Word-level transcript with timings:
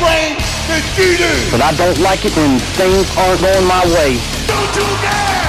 brain 0.00 0.36
that 0.68 0.82
you 0.98 1.16
do. 1.20 1.32
But 1.52 1.60
I 1.62 1.72
don't 1.76 1.98
like 2.00 2.24
it 2.24 2.32
when 2.36 2.58
things 2.80 3.06
aren't 3.20 3.40
going 3.40 3.66
my 3.68 3.84
way. 3.94 4.16
Don't 4.48 4.72
you 4.76 4.88
dare 5.04 5.46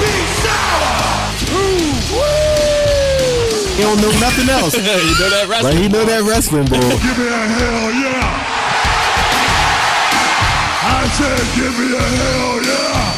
be 0.00 0.10
sour. 0.40 0.98
He 3.76 3.86
don't 3.86 4.00
know 4.02 4.12
nothing 4.20 4.48
else. 4.50 4.74
you 4.76 4.82
know 4.84 5.30
that 5.30 5.46
But 5.48 5.64
wrestling? 5.64 5.76
he 5.82 5.88
know 5.88 6.04
that 6.04 6.22
wrestling, 6.28 6.66
boy. 6.66 6.80
Give 6.80 7.16
me 7.16 7.28
a 7.28 7.44
hell 7.48 7.88
yeah. 7.96 8.28
I 10.82 11.08
said, 11.16 11.40
give 11.56 11.72
me 11.78 11.96
a 11.96 12.00
hell 12.00 12.60
yeah. 12.64 13.16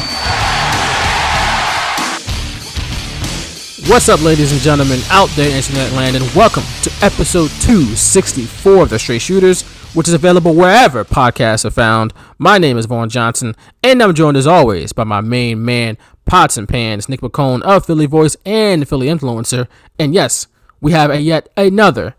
What's 3.91 4.07
up, 4.07 4.21
ladies 4.23 4.53
and 4.53 4.61
gentlemen, 4.61 5.01
out 5.09 5.27
there 5.35 5.49
in 5.49 5.55
internet 5.57 5.91
land, 5.91 6.15
and 6.15 6.23
welcome 6.33 6.63
to 6.83 6.91
episode 7.01 7.49
264 7.59 8.83
of 8.83 8.89
The 8.89 8.97
Straight 8.97 9.21
Shooters, 9.21 9.63
which 9.93 10.07
is 10.07 10.13
available 10.13 10.55
wherever 10.55 11.03
podcasts 11.03 11.65
are 11.65 11.71
found. 11.71 12.13
My 12.37 12.57
name 12.57 12.77
is 12.77 12.85
Vaughn 12.85 13.09
Johnson, 13.09 13.55
and 13.83 14.01
I'm 14.01 14.13
joined 14.13 14.37
as 14.37 14.47
always 14.47 14.91
by 14.91 15.03
my 15.03 15.21
main 15.21 15.63
man, 15.63 15.97
Pots 16.25 16.57
and 16.57 16.67
Pans, 16.67 17.07
Nick 17.07 17.21
McCone 17.21 17.61
of 17.61 17.85
Philly 17.85 18.05
Voice 18.05 18.35
and 18.45 18.87
Philly 18.87 19.07
Influencer. 19.07 19.67
And 19.99 20.13
yes, 20.13 20.47
we 20.81 20.91
have 20.93 21.11
a 21.11 21.19
yet 21.19 21.49
another 21.55 22.15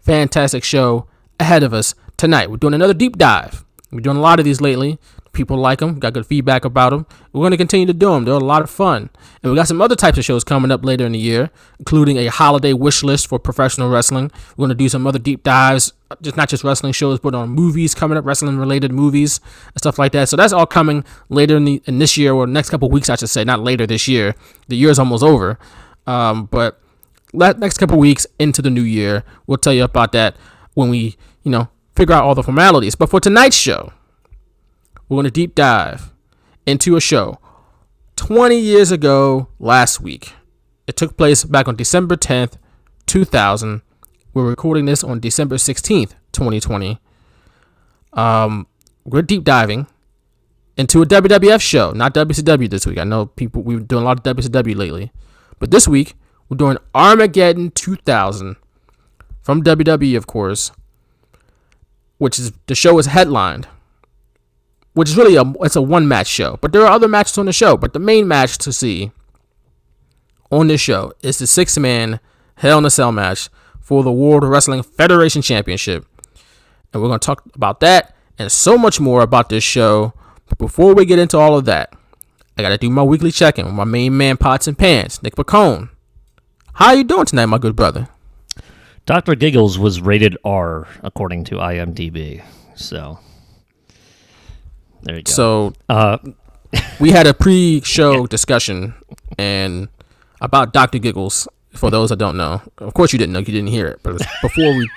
fantastic 0.00 0.62
show 0.62 1.06
ahead 1.40 1.62
of 1.62 1.74
us 1.74 1.94
tonight. 2.16 2.50
We're 2.50 2.58
doing 2.58 2.74
another 2.74 2.94
deep 2.94 3.18
dive. 3.18 3.64
We're 3.90 4.00
doing 4.00 4.16
a 4.16 4.20
lot 4.20 4.38
of 4.38 4.44
these 4.44 4.60
lately. 4.60 4.98
People 5.36 5.58
like 5.58 5.80
them, 5.80 5.98
got 5.98 6.14
good 6.14 6.24
feedback 6.24 6.64
about 6.64 6.90
them. 6.90 7.04
We're 7.30 7.42
going 7.42 7.50
to 7.50 7.58
continue 7.58 7.84
to 7.84 7.92
do 7.92 8.10
them. 8.10 8.24
They're 8.24 8.32
a 8.32 8.38
lot 8.38 8.62
of 8.62 8.70
fun. 8.70 9.10
And 9.42 9.52
we 9.52 9.56
got 9.56 9.68
some 9.68 9.82
other 9.82 9.94
types 9.94 10.16
of 10.16 10.24
shows 10.24 10.44
coming 10.44 10.70
up 10.70 10.82
later 10.82 11.04
in 11.04 11.12
the 11.12 11.18
year, 11.18 11.50
including 11.78 12.16
a 12.16 12.28
holiday 12.28 12.72
wish 12.72 13.02
list 13.02 13.26
for 13.26 13.38
professional 13.38 13.90
wrestling. 13.90 14.32
We're 14.56 14.62
going 14.62 14.70
to 14.70 14.74
do 14.74 14.88
some 14.88 15.06
other 15.06 15.18
deep 15.18 15.42
dives, 15.42 15.92
just 16.22 16.38
not 16.38 16.48
just 16.48 16.64
wrestling 16.64 16.94
shows, 16.94 17.20
but 17.20 17.34
on 17.34 17.50
movies 17.50 17.94
coming 17.94 18.16
up, 18.16 18.24
wrestling 18.24 18.56
related 18.56 18.92
movies 18.92 19.40
and 19.66 19.78
stuff 19.78 19.98
like 19.98 20.12
that. 20.12 20.30
So 20.30 20.36
that's 20.36 20.54
all 20.54 20.64
coming 20.64 21.04
later 21.28 21.58
in 21.58 21.66
the 21.66 21.82
in 21.84 21.98
this 21.98 22.16
year 22.16 22.32
or 22.32 22.46
next 22.46 22.70
couple 22.70 22.88
weeks, 22.88 23.10
I 23.10 23.16
should 23.16 23.28
say, 23.28 23.44
not 23.44 23.60
later 23.60 23.86
this 23.86 24.08
year. 24.08 24.34
The 24.68 24.76
year's 24.76 24.98
almost 24.98 25.22
over. 25.22 25.58
Um, 26.06 26.46
but 26.46 26.80
next 27.34 27.76
couple 27.76 27.98
weeks 27.98 28.26
into 28.38 28.62
the 28.62 28.70
new 28.70 28.82
year. 28.82 29.22
We'll 29.46 29.58
tell 29.58 29.74
you 29.74 29.84
about 29.84 30.12
that 30.12 30.34
when 30.72 30.88
we, 30.88 31.16
you 31.42 31.50
know, 31.50 31.68
figure 31.94 32.14
out 32.14 32.24
all 32.24 32.34
the 32.34 32.42
formalities. 32.42 32.94
But 32.94 33.10
for 33.10 33.20
tonight's 33.20 33.56
show, 33.56 33.92
we're 35.08 35.16
going 35.16 35.24
to 35.24 35.30
deep 35.30 35.54
dive 35.54 36.12
into 36.66 36.96
a 36.96 37.00
show 37.00 37.38
20 38.16 38.58
years 38.58 38.90
ago 38.90 39.48
last 39.58 40.00
week. 40.00 40.32
It 40.86 40.96
took 40.96 41.16
place 41.16 41.44
back 41.44 41.68
on 41.68 41.76
December 41.76 42.16
10th, 42.16 42.54
2000. 43.06 43.82
We're 44.34 44.48
recording 44.48 44.84
this 44.86 45.04
on 45.04 45.20
December 45.20 45.56
16th, 45.56 46.14
2020. 46.32 47.00
Um, 48.12 48.66
we're 49.04 49.22
deep 49.22 49.44
diving 49.44 49.86
into 50.76 51.02
a 51.02 51.06
WWF 51.06 51.60
show, 51.60 51.92
not 51.92 52.14
WCW 52.14 52.68
this 52.68 52.86
week. 52.86 52.98
I 52.98 53.04
know 53.04 53.26
people 53.26 53.62
we've 53.62 53.78
been 53.78 53.86
doing 53.86 54.02
a 54.02 54.06
lot 54.06 54.26
of 54.26 54.36
WCW 54.36 54.76
lately, 54.76 55.12
but 55.58 55.70
this 55.70 55.86
week 55.88 56.14
we're 56.48 56.56
doing 56.56 56.78
Armageddon 56.94 57.70
2000 57.70 58.56
from 59.42 59.62
WWE, 59.62 60.16
of 60.16 60.26
course, 60.26 60.72
which 62.18 62.38
is 62.38 62.52
the 62.66 62.74
show 62.74 62.98
is 62.98 63.06
headlined, 63.06 63.68
which 64.96 65.10
is 65.10 65.16
really 65.18 65.36
a 65.36 65.44
it's 65.60 65.76
a 65.76 65.82
one 65.82 66.08
match 66.08 66.26
show, 66.26 66.56
but 66.62 66.72
there 66.72 66.80
are 66.80 66.90
other 66.90 67.06
matches 67.06 67.36
on 67.36 67.44
the 67.44 67.52
show. 67.52 67.76
But 67.76 67.92
the 67.92 67.98
main 67.98 68.26
match 68.26 68.56
to 68.58 68.72
see 68.72 69.12
on 70.50 70.68
this 70.68 70.80
show 70.80 71.12
is 71.20 71.38
the 71.38 71.46
six 71.46 71.76
man 71.76 72.18
Hell 72.56 72.78
in 72.78 72.86
a 72.86 72.90
Cell 72.90 73.12
match 73.12 73.50
for 73.78 74.02
the 74.02 74.10
World 74.10 74.42
Wrestling 74.44 74.82
Federation 74.82 75.42
Championship, 75.42 76.06
and 76.94 77.02
we're 77.02 77.08
gonna 77.08 77.18
talk 77.18 77.44
about 77.54 77.80
that 77.80 78.16
and 78.38 78.50
so 78.50 78.78
much 78.78 78.98
more 78.98 79.20
about 79.20 79.50
this 79.50 79.62
show. 79.62 80.14
But 80.48 80.56
before 80.56 80.94
we 80.94 81.04
get 81.04 81.18
into 81.18 81.36
all 81.36 81.58
of 81.58 81.66
that, 81.66 81.92
I 82.56 82.62
gotta 82.62 82.78
do 82.78 82.88
my 82.88 83.02
weekly 83.02 83.30
check 83.30 83.58
in 83.58 83.66
with 83.66 83.74
my 83.74 83.84
main 83.84 84.16
man 84.16 84.38
Pots 84.38 84.66
and 84.66 84.78
Pans, 84.78 85.22
Nick 85.22 85.36
Pacone. 85.36 85.90
How 86.72 86.86
are 86.86 86.96
you 86.96 87.04
doing 87.04 87.26
tonight, 87.26 87.46
my 87.46 87.58
good 87.58 87.76
brother? 87.76 88.08
Dr. 89.04 89.34
Giggles 89.34 89.78
was 89.78 90.00
rated 90.00 90.38
R 90.42 90.88
according 91.02 91.44
to 91.44 91.56
IMDb. 91.56 92.42
So 92.74 93.18
there 95.06 95.16
you 95.16 95.22
go. 95.22 95.32
So 95.32 95.72
uh, 95.88 96.18
we 97.00 97.10
had 97.10 97.26
a 97.26 97.34
pre-show 97.34 98.26
discussion 98.26 98.94
and 99.38 99.88
about 100.40 100.72
Dr. 100.72 100.98
Giggles. 100.98 101.48
For 101.72 101.90
those 101.90 102.08
that 102.08 102.16
don't 102.16 102.38
know, 102.38 102.62
of 102.78 102.94
course 102.94 103.12
you 103.12 103.18
didn't 103.18 103.34
know, 103.34 103.40
you 103.40 103.44
didn't 103.46 103.66
hear 103.66 103.86
it, 103.86 104.00
but 104.02 104.10
it 104.10 104.12
was 104.14 104.26
before 104.40 104.74
we 104.78 104.88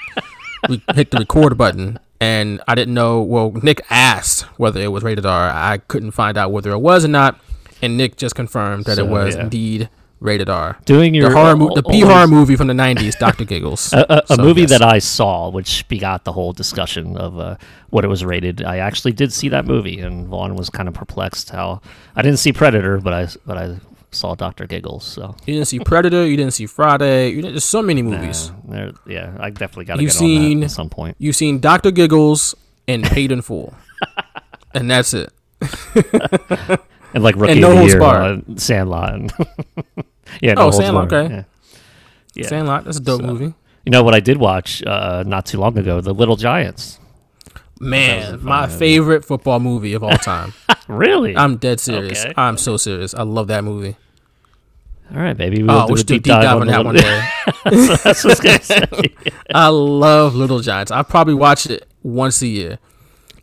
we 0.70 0.82
hit 0.96 1.12
the 1.12 1.18
record 1.18 1.58
button, 1.58 2.00
and 2.22 2.62
I 2.70 2.76
didn't 2.76 2.94
know. 2.94 3.22
Well, 3.22 3.52
Nick 3.52 3.82
asked 3.90 4.44
whether 4.58 4.80
it 4.80 4.88
was 4.88 5.04
rated 5.04 5.26
R. 5.26 5.50
I 5.50 5.80
couldn't 5.80 6.12
find 6.12 6.38
out 6.38 6.54
whether 6.54 6.72
it 6.72 6.80
was 6.80 7.04
or 7.04 7.10
not, 7.10 7.38
and 7.82 7.98
Nick 7.98 8.16
just 8.16 8.34
confirmed 8.34 8.86
that 8.86 8.96
So, 8.96 9.06
it 9.06 9.10
was 9.10 9.36
yeah. 9.36 9.42
indeed 9.44 9.90
rated 10.20 10.50
R. 10.50 10.78
doing 10.86 11.14
your 11.14 11.30
the 11.30 11.36
horror, 11.36 11.56
mo- 11.56 11.70
the 11.74 11.84
al- 11.86 11.92
P 11.92 12.02
horror 12.02 12.28
movie 12.28 12.56
from 12.56 12.68
the 12.68 12.74
'90s, 12.74 13.18
Dr. 13.18 13.46
Giggles, 13.46 13.94
a, 13.94 14.06
a, 14.10 14.24
a 14.30 14.36
So, 14.36 14.44
movie 14.44 14.62
yes. 14.62 14.70
that 14.72 14.82
I 14.82 15.00
saw, 15.00 15.50
which 15.50 15.88
begot 15.88 16.24
the 16.26 16.34
whole 16.34 16.52
discussion 16.54 17.16
of 17.18 17.40
uh, 17.40 17.56
what 17.90 18.04
it 18.04 18.08
was 18.10 18.26
rated. 18.26 18.64
I 18.64 18.78
actually 18.80 19.14
did 19.14 19.32
see 19.34 19.50
that 19.50 19.66
movie, 19.66 20.00
and 20.00 20.28
Vaughn 20.28 20.56
was 20.56 20.70
kind 20.70 20.88
of 20.88 20.94
perplexed 20.94 21.50
how 21.52 21.82
I 22.16 22.22
didn't 22.22 22.40
see 22.40 22.52
Predator, 22.54 23.00
but 23.00 23.14
I 23.14 23.28
but 23.46 23.58
I 23.58 23.78
saw 24.12 24.34
Dr. 24.36 24.66
Giggles. 24.66 25.06
So 25.06 25.36
you 25.46 25.54
didn't 25.54 25.68
see 25.68 25.80
Predator, 25.80 26.26
you 26.26 26.36
didn't 26.36 26.54
see 26.54 26.66
Friday, 26.66 27.30
you 27.30 27.42
didn't, 27.42 27.54
there's 27.54 27.64
so 27.64 27.82
many 27.84 28.02
movies. 28.02 28.52
there, 28.68 28.92
yeah, 29.06 29.38
I 29.40 29.52
definitely 29.52 29.86
got 29.86 29.98
to 29.98 30.02
You've 30.02 30.12
on 30.14 30.18
seen- 30.18 30.60
that 30.62 30.66
at 30.66 30.72
some 30.72 30.90
point. 30.90 31.16
You've 31.20 31.36
seen 31.36 31.60
Dr. 31.60 31.92
Giggles 31.92 32.56
and 32.88 33.04
Paid 33.04 33.32
in 33.32 33.42
Full, 33.44 33.74
and 34.74 34.90
that's 34.90 35.14
it. 35.14 35.32
And 37.14 37.24
like 37.24 37.36
Rookie 37.36 37.60
No 37.60 37.72
of 37.72 37.78
the 37.80 37.86
Year, 37.86 38.00
Barred. 38.00 38.44
uh, 38.50 38.56
Sandlot. 38.58 39.14
And 39.14 39.34
yeah, 40.42 40.54
no 40.54 40.68
Oh, 40.68 40.72
Sandlot, 40.72 41.10
Barred, 41.10 41.26
okay. 41.26 41.36
Yeah. 41.36 41.44
Yeah. 42.44 42.48
Sandlot, 42.48 42.86
that's 42.86 42.98
a 42.98 43.02
dope 43.02 43.22
So- 43.22 43.28
movie. 43.28 43.54
You 43.86 43.92
know 43.92 44.04
what 44.04 44.14
I 44.14 44.20
did 44.20 44.38
watch 44.38 44.84
uh, 44.86 45.24
not 45.26 45.46
too 45.48 45.58
long 45.58 45.78
ago? 45.78 46.02
The 46.02 46.14
Little 46.14 46.36
Giants. 46.36 47.00
Man, 47.80 48.44
my 48.44 48.68
favorite 48.68 49.24
football 49.26 49.60
movie 49.60 49.94
of 49.94 50.04
all 50.04 50.18
time. 50.18 50.54
Really? 50.90 51.38
I'm 51.38 51.58
dead 51.58 51.80
serious. 51.80 52.26
Okay. 52.26 52.34
I'm 52.36 52.58
so 52.58 52.76
serious. 52.76 53.14
I 53.14 53.22
love 53.22 53.46
that 53.50 53.64
movie. 53.64 53.96
All 55.16 55.22
right, 55.22 55.38
baby. 55.38 55.62
We'll 55.62 55.72
Oh, 55.84 55.88
do 55.88 55.94
we 55.94 56.00
a 56.02 56.04
do 56.04 56.14
a 56.16 56.18
deep 56.18 56.24
dive, 56.24 56.42
dive 56.42 56.62
on 56.62 56.66
that 56.68 56.84
one 56.84 56.96
day. 56.96 57.30
That's 58.04 58.24
what 58.24 58.44
I 58.44 58.58
was 58.58 58.68
gonna. 58.68 59.10
I 59.54 59.68
love 59.68 60.34
Little 60.34 60.62
Giants. 60.62 60.92
I 60.92 61.04
probably 61.04 61.36
watch 61.36 61.68
it 61.68 61.88
once 62.02 62.42
a 62.42 62.48
year. 62.48 62.80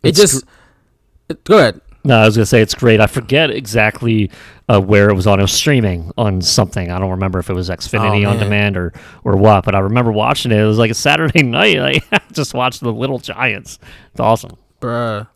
It 0.03 0.09
It's 0.09 0.19
just 0.19 0.43
go 1.45 1.57
ahead. 1.57 1.79
No, 2.07 2.19
I 2.19 2.25
was 2.25 2.37
gonna 2.37 2.45
say 2.45 2.61
it's 2.61 2.73
great. 2.73 3.01
I 3.01 3.07
forget 3.07 3.49
exactly 3.51 4.31
uh, 4.69 4.79
where 4.79 5.09
it 5.09 5.13
was 5.13 5.27
on. 5.27 5.39
It 5.39 5.43
was 5.43 5.51
streaming 5.51 6.11
on 6.17 6.41
something. 6.41 6.89
I 6.89 6.99
don't 6.99 7.11
remember 7.11 7.37
if 7.39 7.49
it 7.49 7.53
was 7.53 7.69
Xfinity 7.69 8.25
Oh, 8.25 8.29
on 8.29 8.37
demand 8.39 8.77
or 8.77 8.93
or 9.25 9.35
what. 9.35 9.65
But 9.65 9.75
I 9.75 9.79
remember 9.79 10.11
watching 10.11 10.51
it. 10.51 10.57
It 10.59 10.65
was 10.65 10.77
like 10.77 10.89
a 10.91 10.93
Saturday 10.95 11.43
night. 11.43 11.77
I 12.11 12.19
just 12.31 12.53
watched 12.53 12.79
the 12.79 12.93
Little 12.93 13.19
Giants. 13.19 13.77
It's 14.11 14.19
awesome. 14.21 14.51
Bruh. 14.79 15.27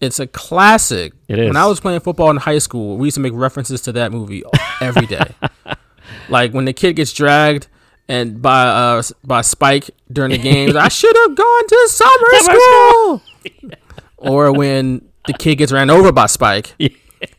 It's 0.00 0.20
a 0.20 0.26
classic. 0.26 1.14
It 1.26 1.38
is. 1.38 1.46
When 1.48 1.56
I 1.56 1.66
was 1.66 1.80
playing 1.80 2.00
football 2.00 2.30
in 2.30 2.36
high 2.36 2.58
school, 2.58 2.96
we 2.98 3.06
used 3.08 3.16
to 3.16 3.20
make 3.20 3.32
references 3.34 3.80
to 3.82 3.92
that 3.92 4.12
movie 4.12 4.44
every 4.80 5.06
day. 5.06 5.34
like 6.28 6.52
when 6.52 6.64
the 6.66 6.72
kid 6.74 6.92
gets 6.96 7.12
dragged 7.12 7.66
and 8.06 8.40
by 8.40 8.66
uh 8.66 9.02
by 9.24 9.40
Spike 9.40 9.90
during 10.12 10.30
the 10.30 10.38
games, 10.38 10.76
I 10.76 10.88
should 10.88 11.16
have 11.16 11.34
gone 11.34 11.66
to 11.68 11.88
summer, 11.90 12.26
Summer 12.40 12.58
school. 12.60 13.22
or 14.18 14.52
when 14.52 15.08
the 15.26 15.32
kid 15.34 15.56
gets 15.56 15.72
ran 15.72 15.90
over 15.90 16.12
by 16.12 16.26
Spike. 16.26 16.74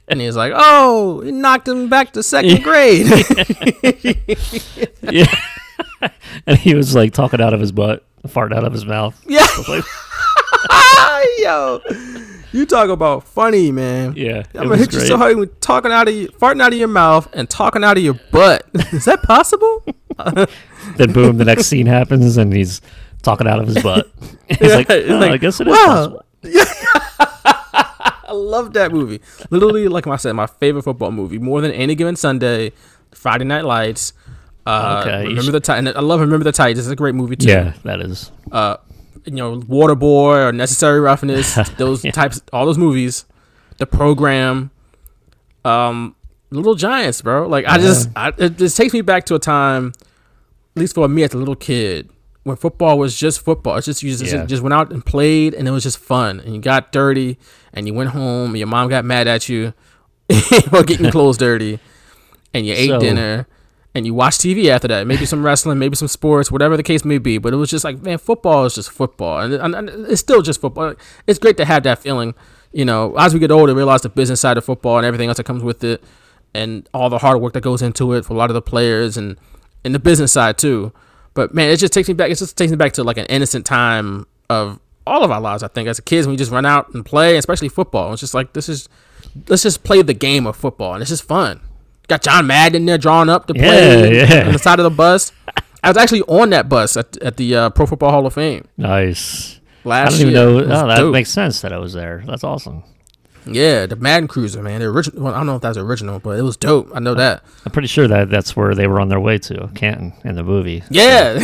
And 0.09 0.19
he's 0.21 0.35
like, 0.37 0.53
"Oh, 0.55 1.19
he 1.21 1.31
knocked 1.31 1.67
him 1.67 1.87
back 1.89 2.13
to 2.13 2.23
second 2.23 2.63
grade." 2.63 3.05
Yeah. 5.03 5.39
and 6.47 6.57
he 6.57 6.73
was 6.75 6.95
like 6.95 7.13
talking 7.13 7.41
out 7.41 7.53
of 7.53 7.59
his 7.59 7.71
butt, 7.71 8.03
farting 8.27 8.55
out 8.55 8.63
of 8.63 8.71
his 8.73 8.85
mouth. 8.85 9.21
yeah, 9.27 9.45
Like, 9.67 9.83
yo, 11.39 11.81
you 12.53 12.65
talk 12.65 12.89
about 12.89 13.23
funny, 13.25 13.71
man. 13.71 14.13
yeah, 14.15 14.43
I'm 14.55 14.63
gonna 14.69 14.77
hit 14.77 14.93
you 14.93 14.99
so 15.01 15.17
hard 15.17 15.37
with 15.37 15.59
talking 15.59 15.91
out 15.91 16.07
of 16.07 16.13
you, 16.15 16.29
farting 16.29 16.61
out 16.61 16.73
of 16.73 16.79
your 16.79 16.87
mouth 16.87 17.27
and 17.33 17.49
talking 17.49 17.83
out 17.83 17.97
of 17.97 18.03
your 18.03 18.15
butt. 18.31 18.65
Is 18.93 19.05
that 19.05 19.21
possible? 19.23 19.83
Then 20.95 21.11
boom, 21.13 21.37
the 21.37 21.45
next 21.45 21.65
scene 21.67 21.85
happens, 21.85 22.37
and 22.37 22.51
he's 22.53 22.81
talking 23.23 23.47
out 23.47 23.59
of 23.59 23.67
his 23.67 23.83
butt. 23.83 24.09
He's 24.47 24.57
Yeah, 24.61 24.75
like, 24.75 24.89
"Oh, 24.89 24.95
like, 25.19 25.31
I 25.31 25.37
guess 25.37 25.59
it 25.59 25.67
is 25.67 25.71
wow, 25.73 25.85
possible. 25.85 26.23
I 28.27 28.33
love 28.33 28.73
that 28.73 28.91
movie. 28.91 29.21
Literally, 29.49 29.87
like 29.87 30.05
I 30.07 30.15
said, 30.17 30.33
my 30.33 30.47
favorite 30.47 30.83
football 30.83 31.11
movie, 31.11 31.39
more 31.39 31.61
than 31.61 31.71
any 31.71 31.95
given 31.95 32.15
Sunday, 32.15 32.71
Friday 33.13 33.45
Night 33.45 33.63
Lights. 33.65 34.13
Uh, 34.65 35.01
Okay, 35.05 35.27
remember 35.27 35.51
the 35.53 35.59
Titans. 35.61 35.95
I 35.95 36.01
love 36.01 36.19
Remember 36.19 36.43
the 36.43 36.51
Titans. 36.51 36.79
It's 36.79 36.91
a 36.91 36.95
great 36.95 37.15
movie 37.15 37.37
too. 37.37 37.47
Yeah, 37.47 37.73
that 37.83 38.01
is. 38.01 38.31
Uh, 38.51 38.77
you 39.23 39.33
know, 39.35 39.59
Waterboy 39.61 40.49
or 40.49 40.51
Necessary 40.51 40.99
Roughness. 40.99 41.55
Those 41.77 42.01
types, 42.01 42.41
all 42.51 42.65
those 42.65 42.77
movies. 42.77 43.25
The 43.77 43.85
program. 43.85 44.71
Um, 45.63 46.15
Little 46.49 46.75
Giants, 46.75 47.21
bro. 47.21 47.47
Like 47.47 47.65
I 47.65 47.77
just, 47.77 48.09
I, 48.15 48.33
it 48.37 48.57
just 48.57 48.75
takes 48.77 48.93
me 48.93 49.01
back 49.01 49.25
to 49.25 49.35
a 49.35 49.39
time, 49.39 49.93
at 50.75 50.79
least 50.79 50.95
for 50.95 51.07
me 51.07 51.23
as 51.23 51.33
a 51.33 51.37
little 51.37 51.55
kid, 51.55 52.09
when 52.47 52.55
football 52.57 52.97
was 52.97 53.17
just 53.17 53.41
football. 53.41 53.75
It's 53.77 53.85
just 53.85 54.01
you 54.01 54.09
just, 54.15 54.33
Yeah. 54.33 54.45
just 54.45 54.63
went 54.63 54.73
out 54.73 54.91
and 54.91 55.05
played, 55.05 55.53
and 55.53 55.67
it 55.67 55.71
was 55.71 55.83
just 55.83 55.97
fun. 55.99 56.39
And 56.39 56.55
you 56.55 56.61
got 56.61 56.91
dirty, 56.91 57.37
and 57.73 57.85
you 57.87 57.93
went 57.93 58.09
home, 58.11 58.51
and 58.51 58.57
your 58.57 58.67
mom 58.67 58.89
got 58.89 59.05
mad 59.05 59.27
at 59.27 59.49
you 59.49 59.73
for 60.69 60.83
getting 60.83 61.11
clothes 61.11 61.37
dirty, 61.37 61.79
and 62.53 62.65
you 62.65 62.73
ate 62.73 62.89
So- 62.89 62.99
dinner, 62.99 63.47
and 63.95 64.05
you 64.05 64.13
watched 64.13 64.41
TV 64.41 64.69
after 64.69 64.87
that. 64.87 65.07
Maybe 65.07 65.25
some 65.25 65.43
wrestling, 65.45 65.79
maybe 65.79 65.95
some 65.95 66.07
sports, 66.07 66.51
whatever 66.51 66.77
the 66.77 66.83
case 66.83 67.03
may 67.03 67.17
be. 67.17 67.37
But 67.37 67.53
it 67.53 67.57
was 67.57 67.69
just 67.69 67.83
like, 67.83 68.01
man, 68.01 68.17
football 68.17 68.65
is 68.65 68.75
just 68.75 68.91
football, 68.91 69.39
and, 69.39 69.53
and, 69.53 69.75
and 69.75 69.89
it's 70.07 70.21
still 70.21 70.41
just 70.41 70.61
football. 70.61 70.93
It's 71.27 71.39
great 71.39 71.57
to 71.57 71.65
have 71.65 71.83
that 71.83 71.99
feeling. 71.99 72.33
You 72.71 72.85
know, 72.85 73.15
as 73.17 73.33
we 73.33 73.39
get 73.39 73.49
older, 73.51 73.73
realize 73.73 74.01
the 74.01 74.09
business 74.09 74.41
side 74.41 74.57
of 74.57 74.65
football 74.65 74.97
and 74.97 75.05
everything 75.05 75.29
else 75.29 75.37
that 75.37 75.45
comes 75.45 75.63
with 75.63 75.83
it, 75.83 76.03
and 76.53 76.87
all 76.93 77.09
the 77.09 77.17
hard 77.19 77.41
work 77.41 77.53
that 77.53 77.61
goes 77.61 77.81
into 77.81 78.13
it 78.13 78.25
for 78.25 78.33
a 78.33 78.37
lot 78.37 78.49
of 78.49 78.53
the 78.53 78.61
players 78.61 79.17
and 79.17 79.37
and 79.83 79.95
the 79.95 79.99
business 79.99 80.31
side 80.33 80.57
too. 80.57 80.91
But 81.37 81.53
man, 81.53 81.69
it 81.69 81.77
just 81.77 81.93
takes 81.93 82.07
me 82.07 82.15
back. 82.15 82.31
It 82.31 82.35
just 82.39 82.57
takes 82.57 82.71
me 82.71 82.77
back 82.77 82.93
to 82.93 83.03
like 83.03 83.17
an 83.17 83.27
innocent 83.27 83.63
time 83.63 84.25
of 84.49 84.79
all 85.05 85.23
of 85.23 85.29
our 85.29 85.39
lives. 85.39 85.61
I 85.61 85.67
think 85.67 85.87
as 85.87 85.99
kids, 85.99 86.25
when 86.25 86.33
we 86.33 86.37
just 86.37 86.51
run 86.51 86.65
out 86.65 86.91
and 86.95 87.05
play, 87.05 87.37
especially 87.37 87.69
football. 87.69 88.11
It's 88.11 88.19
just 88.21 88.33
like 88.33 88.53
this 88.53 88.67
is 88.67 88.89
let's 89.47 89.61
just 89.61 89.83
play 89.83 90.01
the 90.01 90.15
game 90.15 90.47
of 90.47 90.55
football, 90.55 90.93
and 90.93 91.01
it's 91.03 91.11
just 91.11 91.23
fun. 91.23 91.61
Got 92.07 92.23
John 92.23 92.47
Madden 92.47 92.85
there 92.87 92.97
drawing 92.97 93.29
up 93.29 93.45
the 93.45 93.53
play 93.53 94.17
Yeah, 94.17 94.33
yeah. 94.33 94.45
on 94.47 94.53
the 94.53 94.57
side 94.59 94.79
of 94.79 94.83
the 94.83 94.89
bus. 94.89 95.31
I 95.83 95.89
was 95.89 95.97
actually 95.97 96.23
on 96.23 96.49
that 96.49 96.67
bus 96.69 96.97
at, 96.97 97.15
at 97.17 97.37
the 97.37 97.55
uh, 97.55 97.69
Pro 97.69 97.85
Football 97.85 98.09
Hall 98.11 98.25
of 98.25 98.33
Fame 98.33 98.67
Nice. 98.77 99.59
Last 99.83 100.07
I 100.07 100.09
don't 100.11 100.21
even 100.21 100.33
year. 100.33 100.43
know. 100.67 100.73
Oh, 100.83 100.87
that 100.87 100.97
dope. 100.97 101.13
makes 101.13 101.29
sense 101.29 101.61
that 101.61 101.71
I 101.71 101.77
was 101.77 101.93
there. 101.93 102.23
That's 102.25 102.43
awesome. 102.43 102.83
Yeah, 103.53 103.85
the 103.85 103.95
Madden 103.95 104.27
Cruiser, 104.27 104.61
man. 104.61 104.79
The 104.81 104.87
original. 104.87 105.23
Well, 105.23 105.33
I 105.33 105.37
don't 105.37 105.45
know 105.47 105.55
if 105.55 105.61
that's 105.61 105.77
original, 105.77 106.19
but 106.19 106.37
it 106.37 106.41
was 106.43 106.57
dope. 106.57 106.89
I 106.93 106.99
know 106.99 107.13
that. 107.15 107.43
I'm 107.65 107.71
pretty 107.71 107.87
sure 107.87 108.07
that 108.07 108.29
that's 108.29 108.55
where 108.55 108.73
they 108.75 108.87
were 108.87 108.99
on 108.99 109.09
their 109.09 109.19
way 109.19 109.37
to 109.39 109.69
Canton 109.75 110.13
in 110.23 110.35
the 110.35 110.43
movie. 110.43 110.83
Yeah, 110.89 111.39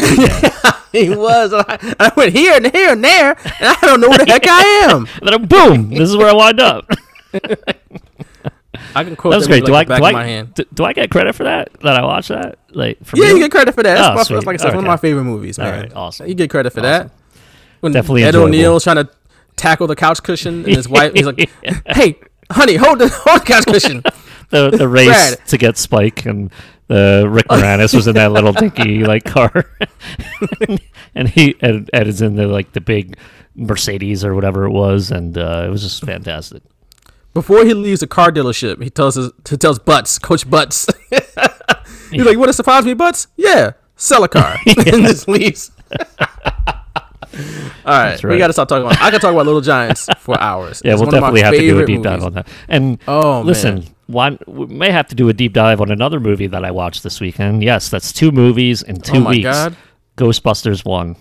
he 0.91 1.09
was. 1.09 1.53
I, 1.53 1.95
I 2.00 2.11
went 2.15 2.33
here 2.33 2.53
and 2.55 2.71
here 2.71 2.91
and 2.91 3.03
there, 3.03 3.31
and 3.31 3.67
I 3.67 3.75
don't 3.81 4.00
know 4.01 4.09
where 4.09 4.19
the 4.19 4.25
heck 4.31 4.44
I 4.45 4.88
am. 4.91 5.07
Then 5.21 5.45
boom, 5.47 5.89
this 5.89 6.09
is 6.09 6.15
where 6.17 6.29
I 6.29 6.33
wind 6.33 6.59
up. 6.59 6.85
I 8.95 9.03
can 9.03 9.15
quote 9.15 9.31
That 9.31 9.38
was 9.38 9.47
great. 9.47 9.67
like 9.67 9.88
Do 9.88 9.94
I 9.94 9.99
do 10.11 10.17
I, 10.17 10.23
hand. 10.23 10.53
do, 10.56 10.63
do 10.73 10.83
I 10.83 10.94
get 10.94 11.09
credit 11.11 11.33
for 11.35 11.44
that? 11.45 11.69
That 11.81 11.95
I 11.95 12.03
watched 12.03 12.29
that? 12.29 12.57
Like 12.71 12.97
Yeah, 13.15 13.25
you? 13.29 13.33
you 13.35 13.39
get 13.39 13.51
credit 13.51 13.73
for 13.75 13.83
that. 13.83 14.15
That's, 14.15 14.29
Oh, 14.31 14.35
my- 14.35 14.39
like 14.41 14.59
I 14.59 14.63
said, 14.63 14.75
one 14.75 14.83
of 14.83 14.88
my 14.88 14.97
favorite 14.97 15.23
movies, 15.23 15.57
All 15.59 15.65
man. 15.65 15.81
right, 15.81 15.94
awesome. 15.95 16.27
You 16.27 16.33
get 16.35 16.49
credit 16.49 16.73
for 16.73 16.81
that. 16.81 17.11
When 17.81 17.91
Definitely 17.91 18.23
Ed 18.23 18.27
enjoyable. 18.29 18.47
O'Neill's 18.47 18.83
trying 18.83 18.95
to 18.97 19.09
tackle 19.55 19.88
the 19.88 19.95
couch 19.95 20.23
cushion, 20.23 20.65
and 20.65 20.75
his 20.75 20.88
wife, 20.88 21.13
he's 21.13 21.25
like, 21.25 21.50
"Hey, 21.88 22.19
honey, 22.51 22.75
hold 22.75 23.00
the 23.00 23.09
hold 23.09 23.41
the 23.41 23.45
couch 23.45 23.65
cushion." 23.65 24.03
the 24.50 24.69
the 24.69 24.88
race 24.88 25.07
Brad. 25.07 25.47
to 25.47 25.57
get 25.57 25.77
Spike 25.77 26.25
and 26.25 26.51
uh, 26.89 27.27
Rick 27.27 27.47
Moranis 27.47 27.94
was 27.94 28.07
in 28.07 28.15
that 28.15 28.31
little 28.31 28.53
dinky 28.53 29.03
like 29.03 29.23
car, 29.23 29.65
and 31.15 31.29
he 31.29 31.55
Ed, 31.61 31.89
Ed 31.94 32.07
is 32.07 32.21
in 32.21 32.35
the 32.35 32.47
like 32.47 32.73
the 32.73 32.81
big 32.81 33.17
Mercedes 33.55 34.23
or 34.23 34.35
whatever 34.35 34.65
it 34.65 34.71
was, 34.71 35.11
and 35.11 35.38
uh, 35.38 35.63
it 35.65 35.69
was 35.69 35.81
just 35.81 36.03
fantastic. 36.06 36.61
Before 37.33 37.65
he 37.65 37.73
leaves 37.73 38.01
the 38.01 38.07
car 38.07 38.31
dealership, 38.31 38.83
he 38.83 38.91
tells 38.91 39.15
his, 39.15 39.31
he 39.49 39.57
tells 39.57 39.79
Butts, 39.79 40.19
Coach 40.19 40.47
Butts, 40.47 40.88
he's 41.09 42.23
like, 42.23 42.33
"You 42.33 42.39
want 42.39 42.49
to 42.49 42.53
surprise 42.53 42.85
me, 42.85 42.94
Butts? 42.94 43.27
Yeah, 43.38 43.71
sell 43.95 44.23
a 44.23 44.29
car," 44.29 44.57
and 44.67 45.03
just 45.03 45.27
leaves. 45.27 45.71
All 47.85 47.94
right, 47.94 48.24
we 48.24 48.38
got 48.38 48.47
to 48.47 48.53
stop 48.53 48.68
talking 48.68 48.85
about. 48.85 49.01
I 49.01 49.12
can 49.12 49.19
talk 49.19 49.31
about 49.33 49.45
Little 49.45 49.62
Giants 49.62 50.07
for 50.19 50.39
hours. 50.39 50.81
Yeah, 50.85 50.94
It's 50.94 51.01
we'll 51.01 51.07
one 51.07 51.15
of 51.15 51.21
my 51.21 51.27
definitely 51.31 51.41
have 51.41 51.53
to 51.53 51.59
do 51.59 51.80
a 51.80 51.85
deep 51.85 52.01
dive 52.03 52.24
on 52.24 52.33
that. 52.33 52.47
And 52.68 53.00
Oh, 53.07 53.41
listen, 53.41 53.75
man. 53.75 53.95
one 54.07 54.39
we 54.47 54.65
may 54.68 54.91
have 54.91 55.07
to 55.07 55.15
do 55.15 55.30
a 55.30 55.33
deep 55.33 55.53
dive 55.53 55.81
on 55.81 55.91
another 55.91 56.19
movie 56.19 56.47
that 56.47 56.63
I 56.63 56.71
watched 56.71 57.03
this 57.03 57.19
weekend. 57.19 57.63
Yes, 57.63 57.89
that's 57.89 58.12
two 58.13 58.31
movies 58.31 58.81
in 58.83 59.01
two 59.01 59.18
Oh 59.18 59.21
my 59.21 59.30
weeks. 59.31 59.44
God. 59.45 59.75
Ghostbusters 60.18 60.85
one, 60.85 61.15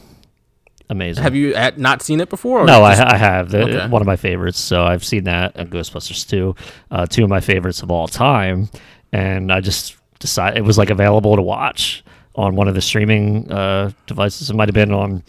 amazing. 0.91 1.23
Have 1.23 1.35
you 1.35 1.55
not 1.77 2.03
seen 2.03 2.21
it 2.21 2.29
before? 2.29 2.61
or 2.61 2.67
No, 2.67 2.83
I, 2.83 3.15
I 3.15 3.17
have. 3.17 3.51
The, 3.51 3.63
Okay. 3.63 3.89
One 3.89 4.03
of 4.03 4.07
my 4.07 4.17
favorites. 4.17 4.59
So 4.61 4.85
I've 4.85 5.05
seen 5.05 5.25
that 5.25 5.53
and 5.57 5.71
Ghostbusters 5.71 6.29
2. 6.29 6.55
Uh, 6.91 7.07
two 7.07 7.25
of 7.25 7.31
my 7.31 7.41
favorites 7.41 7.83
of 7.83 7.91
all 7.91 8.07
time. 8.09 8.69
And 9.13 9.51
I 9.53 9.61
just 9.61 9.97
decided 10.19 10.59
it 10.59 10.63
was 10.65 10.77
like 10.79 10.91
available 10.91 11.37
to 11.37 11.43
watch 11.43 12.05
on 12.35 12.55
one 12.57 12.69
of 12.69 12.75
the 12.75 12.81
streaming 12.81 13.51
uh, 13.51 13.91
devices. 14.07 14.51
It 14.51 14.55
might 14.57 14.69
have 14.69 14.75
been 14.75 14.93
on 14.93 15.23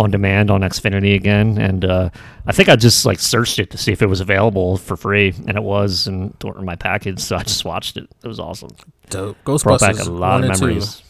on 0.00 0.10
demand 0.10 0.50
on 0.50 0.62
Xfinity 0.62 1.14
again. 1.14 1.58
And 1.58 1.84
uh, 1.84 2.10
I 2.46 2.52
think 2.52 2.68
I 2.68 2.76
just 2.76 3.04
like 3.06 3.20
searched 3.20 3.58
it 3.58 3.70
to 3.70 3.78
see 3.78 3.92
if 3.92 4.02
it 4.02 4.06
was 4.06 4.20
available 4.20 4.76
for 4.76 4.96
free. 4.96 5.34
And 5.46 5.56
it 5.56 5.62
was 5.62 6.06
in, 6.06 6.34
in 6.42 6.64
my 6.64 6.76
package. 6.76 7.20
So 7.20 7.36
I 7.36 7.42
just 7.42 7.64
watched 7.64 7.96
it. 7.96 8.08
It 8.22 8.28
was 8.28 8.40
awesome. 8.40 8.70
dope. 9.10 9.36
Brought 9.44 9.60
Ghostbusters 9.60 9.80
back 9.80 9.98
a 10.06 10.10
lot 10.10 10.40
one 10.40 10.44
of 10.44 10.50
and 10.50 10.60
memories. 10.60 10.96
two. 10.96 11.04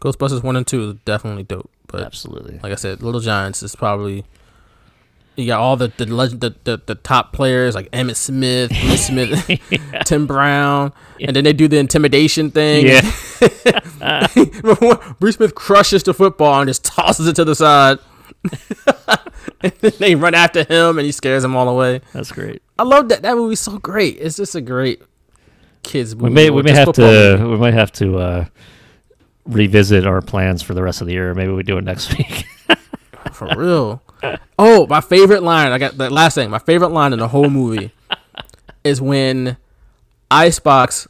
Ghostbusters 0.00 0.42
one 0.42 0.56
and 0.56 0.66
two, 0.66 0.98
definitely 1.04 1.42
dope. 1.42 1.70
But 1.86 2.02
Absolutely. 2.04 2.58
like 2.62 2.72
I 2.72 2.76
said, 2.76 3.02
Little 3.02 3.20
Giants 3.20 3.62
is 3.62 3.74
probably 3.76 4.24
you 5.36 5.46
got 5.46 5.60
all 5.60 5.76
the 5.76 5.92
the 5.96 6.06
legend, 6.06 6.40
the, 6.40 6.54
the, 6.64 6.80
the 6.86 6.94
top 6.94 7.32
players 7.32 7.74
like 7.74 7.90
Emmitt 7.90 8.16
Smith, 8.16 8.70
Bruce 8.70 9.06
Smith, 9.08 9.60
Tim 10.04 10.26
Brown, 10.26 10.92
and 11.20 11.34
then 11.34 11.44
they 11.44 11.52
do 11.52 11.68
the 11.68 11.78
intimidation 11.78 12.50
thing. 12.50 12.86
Yeah. 12.86 13.00
Bruce 15.18 15.36
Smith 15.36 15.54
crushes 15.54 16.02
the 16.02 16.14
football 16.14 16.60
and 16.60 16.68
just 16.68 16.84
tosses 16.84 17.26
it 17.26 17.36
to 17.36 17.44
the 17.44 17.54
side. 17.54 17.98
and 19.60 19.72
then 19.80 19.92
they 19.98 20.14
run 20.14 20.34
after 20.34 20.64
him 20.64 20.98
and 20.98 21.04
he 21.04 21.12
scares 21.12 21.42
them 21.42 21.56
all 21.56 21.68
away. 21.68 22.00
That's 22.12 22.32
great. 22.32 22.62
I 22.78 22.84
love 22.84 23.08
that. 23.10 23.22
That 23.22 23.36
movie's 23.36 23.60
so 23.60 23.78
great. 23.78 24.16
It's 24.18 24.36
just 24.36 24.54
a 24.54 24.60
great 24.60 25.02
kids 25.82 26.14
movie. 26.14 26.28
We 26.28 26.30
may 26.30 26.50
we 26.50 26.62
may 26.62 26.72
have 26.72 26.92
to 26.92 27.02
movie. 27.02 27.44
we 27.44 27.56
might 27.56 27.74
have 27.74 27.92
to 27.92 28.18
uh, 28.18 28.44
revisit 29.44 30.06
our 30.06 30.20
plans 30.22 30.62
for 30.62 30.74
the 30.74 30.82
rest 30.82 31.00
of 31.00 31.06
the 31.06 31.12
year. 31.12 31.34
Maybe 31.34 31.52
we 31.52 31.62
do 31.62 31.78
it 31.78 31.84
next 31.84 32.16
week. 32.18 32.46
For 33.32 33.48
real. 33.56 34.02
Oh, 34.58 34.86
my 34.86 35.00
favorite 35.00 35.42
line. 35.42 35.72
I 35.72 35.78
got 35.78 35.96
the 35.96 36.10
last 36.10 36.34
thing. 36.34 36.50
My 36.50 36.58
favorite 36.58 36.88
line 36.90 37.12
in 37.12 37.18
the 37.18 37.28
whole 37.28 37.48
movie 37.48 37.92
is 38.84 39.00
when 39.00 39.56
Icebox 40.30 41.08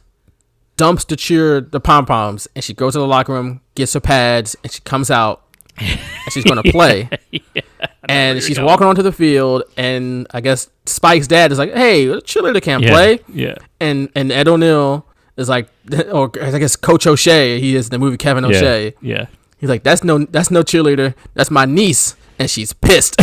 dumps 0.77 1.05
the 1.05 1.15
cheer 1.15 1.61
the 1.61 1.79
pom 1.79 2.05
poms 2.05 2.47
and 2.55 2.63
she 2.63 2.73
goes 2.73 2.93
to 2.93 2.99
the 2.99 3.07
locker 3.07 3.33
room, 3.33 3.61
gets 3.75 3.93
her 3.93 3.99
pads, 3.99 4.55
and 4.63 4.71
she 4.71 4.81
comes 4.81 5.11
out 5.11 5.43
and 6.25 6.33
she's 6.33 6.43
gonna 6.43 6.63
play. 6.63 7.09
and 8.09 8.41
she's 8.41 8.59
walking 8.59 8.87
onto 8.87 9.01
the 9.01 9.11
field 9.11 9.63
and 9.77 10.27
I 10.31 10.41
guess 10.41 10.69
Spike's 10.85 11.27
dad 11.27 11.51
is 11.51 11.57
like, 11.57 11.73
Hey, 11.73 12.07
cheerleader 12.07 12.61
can't 12.61 12.83
play. 12.83 13.19
Yeah. 13.27 13.55
And 13.79 14.09
and 14.15 14.31
Ed 14.31 14.47
O'Neill 14.47 15.05
is 15.37 15.49
like 15.49 15.69
or 16.11 16.31
I 16.41 16.57
guess 16.59 16.75
Coach 16.75 17.07
O'Shea, 17.07 17.59
he 17.59 17.75
is 17.75 17.89
the 17.89 17.99
movie 17.99 18.17
Kevin 18.17 18.45
O'Shea. 18.45 18.93
Yeah. 19.01 19.27
He's 19.57 19.69
like, 19.69 19.83
That's 19.83 20.03
no 20.03 20.19
that's 20.25 20.51
no 20.51 20.63
cheerleader, 20.63 21.15
that's 21.33 21.51
my 21.51 21.65
niece. 21.65 22.15
And 22.39 22.49
she's 22.49 22.73
pissed. 22.73 23.15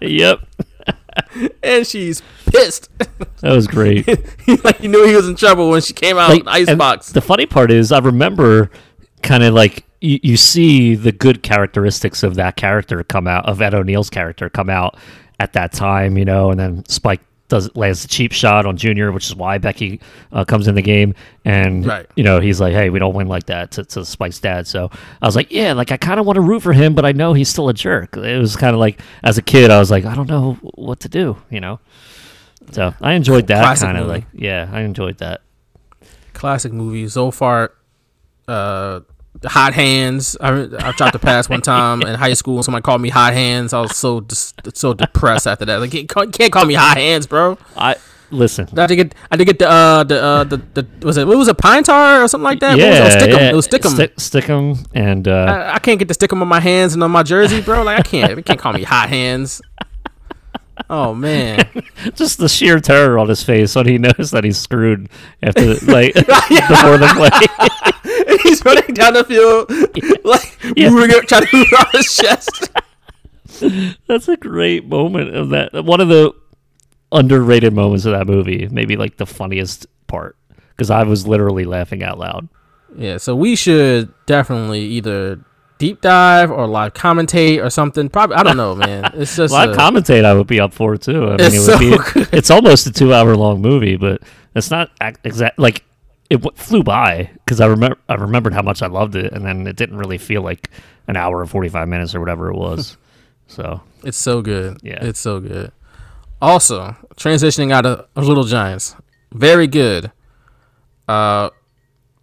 Yep. 0.00 0.40
and 1.62 1.86
she's 1.86 2.22
pissed. 2.46 2.88
That 2.98 3.52
was 3.52 3.66
great. 3.66 4.06
like 4.64 4.78
he 4.78 4.88
knew 4.88 5.06
he 5.06 5.14
was 5.14 5.28
in 5.28 5.36
trouble 5.36 5.70
when 5.70 5.80
she 5.80 5.92
came 5.92 6.18
out 6.18 6.30
like, 6.30 6.40
of 6.40 6.46
the 6.46 6.50
ice 6.52 6.68
and 6.68 6.78
box. 6.78 7.12
The 7.12 7.20
funny 7.20 7.46
part 7.46 7.70
is, 7.70 7.92
I 7.92 7.98
remember 7.98 8.70
kind 9.22 9.42
of 9.42 9.54
like 9.54 9.84
you, 10.00 10.18
you 10.22 10.36
see 10.36 10.94
the 10.94 11.12
good 11.12 11.42
characteristics 11.42 12.22
of 12.22 12.34
that 12.36 12.56
character 12.56 13.02
come 13.04 13.26
out, 13.26 13.46
of 13.46 13.60
Ed 13.62 13.74
O'Neill's 13.74 14.10
character 14.10 14.48
come 14.48 14.70
out 14.70 14.96
at 15.38 15.52
that 15.54 15.72
time, 15.72 16.16
you 16.18 16.24
know, 16.24 16.50
and 16.50 16.58
then 16.60 16.84
Spike 16.86 17.20
does 17.48 17.74
lands 17.74 18.02
the 18.02 18.08
cheap 18.08 18.30
shot 18.30 18.64
on 18.64 18.76
Junior, 18.76 19.10
which 19.10 19.26
is 19.26 19.34
why 19.34 19.58
Becky 19.58 20.00
uh, 20.30 20.44
comes 20.44 20.68
in 20.68 20.76
the 20.76 20.82
game, 20.82 21.14
and 21.44 21.84
Right. 21.84 22.06
you 22.14 22.22
know 22.22 22.38
he's 22.38 22.60
like, 22.60 22.72
"Hey, 22.72 22.90
we 22.90 23.00
don't 23.00 23.12
win 23.14 23.26
like 23.26 23.46
that." 23.46 23.72
To, 23.72 23.84
to 23.84 24.04
Spike's 24.04 24.38
dad, 24.38 24.68
so 24.68 24.88
I 25.20 25.26
was 25.26 25.34
like, 25.34 25.50
"Yeah, 25.50 25.72
like 25.72 25.90
I 25.90 25.96
kind 25.96 26.20
of 26.20 26.26
want 26.26 26.36
to 26.36 26.42
root 26.42 26.62
for 26.62 26.72
him, 26.72 26.94
but 26.94 27.04
I 27.04 27.10
know 27.10 27.32
he's 27.32 27.48
still 27.48 27.68
a 27.68 27.74
jerk." 27.74 28.16
It 28.16 28.38
was 28.38 28.54
kind 28.54 28.72
of 28.72 28.78
like 28.78 29.00
as 29.24 29.36
a 29.36 29.42
kid, 29.42 29.70
I 29.72 29.80
was 29.80 29.90
like, 29.90 30.04
"I 30.04 30.14
don't 30.14 30.28
know 30.28 30.54
what 30.74 31.00
to 31.00 31.08
do," 31.08 31.38
you 31.50 31.58
know. 31.60 31.80
So 32.70 32.94
I 33.00 33.14
enjoyed 33.14 33.48
that 33.48 33.78
kind 33.80 33.98
of 33.98 34.06
like, 34.06 34.26
yeah, 34.32 34.68
I 34.72 34.82
enjoyed 34.82 35.18
that. 35.18 35.40
Classic 36.34 36.72
movie. 36.72 37.04
Zolfart, 37.06 37.70
uh, 38.46 39.00
Hot 39.44 39.72
Hands. 39.74 40.36
I 40.40 40.68
I 40.78 40.92
tried 40.92 41.12
to 41.12 41.18
pass 41.18 41.48
one 41.48 41.62
time 41.62 42.02
in 42.02 42.14
high 42.14 42.34
school. 42.34 42.62
Somebody 42.62 42.82
called 42.82 43.00
me 43.00 43.08
Hot 43.08 43.32
Hands. 43.32 43.72
I 43.72 43.80
was 43.80 43.96
so 43.96 44.20
dis- 44.20 44.52
so 44.74 44.92
depressed 44.94 45.46
after 45.46 45.64
that. 45.64 45.80
Like, 45.80 45.94
you 45.94 46.06
can't 46.06 46.32
can't 46.32 46.52
call 46.52 46.64
me 46.66 46.74
Hot 46.74 46.96
Hands, 46.96 47.26
bro. 47.26 47.56
I 47.76 47.96
listen. 48.30 48.68
I 48.78 48.86
did 48.86 48.96
get 48.96 49.14
I 49.30 49.36
to 49.36 49.44
get 49.44 49.58
the 49.58 49.68
uh 49.68 50.04
the 50.04 50.22
uh 50.22 50.44
the, 50.44 50.56
the 50.74 50.86
was 51.06 51.16
it 51.16 51.26
what 51.26 51.36
was 51.38 51.48
it 51.48 51.58
pine 51.58 51.82
tar 51.82 52.22
or 52.22 52.28
something 52.28 52.44
like 52.44 52.60
that? 52.60 52.78
What 52.78 52.86
was 52.88 52.98
it? 52.98 53.02
Yeah, 53.02 53.08
stick 53.18 53.30
'em. 53.30 53.38
yeah. 53.38 53.50
It 53.50 53.54
was 53.56 53.64
stick 53.64 53.84
'em. 53.84 53.90
Stick, 53.92 54.20
stick 54.20 54.48
'em, 54.50 54.74
and 54.94 55.26
uh, 55.26 55.32
I, 55.32 55.74
I 55.74 55.78
can't 55.78 55.98
get 55.98 56.08
the 56.08 56.14
stick 56.14 56.32
'em 56.32 56.42
on 56.42 56.48
my 56.48 56.60
hands 56.60 56.94
and 56.94 57.02
on 57.02 57.10
my 57.10 57.22
jersey, 57.22 57.60
bro. 57.60 57.82
Like 57.82 57.98
I 57.98 58.02
can't. 58.02 58.36
You 58.36 58.42
can't 58.42 58.58
call 58.60 58.72
me 58.72 58.82
Hot 58.84 59.08
Hands. 59.08 59.60
Oh 60.88 61.14
man. 61.14 61.68
Just 62.14 62.38
the 62.38 62.48
sheer 62.48 62.80
terror 62.80 63.18
on 63.18 63.28
his 63.28 63.42
face 63.42 63.74
when 63.74 63.86
he 63.86 63.98
knows 63.98 64.30
that 64.30 64.44
he's 64.44 64.58
screwed 64.58 65.08
after 65.42 65.74
like 65.86 66.14
before 66.14 66.98
the 66.98 67.10
play. 67.16 68.38
He's 68.42 68.64
running 68.64 68.94
down 68.94 69.14
the 69.14 69.24
field, 69.24 69.70
like 70.24 70.58
Yeah. 70.76 70.88
trying 71.26 71.46
to 71.46 71.56
move 71.56 71.66
out 71.78 71.90
his 71.92 72.14
chest. 72.16 72.70
That's 74.08 74.28
a 74.28 74.36
great 74.36 74.86
moment 74.86 75.34
of 75.36 75.50
that. 75.50 75.84
One 75.84 76.00
of 76.00 76.08
the 76.08 76.32
underrated 77.12 77.72
moments 77.74 78.04
of 78.06 78.12
that 78.12 78.26
movie. 78.26 78.68
Maybe 78.70 78.96
like 78.96 79.16
the 79.16 79.26
funniest 79.26 79.86
part 80.06 80.36
because 80.70 80.90
I 80.90 81.02
was 81.02 81.26
literally 81.26 81.64
laughing 81.64 82.02
out 82.02 82.18
loud. 82.18 82.48
Yeah, 82.96 83.18
so 83.18 83.36
we 83.36 83.54
should 83.54 84.12
definitely 84.26 84.80
either 84.80 85.40
deep 85.80 86.00
dive 86.00 86.50
or 86.52 86.66
live 86.68 86.92
commentate 86.94 87.64
or 87.64 87.70
something. 87.70 88.08
Probably, 88.08 88.36
I 88.36 88.42
don't 88.44 88.56
know, 88.56 88.74
man. 88.76 89.10
It's 89.14 89.34
just 89.34 89.52
Live 89.52 89.70
a- 89.70 89.74
commentate, 89.74 90.24
I 90.24 90.34
would 90.34 90.46
be 90.46 90.60
up 90.60 90.72
for 90.72 90.96
too. 90.96 91.24
I 91.26 91.30
mean, 91.30 91.40
It's 91.40 91.54
it 91.56 91.58
would 91.58 91.66
so 91.66 91.78
be. 91.78 92.12
good. 92.12 92.28
It's 92.32 92.50
almost 92.50 92.86
a 92.86 92.92
two-hour-long 92.92 93.60
movie, 93.60 93.96
but 93.96 94.22
it's 94.54 94.70
not 94.70 94.90
exact. 95.24 95.58
Like 95.58 95.82
it 96.28 96.36
w- 96.42 96.54
flew 96.56 96.82
by 96.84 97.30
because 97.44 97.60
I 97.60 97.66
remember 97.66 97.98
I 98.08 98.14
remembered 98.14 98.52
how 98.54 98.62
much 98.62 98.82
I 98.82 98.86
loved 98.86 99.16
it, 99.16 99.32
and 99.32 99.44
then 99.44 99.66
it 99.66 99.74
didn't 99.76 99.96
really 99.96 100.18
feel 100.18 100.42
like 100.42 100.70
an 101.08 101.16
hour 101.16 101.40
and 101.40 101.50
forty-five 101.50 101.88
minutes 101.88 102.14
or 102.14 102.20
whatever 102.20 102.50
it 102.50 102.56
was. 102.56 102.96
so 103.48 103.80
It's 104.04 104.18
so 104.18 104.42
good. 104.42 104.78
Yeah. 104.82 104.98
It's 105.04 105.18
so 105.18 105.40
good. 105.40 105.72
Also, 106.42 106.94
transitioning 107.16 107.72
out 107.72 107.84
of, 107.86 108.06
of 108.16 108.26
Little 108.28 108.44
Giants, 108.44 108.94
very 109.32 109.66
good. 109.66 110.12
Uh, 111.08 111.50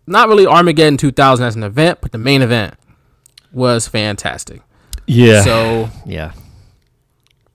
not 0.07 0.29
really 0.29 0.45
Armageddon 0.47 0.95
2000 0.97 1.45
as 1.45 1.55
an 1.55 1.63
event, 1.63 1.99
but 2.01 2.11
the 2.13 2.17
main 2.17 2.41
event 2.41 2.75
was 3.51 3.87
fantastic. 3.87 4.61
yeah, 5.05 5.41
So, 5.41 5.89
yeah, 6.05 6.31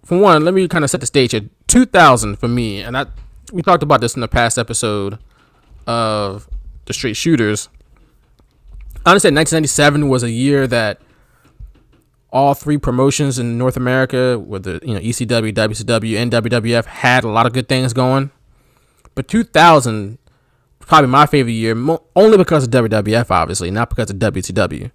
for 0.05 0.19
one, 0.19 0.45
let 0.45 0.55
me 0.55 0.67
kind 0.69 0.85
of 0.85 0.91
set 0.91 1.01
the 1.01 1.07
stage 1.07 1.33
here. 1.33 1.49
2000 1.69 2.37
for 2.39 2.49
me, 2.49 2.81
and 2.83 2.97
I 2.97 3.07
we 3.53 3.63
talked 3.63 3.83
about 3.83 4.01
this 4.01 4.15
in 4.15 4.21
the 4.21 4.29
past 4.29 4.59
episode 4.59 5.19
of 5.87 6.49
the 6.87 6.93
Straight 6.93 7.17
Shooters. 7.17 7.69
I 9.05 9.11
understand 9.11 9.37
1997 9.37 10.09
was 10.09 10.23
a 10.23 10.31
year 10.31 10.67
that 10.69 11.01
all 12.33 12.55
three 12.55 12.79
promotions 12.79 13.39
in 13.39 13.59
North 13.59 13.77
America, 13.77 14.39
with 14.39 14.63
the 14.65 14.81
you 14.83 14.95
know 14.95 15.01
ECW, 15.01 15.53
WCW, 15.53 16.17
and 16.17 16.33
WWF, 16.33 16.87
had 16.87 17.25
a 17.25 17.29
lot 17.29 17.47
of 17.47 17.53
good 17.53 17.69
things 17.69 17.93
going. 17.93 18.31
But 19.15 19.29
2000, 19.29 20.19
probably 20.81 21.09
my 21.11 21.27
favorite 21.27 21.53
year, 21.53 21.75
mo- 21.75 22.03
only 22.17 22.39
because 22.39 22.65
of 22.65 22.71
WWF, 22.71 23.31
obviously, 23.31 23.71
not 23.71 23.91
because 23.91 24.11
of 24.11 24.17
WCW, 24.17 24.91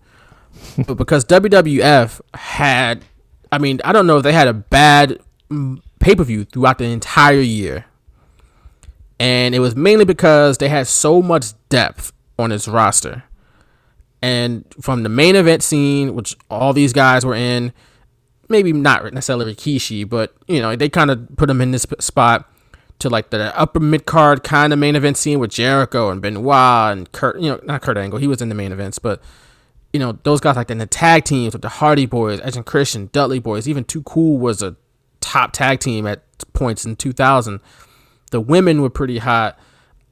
but 0.86 0.96
because 0.96 1.26
WWF 1.26 2.22
had, 2.34 3.04
I 3.52 3.58
mean, 3.58 3.80
I 3.84 3.92
don't 3.92 4.08
know 4.08 4.18
if 4.18 4.24
they 4.24 4.34
had 4.34 4.48
a 4.48 4.54
bad 4.54 5.20
mm, 5.50 5.82
pay 6.00 6.16
per 6.16 6.24
view 6.24 6.46
throughout 6.46 6.78
the 6.78 6.86
entire 6.86 7.40
year, 7.40 7.86
and 9.20 9.56
it 9.56 9.60
was 9.60 9.76
mainly 9.76 10.06
because 10.06 10.58
they 10.58 10.70
had 10.70 10.88
so 10.88 11.22
much 11.22 11.48
depth 11.70 12.12
on 12.40 12.52
its 12.52 12.68
roster 12.68 13.24
and 14.22 14.66
from 14.82 15.04
the 15.04 15.10
main 15.10 15.36
event 15.36 15.64
scene, 15.64 16.16
which 16.16 16.36
all 16.50 16.74
these 16.74 16.94
guys 16.94 17.26
were 17.26 17.36
in, 17.36 17.72
maybe 18.50 18.74
not 18.74 19.14
necessarily 19.14 19.54
Rikishi, 19.54 20.08
but 20.08 20.36
you 20.48 20.62
know 20.62 20.76
they 20.76 20.90
kind 20.90 21.12
of 21.12 21.36
put 21.38 21.50
him 21.50 21.62
in 21.62 21.72
this 21.72 21.86
spot 22.00 22.50
to 23.00 23.10
like 23.10 23.30
the 23.30 23.58
upper 23.58 23.80
mid 23.80 24.06
card 24.06 24.44
kind 24.44 24.74
of 24.74 24.80
main 24.80 24.96
event 24.96 25.18
scene 25.18 25.40
with 25.40 25.52
Jericho 25.52 26.10
and 26.10 26.22
Benoit 26.22 26.98
and 26.98 27.12
Kurt. 27.12 27.40
You 27.40 27.52
know, 27.52 27.60
not 27.64 27.82
Kurt 27.82 27.98
Angle, 27.98 28.20
he 28.20 28.28
was 28.28 28.42
in 28.42 28.50
the 28.50 28.56
main 28.56 28.72
events, 28.72 29.00
but 29.00 29.22
you 29.98 30.06
know 30.06 30.12
those 30.22 30.40
guys 30.40 30.56
like 30.56 30.70
in 30.70 30.78
the 30.78 30.86
tag 30.86 31.24
teams 31.24 31.54
with 31.54 31.64
the 31.64 31.70
Hardy 31.70 32.06
Boys, 32.06 32.40
Edge 32.44 32.56
and 32.56 32.64
Christian, 32.64 33.10
Dudley 33.12 33.40
Boys, 33.40 33.68
even 33.68 33.84
Too 33.84 34.04
Cool 34.04 34.38
was 34.38 34.62
a 34.62 34.76
top 35.22 35.54
tag 35.54 35.80
team 35.80 36.06
at 36.06 36.22
points 36.54 36.86
in 36.86 36.96
2000. 36.96 37.60
The 38.30 38.40
women 38.40 38.84
were 38.84 38.92
pretty 38.92 39.18
hot. 39.18 39.58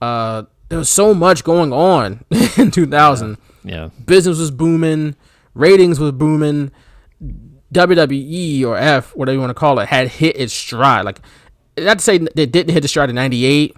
Uh, 0.01 0.45
there 0.69 0.79
was 0.79 0.89
so 0.89 1.13
much 1.13 1.43
going 1.43 1.71
on 1.71 2.25
in 2.57 2.71
2000 2.71 3.37
yeah. 3.63 3.89
business 4.07 4.39
was 4.39 4.49
booming, 4.49 5.15
ratings 5.53 5.99
was 5.99 6.13
booming. 6.13 6.71
WWE 7.71 8.65
or 8.65 8.77
F, 8.77 9.15
whatever 9.15 9.35
you 9.35 9.39
want 9.39 9.51
to 9.51 9.53
call 9.53 9.77
it, 9.77 9.87
had 9.87 10.07
hit 10.07 10.35
its 10.35 10.53
stride. 10.53 11.05
Like, 11.05 11.19
not 11.77 11.99
to 11.99 12.03
say 12.03 12.17
they 12.17 12.47
didn't 12.47 12.73
hit 12.73 12.81
the 12.81 12.87
stride 12.87 13.09
in 13.09 13.15
'98, 13.15 13.75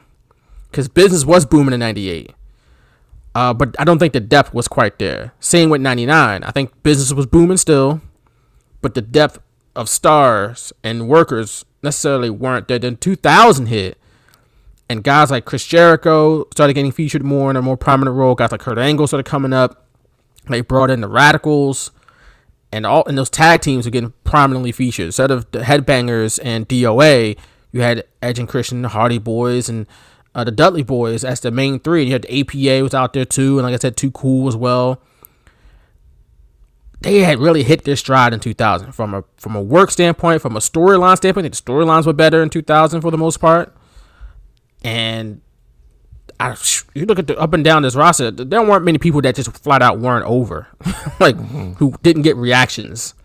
because 0.72 0.88
business 0.88 1.26
was 1.26 1.46
booming 1.46 1.74
in 1.74 1.82
'98. 1.82 2.32
Uh, 3.36 3.54
but 3.54 3.76
I 3.80 3.84
don't 3.84 4.00
think 4.00 4.14
the 4.14 4.20
depth 4.20 4.54
was 4.54 4.68
quite 4.68 5.00
there. 5.00 5.34
Same 5.40 5.70
with 5.70 5.82
'99. 5.82 6.44
I 6.44 6.52
think 6.52 6.72
business 6.84 7.14
was 7.14 7.26
booming 7.26 7.58
still, 7.58 8.02
but 8.82 8.94
the 8.94 9.02
depth 9.02 9.40
of 9.76 9.88
stars 9.88 10.74
and 10.84 11.08
workers 11.08 11.64
necessarily 11.84 12.30
weren't 12.30 12.68
there. 12.68 12.80
Then 12.80 12.98
2000 12.98 13.68
hit, 13.68 13.98
and 14.90 15.04
guys 15.04 15.30
like 15.30 15.46
Chris 15.46 15.66
Jericho 15.66 16.48
started 16.52 16.74
getting 16.74 16.92
featured 16.92 17.24
more 17.24 17.50
in 17.50 17.56
a 17.56 17.62
more 17.62 17.78
prominent 17.78 18.16
role. 18.16 18.36
Guys 18.36 18.52
like 18.52 18.62
Kurt 18.62 18.80
Angle 18.80 19.08
started 19.08 19.26
coming 19.26 19.54
up. 19.54 19.86
They 20.48 20.62
brought 20.62 20.90
in 20.90 21.02
the 21.02 21.08
Radicals, 21.08 21.92
and 22.72 22.86
all 22.86 23.04
and 23.06 23.18
those 23.18 23.30
tag 23.30 23.62
teams 23.62 23.86
were 23.86 23.92
getting 23.92 24.14
prominently 24.24 24.72
featured. 24.72 25.08
Instead 25.08 25.32
of 25.32 25.50
the 25.52 25.60
Headbangers 25.60 26.40
and 26.44 26.68
DOA, 26.68 27.38
you 27.72 27.82
had 27.82 28.06
Edge 28.22 28.40
and 28.40 28.48
Christian, 28.48 28.84
Hardy 28.86 29.20
Boys, 29.20 29.70
and 29.70 29.86
uh, 30.38 30.44
the 30.44 30.51
Dudley 30.51 30.84
Boys 30.84 31.24
as 31.25 31.39
the 31.39 31.50
main 31.50 31.79
three. 31.79 32.01
And 32.01 32.08
you 32.10 32.13
had 32.13 32.22
the 32.22 32.39
APA 32.39 32.84
was 32.84 32.94
out 32.94 33.13
there 33.13 33.25
too, 33.25 33.58
and 33.58 33.65
like 33.65 33.74
I 33.74 33.77
said, 33.77 33.98
Too 33.98 34.12
Cool 34.12 34.48
as 34.48 34.56
well. 34.56 35.01
They 37.01 37.20
had 37.20 37.39
really 37.39 37.63
hit 37.63 37.84
their 37.84 37.96
stride 37.96 38.34
in 38.34 38.39
2000 38.39 38.91
from 38.91 39.13
a 39.13 39.24
from 39.38 39.56
a 39.56 39.62
work 39.62 39.91
standpoint, 39.91 40.41
from 40.41 40.56
a 40.56 40.60
storyline 40.60 41.17
standpoint. 41.17 41.46
I 41.46 41.50
think 41.50 41.65
the 41.65 41.72
storylines 41.72 42.06
were 42.06 42.13
better 42.13 42.41
in 42.41 42.50
2000 42.50 43.01
for 43.01 43.12
the 43.12 43.17
most 43.17 43.38
part. 43.38 43.75
And 44.84 45.41
I, 46.39 46.56
you 46.94 47.06
look 47.06 47.17
at 47.17 47.27
the 47.27 47.38
up 47.39 47.53
and 47.53 47.63
down 47.63 47.82
this 47.82 47.96
roster, 47.96 48.29
there 48.29 48.62
weren't 48.62 48.86
many 48.86 49.00
people 49.00 49.22
that 49.22 49.36
just 49.36 49.51
flat 49.58 49.82
out 49.82 50.00
weren't 50.00 50.25
over, 50.25 50.67
like 51.20 51.36
who 51.77 51.96
didn't 52.03 52.22
get 52.22 52.36
reactions 52.36 53.15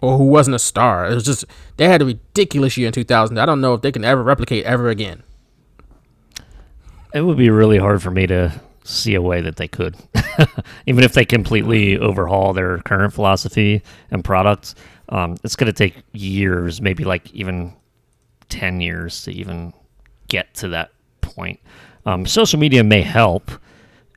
or 0.00 0.18
who 0.18 0.24
wasn't 0.24 0.54
a 0.54 0.60
star. 0.60 1.10
It 1.10 1.14
was 1.14 1.24
just 1.24 1.44
they 1.78 1.88
had 1.88 2.02
a 2.02 2.04
ridiculous 2.04 2.76
year 2.76 2.88
in 2.88 2.92
2000. 2.92 3.38
I 3.38 3.46
don't 3.46 3.60
know 3.60 3.74
if 3.74 3.82
they 3.82 3.90
can 3.90 4.04
ever 4.04 4.22
replicate 4.22 4.64
ever 4.64 4.88
again. 4.88 5.24
It 7.14 7.22
would 7.22 7.36
be 7.36 7.50
really 7.50 7.78
hard 7.78 8.02
for 8.02 8.10
me 8.10 8.26
to 8.26 8.60
see 8.84 9.14
a 9.14 9.22
way 9.22 9.40
that 9.42 9.56
they 9.56 9.68
could, 9.68 9.96
even 10.86 11.04
if 11.04 11.12
they 11.12 11.24
completely 11.24 11.98
overhaul 11.98 12.52
their 12.52 12.78
current 12.78 13.12
philosophy 13.12 13.82
and 14.10 14.24
products. 14.24 14.74
Um, 15.10 15.36
it's 15.44 15.56
going 15.56 15.66
to 15.66 15.72
take 15.72 16.02
years, 16.12 16.80
maybe 16.80 17.04
like 17.04 17.32
even 17.34 17.74
ten 18.48 18.80
years 18.80 19.22
to 19.22 19.32
even 19.32 19.74
get 20.28 20.54
to 20.54 20.68
that 20.68 20.90
point. 21.20 21.60
Um, 22.06 22.26
social 22.26 22.58
media 22.58 22.82
may 22.82 23.02
help 23.02 23.50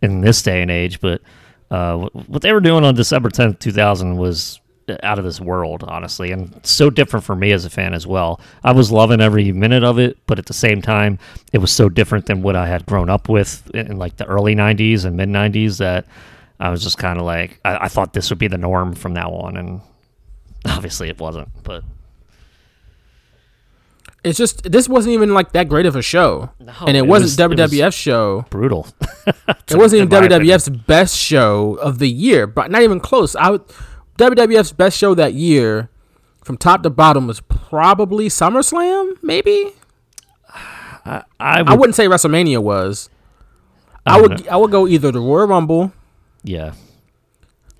in 0.01 0.21
this 0.21 0.41
day 0.41 0.61
and 0.61 0.71
age, 0.71 1.01
but 1.01 1.21
uh, 1.69 1.97
what 1.97 2.41
they 2.41 2.53
were 2.53 2.61
doing 2.61 2.85
on 2.85 2.95
December 2.95 3.29
tenth, 3.29 3.59
two 3.59 3.71
thousand, 3.71 4.17
was 4.17 4.60
out 5.03 5.19
of 5.19 5.25
this 5.25 5.39
world, 5.41 5.83
honestly, 5.87 6.31
and 6.31 6.59
so 6.63 6.89
different 6.89 7.25
for 7.25 7.35
me 7.35 7.51
as 7.51 7.65
a 7.65 7.69
fan 7.69 7.93
as 7.93 8.05
well. 8.07 8.39
I 8.63 8.71
was 8.71 8.91
loving 8.91 9.21
every 9.21 9.51
minute 9.51 9.83
of 9.83 9.99
it, 9.99 10.17
but 10.27 10.39
at 10.39 10.45
the 10.45 10.53
same 10.53 10.81
time, 10.81 11.19
it 11.53 11.57
was 11.59 11.71
so 11.71 11.89
different 11.89 12.25
than 12.25 12.41
what 12.41 12.55
I 12.55 12.67
had 12.67 12.85
grown 12.85 13.09
up 13.09 13.29
with 13.29 13.69
in, 13.73 13.91
in 13.91 13.97
like 13.97 14.17
the 14.17 14.25
early 14.25 14.55
'90s 14.55 15.05
and 15.05 15.15
mid 15.17 15.29
'90s 15.29 15.77
that 15.79 16.05
I 16.59 16.69
was 16.69 16.83
just 16.83 16.97
kind 16.97 17.19
of 17.19 17.25
like, 17.25 17.59
I, 17.65 17.85
I 17.85 17.87
thought 17.87 18.13
this 18.13 18.29
would 18.29 18.39
be 18.39 18.47
the 18.47 18.57
norm 18.57 18.93
from 18.93 19.13
now 19.13 19.31
on, 19.31 19.57
and 19.57 19.81
obviously 20.65 21.09
it 21.09 21.19
wasn't. 21.19 21.49
But 21.63 21.83
It's 24.23 24.37
just 24.37 24.69
this 24.71 24.87
wasn't 24.87 25.13
even 25.13 25.33
like 25.33 25.51
that 25.53 25.67
great 25.67 25.87
of 25.87 25.95
a 25.95 26.01
show, 26.03 26.51
and 26.59 26.95
it, 26.95 26.97
it 26.97 27.07
wasn't 27.07 27.39
was- 27.39 27.39
it 27.39 27.49
was- 27.59 27.71
WWF 27.71 27.93
show. 27.93 28.45
brutal. 28.49 28.87
It 29.71 29.77
wasn't 29.77 29.99
even 30.01 30.09
my 30.09 30.17
opinion. 30.25 30.41
WWF's 30.41 30.67
best 30.69 31.17
show 31.17 31.75
of 31.75 31.97
the 31.99 32.09
year, 32.09 32.45
but 32.45 32.69
not 32.71 32.81
even 32.81 32.99
close. 32.99 33.37
I 33.37 33.51
would 33.51 33.61
WWF's 34.17 34.73
best 34.73 34.97
show 34.97 35.15
that 35.15 35.33
year, 35.33 35.89
from 36.43 36.57
top 36.57 36.83
to 36.83 36.89
bottom, 36.89 37.27
was 37.27 37.41
probably 37.41 38.27
SummerSlam. 38.27 39.17
Maybe 39.23 39.73
I 41.05 41.23
I 41.39 41.61
would, 41.63 41.79
wouldn't 41.79 41.95
say 41.95 42.07
WrestleMania 42.07 42.61
was. 42.61 43.09
I, 44.05 44.17
I 44.17 44.21
would 44.21 44.37
don't 44.37 44.49
I 44.49 44.57
would 44.57 44.71
go 44.71 44.87
either 44.87 45.11
the 45.11 45.19
Royal 45.19 45.47
Rumble 45.47 45.91
yeah, 46.43 46.73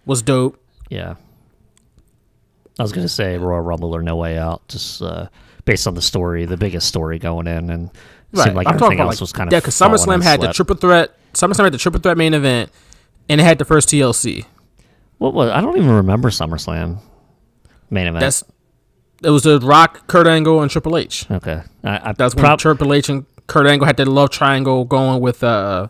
was 0.06 0.22
dope. 0.22 0.60
yeah. 0.90 1.16
I 2.80 2.84
was 2.84 2.92
gonna 2.92 3.10
say 3.10 3.38
Royal 3.38 3.62
Rumble 3.62 3.96
or 3.96 4.02
No 4.02 4.16
Way 4.16 4.38
Out, 4.38 4.68
just 4.68 5.02
uh, 5.02 5.28
based 5.66 5.88
on 5.88 5.94
the 5.94 6.02
story, 6.02 6.46
the 6.46 6.58
biggest 6.58 6.88
story 6.88 7.20
going 7.20 7.48
in, 7.48 7.70
and 7.70 7.92
it 8.34 8.40
seemed 8.40 8.56
like 8.56 8.68
I'm 8.68 8.76
everything 8.76 9.00
else 9.00 9.16
like 9.16 9.22
was 9.22 9.34
kind 9.34 9.50
of 9.50 9.54
yeah, 9.54 9.60
because 9.60 9.76
SummerSlam 9.76 10.24
had 10.24 10.42
the 10.42 10.54
triple 10.54 10.76
threat. 10.76 11.16
SummerSlam 11.34 11.66
had 11.66 11.74
the 11.74 11.78
triple 11.78 12.00
threat 12.00 12.18
main 12.18 12.34
event, 12.34 12.72
and 13.30 13.42
it 13.42 13.44
had 13.44 13.58
the 13.58 13.66
first 13.66 13.90
TLC. 13.90 14.46
What 15.22 15.36
was? 15.36 15.51
I 15.51 15.62
don't 15.62 15.78
even 15.78 15.92
remember 15.92 16.32
SummerSlam 16.32 16.98
main 17.92 18.08
event. 18.08 18.22
That's 18.22 18.44
it 19.24 19.30
was 19.30 19.44
the 19.44 19.60
Rock, 19.60 20.08
Kurt 20.08 20.25
Angle, 20.25 20.63
and 20.63 20.72
Triple 20.72 20.98
H. 20.98 21.30
okay. 21.30 21.62
I, 21.84 22.10
I 22.10 22.13
That's 22.13 22.34
when 22.34 22.44
prob- 22.44 22.58
Triple 22.58 22.92
H 22.92 23.08
and 23.08 23.28
Kurt 23.46 23.68
Angle 23.68 23.86
had 23.86 23.98
that 23.98 24.08
love 24.08 24.32
triangle 24.32 24.84
going 24.84 25.22
with 25.22 25.44
uh, 25.44 25.90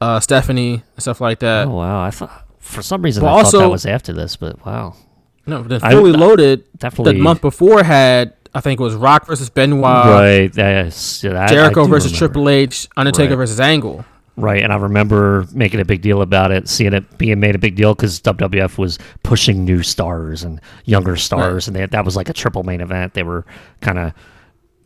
uh, 0.00 0.18
Stephanie 0.20 0.82
and 0.94 1.02
stuff 1.02 1.20
like 1.20 1.40
that. 1.40 1.66
Oh 1.68 1.72
wow! 1.72 2.02
I 2.02 2.10
thought 2.10 2.46
for 2.58 2.80
some 2.80 3.02
reason 3.02 3.22
But 3.22 3.34
I 3.34 3.42
thought 3.42 3.58
that 3.58 3.68
was 3.68 3.84
after 3.84 4.14
this, 4.14 4.36
but 4.36 4.64
wow. 4.64 4.96
No, 5.44 5.62
the 5.62 5.78
I- 5.82 5.90
Fully 5.90 6.12
Loaded 6.12 6.64
definitely- 6.78 7.14
the 7.18 7.20
month 7.20 7.42
before 7.42 7.82
had 7.82 8.32
I 8.54 8.60
think 8.62 8.80
it 8.80 8.82
was 8.82 8.94
Rock 8.94 9.26
versus 9.26 9.50
Benoit, 9.50 9.82
right. 9.82 10.56
Yeah, 10.56 10.84
that- 10.84 11.36
I 11.36 11.48
Jericho 11.48 11.84
versus 11.84 12.12
remember. 12.12 12.18
Triple 12.32 12.48
H, 12.48 12.88
Undertaker 12.96 13.30
Right. 13.32 13.36
versus 13.36 13.60
Angle. 13.60 14.06
Right, 14.38 14.62
and 14.62 14.72
I 14.72 14.76
remember 14.76 15.46
making 15.52 15.80
a 15.80 15.84
big 15.84 16.00
deal 16.00 16.22
about 16.22 16.52
it, 16.52 16.68
seeing 16.68 16.92
it 16.94 17.18
being 17.18 17.40
made 17.40 17.56
a 17.56 17.58
big 17.58 17.74
deal 17.74 17.92
because 17.94 18.20
WWF 18.20 18.78
was 18.78 18.98
pushing 19.24 19.64
new 19.64 19.82
stars 19.82 20.44
and 20.44 20.60
younger 20.84 21.16
stars, 21.16 21.66
and 21.66 21.74
they, 21.74 21.86
that 21.86 22.04
was 22.04 22.14
like 22.14 22.28
a 22.28 22.32
triple 22.32 22.62
main 22.62 22.80
event. 22.80 23.14
They 23.14 23.24
were 23.24 23.44
kind 23.80 23.98
of 23.98 24.12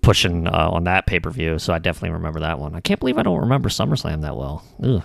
pushing 0.01 0.47
uh, 0.47 0.71
on 0.71 0.85
that 0.85 1.07
pay 1.07 1.21
per 1.21 1.31
view, 1.31 1.59
so 1.59 1.75
I 1.75 1.79
definitely 1.79 2.11
remember 2.11 2.41
that 2.41 2.59
one. 2.59 2.75
I 2.75 2.81
can't 2.81 2.99
believe 2.99 3.19
I 3.19 3.23
don't 3.23 3.41
remember 3.41 3.69
SummerSlam 3.69 4.23
that 4.23 4.37
well. 4.37 4.65
Ugh. 4.83 5.03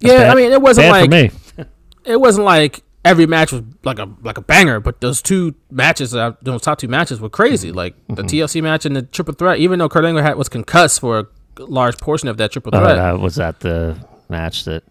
yeah, 0.00 0.18
bad- 0.18 0.30
I 0.30 0.34
mean 0.34 0.52
it 0.52 0.60
wasn't 0.60 0.84
Bad 0.84 0.90
like 0.90 1.04
for 1.04 1.62
me. 1.62 1.66
it 2.04 2.20
wasn't 2.20 2.44
like 2.44 2.82
every 3.04 3.26
match 3.26 3.52
was 3.52 3.62
like 3.82 3.98
a 3.98 4.08
like 4.22 4.38
a 4.38 4.42
banger, 4.42 4.80
but 4.80 5.00
those 5.00 5.20
two 5.20 5.54
matches, 5.70 6.14
uh, 6.14 6.32
those 6.42 6.62
top 6.62 6.78
two 6.78 6.88
matches 6.88 7.20
were 7.20 7.28
crazy. 7.28 7.68
Mm-hmm. 7.68 7.76
Like 7.76 7.94
the 8.08 8.22
TLC 8.22 8.62
match 8.62 8.86
and 8.86 8.96
the 8.96 9.02
Triple 9.02 9.34
Threat. 9.34 9.58
Even 9.58 9.78
though 9.78 9.88
Kurt 9.88 10.04
Angle 10.04 10.22
had, 10.22 10.36
was 10.36 10.48
concussed 10.48 11.00
for 11.00 11.18
a 11.18 11.26
large 11.58 11.98
portion 11.98 12.28
of 12.28 12.36
that 12.38 12.52
Triple 12.52 12.74
Uh, 12.74 12.80
Threat. 12.80 12.96
that 12.96 13.20
was 13.20 13.36
that 13.36 13.60
the 13.60 13.96
match 14.28 14.64
that 14.64 14.82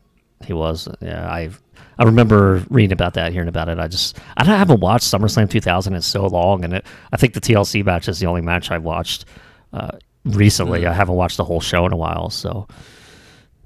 he 0.46 0.54
was. 0.54 0.88
Yeah, 1.02 1.28
I 1.30 1.50
I 2.00 2.04
remember 2.06 2.64
reading 2.70 2.94
about 2.94 3.14
that, 3.16 3.32
hearing 3.32 3.48
about 3.50 3.70
it. 3.70 3.80
I 3.80 3.88
just 3.88 4.18
I 4.38 4.44
don't- 4.44 4.58
haven't 4.58 4.80
watched 4.80 5.06
SummerSlam 5.06 5.50
2000 5.50 5.94
in 5.94 6.02
so 6.02 6.26
long, 6.28 6.64
and 6.64 6.74
it, 6.74 6.86
I 7.12 7.18
think 7.18 7.34
the 7.34 7.42
TLC 7.42 7.84
match 7.84 8.08
is 8.08 8.20
the 8.20 8.26
only 8.28 8.42
match 8.42 8.72
I've 8.72 8.84
watched 8.84 9.26
uh, 9.74 9.98
recently. 10.26 10.82
Mm. 10.82 10.88
I 10.90 10.94
haven't 10.94 11.16
watched 11.16 11.38
the 11.38 11.44
whole 11.44 11.62
show 11.62 11.86
in 11.86 11.94
a 11.94 11.98
while, 11.98 12.30
so 12.30 12.68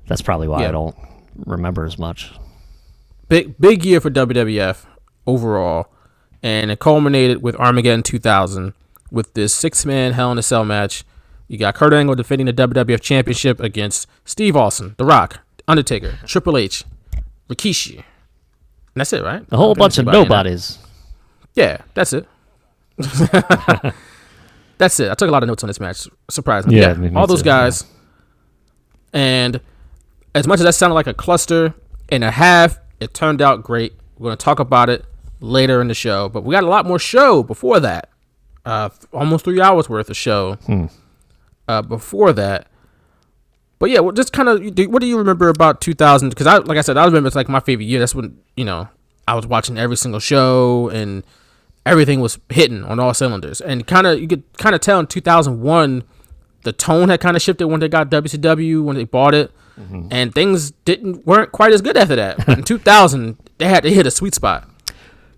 that's 0.07 0.21
probably 0.21 0.47
why 0.47 0.61
Yeah. 0.63 0.69
I 0.69 0.71
don't 0.71 0.95
remember 1.45 1.85
as 1.85 1.97
much. 1.99 2.31
big 3.29 3.57
big 3.59 3.85
year 3.85 3.99
for 4.01 4.09
WWF 4.09 4.85
overall, 5.25 5.87
and 6.43 6.71
it 6.71 6.79
culminated 6.79 7.41
with 7.41 7.55
Armageddon 7.57 8.03
2000 8.03 8.73
with 9.11 9.33
this 9.33 9.53
six 9.53 9.85
man 9.85 10.13
Hell 10.13 10.31
in 10.31 10.37
a 10.37 10.43
Cell 10.43 10.65
match. 10.65 11.03
You 11.47 11.57
got 11.57 11.75
Kurt 11.75 11.93
Angle 11.93 12.15
defending 12.15 12.45
the 12.47 12.53
WWF 12.53 12.99
Championship 13.01 13.59
against 13.59 14.07
Steve 14.25 14.55
Austin, 14.55 14.95
The 14.97 15.05
Rock, 15.05 15.39
Undertaker, 15.67 16.17
Triple 16.25 16.57
H, 16.57 16.83
Rikishi. 17.49 17.95
And 17.97 18.03
that's 18.95 19.13
it, 19.13 19.23
right? 19.23 19.45
A 19.51 19.57
whole 19.57 19.73
bunch 19.75 19.97
of 19.97 20.07
anybody 20.07 20.17
in 20.17 20.23
nobodies. 20.27 20.79
Yeah, 21.55 21.77
that's 21.93 22.13
it. 22.13 22.27
that's 24.77 24.99
it. 24.99 25.09
I 25.09 25.15
took 25.15 25.29
a 25.29 25.31
lot 25.31 25.43
of 25.43 25.47
notes 25.47 25.63
on 25.63 25.67
this 25.67 25.79
match, 25.79 26.07
surprisingly. 26.29 26.77
Yeah, 26.79 26.89
Yeah, 26.89 26.93
me- 26.95 27.09
me 27.09 27.15
all 27.15 27.27
those 27.27 27.41
too, 27.41 27.49
yeah. 27.49 27.61
guys. 27.63 27.85
And 29.13 29.61
as 30.35 30.47
much 30.47 30.59
as 30.59 30.65
that 30.65 30.73
sounded 30.73 30.95
like 30.95 31.07
a 31.07 31.13
cluster 31.13 31.73
and 32.09 32.23
a 32.23 32.31
half, 32.31 32.79
it 32.99 33.13
turned 33.13 33.41
out 33.41 33.63
great. 33.63 33.93
We're 34.17 34.29
going 34.29 34.37
to 34.37 34.43
talk 34.43 34.59
about 34.59 34.89
it 34.89 35.05
later 35.39 35.81
in 35.81 35.87
the 35.87 35.93
show, 35.93 36.29
but 36.29 36.43
we 36.43 36.53
got 36.53 36.63
a 36.63 36.67
lot 36.67 36.85
more 36.85 36.99
show 36.99 37.43
before 37.43 37.79
that. 37.79 38.09
Uh, 38.65 38.89
almost 39.13 39.45
three 39.45 39.61
hours 39.61 39.87
worth 39.87 40.09
of 40.09 40.17
show 40.17 40.55
Hmm. 40.65 40.87
Uh, 41.67 41.81
before 41.81 42.33
that. 42.33 42.67
But 43.79 43.91
yeah, 43.91 43.99
well, 43.99 44.11
just 44.11 44.33
kind 44.33 44.49
of, 44.49 44.59
what 44.91 45.01
do 45.01 45.07
you 45.07 45.17
remember 45.17 45.49
about 45.49 45.81
2000? 45.81 46.29
Because 46.29 46.47
I, 46.47 46.57
like 46.57 46.77
I 46.77 46.81
said, 46.81 46.97
I 46.97 47.05
remember 47.05 47.27
it's 47.27 47.35
like 47.35 47.47
my 47.49 47.59
favorite 47.59 47.85
year. 47.85 47.99
That's 47.99 48.15
when 48.15 48.39
you 48.55 48.65
know 48.65 48.87
I 49.27 49.35
was 49.35 49.45
watching 49.45 49.77
every 49.77 49.97
single 49.97 50.19
show 50.19 50.89
and 50.89 51.23
everything 51.85 52.19
was 52.19 52.39
hitting 52.49 52.83
on 52.83 52.99
all 52.99 53.13
cylinders. 53.13 53.61
And 53.61 53.85
kind 53.85 54.07
of, 54.07 54.19
you 54.19 54.27
could 54.27 54.43
kind 54.57 54.73
of 54.73 54.81
tell 54.81 54.99
in 54.99 55.07
2001, 55.07 56.03
the 56.63 56.73
tone 56.73 57.09
had 57.09 57.19
kind 57.19 57.35
of 57.35 57.41
shifted 57.41 57.67
when 57.67 57.79
they 57.79 57.87
got 57.87 58.09
WCW 58.09 58.83
when 58.83 58.95
they 58.95 59.05
bought 59.05 59.33
it, 59.35 59.51
and 60.11 60.33
things 60.33 60.71
didn't 60.71 61.25
weren't 61.27 61.51
quite 61.51 61.71
as 61.71 61.81
good 61.81 61.95
after 61.97 62.15
that. 62.15 62.47
in 62.49 62.63
2000, 62.65 63.37
they 63.59 63.67
had 63.67 63.83
to 63.83 63.93
hit 63.93 64.07
a 64.07 64.11
sweet 64.11 64.33
spot. 64.33 64.67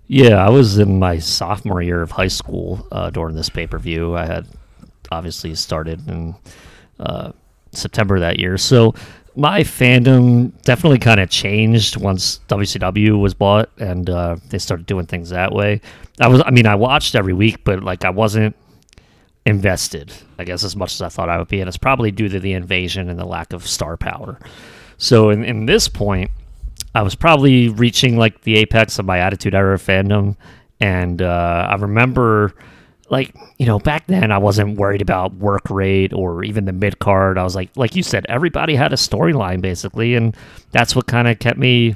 Yeah, 0.07 0.43
I 0.43 0.49
was 0.49 0.77
in 0.79 0.97
my 0.97 1.19
sophomore 1.19 1.81
year 1.81 2.01
of 2.01 2.11
high 2.11 2.29
school 2.29 2.87
uh, 2.91 3.09
during 3.09 3.35
this 3.35 3.49
pay 3.49 3.67
per 3.67 3.77
view. 3.77 4.15
I 4.15 4.25
had 4.25 4.47
obviously 5.11 5.55
started 5.55 6.07
in 6.07 6.35
uh, 6.99 7.31
September 7.71 8.19
that 8.19 8.39
year, 8.39 8.57
so 8.57 8.93
my 9.35 9.61
fandom 9.61 10.51
definitely 10.63 10.99
kind 10.99 11.19
of 11.19 11.29
changed 11.29 11.95
once 11.95 12.39
WCW 12.49 13.19
was 13.19 13.33
bought 13.33 13.69
and 13.77 14.09
uh, 14.09 14.35
they 14.49 14.57
started 14.57 14.85
doing 14.85 15.05
things 15.05 15.29
that 15.29 15.53
way. 15.53 15.79
I 16.19 16.27
was, 16.27 16.41
I 16.45 16.51
mean, 16.51 16.65
I 16.65 16.75
watched 16.75 17.15
every 17.15 17.33
week, 17.33 17.63
but 17.63 17.81
like 17.81 18.03
I 18.03 18.09
wasn't 18.09 18.55
invested, 19.45 20.11
I 20.37 20.43
guess, 20.43 20.63
as 20.63 20.75
much 20.75 20.93
as 20.93 21.01
I 21.01 21.09
thought 21.09 21.29
I 21.29 21.37
would 21.37 21.47
be, 21.47 21.61
and 21.61 21.67
it's 21.67 21.77
probably 21.77 22.11
due 22.11 22.29
to 22.29 22.39
the 22.39 22.53
invasion 22.53 23.09
and 23.09 23.17
the 23.17 23.25
lack 23.25 23.53
of 23.53 23.65
star 23.65 23.97
power. 23.97 24.39
So 24.97 25.29
in, 25.29 25.45
in 25.45 25.65
this 25.65 25.87
point, 25.87 26.31
I 26.93 27.01
was 27.01 27.15
probably 27.15 27.69
reaching 27.69 28.17
like 28.17 28.41
the 28.41 28.57
apex 28.57 28.99
of 28.99 29.05
my 29.05 29.19
Attitude 29.19 29.55
Era 29.55 29.77
fandom, 29.77 30.35
and 30.81 31.21
uh, 31.21 31.67
I 31.69 31.75
remember, 31.75 32.53
like 33.09 33.35
you 33.57 33.65
know, 33.65 33.79
back 33.79 34.07
then 34.07 34.31
I 34.31 34.37
wasn't 34.37 34.77
worried 34.77 35.01
about 35.01 35.33
work 35.35 35.69
rate 35.69 36.13
or 36.13 36.43
even 36.43 36.65
the 36.65 36.73
mid 36.73 36.99
card. 36.99 37.37
I 37.37 37.43
was 37.43 37.55
like, 37.55 37.69
like 37.75 37.95
you 37.95 38.03
said, 38.03 38.25
everybody 38.29 38.75
had 38.75 38.93
a 38.93 38.97
storyline 38.97 39.61
basically, 39.61 40.15
and 40.15 40.35
that's 40.71 40.95
what 40.95 41.07
kind 41.07 41.27
of 41.27 41.39
kept 41.39 41.57
me 41.57 41.95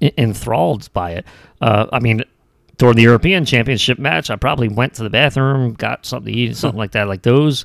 enthralled 0.00 0.92
by 0.92 1.12
it. 1.12 1.26
Uh, 1.60 1.86
I 1.92 2.00
mean, 2.00 2.22
during 2.78 2.96
the 2.96 3.02
European 3.02 3.44
Championship 3.44 3.98
match, 3.98 4.30
I 4.30 4.36
probably 4.36 4.68
went 4.68 4.94
to 4.94 5.02
the 5.02 5.10
bathroom, 5.10 5.74
got 5.74 6.06
something 6.06 6.32
to 6.32 6.38
eat, 6.38 6.56
something 6.56 6.78
like 6.78 6.92
that. 6.92 7.08
Like 7.08 7.22
those. 7.22 7.64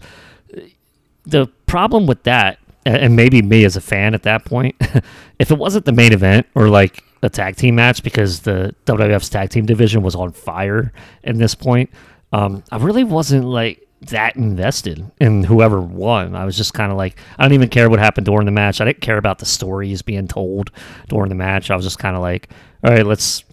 The 1.27 1.47
problem 1.65 2.05
with 2.05 2.21
that, 2.23 2.59
and 2.85 3.15
maybe 3.15 3.41
me 3.41 3.65
as 3.65 3.75
a 3.75 3.81
fan 3.81 4.13
at 4.13 4.23
that 4.23 4.45
point, 4.45 4.75
if 5.39 5.49
it 5.49 5.57
wasn't 5.57 5.85
the 5.85 5.91
main 5.91 6.13
event 6.13 6.45
or 6.53 6.67
like 6.67 7.03
a 7.23 7.29
tag 7.29 7.55
team 7.55 7.75
match, 7.75 8.03
because 8.03 8.41
the 8.41 8.75
WWF's 8.85 9.29
tag 9.29 9.49
team 9.49 9.65
division 9.65 10.03
was 10.03 10.15
on 10.15 10.31
fire 10.31 10.91
in 11.23 11.37
this 11.39 11.55
point, 11.55 11.89
um, 12.31 12.63
I 12.71 12.77
really 12.77 13.03
wasn't 13.03 13.45
like 13.45 13.87
that 14.01 14.35
invested 14.35 15.09
in 15.19 15.43
whoever 15.43 15.81
won. 15.81 16.35
I 16.35 16.45
was 16.45 16.57
just 16.57 16.73
kind 16.73 16.91
of 16.91 16.97
like, 16.97 17.17
I 17.37 17.43
don't 17.43 17.53
even 17.53 17.69
care 17.69 17.89
what 17.89 17.99
happened 17.99 18.25
during 18.25 18.45
the 18.45 18.51
match. 18.51 18.81
I 18.81 18.85
didn't 18.85 19.01
care 19.01 19.17
about 19.17 19.39
the 19.39 19.45
stories 19.45 20.01
being 20.01 20.27
told 20.27 20.71
during 21.07 21.29
the 21.29 21.35
match. 21.35 21.71
I 21.71 21.75
was 21.75 21.85
just 21.85 21.99
kind 21.99 22.15
of 22.15 22.21
like, 22.21 22.49
all 22.83 22.91
right, 22.91 23.05
let's 23.05 23.43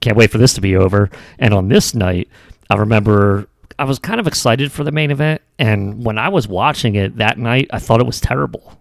can't 0.00 0.16
wait 0.16 0.30
for 0.30 0.38
this 0.38 0.54
to 0.54 0.60
be 0.60 0.76
over. 0.76 1.10
And 1.38 1.52
on 1.52 1.68
this 1.68 1.94
night, 1.94 2.28
I 2.70 2.76
remember 2.76 3.48
I 3.78 3.84
was 3.84 3.98
kind 3.98 4.20
of 4.20 4.26
excited 4.26 4.72
for 4.72 4.84
the 4.84 4.92
main 4.92 5.10
event. 5.10 5.42
And 5.58 6.04
when 6.04 6.18
I 6.18 6.28
was 6.28 6.46
watching 6.46 6.94
it 6.94 7.16
that 7.16 7.38
night, 7.38 7.68
I 7.72 7.78
thought 7.78 8.00
it 8.00 8.06
was 8.06 8.20
terrible. 8.20 8.78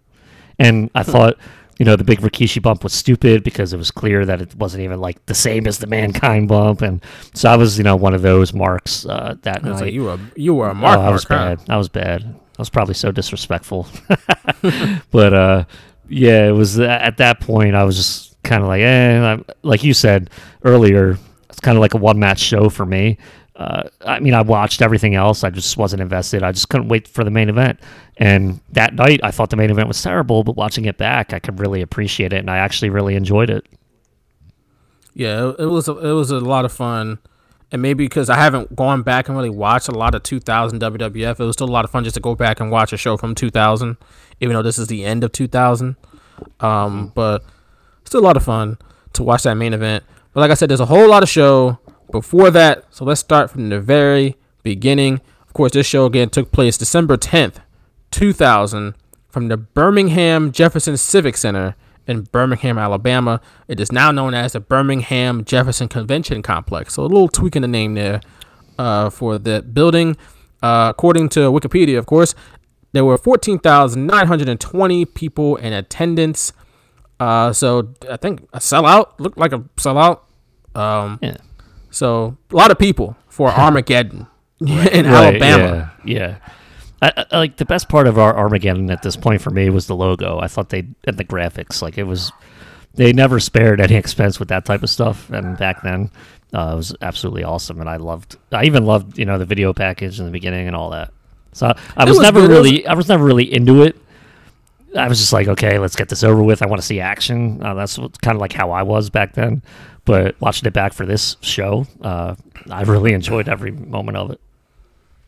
And 0.58 0.90
I 0.94 1.04
thought, 1.04 1.38
you 1.80 1.86
know, 1.86 1.96
the 1.96 2.04
big 2.04 2.20
Rikishi 2.20 2.62
bump 2.62 2.84
was 2.84 2.94
stupid 2.94 3.42
because 3.42 3.72
it 3.72 3.78
was 3.78 3.90
clear 3.90 4.26
that 4.26 4.42
it 4.42 4.54
wasn't 4.56 4.84
even 4.84 5.00
like 5.00 5.26
the 5.28 5.34
same 5.34 5.66
as 5.66 5.80
the 5.80 5.88
Mankind 5.88 6.50
bump. 6.50 6.82
And 6.82 7.02
so 7.34 7.50
I 7.50 7.56
was, 7.56 7.78
you 7.78 7.86
know, 7.86 7.96
one 7.96 8.14
of 8.14 8.22
those 8.22 8.54
marks 8.54 9.06
uh, 9.06 9.36
that 9.44 9.64
I 9.64 9.70
was 9.70 9.80
night. 9.80 9.86
like, 9.86 9.94
you 9.94 10.04
were 10.04 10.20
you 10.36 10.54
were 10.54 10.70
a 10.70 10.76
mark. 10.76 11.00
Oh, 11.00 11.02
I 11.02 11.10
was 11.10 11.28
mark, 11.30 11.40
huh? 11.42 11.56
bad. 11.56 11.74
I 11.74 11.78
was 11.78 11.88
bad. 11.88 12.24
I 12.26 12.62
was 12.62 12.70
probably 12.70 12.96
so 12.96 13.14
disrespectful. 13.14 13.88
but 15.12 15.34
uh, 15.34 15.64
yeah, 16.10 16.50
it 16.50 16.52
was 16.52 16.78
at 16.80 17.16
that 17.18 17.40
point 17.40 17.76
I 17.76 17.86
was 17.86 17.96
just 17.96 18.36
kind 18.44 18.62
of 18.62 18.68
like, 18.68 18.82
eh. 18.82 19.38
Like 19.64 19.82
you 19.82 19.94
said 19.94 20.30
earlier, 20.66 21.18
it's 21.50 21.62
kind 21.62 21.78
of 21.78 21.82
like 21.82 21.94
a 21.94 21.98
one 21.98 22.20
match 22.20 22.40
show 22.40 22.68
for 22.68 22.86
me. 22.86 23.18
Uh, 23.60 23.90
I 24.06 24.22
mean, 24.22 24.34
I 24.34 24.42
watched 24.42 24.82
everything 24.82 25.16
else. 25.16 25.44
I 25.44 25.50
just 25.50 25.76
wasn't 25.76 26.02
invested. 26.02 26.44
I 26.44 26.54
just 26.54 26.70
couldn't 26.70 26.88
wait 26.88 27.10
for 27.10 27.26
the 27.26 27.30
main 27.30 27.50
event. 27.50 27.78
And 28.16 28.62
that 28.72 28.94
night, 28.94 29.20
I 29.22 29.32
thought 29.32 29.50
the 29.50 29.58
main 29.58 29.70
event 29.70 29.90
was 29.90 30.02
terrible, 30.02 30.46
but 30.46 30.56
watching 30.56 30.86
it 30.86 30.98
back, 30.98 31.34
I 31.34 31.40
could 31.40 31.60
really 31.60 31.82
appreciate 31.82 32.32
it, 32.32 32.38
and 32.38 32.50
I 32.50 32.58
actually 32.58 32.90
really 32.90 33.16
enjoyed 33.16 33.50
it. 33.50 33.68
Yeah, 35.14 35.52
it, 35.60 35.66
was 35.66 35.90
a, 35.90 35.98
it 35.98 36.14
was 36.14 36.32
a 36.32 36.40
lot 36.40 36.64
of 36.64 36.72
fun, 36.72 37.20
and 37.70 37.82
maybe 37.82 38.06
because 38.06 38.30
I 38.30 38.38
haven't 38.38 38.78
gone 38.78 39.02
back 39.02 39.28
and 39.28 39.36
really 39.38 39.50
watched 39.50 39.90
a 39.90 39.92
lot 39.92 40.16
of 40.16 40.24
2000 40.24 40.80
WWF, 40.80 41.40
it 41.42 41.44
was 41.44 41.58
still 41.58 41.68
a 41.68 41.70
lot 41.70 41.84
of 41.84 41.92
fun 41.92 42.06
just 42.06 42.14
to 42.14 42.22
go 42.22 42.36
back 42.36 42.62
and 42.62 42.72
watch 42.72 42.94
a 42.94 42.98
show 42.98 43.18
from 43.18 43.36
2000, 43.36 43.98
even 44.40 44.54
though 44.54 44.64
this 44.64 44.80
is 44.80 44.88
the 44.88 45.04
end 45.04 45.26
of 45.26 45.34
2000. 45.34 45.98
Um, 46.62 47.12
but 47.14 47.44
still 48.06 48.22
a 48.22 48.24
lot 48.24 48.38
of 48.38 48.44
fun 48.44 48.78
to 49.14 49.24
watch 49.24 49.44
that 49.44 49.56
main 49.56 49.74
event. 49.74 50.06
But 50.32 50.40
like 50.40 50.52
I 50.52 50.54
said, 50.54 50.70
there's 50.70 50.80
a 50.80 50.86
whole 50.86 51.10
lot 51.10 51.24
of 51.24 51.28
show 51.28 51.78
before 52.12 52.52
that, 52.52 52.86
so 52.90 53.06
let's 53.06 53.20
start 53.22 53.52
from 53.52 53.70
the 53.70 53.80
very 53.80 54.36
beginning. 54.64 55.22
Of 55.48 55.54
course, 55.54 55.74
this 55.74 55.88
show 55.88 56.06
again 56.06 56.30
took 56.30 56.52
place 56.52 56.78
December 56.78 57.18
10th, 57.18 57.58
2000, 58.12 58.96
from 59.30 59.48
the 59.48 59.58
Birmingham 59.58 60.52
Jefferson 60.52 60.98
Civic 60.98 61.38
Center 61.38 61.76
in 62.08 62.22
Birmingham, 62.24 62.78
Alabama. 62.78 63.40
It 63.68 63.80
is 63.80 63.92
now 63.92 64.12
known 64.12 64.34
as 64.34 64.54
the 64.54 64.60
Birmingham 64.60 65.46
Jefferson 65.46 65.88
Convention 65.88 66.42
Complex. 66.42 66.96
So 66.96 67.04
a 67.04 67.06
little 67.06 67.28
tweak 67.28 67.56
in 67.56 67.62
the 67.62 67.68
name 67.68 67.94
there 67.94 68.22
uh, 68.80 69.10
for 69.10 69.38
the 69.38 69.62
building. 69.62 70.18
Uh, 70.62 70.88
according 70.90 71.30
to 71.30 71.42
Wikipedia, 71.52 71.98
of 72.00 72.06
course, 72.06 72.34
there 72.92 73.06
were 73.06 73.18
14,920 73.18 75.06
people 75.06 75.56
in 75.58 75.74
attendance. 75.74 76.52
Uh, 77.20 77.54
so 77.54 77.94
I 78.10 78.18
think 78.18 78.48
a 78.54 78.60
sellout 78.60 79.20
looked 79.20 79.38
like 79.38 79.54
a 79.54 79.60
sellout. 79.78 80.22
Um, 80.74 81.20
Yeah. 81.22 81.38
So 81.90 82.38
a 82.52 82.56
lot 82.56 82.72
of 82.72 82.80
people 82.80 83.16
for 83.28 83.50
Armageddon 83.58 84.28
in 84.60 85.06
Alabama. 85.06 85.94
Yeah, 86.04 86.18
yeah. 86.18 86.38
I, 87.02 87.26
I, 87.32 87.38
like 87.38 87.58
the 87.58 87.66
best 87.66 87.88
part 87.88 88.08
of 88.08 88.18
our 88.18 88.36
Armageddon 88.36 88.92
at 88.92 89.02
this 89.02 89.16
point 89.16 89.42
for 89.42 89.52
me 89.52 89.70
was 89.70 89.88
the 89.88 89.96
logo. 89.96 90.40
I 90.40 90.48
thought 90.48 90.70
they 90.70 90.88
and 91.06 91.18
the 91.18 91.24
graphics, 91.24 91.82
like 91.82 91.98
it 91.98 92.04
was 92.04 92.32
they 92.94 93.14
never 93.14 93.40
spared 93.40 93.80
any 93.80 93.96
expense 94.04 94.40
with 94.40 94.50
that 94.50 94.66
type 94.66 94.84
of 94.84 94.90
stuff, 94.90 95.30
and 95.30 95.58
back 95.58 95.82
then 95.82 96.12
uh, 96.54 96.72
it 96.74 96.76
was 96.76 96.96
absolutely 97.02 97.44
awesome. 97.44 97.80
And 97.80 97.90
I 97.90 97.98
loved, 97.98 98.38
I 98.52 98.66
even 98.66 98.86
loved 98.86 99.18
you 99.18 99.26
know 99.26 99.38
the 99.38 99.46
video 99.46 99.74
package 99.74 100.20
in 100.20 100.26
the 100.26 100.32
beginning 100.32 100.68
and 100.68 100.76
all 100.76 100.90
that. 100.90 101.14
So 101.54 101.68
I, 101.68 101.78
I 101.96 102.06
was, 102.06 102.18
was 102.18 102.24
never 102.24 102.42
good. 102.42 102.50
Really, 102.50 102.86
I 102.86 102.94
was 102.94 103.08
never 103.08 103.24
really 103.24 103.52
into 103.52 103.84
it. 103.84 103.96
I 104.98 105.08
was 105.08 105.20
just 105.20 105.34
like, 105.34 105.48
okay, 105.48 105.78
let's 105.78 105.96
get 105.96 106.10
this 106.10 106.24
over 106.24 106.42
with. 106.42 106.62
I 106.62 106.66
want 106.66 106.82
to 106.82 106.86
see 106.86 107.00
action. 107.00 107.64
Uh, 107.64 107.76
that's 107.76 107.98
kind 107.98 108.36
of 108.36 108.42
like 108.42 108.54
how 108.54 108.72
I 108.72 108.84
was 108.84 109.10
back 109.10 109.34
then. 109.34 109.62
But 110.10 110.42
watching 110.42 110.66
it 110.66 110.74
back 110.74 110.94
for 110.94 111.06
this 111.06 111.38
show, 111.42 111.86
uh, 112.02 112.34
I 112.72 112.82
really 112.82 113.14
enjoyed 113.14 113.48
every 113.48 113.70
moment 113.70 114.18
of 114.18 114.32
it. 114.32 114.42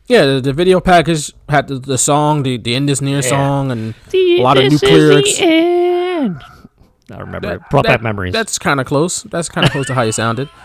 Yeah, 0.08 0.26
the, 0.26 0.40
the 0.40 0.52
video 0.52 0.80
package 0.80 1.32
had 1.48 1.68
the, 1.68 1.78
the 1.78 1.96
song, 1.96 2.42
the 2.42 2.58
the 2.58 2.74
end 2.74 2.90
is 2.90 3.00
near 3.00 3.22
song, 3.22 3.70
and 3.70 3.94
a 4.12 4.42
lot 4.42 4.58
of 4.58 4.72
nuclear 4.72 5.12
ex- 5.18 5.38
I 5.40 6.34
remember 7.20 7.52
it. 7.54 7.60
Brought 7.70 7.84
back 7.84 8.02
memories. 8.02 8.32
That's 8.32 8.58
kind 8.58 8.80
of 8.80 8.86
close. 8.86 9.22
That's 9.22 9.48
kind 9.48 9.64
of 9.64 9.70
close 9.70 9.86
to 9.86 9.94
how 9.94 10.02
you 10.02 10.12
sounded. 10.12 10.48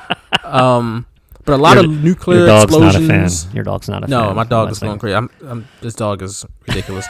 Um, 0.43 1.05
but 1.45 1.53
a 1.53 1.57
lot 1.57 1.75
Your- 1.75 1.85
of 1.85 2.03
nuclear 2.03 2.37
Your 2.39 2.47
dog's 2.47 2.71
not 2.71 2.81
a 2.81 2.87
explosions. 2.87 3.43
fan. 3.43 3.55
Your 3.55 3.63
dog's 3.65 3.89
not 3.89 4.03
a 4.03 4.07
No, 4.07 4.19
fan. 4.19 4.27
No, 4.29 4.33
my 4.33 4.43
dog 4.45 4.71
is 4.71 4.79
going 4.79 4.97
crazy. 4.97 5.15
I'm, 5.15 5.29
I'm, 5.45 5.67
this 5.81 5.93
dog 5.93 6.21
is 6.21 6.45
ridiculous. 6.67 7.05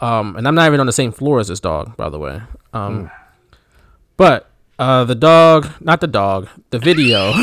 um, 0.00 0.36
and 0.36 0.48
I'm 0.48 0.54
not 0.54 0.66
even 0.66 0.80
on 0.80 0.86
the 0.86 0.92
same 0.92 1.12
floor 1.12 1.38
as 1.40 1.48
this 1.48 1.60
dog, 1.60 1.94
by 1.96 2.08
the 2.08 2.18
way. 2.18 2.40
Um, 2.72 3.10
but 4.16 4.48
uh, 4.82 5.04
the 5.04 5.14
dog, 5.14 5.68
not 5.80 6.00
the 6.00 6.06
dog, 6.08 6.48
the 6.70 6.78
video 6.78 7.32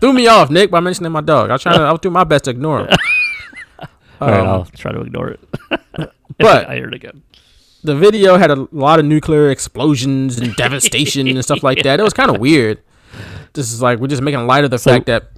threw 0.00 0.12
me 0.12 0.26
off, 0.26 0.50
Nick, 0.50 0.70
by 0.70 0.80
mentioning 0.80 1.12
my 1.12 1.20
dog. 1.20 1.50
I 1.50 1.54
was 1.54 1.62
trying 1.62 1.78
to, 1.78 1.84
I'll 1.84 1.96
do 1.96 2.10
my 2.10 2.24
best 2.24 2.44
to 2.44 2.50
ignore 2.50 2.80
him. 2.80 2.88
All 4.20 4.28
right, 4.28 4.40
Um, 4.40 4.48
I'll 4.48 4.64
try 4.66 4.92
to 4.92 5.00
ignore 5.00 5.28
it. 5.30 5.40
but- 6.38 6.68
I 6.68 6.74
hear 6.74 6.88
it 6.88 6.94
again. 6.94 7.22
the 7.82 7.94
video 7.96 8.36
had 8.36 8.50
a 8.50 8.68
lot 8.72 8.98
of 8.98 9.04
nuclear 9.04 9.50
explosions 9.50 10.38
and 10.38 10.54
devastation 10.56 11.28
and 11.28 11.42
stuff 11.44 11.62
like 11.62 11.82
that. 11.82 12.00
It 12.00 12.02
was 12.02 12.14
kind 12.14 12.30
of 12.30 12.40
weird. 12.40 12.80
This 13.52 13.72
is 13.72 13.80
like 13.80 13.98
we're 14.00 14.08
just 14.08 14.22
making 14.22 14.46
light 14.46 14.64
of 14.64 14.70
the 14.70 14.78
fact 14.78 15.06
that 15.06 15.30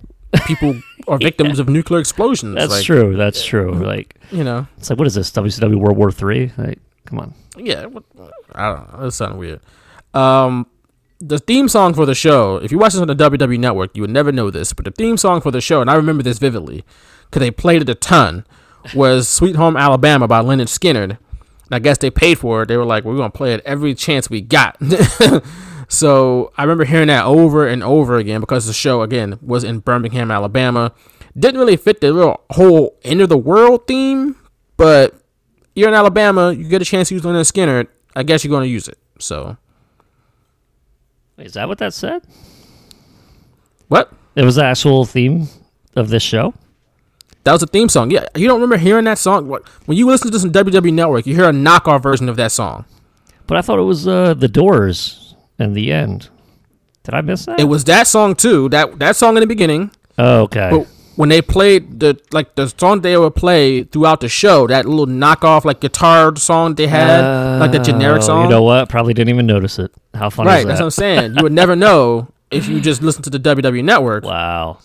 people 0.46 0.80
are 1.06 1.18
victims 1.18 1.58
of 1.58 1.68
nuclear 1.68 2.00
explosions. 2.00 2.54
That's 2.56 2.72
like, 2.72 2.84
true. 2.84 3.16
That's 3.16 3.44
true. 3.44 3.72
Like 3.72 4.16
You 4.30 4.44
know, 4.44 4.66
it's 4.78 4.88
like 4.90 4.98
what 4.98 5.06
is 5.06 5.14
this? 5.14 5.30
WCW 5.30 5.76
World 5.76 5.96
War 5.98 6.10
Three? 6.10 6.50
Like, 6.56 6.78
come 7.04 7.18
on. 7.18 7.34
Yeah. 7.56 7.86
I 8.54 8.68
don't 8.68 8.92
know. 9.00 9.06
It's 9.06 9.16
something 9.16 9.38
weird. 9.38 9.60
Um, 10.14 10.66
the 11.20 11.38
theme 11.38 11.68
song 11.68 11.94
for 11.94 12.06
the 12.06 12.14
show. 12.14 12.56
If 12.56 12.72
you 12.72 12.78
watch 12.78 12.92
this 12.92 13.00
on 13.00 13.08
the 13.08 13.16
WWE 13.16 13.58
Network, 13.58 13.96
you 13.96 14.02
would 14.02 14.10
never 14.10 14.32
know 14.32 14.50
this, 14.50 14.72
but 14.72 14.84
the 14.84 14.90
theme 14.90 15.16
song 15.16 15.40
for 15.40 15.50
the 15.50 15.60
show, 15.60 15.80
and 15.80 15.90
I 15.90 15.94
remember 15.94 16.22
this 16.22 16.38
vividly, 16.38 16.84
because 17.24 17.40
they 17.40 17.50
played 17.50 17.82
it 17.82 17.88
a 17.88 17.94
ton, 17.94 18.46
was 18.94 19.28
"Sweet 19.28 19.56
Home 19.56 19.76
Alabama" 19.76 20.28
by 20.28 20.42
Lynyrd 20.42 20.68
Skynyrd. 20.68 21.18
And 21.66 21.74
I 21.74 21.78
guess 21.80 21.98
they 21.98 22.10
paid 22.10 22.38
for 22.38 22.62
it. 22.62 22.66
They 22.66 22.76
were 22.76 22.84
like, 22.84 23.04
"We're 23.04 23.16
gonna 23.16 23.30
play 23.30 23.54
it 23.54 23.62
every 23.64 23.94
chance 23.94 24.30
we 24.30 24.40
got." 24.40 24.76
so 25.88 26.52
I 26.56 26.62
remember 26.62 26.84
hearing 26.84 27.08
that 27.08 27.24
over 27.24 27.66
and 27.66 27.82
over 27.82 28.16
again 28.16 28.40
because 28.40 28.66
the 28.66 28.72
show 28.72 29.02
again 29.02 29.38
was 29.42 29.64
in 29.64 29.80
Birmingham, 29.80 30.30
Alabama. 30.30 30.92
Didn't 31.36 31.58
really 31.58 31.76
fit 31.76 32.00
the 32.00 32.36
whole 32.50 32.96
end 33.02 33.20
of 33.20 33.28
the 33.28 33.36
world 33.36 33.86
theme, 33.86 34.36
but 34.76 35.14
you're 35.76 35.88
in 35.88 35.94
Alabama, 35.94 36.52
you 36.52 36.64
get 36.68 36.82
a 36.82 36.84
chance 36.84 37.08
to 37.10 37.14
use 37.14 37.22
Lynyrd 37.22 37.50
Skynyrd. 37.52 37.88
I 38.16 38.22
guess 38.22 38.42
you're 38.42 38.50
gonna 38.50 38.66
use 38.66 38.88
it. 38.88 38.98
So 39.18 39.56
is 41.38 41.52
that 41.52 41.68
what 41.68 41.78
that 41.78 41.94
said? 41.94 42.22
what? 43.88 44.12
It 44.34 44.44
was 44.44 44.56
the 44.56 44.64
actual 44.64 45.04
theme 45.04 45.48
of 45.94 46.08
this 46.10 46.22
show. 46.22 46.54
That 47.44 47.52
was 47.52 47.62
a 47.62 47.66
theme 47.66 47.88
song. 47.88 48.10
Yeah, 48.10 48.26
you 48.34 48.48
don't 48.48 48.60
remember 48.60 48.76
hearing 48.76 49.04
that 49.04 49.18
song? 49.18 49.46
What? 49.46 49.66
When 49.86 49.96
you 49.96 50.06
listen 50.06 50.32
to 50.32 50.38
some 50.38 50.50
WWE 50.50 50.92
Network, 50.92 51.26
you 51.26 51.34
hear 51.34 51.48
a 51.48 51.52
knockoff 51.52 52.02
version 52.02 52.28
of 52.28 52.36
that 52.36 52.50
song. 52.52 52.84
But 53.46 53.56
I 53.56 53.62
thought 53.62 53.78
it 53.78 53.82
was 53.82 54.08
uh, 54.08 54.34
the 54.34 54.48
Doors 54.48 55.36
in 55.58 55.72
the 55.72 55.92
end. 55.92 56.28
Did 57.04 57.14
I 57.14 57.20
miss 57.20 57.46
that? 57.46 57.60
It 57.60 57.64
was 57.64 57.84
that 57.84 58.08
song 58.08 58.34
too. 58.34 58.68
That 58.70 58.98
that 58.98 59.14
song 59.14 59.36
in 59.36 59.40
the 59.42 59.46
beginning. 59.46 59.92
oh, 60.18 60.40
okay. 60.42 60.70
But 60.72 60.88
when 61.16 61.28
they 61.30 61.42
played 61.42 62.00
the 62.00 62.18
like 62.32 62.54
the 62.54 62.68
song 62.68 63.00
they 63.00 63.16
would 63.16 63.34
play 63.34 63.82
throughout 63.84 64.20
the 64.20 64.28
show, 64.28 64.66
that 64.68 64.86
little 64.86 65.06
knockoff 65.06 65.64
like 65.64 65.80
guitar 65.80 66.34
song 66.36 66.74
they 66.74 66.86
had, 66.86 67.58
like 67.58 67.72
the 67.72 67.78
generic 67.78 68.22
Oh, 68.22 68.26
song. 68.26 68.44
You 68.44 68.50
know 68.50 68.62
what? 68.62 68.88
Probably 68.88 69.14
didn't 69.14 69.30
even 69.30 69.46
notice 69.46 69.78
it. 69.78 69.90
How 70.14 70.30
funny 70.30 70.48
right? 70.48 70.60
is 70.60 70.66
That's 70.66 70.80
what 70.80 70.86
I'm 70.86 70.90
saying. 70.90 71.34
You 71.36 71.42
would 71.42 71.52
never 71.52 71.74
know 71.86 72.28
if 72.50 72.68
you 72.68 72.80
just 72.80 73.02
listen 73.02 73.22
to 73.22 73.30
the 73.30 73.40
WWE 73.40 73.82
Network. 73.84 74.24
wow. 74.24 74.78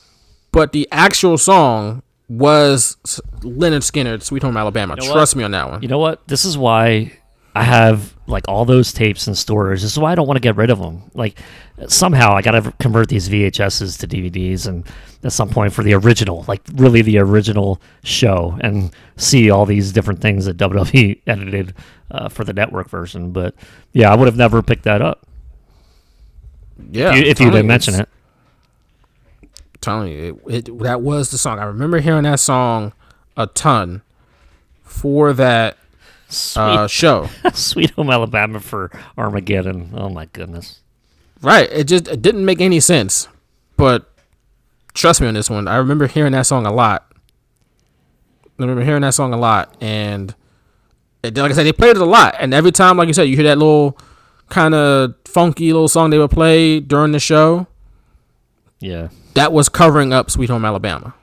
But 0.52 0.72
the 0.74 0.88
actual 0.92 1.38
song 1.38 2.02
was 2.28 2.98
Lynyrd 3.42 3.84
Skynyrd, 3.84 4.22
"Sweet 4.24 4.44
Home 4.44 4.58
Alabama." 4.58 4.96
know 4.96 5.06
what? 5.06 5.14
Trust 5.14 5.36
me 5.36 5.44
on 5.44 5.52
that 5.52 5.70
one. 5.70 5.82
You 5.82 5.88
know 5.88 6.00
what? 6.00 6.26
This 6.28 6.44
is 6.46 6.58
why 6.58 7.14
I 7.54 7.64
have 7.64 8.16
like 8.28 8.48
all 8.48 8.64
those 8.66 8.94
tapes 8.94 9.28
in 9.28 9.36
storage. 9.36 9.82
This 9.82 9.92
is 9.92 10.00
why 10.00 10.12
I 10.12 10.16
don't 10.16 10.28
want 10.28 10.38
to 10.38 10.42
get 10.42 10.56
rid 10.56 10.70
of 10.70 10.80
them. 10.80 11.04
Like 11.14 11.38
somehow 11.88 12.34
I 12.34 12.42
got 12.42 12.52
to 12.52 12.72
convert 12.80 13.10
these 13.10 13.28
VHSs 13.28 14.00
to 14.00 14.08
DVDs 14.08 14.68
and 14.68 14.86
at 15.24 15.34
some 15.34 15.50
point 15.50 15.74
for 15.74 15.84
the 15.84 15.94
original, 15.94 16.46
like 16.48 16.62
really 16.74 17.02
the 17.02 17.18
original 17.18 17.82
show 18.04 18.58
and 18.62 18.92
see 19.18 19.52
all 19.52 19.66
these 19.66 19.92
different 19.92 20.22
things 20.22 20.46
that 20.46 20.58
WWE 20.58 21.20
edited 21.28 21.74
uh, 22.10 22.30
for 22.30 22.44
the 22.44 22.54
network 22.54 22.90
version. 22.90 23.32
But 23.32 23.54
yeah, 23.92 24.12
I 24.12 24.16
would 24.16 24.28
have 24.28 24.38
never 24.38 24.62
picked 24.62 24.84
that 24.84 25.02
up 25.02 25.28
yeah, 26.90 27.14
if 27.14 27.40
you, 27.40 27.52
didn't 27.52 27.68
mention 27.68 27.96
it. 27.96 28.10
telling 29.82 30.12
you, 30.12 30.42
it, 30.48 30.68
it, 30.68 30.80
that 30.80 31.02
was 31.02 31.32
the 31.32 31.38
song. 31.38 31.60
I 31.60 31.66
remember 31.66 32.00
hearing 32.00 32.24
that 32.24 32.40
song 32.40 32.94
a 33.38 33.48
ton 33.48 34.02
for 34.84 35.34
that 35.34 35.78
Sweet, 36.32 36.62
uh, 36.62 36.88
show. 36.88 37.30
Sweet 37.54 37.92
Home 37.92 38.10
Alabama 38.10 38.60
for 38.60 38.90
Armageddon. 39.18 39.92
Oh 39.94 40.10
my 40.10 40.26
goodness. 40.28 40.80
right. 41.42 41.70
It 41.72 41.86
just 41.86 42.08
it 42.08 42.22
didn't 42.22 42.46
make 42.46 42.62
any 42.62 42.80
sense. 42.80 43.28
But 43.78 44.10
trust 44.94 45.22
me 45.22 45.28
on 45.28 45.34
this 45.34 45.50
one. 45.50 45.68
I 45.68 45.76
remember 45.78 46.08
hearing 46.08 46.32
that 46.34 46.46
song 46.46 46.66
a 46.66 46.72
lot. 46.74 47.06
I 48.46 48.64
remember 48.64 48.84
hearing 48.84 49.02
that 49.02 49.14
song 49.16 49.34
a 49.34 49.38
lot, 49.38 49.76
and 49.82 50.36
it, 51.24 51.36
like 51.36 51.52
I 51.52 51.56
said, 51.56 51.66
they 51.66 51.74
played 51.74 51.96
it 51.96 52.02
a 52.02 52.06
lot. 52.06 52.36
And 52.40 52.54
every 52.54 52.72
time, 52.72 52.96
like 52.98 53.08
you 53.08 53.14
said, 53.14 53.24
you 53.24 53.36
hear 53.36 53.46
that 53.46 53.58
little 53.58 53.98
kind 54.50 54.76
of 54.76 55.16
funky 55.26 55.74
little 55.74 55.88
song 55.88 56.12
they 56.12 56.20
would 56.20 56.30
play 56.32 56.80
during 56.80 57.12
the 57.12 57.20
show. 57.20 57.66
Yeah. 58.80 59.10
that 59.34 59.52
was 59.52 59.68
covering 59.70 60.12
up 60.14 60.30
Sweet 60.30 60.50
Home 60.50 60.64
Alabama. 60.66 61.14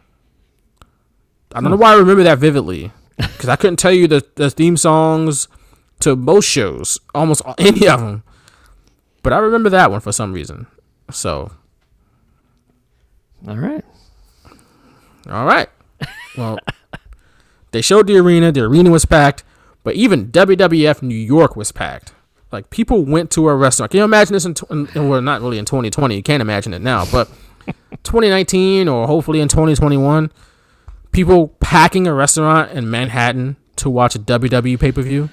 I 1.53 1.61
don't 1.61 1.71
know 1.71 1.77
why 1.77 1.93
I 1.93 1.97
remember 1.97 2.23
that 2.25 2.39
vividly, 2.39 2.93
because 3.39 3.49
I 3.49 3.57
couldn't 3.57 3.79
tell 3.79 3.93
you 3.93 4.07
the, 4.07 4.25
the 4.35 4.51
theme 4.51 4.77
songs 4.77 5.49
to 6.01 6.15
most 6.17 6.45
shows, 6.47 6.99
almost 7.15 7.43
any 7.59 7.89
of 7.89 8.01
them. 8.01 8.23
But 9.23 9.33
I 9.33 9.39
remember 9.39 9.69
that 9.71 9.91
one 9.91 10.01
for 10.01 10.13
some 10.13 10.33
reason. 10.33 10.67
So, 11.11 11.53
All 13.47 13.57
right. 13.57 13.85
all 15.31 15.47
right. 15.47 15.69
Well, 16.37 16.59
they 17.73 17.81
showed 17.83 18.07
the 18.07 18.17
arena. 18.19 18.53
The 18.53 18.63
arena 18.65 18.91
was 18.91 19.05
packed, 19.05 19.43
but 19.83 19.95
even 19.95 20.29
WWF 20.31 21.03
New 21.03 21.15
York 21.17 21.57
was 21.57 21.73
packed. 21.73 22.13
Like 22.53 22.71
people 22.71 23.05
went 23.05 23.31
to 23.33 23.49
a 23.49 23.55
restaurant. 23.55 23.91
Can 23.93 23.99
you 23.99 24.05
imagine 24.05 24.33
this 24.35 24.45
in, 24.45 24.55
in 24.71 24.89
in- 24.95 25.09
well, 25.09 25.21
not 25.21 25.41
really 25.43 25.59
in 25.59 25.65
2020. 25.65 26.15
You 26.17 26.23
can't 26.23 26.41
imagine 26.41 26.73
it 26.75 26.81
now, 26.83 27.05
but 27.11 27.29
2019 28.05 28.89
or 28.89 29.07
hopefully 29.07 29.41
in 29.41 29.49
2021, 29.49 30.33
people 31.13 31.49
packing 31.61 32.07
a 32.07 32.15
restaurant 32.15 32.73
in 32.73 32.91
Manhattan 32.91 33.57
to 33.77 33.89
watch 33.91 34.15
a 34.15 34.19
WWE 34.19 34.79
pay 34.81 34.93
per 34.93 35.03
view. 35.03 35.31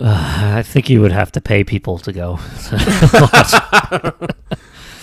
I 0.00 0.62
think 0.62 0.88
you 0.88 1.00
would 1.00 1.10
have 1.12 1.32
to 1.32 1.40
pay 1.40 1.64
people 1.64 1.98
to 1.98 2.12
go. 2.12 2.38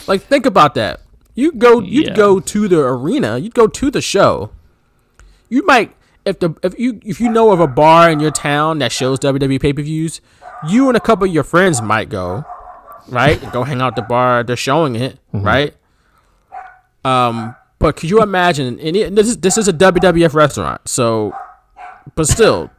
Like 0.08 0.22
think 0.22 0.46
about 0.46 0.76
that. 0.76 1.02
You 1.34 1.52
go, 1.52 1.80
you'd 1.82 2.08
Yeah. 2.10 2.14
go 2.14 2.40
to 2.40 2.68
the 2.68 2.80
arena. 2.80 3.38
You'd 3.40 3.56
go 3.56 3.66
to 3.68 3.90
the 3.90 4.02
show. 4.02 4.52
You 5.50 5.66
might 5.66 5.96
if 6.26 6.40
the 6.40 6.54
if 6.62 6.78
you 6.80 7.00
if 7.04 7.20
you 7.20 7.28
know 7.30 7.52
of 7.52 7.60
a 7.60 7.68
bar 7.68 8.10
in 8.12 8.20
your 8.20 8.30
town 8.32 8.78
that 8.80 8.92
shows 8.92 9.20
WWE 9.20 9.60
pay 9.60 9.74
per 9.74 9.82
views, 9.82 10.22
you 10.70 10.88
and 10.90 10.96
a 10.96 11.00
couple 11.00 11.26
of 11.28 11.34
your 11.34 11.44
friends 11.44 11.82
might 11.82 12.10
go, 12.10 12.46
right? 13.10 13.42
Go 13.52 13.64
hang 13.64 13.82
out 13.82 13.94
at 13.94 13.96
the 13.96 14.02
bar. 14.04 14.44
They're 14.44 14.56
showing 14.56 14.96
it, 14.96 15.18
right? 15.34 15.74
Um, 17.04 17.56
but 17.86 17.98
could 17.98 18.10
you 18.10 18.20
imagine? 18.20 18.80
And 18.80 18.96
it, 18.96 19.14
this 19.14 19.28
is 19.28 19.38
this 19.38 19.60
is 19.60 19.68
a 19.68 19.74
WWF 19.74 20.34
restaurant, 20.34 20.82
so, 20.88 21.36
but 22.16 22.28
still, 22.28 22.72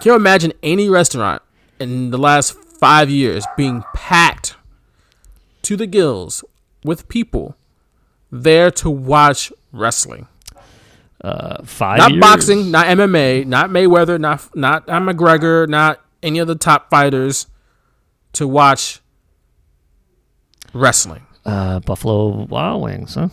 can 0.00 0.06
you 0.06 0.14
imagine 0.14 0.54
any 0.62 0.88
restaurant 0.88 1.42
in 1.78 2.12
the 2.12 2.16
last 2.16 2.58
five 2.58 3.10
years 3.10 3.44
being 3.58 3.84
packed 3.92 4.56
to 5.64 5.76
the 5.76 5.86
gills 5.86 6.42
with 6.82 7.08
people 7.08 7.58
there 8.32 8.70
to 8.70 8.88
watch 8.88 9.52
wrestling? 9.70 10.28
Uh, 11.22 11.62
five 11.64 11.98
not 11.98 12.12
years? 12.12 12.20
boxing, 12.22 12.70
not 12.70 12.86
MMA, 12.86 13.44
not 13.44 13.68
Mayweather, 13.68 14.18
not 14.18 14.56
not 14.56 14.88
not 14.88 15.02
McGregor, 15.02 15.68
not 15.68 16.00
any 16.22 16.38
of 16.38 16.48
the 16.48 16.54
top 16.54 16.88
fighters 16.88 17.48
to 18.32 18.48
watch 18.48 19.02
wrestling. 20.72 21.26
Uh, 21.44 21.80
Buffalo 21.80 22.46
Wild 22.46 22.82
Wings, 22.82 23.14
huh? 23.16 23.28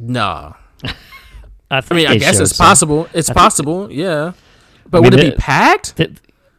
No, 0.00 0.54
I, 0.84 0.94
I 1.70 1.94
mean 1.94 2.06
I 2.06 2.16
guess 2.16 2.38
it's 2.38 2.56
some. 2.56 2.64
possible. 2.64 3.08
It's 3.12 3.28
possible, 3.28 3.90
yeah. 3.92 4.32
But 4.88 4.98
I 4.98 5.00
would 5.00 5.14
mean, 5.14 5.26
it 5.26 5.30
be 5.32 5.36
packed? 5.36 6.00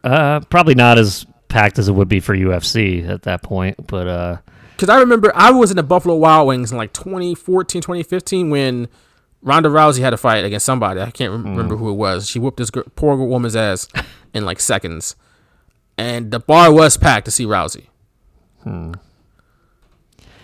Uh, 0.04 0.40
probably 0.50 0.74
not 0.74 0.98
as 0.98 1.26
packed 1.48 1.78
as 1.78 1.88
it 1.88 1.92
would 1.92 2.08
be 2.08 2.20
for 2.20 2.36
UFC 2.36 3.08
at 3.08 3.22
that 3.22 3.42
point, 3.42 3.86
but 3.88 4.06
uh, 4.06 4.36
Because 4.76 4.88
I 4.88 4.98
remember 5.00 5.32
I 5.34 5.50
was 5.50 5.70
in 5.70 5.76
the 5.76 5.82
Buffalo 5.82 6.14
Wild 6.14 6.46
Wings 6.46 6.70
in 6.70 6.78
like 6.78 6.92
2014, 6.92 7.82
2015 7.82 8.50
when 8.50 8.88
Ronda 9.42 9.68
Rousey 9.68 10.00
had 10.00 10.12
a 10.12 10.16
fight 10.16 10.44
against 10.44 10.66
somebody. 10.66 11.00
I 11.00 11.10
can't 11.10 11.32
rem- 11.32 11.44
remember 11.44 11.76
who 11.76 11.90
it 11.90 11.94
was. 11.94 12.28
She 12.28 12.38
whooped 12.38 12.58
this 12.58 12.70
poor 12.94 13.16
woman's 13.16 13.56
ass 13.56 13.88
in 14.34 14.44
like 14.44 14.60
seconds. 14.60 15.16
And 15.98 16.30
the 16.30 16.40
bar 16.40 16.72
was 16.72 16.96
packed 16.96 17.24
to 17.24 17.30
see 17.30 17.46
Rousey. 17.46 17.86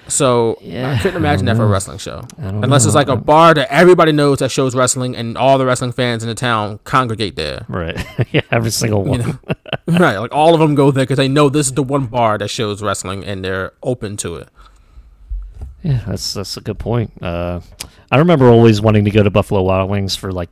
So 0.08 0.58
I 0.62 0.98
couldn't 1.02 1.16
imagine 1.16 1.46
that 1.46 1.56
for 1.56 1.64
a 1.64 1.68
wrestling 1.68 1.98
show. 1.98 2.22
Unless 2.38 2.86
it's 2.86 2.94
like 2.94 3.08
a 3.08 3.16
bar 3.16 3.54
that 3.54 3.68
everybody 3.72 4.12
knows 4.12 4.38
that 4.38 4.50
shows 4.50 4.74
wrestling 4.74 5.16
and 5.16 5.36
all 5.36 5.58
the 5.58 5.66
wrestling 5.66 5.92
fans 5.92 6.22
in 6.22 6.28
the 6.28 6.34
town 6.34 6.78
congregate 6.84 7.36
there. 7.36 7.64
right, 7.68 7.96
yeah, 8.32 8.42
every 8.50 8.70
single 8.70 9.02
one. 9.02 9.20
You 9.20 9.26
know? 9.88 9.98
right. 9.98 10.18
Like 10.18 10.32
all 10.32 10.54
of 10.54 10.60
them 10.60 10.74
go 10.74 10.90
there 10.90 11.04
because 11.04 11.16
they 11.16 11.28
know 11.28 11.48
this 11.48 11.66
is 11.66 11.72
the 11.72 11.82
one 11.82 12.06
bar 12.06 12.38
that 12.38 12.48
shows 12.48 12.82
wrestling 12.82 13.24
and 13.24 13.44
they're 13.44 13.72
open 13.82 14.16
to 14.18 14.36
it. 14.36 14.48
Yeah, 15.82 16.02
that's 16.06 16.34
that's 16.34 16.56
a 16.56 16.60
good 16.60 16.78
point. 16.78 17.12
Uh, 17.22 17.60
I 18.10 18.18
remember 18.18 18.48
always 18.48 18.80
wanting 18.80 19.04
to 19.04 19.10
go 19.10 19.22
to 19.22 19.30
Buffalo 19.30 19.62
Wild 19.62 19.90
Wings 19.90 20.16
for 20.16 20.32
like 20.32 20.50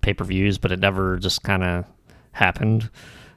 pay 0.00 0.14
per 0.14 0.24
views, 0.24 0.58
but 0.58 0.72
it 0.72 0.78
never 0.78 1.18
just 1.18 1.42
kind 1.42 1.62
of 1.62 1.84
happened. 2.32 2.90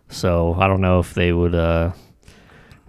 So 0.09 0.55
I 0.57 0.67
don't 0.67 0.81
know 0.81 0.99
if 0.99 1.13
they 1.13 1.33
would 1.33 1.55
uh, 1.55 1.91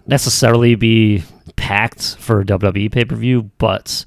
necessarily 0.07 0.75
be 0.75 1.25
packed 1.59 2.17
for 2.17 2.43
WWE 2.45 2.91
pay 2.91 3.05
per 3.05 3.15
view, 3.17 3.51
but 3.59 4.05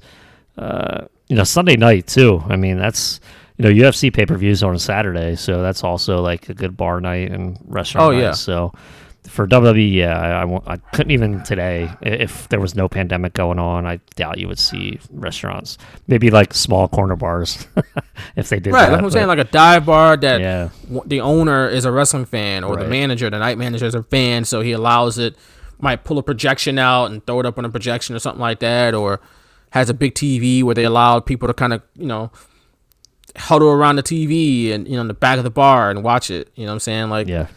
uh, 0.58 1.06
you 1.28 1.36
know 1.36 1.44
Sunday 1.44 1.76
night 1.76 2.06
too. 2.06 2.42
I 2.48 2.56
mean 2.56 2.78
that's 2.78 3.20
you 3.58 3.64
know 3.64 3.70
UFC 3.70 4.12
pay 4.12 4.26
per 4.26 4.36
views 4.36 4.62
on 4.62 4.78
Saturday, 4.78 5.36
so 5.36 5.62
that's 5.62 5.84
also 5.84 6.20
like 6.20 6.48
a 6.48 6.54
good 6.54 6.76
bar 6.76 7.00
night 7.00 7.30
and 7.30 7.58
restaurant. 7.66 8.06
Oh, 8.08 8.10
night. 8.12 8.20
yeah. 8.20 8.32
So 8.32 8.72
for 9.28 9.46
WWE, 9.46 9.92
yeah, 9.94 10.18
I, 10.18 10.40
I, 10.40 10.44
won't- 10.44 10.66
I 10.66 10.76
couldn't 10.78 11.12
even 11.12 11.44
today. 11.44 11.88
If 12.02 12.48
there 12.48 12.58
was 12.58 12.74
no 12.74 12.88
pandemic 12.88 13.34
going 13.34 13.60
on, 13.60 13.86
I 13.86 14.00
doubt 14.16 14.38
you 14.38 14.48
would 14.48 14.58
see 14.58 14.98
restaurants. 15.12 15.78
Maybe 16.08 16.28
like 16.30 16.52
small 16.52 16.88
corner 16.88 17.14
bars, 17.14 17.68
if 18.36 18.48
they 18.48 18.58
did. 18.58 18.72
Right, 18.72 18.86
that, 18.86 18.92
like 18.92 19.02
I'm 19.04 19.10
saying, 19.12 19.28
like 19.28 19.38
a 19.38 19.44
dive 19.44 19.86
bar 19.86 20.16
that 20.16 20.40
Yeah. 20.40 20.70
the 21.06 21.20
owner 21.20 21.68
is 21.68 21.84
a 21.84 21.92
wrestling 21.92 22.24
fan, 22.24 22.64
or 22.64 22.76
the 22.76 22.88
manager, 22.88 23.30
the 23.30 23.38
night 23.38 23.58
manager 23.58 23.86
is 23.86 23.94
a 23.94 24.02
fan, 24.02 24.44
so 24.44 24.60
he 24.60 24.72
allows 24.72 25.18
it. 25.18 25.36
Might 25.82 26.04
pull 26.04 26.16
a 26.16 26.22
projection 26.22 26.78
out 26.78 27.10
and 27.10 27.26
throw 27.26 27.40
it 27.40 27.44
up 27.44 27.58
on 27.58 27.66
a 27.66 27.68
projection 27.68 28.16
or 28.16 28.18
something 28.18 28.40
like 28.40 28.60
that, 28.60 28.94
or 28.94 29.20
has 29.70 29.90
a 29.90 29.94
big 29.94 30.14
TV 30.14 30.62
where 30.62 30.74
they 30.74 30.84
allow 30.84 31.20
people 31.20 31.48
to 31.48 31.52
kind 31.52 31.74
of 31.74 31.82
you 31.96 32.06
know 32.06 32.30
huddle 33.36 33.68
around 33.68 33.96
the 33.96 34.02
TV 34.02 34.72
and 34.72 34.86
you 34.86 34.94
know 34.94 35.02
in 35.02 35.08
the 35.08 35.14
back 35.14 35.38
of 35.38 35.44
the 35.44 35.50
bar 35.50 35.90
and 35.90 36.02
watch 36.02 36.30
it. 36.30 36.50
You 36.54 36.64
know 36.64 36.70
what 36.70 36.74
I'm 36.74 36.80
saying? 36.80 37.10
Like, 37.10 37.28
yeah, 37.28 37.48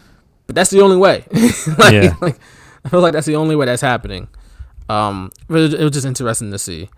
but 0.47 0.55
that's 0.55 0.71
the 0.71 0.81
only 0.81 0.97
way. 0.97 1.25
like, 1.77 1.93
Yeah. 1.93 2.15
like, 2.21 2.39
I 2.83 2.89
feel 2.89 3.01
like 3.01 3.13
that's 3.13 3.27
the 3.27 3.35
only 3.35 3.55
way 3.55 3.65
that's 3.65 3.81
happening. 3.81 4.27
Um, 4.89 5.31
but 5.47 5.73
it, 5.73 5.79
was 5.79 5.91
just 5.91 6.05
interesting 6.05 6.51
to 6.51 6.59
see. 6.59 6.89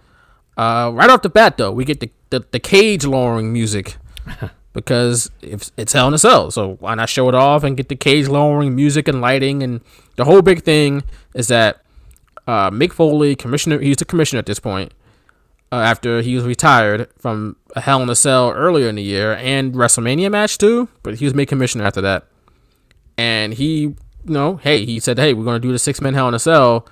Uh, 0.57 0.91
right 0.93 1.09
off 1.09 1.21
the 1.21 1.29
bat, 1.29 1.57
though, 1.57 1.71
we 1.71 1.85
get 1.85 1.99
the 1.99 2.11
the, 2.29 2.45
the 2.51 2.59
cage 2.59 3.05
lowering 3.05 3.53
music 3.53 3.97
because 4.77 5.29
it's, 5.41 5.71
it's 5.75 5.93
Hell 5.93 6.07
in 6.07 6.13
a 6.13 6.17
Cell. 6.17 6.51
So 6.51 6.75
why 6.79 6.95
not 6.95 7.09
show 7.09 7.27
it 7.29 7.35
off 7.35 7.63
and 7.63 7.75
get 7.75 7.89
the 7.89 7.95
cage 7.95 8.27
lowering 8.27 8.75
music 8.75 9.07
and 9.07 9.21
lighting? 9.21 9.63
And 9.63 9.81
the 10.15 10.25
whole 10.25 10.41
big 10.41 10.63
thing 10.63 11.03
is 11.33 11.47
that 11.47 11.81
uh, 12.45 12.69
Mick 12.69 12.93
Foley, 12.93 13.35
commissioner, 13.35 13.79
he's 13.79 13.97
the 13.97 14.05
commissioner 14.05 14.39
at 14.39 14.45
this 14.45 14.59
point. 14.59 14.93
Uh, 15.69 15.77
after 15.77 16.21
he 16.21 16.33
was 16.33 16.45
retired 16.45 17.09
from 17.17 17.57
a 17.75 17.81
Hell 17.81 18.01
in 18.01 18.09
a 18.09 18.15
Cell 18.15 18.51
earlier 18.51 18.87
in 18.87 18.95
the 18.95 19.03
year 19.03 19.33
and 19.33 19.73
WrestleMania 19.73 20.31
match 20.31 20.57
too, 20.57 20.87
but 21.03 21.15
he 21.15 21.25
was 21.25 21.33
made 21.33 21.47
commissioner 21.47 21.83
after 21.83 21.99
that 21.99 22.25
and 23.17 23.53
he, 23.53 23.79
you 23.79 23.97
know, 24.25 24.57
hey, 24.57 24.85
he 24.85 24.99
said, 24.99 25.17
hey, 25.17 25.33
we're 25.33 25.43
going 25.43 25.59
to 25.59 25.67
do 25.67 25.71
the 25.71 25.79
six 25.79 25.99
man 25.99 26.13
Hell 26.13 26.27
in 26.27 26.33
a 26.33 26.39
Cell. 26.39 26.87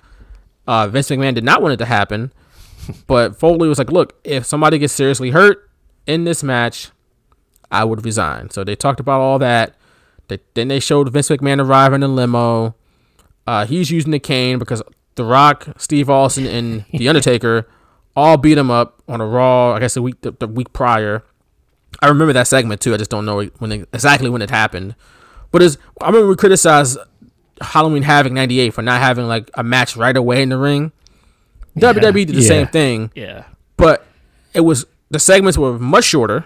Uh, 0.67 0.87
Vince 0.87 1.09
McMahon 1.09 1.35
did 1.35 1.43
not 1.43 1.61
want 1.61 1.73
it 1.73 1.77
to 1.77 1.85
happen, 1.85 2.33
but 3.07 3.39
Foley 3.39 3.69
was 3.69 3.77
like, 3.77 3.91
look, 3.91 4.19
if 4.23 4.45
somebody 4.45 4.79
gets 4.79 4.93
seriously 4.93 5.29
hurt 5.29 5.69
in 6.07 6.23
this 6.23 6.43
match, 6.43 6.89
I 7.71 7.83
would 7.83 8.05
resign. 8.05 8.49
So 8.49 8.63
they 8.63 8.75
talked 8.75 8.99
about 8.99 9.21
all 9.21 9.39
that. 9.39 9.75
They, 10.27 10.39
then 10.53 10.67
they 10.69 10.79
showed 10.79 11.11
Vince 11.11 11.29
McMahon 11.29 11.63
arriving 11.63 11.97
in 11.97 12.03
a 12.03 12.07
limo. 12.07 12.75
Uh, 13.47 13.65
he's 13.65 13.91
using 13.91 14.11
the 14.11 14.19
cane 14.19 14.57
because 14.59 14.81
The 15.15 15.23
Rock, 15.23 15.67
Steve 15.77 16.09
Austin, 16.09 16.47
and 16.47 16.85
The 16.91 17.07
Undertaker 17.09 17.67
all 18.15 18.37
beat 18.37 18.57
him 18.57 18.71
up 18.71 19.01
on 19.07 19.21
a 19.21 19.25
Raw. 19.25 19.73
I 19.73 19.79
guess 19.79 19.93
the 19.93 20.01
week 20.01 20.21
the, 20.21 20.31
the 20.31 20.47
week 20.47 20.73
prior. 20.73 21.23
I 22.01 22.07
remember 22.07 22.33
that 22.33 22.47
segment 22.47 22.81
too. 22.81 22.93
I 22.93 22.97
just 22.97 23.11
don't 23.11 23.25
know 23.25 23.43
when 23.59 23.71
it, 23.71 23.89
exactly 23.93 24.29
when 24.29 24.41
it 24.41 24.49
happened. 24.49 24.95
But 25.51 25.61
it's, 25.61 25.77
I 26.01 26.07
remember 26.07 26.27
we 26.27 26.35
criticized 26.35 26.97
Halloween 27.61 28.03
Havoc 28.03 28.31
'98 28.33 28.71
for 28.73 28.81
not 28.81 28.99
having 29.01 29.27
like 29.27 29.49
a 29.53 29.63
match 29.63 29.95
right 29.95 30.15
away 30.17 30.41
in 30.41 30.49
the 30.49 30.57
ring. 30.57 30.91
WWE 31.77 32.13
did 32.25 32.29
the 32.29 32.41
Yeah. 32.41 32.47
same 32.47 32.67
thing, 32.67 33.11
yeah, 33.15 33.45
but 33.77 34.05
it 34.53 34.61
was 34.61 34.85
the 35.11 35.19
segments 35.19 35.57
were 35.57 35.77
much 35.77 36.05
shorter, 36.05 36.45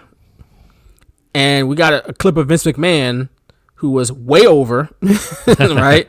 and 1.34 1.68
we 1.68 1.76
got 1.76 1.92
a, 1.92 2.08
a 2.08 2.12
clip 2.12 2.36
of 2.36 2.48
Vince 2.48 2.64
McMahon 2.64 3.28
who 3.76 3.90
was 3.90 4.12
way 4.12 4.46
over, 4.46 4.90
right? 5.58 6.08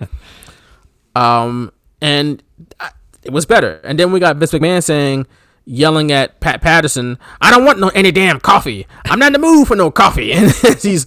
Um, 1.15 1.71
and 2.01 2.41
I- 2.79 2.91
it 3.23 3.31
was 3.31 3.45
better. 3.45 3.79
And 3.83 3.99
then 3.99 4.11
we 4.11 4.19
got 4.19 4.37
Vince 4.37 4.51
McMahon 4.51 4.83
saying, 4.83 5.27
yelling 5.65 6.11
at 6.11 6.39
Pat 6.39 6.59
Patterson, 6.61 7.19
"I 7.39 7.51
don't 7.51 7.63
want 7.65 7.79
no 7.79 7.89
any 7.89 8.11
damn 8.11 8.39
coffee. 8.39 8.87
I'm 9.05 9.19
not 9.19 9.27
in 9.27 9.33
the 9.33 9.39
mood 9.39 9.67
for 9.67 9.75
no 9.75 9.91
coffee." 9.91 10.31
And 10.33 10.51
he's 10.81 11.05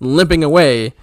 limping 0.00 0.42
away. 0.42 0.94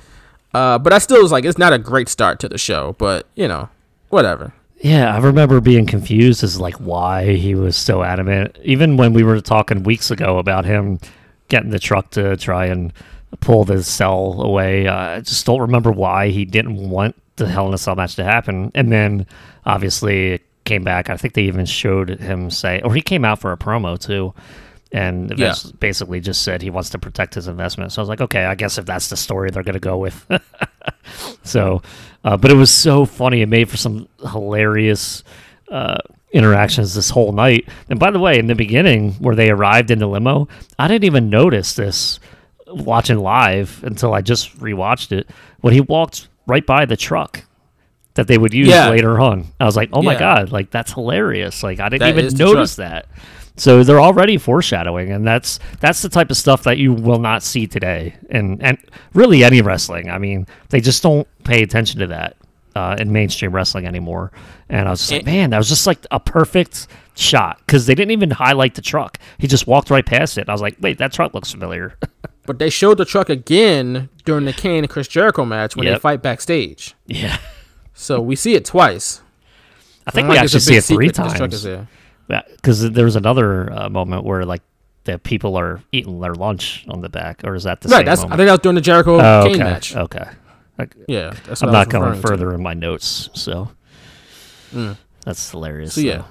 Uh, 0.53 0.77
but 0.79 0.91
I 0.91 0.97
still 0.97 1.21
was 1.21 1.31
like, 1.31 1.45
it's 1.45 1.57
not 1.59 1.71
a 1.73 1.77
great 1.77 2.09
start 2.09 2.39
to 2.41 2.49
the 2.49 2.57
show, 2.57 2.95
but 2.97 3.27
you 3.35 3.47
know, 3.47 3.69
whatever. 4.09 4.51
yeah. 4.81 5.15
I 5.15 5.19
remember 5.19 5.61
being 5.61 5.85
confused 5.85 6.43
as 6.43 6.59
like 6.59 6.73
why 6.75 7.35
he 7.35 7.53
was 7.55 7.77
so 7.77 8.01
adamant. 8.03 8.57
Even 8.63 8.97
when 8.97 9.13
we 9.13 9.23
were 9.23 9.39
talking 9.41 9.83
weeks 9.83 10.09
ago 10.11 10.39
about 10.39 10.65
him 10.65 10.99
getting 11.51 11.69
the 11.69 11.79
truck 11.79 12.09
to 12.11 12.37
try 12.37 12.65
and 12.65 12.93
pull 13.41 13.65
the 13.65 13.83
cell 13.83 14.41
away, 14.41 14.87
I 14.87 15.19
just 15.19 15.45
don't 15.45 15.59
remember 15.59 15.91
why 15.91 16.29
he 16.29 16.45
didn't 16.45 16.89
want 16.89 17.15
the 17.35 17.47
Hell 17.47 17.67
in 17.67 17.73
a 17.73 17.77
Cell 17.77 17.95
match 17.95 18.15
to 18.15 18.23
happen. 18.23 18.71
And 18.73 18.91
then 18.91 19.27
obviously 19.65 20.31
it 20.31 20.41
came 20.63 20.83
back. 20.83 21.09
I 21.09 21.17
think 21.17 21.33
they 21.33 21.43
even 21.43 21.65
showed 21.65 22.09
him 22.09 22.49
say, 22.49 22.81
or 22.81 22.95
he 22.95 23.01
came 23.01 23.25
out 23.25 23.39
for 23.39 23.51
a 23.51 23.57
promo 23.57 23.99
too. 23.99 24.33
And 24.93 25.37
Yeah. 25.37 25.53
Basically 25.79 26.19
just 26.19 26.43
said 26.43 26.61
he 26.61 26.69
wants 26.69 26.89
to 26.91 26.99
protect 26.99 27.35
his 27.35 27.47
investment. 27.47 27.91
So 27.91 28.01
I 28.01 28.03
was 28.03 28.09
like, 28.09 28.21
okay, 28.21 28.45
I 28.45 28.55
guess 28.55 28.77
if 28.77 28.85
that's 28.85 29.09
the 29.09 29.17
story 29.17 29.51
they're 29.51 29.63
going 29.63 29.73
to 29.73 29.79
go 29.79 29.97
with. 29.97 30.25
so, 31.43 31.81
uh, 32.23 32.37
but 32.37 32.51
it 32.51 32.55
was 32.55 32.71
so 32.71 33.05
funny. 33.05 33.41
It 33.41 33.49
made 33.49 33.69
for 33.69 33.77
some 33.77 34.07
hilarious 34.31 35.23
uh, 35.69 35.97
interactions 36.33 36.93
this 36.93 37.09
whole 37.09 37.31
night. 37.31 37.67
And 37.89 37.99
by 37.99 38.11
the 38.11 38.19
way, 38.19 38.39
in 38.39 38.47
the 38.47 38.55
beginning, 38.55 39.13
where 39.13 39.35
they 39.35 39.49
arrived 39.49 39.91
in 39.91 39.99
the 39.99 40.07
limo, 40.07 40.47
I 40.79 40.87
didn't 40.87 41.03
even 41.05 41.29
notice 41.29 41.73
this 41.75 42.19
watching 42.67 43.17
live 43.19 43.83
until 43.83 44.13
I 44.13 44.21
just 44.21 44.57
rewatched 44.59 45.11
it. 45.11 45.29
When 45.59 45.73
he 45.73 45.81
walked 45.81 46.29
right 46.47 46.65
by 46.65 46.85
the 46.85 46.97
truck 46.97 47.43
that 48.13 48.27
they 48.27 48.37
would 48.37 48.53
use 48.53 48.69
Yeah. 48.69 48.89
later 48.89 49.19
on, 49.19 49.47
I 49.59 49.65
was 49.65 49.75
like, 49.75 49.89
oh 49.93 50.01
my 50.01 50.13
Yeah. 50.13 50.19
god, 50.19 50.51
like 50.51 50.71
that's 50.71 50.93
hilarious. 50.93 51.63
Like 51.63 51.79
I 51.79 51.89
didn't 51.89 52.15
That 52.15 52.17
even 52.23 52.37
notice 52.37 52.75
that. 52.77 53.07
So 53.57 53.83
they're 53.83 54.01
already 54.01 54.37
foreshadowing, 54.37 55.11
and 55.11 55.27
that's 55.27 55.59
that's 55.81 56.01
the 56.01 56.09
type 56.09 56.31
of 56.31 56.37
stuff 56.37 56.63
that 56.63 56.77
you 56.77 56.93
will 56.93 57.19
not 57.19 57.43
see 57.43 57.67
today, 57.67 58.15
and 58.29 58.63
and 58.63 58.77
really 59.13 59.43
any 59.43 59.61
wrestling. 59.61 60.09
I 60.09 60.17
mean, 60.17 60.47
they 60.69 60.79
just 60.79 61.03
don't 61.03 61.27
pay 61.43 61.61
attention 61.61 61.99
to 61.99 62.07
that 62.07 62.37
uh, 62.75 62.95
in 62.99 63.11
mainstream 63.11 63.53
wrestling 63.53 63.85
anymore. 63.85 64.31
And 64.69 64.87
I 64.87 64.91
was 64.91 64.99
just 64.99 65.11
like, 65.11 65.19
And- 65.21 65.25
man, 65.27 65.49
that 65.51 65.57
was 65.57 65.69
just 65.69 65.87
like 65.87 66.05
a 66.11 66.19
perfect 66.19 66.87
shot 67.15 67.59
because 67.65 67.85
they 67.85 67.95
didn't 67.95 68.11
even 68.11 68.31
highlight 68.31 68.75
the 68.75 68.81
truck. 68.81 69.17
He 69.37 69.47
just 69.47 69.67
walked 69.67 69.89
right 69.89 70.05
past 70.05 70.37
it. 70.37 70.49
I 70.49 70.51
was 70.51 70.61
like, 70.61 70.77
wait, 70.79 70.97
that 70.99 71.11
truck 71.11 71.33
looks 71.33 71.51
familiar. 71.51 71.97
But 72.47 72.57
they 72.57 72.71
showed 72.71 72.97
the 72.97 73.05
truck 73.05 73.29
again 73.29 74.09
during 74.25 74.45
the 74.45 74.51
Kane 74.51 74.83
and 74.83 74.89
Chris 74.89 75.07
Jericho 75.07 75.45
match 75.45 75.75
when 75.75 75.85
they 75.85 75.95
fight 75.99 76.23
backstage. 76.23 76.95
yeah, 77.05 77.37
So 77.93 78.19
we 78.19 78.35
see 78.35 78.55
it 78.55 78.65
twice. 78.65 79.21
I 80.07 80.11
think 80.11 80.27
Like, 80.27 80.33
we 80.33 80.37
a 80.39 80.41
actually 80.41 80.59
see 80.61 80.75
it 80.75 80.83
three 80.83 81.09
secret 81.09 81.15
that 81.17 81.23
this 81.23 81.33
truck 81.37 81.53
is 81.53 81.63
times. 81.63 81.87
Because 82.55 82.89
there 82.91 83.05
was 83.05 83.15
another 83.15 83.71
uh, 83.71 83.89
moment 83.89 84.25
where 84.25 84.43
like 84.43 84.63
the 85.03 85.19
people 85.19 85.55
are 85.55 85.81
eating 85.91 86.19
their 86.19 86.33
lunch 86.33 86.85
on 86.89 87.01
the 87.01 87.09
back, 87.09 87.41
or 87.43 87.55
is 87.55 87.63
that 87.63 87.81
the 87.81 87.89
same? 87.89 87.97
Right, 87.97 88.05
that's 88.05 88.21
I 88.23 88.27
think 88.35 88.37
that 88.47 88.51
was 88.51 88.59
during 88.59 88.75
the 88.75 88.81
Jericho 88.81 89.19
oh, 89.19 89.43
Kane 89.45 89.55
okay. 89.55 89.63
match. 89.63 89.95
Okay. 89.95 90.27
Like, 90.77 90.95
Yeah, 91.07 91.33
that's 91.45 91.61
I'm 91.61 91.71
not 91.71 91.89
going 91.89 92.03
referring 92.03 92.21
to. 92.21 92.27
further 92.27 92.53
in 92.53 92.63
my 92.63 92.73
notes, 92.73 93.29
so 93.33 93.69
that's 95.25 95.51
hilarious. 95.51 95.91
Mm. 95.91 95.95
So 95.95 96.01
yeah, 96.01 96.23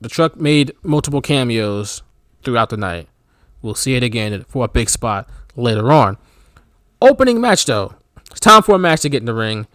the 0.00 0.08
truck 0.08 0.36
made 0.36 0.72
multiple 0.82 1.20
cameos 1.20 2.02
throughout 2.42 2.70
the 2.70 2.76
night. 2.76 3.08
We'll 3.62 3.74
see 3.74 3.94
it 3.94 4.02
again 4.02 4.44
for 4.48 4.64
a 4.64 4.68
big 4.68 4.88
spot 4.88 5.28
later 5.56 5.92
on. 5.92 6.16
Opening 7.00 7.40
match 7.40 7.66
though, 7.66 7.94
it's 8.30 8.40
time 8.40 8.62
for 8.62 8.74
a 8.74 8.78
match 8.78 9.02
to 9.02 9.08
get 9.08 9.20
in 9.22 9.26
the 9.26 9.34
ring. 9.34 9.66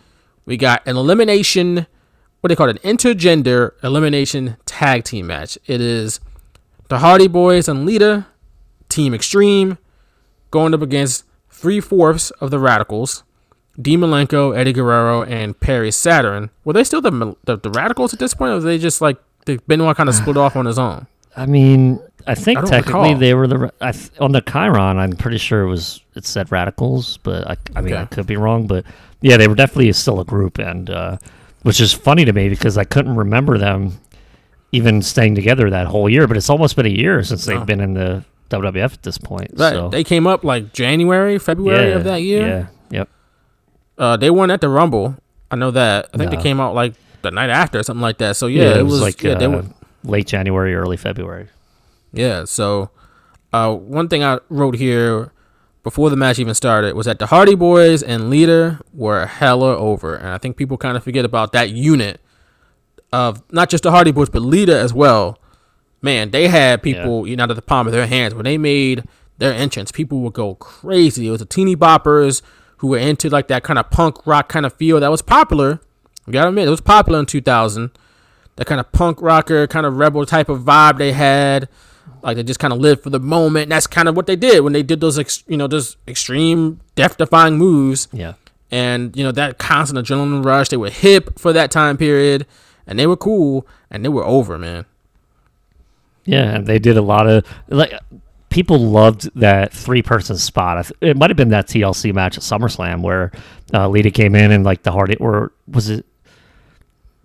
We 0.46 0.58
got 0.58 0.86
an 0.88 0.98
elimination, 0.98 1.88
what 2.42 2.50
they 2.50 2.56
call 2.56 2.68
it, 2.70 2.84
an 2.84 2.98
intergender 2.98 3.72
elimination 3.84 4.58
tag 4.66 5.04
team 5.06 5.28
match. 5.28 5.58
It 5.66 5.80
is 5.80 6.20
the 6.90 7.00
Hardy 7.00 7.28
Boys 7.28 7.70
and 7.70 7.86
Lita, 7.86 8.26
Team 8.90 9.14
Extreme, 9.14 9.78
going 10.52 10.74
up 10.74 10.82
against 10.82 11.24
three 11.50 11.80
fourths 11.80 12.32
of 12.32 12.52
the 12.52 12.60
Radicals, 12.60 13.24
Dean 13.82 14.00
Malenko, 14.02 14.56
Eddie 14.58 14.74
Guerrero, 14.74 15.24
and 15.24 15.60
Perry 15.60 15.92
Saturn. 15.92 16.50
Were 16.64 16.74
they 16.74 16.84
still 16.84 17.02
the 17.02 17.36
the, 17.46 17.58
the 17.58 17.70
Radicals 17.70 18.14
at 18.14 18.20
this 18.20 18.34
point, 18.34 18.52
or 18.52 18.56
were 18.56 18.60
they 18.62 18.78
just 18.78 19.02
like 19.02 19.18
the 19.46 19.60
Benoit 19.68 19.96
kind 19.98 20.10
of 20.10 20.16
split 20.16 20.38
off 20.38 20.56
on 20.56 20.66
his 20.66 20.78
own? 20.80 21.08
I 21.36 21.48
mean, 21.48 22.00
I 22.28 22.36
think 22.36 22.60
I 22.60 22.62
technically 22.62 23.02
recall. 23.10 23.18
they 23.18 23.34
were 23.34 23.48
the 23.48 23.74
I 23.82 23.92
th- 23.92 24.12
on 24.20 24.32
the 24.34 24.42
chyron. 24.42 24.98
I'm 24.98 25.14
pretty 25.14 25.40
sure 25.40 25.64
it 25.64 25.68
was 25.68 26.02
it 26.16 26.26
said 26.26 26.52
radicals, 26.52 27.18
but 27.18 27.48
I, 27.50 27.58
I 27.76 27.82
mean 27.82 27.96
I 27.96 28.06
could 28.06 28.28
be 28.28 28.38
wrong. 28.38 28.68
But 28.68 28.86
yeah, 29.22 29.38
they 29.38 29.48
were 29.48 29.56
definitely 29.56 29.92
still 29.94 30.20
a 30.20 30.26
group, 30.26 30.60
and 30.60 30.90
uh, 30.92 31.18
which 31.64 31.82
is 31.82 31.92
funny 31.92 32.24
to 32.26 32.34
me 32.34 32.50
because 32.50 32.78
I 32.78 32.84
couldn't 32.84 33.16
remember 33.16 33.58
them 33.58 34.00
even 34.72 35.02
staying 35.02 35.34
together 35.36 35.70
that 35.72 35.88
whole 35.88 36.08
year. 36.08 36.28
But 36.28 36.38
it's 36.38 36.50
almost 36.52 36.76
been 36.76 36.86
a 36.86 36.90
year 36.90 37.24
since 37.24 37.46
they've 37.46 37.60
Oh. 37.62 37.66
been 37.66 37.80
in 37.82 37.96
the 37.96 38.24
WWF 38.52 38.94
at 38.94 39.02
this 39.04 39.18
point. 39.18 39.50
Right. 39.56 39.74
So 39.74 39.90
They 39.90 40.04
came 40.04 40.28
up 40.28 40.44
like 40.44 40.72
January, 40.74 41.40
February 41.40 41.90
yeah, 41.90 41.96
of 41.96 42.04
that 42.04 42.22
year. 42.22 42.48
Yeah. 42.92 43.00
Yep. 43.00 43.10
Uh, 43.98 44.18
they 44.18 44.30
weren't 44.30 44.52
at 44.52 44.62
the 44.62 44.70
Rumble. 44.70 45.16
I 45.52 45.56
know 45.56 45.72
that. 45.72 46.10
I 46.14 46.18
think 46.18 46.32
No. 46.32 46.38
they 46.38 46.44
came 46.44 46.60
out 46.60 46.74
like 46.74 46.94
the 47.22 47.32
night 47.32 47.50
after 47.50 47.80
or 47.80 47.84
something 47.84 48.02
like 48.02 48.18
that. 48.18 48.36
So 48.36 48.48
yeah, 48.48 48.78
it, 48.78 48.84
was, 48.84 49.02
like 49.02 49.22
yeah, 49.22 49.34
uh, 49.34 49.38
they 49.40 49.48
were 49.48 49.66
late 50.04 50.28
January, 50.28 50.74
early 50.76 50.98
February. 50.98 51.48
Yeah, 52.12 52.46
so 52.46 52.90
uh, 53.52 53.74
one 53.74 54.08
thing 54.08 54.24
I 54.24 54.40
wrote 54.50 54.76
here 54.76 55.32
before 55.84 56.10
the 56.10 56.16
match 56.16 56.40
even 56.40 56.54
started 56.54 56.96
was 56.96 57.06
that 57.06 57.20
the 57.20 57.28
Hardy 57.28 57.56
Boys 57.56 58.02
and 58.04 58.30
Lita 58.30 58.80
were 58.94 59.26
hella 59.26 59.76
over, 59.78 60.16
and 60.16 60.30
I 60.30 60.38
think 60.38 60.58
people 60.58 60.78
kind 60.78 60.96
of 60.98 61.04
forget 61.04 61.26
about 61.26 61.52
that 61.54 61.70
unit 61.72 62.20
of 63.12 63.44
not 63.52 63.70
just 63.70 63.84
the 63.84 63.92
Hardy 63.92 64.12
Boys 64.12 64.30
but 64.30 64.42
Lita 64.42 64.78
as 64.78 64.94
well. 64.94 65.40
Man, 66.02 66.32
they 66.32 66.48
had 66.48 66.82
people 66.84 67.28
you 67.28 67.36
know 67.36 67.44
at 67.44 67.56
the 67.56 67.62
palm 67.62 67.88
of 67.88 67.94
their 67.94 68.08
hands 68.08 68.34
when 68.34 68.44
they 68.46 68.58
made 68.58 69.04
their 69.38 69.54
entrance. 69.54 69.92
People 69.92 70.20
would 70.22 70.34
go 70.34 70.56
crazy. 70.56 71.28
It 71.28 71.32
was 71.32 71.40
the 71.40 71.46
teeny 71.46 71.76
boppers 71.76 72.42
who 72.84 72.90
were 72.90 72.98
into 72.98 73.30
like 73.30 73.48
that 73.48 73.64
kind 73.64 73.80
of 73.80 73.90
punk 73.90 74.28
rock 74.28 74.50
kind 74.50 74.66
of 74.66 74.74
feel 74.74 75.00
that 75.00 75.08
was 75.08 75.22
popular. 75.22 75.80
You 76.28 76.34
gotta 76.34 76.50
admit, 76.50 76.68
it 76.68 76.72
was 76.72 76.82
popular 76.82 77.18
in 77.18 77.26
2000 77.26 77.92
that 78.58 78.68
kind 78.68 78.82
of 78.82 78.92
punk 78.92 79.22
rocker, 79.22 79.66
kind 79.68 79.86
of 79.86 79.96
rebel 79.96 80.26
type 80.26 80.50
of 80.50 80.64
vibe 80.64 80.98
they 80.98 81.14
had. 81.14 81.70
Like 82.22 82.36
they 82.36 82.44
just 82.44 82.60
kind 82.60 82.74
of 82.74 82.80
lived 82.80 83.02
for 83.02 83.10
the 83.10 83.22
moment. 83.22 83.64
And 83.64 83.72
that's 83.72 83.88
kind 83.88 84.10
of 84.10 84.18
what 84.18 84.28
they 84.28 84.36
did 84.36 84.66
when 84.66 84.74
they 84.74 84.84
did 84.84 85.00
those, 85.00 85.18
ex- 85.18 85.46
you 85.48 85.56
know, 85.56 85.66
those 85.66 85.96
extreme, 86.10 86.82
death-defying 86.96 87.58
moves. 87.58 88.10
Yeah. 88.12 88.34
And 88.70 89.16
you 89.16 89.24
know 89.24 89.32
that 89.32 89.60
constant 89.60 90.06
adrenaline 90.06 90.44
rush. 90.44 90.68
They 90.68 90.78
were 90.78 90.90
hip 90.90 91.40
for 91.40 91.54
that 91.54 91.72
time 91.72 91.96
period, 91.96 92.46
and 92.86 93.00
they 93.00 93.08
were 93.08 93.16
cool, 93.16 93.66
and 93.90 94.04
they 94.04 94.10
were 94.10 94.26
over, 94.26 94.58
man. 94.58 94.86
Yeah, 96.26 96.56
and 96.56 96.68
they 96.68 96.80
did 96.80 96.98
a 96.98 97.02
lot 97.02 97.30
of 97.30 97.46
like 97.70 97.94
people 98.54 98.78
loved 98.78 99.32
that 99.34 99.74
three 99.74 100.04
person 100.04 100.38
spot. 100.38 100.92
It 101.02 101.18
might 101.18 101.32
have 101.32 101.38
been 101.38 101.50
that 101.50 101.66
TLC 101.66 102.14
match 102.14 102.38
at 102.38 102.44
SummerSlam 102.44 103.02
where 103.02 103.32
uh, 103.74 103.90
Lita 103.90 104.12
came 104.12 104.36
in 104.36 104.52
and 104.52 104.64
like 104.64 104.84
the 104.84 104.92
Hardy 104.92 105.16
or 105.16 105.52
was 105.68 105.90
it? 105.90 106.06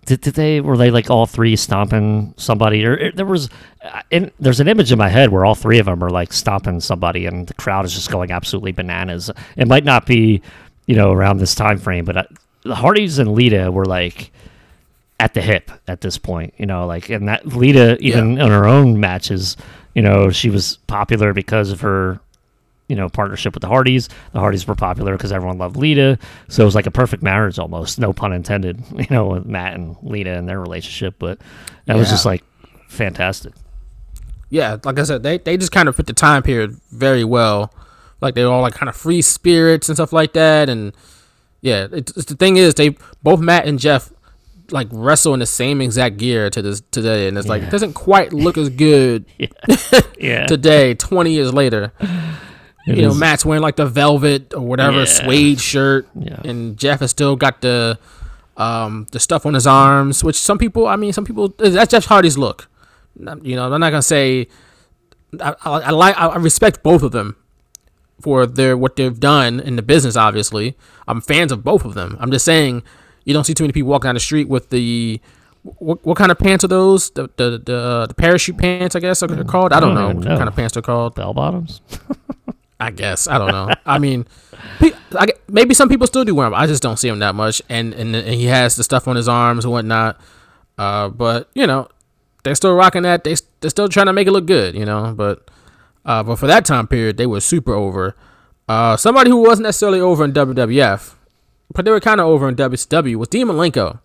Did, 0.07 0.21
did 0.21 0.33
they 0.33 0.59
were 0.59 0.75
they 0.75 0.89
like 0.89 1.11
all 1.11 1.27
three 1.27 1.55
stomping 1.55 2.33
somebody 2.35 2.83
or 2.83 3.11
there 3.11 3.27
was 3.27 3.47
uh, 3.83 4.01
and 4.11 4.31
there's 4.39 4.59
an 4.59 4.67
image 4.67 4.91
in 4.91 4.97
my 4.97 5.07
head 5.07 5.29
where 5.29 5.45
all 5.45 5.53
three 5.53 5.77
of 5.77 5.85
them 5.85 6.03
are 6.03 6.09
like 6.09 6.33
stomping 6.33 6.79
somebody 6.79 7.27
and 7.27 7.45
the 7.45 7.53
crowd 7.53 7.85
is 7.85 7.93
just 7.93 8.09
going 8.09 8.31
absolutely 8.31 8.71
bananas. 8.71 9.29
It 9.55 9.67
might 9.67 9.83
not 9.83 10.07
be 10.07 10.41
you 10.87 10.95
know 10.95 11.11
around 11.11 11.37
this 11.37 11.53
time 11.53 11.77
frame, 11.77 12.05
but 12.05 12.17
uh, 12.17 12.23
the 12.63 12.73
Hardys 12.73 13.19
and 13.19 13.33
Lita 13.33 13.71
were 13.71 13.85
like 13.85 14.31
at 15.19 15.35
the 15.35 15.41
hip 15.41 15.69
at 15.87 16.01
this 16.01 16.17
point, 16.17 16.53
you 16.57 16.65
know, 16.65 16.87
like 16.87 17.09
and 17.09 17.27
that 17.27 17.45
Lita 17.45 17.97
even 17.99 18.39
in 18.39 18.49
her 18.49 18.65
own 18.65 18.99
matches, 18.99 19.57
you 19.95 20.01
know, 20.01 20.29
she 20.29 20.49
was 20.49 20.77
popular 20.87 21.33
because 21.33 21.71
of 21.71 21.81
her, 21.81 22.19
you 22.87 22.95
know, 22.95 23.09
partnership 23.09 23.53
with 23.53 23.61
the 23.61 23.67
Hardys. 23.67 24.09
The 24.33 24.39
Hardys 24.39 24.67
were 24.67 24.75
popular 24.75 25.15
because 25.15 25.31
everyone 25.31 25.57
loved 25.57 25.75
Lita, 25.77 26.17
so 26.47 26.63
it 26.63 26.65
was 26.65 26.75
like 26.75 26.87
a 26.87 26.91
perfect 26.91 27.21
marriage 27.23 27.59
almost, 27.59 27.99
no 27.99 28.13
pun 28.13 28.33
intended, 28.33 28.81
you 28.95 29.07
know, 29.09 29.27
with 29.27 29.45
Matt 29.45 29.75
and 29.75 29.95
Lita 30.01 30.31
and 30.31 30.47
their 30.47 30.59
relationship. 30.59 31.15
But 31.19 31.39
that 31.85 31.95
was 31.95 32.09
just 32.09 32.25
like 32.25 32.43
fantastic. 32.87 33.53
yeah, 34.49 34.77
like 34.83 34.97
I 34.99 35.03
said, 35.03 35.23
they 35.23 35.37
they 35.37 35.57
just 35.57 35.71
kind 35.71 35.87
of 35.87 35.95
fit 35.95 36.07
the 36.07 36.13
time 36.13 36.43
period 36.43 36.79
very 36.91 37.23
well. 37.23 37.73
Like 38.21 38.35
they're 38.35 38.47
all 38.47 38.61
like 38.61 38.73
kind 38.73 38.89
of 38.89 38.95
free 38.95 39.21
spirits 39.21 39.87
and 39.89 39.95
stuff 39.95 40.11
like 40.11 40.33
that. 40.33 40.69
And 40.69 40.93
yeah, 41.61 41.87
it's, 41.91 42.11
it's 42.17 42.25
the 42.25 42.35
thing 42.35 42.57
is 42.57 42.73
they 42.75 42.97
both 43.23 43.39
Matt 43.39 43.65
and 43.65 43.79
Jeff 43.79 44.11
like 44.71 44.87
wrestle 44.91 45.33
in 45.33 45.39
the 45.39 45.45
same 45.45 45.81
exact 45.81 46.17
gear 46.17 46.49
to 46.49 46.61
this 46.61 46.81
today, 46.91 47.27
and 47.27 47.37
it's 47.37 47.47
like 47.47 47.63
it 47.63 47.69
doesn't 47.69 47.93
quite 47.93 48.33
look 48.33 48.57
as 48.57 48.69
good 48.69 49.25
Yeah, 50.19 50.45
today, 50.47 50.93
twenty 50.95 51.31
years 51.33 51.53
later. 51.53 51.91
It 52.87 52.95
you 52.97 53.01
know, 53.03 53.13
Matt's 53.13 53.45
wearing 53.45 53.61
like 53.61 53.75
the 53.75 53.85
velvet 53.85 54.53
or 54.53 54.61
whatever 54.61 54.99
Yeah. 54.99 55.05
suede 55.05 55.59
shirt, 55.61 56.07
Yeah. 56.17 56.39
and 56.43 56.77
Jeff 56.77 57.01
has 57.01 57.11
still 57.11 57.35
got 57.35 57.61
the 57.61 57.99
um 58.57 59.07
the 59.11 59.19
stuff 59.19 59.45
on 59.45 59.53
his 59.53 59.67
arms, 59.67 60.23
which 60.23 60.37
some 60.37 60.57
people, 60.57 60.87
I 60.87 60.95
mean, 60.95 61.13
some 61.13 61.25
people 61.25 61.49
that's 61.57 61.91
Jeff 61.91 62.05
Hardy's 62.05 62.37
look. 62.37 62.67
You 63.43 63.55
know, 63.55 63.71
I'm 63.71 63.79
not 63.79 63.89
gonna 63.91 64.01
say 64.01 64.47
I, 65.39 65.53
I, 65.63 65.71
I 65.71 65.89
like 65.91 66.17
I 66.17 66.35
respect 66.37 66.81
both 66.83 67.03
of 67.03 67.11
them 67.11 67.35
for 68.21 68.45
their 68.45 68.75
what 68.75 68.95
they've 68.95 69.19
done 69.19 69.59
in 69.59 69.75
the 69.75 69.81
business. 69.81 70.15
Obviously, 70.15 70.75
I'm 71.07 71.21
fans 71.21 71.51
of 71.51 71.63
both 71.63 71.85
of 71.85 71.93
them. 71.93 72.17
I'm 72.19 72.31
just 72.31 72.45
saying 72.45 72.83
you 73.29 73.33
don't 73.33 73.43
see 73.43 73.53
too 73.53 73.63
many 73.63 73.73
people 73.73 73.91
walking 73.91 74.07
down 74.07 74.15
the 74.15 74.19
street 74.19 74.49
with 74.49 74.71
the 74.71 75.21
what, 75.61 76.03
what 76.03 76.17
kind 76.17 76.31
of 76.31 76.39
pants 76.39 76.63
are 76.63 76.67
those? 76.67 77.11
The 77.11 77.29
the 77.37 77.61
the, 77.63 78.05
the 78.07 78.13
parachute 78.15 78.57
pants, 78.57 78.95
I 78.95 78.99
guess 78.99 79.21
are 79.21 79.27
called. 79.43 79.71
I 79.71 79.79
don't, 79.79 79.91
I 79.91 79.93
don't 79.93 79.95
know 79.95 80.05
even 80.05 80.17
what 80.17 80.27
know. 80.27 80.37
kind 80.37 80.49
of 80.49 80.55
pants 80.55 80.73
they're 80.73 80.81
called. 80.81 81.13
bell 81.13 81.35
bottoms. 81.35 81.81
I 82.79 82.89
guess 82.89 83.27
I 83.27 83.37
don't 83.37 83.51
know. 83.51 83.69
I 83.85 83.99
mean, 83.99 84.25
I, 85.11 85.27
maybe 85.47 85.75
some 85.75 85.89
people 85.89 86.07
still 86.07 86.25
do 86.25 86.33
wear 86.33 86.47
them. 86.47 86.55
I 86.55 86.65
just 86.65 86.81
don't 86.81 86.97
see 86.97 87.07
them 87.07 87.19
that 87.19 87.35
much, 87.35 87.61
and, 87.69 87.93
and 87.93 88.15
and 88.15 88.33
he 88.33 88.45
has 88.45 88.75
the 88.75 88.83
stuff 88.83 89.07
on 89.07 89.15
his 89.15 89.27
arms 89.27 89.63
and 89.63 89.71
whatnot. 89.71 90.19
Uh, 90.79 91.09
but 91.09 91.49
you 91.53 91.67
know, 91.67 91.87
they're 92.43 92.55
still 92.55 92.73
rocking 92.73 93.03
that. 93.03 93.23
They 93.23 93.35
they're 93.59 93.69
still 93.69 93.89
trying 93.89 94.07
to 94.07 94.13
make 94.13 94.27
it 94.27 94.31
look 94.31 94.47
good, 94.47 94.73
you 94.73 94.85
know. 94.85 95.13
But 95.15 95.47
uh, 96.03 96.23
but 96.23 96.37
for 96.37 96.47
that 96.47 96.65
time 96.65 96.87
period, 96.87 97.17
they 97.17 97.27
were 97.27 97.41
super 97.41 97.75
over. 97.75 98.15
Uh, 98.67 98.97
somebody 98.97 99.29
who 99.29 99.37
wasn't 99.37 99.65
necessarily 99.65 99.99
over 99.99 100.23
in 100.23 100.31
WWF, 100.31 101.15
but 101.73 101.85
they 101.85 101.91
were 101.91 101.99
kind 101.99 102.19
of 102.19 102.27
over 102.27 102.47
in 102.49 102.55
WCW 102.55 103.15
was 103.15 103.27
Dean 103.29 103.47
Malenko, 103.47 103.99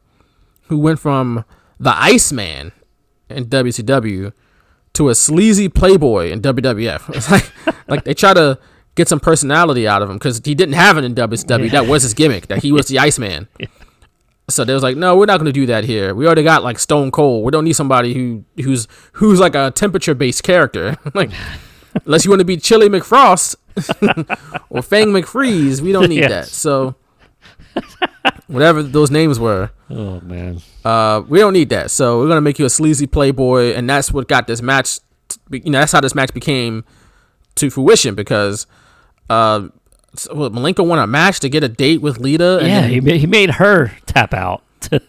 who 0.69 0.79
went 0.79 0.99
from 1.01 1.45
the 1.81 1.95
Iceman 1.97 2.73
in 3.29 3.47
WCW 3.47 4.33
to 4.95 5.09
a 5.09 5.15
sleazy 5.15 5.69
playboy 5.69 6.31
in 6.31 6.41
WWF. 6.41 7.09
It's 7.17 7.31
like 7.31 7.51
like 7.89 8.05
they 8.05 8.15
try 8.15 8.35
to 8.35 8.59
get 8.95 9.09
some 9.09 9.19
personality 9.21 9.89
out 9.89 10.03
of 10.03 10.09
him 10.11 10.17
because 10.17 10.41
he 10.45 10.55
didn't 10.55 10.75
have 10.75 10.97
it 10.99 11.05
in 11.05 11.15
WCW. 11.15 11.71
That 11.73 11.87
was 11.87 12.03
his 12.05 12.15
gimmick. 12.15 12.47
That 12.47 12.63
he 12.63 12.71
was 12.73 12.87
the 12.87 12.99
Iceman. 12.99 13.49
So 14.51 14.63
they 14.63 14.75
was 14.75 14.83
like, 14.83 14.99
no, 14.99 15.17
we're 15.17 15.25
not 15.25 15.39
going 15.39 15.47
to 15.47 15.59
do 15.59 15.65
that 15.65 15.85
here. 15.85 16.15
We 16.15 16.27
already 16.27 16.43
got 16.43 16.63
like 16.63 16.79
Stone 16.79 17.13
Cold. 17.13 17.47
We 17.47 17.51
don't 17.51 17.65
need 17.65 17.73
somebody 17.73 18.13
who 18.13 18.45
who's 18.63 18.87
who's 19.15 19.41
like 19.41 19.55
a 19.55 19.71
temperature 19.71 20.15
based 20.15 20.43
character. 20.43 20.99
like 21.15 21.31
unless 22.05 22.27
you 22.27 22.31
want 22.31 22.41
to 22.41 22.45
be 22.45 22.59
Chili 22.59 22.91
McFrost 22.91 23.57
or 24.69 24.83
Fang 24.83 25.09
McFreeze, 25.09 25.81
we 25.81 25.93
don't 25.93 26.11
need 26.11 26.21
Yes. 26.21 26.31
that. 26.31 26.47
So 26.49 26.95
whatever 28.47 28.83
those 28.83 29.11
names 29.11 29.39
were. 29.39 29.71
Oh 29.91 30.21
man, 30.21 30.61
Uh, 30.85 31.23
we 31.29 31.39
don't 31.39 31.53
need 31.53 31.71
that. 31.71 31.91
So 31.91 32.19
we're 32.21 32.29
gonna 32.29 32.41
make 32.41 32.59
you 32.59 32.65
a 32.65 32.71
sleazy 32.71 33.07
playboy, 33.07 33.73
and 33.75 33.89
that's 33.89 34.13
what 34.13 34.29
got 34.29 34.47
this 34.47 34.63
match. 34.63 34.99
be- 35.51 35.63
You 35.65 35.71
know, 35.71 35.81
that's 35.81 35.93
how 35.93 36.01
this 36.01 36.15
match 36.15 36.33
became 36.35 36.85
to 37.57 37.71
fruition 37.71 38.15
because, 38.15 38.67
uh, 39.31 39.69
so, 40.17 40.35
what, 40.35 40.53
Malenko 40.53 40.87
won 40.87 40.99
a 40.99 41.07
match 41.07 41.41
to 41.41 41.49
get 41.49 41.65
a 41.65 41.69
date 41.69 42.01
with 42.01 42.19
Lita. 42.19 42.59
And 42.59 42.67
yeah, 42.69 42.81
then- 42.83 42.91
he 42.91 43.01
ma- 43.01 43.13
he 43.19 43.27
made 43.27 43.51
her 43.53 43.93
tap 44.07 44.33
out 44.35 44.63
to 44.83 45.01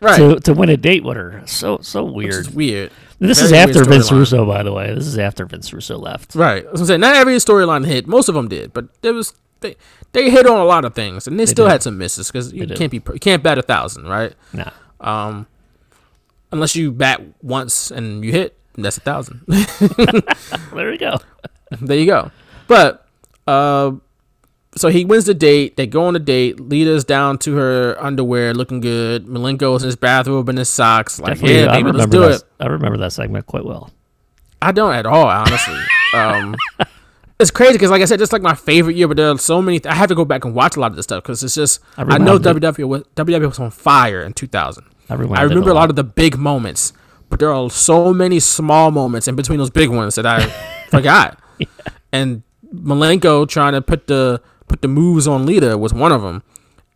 right. 0.00 0.18
to, 0.18 0.40
to 0.40 0.52
win 0.54 0.68
a 0.68 0.76
date 0.76 1.04
with 1.04 1.16
her. 1.16 1.42
So 1.46 1.78
so 1.82 2.04
weird. 2.04 2.48
weird. 2.54 2.90
This 3.18 3.38
Very 3.38 3.46
is 3.46 3.52
after 3.52 3.84
Vince. 3.84 4.10
Russo, 4.10 4.44
by 4.44 4.64
the 4.64 4.72
way. 4.72 4.92
This 4.92 5.06
is 5.06 5.16
after 5.16 5.46
Vince 5.46 5.72
Russo 5.72 5.96
left. 5.96 6.34
Right. 6.34 6.66
As 6.72 6.80
I'm 6.80 6.86
saying, 6.88 7.00
not 7.00 7.14
every 7.14 7.34
storyline 7.36 7.86
hit. 7.86 8.08
Most 8.08 8.28
of 8.28 8.34
them 8.34 8.48
did, 8.48 8.72
but 8.72 8.86
there 9.02 9.14
was 9.14 9.32
they 9.62 9.76
they 10.12 10.30
hit 10.30 10.46
on 10.46 10.60
a 10.60 10.64
lot 10.64 10.84
of 10.84 10.94
things, 10.94 11.26
and 11.26 11.38
they, 11.38 11.46
still 11.46 11.64
did. 11.66 11.72
had 11.72 11.82
some 11.82 11.96
misses 11.98 12.28
because 12.30 12.52
you 12.52 12.66
did. 12.66 12.76
can't 12.76 12.90
be 12.90 13.00
you 13.12 13.20
can't 13.20 13.42
bat 13.42 13.58
a 13.58 13.62
thousand, 13.62 14.04
right? 14.04 14.34
Nah. 14.52 14.70
Um, 15.00 15.46
unless 16.52 16.76
you 16.76 16.92
bat 16.92 17.20
once 17.42 17.90
and 17.90 18.24
you 18.24 18.30
hit, 18.32 18.56
that's 18.76 18.98
a 18.98 19.00
thousand. 19.00 19.44
There 20.74 20.90
we 20.90 20.96
go. 20.98 21.18
there 21.80 21.98
you 21.98 22.06
go. 22.06 22.30
But 22.66 23.06
uh, 23.46 23.92
so 24.74 24.88
he 24.88 25.04
wins 25.04 25.26
the 25.26 25.34
date. 25.34 25.76
They 25.76 25.86
go 25.86 26.04
on 26.04 26.16
a 26.16 26.18
date. 26.18 26.58
Lita's 26.60 27.04
down 27.04 27.38
to 27.38 27.54
her 27.56 27.96
underwear, 28.02 28.54
looking 28.54 28.80
good. 28.80 29.26
Malenko's 29.26 29.82
in 29.82 29.86
his 29.88 29.96
bathrobe 29.96 30.48
and 30.48 30.58
his 30.58 30.68
socks. 30.70 31.20
Like, 31.20 31.34
Definitely, 31.34 31.60
yeah, 31.60 31.70
I 31.70 31.76
baby, 31.76 31.84
let's 31.92 31.92
remember 31.92 32.16
do 32.16 32.20
that. 32.20 32.42
it. 32.42 32.44
I 32.60 32.66
remember 32.68 32.98
that 32.98 33.12
segment 33.12 33.46
quite 33.46 33.64
well. 33.64 33.90
I 34.62 34.72
don't 34.72 34.94
at 34.94 35.04
all, 35.06 35.26
honestly. 35.26 35.78
um, 36.14 36.56
it's 37.42 37.50
crazy 37.50 37.74
because, 37.74 37.90
like 37.90 38.00
I 38.00 38.06
said, 38.06 38.18
just 38.18 38.32
like 38.32 38.42
my 38.42 38.54
favorite 38.54 38.96
year, 38.96 39.08
but 39.08 39.16
there 39.16 39.30
are 39.30 39.38
so 39.38 39.60
many. 39.60 39.84
I 39.84 39.94
have 39.94 40.08
to 40.08 40.14
go 40.14 40.24
back 40.24 40.44
and 40.44 40.54
watch 40.54 40.76
a 40.76 40.80
lot 40.80 40.90
of 40.90 40.96
this 40.96 41.04
stuff 41.04 41.22
because 41.22 41.42
it's 41.42 41.54
just. 41.54 41.80
I 41.96 42.02
I, 42.02 42.18
know 42.18 42.36
it. 42.36 42.42
Was 42.44 43.04
WW 43.14 43.46
was 43.46 43.58
on 43.58 43.70
fire 43.70 44.22
in 44.22 44.32
2000. 44.32 44.84
I, 45.10 45.14
I 45.14 45.42
remember 45.42 45.70
a 45.70 45.74
lot 45.74 45.82
lot 45.82 45.90
of 45.90 45.96
the 45.96 46.04
big 46.04 46.38
moments, 46.38 46.92
but 47.28 47.40
there 47.40 47.52
are 47.52 47.68
so 47.68 48.14
many 48.14 48.40
small 48.40 48.90
moments 48.90 49.28
in 49.28 49.36
between 49.36 49.58
those 49.58 49.70
big 49.70 49.90
ones 49.90 50.14
that 50.14 50.24
I 50.24 50.46
forgot. 50.88 51.38
And 52.12 52.42
Malenko 52.74 53.48
trying 53.48 53.72
to 53.72 53.82
put 53.82 54.06
the 54.06 54.40
put 54.68 54.80
the 54.80 54.88
moves 54.88 55.26
on 55.26 55.44
Lita 55.44 55.76
was 55.76 55.92
one 55.92 56.12
of 56.12 56.22
them, 56.22 56.42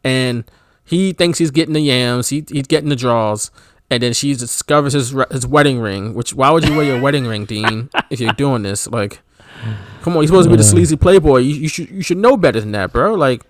and 0.02 0.44
he 0.84 1.12
thinks 1.12 1.38
he's 1.38 1.50
getting 1.50 1.74
the 1.74 1.80
yams, 1.80 2.28
he, 2.28 2.44
he's 2.48 2.66
getting 2.66 2.88
the 2.88 2.96
draws, 2.96 3.50
and 3.90 4.02
then 4.02 4.12
she 4.12 4.34
discovers 4.34 4.92
his 4.92 5.14
his 5.30 5.46
wedding 5.46 5.80
ring. 5.80 6.14
Which 6.14 6.32
why 6.32 6.50
would 6.50 6.66
you 6.66 6.76
wear 6.76 6.84
your 6.84 7.00
wedding 7.00 7.26
ring, 7.26 7.44
Dean, 7.44 7.90
if 8.10 8.20
you're 8.20 8.32
doing 8.32 8.62
this? 8.62 8.86
Like, 8.86 9.20
come 10.06 10.16
on, 10.16 10.22
you're 10.22 10.28
supposed 10.28 10.46
to 10.46 10.50
be 10.50 10.56
the 10.56 10.62
sleazy 10.62 10.94
playboy. 10.94 11.38
You, 11.38 11.54
you 11.56 11.68
should 11.68 11.90
you 11.90 12.00
should 12.00 12.18
know 12.18 12.36
better 12.36 12.60
than 12.60 12.70
that, 12.70 12.92
bro. 12.92 13.14
Like, 13.14 13.42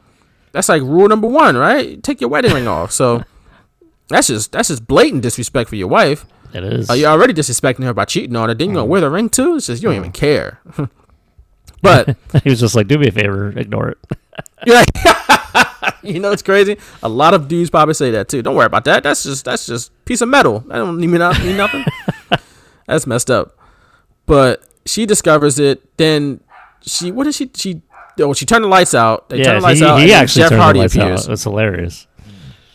that's 0.53 0.71
like 0.71 0.81
rule 0.81 1.07
number 1.07 1.29
one, 1.29 1.55
right? 1.55 2.03
Take 2.03 2.19
your 2.23 2.31
wedding 2.31 2.55
ring 2.55 2.67
off. 2.67 2.93
So 2.93 3.23
that's 4.09 4.29
just 4.29 4.53
that's 4.53 4.69
just 4.69 4.87
blatant 4.87 5.23
disrespect 5.23 5.69
for 5.69 5.77
your 5.77 5.89
wife. 5.89 6.25
It 6.55 6.65
is. 6.65 6.89
Uh, 6.89 6.95
you're 6.95 7.11
already 7.11 7.35
disrespecting 7.35 7.85
her 7.85 7.93
by 7.93 8.07
cheating 8.07 8.35
on 8.37 8.49
her. 8.49 8.55
Then 8.55 8.71
you 8.71 8.75
gonna 8.77 8.87
wear 8.87 9.03
the 9.03 9.11
ring 9.11 9.29
too? 9.29 9.57
It's 9.57 9.67
just 9.67 9.83
you 9.83 9.91
don't 9.91 9.99
even 9.99 10.13
care. 10.13 10.63
but 11.83 12.17
he 12.43 12.49
was 12.49 12.61
just 12.61 12.75
like, 12.75 12.89
"Do 12.89 12.97
me 12.97 13.09
a 13.09 13.13
favor, 13.13 13.51
ignore 13.51 13.91
it." 13.91 13.99
yeah, 14.67 14.83
you 16.03 16.19
know 16.19 16.33
it's 16.33 16.43
crazy. 16.43 16.79
A 17.03 17.09
lot 17.11 17.35
of 17.35 17.49
dudes 17.49 17.69
probably 17.69 17.93
say 17.93 18.13
that 18.13 18.31
too. 18.31 18.41
Don't 18.41 18.57
worry 18.57 18.65
about 18.65 18.87
that. 18.87 19.03
That's 19.03 19.25
just 19.25 19.45
that's 19.45 19.67
just 19.67 19.93
piece 20.07 20.23
of 20.23 20.31
metal. 20.31 20.65
I 20.71 20.77
don't 20.77 20.97
mean, 20.99 21.11
not, 21.11 21.39
mean 21.41 21.59
nothing. 21.59 21.85
that's 22.87 23.07
messed 23.07 23.31
up. 23.31 23.59
But 24.25 24.67
she 24.87 25.05
discovers 25.05 25.59
it. 25.59 25.97
Then 25.99 26.41
she 26.83 27.11
what 27.11 27.25
did 27.25 27.35
she 27.35 27.51
she 27.55 27.83
oh 28.21 28.33
she 28.35 28.45
turned 28.47 28.65
the 28.65 28.69
lights 28.69 28.95
out. 28.95 29.29
They 29.29 29.39
yeah, 29.39 29.45
turned 29.45 29.57
the 29.59 29.63
lights 29.63 29.81
he, 29.81 29.87
out. 29.87 30.01
he 30.01 30.13
actually 30.13 30.43
Jeff 30.43 30.49
turned 30.51 30.63
Hardy 30.63 30.79
the 30.79 30.83
lights 30.85 30.95
appears. 30.97 31.29
out. 31.29 31.33
It's 31.33 31.43
hilarious. 31.45 32.07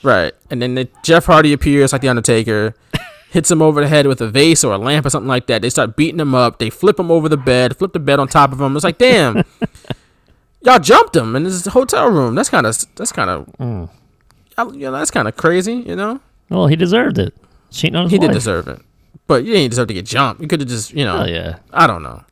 Right. 0.04 0.34
And 0.50 0.62
then 0.62 0.74
the, 0.76 0.90
Jeff 1.04 1.26
Hardy 1.28 1.54
appears 1.54 1.92
like 1.94 2.02
the 2.02 2.10
Undertaker, 2.10 2.74
hits 3.30 3.52
him 3.52 3.62
over 3.62 3.82
the 3.82 3.88
head 3.88 4.08
with 4.08 4.20
a 4.22 4.28
vase 4.30 4.64
or 4.64 4.74
a 4.74 4.78
lamp 4.80 5.06
or 5.06 5.10
something 5.12 5.28
like 5.28 5.46
that. 5.48 5.62
They 5.62 5.70
start 5.70 5.96
beating 5.96 6.20
him 6.20 6.34
up. 6.34 6.58
They 6.58 6.70
flip 6.72 7.00
him 7.00 7.12
over 7.12 7.30
the 7.30 7.38
bed, 7.38 7.78
flip 7.78 7.94
the 7.94 8.00
bed 8.00 8.20
on 8.20 8.28
top 8.28 8.52
of 8.52 8.60
him. 8.60 8.76
It's 8.76 8.84
like, 8.84 8.98
damn, 8.98 9.44
y'all 10.64 10.80
jumped 10.80 11.16
him 11.16 11.36
in 11.36 11.44
this 11.44 11.66
hotel 11.68 12.10
room. 12.10 12.34
That's 12.36 12.50
kind 12.50 12.66
of 12.66 12.76
that's 12.96 13.12
kind 13.12 13.30
of 13.30 13.46
Mm. 13.60 13.90
you 14.74 14.80
know 14.82 14.92
that's 14.92 15.12
kind 15.12 15.28
of 15.28 15.36
crazy. 15.38 15.74
You 15.76 15.96
know, 15.96 16.20
Well, 16.50 16.68
he 16.68 16.76
deserved 16.76 17.18
it. 17.20 17.34
Cheating 17.72 17.96
on 17.96 18.04
his 18.06 18.12
he 18.14 18.18
wife. 18.20 18.28
did 18.30 18.34
deserve 18.34 18.68
it, 18.68 18.82
but 19.28 19.44
you 19.46 19.54
didn't 19.54 19.70
deserve 19.72 19.88
to 19.90 19.94
get 19.94 20.06
jumped. 20.06 20.42
You 20.42 20.48
could 20.48 20.60
have 20.60 20.70
just 20.70 20.94
you 20.94 21.06
know, 21.06 21.22
Oh 21.22 21.26
yeah. 21.26 21.60
I 21.72 21.88
don't 21.88 22.04
know. 22.04 22.24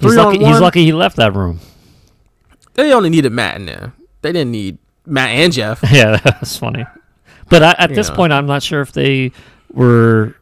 He's 0.00 0.12
Three 0.12 0.18
on 0.18 0.26
lucky. 0.32 0.44
He's 0.44 0.60
lucky 0.60 0.84
he 0.84 0.92
left 0.92 1.16
that 1.16 1.34
room. 1.34 1.60
They 2.74 2.92
only 2.92 3.10
needed 3.10 3.32
Matt 3.32 3.56
in 3.56 3.66
there. 3.66 3.92
They 4.22 4.32
didn't 4.32 4.52
need 4.52 4.78
Matt 5.06 5.30
and 5.30 5.52
Jeff. 5.52 5.82
Yeah, 5.92 6.16
that's 6.18 6.56
funny. 6.56 6.86
But 7.48 7.62
I, 7.62 7.74
at 7.78 7.94
this 7.94 8.08
Yeah. 8.08 8.14
point, 8.16 8.32
I'm 8.32 8.46
not 8.46 8.62
sure 8.62 8.80
if 8.80 8.92
they 8.92 9.32
were 9.72 10.34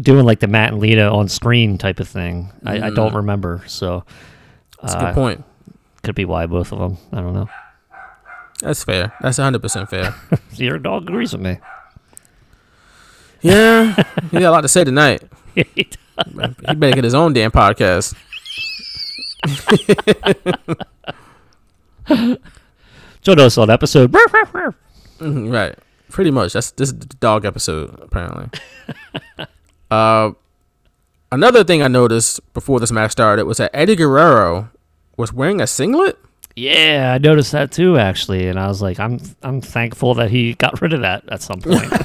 doing 0.00 0.24
like 0.24 0.40
the 0.40 0.46
Matt 0.48 0.72
and 0.72 0.80
Lita 0.80 1.08
on 1.10 1.28
screen 1.28 1.78
type 1.78 2.00
of 2.00 2.08
thing. 2.08 2.50
I, 2.64 2.86
I 2.86 2.90
don't 2.90 3.14
remember, 3.14 3.62
so 3.66 4.04
That's 4.80 4.94
a 4.94 4.98
uh, 4.98 5.04
good 5.06 5.14
point. 5.14 5.44
could 6.02 6.14
be 6.14 6.24
why 6.24 6.46
both 6.46 6.72
of 6.72 6.78
them. 6.78 6.96
I 7.12 7.20
don't 7.20 7.34
know. 7.34 7.48
That's 8.62 8.82
fair. 8.82 9.12
That's 9.20 9.38
100 9.38 9.60
percent 9.60 9.90
fair. 9.90 10.14
Your 10.54 10.78
dog 10.78 11.02
agrees 11.08 11.32
with 11.32 11.42
me. 11.42 11.58
Yeah, 13.40 13.94
he 14.30 14.38
got 14.40 14.48
a 14.48 14.50
lot 14.50 14.60
to 14.62 14.68
say 14.68 14.82
tonight. 14.84 15.22
He 15.54 15.64
He 15.74 15.88
better 16.74 16.94
get 16.94 17.04
his 17.04 17.14
own 17.14 17.32
damn 17.32 17.50
podcast. 17.52 18.14
Join 23.22 23.40
us 23.40 23.58
on 23.58 23.70
episode. 23.70 24.12
Mhm, 24.12 25.52
right. 25.52 25.74
Pretty 26.10 26.30
much. 26.30 26.52
That's 26.54 26.70
this 26.72 26.90
is 26.90 26.98
the 26.98 27.06
dog 27.20 27.44
episode, 27.44 27.98
apparently. 28.00 28.48
uh 29.90 30.30
another 31.30 31.64
thing 31.64 31.82
I 31.82 31.88
noticed 31.88 32.40
before 32.54 32.80
this 32.80 32.92
match 32.92 33.12
started 33.12 33.44
was 33.44 33.58
that 33.58 33.70
Eddie 33.74 33.96
Guerrero 33.96 34.70
was 35.16 35.32
wearing 35.32 35.60
a 35.60 35.66
singlet. 35.66 36.18
Yeah, 36.56 37.12
I 37.14 37.18
noticed 37.18 37.52
that 37.52 37.70
too, 37.70 37.98
actually, 37.98 38.48
and 38.48 38.58
I 38.58 38.66
was 38.68 38.82
like, 38.82 38.98
I'm 38.98 39.20
I'm 39.42 39.60
thankful 39.60 40.14
that 40.14 40.30
he 40.30 40.54
got 40.54 40.80
rid 40.80 40.92
of 40.92 41.02
that 41.02 41.24
at 41.30 41.42
some 41.42 41.60
point. 41.60 41.92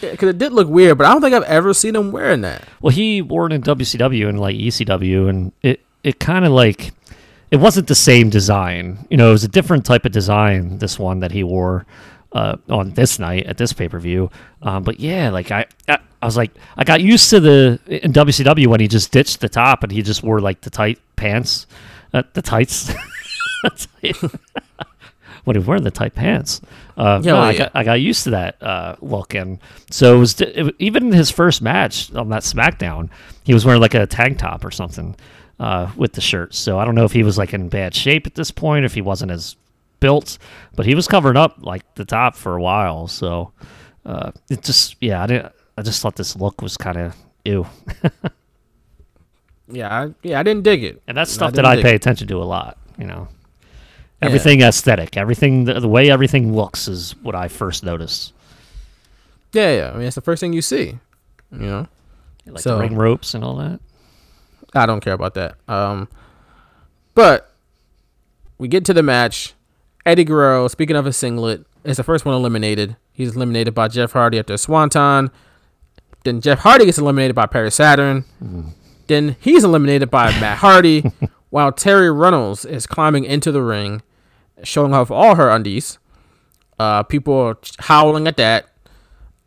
Because 0.00 0.28
it 0.28 0.38
did 0.38 0.52
look 0.52 0.68
weird, 0.68 0.98
but 0.98 1.06
I 1.06 1.12
don't 1.12 1.22
think 1.22 1.34
I've 1.34 1.44
ever 1.44 1.72
seen 1.72 1.96
him 1.96 2.12
wearing 2.12 2.42
that. 2.42 2.64
well, 2.82 2.90
he 2.90 3.22
wore 3.22 3.46
it 3.46 3.52
in 3.52 3.62
WCW 3.62 4.28
and 4.28 4.38
like 4.38 4.54
ECW, 4.54 5.30
and 5.30 5.50
it 5.62 5.80
it 6.04 6.20
kind 6.20 6.44
of 6.44 6.52
like 6.52 6.92
it 7.50 7.56
wasn't 7.56 7.88
the 7.88 7.94
same 7.94 8.30
design. 8.30 9.06
You 9.10 9.16
know, 9.16 9.30
it 9.30 9.32
was 9.32 9.44
a 9.44 9.48
different 9.48 9.84
type 9.84 10.04
of 10.04 10.12
design. 10.12 10.78
This 10.78 10.98
one 10.98 11.20
that 11.20 11.32
he 11.32 11.42
wore 11.42 11.86
uh, 12.32 12.56
on 12.68 12.90
this 12.90 13.18
night 13.18 13.46
at 13.46 13.56
this 13.56 13.72
pay 13.72 13.88
per 13.88 13.98
view. 13.98 14.30
Um, 14.62 14.82
but 14.84 15.00
yeah, 15.00 15.30
like 15.30 15.50
I, 15.50 15.66
I 15.88 15.98
I 16.22 16.26
was 16.26 16.36
like 16.36 16.52
I 16.76 16.84
got 16.84 17.00
used 17.00 17.30
to 17.30 17.40
the 17.40 17.80
in 17.86 18.12
WCW 18.12 18.66
when 18.66 18.80
he 18.80 18.88
just 18.88 19.10
ditched 19.10 19.40
the 19.40 19.48
top 19.48 19.82
and 19.82 19.90
he 19.90 20.02
just 20.02 20.22
wore 20.22 20.40
like 20.40 20.60
the 20.60 20.70
tight 20.70 20.98
pants, 21.16 21.66
uh, 22.12 22.22
the 22.34 22.42
tights. 22.42 22.92
when 25.44 25.54
he 25.54 25.58
was 25.58 25.66
wearing 25.66 25.84
the 25.84 25.90
tight 25.90 26.14
pants. 26.14 26.60
Uh, 26.96 27.20
Yeah, 27.22 27.32
no, 27.32 27.38
well, 27.38 27.44
I, 27.44 27.50
yeah. 27.52 27.58
got, 27.58 27.70
I 27.74 27.84
got 27.84 27.94
used 27.94 28.24
to 28.24 28.30
that 28.30 28.62
uh, 28.62 28.96
look, 29.00 29.34
and 29.34 29.58
so 29.90 30.16
it 30.16 30.18
was, 30.18 30.40
it, 30.40 30.74
even 30.78 31.12
his 31.12 31.30
first 31.30 31.62
match 31.62 32.12
on 32.14 32.30
that 32.30 32.42
SmackDown, 32.42 33.10
he 33.44 33.52
was 33.54 33.64
wearing 33.64 33.80
like 33.80 33.94
a 33.94 34.06
tank 34.06 34.38
top 34.38 34.64
or 34.64 34.70
something 34.70 35.16
uh, 35.60 35.90
with 35.96 36.12
the 36.12 36.20
shirt. 36.20 36.54
So 36.54 36.78
I 36.78 36.84
don't 36.84 36.94
know 36.94 37.04
if 37.04 37.12
he 37.12 37.22
was 37.22 37.38
like 37.38 37.52
in 37.54 37.68
bad 37.68 37.94
shape 37.94 38.26
at 38.26 38.34
this 38.34 38.50
point, 38.50 38.84
if 38.84 38.94
he 38.94 39.00
wasn't 39.02 39.30
as 39.30 39.56
built, 40.00 40.38
but 40.74 40.84
he 40.86 40.94
was 40.94 41.06
covering 41.08 41.36
up 41.36 41.56
like 41.60 41.82
the 41.94 42.04
top 42.04 42.36
for 42.36 42.56
a 42.56 42.60
while. 42.62 43.06
So 43.08 43.52
uh, 44.04 44.32
it 44.50 44.62
just 44.62 44.96
yeah, 45.00 45.22
I 45.22 45.26
didn't. 45.26 45.52
I 45.76 45.82
just 45.82 46.00
thought 46.02 46.16
this 46.16 46.36
look 46.36 46.62
was 46.62 46.76
kind 46.76 46.96
of 46.98 47.16
ew, 47.44 47.66
Yeah, 49.68 49.88
I, 50.04 50.14
yeah, 50.22 50.38
I 50.38 50.42
didn't 50.42 50.62
dig 50.62 50.84
it. 50.84 51.02
and 51.08 51.16
that's 51.16 51.32
I 51.32 51.34
stuff 51.34 51.52
that 51.54 51.64
I 51.64 51.80
pay 51.80 51.92
it. 51.92 51.96
attention 51.96 52.28
to 52.28 52.36
a 52.36 52.44
lot. 52.44 52.76
You 52.98 53.06
know, 53.06 53.28
everything 54.20 54.60
aesthetic, 54.60 55.16
everything 55.16 55.64
the, 55.64 55.80
the 55.80 55.88
way 55.88 56.10
everything 56.10 56.54
looks 56.54 56.86
is 56.86 57.12
what 57.22 57.34
I 57.34 57.48
first 57.48 57.82
notice. 57.82 58.32
Yeah, 59.52 59.74
yeah. 59.74 59.90
I 59.92 59.96
mean, 59.96 60.06
it's 60.06 60.14
the 60.16 60.20
first 60.20 60.40
thing 60.40 60.52
you 60.52 60.62
see. 60.62 60.98
You 61.50 61.58
know, 61.58 61.88
Like 62.46 62.60
So- 62.62 62.76
the 62.76 62.82
ring 62.82 62.94
ropes 62.96 63.34
and 63.34 63.42
all 63.42 63.56
that. 63.56 63.80
I 64.74 64.86
don't 64.86 65.00
care 65.00 65.12
about 65.12 65.34
that. 65.34 65.56
Um, 65.68 66.08
but 67.14 67.52
we 68.58 68.68
get 68.68 68.84
to 68.86 68.94
the 68.94 69.02
match. 69.02 69.54
Eddie 70.06 70.24
Guerrero, 70.24 70.68
speaking 70.68 70.96
of 70.96 71.06
a 71.06 71.12
singlet, 71.12 71.64
is 71.84 71.96
the 71.96 72.02
first 72.02 72.24
one 72.24 72.34
eliminated. 72.34 72.96
He's 73.12 73.36
eliminated 73.36 73.74
by 73.74 73.88
Jeff 73.88 74.12
Hardy 74.12 74.38
after 74.38 74.56
swanton. 74.56 75.30
Then 76.24 76.40
Jeff 76.40 76.60
Hardy 76.60 76.86
gets 76.86 76.98
eliminated 76.98 77.34
by 77.36 77.46
Perry 77.46 77.70
Saturn. 77.70 78.24
Then 79.06 79.36
he's 79.40 79.62
eliminated 79.64 80.10
by 80.10 80.30
Matt 80.40 80.58
Hardy, 80.58 81.04
while 81.50 81.70
Terri 81.70 82.14
Runnels 82.14 82.64
is 82.64 82.86
climbing 82.86 83.24
into 83.24 83.52
the 83.52 83.62
ring, 83.62 84.02
showing 84.62 84.92
off 84.94 85.10
all 85.10 85.36
her 85.36 85.50
undies. 85.50 85.98
Uh, 86.78 87.02
people 87.02 87.34
are 87.34 87.58
howling 87.78 88.26
at 88.26 88.36
that. 88.38 88.68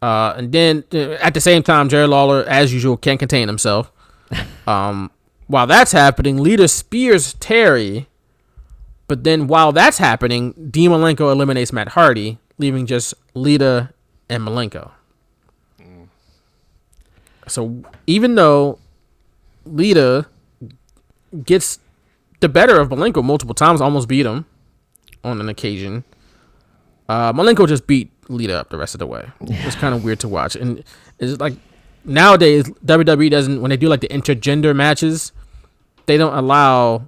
Uh, 0.02 0.34
and 0.38 0.52
then 0.52 0.84
uh, 0.94 1.14
at 1.14 1.34
the 1.34 1.42
same 1.42 1.64
time, 1.64 1.90
Jerry 1.90 2.08
Lawler, 2.08 2.44
as 2.48 2.72
usual, 2.74 2.96
can't 2.98 3.20
contain 3.20 3.48
himself. 3.48 3.92
Um, 4.68 5.12
while 5.48 5.68
that's 5.68 5.92
happening, 5.92 6.38
Lita 6.38 6.68
spears 6.68 7.34
Terri. 7.36 8.08
But 9.08 9.24
then 9.24 9.48
while 9.48 9.72
that's 9.72 9.98
happening, 9.98 10.52
Dean 10.70 10.92
Malenko 10.92 11.32
eliminates 11.32 11.72
Matt 11.72 11.90
Hardy, 11.90 12.38
leaving 12.58 12.86
just 12.86 13.14
Lita 13.34 13.94
and 14.30 14.44
Malenko. 14.44 14.92
So 17.48 17.82
even 18.06 18.36
though 18.36 18.80
Lita 19.66 20.26
gets 21.46 21.80
the 22.42 22.50
better 22.50 22.80
of 22.80 22.90
Malenko 22.90 23.24
multiple 23.24 23.56
times, 23.56 23.82
almost 23.82 24.08
beat 24.08 24.26
him 24.26 24.46
on 25.24 25.40
an 25.40 25.48
occasion, 25.48 26.04
uh, 27.08 27.32
Malenko 27.34 27.68
just 27.68 27.88
beat 27.88 28.12
Lita 28.30 28.60
up 28.60 28.70
the 28.70 28.78
rest 28.78 28.94
of 28.94 29.00
the 29.00 29.08
way. 29.08 29.26
It's 29.42 29.76
kind 29.76 29.96
of 29.96 30.04
weird 30.04 30.20
to 30.22 30.28
watch, 30.28 30.56
and 30.58 30.84
it's 31.20 31.40
like 31.40 31.54
nowadays 32.04 32.66
WWE 32.86 33.30
doesn't 33.32 33.62
when 33.62 33.70
they 33.70 33.78
do 33.78 33.88
like 33.88 34.02
the 34.02 34.10
intergender 34.10 34.76
matches, 34.76 35.32
they 36.08 36.18
don't 36.18 36.36
allow 36.36 37.08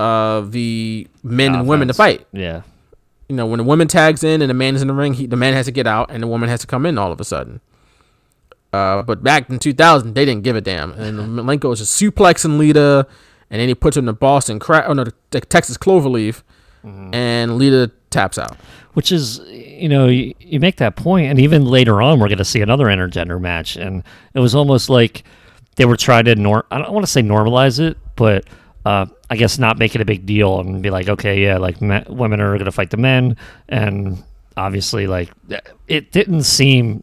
uh 0.00 0.40
the 0.40 1.06
men 1.22 1.54
and 1.54 1.68
women 1.68 1.88
to 1.88 1.94
fight. 1.94 2.26
Yeah. 2.32 2.62
You 3.28 3.36
know, 3.36 3.46
when 3.46 3.58
the 3.58 3.64
woman 3.64 3.88
tags 3.88 4.24
in 4.24 4.40
and 4.40 4.48
the 4.48 4.54
man 4.54 4.74
is 4.76 4.82
in 4.82 4.88
the 4.88 4.94
ring, 4.94 5.14
he, 5.14 5.26
the 5.26 5.36
man 5.36 5.52
has 5.54 5.66
to 5.66 5.72
get 5.72 5.86
out 5.86 6.10
and 6.10 6.22
the 6.22 6.28
woman 6.28 6.48
has 6.48 6.60
to 6.60 6.66
come 6.66 6.86
in 6.86 6.96
all 6.96 7.12
of 7.12 7.20
a 7.20 7.24
sudden. 7.24 7.60
Uh, 8.72 9.02
but 9.02 9.22
back 9.22 9.48
in 9.50 9.58
2000, 9.58 10.14
they 10.14 10.24
didn't 10.24 10.42
give 10.42 10.54
a 10.54 10.60
damn, 10.60 10.92
and 10.92 11.18
Malenko 11.18 11.72
is 11.72 11.78
just 11.78 12.00
suplexing 12.00 12.58
Lita, 12.58 13.06
and 13.50 13.60
then 13.60 13.68
he 13.68 13.74
puts 13.74 13.96
her 13.96 14.00
in 14.00 14.06
the 14.06 14.12
Boston 14.12 14.58
cra- 14.58 14.84
oh 14.86 14.92
no, 14.92 15.04
the, 15.30 15.40
Texas 15.40 15.78
Cloverleaf, 15.78 16.42
and 16.84 17.56
Lita 17.58 17.90
taps 18.10 18.38
out. 18.38 18.56
Which 18.92 19.12
is, 19.12 19.40
you 19.48 19.88
know, 19.88 20.06
you, 20.08 20.34
you 20.40 20.58
make 20.60 20.76
that 20.76 20.96
point, 20.96 21.26
and 21.28 21.38
even 21.38 21.64
later 21.64 22.00
on, 22.02 22.18
we're 22.18 22.28
going 22.28 22.38
to 22.38 22.44
see 22.44 22.60
another 22.60 22.86
intergender 22.86 23.40
match, 23.40 23.76
and 23.76 24.02
it 24.34 24.40
was 24.40 24.54
almost 24.54 24.88
like 24.88 25.24
they 25.76 25.84
were 25.84 25.96
trying 25.96 26.24
to 26.24 26.34
nor 26.34 26.66
I 26.70 26.78
don't 26.78 26.92
want 26.92 27.06
to 27.06 27.12
say 27.12 27.22
normalize 27.22 27.78
it, 27.80 27.96
but 28.16 28.46
uh, 28.84 29.06
I 29.30 29.36
guess 29.36 29.58
not 29.58 29.78
make 29.78 29.94
it 29.94 30.00
a 30.00 30.04
big 30.04 30.26
deal 30.26 30.60
and 30.60 30.82
be 30.82 30.90
like, 30.90 31.08
okay, 31.08 31.42
yeah, 31.42 31.58
like 31.58 31.80
me- 31.80 32.04
women 32.08 32.40
are 32.40 32.52
going 32.54 32.66
to 32.66 32.72
fight 32.72 32.90
the 32.90 32.96
men, 32.96 33.36
and 33.68 34.22
obviously, 34.56 35.06
like 35.06 35.30
it 35.88 36.12
didn't 36.12 36.44
seem. 36.44 37.02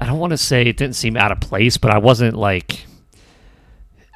I 0.00 0.06
don't 0.06 0.18
want 0.18 0.30
to 0.30 0.38
say 0.38 0.62
it 0.62 0.76
didn't 0.76 0.94
seem 0.94 1.16
out 1.16 1.32
of 1.32 1.40
place, 1.40 1.76
but 1.76 1.90
I 1.90 1.98
wasn't 1.98 2.36
like. 2.36 2.86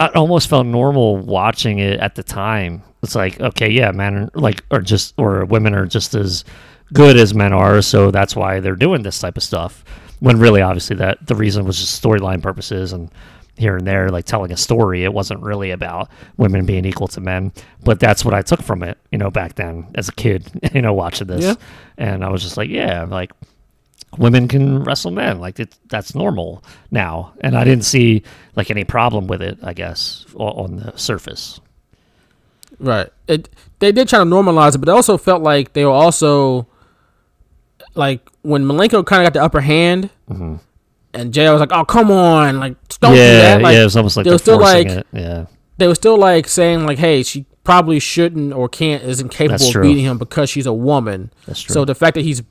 I 0.00 0.08
almost 0.08 0.48
felt 0.48 0.66
normal 0.66 1.18
watching 1.18 1.78
it 1.78 2.00
at 2.00 2.16
the 2.16 2.24
time. 2.24 2.82
It's 3.04 3.14
like, 3.14 3.40
okay, 3.40 3.70
yeah, 3.70 3.92
men 3.92 4.16
are 4.16 4.30
like, 4.34 4.64
or 4.70 4.80
just, 4.80 5.14
or 5.16 5.44
women 5.44 5.74
are 5.74 5.86
just 5.86 6.14
as 6.14 6.44
good 6.92 7.16
as 7.16 7.34
men 7.34 7.52
are, 7.52 7.82
so 7.82 8.10
that's 8.10 8.34
why 8.34 8.58
they're 8.58 8.74
doing 8.74 9.02
this 9.02 9.20
type 9.20 9.36
of 9.36 9.44
stuff. 9.44 9.84
When 10.18 10.38
really, 10.38 10.60
obviously, 10.60 10.96
that 10.96 11.24
the 11.26 11.36
reason 11.36 11.64
was 11.64 11.78
just 11.78 12.02
storyline 12.02 12.42
purposes 12.42 12.92
and 12.92 13.12
here 13.56 13.76
and 13.76 13.86
there, 13.86 14.08
like 14.08 14.24
telling 14.24 14.50
a 14.52 14.56
story. 14.56 15.04
It 15.04 15.12
wasn't 15.12 15.42
really 15.42 15.70
about 15.70 16.08
women 16.36 16.64
being 16.66 16.84
equal 16.84 17.08
to 17.08 17.20
men, 17.20 17.52
but 17.84 18.00
that's 18.00 18.24
what 18.24 18.34
I 18.34 18.42
took 18.42 18.62
from 18.62 18.82
it, 18.82 18.98
you 19.10 19.18
know, 19.18 19.30
back 19.30 19.54
then 19.56 19.86
as 19.94 20.08
a 20.08 20.12
kid, 20.12 20.50
you 20.74 20.82
know, 20.82 20.94
watching 20.94 21.26
this, 21.26 21.44
Yeah. 21.44 21.54
and 21.98 22.24
I 22.24 22.30
was 22.30 22.42
just 22.42 22.56
like, 22.56 22.70
yeah, 22.70 23.04
like 23.04 23.30
women 24.18 24.46
can 24.46 24.82
wrestle 24.84 25.10
men 25.10 25.40
like 25.40 25.58
it, 25.58 25.74
that's 25.88 26.14
normal 26.14 26.62
now 26.90 27.32
and 27.40 27.56
i 27.56 27.64
didn't 27.64 27.86
see 27.86 28.22
like 28.56 28.70
any 28.70 28.84
problem 28.84 29.26
with 29.26 29.40
it 29.40 29.58
i 29.62 29.72
guess 29.72 30.26
on 30.34 30.76
the 30.76 30.92
surface 30.98 31.62
Right. 32.78 33.08
It 33.28 33.48
they 33.78 33.90
did 33.92 34.08
try 34.08 34.18
to 34.18 34.24
normalize 34.26 34.74
it, 34.74 34.78
but 34.78 34.88
it 34.88 34.92
also 34.92 35.16
felt 35.16 35.42
like 35.42 35.72
they 35.72 35.84
were 35.84 35.92
also 35.92 36.66
like 37.94 38.28
when 38.42 38.64
Malenko 38.64 39.04
kind 39.06 39.22
of 39.22 39.26
got 39.26 39.32
the 39.38 39.42
upper 39.44 39.60
hand, 39.60 40.10
mm-hmm. 40.28 40.56
And 41.14 41.32
Jay 41.32 41.48
was 41.50 41.60
like, 41.60 41.72
"Oh, 41.72 41.84
come 41.84 42.10
on, 42.10 42.58
like 42.60 42.76
don't 43.00 43.12
do 43.12 43.18
yeah 43.18 43.56
that." 43.56 43.62
Like, 43.62 43.74
yeah 43.74 43.80
it 43.80 43.84
was 43.84 43.96
almost 43.96 44.16
like 44.16 44.24
they 44.24 44.30
were 44.32 44.38
still 44.38 44.58
like 44.60 44.86
it 44.88 45.06
yeah 45.12 45.46
they 45.78 45.86
were 45.88 45.94
still 45.94 46.16
like 46.18 46.48
saying 46.48 46.86
like, 46.86 46.98
"Hey, 46.98 47.22
she 47.22 47.46
probably 47.64 47.98
shouldn't 48.00 48.52
or 48.52 48.68
can't 48.68 49.02
isn't 49.04 49.28
capable 49.30 49.66
of 49.68 49.82
beating 49.82 50.04
him 50.04 50.18
because 50.18 50.50
she's 50.50 50.66
a 50.66 50.72
woman." 50.72 51.32
That's 51.46 51.60
true. 51.62 51.72
So 51.72 51.84
the 51.84 51.94
fact 51.94 52.14
that 52.14 52.22
he's 52.22 52.42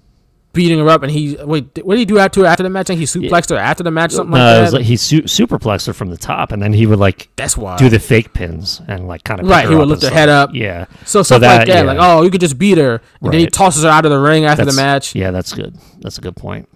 beating 0.53 0.79
her 0.79 0.89
up 0.89 1.01
and 1.01 1.09
he 1.09 1.37
wait, 1.45 1.63
what 1.85 1.95
did 1.95 1.99
he 1.99 2.05
do 2.05 2.19
after 2.19 2.45
after 2.45 2.61
the 2.61 2.69
match? 2.69 2.89
I 2.89 2.95
think 2.95 2.99
he 2.99 3.05
suplexed 3.05 3.51
her 3.51 3.55
after 3.55 3.83
the 3.83 3.91
match, 3.91 4.11
something 4.11 4.33
no, 4.33 4.37
like 4.37 4.51
it 4.51 4.55
that. 4.57 4.61
was 4.63 4.73
like 4.73 4.83
he 4.83 4.97
su- 4.97 5.21
superplexed 5.21 5.87
her 5.87 5.93
from 5.93 6.09
the 6.09 6.17
top 6.17 6.51
and 6.51 6.61
then 6.61 6.73
he 6.73 6.85
would 6.85 6.99
like 6.99 7.29
That's 7.37 7.55
why. 7.55 7.77
do 7.77 7.87
the 7.87 7.99
fake 7.99 8.33
pins 8.33 8.81
and 8.89 9.07
like 9.07 9.23
kind 9.23 9.39
of 9.39 9.47
Right, 9.47 9.69
he 9.69 9.73
would 9.73 9.87
lift 9.87 10.03
her 10.03 10.09
head 10.09 10.27
up. 10.27 10.49
yeah 10.53 10.87
so 11.05 11.23
stuff 11.23 11.41
like 11.41 11.67
that, 11.67 11.67
yeah. 11.69 11.81
like 11.83 11.99
oh, 12.01 12.23
you 12.23 12.29
could 12.29 12.41
just 12.41 12.57
beat 12.57 12.77
her, 12.77 13.01
and 13.21 13.31
then 13.31 13.39
he 13.39 13.47
tosses 13.47 13.83
her 13.83 13.89
out 13.89 14.03
of 14.03 14.11
the 14.11 14.19
ring 14.19 14.43
after 14.43 14.65
the 14.65 14.73
match. 14.73 15.15
yeah 15.15 15.31
that's 15.31 15.53
good 15.53 15.73
that's 16.01 16.17
a 16.17 16.21
good 16.21 16.35
point 16.35 16.67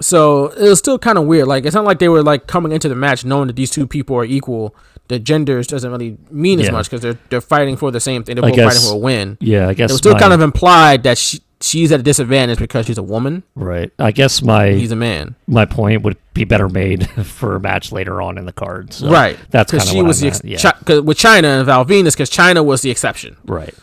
So 0.00 0.48
it 0.48 0.68
was 0.68 0.78
still 0.78 0.98
kind 0.98 1.16
of 1.18 1.24
weird. 1.24 1.46
Like 1.48 1.64
it's 1.64 1.74
not 1.74 1.84
like 1.84 1.98
they 1.98 2.08
were 2.08 2.22
like 2.22 2.46
coming 2.46 2.72
into 2.72 2.88
the 2.88 2.94
match 2.94 3.24
knowing 3.24 3.46
that 3.46 3.56
these 3.56 3.70
two 3.70 3.86
people 3.86 4.16
are 4.16 4.24
equal. 4.24 4.74
The 5.08 5.18
genders 5.18 5.66
doesn't 5.68 5.90
really 5.90 6.18
mean 6.30 6.60
as 6.60 6.70
much 6.70 6.86
because 6.90 7.00
they're 7.00 7.18
they're 7.30 7.40
fighting 7.40 7.76
for 7.76 7.90
the 7.90 8.00
same 8.00 8.24
thing. 8.24 8.34
They're 8.36 8.44
I 8.44 8.50
both 8.50 8.58
fighting 8.64 8.82
for 8.82 8.94
a 8.94 8.98
win. 8.98 9.38
yeah 9.40 9.68
i 9.68 9.72
guess 9.74 9.90
It 9.90 9.94
was 9.94 9.98
still 9.98 10.14
my- 10.14 10.18
kind 10.18 10.32
of 10.32 10.40
implied 10.40 11.04
that 11.04 11.16
she 11.16 11.40
she's 11.60 11.90
at 11.92 12.00
a 12.00 12.02
disadvantage 12.02 12.58
because 12.58 12.84
she's 12.86 12.98
a 12.98 13.02
woman. 13.02 13.42
right 13.54 13.90
i 13.98 14.10
guess 14.10 14.42
my 14.42 14.72
He's 14.72 14.90
a 14.92 14.96
man. 14.96 15.36
my 15.46 15.64
point 15.64 16.02
would 16.02 16.16
be 16.34 16.44
better 16.44 16.68
made 16.68 17.08
for 17.24 17.54
a 17.56 17.60
match 17.60 17.92
later 17.92 18.20
on 18.20 18.36
in 18.36 18.44
the 18.46 18.52
card 18.52 18.92
so 18.92 19.08
right. 19.08 19.38
that's 19.50 19.70
because 19.70 19.88
she 19.88 19.96
what 19.98 20.06
was 20.06 20.18
I 20.22 20.26
the 20.26 20.26
ex- 20.36 20.40
yeah. 20.44 20.58
Chi- 20.72 20.78
'cause 20.84 21.00
with 21.02 21.16
Chyna 21.18 21.58
and 21.58 21.66
Val 21.66 21.84
Venis 21.86 22.12
because 22.12 22.28
Chyna 22.30 22.62
was 22.64 22.82
the 22.82 22.90
exception. 22.90 23.36
right 23.46 23.74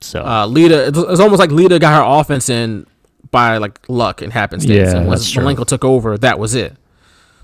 so 0.00 0.24
Uh, 0.24 0.46
Lita, 0.46 0.86
it 0.86 0.94
was, 0.96 1.04
it 1.04 1.08
was 1.10 1.20
almost 1.20 1.38
like 1.40 1.50
Lita 1.50 1.78
got 1.78 1.94
her 2.02 2.20
offense 2.20 2.48
in 2.48 2.86
by 3.30 3.58
like 3.58 3.80
luck 3.88 4.22
and 4.22 4.32
happenstance. 4.32 4.92
Yeah, 4.92 4.98
and 4.98 5.10
that's. 5.10 5.32
Malenko 5.34 5.66
took 5.66 5.84
over, 5.84 6.16
that 6.18 6.38
was 6.38 6.54
it. 6.54 6.76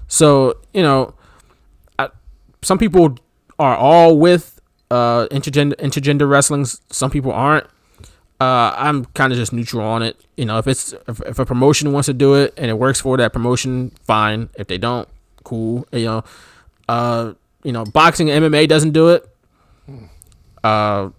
So 0.09 0.59
you 0.72 0.82
know, 0.82 1.14
I, 1.99 2.09
some 2.62 2.78
people 2.78 3.16
are 3.59 3.76
all 3.76 4.18
with 4.18 4.61
uh, 4.91 5.26
intergender 5.30 5.74
intergender 5.76 6.28
wrestling. 6.28 6.64
Some 6.64 7.11
people 7.11 7.32
aren't. 7.32 7.66
Uh, 8.41 8.74
I'm 8.76 9.05
kind 9.07 9.32
of 9.32 9.39
just 9.39 9.53
neutral 9.53 9.87
on 9.87 10.03
it. 10.03 10.20
You 10.37 10.45
know, 10.45 10.59
if 10.59 10.66
it's 10.66 10.93
if, 11.09 11.20
if 11.22 11.39
a 11.39 11.47
promotion 11.47 11.93
wants 11.93 12.07
to 12.07 12.12
do 12.12 12.35
it 12.35 12.53
and 12.57 12.70
it 12.70 12.74
works 12.74 13.01
for 13.01 13.16
that 13.16 13.32
promotion, 13.32 13.93
fine. 14.05 14.49
If 14.57 14.66
they 14.66 14.78
don't, 14.78 15.09
cool. 15.45 15.87
You 15.93 16.05
know, 16.05 16.24
uh, 16.89 17.32
you 17.62 17.72
know, 17.72 17.85
boxing 17.85 18.30
and 18.30 18.45
MMA 18.45 18.68
doesn't 18.68 18.93
do 18.93 19.11
it. 19.11 19.28
Uh, 20.62 21.11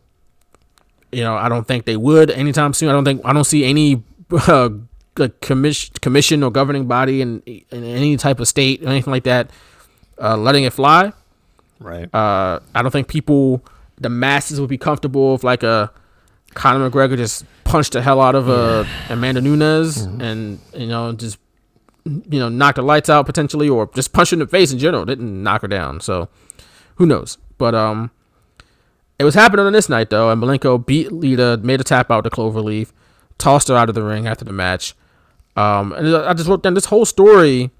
you 1.11 1.23
know, 1.23 1.35
I 1.35 1.49
don't 1.49 1.65
think 1.67 1.85
they 1.85 1.97
would 1.97 2.29
anytime 2.29 2.73
soon. 2.73 2.89
I 2.89 2.91
don't 2.91 3.05
think 3.05 3.21
I 3.23 3.31
don't 3.33 3.45
see 3.45 3.63
any 3.63 4.03
uh, 4.31 4.69
like 5.17 5.39
commission 5.41 5.93
commission 6.01 6.43
or 6.43 6.51
governing 6.51 6.87
body 6.87 7.21
in 7.21 7.41
in 7.41 7.65
any 7.83 8.17
type 8.17 8.39
of 8.39 8.47
state 8.47 8.83
or 8.83 8.89
anything 8.89 9.11
like 9.11 9.23
that 9.23 9.49
uh, 10.21 10.37
letting 10.37 10.63
it 10.63 10.73
fly. 10.73 11.11
right 11.79 12.13
Uh, 12.13 12.59
I 12.73 12.81
don't 12.81 12.91
think 12.91 13.07
people, 13.07 13.63
the 13.97 14.09
masses, 14.09 14.59
would 14.59 14.69
be 14.69 14.77
comfortable 14.77 15.35
if 15.35 15.43
like 15.43 15.63
a 15.63 15.91
Conor 16.53 16.89
McGregor 16.89 17.17
just 17.17 17.45
punched 17.65 17.93
the 17.93 18.01
hell 18.01 18.21
out 18.21 18.35
of 18.35 18.49
uh, 18.49 18.85
Amanda 19.09 19.41
Nunes 19.41 19.97
and 20.21 20.59
you 20.73 20.87
know 20.87 21.11
just 21.13 21.37
you 22.05 22.39
know 22.39 22.49
knocked 22.49 22.77
the 22.77 22.81
lights 22.81 23.09
out 23.09 23.25
potentially 23.25 23.67
or 23.67 23.89
just 23.93 24.13
punched 24.13 24.31
her 24.31 24.35
in 24.35 24.39
the 24.39 24.47
face 24.47 24.71
in 24.71 24.79
general. 24.79 25.05
Didn't 25.05 25.43
knock 25.43 25.61
her 25.61 25.67
down. 25.67 25.99
So 25.99 26.29
who 26.95 27.05
knows? 27.05 27.37
But 27.57 27.75
um, 27.75 28.11
it 29.19 29.23
was 29.23 29.33
happening 29.35 29.65
on 29.65 29.73
this 29.73 29.89
night 29.89 30.09
though, 30.09 30.29
and 30.29 30.41
Malenko 30.41 30.85
beat 30.85 31.11
Lita, 31.11 31.57
made 31.57 31.81
a 31.81 31.83
tap 31.83 32.11
out 32.11 32.23
to 32.23 32.29
Cloverleaf, 32.29 32.91
tossed 33.37 33.67
her 33.67 33.75
out 33.75 33.89
of 33.89 33.95
the 33.95 34.03
ring 34.03 34.27
after 34.27 34.45
the 34.45 34.53
match. 34.53 34.95
Um, 35.55 35.93
and 35.93 36.15
I 36.15 36.33
just 36.33 36.49
wrote 36.49 36.63
down 36.63 36.73
this 36.73 36.85
whole 36.85 37.05
story 37.05 37.71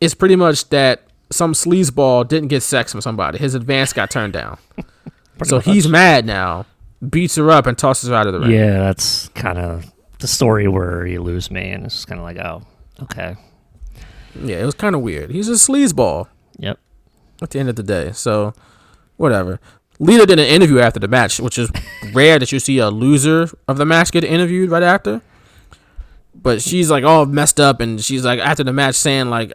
is 0.00 0.14
pretty 0.14 0.36
much 0.36 0.68
that 0.70 1.02
some 1.30 1.52
sleazeball 1.52 2.26
didn't 2.28 2.48
get 2.48 2.62
sex 2.62 2.92
from 2.92 3.00
somebody. 3.00 3.38
His 3.38 3.54
advance 3.54 3.92
got 3.92 4.10
turned 4.10 4.32
down. 4.32 4.58
so 5.44 5.60
he's 5.60 5.88
mad 5.88 6.26
now, 6.26 6.66
beats 7.08 7.36
her 7.36 7.50
up 7.50 7.66
and 7.66 7.76
tosses 7.76 8.08
her 8.08 8.14
out 8.14 8.26
of 8.26 8.32
the 8.32 8.40
ring. 8.40 8.50
Yeah, 8.50 8.78
that's 8.78 9.28
kind 9.28 9.58
of 9.58 9.92
the 10.18 10.28
story 10.28 10.68
where 10.68 11.06
you 11.06 11.20
lose 11.20 11.50
me, 11.50 11.70
and 11.70 11.84
it's 11.84 12.04
kind 12.04 12.18
of 12.18 12.24
like, 12.24 12.38
oh, 12.38 12.62
okay, 13.02 13.36
Yeah, 14.40 14.56
it 14.56 14.64
was 14.64 14.74
kind 14.74 14.94
of 14.94 15.02
weird. 15.02 15.30
He's 15.30 15.48
a 15.48 15.52
sleazeball 15.52 16.28
yep, 16.58 16.78
at 17.40 17.50
the 17.50 17.58
end 17.58 17.68
of 17.68 17.76
the 17.76 17.82
day. 17.82 18.12
So, 18.12 18.54
whatever. 19.16 19.60
Lita 19.98 20.26
did 20.26 20.38
an 20.38 20.46
interview 20.46 20.80
after 20.80 20.98
the 20.98 21.08
match, 21.08 21.38
which 21.40 21.58
is 21.58 21.70
rare 22.12 22.38
that 22.38 22.50
you 22.52 22.58
see 22.58 22.78
a 22.78 22.90
loser 22.90 23.48
of 23.68 23.76
the 23.76 23.84
match 23.84 24.10
get 24.12 24.24
interviewed 24.24 24.70
right 24.70 24.82
after. 24.82 25.20
But 26.34 26.62
she's 26.62 26.90
like 26.90 27.04
all 27.04 27.26
messed 27.26 27.60
up, 27.60 27.80
and 27.80 28.02
she's 28.02 28.24
like 28.24 28.40
after 28.40 28.64
the 28.64 28.72
match 28.72 28.94
saying 28.96 29.28
like, 29.30 29.52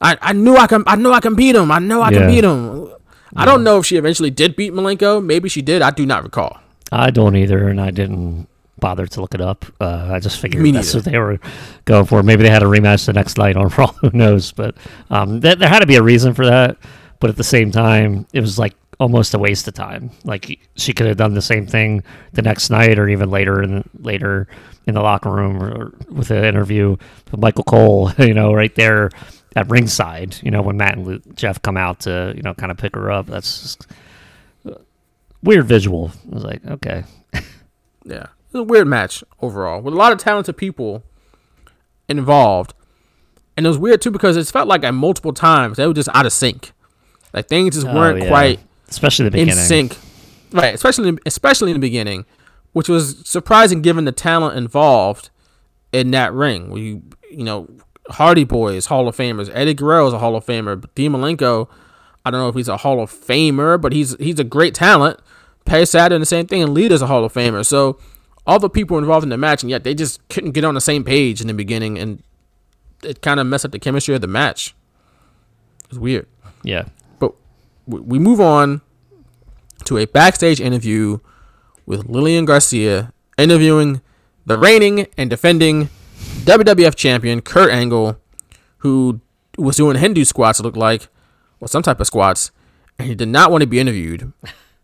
"I, 0.00 0.16
I 0.22 0.32
knew 0.32 0.56
I 0.56 0.66
can, 0.66 0.82
I 0.86 0.96
know 0.96 1.12
I 1.12 1.20
can 1.20 1.34
beat 1.34 1.54
him. 1.54 1.70
I 1.70 1.78
know 1.78 2.00
I 2.00 2.10
Yeah. 2.10 2.18
can 2.20 2.28
beat 2.28 2.44
him." 2.44 2.88
I 3.34 3.44
don't 3.44 3.64
know 3.64 3.78
if 3.78 3.84
she 3.86 3.96
eventually 3.96 4.30
did 4.30 4.56
beat 4.56 4.72
Malenko. 4.72 5.22
Maybe 5.22 5.48
she 5.50 5.60
did. 5.60 5.82
I 5.82 5.90
do 5.90 6.06
not 6.06 6.22
recall. 6.22 6.58
I 6.90 7.10
don't 7.10 7.36
either, 7.36 7.68
and 7.68 7.78
I 7.80 7.90
didn't 7.90 8.48
bother 8.78 9.06
to 9.06 9.20
look 9.20 9.34
it 9.34 9.40
up. 9.42 9.66
Uh, 9.80 10.08
I 10.12 10.20
just 10.20 10.40
figured 10.40 10.62
Me 10.62 10.70
that's 10.70 10.94
neither. 10.94 10.98
what 10.98 11.12
they 11.12 11.18
were 11.18 11.38
going 11.84 12.06
for. 12.06 12.22
Maybe 12.22 12.44
they 12.44 12.50
had 12.50 12.62
a 12.62 12.66
rematch 12.66 13.04
the 13.04 13.12
next 13.12 13.36
night 13.36 13.56
on 13.56 13.68
Raw. 13.76 13.88
Who 14.00 14.10
knows? 14.14 14.52
But 14.52 14.76
um, 15.10 15.40
th- 15.42 15.58
there 15.58 15.68
had 15.68 15.80
to 15.80 15.86
be 15.86 15.96
a 15.96 16.02
reason 16.02 16.32
for 16.32 16.46
that. 16.46 16.78
But 17.20 17.28
at 17.30 17.36
the 17.36 17.44
same 17.44 17.70
time, 17.72 18.26
it 18.32 18.40
was 18.40 18.58
like 18.58 18.74
almost 18.98 19.34
a 19.34 19.38
waste 19.38 19.68
of 19.68 19.74
time. 19.74 20.10
Like 20.24 20.58
she 20.76 20.92
could 20.92 21.06
have 21.06 21.16
done 21.16 21.34
the 21.34 21.42
same 21.42 21.66
thing 21.66 22.02
the 22.32 22.42
next 22.42 22.70
night, 22.70 22.98
or 22.98 23.08
even 23.08 23.30
later 23.30 23.62
in 23.62 23.88
later 24.00 24.48
in 24.86 24.94
the 24.94 25.02
locker 25.02 25.30
room, 25.30 25.62
or, 25.62 25.70
or 25.72 25.92
with 26.10 26.30
an 26.30 26.44
interview 26.44 26.96
with 27.30 27.40
Michael 27.40 27.64
Cole. 27.64 28.12
You 28.18 28.34
know, 28.34 28.52
right 28.54 28.74
there 28.74 29.10
at 29.54 29.68
ringside. 29.70 30.36
You 30.42 30.50
know, 30.50 30.62
when 30.62 30.76
Matt 30.76 30.96
and 30.96 31.06
Lu- 31.06 31.22
Jeff 31.34 31.60
come 31.62 31.76
out 31.76 32.00
to 32.00 32.32
you 32.36 32.42
know 32.42 32.54
kind 32.54 32.70
of 32.70 32.78
pick 32.78 32.94
her 32.94 33.10
up. 33.10 33.26
That's 33.26 33.62
just 33.62 33.86
uh, 34.66 34.74
weird 35.42 35.66
visual. 35.66 36.10
I 36.30 36.34
was 36.34 36.44
like, 36.44 36.64
okay. 36.66 37.04
Yeah, 38.08 38.22
it 38.22 38.52
was 38.52 38.60
a 38.60 38.62
weird 38.62 38.86
match 38.86 39.24
overall 39.42 39.80
with 39.80 39.92
a 39.92 39.96
lot 39.96 40.12
of 40.12 40.18
talented 40.18 40.56
people 40.56 41.02
involved, 42.08 42.72
and 43.56 43.66
it 43.66 43.68
was 43.68 43.78
weird 43.78 44.00
too 44.00 44.10
because 44.12 44.36
it 44.36 44.46
felt 44.46 44.68
like 44.68 44.84
at 44.84 44.92
multiple 44.94 45.32
times 45.32 45.76
they 45.76 45.86
were 45.86 45.92
just 45.92 46.08
out 46.14 46.26
of 46.26 46.32
sync. 46.32 46.72
Like 47.32 47.48
things 47.48 47.74
just 47.74 47.86
weren't 47.86 48.20
Oh, 48.20 48.24
yeah. 48.24 48.28
quite 48.28 48.60
especially 48.88 49.28
the 49.28 49.38
in 49.38 49.50
sync, 49.52 49.96
right? 50.52 50.74
Especially 50.74 51.18
especially 51.26 51.70
in 51.70 51.74
the 51.74 51.86
beginning, 51.86 52.24
which 52.72 52.88
was 52.88 53.22
surprising 53.28 53.82
given 53.82 54.04
the 54.04 54.12
talent 54.12 54.56
involved 54.56 55.30
in 55.92 56.10
that 56.12 56.32
ring. 56.32 56.70
We 56.70 57.00
you 57.30 57.44
know 57.44 57.68
Hardy 58.10 58.44
Boys 58.44 58.86
Hall 58.86 59.08
of 59.08 59.16
Famers, 59.16 59.50
Eddie 59.52 59.74
Guerrero 59.74 60.06
is 60.06 60.12
a 60.12 60.18
Hall 60.18 60.36
of 60.36 60.44
Famer, 60.44 60.84
Dean 60.94 61.12
Malenko, 61.12 61.68
I 62.26 62.30
don't 62.32 62.40
know 62.40 62.48
if 62.48 62.56
he's 62.56 62.66
a 62.66 62.78
Hall 62.78 63.00
of 63.00 63.12
Famer, 63.12 63.80
but 63.80 63.92
he's 63.92 64.16
he's 64.18 64.40
a 64.40 64.44
great 64.44 64.74
talent. 64.74 65.20
Perry 65.64 65.86
Saturn, 65.86 66.18
the 66.18 66.26
same 66.26 66.48
thing, 66.48 66.60
and 66.60 66.74
Lita's 66.74 67.00
a 67.00 67.06
Hall 67.06 67.24
of 67.24 67.32
Famer. 67.32 67.64
So 67.64 68.00
all 68.44 68.58
the 68.58 68.68
people 68.68 68.98
involved 68.98 69.22
in 69.22 69.30
the 69.30 69.36
match, 69.36 69.62
and 69.62 69.70
yet 69.70 69.84
they 69.84 69.94
just 69.94 70.26
couldn't 70.28 70.50
get 70.50 70.64
on 70.64 70.74
the 70.74 70.80
same 70.80 71.04
page 71.04 71.40
in 71.40 71.46
the 71.46 71.54
beginning, 71.54 72.00
and 72.00 72.24
it 73.04 73.22
kind 73.22 73.38
of 73.38 73.46
messed 73.46 73.64
up 73.64 73.70
the 73.70 73.78
chemistry 73.78 74.12
of 74.12 74.22
the 74.22 74.26
match. 74.26 74.74
It 75.84 75.90
was 75.90 75.98
weird. 76.00 76.26
Yeah. 76.64 76.86
We 77.86 78.18
move 78.18 78.40
on 78.40 78.80
to 79.84 79.98
a 79.98 80.06
backstage 80.06 80.60
interview 80.60 81.18
with 81.86 82.08
Lillian 82.08 82.44
Garcia 82.44 83.12
interviewing 83.38 84.00
the 84.44 84.58
reigning 84.58 85.06
and 85.16 85.30
defending 85.30 85.88
WWF 86.44 86.94
champion 86.94 87.40
Kurt 87.40 87.70
Angle, 87.70 88.18
who 88.78 89.20
was 89.58 89.76
doing 89.76 89.96
Hindu 89.96 90.24
squats, 90.24 90.60
it 90.60 90.62
looked 90.62 90.76
like, 90.76 91.08
or 91.60 91.68
some 91.68 91.82
type 91.82 92.00
of 92.00 92.06
squats, 92.06 92.50
and 92.98 93.08
he 93.08 93.14
did 93.14 93.28
not 93.28 93.50
want 93.50 93.62
to 93.62 93.66
be 93.66 93.80
interviewed. 93.80 94.32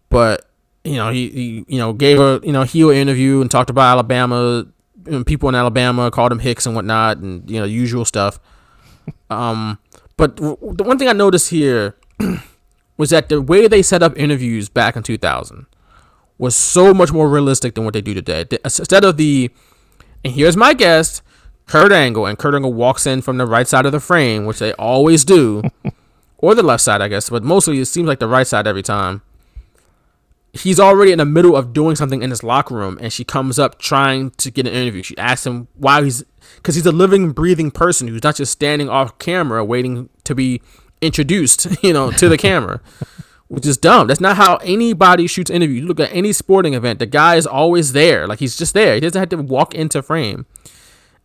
But 0.08 0.48
you 0.84 0.96
know, 0.96 1.10
he, 1.10 1.30
he 1.30 1.64
you 1.68 1.78
know 1.78 1.92
gave 1.92 2.18
a 2.18 2.40
you 2.42 2.52
know 2.52 2.64
heel 2.64 2.90
interview 2.90 3.40
and 3.40 3.50
talked 3.50 3.70
about 3.70 3.92
Alabama, 3.92 4.66
and 5.06 5.26
people 5.26 5.48
in 5.48 5.54
Alabama 5.54 6.10
called 6.10 6.32
him 6.32 6.38
Hicks 6.38 6.66
and 6.66 6.74
whatnot, 6.74 7.18
and 7.18 7.48
you 7.50 7.58
know 7.58 7.64
usual 7.64 8.04
stuff. 8.04 8.40
Um, 9.30 9.78
but 10.16 10.36
the 10.36 10.84
one 10.84 10.98
thing 10.98 11.08
I 11.08 11.12
noticed 11.12 11.50
here, 11.50 11.96
was 13.02 13.10
that 13.10 13.28
the 13.28 13.42
way 13.42 13.66
they 13.66 13.82
set 13.82 14.00
up 14.00 14.16
interviews 14.16 14.68
back 14.68 14.94
in 14.94 15.02
2000 15.02 15.66
was 16.38 16.54
so 16.54 16.94
much 16.94 17.12
more 17.12 17.28
realistic 17.28 17.74
than 17.74 17.84
what 17.84 17.94
they 17.94 18.00
do 18.00 18.14
today. 18.14 18.42
Uh, 18.52 18.58
instead 18.62 19.02
of 19.02 19.16
the, 19.16 19.50
and 20.24 20.34
here's 20.34 20.56
my 20.56 20.72
guest, 20.72 21.20
Kurt 21.66 21.90
Angle, 21.90 22.26
and 22.26 22.38
Kurt 22.38 22.54
Angle 22.54 22.72
walks 22.72 23.04
in 23.04 23.20
from 23.20 23.38
the 23.38 23.44
right 23.44 23.66
side 23.66 23.86
of 23.86 23.90
the 23.90 23.98
frame, 23.98 24.46
which 24.46 24.60
they 24.60 24.72
always 24.74 25.24
do, 25.24 25.62
or 26.38 26.54
the 26.54 26.62
left 26.62 26.84
side, 26.84 27.02
I 27.02 27.08
guess, 27.08 27.28
but 27.28 27.42
mostly 27.42 27.80
it 27.80 27.86
seems 27.86 28.06
like 28.06 28.20
the 28.20 28.28
right 28.28 28.46
side 28.46 28.68
every 28.68 28.84
time. 28.84 29.22
He's 30.52 30.78
already 30.78 31.10
in 31.10 31.18
the 31.18 31.24
middle 31.24 31.56
of 31.56 31.72
doing 31.72 31.96
something 31.96 32.22
in 32.22 32.30
his 32.30 32.44
locker 32.44 32.76
room, 32.76 32.98
and 33.00 33.12
she 33.12 33.24
comes 33.24 33.58
up 33.58 33.80
trying 33.80 34.30
to 34.30 34.48
get 34.52 34.68
an 34.68 34.74
interview. 34.74 35.02
She 35.02 35.18
asks 35.18 35.44
him 35.44 35.66
why 35.74 36.04
he's, 36.04 36.22
because 36.54 36.76
he's 36.76 36.86
a 36.86 36.92
living, 36.92 37.32
breathing 37.32 37.72
person 37.72 38.06
who's 38.06 38.22
not 38.22 38.36
just 38.36 38.52
standing 38.52 38.88
off 38.88 39.18
camera 39.18 39.64
waiting 39.64 40.08
to 40.22 40.36
be 40.36 40.62
introduced, 41.02 41.66
you 41.82 41.92
know, 41.92 42.10
to 42.12 42.28
the 42.28 42.38
camera 42.38 42.80
which 43.52 43.66
is 43.66 43.76
dumb. 43.76 44.06
That's 44.06 44.18
not 44.18 44.38
how 44.38 44.56
anybody 44.64 45.26
shoots 45.26 45.50
interview. 45.50 45.82
You 45.82 45.86
look 45.86 46.00
at 46.00 46.10
any 46.10 46.32
sporting 46.32 46.72
event, 46.72 47.00
the 47.00 47.04
guy 47.04 47.34
is 47.34 47.46
always 47.46 47.92
there. 47.92 48.26
Like 48.26 48.38
he's 48.38 48.56
just 48.56 48.72
there. 48.72 48.94
He 48.94 49.00
doesn't 49.00 49.18
have 49.18 49.28
to 49.28 49.36
walk 49.36 49.74
into 49.74 50.00
frame 50.00 50.46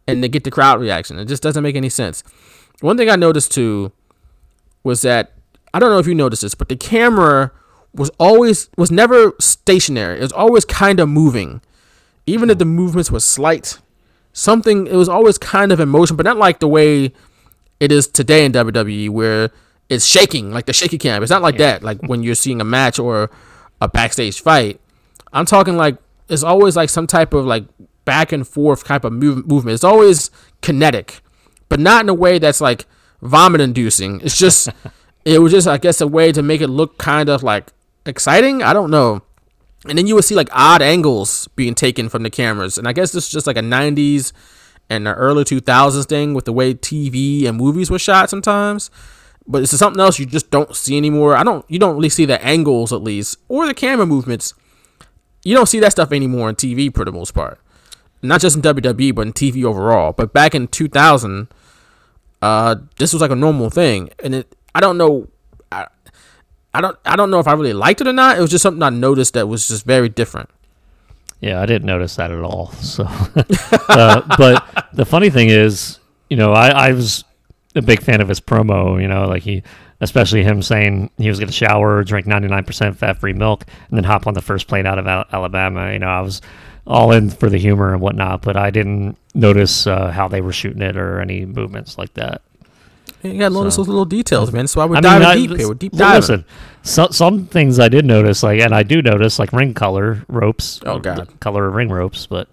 and 0.05 0.21
to 0.21 0.27
get 0.27 0.43
the 0.43 0.51
crowd 0.51 0.81
reaction. 0.81 1.17
It 1.19 1.29
just 1.29 1.41
doesn't 1.41 1.63
make 1.63 1.77
any 1.77 1.87
sense. 1.87 2.25
One 2.81 2.97
thing 2.97 3.09
I 3.09 3.15
noticed 3.15 3.53
too 3.53 3.93
was 4.83 5.03
that 5.03 5.31
I 5.73 5.79
don't 5.79 5.89
know 5.89 5.99
if 5.99 6.07
you 6.07 6.15
noticed 6.15 6.41
this, 6.41 6.53
but 6.53 6.67
the 6.67 6.75
camera 6.75 7.53
was 7.93 8.11
always 8.19 8.69
was 8.75 8.91
never 8.91 9.33
stationary. 9.39 10.17
It 10.17 10.23
was 10.23 10.33
always 10.33 10.65
kind 10.65 10.99
of 10.99 11.07
moving. 11.07 11.61
Even 12.25 12.49
if 12.49 12.57
the 12.57 12.65
movements 12.65 13.09
were 13.09 13.21
slight, 13.21 13.79
something 14.33 14.87
it 14.87 14.95
was 14.95 15.07
always 15.07 15.37
kind 15.37 15.71
of 15.71 15.79
in 15.79 15.87
motion, 15.87 16.17
but 16.17 16.25
not 16.25 16.35
like 16.35 16.59
the 16.59 16.67
way 16.67 17.13
it 17.79 17.89
is 17.89 18.05
today 18.05 18.43
in 18.43 18.51
WWE 18.51 19.09
where 19.11 19.49
it's 19.89 20.05
shaking 20.05 20.51
like 20.51 20.65
the 20.65 20.73
shaky 20.73 20.97
cam. 20.97 21.23
It's 21.23 21.29
not 21.29 21.41
like 21.41 21.57
that. 21.57 21.83
Like 21.83 22.01
when 22.01 22.23
you're 22.23 22.35
seeing 22.35 22.61
a 22.61 22.65
match 22.65 22.99
or 22.99 23.29
a 23.81 23.87
backstage 23.87 24.41
fight. 24.41 24.79
I'm 25.33 25.45
talking 25.45 25.77
like 25.77 25.97
it's 26.29 26.43
always 26.43 26.75
like 26.75 26.89
some 26.89 27.07
type 27.07 27.33
of 27.33 27.45
like 27.45 27.65
back 28.05 28.31
and 28.31 28.47
forth 28.47 28.83
type 28.83 29.03
of 29.03 29.13
move- 29.13 29.47
movement. 29.47 29.75
It's 29.75 29.83
always 29.83 30.31
kinetic, 30.61 31.21
but 31.69 31.79
not 31.79 32.03
in 32.03 32.09
a 32.09 32.13
way 32.13 32.39
that's 32.39 32.61
like 32.61 32.85
vomit 33.21 33.61
inducing. 33.61 34.21
It's 34.21 34.37
just 34.37 34.69
it 35.25 35.39
was 35.39 35.51
just 35.51 35.67
I 35.67 35.77
guess 35.77 36.01
a 36.01 36.07
way 36.07 36.31
to 36.31 36.41
make 36.41 36.61
it 36.61 36.67
look 36.67 36.97
kind 36.97 37.29
of 37.29 37.43
like 37.43 37.71
exciting. 38.05 38.63
I 38.63 38.73
don't 38.73 38.91
know. 38.91 39.21
And 39.87 39.97
then 39.97 40.07
you 40.07 40.15
would 40.15 40.25
see 40.25 40.35
like 40.35 40.49
odd 40.51 40.81
angles 40.81 41.47
being 41.55 41.75
taken 41.75 42.09
from 42.09 42.23
the 42.23 42.29
cameras. 42.29 42.77
And 42.77 42.87
I 42.87 42.93
guess 42.93 43.11
this 43.11 43.25
is 43.27 43.31
just 43.31 43.47
like 43.47 43.57
a 43.57 43.61
90s 43.61 44.33
and 44.89 45.05
the 45.05 45.13
early 45.13 45.43
2000s 45.43 46.05
thing 46.07 46.33
with 46.33 46.45
the 46.45 46.53
way 46.53 46.73
TV 46.73 47.45
and 47.45 47.57
movies 47.57 47.89
were 47.89 47.99
shot 47.99 48.29
sometimes. 48.29 48.89
But 49.47 49.63
it's 49.63 49.71
something 49.77 49.99
else 49.99 50.19
you 50.19 50.25
just 50.25 50.51
don't 50.51 50.75
see 50.75 50.97
anymore. 50.97 51.35
I 51.35 51.43
don't 51.43 51.65
you 51.69 51.79
don't 51.79 51.95
really 51.95 52.09
see 52.09 52.25
the 52.25 52.43
angles 52.43 52.91
at 52.91 53.01
least 53.01 53.37
or 53.47 53.65
the 53.65 53.73
camera 53.73 54.05
movements. 54.05 54.53
You 55.43 55.55
don't 55.55 55.67
see 55.67 55.79
that 55.79 55.93
stuff 55.93 56.11
anymore 56.11 56.49
on 56.49 56.55
TV 56.55 56.93
for 56.93 57.05
the 57.05 57.11
most 57.11 57.33
part. 57.33 57.59
Not 58.21 58.41
just 58.41 58.55
in 58.55 58.61
WWE, 58.61 59.15
but 59.15 59.27
in 59.27 59.33
TV 59.33 59.63
overall. 59.63 60.11
But 60.11 60.33
back 60.33 60.55
in 60.55 60.67
2000, 60.67 61.47
uh, 62.41 62.75
this 62.97 63.13
was 63.13 63.21
like 63.21 63.31
a 63.31 63.35
normal 63.35 63.69
thing, 63.69 64.09
and 64.23 64.35
it. 64.35 64.53
I 64.75 64.79
don't 64.79 64.97
know. 64.97 65.27
I, 65.71 65.87
I 66.73 66.81
don't. 66.81 66.97
I 67.05 67.15
don't 67.15 67.31
know 67.31 67.39
if 67.39 67.47
I 67.47 67.53
really 67.53 67.73
liked 67.73 68.01
it 68.01 68.07
or 68.07 68.13
not. 68.13 68.37
It 68.37 68.41
was 68.41 68.51
just 68.51 68.63
something 68.63 68.83
I 68.83 68.89
noticed 68.89 69.33
that 69.35 69.47
was 69.47 69.67
just 69.67 69.85
very 69.85 70.09
different. 70.09 70.49
Yeah, 71.39 71.61
I 71.61 71.65
didn't 71.65 71.85
notice 71.85 72.15
that 72.15 72.31
at 72.31 72.41
all. 72.41 72.71
So, 72.73 73.03
uh, 73.89 74.21
but 74.37 74.87
the 74.93 75.05
funny 75.05 75.29
thing 75.29 75.49
is, 75.49 75.99
you 76.29 76.37
know, 76.37 76.51
I, 76.51 76.69
I 76.69 76.91
was 76.93 77.23
a 77.77 77.81
big 77.81 78.01
fan 78.01 78.21
of 78.21 78.27
his 78.27 78.39
promo. 78.39 79.01
You 79.01 79.07
know, 79.07 79.27
like 79.27 79.43
he, 79.43 79.63
especially 80.01 80.43
him 80.43 80.61
saying 80.61 81.09
he 81.17 81.29
was 81.29 81.39
going 81.39 81.47
to 81.47 81.53
shower, 81.53 82.03
drink 82.03 82.27
ninety 82.27 82.47
nine 82.47 82.63
percent 82.63 82.97
fat 82.97 83.19
free 83.19 83.33
milk, 83.33 83.65
and 83.89 83.97
then 83.97 84.03
hop 84.03 84.27
on 84.27 84.33
the 84.33 84.41
first 84.41 84.67
plane 84.67 84.85
out 84.85 84.99
of 84.99 85.07
Al- 85.07 85.25
Alabama. 85.31 85.91
You 85.93 85.99
know, 85.99 86.07
I 86.07 86.21
was 86.21 86.41
all 86.85 87.11
in 87.11 87.29
for 87.29 87.49
the 87.49 87.57
humor 87.57 87.91
and 87.93 88.01
whatnot, 88.01 88.41
but 88.41 88.55
I 88.57 88.69
didn't 88.71 89.17
notice 89.33 89.87
uh, 89.87 90.09
how 90.11 90.27
they 90.27 90.41
were 90.41 90.53
shooting 90.53 90.81
it 90.81 90.95
or 90.97 91.19
any 91.19 91.45
movements 91.45 91.97
like 91.97 92.13
that. 92.13 92.41
You 93.23 93.37
got 93.39 93.49
to 93.49 93.53
notice 93.55 93.75
So- 93.75 93.81
those 93.81 93.87
little 93.89 94.05
details, 94.05 94.51
man. 94.53 94.67
We're 94.75 94.83
I 94.83 94.87
mean, 94.87 95.01
diving 95.03 95.27
I- 95.27 95.35
deep 95.35 95.57
here. 95.57 95.67
We're 95.67 95.73
deep 95.73 95.91
diving. 95.91 96.15
Listen, 96.21 96.45
so, 96.83 97.07
some 97.11 97.45
things 97.47 97.79
I 97.79 97.89
did 97.89 98.05
notice, 98.05 98.41
like, 98.43 98.61
and 98.61 98.73
I 98.73 98.83
do 98.83 99.01
notice, 99.01 99.39
like 99.39 99.51
ring 99.51 99.73
color 99.73 100.23
ropes. 100.29 100.79
Oh, 100.85 100.99
God. 100.99 101.27
color 101.41 101.67
of 101.67 101.73
ring 101.73 101.89
ropes, 101.89 102.25
but 102.25 102.47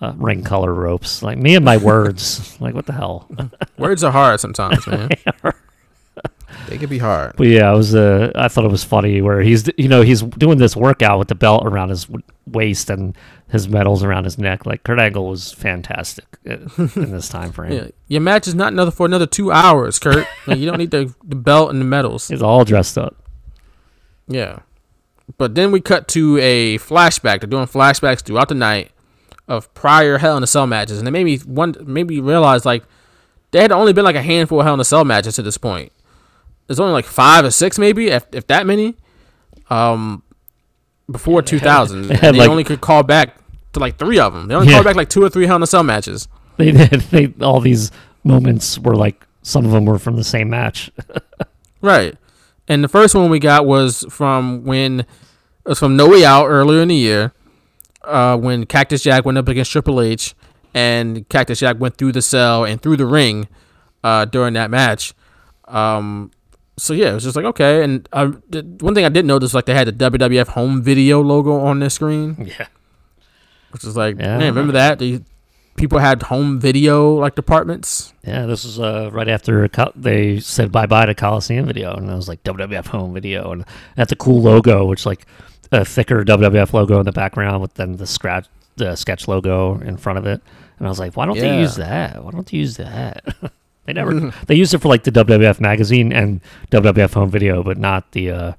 uh, 0.00 0.12
ring 0.16 0.44
color 0.44 0.72
ropes. 0.72 1.22
Like 1.22 1.38
me 1.38 1.54
and 1.56 1.64
my 1.64 1.76
words. 1.76 2.56
like 2.60 2.74
what 2.74 2.86
the 2.86 2.92
hell? 2.92 3.28
Words 3.78 4.04
are 4.04 4.12
hard 4.12 4.40
sometimes, 4.40 4.86
man. 4.86 5.10
they 6.68 6.78
can 6.78 6.88
be 6.88 6.98
hard. 6.98 7.34
But 7.36 7.46
yeah, 7.46 7.70
I 7.70 7.74
was. 7.74 7.94
Uh, 7.94 8.32
I 8.34 8.48
thought 8.48 8.64
it 8.64 8.70
was 8.70 8.84
funny 8.84 9.20
where 9.22 9.40
he's, 9.40 9.68
you 9.76 9.88
know, 9.88 10.02
he's 10.02 10.22
doing 10.22 10.58
this 10.58 10.76
workout 10.76 11.18
with 11.18 11.28
the 11.28 11.34
belt 11.34 11.64
around 11.64 11.90
his 11.90 12.06
waist 12.46 12.90
and 12.90 13.16
his 13.48 13.68
medals 13.68 14.02
around 14.02 14.24
his 14.24 14.38
neck. 14.38 14.66
Like 14.66 14.82
Kurt 14.84 14.98
Angle 14.98 15.26
was 15.26 15.52
fantastic 15.52 16.38
uh, 16.48 16.56
in 16.78 17.12
this 17.12 17.28
time 17.28 17.52
frame. 17.52 17.72
Yeah, 17.72 17.88
your 18.08 18.20
match 18.20 18.46
is 18.48 18.54
not 18.54 18.72
another 18.72 18.90
for 18.90 19.06
another 19.06 19.26
two 19.26 19.52
hours, 19.52 19.98
Kurt. 19.98 20.26
Like, 20.46 20.58
you 20.58 20.66
don't 20.66 20.78
need 20.78 20.90
the, 20.90 21.14
the 21.24 21.36
belt 21.36 21.70
and 21.70 21.80
the 21.80 21.84
medals. 21.84 22.28
He's 22.28 22.42
all 22.42 22.64
dressed 22.64 22.98
up. 22.98 23.16
Yeah. 24.26 24.60
But 25.36 25.54
then 25.54 25.70
we 25.72 25.80
cut 25.80 26.08
to 26.08 26.38
a 26.38 26.78
flashback. 26.78 27.40
They're 27.40 27.48
doing 27.48 27.66
flashbacks 27.66 28.22
throughout 28.22 28.48
the 28.48 28.54
night 28.54 28.90
of 29.48 29.72
prior 29.74 30.18
Hell 30.18 30.36
in 30.36 30.42
a 30.42 30.46
Cell 30.46 30.66
matches, 30.66 30.98
and 30.98 31.08
it 31.08 31.10
made 31.10 31.24
me 31.24 31.38
one 31.38 31.74
made 31.84 32.06
me 32.06 32.20
realize 32.20 32.64
like 32.66 32.84
there 33.50 33.62
had 33.62 33.72
only 33.72 33.92
been 33.92 34.04
like 34.04 34.14
a 34.16 34.22
handful 34.22 34.60
of 34.60 34.64
Hell 34.66 34.74
in 34.74 34.80
a 34.80 34.84
Cell 34.84 35.04
matches 35.04 35.34
to 35.36 35.42
this 35.42 35.56
point. 35.58 35.90
There's 36.66 36.78
only 36.78 36.92
like 36.92 37.06
five 37.06 37.44
or 37.46 37.50
six, 37.50 37.78
maybe 37.78 38.08
if, 38.08 38.26
if 38.32 38.46
that 38.48 38.66
many. 38.66 38.94
Um, 39.70 40.22
before 41.10 41.40
2000, 41.42 42.04
had, 42.10 42.24
and 42.24 42.34
they 42.34 42.40
like- 42.40 42.48
only 42.50 42.64
could 42.64 42.80
call 42.80 43.02
back 43.02 43.36
to 43.72 43.80
like 43.80 43.98
three 43.98 44.18
of 44.18 44.34
them. 44.34 44.48
They 44.48 44.54
only 44.54 44.68
Yeah. 44.68 44.74
called 44.74 44.84
back 44.84 44.96
like 44.96 45.08
two 45.08 45.22
or 45.22 45.30
three 45.30 45.46
Hell 45.46 45.56
in 45.56 45.62
a 45.62 45.66
Cell 45.66 45.82
matches. 45.82 46.28
They 46.58 46.72
did. 46.72 46.90
They 47.12 47.32
all 47.40 47.60
these 47.60 47.92
moments 48.24 48.78
were 48.80 48.96
like 48.96 49.24
some 49.42 49.64
of 49.64 49.70
them 49.70 49.84
were 49.84 49.98
from 49.98 50.16
the 50.16 50.24
same 50.24 50.50
match. 50.50 50.90
Right. 51.80 52.16
And 52.66 52.82
the 52.82 52.88
first 52.88 53.14
one 53.14 53.30
we 53.30 53.38
got 53.38 53.64
was 53.64 54.04
from 54.10 54.64
when 54.64 55.00
it 55.00 55.06
was 55.64 55.78
from 55.78 55.96
No 55.96 56.08
Way 56.08 56.24
Out 56.24 56.46
earlier 56.48 56.82
in 56.82 56.88
the 56.88 56.96
year, 56.96 57.32
uh, 58.08 58.36
when 58.36 58.66
Cactus 58.66 59.02
Jack 59.02 59.24
went 59.24 59.38
up 59.38 59.46
against 59.48 59.70
Triple 59.70 60.00
H, 60.00 60.34
and 60.74 61.28
Cactus 61.28 61.60
Jack 61.60 61.78
went 61.78 61.96
through 61.96 62.12
the 62.12 62.22
cell 62.22 62.64
and 62.64 62.80
through 62.82 62.96
the 62.96 63.06
ring 63.06 63.48
uh, 64.02 64.24
during 64.24 64.54
that 64.54 64.70
match. 64.70 65.14
Um, 65.66 66.30
so 66.76 66.92
yeah, 66.94 67.10
it 67.10 67.14
was 67.14 67.24
just 67.24 67.36
like 67.36 67.44
okay. 67.44 67.82
And 67.82 68.08
uh, 68.12 68.32
the 68.48 68.62
one 68.80 68.94
thing 68.94 69.04
I 69.04 69.08
did 69.08 69.24
notice, 69.24 69.54
like 69.54 69.66
they 69.66 69.74
had 69.74 69.86
the 69.88 70.10
WWF 70.10 70.48
home 70.48 70.82
video 70.82 71.20
logo 71.22 71.58
on 71.60 71.80
their 71.80 71.90
screen, 71.90 72.36
Yeah. 72.56 72.66
which 73.70 73.84
is 73.84 73.96
like, 73.96 74.16
Yeah. 74.18 74.38
man, 74.38 74.48
remember 74.54 74.72
that? 74.72 74.98
The 74.98 75.22
people 75.76 75.98
had 75.98 76.22
home 76.24 76.58
video 76.60 77.14
like 77.14 77.34
departments. 77.34 78.12
Yeah, 78.24 78.46
this 78.46 78.64
was 78.64 78.78
uh, 78.80 79.10
right 79.12 79.28
after 79.28 79.68
they 79.96 80.38
said 80.40 80.70
bye 80.72 80.86
bye 80.86 81.06
to 81.06 81.14
Coliseum 81.14 81.66
video, 81.66 81.94
and 81.94 82.10
I 82.10 82.14
was 82.14 82.28
like 82.28 82.42
WWF 82.44 82.86
home 82.86 83.12
video, 83.14 83.50
and 83.52 83.64
that's 83.96 84.12
a 84.12 84.16
cool 84.16 84.40
logo, 84.42 84.84
which 84.86 85.04
like 85.06 85.26
a 85.72 85.84
thicker 85.84 86.24
WWF 86.24 86.72
logo 86.72 86.98
in 86.98 87.04
the 87.04 87.12
background 87.12 87.60
with 87.62 87.74
then 87.74 87.96
the 87.96 88.06
scratch 88.06 88.46
the 88.76 88.94
sketch 88.96 89.26
logo 89.26 89.78
in 89.80 89.96
front 89.96 90.18
of 90.18 90.26
it, 90.26 90.40
and 90.78 90.86
I 90.86 90.90
was 90.90 90.98
like, 90.98 91.16
why 91.16 91.26
don't 91.26 91.38
they 91.38 91.60
use 91.60 91.76
that? 91.76 92.22
Why 92.22 92.30
don't 92.30 92.46
they 92.46 92.58
use 92.58 92.76
that? 92.76 93.24
they 93.86 93.92
never 93.92 94.32
they 94.46 94.54
used 94.54 94.74
it 94.74 94.78
for 94.78 94.88
like 94.88 95.04
the 95.04 95.10
WWF 95.10 95.60
magazine 95.60 96.12
and 96.12 96.40
WWF 96.70 97.14
home 97.14 97.30
video, 97.30 97.62
but 97.62 97.78
not 97.78 98.12
the 98.12 98.30
uh, 98.30 98.52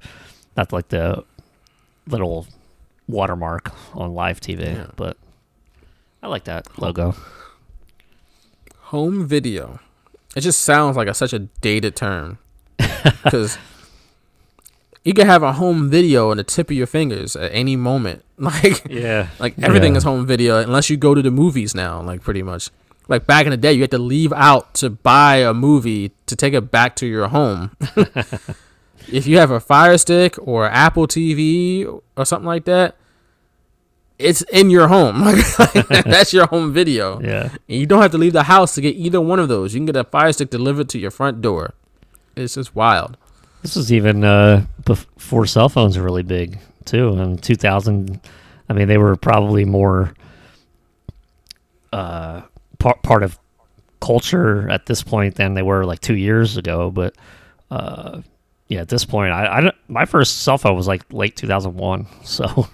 not 0.56 0.72
like 0.72 0.88
the 0.88 1.24
little 2.06 2.46
watermark 3.08 3.72
on 3.94 4.14
live 4.14 4.40
TV. 4.40 4.90
But 4.96 5.16
I 6.22 6.28
like 6.28 6.44
that 6.44 6.78
logo. 6.78 7.14
home 8.78 9.26
video. 9.26 9.80
It 10.36 10.42
just 10.42 10.62
sounds 10.62 10.96
like 10.96 11.08
a, 11.08 11.14
such 11.14 11.32
a 11.32 11.40
dated 11.40 11.96
term 11.96 12.38
because 13.24 13.58
you 15.04 15.14
can 15.14 15.26
have 15.26 15.42
a 15.42 15.52
home 15.54 15.88
video 15.90 16.30
on 16.30 16.36
the 16.36 16.44
tip 16.44 16.70
of 16.70 16.76
your 16.76 16.86
fingers 16.86 17.36
at 17.36 17.50
any 17.54 17.76
moment. 17.76 18.24
Like, 18.40 18.86
Yeah, 18.88 19.28
like 19.38 19.54
everything 19.62 19.92
Yeah. 19.92 19.98
is 19.98 20.04
home 20.04 20.26
video 20.26 20.58
unless 20.60 20.88
you 20.88 20.96
go 20.96 21.14
to 21.14 21.20
the 21.20 21.30
movies 21.30 21.74
now. 21.74 22.00
Like 22.00 22.22
pretty 22.22 22.42
much, 22.42 22.70
like 23.06 23.26
back 23.26 23.44
in 23.44 23.50
the 23.50 23.58
day, 23.58 23.72
you 23.74 23.82
had 23.82 23.90
to 23.90 23.98
leave 23.98 24.32
out 24.32 24.72
to 24.76 24.88
buy 24.88 25.36
a 25.36 25.52
movie 25.52 26.12
to 26.24 26.34
take 26.36 26.54
it 26.54 26.70
back 26.70 26.96
to 26.96 27.06
your 27.06 27.28
home. 27.28 27.76
if 29.12 29.26
you 29.26 29.36
have 29.38 29.50
a 29.50 29.60
Fire 29.60 29.98
Stick 29.98 30.36
or 30.40 30.66
Apple 30.66 31.06
TV 31.06 31.84
or 32.16 32.24
something 32.24 32.46
like 32.46 32.64
that, 32.64 32.96
it's 34.18 34.42
in 34.52 34.70
your 34.70 34.88
home. 34.88 35.22
Like, 35.24 36.04
that's 36.04 36.32
your 36.32 36.46
home 36.46 36.72
video. 36.72 37.20
yeah. 37.20 37.50
And 37.68 37.78
you 37.80 37.86
don't 37.86 38.00
have 38.02 38.12
to 38.12 38.18
leave 38.18 38.32
the 38.32 38.44
house 38.44 38.74
to 38.76 38.80
get 38.80 38.96
either 38.96 39.20
one 39.20 39.38
of 39.38 39.48
those. 39.48 39.74
You 39.74 39.80
can 39.80 39.86
get 39.86 39.96
a 39.96 40.04
fire 40.04 40.32
stick 40.32 40.50
delivered 40.50 40.88
to 40.90 40.98
your 40.98 41.10
front 41.10 41.40
door. 41.42 41.74
It's 42.36 42.54
just 42.54 42.74
wild. 42.74 43.16
This 43.62 43.76
was 43.76 43.92
even 43.92 44.24
uh, 44.24 44.64
before 44.84 45.46
cell 45.46 45.68
phones 45.68 45.96
were 45.98 46.04
really 46.04 46.22
big 46.22 46.58
too. 46.84 47.08
In 47.08 47.36
2000, 47.38 48.20
I 48.68 48.72
mean, 48.72 48.88
they 48.88 48.98
were 48.98 49.16
probably 49.16 49.64
more 49.64 50.14
uh, 51.92 52.42
part 52.78 53.02
part 53.02 53.22
of 53.22 53.38
culture 54.00 54.68
at 54.70 54.86
this 54.86 55.02
point 55.02 55.34
than 55.34 55.54
they 55.54 55.62
were 55.62 55.84
like 55.84 56.00
two 56.00 56.16
years 56.16 56.56
ago. 56.56 56.90
But 56.90 57.14
uh, 57.70 58.22
yeah, 58.68 58.80
at 58.80 58.88
this 58.88 59.04
point, 59.04 59.32
I, 59.32 59.58
I 59.58 59.60
don't- 59.60 59.74
my 59.88 60.04
first 60.06 60.38
cell 60.42 60.56
phone 60.58 60.76
was 60.76 60.86
like 60.86 61.02
late 61.12 61.36
2001. 61.36 62.06
So, 62.24 62.68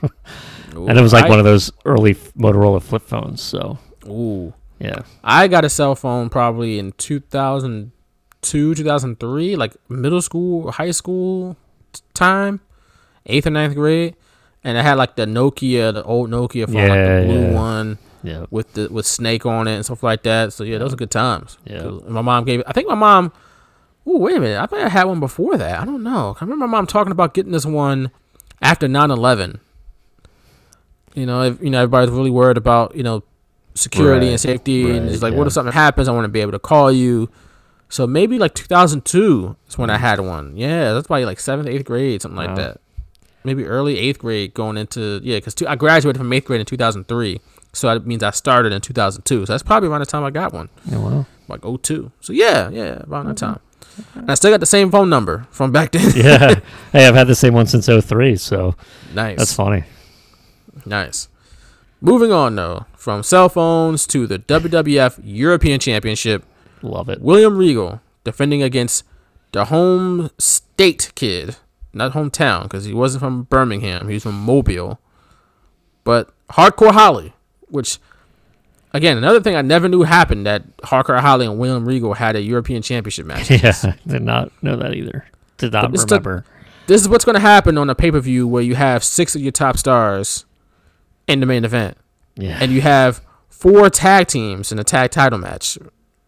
and 0.72 0.98
it 0.98 1.02
was 1.02 1.12
like 1.14 1.24
I- 1.24 1.28
one 1.30 1.38
of 1.38 1.44
those 1.44 1.70
early 1.84 2.14
Motorola 2.14 2.82
flip 2.82 3.02
phones. 3.02 3.40
So, 3.42 3.78
Ooh. 4.06 4.52
yeah. 4.78 5.02
I 5.24 5.48
got 5.48 5.64
a 5.64 5.70
cell 5.70 5.94
phone 5.94 6.28
probably 6.28 6.78
in 6.78 6.92
2002, 8.50 8.74
2003, 8.82 9.56
like 9.56 9.74
middle 9.88 10.22
school, 10.22 10.70
high 10.70 10.90
school 10.90 11.56
time, 12.14 12.60
eighth 13.26 13.46
or 13.46 13.50
ninth 13.50 13.74
grade. 13.74 14.16
And 14.64 14.76
I 14.78 14.82
had 14.82 14.94
like 14.94 15.16
the 15.16 15.26
Nokia, 15.26 15.94
the 15.94 16.02
old 16.02 16.30
Nokia 16.30 16.66
phone, 16.66 16.88
like 16.88 16.98
the 17.06 17.24
blue 17.26 17.42
yeah. 17.48 17.54
one 17.54 17.98
Yeah. 18.22 18.46
with 18.50 18.72
the 18.72 18.88
with 18.88 19.06
Snake 19.06 19.46
on 19.46 19.68
it 19.68 19.76
and 19.76 19.84
stuff 19.84 20.02
like 20.02 20.22
that. 20.24 20.52
So 20.52 20.64
yeah, 20.64 20.78
those 20.78 20.92
are 20.92 20.96
good 20.96 21.10
times. 21.10 21.58
Yeah. 21.64 21.82
My 22.08 22.22
mom 22.22 22.44
gave. 22.44 22.62
I 22.66 22.72
think 22.72 22.88
my 22.88 22.94
mom. 22.94 23.32
Oh 24.08 24.18
wait 24.18 24.36
a 24.36 24.40
minute! 24.40 24.60
I 24.60 24.66
think 24.66 24.82
I 24.82 24.88
had 24.88 25.04
one 25.04 25.18
before 25.18 25.56
that. 25.56 25.80
I 25.80 25.84
don't 25.84 26.04
know. 26.04 26.36
I 26.40 26.44
remember 26.44 26.66
my 26.68 26.70
mom 26.70 26.86
talking 26.86 27.10
about 27.10 27.34
getting 27.34 27.50
this 27.50 27.66
one 27.66 28.12
after 28.62 28.86
9-11. 28.86 29.58
You 31.14 31.26
know, 31.26 31.42
if, 31.42 31.60
you 31.60 31.70
know 31.70 31.78
everybody's 31.78 32.10
really 32.10 32.30
worried 32.30 32.56
about 32.56 32.94
you 32.94 33.02
know 33.02 33.24
security 33.74 34.26
Right, 34.26 34.30
and 34.32 34.40
safety, 34.40 34.90
and 34.96 35.08
it's 35.08 35.22
like, 35.22 35.34
what 35.34 35.46
if 35.46 35.52
something 35.52 35.72
happens? 35.72 36.08
I 36.08 36.12
want 36.12 36.24
to 36.24 36.28
be 36.28 36.40
able 36.40 36.52
to 36.52 36.58
call 36.58 36.92
you. 36.92 37.28
So 37.88 38.06
maybe 38.06 38.38
like 38.38 38.54
2002 38.54 39.56
is 39.68 39.78
when 39.78 39.90
I 39.90 39.96
mm. 39.96 40.00
had 40.00 40.20
one. 40.20 40.56
Yeah, 40.56 40.92
that's 40.92 41.06
probably 41.06 41.24
like 41.24 41.40
seventh, 41.40 41.68
eighth 41.68 41.84
grade, 41.84 42.22
something 42.22 42.36
like 42.36 42.50
Wow. 42.50 42.56
that. 42.56 42.80
Maybe 43.44 43.64
early 43.64 43.96
eighth 43.98 44.18
grade, 44.18 44.54
going 44.54 44.76
into 44.76 45.20
yeah, 45.22 45.36
because 45.36 45.54
I 45.62 45.76
graduated 45.76 46.18
from 46.18 46.32
eighth 46.32 46.46
grade 46.46 46.60
in 46.60 46.66
2003, 46.66 47.40
so 47.72 47.86
that 47.86 48.04
means 48.04 48.24
I 48.24 48.30
started 48.30 48.72
in 48.72 48.80
2002. 48.80 49.46
So 49.46 49.52
that's 49.52 49.62
probably 49.62 49.88
around 49.88 50.00
the 50.00 50.06
time 50.06 50.24
I 50.24 50.30
got 50.30 50.52
one, 50.52 50.68
Yeah, 50.84 50.98
well. 50.98 51.26
like 51.46 51.62
02. 51.62 52.10
So 52.20 52.32
yeah, 52.32 52.70
yeah, 52.70 53.02
around 53.08 53.26
that 53.26 53.36
mm-hmm. 53.36 53.52
time. 53.52 53.60
And 54.14 54.30
I 54.30 54.34
still 54.34 54.50
got 54.50 54.60
the 54.60 54.66
same 54.66 54.90
phone 54.90 55.08
number 55.08 55.46
from 55.50 55.72
back 55.72 55.92
then. 55.92 56.12
Yeah. 56.16 56.60
hey, 56.92 57.06
I've 57.06 57.14
had 57.14 57.28
the 57.28 57.34
same 57.34 57.54
one 57.54 57.66
since 57.66 57.86
03. 57.86 58.36
So, 58.36 58.74
nice. 59.14 59.38
that's 59.38 59.54
funny. 59.54 59.84
Nice. 60.84 61.28
Moving 62.00 62.32
on 62.32 62.56
though, 62.56 62.86
from 62.96 63.22
cell 63.22 63.48
phones 63.48 64.06
to 64.08 64.26
the 64.26 64.38
WWF 64.38 65.20
European 65.24 65.80
Championship, 65.80 66.44
Love 66.82 67.08
it. 67.08 67.20
William 67.20 67.56
Regal 67.56 68.00
defending 68.24 68.62
against 68.62 69.04
the 69.52 69.66
home 69.66 70.30
state 70.38 71.12
kid, 71.14 71.56
not 71.92 72.12
hometown, 72.12 72.64
because 72.64 72.84
he 72.84 72.92
wasn't 72.92 73.22
from 73.22 73.44
Birmingham. 73.44 74.08
He 74.08 74.14
was 74.14 74.22
from 74.24 74.40
Mobile. 74.40 75.00
But 76.04 76.30
Hardcore 76.50 76.92
Holly, 76.92 77.32
which, 77.68 77.98
again, 78.92 79.16
another 79.16 79.40
thing 79.40 79.56
I 79.56 79.62
never 79.62 79.88
knew 79.88 80.02
happened 80.02 80.46
that 80.46 80.76
Hardcore 80.78 81.20
Holly 81.20 81.46
and 81.46 81.58
William 81.58 81.86
Regal 81.86 82.14
had 82.14 82.36
a 82.36 82.40
European 82.40 82.82
Championship 82.82 83.26
match. 83.26 83.50
Yeah. 83.62 83.94
Did 84.06 84.22
not 84.22 84.52
know 84.62 84.76
that 84.76 84.94
either. 84.94 85.26
Did 85.58 85.72
not 85.72 85.90
this 85.90 86.04
remember. 86.04 86.44
this 86.86 87.00
is 87.00 87.08
what's 87.08 87.24
going 87.24 87.34
to 87.34 87.40
happen 87.40 87.78
on 87.78 87.88
a 87.90 87.94
pay 87.94 88.10
per 88.10 88.20
view 88.20 88.46
where 88.46 88.62
you 88.62 88.74
have 88.74 89.02
six 89.02 89.34
of 89.34 89.40
your 89.42 89.52
top 89.52 89.78
stars 89.78 90.44
in 91.26 91.40
the 91.40 91.46
main 91.46 91.64
event. 91.64 91.96
yeah. 92.36 92.58
and 92.60 92.70
you 92.70 92.82
have 92.82 93.20
four 93.48 93.88
tag 93.88 94.26
teams 94.28 94.70
in 94.70 94.78
a 94.78 94.84
tag 94.84 95.10
title 95.10 95.38
match, 95.38 95.78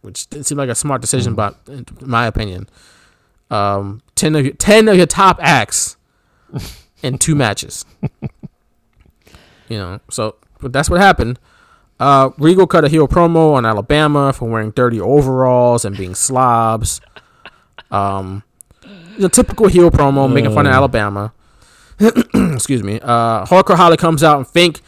which 0.03 0.29
didn't 0.29 0.47
seem 0.47 0.59
like 0.59 0.69
a 0.69 0.75
smart 0.75 1.01
decision, 1.01 1.35
but 1.35 1.57
in 1.69 1.85
my 2.01 2.27
opinion, 2.27 2.69
um, 3.51 4.03
ten 4.15 4.35
of 4.35 4.45
your 4.45 4.55
ten 4.55 4.89
of 4.89 4.97
your 4.97 5.07
top 5.07 5.39
acts 5.41 5.97
in 7.03 7.19
two 7.19 7.35
matches. 7.35 7.85
you 9.69 9.79
know, 9.79 10.01
so 10.11 10.37
but 10.61 10.73
that's 10.73 10.91
what 10.91 11.01
happened. 11.01 11.39
Uh, 12.01 12.31
Regal 12.39 12.67
cut 12.67 12.85
a 12.85 12.89
heel 12.89 13.09
promo 13.09 13.55
on 13.55 13.67
Alabama 13.67 14.33
for 14.33 14.49
wearing 14.49 14.71
dirty 14.71 15.01
overalls 15.01 15.85
and 15.85 15.97
being 15.97 16.15
slobs. 16.15 17.01
Um, 17.91 18.45
the 19.19 19.29
typical 19.29 19.67
heel 19.67 19.91
promo 19.91 20.33
making 20.33 20.55
fun 20.55 20.67
of 20.67 20.73
Alabama. 20.73 21.33
Excuse 21.99 22.85
me. 22.85 23.01
Uh, 23.03 23.45
Hardcore 23.47 23.77
Holly 23.77 23.97
comes 23.97 24.23
out 24.23 24.37
and 24.39 24.47
Fink 24.47 24.81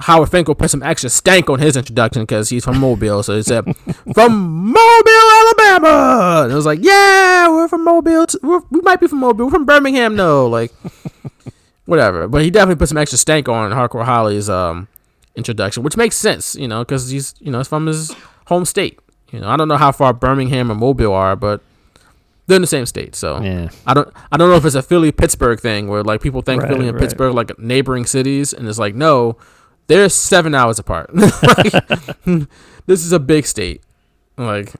Howard 0.00 0.30
Finkel 0.30 0.54
put 0.54 0.70
some 0.70 0.82
extra 0.82 1.10
stank 1.10 1.50
on 1.50 1.58
his 1.58 1.76
introduction 1.76 2.22
because 2.22 2.48
he's 2.50 2.64
from 2.64 2.78
Mobile. 2.78 3.22
So 3.22 3.36
he 3.36 3.42
said, 3.42 3.64
"From 4.14 4.72
Mobile, 4.72 5.28
Alabama." 5.40 6.42
And 6.44 6.52
it 6.52 6.54
was 6.54 6.66
like, 6.66 6.78
"Yeah, 6.82 7.48
we're 7.50 7.68
from 7.68 7.84
Mobile. 7.84 8.26
T- 8.26 8.38
we're, 8.42 8.60
we 8.70 8.80
might 8.82 9.00
be 9.00 9.06
from 9.08 9.18
Mobile. 9.18 9.46
We're 9.46 9.50
from 9.50 9.64
Birmingham, 9.66 10.14
no, 10.16 10.46
like 10.46 10.72
whatever." 11.86 12.28
But 12.28 12.42
he 12.42 12.50
definitely 12.50 12.78
put 12.78 12.88
some 12.88 12.98
extra 12.98 13.18
stank 13.18 13.48
on 13.48 13.70
Hardcore 13.72 14.04
Holly's 14.04 14.48
um, 14.48 14.88
introduction, 15.36 15.82
which 15.82 15.96
makes 15.96 16.16
sense, 16.16 16.54
you 16.54 16.68
know, 16.68 16.80
because 16.84 17.10
he's 17.10 17.34
you 17.40 17.50
know 17.50 17.60
it's 17.60 17.68
from 17.68 17.86
his 17.86 18.14
home 18.46 18.64
state. 18.64 18.98
You 19.30 19.40
know, 19.40 19.48
I 19.48 19.56
don't 19.56 19.68
know 19.68 19.76
how 19.76 19.92
far 19.92 20.12
Birmingham 20.14 20.70
and 20.70 20.80
Mobile 20.80 21.12
are, 21.12 21.36
but 21.36 21.60
they're 22.46 22.56
in 22.56 22.62
the 22.62 22.66
same 22.68 22.86
state. 22.86 23.14
So 23.14 23.40
Yeah. 23.42 23.68
I 23.86 23.92
don't 23.94 24.08
I 24.32 24.36
don't 24.36 24.48
know 24.48 24.56
if 24.56 24.64
it's 24.64 24.74
a 24.74 24.82
Philly 24.82 25.12
Pittsburgh 25.12 25.60
thing 25.60 25.88
where 25.88 26.02
like 26.02 26.22
people 26.22 26.40
think 26.40 26.62
Right, 26.62 26.70
Philly 26.70 26.88
and 26.88 26.94
right. 26.94 27.00
Pittsburgh 27.02 27.34
like 27.34 27.58
neighboring 27.58 28.06
cities, 28.06 28.52
and 28.54 28.66
it's 28.68 28.78
like 28.78 28.94
no, 28.94 29.36
they're 29.88 30.08
seven 30.08 30.54
hours 30.54 30.78
apart. 30.78 31.14
like, 31.14 31.72
this 32.86 33.04
is 33.04 33.12
a 33.12 33.18
big 33.18 33.46
state, 33.46 33.82
like 34.36 34.72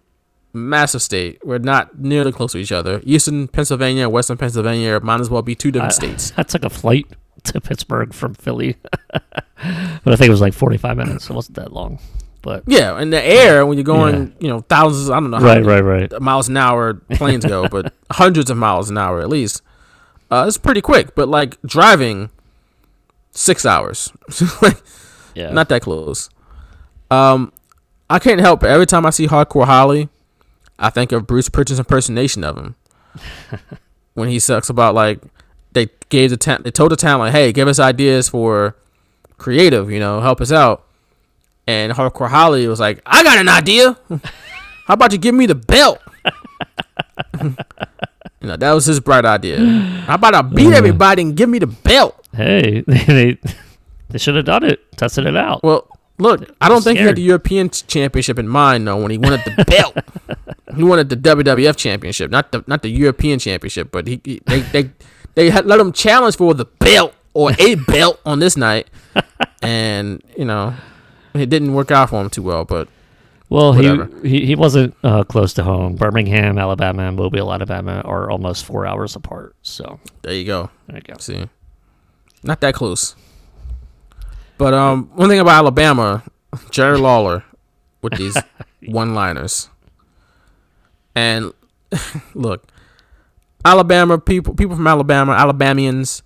massive 0.52 1.02
state. 1.02 1.44
We're 1.44 1.58
not 1.58 1.98
nearly 1.98 2.32
close 2.32 2.52
to 2.52 2.58
each 2.58 2.72
other. 2.72 3.00
Eastern 3.04 3.48
Pennsylvania, 3.48 4.04
and 4.04 4.12
Western 4.12 4.36
Pennsylvania 4.36 5.00
might 5.00 5.20
as 5.20 5.28
well 5.28 5.42
be 5.42 5.54
two 5.54 5.72
different 5.72 5.94
states. 5.94 6.32
I 6.36 6.44
took 6.44 6.64
a 6.64 6.70
flight 6.70 7.06
to 7.44 7.60
Pittsburgh 7.60 8.12
from 8.12 8.34
Philly, 8.34 8.76
but 8.82 10.06
I 10.06 10.16
think 10.16 10.28
it 10.28 10.30
was 10.30 10.40
like 10.40 10.54
45 10.54 10.96
minutes. 10.96 11.28
It 11.28 11.32
wasn't 11.32 11.56
that 11.56 11.72
long. 11.72 11.98
But 12.42 12.62
Yeah, 12.66 13.00
in 13.00 13.10
the 13.10 13.22
air 13.22 13.66
when 13.66 13.78
you're 13.78 13.84
going, 13.84 14.34
you 14.38 14.48
know, 14.48 14.60
thousands. 14.60 15.10
I 15.10 15.14
don't 15.14 15.30
know 15.30 15.38
how 15.38 15.44
right, 15.44 15.62
many 15.62 15.82
right, 15.82 16.10
right. 16.12 16.22
miles 16.22 16.48
an 16.48 16.56
hour 16.56 16.94
planes 16.94 17.44
go, 17.44 17.68
but 17.68 17.92
hundreds 18.12 18.50
of 18.50 18.56
miles 18.56 18.90
an 18.90 18.98
hour 18.98 19.20
at 19.20 19.28
least. 19.28 19.62
Uh, 20.30 20.44
it's 20.46 20.58
pretty 20.58 20.80
quick, 20.80 21.14
but 21.14 21.28
like 21.28 21.60
driving, 21.62 22.30
six 23.38 23.64
hours. 23.64 24.12
Yeah. 25.34 25.52
not 25.52 25.68
that 25.68 25.82
close. 25.82 26.30
Um, 27.12 27.52
I 28.10 28.18
can't 28.18 28.40
help 28.40 28.64
it. 28.64 28.66
Every 28.66 28.86
time 28.86 29.06
I 29.06 29.10
see 29.10 29.28
Hardcore 29.28 29.66
Holly, 29.66 30.08
I 30.80 30.90
think 30.90 31.12
of 31.12 31.28
Bruce 31.28 31.48
Pritchard's 31.48 31.78
impersonation 31.78 32.42
of 32.42 32.56
him 32.58 32.74
when 34.14 34.28
he 34.28 34.40
sucks 34.40 34.68
about 34.68 34.96
like 34.96 35.20
they 35.74 35.90
gave 36.08 36.30
the 36.30 36.36
ta- 36.36 36.58
they 36.60 36.72
told 36.72 36.90
the 36.90 36.96
town 36.96 37.20
like, 37.20 37.30
hey, 37.30 37.52
give 37.52 37.68
us 37.68 37.78
ideas 37.78 38.28
for 38.28 38.74
creative, 39.36 39.92
you 39.92 40.00
know, 40.00 40.20
help 40.20 40.40
us 40.40 40.50
out. 40.50 40.84
And 41.68 41.92
Hardcore 41.92 42.30
Holly 42.30 42.66
was 42.66 42.80
like, 42.80 43.00
I 43.06 43.22
got 43.22 43.38
an 43.38 43.48
idea. 43.48 43.96
How 44.86 44.94
about 44.94 45.12
you 45.12 45.18
give 45.18 45.36
me 45.36 45.46
the 45.46 45.54
belt? 45.54 46.00
you 47.40 47.54
know, 48.40 48.56
that 48.56 48.72
was 48.72 48.86
his 48.86 48.98
bright 48.98 49.24
idea. 49.24 49.60
How 49.60 50.14
about 50.16 50.34
I 50.34 50.42
beat 50.42 50.72
everybody 50.72 51.22
and 51.22 51.36
give 51.36 51.48
me 51.48 51.60
the 51.60 51.68
belt? 51.68 52.16
Hey, 52.38 52.80
they 52.86 53.38
they 54.08 54.18
should 54.18 54.36
have 54.36 54.46
done 54.46 54.64
it, 54.64 54.80
tested 54.96 55.26
it 55.26 55.36
out. 55.36 55.62
Well, 55.62 55.86
look, 56.18 56.48
I 56.60 56.68
don't 56.68 56.82
think 56.82 56.98
he 56.98 57.04
had 57.04 57.16
the 57.16 57.22
European 57.22 57.70
Championship 57.70 58.38
in 58.38 58.48
mind 58.48 58.86
though 58.86 59.00
when 59.00 59.10
he 59.10 59.18
wanted 59.18 59.42
the 59.44 59.64
belt. 59.64 59.96
he 60.76 60.82
wanted 60.82 61.08
the 61.08 61.16
WWF 61.16 61.76
Championship, 61.76 62.30
not 62.30 62.52
the 62.52 62.64
not 62.66 62.82
the 62.82 62.88
European 62.88 63.38
Championship. 63.38 63.90
But 63.90 64.06
he, 64.06 64.20
he 64.24 64.40
they 64.46 64.60
they 64.60 64.90
they 65.34 65.50
had 65.50 65.66
let 65.66 65.78
him 65.80 65.92
challenge 65.92 66.36
for 66.36 66.54
the 66.54 66.64
belt 66.64 67.14
or 67.34 67.52
a 67.58 67.74
belt 67.88 68.20
on 68.24 68.38
this 68.38 68.56
night, 68.56 68.88
and 69.62 70.22
you 70.36 70.44
know 70.44 70.74
it 71.34 71.50
didn't 71.50 71.74
work 71.74 71.90
out 71.90 72.10
for 72.10 72.20
him 72.20 72.30
too 72.30 72.42
well. 72.42 72.64
But 72.64 72.88
Well, 73.48 73.72
he, 73.72 74.28
he 74.28 74.46
he 74.46 74.54
wasn't 74.54 74.94
uh, 75.02 75.24
close 75.24 75.52
to 75.54 75.62
home. 75.62 75.94
Birmingham, 75.96 76.58
Alabama, 76.58 77.08
and 77.08 77.16
Mobile, 77.16 77.52
Alabama 77.52 78.00
are 78.04 78.30
almost 78.30 78.64
four 78.64 78.86
hours 78.86 79.16
apart. 79.16 79.54
So 79.62 80.00
there 80.22 80.34
you 80.34 80.44
go. 80.44 80.70
there 80.86 80.96
you 80.96 81.02
go. 81.02 81.18
See, 81.18 81.48
not 82.42 82.60
that 82.60 82.74
close. 82.74 83.14
But 84.56 84.74
um, 84.74 85.10
one 85.14 85.28
thing 85.28 85.38
about 85.40 85.58
Alabama, 85.58 86.22
Jerry 86.70 86.98
Lawler 86.98 87.44
with 88.02 88.14
these 88.16 88.36
one-liners, 88.86 89.68
and 91.14 91.52
look, 92.34 92.66
Alabama 93.64 94.18
people, 94.18 94.54
people 94.54 94.76
from 94.76 94.86
Alabama, 94.86 95.32
Alabamians. 95.32 96.22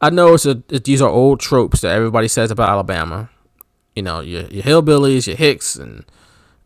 I 0.00 0.10
know 0.10 0.34
it's 0.34 0.46
a, 0.46 0.62
it- 0.70 0.84
these 0.84 1.02
are 1.02 1.08
old 1.08 1.40
tropes 1.40 1.80
that 1.82 1.94
everybody 1.94 2.28
says 2.28 2.50
about 2.50 2.68
Alabama. 2.70 3.30
You 3.94 4.02
know, 4.02 4.20
your 4.20 4.42
your 4.44 4.62
hillbillies, 4.62 5.26
your 5.26 5.36
hicks, 5.36 5.76
and 5.76 6.04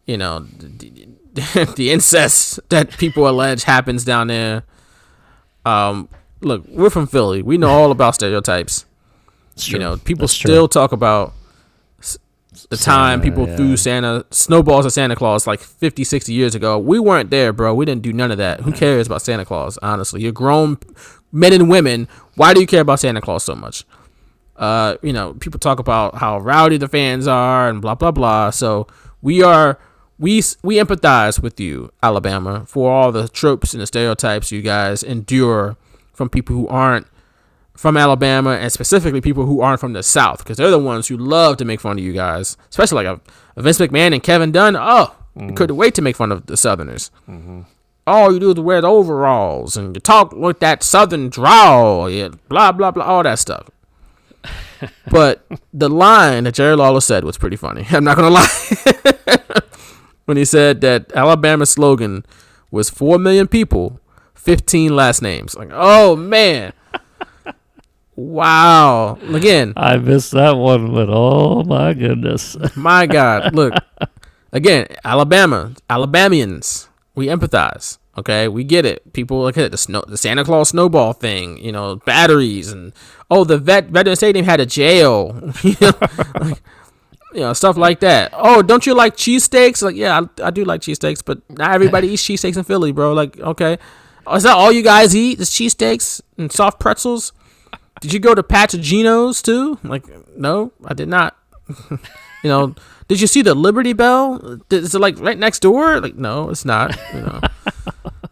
you 0.06 0.16
know 0.16 0.40
the, 0.40 1.06
the, 1.32 1.72
the 1.76 1.90
incest 1.92 2.60
that 2.68 2.90
people 2.98 3.28
allege 3.28 3.64
happens 3.64 4.04
down 4.04 4.26
there. 4.28 4.62
Um, 5.64 6.08
look, 6.44 6.64
we're 6.68 6.90
from 6.90 7.06
Philly. 7.06 7.42
We 7.42 7.58
know 7.58 7.68
all 7.68 7.90
about 7.90 8.14
stereotypes. 8.14 8.86
You 9.56 9.78
know, 9.78 9.96
people 9.96 10.22
That's 10.22 10.36
true. 10.36 10.50
still 10.50 10.68
talk 10.68 10.92
about 10.92 11.32
the 12.70 12.76
time 12.76 13.20
people 13.20 13.48
yeah. 13.48 13.56
threw 13.56 13.76
Santa 13.76 14.24
snowballs 14.30 14.86
at 14.86 14.92
Santa 14.92 15.16
Claus 15.16 15.46
like 15.46 15.60
50, 15.60 16.04
60 16.04 16.32
years 16.32 16.54
ago. 16.54 16.78
We 16.78 16.98
weren't 16.98 17.30
there, 17.30 17.52
bro. 17.52 17.74
We 17.74 17.84
didn't 17.84 18.02
do 18.02 18.12
none 18.12 18.30
of 18.30 18.38
that. 18.38 18.60
Who 18.60 18.72
cares 18.72 19.06
about 19.06 19.22
Santa 19.22 19.44
Claus? 19.44 19.78
Honestly, 19.82 20.22
you're 20.22 20.32
grown 20.32 20.78
men 21.32 21.52
and 21.52 21.68
women. 21.68 22.08
Why 22.36 22.54
do 22.54 22.60
you 22.60 22.66
care 22.66 22.80
about 22.80 23.00
Santa 23.00 23.20
Claus 23.20 23.44
so 23.44 23.54
much? 23.54 23.84
Uh, 24.56 24.96
you 25.02 25.12
know, 25.12 25.34
people 25.34 25.58
talk 25.58 25.78
about 25.78 26.16
how 26.16 26.38
rowdy 26.38 26.76
the 26.76 26.88
fans 26.88 27.26
are 27.26 27.68
and 27.68 27.80
blah 27.80 27.94
blah 27.94 28.12
blah. 28.12 28.50
So 28.50 28.86
we 29.20 29.42
are 29.42 29.78
we 30.18 30.42
we 30.62 30.76
empathize 30.76 31.42
with 31.42 31.58
you, 31.58 31.90
Alabama, 32.02 32.64
for 32.66 32.92
all 32.92 33.10
the 33.10 33.28
tropes 33.28 33.74
and 33.74 33.82
the 33.82 33.86
stereotypes 33.86 34.52
you 34.52 34.62
guys 34.62 35.02
endure 35.02 35.76
from 36.14 36.30
people 36.30 36.56
who 36.56 36.66
aren't 36.68 37.06
from 37.76 37.96
Alabama 37.96 38.50
and 38.50 38.72
specifically 38.72 39.20
people 39.20 39.46
who 39.46 39.60
aren't 39.60 39.80
from 39.80 39.92
the 39.92 40.02
South 40.02 40.38
because 40.38 40.56
they're 40.56 40.70
the 40.70 40.78
ones 40.78 41.08
who 41.08 41.16
love 41.16 41.56
to 41.56 41.64
make 41.64 41.80
fun 41.80 41.98
of 41.98 42.04
you 42.04 42.12
guys, 42.12 42.56
especially 42.70 43.04
like 43.04 43.18
a, 43.18 43.20
a 43.56 43.62
Vince 43.62 43.78
McMahon 43.78 44.12
and 44.12 44.22
Kevin 44.22 44.52
Dunn. 44.52 44.76
Oh, 44.76 45.14
mm. 45.36 45.56
couldn't 45.56 45.76
wait 45.76 45.94
to 45.96 46.02
make 46.02 46.16
fun 46.16 46.30
of 46.30 46.46
the 46.46 46.56
Southerners. 46.56 47.10
Mm-hmm. 47.28 47.62
All 48.06 48.32
you 48.32 48.38
do 48.38 48.52
is 48.52 48.60
wear 48.60 48.80
the 48.80 48.88
overalls 48.88 49.76
and 49.76 49.96
you 49.96 50.00
talk 50.00 50.32
with 50.32 50.60
that 50.60 50.82
Southern 50.82 51.30
drawl, 51.30 52.08
yeah, 52.08 52.28
blah 52.48 52.70
blah 52.70 52.90
blah, 52.90 53.04
all 53.04 53.22
that 53.22 53.38
stuff. 53.38 53.70
but 55.10 55.44
the 55.72 55.88
line 55.88 56.44
that 56.44 56.54
Jerry 56.54 56.76
Lawler 56.76 57.00
said 57.00 57.24
was 57.24 57.38
pretty 57.38 57.56
funny. 57.56 57.86
I'm 57.90 58.04
not 58.04 58.16
gonna 58.16 58.30
lie. 58.30 58.48
when 60.26 60.36
he 60.36 60.44
said 60.44 60.80
that 60.82 61.12
Alabama's 61.14 61.70
slogan 61.70 62.24
was 62.70 62.90
four 62.90 63.18
million 63.18 63.48
people, 63.48 64.00
fifteen 64.44 64.94
last 64.94 65.22
names. 65.22 65.54
Like, 65.54 65.70
oh 65.72 66.16
man. 66.16 66.72
Wow. 68.16 69.18
Again, 69.32 69.72
I 69.76 69.96
missed 69.96 70.32
that 70.32 70.56
one, 70.56 70.92
but 70.92 71.08
oh 71.10 71.64
my 71.64 71.94
goodness. 71.94 72.56
my 72.76 73.06
God. 73.06 73.54
Look, 73.54 73.74
again, 74.52 74.86
Alabama, 75.04 75.74
Alabamians, 75.90 76.88
we 77.14 77.26
empathize. 77.26 77.98
Okay, 78.16 78.46
we 78.46 78.62
get 78.62 78.86
it. 78.86 79.12
People 79.12 79.42
look 79.42 79.58
at 79.58 79.72
the 79.72 79.76
snow, 79.76 80.04
the 80.06 80.16
Santa 80.16 80.44
Claus 80.44 80.68
snowball 80.68 81.12
thing. 81.12 81.58
You 81.58 81.72
know, 81.72 81.96
batteries 81.96 82.70
and 82.70 82.92
oh, 83.30 83.42
the 83.42 83.58
vet 83.58 83.88
veteran 83.88 84.14
stadium 84.14 84.44
had 84.44 84.60
a 84.60 84.66
jail. 84.66 85.52
you 85.62 85.74
know, 85.80 85.92
like, 86.40 86.62
you 87.32 87.40
know, 87.40 87.52
stuff 87.52 87.76
like 87.76 87.98
that. 88.00 88.30
Oh, 88.32 88.62
don't 88.62 88.86
you 88.86 88.94
like 88.94 89.16
cheesesteaks? 89.16 89.82
Like, 89.82 89.96
yeah, 89.96 90.20
I, 90.20 90.46
I 90.46 90.50
do 90.52 90.64
like 90.64 90.80
cheesesteaks, 90.80 91.24
but 91.24 91.38
not 91.50 91.72
everybody 91.72 92.06
eats 92.06 92.22
cheesesteaks 92.22 92.56
in 92.56 92.62
Philly, 92.62 92.92
bro. 92.92 93.12
Like, 93.12 93.40
okay, 93.40 93.78
oh, 94.26 94.36
is 94.36 94.42
that 94.42 94.56
all 94.56 94.72
you 94.72 94.82
guys 94.82 95.14
eat? 95.14 95.40
Is 95.40 95.50
cheesesteaks 95.50 96.20
and 96.38 96.50
soft 96.50 96.80
pretzels? 96.80 97.32
Did 98.00 98.12
you 98.12 98.20
go 98.20 98.34
to 98.34 98.42
Patagino's 98.42 99.40
too? 99.40 99.78
Like, 99.82 100.04
no, 100.36 100.72
I 100.84 100.94
did 100.94 101.08
not. 101.08 101.36
you 101.90 101.98
know, 102.44 102.74
did 103.08 103.20
you 103.20 103.26
see 103.26 103.42
the 103.42 103.54
Liberty 103.54 103.92
Bell? 103.92 104.60
Is 104.70 104.94
it 104.94 104.98
like 104.98 105.18
right 105.18 105.38
next 105.38 105.60
door? 105.60 106.00
Like, 106.00 106.16
no, 106.16 106.50
it's 106.50 106.64
not. 106.64 106.98
You 107.14 107.20
know, 107.20 107.40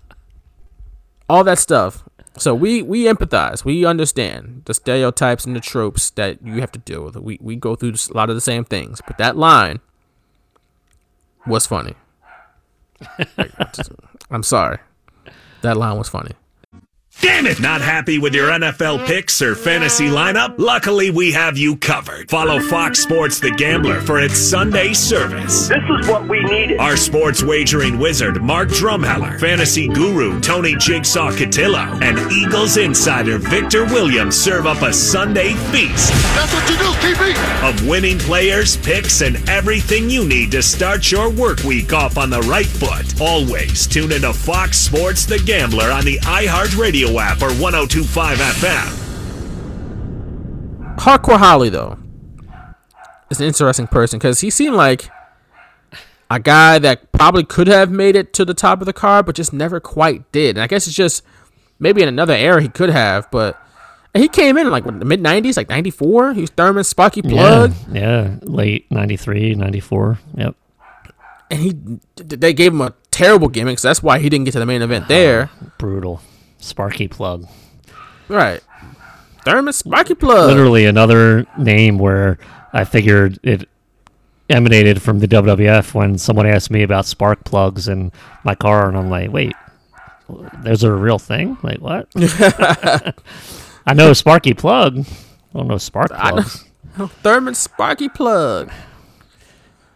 all 1.28 1.44
that 1.44 1.58
stuff. 1.58 2.04
So 2.38 2.54
we 2.54 2.82
we 2.82 3.04
empathize. 3.04 3.64
We 3.64 3.84
understand 3.84 4.62
the 4.64 4.74
stereotypes 4.74 5.44
and 5.44 5.54
the 5.54 5.60
tropes 5.60 6.10
that 6.10 6.44
you 6.44 6.60
have 6.60 6.72
to 6.72 6.78
deal 6.78 7.04
with. 7.04 7.16
We 7.16 7.38
we 7.40 7.56
go 7.56 7.74
through 7.74 7.92
a 7.92 8.16
lot 8.16 8.30
of 8.30 8.34
the 8.34 8.40
same 8.40 8.64
things. 8.64 9.00
But 9.06 9.18
that 9.18 9.36
line 9.36 9.80
was 11.46 11.66
funny. 11.66 11.94
I'm 14.30 14.42
sorry. 14.42 14.78
That 15.62 15.76
line 15.76 15.96
was 15.96 16.08
funny. 16.08 16.32
Damn 17.22 17.46
it! 17.46 17.60
Not 17.60 17.80
happy 17.80 18.18
with 18.18 18.34
your 18.34 18.48
NFL 18.48 19.06
picks 19.06 19.40
or 19.40 19.54
fantasy 19.54 20.06
lineup? 20.06 20.56
Luckily, 20.58 21.10
we 21.10 21.30
have 21.30 21.56
you 21.56 21.76
covered. 21.76 22.28
Follow 22.28 22.58
Fox 22.58 22.98
Sports 23.00 23.38
The 23.38 23.52
Gambler 23.52 24.00
for 24.00 24.18
its 24.18 24.36
Sunday 24.36 24.92
service. 24.92 25.68
This 25.68 25.78
is 26.00 26.08
what 26.08 26.28
we 26.28 26.42
needed. 26.42 26.80
Our 26.80 26.96
sports 26.96 27.40
wagering 27.40 27.96
wizard, 28.00 28.42
Mark 28.42 28.70
Drumheller, 28.70 29.38
fantasy 29.38 29.86
guru, 29.86 30.40
Tony 30.40 30.74
Jigsaw 30.74 31.30
Cotillo, 31.30 32.02
and 32.02 32.18
Eagles 32.32 32.76
insider, 32.76 33.38
Victor 33.38 33.84
Williams, 33.84 34.36
serve 34.36 34.66
up 34.66 34.82
a 34.82 34.92
Sunday 34.92 35.54
feast 35.70 36.12
That's 36.34 36.52
what 36.52 36.68
you 36.68 36.76
do, 36.76 36.90
TP. 37.14 37.68
of 37.68 37.86
winning 37.86 38.18
players, 38.18 38.76
picks, 38.78 39.20
and 39.22 39.36
everything 39.48 40.10
you 40.10 40.26
need 40.26 40.50
to 40.50 40.62
start 40.62 41.08
your 41.12 41.30
work 41.30 41.60
week 41.62 41.92
off 41.92 42.18
on 42.18 42.30
the 42.30 42.40
right 42.42 42.66
foot. 42.66 43.20
Always 43.20 43.86
tune 43.86 44.10
into 44.10 44.32
Fox 44.32 44.76
Sports 44.76 45.24
The 45.24 45.38
Gambler 45.38 45.92
on 45.92 46.04
the 46.04 46.18
iHeartRadio 46.18 47.11
app 47.20 47.42
or 47.42 47.52
1025 47.54 48.38
FM. 48.38 48.98
Hardcore 50.96 51.38
Holly 51.38 51.68
though 51.68 51.98
is 53.30 53.40
an 53.40 53.46
interesting 53.46 53.86
person 53.86 54.18
because 54.18 54.40
he 54.40 54.50
seemed 54.50 54.76
like 54.76 55.10
a 56.30 56.38
guy 56.38 56.78
that 56.78 57.12
probably 57.12 57.44
could 57.44 57.66
have 57.66 57.90
made 57.90 58.16
it 58.16 58.32
to 58.34 58.44
the 58.44 58.54
top 58.54 58.80
of 58.80 58.86
the 58.86 58.92
card, 58.92 59.26
but 59.26 59.34
just 59.34 59.52
never 59.52 59.80
quite 59.80 60.30
did. 60.32 60.56
And 60.56 60.62
I 60.62 60.66
guess 60.66 60.86
it's 60.86 60.96
just 60.96 61.22
maybe 61.78 62.02
in 62.02 62.08
another 62.08 62.34
era 62.34 62.62
he 62.62 62.68
could 62.68 62.90
have, 62.90 63.30
but 63.30 63.60
he 64.14 64.28
came 64.28 64.56
in 64.56 64.70
like 64.70 64.84
what, 64.84 64.98
the 64.98 65.04
mid 65.04 65.20
'90s, 65.20 65.56
like 65.56 65.68
'94. 65.68 66.34
He 66.34 66.42
was 66.42 66.50
Thurman 66.50 66.84
Sparky 66.84 67.22
Plug, 67.22 67.72
Yeah, 67.92 68.00
yeah, 68.00 68.36
late 68.42 68.90
93, 68.90 69.54
94. 69.54 70.18
Yep. 70.36 70.56
and 71.50 71.60
he 71.60 71.76
they 72.16 72.52
gave 72.52 72.72
him 72.72 72.80
a 72.80 72.94
terrible 73.10 73.48
gimmick, 73.48 73.78
so 73.78 73.88
that's 73.88 74.02
why 74.02 74.18
he 74.18 74.28
didn't 74.28 74.44
get 74.44 74.52
to 74.52 74.58
the 74.58 74.66
main 74.66 74.82
event 74.82 75.04
uh-huh. 75.04 75.14
there. 75.14 75.50
Brutal. 75.78 76.20
Sparky 76.62 77.08
plug. 77.08 77.46
Right, 78.28 78.60
Thurman 79.44 79.72
Sparky 79.72 80.14
Plug. 80.14 80.46
Literally 80.48 80.86
another 80.86 81.46
name 81.58 81.98
where 81.98 82.38
I 82.72 82.84
figured 82.84 83.38
it 83.42 83.68
emanated 84.48 85.02
from 85.02 85.18
the 85.18 85.28
WWF 85.28 85.94
when 85.94 86.18
someone 86.18 86.46
asked 86.46 86.70
me 86.70 86.82
about 86.82 87.06
spark 87.06 87.44
plugs 87.44 87.88
in 87.88 88.12
my 88.44 88.54
car, 88.54 88.88
and 88.88 88.96
I'm 88.96 89.10
like, 89.10 89.32
wait, 89.32 89.52
those 90.62 90.84
are 90.84 90.92
a 90.94 90.96
real 90.96 91.18
thing? 91.18 91.58
Like, 91.62 91.80
what? 91.80 92.08
I 93.86 93.94
know 93.94 94.12
Sparky 94.12 94.54
plug. 94.54 94.98
I 95.00 95.58
don't 95.58 95.68
know 95.68 95.78
spark 95.78 96.10
I 96.14 96.30
know. 96.30 96.36
plugs. 96.42 96.64
Thurman 97.22 97.54
Sparky 97.54 98.08
Plug. 98.08 98.70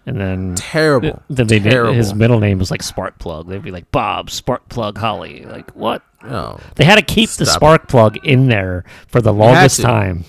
And 0.06 0.20
then 0.20 0.54
Terrible. 0.54 1.20
then 1.28 1.48
they 1.48 1.58
did, 1.58 1.70
Terrible. 1.72 1.94
his 1.94 2.14
middle 2.14 2.38
name 2.38 2.58
was 2.60 2.70
like 2.70 2.82
Spark 2.82 3.18
Plug. 3.18 3.48
They'd 3.48 3.60
be 3.62 3.72
like 3.72 3.90
Bob 3.90 4.30
Spark 4.30 4.68
Plug 4.68 4.96
Holly. 4.96 5.44
Like 5.44 5.70
what? 5.72 6.02
Oh, 6.22 6.60
They 6.76 6.84
had 6.84 6.94
to 6.96 7.02
keep 7.02 7.28
the 7.30 7.44
Stop 7.46 7.54
it. 7.56 7.58
spark 7.58 7.88
plug 7.88 8.16
in 8.24 8.46
there 8.48 8.84
for 9.08 9.20
the 9.20 9.32
longest 9.32 9.80
time. 9.80 10.24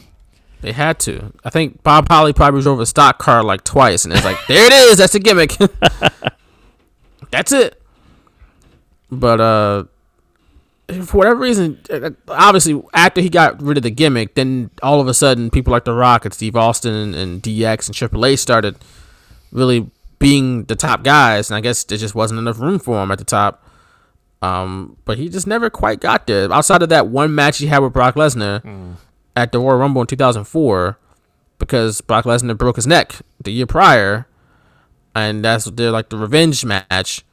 They 0.61 0.71
had 0.71 0.99
to. 1.01 1.31
I 1.45 1.51
think 1.51 1.83
Bob 1.83 2.07
Holly 2.09 2.33
probably 2.33 2.61
drove 2.61 2.79
a 2.79 2.85
stock 2.87 3.19
car 3.19 3.43
like 3.43 3.63
twice, 3.63 4.03
and 4.03 4.13
it's 4.13 4.25
like, 4.25 4.37
there 4.47 4.65
it 4.65 4.73
is. 4.73 4.97
That's 4.97 5.13
the 5.13 5.19
gimmick. 5.19 5.53
That's 7.31 7.51
it. 7.51 7.81
But 9.11 9.39
uh, 9.39 9.83
for 11.05 11.17
whatever 11.17 11.39
reason, 11.39 11.79
uh, 11.91 12.11
obviously 12.27 12.81
after 12.93 13.21
he 13.21 13.29
got 13.29 13.61
rid 13.61 13.77
of 13.77 13.83
the 13.83 13.91
gimmick, 13.91 14.35
then 14.35 14.69
all 14.81 14.99
of 15.01 15.07
a 15.07 15.13
sudden 15.13 15.49
people 15.49 15.71
like 15.71 15.85
The 15.85 15.93
Rock 15.93 16.25
and 16.25 16.33
Steve 16.33 16.55
Austin 16.55 16.93
and, 16.93 17.15
and 17.15 17.43
DX 17.43 17.87
and 17.87 17.95
Triple 17.95 18.25
H 18.25 18.39
started 18.39 18.75
really 19.51 19.89
being 20.19 20.63
the 20.65 20.75
top 20.75 21.03
guys, 21.03 21.49
and 21.49 21.57
I 21.57 21.61
guess 21.61 21.83
there 21.83 21.97
just 21.97 22.15
wasn't 22.15 22.39
enough 22.39 22.59
room 22.59 22.79
for 22.79 23.01
him 23.01 23.11
at 23.11 23.17
the 23.19 23.23
top. 23.25 23.63
Um, 24.41 24.97
but 25.05 25.17
he 25.17 25.29
just 25.29 25.47
never 25.47 25.69
quite 25.69 25.99
got 25.99 26.27
there. 26.27 26.51
Outside 26.51 26.81
of 26.83 26.89
that 26.89 27.07
one 27.07 27.33
match 27.33 27.57
he 27.57 27.67
had 27.67 27.79
with 27.79 27.93
Brock 27.93 28.15
Lesnar 28.15 28.95
at 29.35 29.51
the 29.51 29.59
Royal 29.59 29.77
Rumble 29.77 30.01
in 30.01 30.07
2004, 30.07 30.97
because 31.59 32.01
Brock 32.01 32.25
Lesnar 32.25 32.57
broke 32.57 32.75
his 32.75 32.87
neck 32.87 33.15
the 33.43 33.51
year 33.51 33.65
prior, 33.65 34.27
and 35.15 35.43
that's 35.43 35.65
they're 35.65 35.91
like 35.91 36.09
the 36.09 36.17
revenge 36.17 36.63
match. 36.65 37.23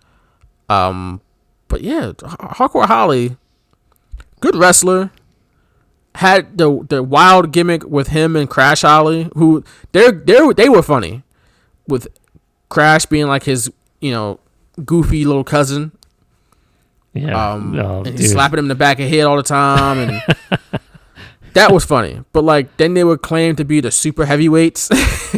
Um, 0.68 1.20
but 1.68 1.82
yeah, 1.82 2.12
Hardcore 2.12 2.86
Holly, 2.86 3.36
good 4.40 4.56
wrestler. 4.56 5.10
Had 6.16 6.56
the 6.58 6.86
the 6.88 7.02
wild 7.02 7.50
gimmick 7.50 7.84
with 7.84 8.08
him 8.08 8.36
and 8.36 8.48
Crash 8.48 8.82
Holly, 8.82 9.28
who 9.34 9.64
they're 9.92 10.12
they 10.12 10.52
they 10.52 10.68
were 10.68 10.82
funny, 10.82 11.24
with 11.88 12.08
Crash 12.68 13.06
being 13.06 13.26
like 13.26 13.44
his 13.44 13.70
you 14.00 14.10
know 14.10 14.40
goofy 14.84 15.24
little 15.24 15.44
cousin, 15.44 15.92
Yeah. 17.12 17.52
um, 17.52 17.78
oh, 17.78 18.02
and 18.04 18.18
he's 18.18 18.32
slapping 18.32 18.58
him 18.58 18.64
in 18.66 18.68
the 18.68 18.74
back 18.74 18.98
of 18.98 19.08
the 19.08 19.16
head 19.16 19.24
all 19.26 19.36
the 19.36 19.42
time, 19.42 19.98
and 19.98 20.22
that 21.54 21.72
was 21.72 21.84
funny. 21.84 22.20
But 22.32 22.44
like 22.44 22.76
then 22.76 22.94
they 22.94 23.04
would 23.04 23.22
claim 23.22 23.56
to 23.56 23.64
be 23.64 23.80
the 23.80 23.90
super 23.90 24.24
heavyweights, 24.26 24.88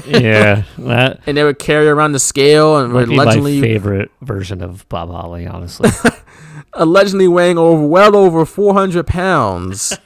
yeah, 0.07 0.62
that 0.78 1.20
and 1.26 1.36
they 1.36 1.44
would 1.44 1.59
carry 1.59 1.88
around 1.88 2.12
the 2.12 2.18
scale 2.18 2.78
and 2.78 2.92
would 2.94 3.09
be 3.09 3.16
my 3.16 3.24
allegedly 3.24 3.61
favorite 3.61 4.11
version 4.22 4.62
of 4.62 4.88
Bob 4.88 5.11
Holly, 5.11 5.47
honestly. 5.47 5.90
allegedly 6.72 7.26
weighing 7.28 7.59
over 7.59 7.86
well 7.86 8.16
over 8.16 8.44
four 8.47 8.72
hundred 8.74 9.07
pounds. 9.07 9.97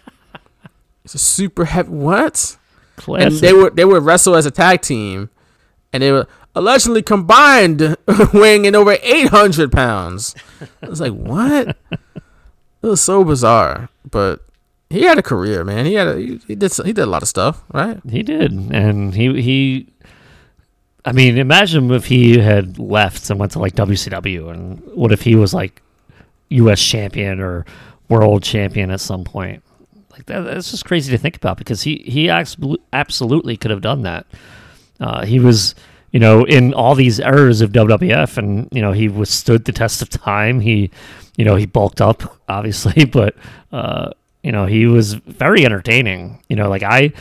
It's 1.04 1.14
a 1.14 1.18
super 1.18 1.64
heavy. 1.64 1.90
What? 1.90 2.56
Classic. 2.96 3.26
And 3.32 3.36
they 3.40 3.52
would 3.52 3.76
they 3.76 3.84
would 3.84 4.02
wrestle 4.02 4.34
as 4.36 4.46
a 4.46 4.50
tag 4.50 4.82
team, 4.82 5.30
and 5.92 6.02
they 6.02 6.12
were 6.12 6.26
allegedly 6.54 7.02
combined 7.02 7.96
weighing 8.32 8.64
in 8.64 8.74
over 8.74 8.96
eight 9.02 9.28
hundred 9.28 9.72
pounds. 9.72 10.34
I 10.82 10.88
was 10.88 11.00
like, 11.00 11.12
what? 11.12 11.76
It 11.90 12.86
was 12.86 13.00
so 13.00 13.24
bizarre, 13.24 13.90
but 14.10 14.40
he 14.88 15.02
had 15.02 15.18
a 15.18 15.22
career, 15.22 15.64
man. 15.64 15.86
He 15.86 15.94
had 15.94 16.08
a, 16.08 16.16
he, 16.16 16.40
he 16.48 16.54
did 16.54 16.72
he 16.72 16.92
did 16.92 16.98
a 16.98 17.06
lot 17.06 17.22
of 17.22 17.28
stuff, 17.28 17.62
right? 17.72 18.00
He 18.08 18.22
did, 18.22 18.52
and 18.52 19.14
he 19.14 19.40
he. 19.40 19.86
I 21.04 21.12
mean, 21.12 21.38
imagine 21.38 21.90
if 21.92 22.06
he 22.06 22.38
had 22.38 22.78
left 22.78 23.30
and 23.30 23.38
went 23.38 23.52
to 23.52 23.58
like 23.58 23.74
WCW, 23.74 24.52
and 24.52 24.80
what 24.94 25.12
if 25.12 25.22
he 25.22 25.34
was 25.34 25.54
like 25.54 25.80
U.S. 26.50 26.82
champion 26.82 27.40
or 27.40 27.64
world 28.08 28.42
champion 28.42 28.90
at 28.90 29.00
some 29.00 29.24
point? 29.24 29.62
Like 30.10 30.26
that, 30.26 30.40
that's 30.40 30.70
just 30.72 30.84
crazy 30.84 31.10
to 31.12 31.18
think 31.18 31.36
about 31.36 31.56
because 31.56 31.82
he 31.82 31.98
he 32.06 32.28
absolutely 32.28 33.56
could 33.56 33.70
have 33.70 33.80
done 33.80 34.02
that. 34.02 34.26
Uh, 35.00 35.24
he 35.24 35.40
was, 35.40 35.74
you 36.12 36.20
know, 36.20 36.44
in 36.44 36.74
all 36.74 36.94
these 36.94 37.18
eras 37.20 37.60
of 37.62 37.72
WWF, 37.72 38.36
and 38.38 38.68
you 38.72 38.82
know, 38.82 38.92
he 38.92 39.08
withstood 39.08 39.64
the 39.64 39.72
test 39.72 40.02
of 40.02 40.08
time. 40.10 40.60
He, 40.60 40.90
you 41.36 41.44
know, 41.44 41.56
he 41.56 41.66
bulked 41.66 42.00
up, 42.00 42.38
obviously, 42.48 43.04
but 43.12 43.34
uh, 43.72 44.10
You 44.42 44.52
know, 44.52 44.66
he 44.66 44.86
was 44.86 45.14
very 45.14 45.64
entertaining. 45.64 46.42
You 46.48 46.56
know, 46.56 46.68
like 46.68 46.82
I 46.82 47.12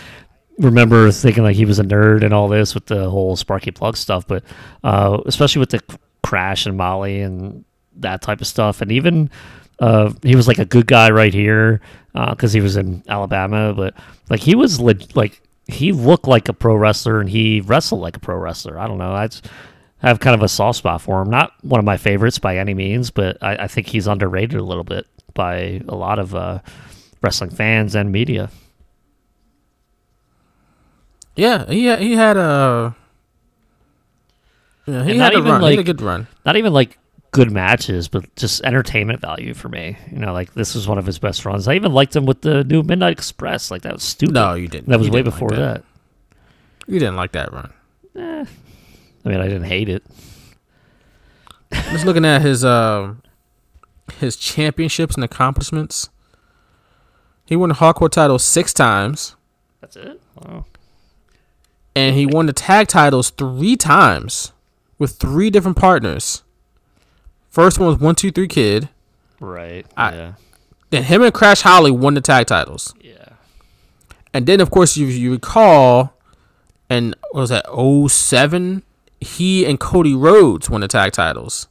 remember 0.57 1.11
thinking 1.11 1.43
like 1.43 1.55
he 1.55 1.65
was 1.65 1.79
a 1.79 1.83
nerd 1.83 2.23
and 2.23 2.33
all 2.33 2.47
this 2.47 2.73
with 2.73 2.85
the 2.87 3.09
whole 3.09 3.35
Sparky 3.35 3.71
Plug 3.71 3.97
stuff, 3.97 4.27
but 4.27 4.43
uh, 4.83 5.19
especially 5.25 5.59
with 5.59 5.69
the 5.71 5.81
crash 6.23 6.65
and 6.65 6.77
Molly 6.77 7.21
and 7.21 7.63
that 7.97 8.21
type 8.21 8.41
of 8.41 8.47
stuff, 8.47 8.81
and 8.81 8.91
even 8.91 9.29
uh, 9.79 10.11
he 10.23 10.35
was 10.35 10.47
like 10.47 10.59
a 10.59 10.65
good 10.65 10.87
guy 10.87 11.09
right 11.11 11.33
here 11.33 11.81
because 12.13 12.51
he 12.53 12.61
was 12.61 12.75
in 12.77 13.03
Alabama, 13.07 13.73
but 13.73 13.93
like 14.29 14.41
he 14.41 14.55
was 14.55 14.79
leg- 14.79 15.15
like 15.15 15.41
he 15.69 15.91
looked 15.91 16.27
like 16.27 16.49
a 16.49 16.53
pro 16.53 16.75
wrestler 16.75 17.19
and 17.19 17.29
he 17.29 17.61
wrestled 17.61 18.01
like 18.01 18.17
a 18.17 18.19
pro 18.19 18.37
wrestler. 18.37 18.77
I 18.79 18.87
don't 18.87 18.97
know. 18.97 19.13
I 19.13 19.29
have 19.99 20.19
kind 20.19 20.35
of 20.35 20.41
a 20.43 20.47
soft 20.49 20.77
spot 20.79 21.01
for 21.01 21.21
him. 21.21 21.29
Not 21.29 21.53
one 21.63 21.79
of 21.79 21.85
my 21.85 21.97
favorites 21.97 22.39
by 22.39 22.57
any 22.57 22.73
means, 22.73 23.11
but 23.11 23.37
I, 23.41 23.55
I 23.63 23.67
think 23.67 23.87
he's 23.87 24.07
underrated 24.07 24.59
a 24.59 24.63
little 24.63 24.83
bit 24.83 25.07
by 25.33 25.81
a 25.87 25.95
lot 25.95 26.19
of 26.19 26.35
uh, 26.35 26.59
wrestling 27.21 27.49
fans 27.51 27.95
and 27.95 28.11
media. 28.11 28.49
Yeah, 31.35 31.65
he 31.67 31.95
he 31.97 32.13
had 32.15 32.35
a 32.37 32.95
yeah, 34.85 35.03
he 35.05 35.11
And 35.11 35.21
had 35.21 35.35
a 35.35 35.41
run. 35.41 35.61
he 35.61 35.69
had 35.71 35.79
a 35.79 35.83
good 35.83 36.01
run. 36.01 36.27
Not 36.45 36.57
even 36.57 36.73
like 36.73 36.98
good 37.31 37.51
matches, 37.51 38.07
but 38.07 38.33
just 38.35 38.61
entertainment 38.63 39.21
value 39.21 39.53
for 39.53 39.69
me. 39.69 39.97
You 40.11 40.19
know, 40.19 40.33
like 40.33 40.53
this 40.53 40.73
was 40.75 40.87
one 40.87 40.97
of 40.97 41.05
his 41.05 41.19
best 41.19 41.45
runs. 41.45 41.67
I 41.67 41.75
even 41.75 41.93
liked 41.93 42.15
him 42.15 42.25
with 42.25 42.41
the 42.41 42.63
new 42.63 42.81
Midnight 42.83 43.11
Express. 43.13 43.69
Like 43.71 43.83
that 43.83 43.93
was 43.93 44.03
stupid. 44.03 44.33
No, 44.35 44.53
you 44.55 44.67
didn't. 44.67 44.89
That 44.89 44.97
was 44.99 45.07
You 45.07 45.13
way 45.13 45.19
didn't 45.23 45.33
like 45.33 45.33
before 45.35 45.49
that. 45.51 45.83
that. 45.83 45.83
You 46.87 46.99
didn't 46.99 47.15
like 47.17 47.31
that 47.33 47.51
run. 47.53 47.71
I 48.15 48.45
mean, 49.29 49.39
I 49.39 49.47
didn't 49.47 49.65
hate 49.65 49.89
it. 49.89 50.03
Just 51.91 52.05
looking 52.05 52.25
at 52.25 52.41
his 52.41 52.65
uh, 52.65 53.13
his 54.19 54.35
championships 54.35 55.15
and 55.15 55.23
accomplishments. 55.23 56.09
He 57.45 57.55
won 57.55 57.69
the 57.69 57.75
hardcore 57.75 58.09
title 58.11 58.37
six 58.39 58.73
times, 58.73 59.35
That's 59.81 59.95
it. 59.95 60.21
Wow. 60.35 60.65
and 61.95 62.15
he 62.15 62.25
won 62.27 62.45
the 62.45 62.53
tag 62.53 62.87
titles 62.87 63.31
three 63.31 63.75
times 63.75 64.51
with 64.99 65.17
three 65.17 65.49
different 65.49 65.75
partners. 65.77 66.43
First 67.49 67.79
one 67.79 67.89
was 67.89 67.97
One 67.99 68.15
Two 68.15 68.31
Three 68.31 68.47
Kid. 68.47 68.89
Right. 69.39 69.85
I- 69.97 70.13
yeah. 70.13 70.33
Then 70.91 71.03
him 71.03 71.21
and 71.21 71.33
Crash 71.33 71.61
Holly 71.61 71.91
won 71.91 72.15
the 72.15 72.21
tag 72.21 72.47
titles. 72.47 72.95
Yeah. 72.99 73.13
And 74.33 74.47
then, 74.47 74.59
of 74.59 74.71
course, 74.71 74.97
you 74.97 75.07
you 75.07 75.31
recall, 75.31 76.13
and 76.89 77.15
what 77.31 77.41
was 77.41 77.49
that 77.49 77.65
07? 77.69 78.83
He 79.21 79.65
and 79.65 79.79
Cody 79.79 80.15
Rhodes 80.15 80.69
won 80.69 80.81
the 80.81 80.87
tag 80.87 81.11
titles, 81.11 81.67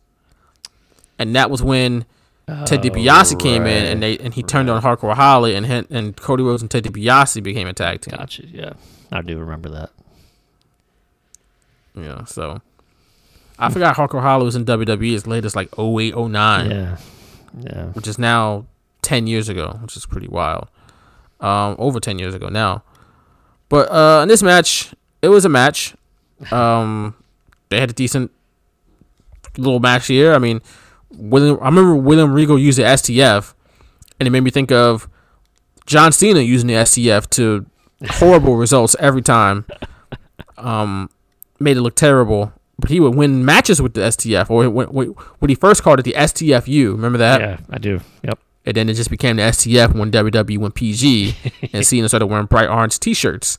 and 1.18 1.34
that 1.34 1.50
was 1.50 1.62
when 1.62 2.04
Ted 2.46 2.78
oh, 2.78 2.88
DiBiase 2.90 3.38
came 3.40 3.66
in, 3.66 3.84
and 3.86 4.02
they 4.02 4.18
and 4.18 4.34
he 4.34 4.42
turned 4.42 4.68
on 4.70 4.82
Hardcore 4.82 5.14
Holly, 5.14 5.54
and 5.54 5.66
and 5.66 6.16
Cody 6.16 6.42
Rhodes 6.42 6.62
and 6.62 6.70
Ted 6.70 6.84
DiBiase 6.84 7.42
became 7.42 7.66
a 7.66 7.72
tag 7.72 8.02
team. 8.02 8.16
Gotcha. 8.16 8.46
Yeah. 8.46 8.72
I 9.10 9.22
do 9.22 9.38
remember 9.38 9.68
that. 9.70 9.90
Yeah, 11.94 12.24
so 12.24 12.60
I 13.58 13.70
forgot 13.70 13.96
Hardcore 13.96 14.22
Holly 14.22 14.44
was 14.44 14.56
in 14.56 14.64
WWE 14.64 15.14
as 15.14 15.26
late 15.26 15.44
as 15.44 15.56
like 15.56 15.68
08, 15.78 16.14
09, 16.16 16.70
Yeah. 16.70 16.96
Yeah. 17.60 17.84
which 17.88 18.06
is 18.06 18.18
now 18.18 18.66
ten 19.02 19.26
years 19.26 19.48
ago, 19.48 19.78
which 19.82 19.96
is 19.96 20.06
pretty 20.06 20.28
wild. 20.28 20.68
Um, 21.40 21.76
over 21.78 21.98
ten 22.00 22.18
years 22.18 22.34
ago 22.34 22.48
now. 22.48 22.82
But 23.68 23.90
uh, 23.90 24.20
in 24.22 24.28
this 24.28 24.42
match, 24.42 24.94
it 25.22 25.28
was 25.28 25.44
a 25.44 25.48
match. 25.48 25.94
Um, 26.52 27.14
they 27.70 27.80
had 27.80 27.90
a 27.90 27.92
decent 27.94 28.30
little 29.56 29.80
match 29.80 30.06
here. 30.06 30.32
I 30.34 30.38
mean, 30.38 30.60
William, 31.10 31.58
I 31.60 31.66
remember 31.66 31.94
William 31.96 32.32
Regal 32.32 32.58
used 32.58 32.78
the 32.78 32.82
STF, 32.84 33.54
and 34.20 34.26
it 34.26 34.30
made 34.30 34.40
me 34.40 34.50
think 34.50 34.70
of 34.70 35.08
John 35.86 36.12
Cena 36.12 36.40
using 36.40 36.68
the 36.68 36.74
STF 36.74 37.28
to 37.30 37.66
horrible 38.10 38.56
results 38.56 38.94
every 39.00 39.22
time. 39.22 39.64
Um, 40.56 41.10
made 41.58 41.76
it 41.76 41.80
look 41.82 41.94
terrible. 41.96 42.52
But 42.80 42.90
he 42.90 43.00
would 43.00 43.14
win 43.16 43.44
matches 43.44 43.82
with 43.82 43.94
the 43.94 44.02
STF, 44.02 44.48
or 44.50 44.68
when, 44.70 44.86
when 44.88 45.48
he 45.48 45.54
first 45.56 45.82
called 45.82 45.98
it 45.98 46.04
the 46.04 46.12
STFU. 46.16 46.92
Remember 46.92 47.18
that? 47.18 47.40
yeah, 47.40 47.58
I 47.70 47.78
do. 47.78 48.00
Yep. 48.22 48.38
And 48.66 48.76
then 48.76 48.88
it 48.88 48.94
just 48.94 49.10
became 49.10 49.36
the 49.36 49.42
STF 49.42 49.94
when 49.94 50.12
WWE 50.12 50.58
went 50.58 50.74
PG, 50.74 51.34
and 51.72 51.84
Cena 51.86 52.08
started 52.08 52.26
wearing 52.26 52.46
bright 52.46 52.68
orange 52.68 52.98
T-shirts. 53.00 53.58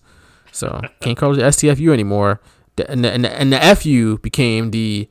So 0.52 0.82
can't 1.02 1.18
call 1.18 1.34
it 1.34 1.38
the 1.38 1.44
STFU 1.44 1.92
anymore. 1.92 2.40
The- 2.78 2.90
And 2.90 3.04
the, 3.04 3.12
and 3.12 3.26
the, 3.26 3.32
and 3.34 3.52
the 3.54 3.60
FU 3.76 4.18
became 4.20 4.72
the 4.72 5.10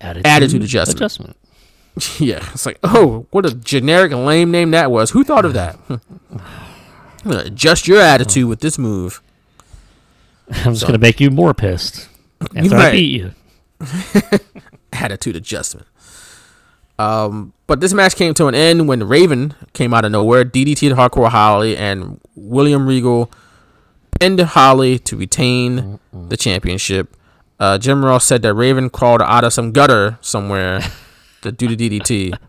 Attitude, 0.00 0.26
Attitude 0.26 0.62
adjustment. 0.64 0.96
Adjustment. 0.98 1.36
yeah. 2.18 2.44
It's 2.52 2.66
like 2.66 2.80
oh, 2.82 3.26
what 3.30 3.46
a 3.46 3.54
generic 3.54 4.10
lame 4.12 4.50
name 4.50 4.72
that 4.72 4.90
was. 4.90 5.10
Who 5.12 5.22
thought 5.22 5.44
of 5.44 5.52
that? 5.52 5.78
Adjust 7.24 7.86
your 7.86 8.00
attitude 8.00 8.48
with 8.48 8.60
this 8.60 8.78
move. 8.78 9.22
I'm 10.50 10.72
just 10.74 10.84
gonna 10.86 10.98
make 10.98 11.20
you 11.20 11.30
more 11.30 11.54
pissed 11.54 12.08
after 12.56 12.74
I 12.74 12.78
Right. 12.78 12.92
beat 12.92 13.20
you. 13.20 13.30
attitude 14.92 15.36
adjustment. 15.36 15.86
Um, 16.98 17.52
but 17.66 17.80
this 17.80 17.92
match 17.92 18.14
came 18.16 18.34
to 18.34 18.46
an 18.46 18.54
end 18.54 18.86
when 18.86 19.02
Raven 19.08 19.54
came 19.72 19.92
out 19.94 20.04
of 20.04 20.12
nowhere, 20.12 20.44
DDT'd 20.44 20.96
Hardcore 20.96 21.30
Holly, 21.30 21.76
and 21.76 22.20
William 22.36 22.86
Regal 22.86 23.30
pinned 24.20 24.40
Holly 24.40 24.98
to 25.00 25.16
retain 25.16 25.98
the 26.12 26.36
championship. 26.36 27.16
Uh, 27.58 27.78
Jim 27.78 28.04
Ross 28.04 28.24
said 28.24 28.42
that 28.42 28.54
Raven 28.54 28.90
crawled 28.90 29.22
out 29.22 29.44
of 29.44 29.52
some 29.52 29.72
gutter 29.72 30.18
somewhere 30.20 30.80
to 31.42 31.50
do 31.52 31.74
the 31.74 31.76
DDT. 32.00 32.34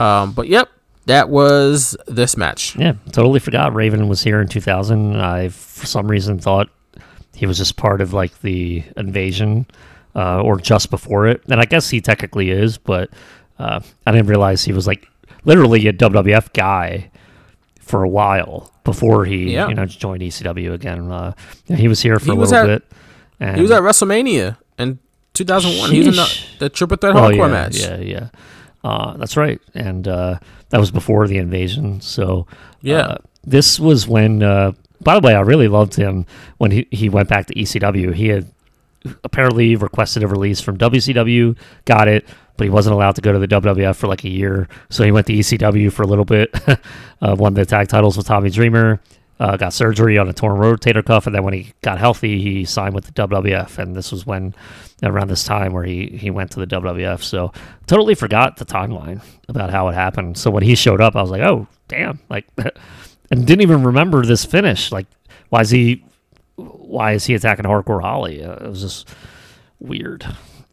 Um, 0.00 0.32
but 0.32 0.48
yep, 0.48 0.68
that 1.06 1.28
was 1.28 1.96
this 2.08 2.36
match. 2.36 2.74
Yeah, 2.74 2.94
totally 3.12 3.38
forgot 3.38 3.72
Raven 3.72 4.08
was 4.08 4.20
here 4.20 4.40
in 4.40 4.48
2000. 4.48 5.14
I, 5.20 5.48
for 5.50 5.86
some 5.86 6.08
reason, 6.08 6.40
thought 6.40 6.70
he 7.34 7.46
was 7.46 7.58
just 7.58 7.76
part 7.76 8.00
of 8.00 8.12
like 8.12 8.40
the 8.42 8.82
invasion 8.96 9.66
uh, 10.14 10.40
or 10.42 10.58
just 10.58 10.90
before 10.90 11.26
it. 11.26 11.42
And 11.50 11.60
I 11.60 11.64
guess 11.64 11.88
he 11.90 12.00
technically 12.00 12.50
is, 12.50 12.78
but 12.78 13.10
uh, 13.58 13.80
I 14.06 14.12
didn't 14.12 14.26
realize 14.28 14.64
he 14.64 14.72
was 14.72 14.86
like 14.86 15.08
literally 15.44 15.86
a 15.88 15.92
WWF 15.92 16.52
guy 16.52 17.10
for 17.80 18.02
a 18.02 18.08
while 18.08 18.72
before 18.84 19.24
he 19.24 19.52
Yeah. 19.54 19.68
you 19.68 19.74
know 19.74 19.86
joined 19.86 20.22
ECW 20.22 20.72
again. 20.72 21.10
Uh, 21.10 21.32
yeah, 21.66 21.76
he 21.76 21.88
was 21.88 22.00
here 22.02 22.18
for 22.18 22.26
He 22.26 22.30
a 22.32 22.34
little 22.34 22.54
at- 22.54 22.66
bit. 22.66 22.92
And 23.40 23.56
He 23.56 23.62
was 23.62 23.70
at 23.72 23.82
WrestleMania 23.82 24.56
in 24.78 24.98
2001. 25.34 25.90
He 25.90 25.98
was 25.98 26.06
in 26.08 26.14
the, 26.14 26.44
the 26.60 26.68
Triple 26.68 26.96
Threat 26.96 27.16
Oh, 27.16 27.20
Hardcore 27.22 27.36
yeah, 27.38 27.46
match. 27.48 27.76
Yeah, 27.80 27.96
yeah. 27.96 28.28
Uh, 28.84 29.16
that's 29.16 29.36
right. 29.36 29.60
And 29.74 30.06
uh, 30.06 30.38
that 30.68 30.78
was 30.78 30.90
before 30.92 31.26
the 31.26 31.38
invasion. 31.38 32.00
So 32.00 32.46
Yeah. 32.82 32.98
uh, 32.98 33.16
this 33.44 33.80
was 33.80 34.06
when. 34.06 34.42
By 35.02 35.18
the 35.18 35.26
way, 35.26 35.34
I 35.34 35.40
really 35.40 35.68
loved 35.68 35.94
him 35.94 36.26
when 36.58 36.70
he, 36.70 36.86
he 36.90 37.08
went 37.08 37.28
back 37.28 37.46
to 37.46 37.54
ECW. 37.54 38.14
He 38.14 38.28
had 38.28 38.50
apparently 39.24 39.76
requested 39.76 40.22
a 40.22 40.28
release 40.28 40.60
from 40.60 40.78
WCW, 40.78 41.56
got 41.84 42.08
it, 42.08 42.26
but 42.56 42.64
he 42.64 42.70
wasn't 42.70 42.94
allowed 42.94 43.16
to 43.16 43.20
go 43.20 43.32
to 43.32 43.38
the 43.38 43.48
WWF 43.48 43.96
for 43.96 44.06
like 44.06 44.24
a 44.24 44.28
year. 44.28 44.68
So 44.90 45.04
he 45.04 45.10
went 45.10 45.26
to 45.26 45.32
ECW 45.32 45.92
for 45.92 46.02
a 46.02 46.06
little 46.06 46.24
bit, 46.24 46.54
uh, 47.20 47.34
won 47.38 47.54
the 47.54 47.64
tag 47.64 47.88
titles 47.88 48.16
with 48.16 48.26
Tommy 48.26 48.50
Dreamer, 48.50 49.00
uh, 49.40 49.56
got 49.56 49.72
surgery 49.72 50.18
on 50.18 50.28
a 50.28 50.32
torn 50.32 50.60
rotator 50.60 51.04
cuff, 51.04 51.26
and 51.26 51.34
then 51.34 51.42
when 51.42 51.54
he 51.54 51.72
got 51.82 51.98
healthy, 51.98 52.40
he 52.40 52.64
signed 52.64 52.94
with 52.94 53.06
the 53.06 53.12
WWF. 53.12 53.78
And 53.78 53.96
this 53.96 54.12
was 54.12 54.24
when, 54.24 54.54
around 55.02 55.28
this 55.28 55.42
time, 55.42 55.72
where 55.72 55.84
he, 55.84 56.06
he 56.06 56.30
went 56.30 56.52
to 56.52 56.60
the 56.60 56.66
WWF. 56.66 57.22
So 57.22 57.52
totally 57.86 58.14
forgot 58.14 58.58
the 58.58 58.64
timeline 58.64 59.20
about 59.48 59.70
how 59.70 59.88
it 59.88 59.94
happened. 59.94 60.38
So 60.38 60.50
when 60.50 60.62
he 60.62 60.76
showed 60.76 61.00
up, 61.00 61.16
I 61.16 61.22
was 61.22 61.30
like, 61.30 61.42
oh, 61.42 61.66
damn. 61.88 62.20
Like, 62.28 62.46
and 63.32 63.44
didn't 63.46 63.62
even 63.62 63.82
remember 63.82 64.24
this 64.24 64.44
finish. 64.44 64.92
Like, 64.92 65.06
why 65.48 65.62
is 65.62 65.70
he 65.70 66.04
why 66.56 67.12
is 67.12 67.24
he 67.26 67.34
attacking 67.34 67.64
Hardcore 67.64 68.00
Holly? 68.02 68.44
Uh, 68.44 68.52
it 68.54 68.68
was 68.68 68.82
just 68.82 69.08
weird. 69.80 70.24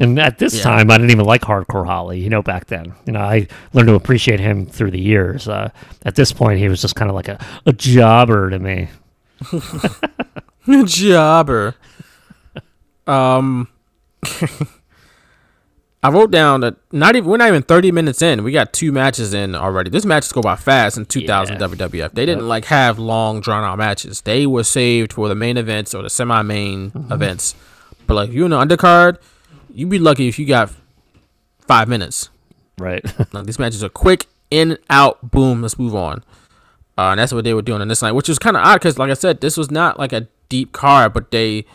And 0.01 0.19
at 0.19 0.37
this 0.37 0.57
Yeah. 0.57 0.63
time, 0.63 0.91
I 0.91 0.97
didn't 0.97 1.11
even 1.11 1.25
like 1.25 1.41
Hardcore 1.41 1.85
Holly. 1.85 2.19
You 2.19 2.29
know, 2.29 2.41
back 2.41 2.67
then, 2.67 2.93
you 3.05 3.13
know, 3.13 3.19
I 3.21 3.47
learned 3.73 3.87
to 3.89 3.95
appreciate 3.95 4.39
him 4.39 4.65
through 4.65 4.91
the 4.91 4.99
years. 4.99 5.47
Uh, 5.47 5.69
at 6.05 6.15
this 6.15 6.31
point, 6.31 6.59
he 6.59 6.69
was 6.69 6.81
just 6.81 6.95
kind 6.95 7.09
of 7.09 7.15
like 7.15 7.27
a, 7.27 7.39
a 7.65 7.73
jobber 7.73 8.49
to 8.49 8.59
me. 8.59 8.87
Jobber. 10.85 11.75
Um, 13.07 13.67
I 16.01 16.09
wrote 16.09 16.31
down 16.31 16.61
that 16.61 16.75
not 16.93 17.15
even 17.17 17.29
we're 17.29 17.37
not 17.37 17.49
even 17.49 17.61
thirty 17.63 17.91
minutes 17.91 18.21
in. 18.21 18.43
We 18.43 18.51
got 18.53 18.71
two 18.71 18.91
matches 18.93 19.33
in 19.33 19.53
already. 19.53 19.89
This 19.89 20.05
matches 20.05 20.31
go 20.31 20.41
by 20.41 20.55
fast 20.55 20.97
in 20.97 21.05
2000 21.05 21.59
Yeah. 21.59 21.67
WWF. 21.67 22.13
They 22.13 22.25
didn't 22.25 22.47
like 22.47 22.65
have 22.65 22.97
long 22.97 23.41
drawn 23.41 23.65
out 23.65 23.77
matches. 23.77 24.21
They 24.21 24.45
were 24.47 24.63
saved 24.63 25.11
for 25.13 25.27
the 25.27 25.35
main 25.35 25.57
events 25.57 25.93
or 25.93 26.01
the 26.03 26.09
semi 26.09 26.41
main 26.41 26.91
Mm-hmm. 26.91 27.11
events. 27.11 27.53
But 28.07 28.13
like 28.13 28.31
you 28.31 28.45
in 28.45 28.51
the 28.51 28.57
undercard, 28.57 29.17
you'd 29.73 29.89
be 29.89 29.99
lucky 29.99 30.27
if 30.29 30.39
you 30.39 30.45
got 30.45 30.71
five 31.59 31.87
minutes. 31.89 32.29
Right. 32.77 33.03
Like 33.33 33.45
these 33.45 33.59
matches 33.59 33.83
are 33.83 33.89
quick, 33.89 34.27
in, 34.49 34.77
out, 34.89 35.31
boom, 35.31 35.61
let's 35.61 35.77
move 35.77 35.93
on. 35.95 36.23
Uh, 36.97 37.11
and 37.11 37.19
that's 37.19 37.31
what 37.33 37.43
they 37.43 37.53
were 37.53 37.61
doing 37.61 37.81
on 37.81 37.87
this 37.89 38.01
night, 38.01 38.13
which 38.13 38.27
was 38.29 38.39
kind 38.39 38.57
of 38.57 38.63
odd 38.65 38.75
because, 38.75 38.97
like 38.97 39.11
I 39.11 39.13
said, 39.15 39.41
this 39.41 39.55
was 39.57 39.69
not 39.69 39.99
like 39.99 40.11
a 40.13 40.27
deep 40.49 40.71
card, 40.71 41.13
but 41.13 41.29
they 41.31 41.65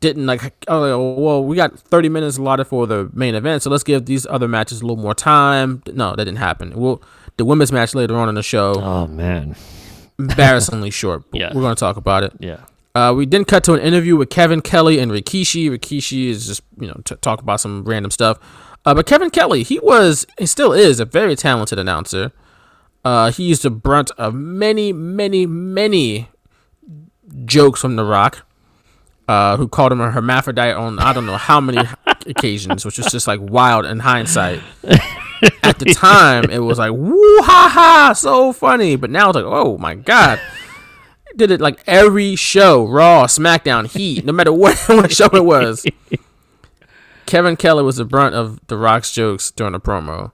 didn't 0.00 0.26
like 0.26 0.54
oh 0.68 1.14
well 1.14 1.44
we 1.44 1.56
got 1.56 1.78
30 1.78 2.08
minutes 2.08 2.38
allotted 2.38 2.66
for 2.66 2.86
the 2.86 3.10
main 3.12 3.34
event 3.34 3.62
so 3.62 3.70
let's 3.70 3.82
give 3.82 4.06
these 4.06 4.26
other 4.26 4.46
matches 4.48 4.80
a 4.80 4.84
little 4.86 5.02
more 5.02 5.14
time 5.14 5.82
no 5.92 6.10
that 6.10 6.24
didn't 6.24 6.36
happen 6.38 6.72
well 6.76 7.02
the 7.36 7.44
women's 7.44 7.72
match 7.72 7.94
later 7.94 8.16
on 8.16 8.28
in 8.28 8.34
the 8.36 8.42
show 8.42 8.74
Oh 8.78 9.06
man. 9.08 9.56
embarrassingly 10.18 10.90
short 11.00 11.24
but 11.30 11.40
Yeah. 11.40 11.52
we're 11.54 11.62
going 11.62 11.74
to 11.74 11.80
talk 11.80 11.96
about 11.96 12.22
it 12.22 12.32
Yeah. 12.38 12.60
uh, 12.94 13.12
we 13.16 13.26
then 13.26 13.44
cut 13.44 13.64
to 13.64 13.74
an 13.74 13.80
interview 13.80 14.16
with 14.16 14.30
Kevin 14.30 14.60
Kelly 14.60 14.98
and 14.98 15.10
Rikishi. 15.12 15.68
Rikishi 15.70 16.28
is 16.28 16.46
just 16.46 16.62
you 16.80 16.86
know 16.88 17.00
to 17.04 17.16
talk 17.16 17.40
about 17.40 17.60
some 17.60 17.84
random 17.84 18.10
stuff. 18.10 18.38
Uh, 18.84 18.94
but 18.94 19.06
Kevin 19.06 19.28
Kelly, 19.30 19.62
he 19.64 19.78
was, 19.80 20.26
he 20.38 20.46
still 20.46 20.72
is 20.72 20.98
a 21.00 21.04
very 21.04 21.36
talented 21.36 21.78
announcer. 21.78 22.32
Uh, 23.04 23.30
he 23.30 23.42
used 23.44 23.62
the 23.62 23.70
brunt 23.70 24.10
of 24.16 24.32
many, 24.34 24.92
many, 24.92 25.44
many 25.46 26.28
jokes 27.44 27.80
from 27.80 27.96
The 27.96 28.04
Rock, 28.04 28.46
uh, 29.28 29.56
who 29.56 29.68
called 29.68 29.92
him 29.92 30.00
a 30.00 30.10
hermaphrodite 30.10 30.74
on 30.74 30.98
I 30.98 31.12
don't 31.12 31.26
know 31.26 31.36
how 31.36 31.60
many 31.60 31.86
occasions, 32.26 32.84
which 32.84 32.98
was 32.98 33.12
just 33.12 33.28
like 33.28 33.40
wild 33.40 33.84
in 33.86 34.00
hindsight. 34.00 34.60
At 35.62 35.78
the 35.78 35.94
time, 35.94 36.50
it 36.50 36.58
was 36.58 36.78
like 36.78 36.90
woo 36.90 37.42
ha 37.42 37.70
ha, 37.72 38.12
so 38.12 38.52
funny. 38.52 38.96
But 38.96 39.10
now 39.10 39.28
it's 39.28 39.36
like, 39.36 39.44
oh 39.44 39.78
my 39.78 39.94
god 39.94 40.40
did 41.38 41.50
it 41.50 41.60
like 41.60 41.82
every 41.86 42.36
show, 42.36 42.84
Raw, 42.86 43.26
SmackDown, 43.26 43.86
Heat, 43.86 44.24
no 44.24 44.32
matter 44.32 44.52
what, 44.52 44.76
what 44.88 45.12
show 45.12 45.30
it 45.32 45.44
was. 45.44 45.86
Kevin 47.24 47.56
Kelly 47.56 47.82
was 47.82 47.96
the 47.96 48.04
brunt 48.04 48.34
of 48.34 48.58
The 48.66 48.76
Rock's 48.76 49.12
jokes 49.12 49.50
during 49.50 49.72
the 49.72 49.80
promo. 49.80 50.32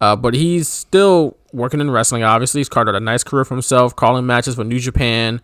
Uh, 0.00 0.16
but 0.16 0.34
he's 0.34 0.68
still 0.68 1.36
working 1.52 1.80
in 1.80 1.90
wrestling, 1.90 2.22
obviously. 2.22 2.60
He's 2.60 2.68
carved 2.68 2.88
out 2.88 2.94
a 2.94 3.00
nice 3.00 3.24
career 3.24 3.44
for 3.44 3.54
himself, 3.54 3.96
calling 3.96 4.26
matches 4.26 4.56
for 4.56 4.64
New 4.64 4.80
Japan. 4.80 5.40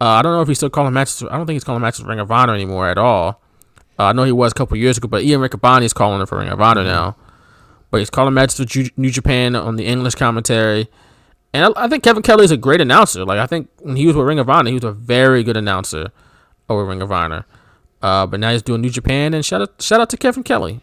Uh, 0.00 0.08
I 0.08 0.22
don't 0.22 0.32
know 0.32 0.42
if 0.42 0.48
he's 0.48 0.58
still 0.58 0.70
calling 0.70 0.92
matches. 0.92 1.22
I 1.22 1.36
don't 1.36 1.46
think 1.46 1.56
he's 1.56 1.64
calling 1.64 1.82
matches 1.82 2.04
Ring 2.04 2.20
of 2.20 2.30
Honor 2.30 2.54
anymore 2.54 2.88
at 2.88 2.98
all. 2.98 3.40
Uh, 3.98 4.04
I 4.06 4.12
know 4.12 4.24
he 4.24 4.32
was 4.32 4.52
a 4.52 4.54
couple 4.54 4.76
years 4.76 4.98
ago, 4.98 5.08
but 5.08 5.22
Ian 5.22 5.40
Riccaboni 5.40 5.84
is 5.84 5.92
calling 5.92 6.20
it 6.20 6.28
for 6.28 6.38
Ring 6.38 6.48
of 6.48 6.60
Honor 6.60 6.84
now. 6.84 7.16
But 7.90 7.98
he's 7.98 8.10
calling 8.10 8.34
matches 8.34 8.56
for 8.56 8.90
New 8.96 9.10
Japan 9.10 9.54
on 9.54 9.76
the 9.76 9.86
English 9.86 10.16
commentary. 10.16 10.88
And 11.52 11.66
I, 11.66 11.84
I 11.84 11.88
think 11.88 12.02
Kevin 12.02 12.22
Kelly 12.22 12.44
is 12.44 12.50
a 12.50 12.56
great 12.56 12.80
announcer. 12.80 13.24
Like 13.24 13.38
I 13.38 13.46
think 13.46 13.68
when 13.78 13.96
he 13.96 14.06
was 14.06 14.16
with 14.16 14.26
Ring 14.26 14.40
of 14.40 14.50
Honor, 14.50 14.68
he 14.68 14.74
was 14.74 14.84
a 14.84 14.92
very 14.92 15.44
good 15.44 15.56
announcer 15.56 16.10
over 16.68 16.84
Ring 16.84 17.00
of 17.00 17.12
Honor. 17.12 17.46
Uh, 18.02 18.26
but 18.26 18.40
now 18.40 18.50
he's 18.50 18.62
doing 18.62 18.80
New 18.80 18.90
Japan, 18.90 19.32
and 19.32 19.44
shout 19.44 19.62
out 19.62 19.80
shout 19.80 20.00
out 20.00 20.10
to 20.10 20.16
Kevin 20.16 20.42
Kelly. 20.42 20.80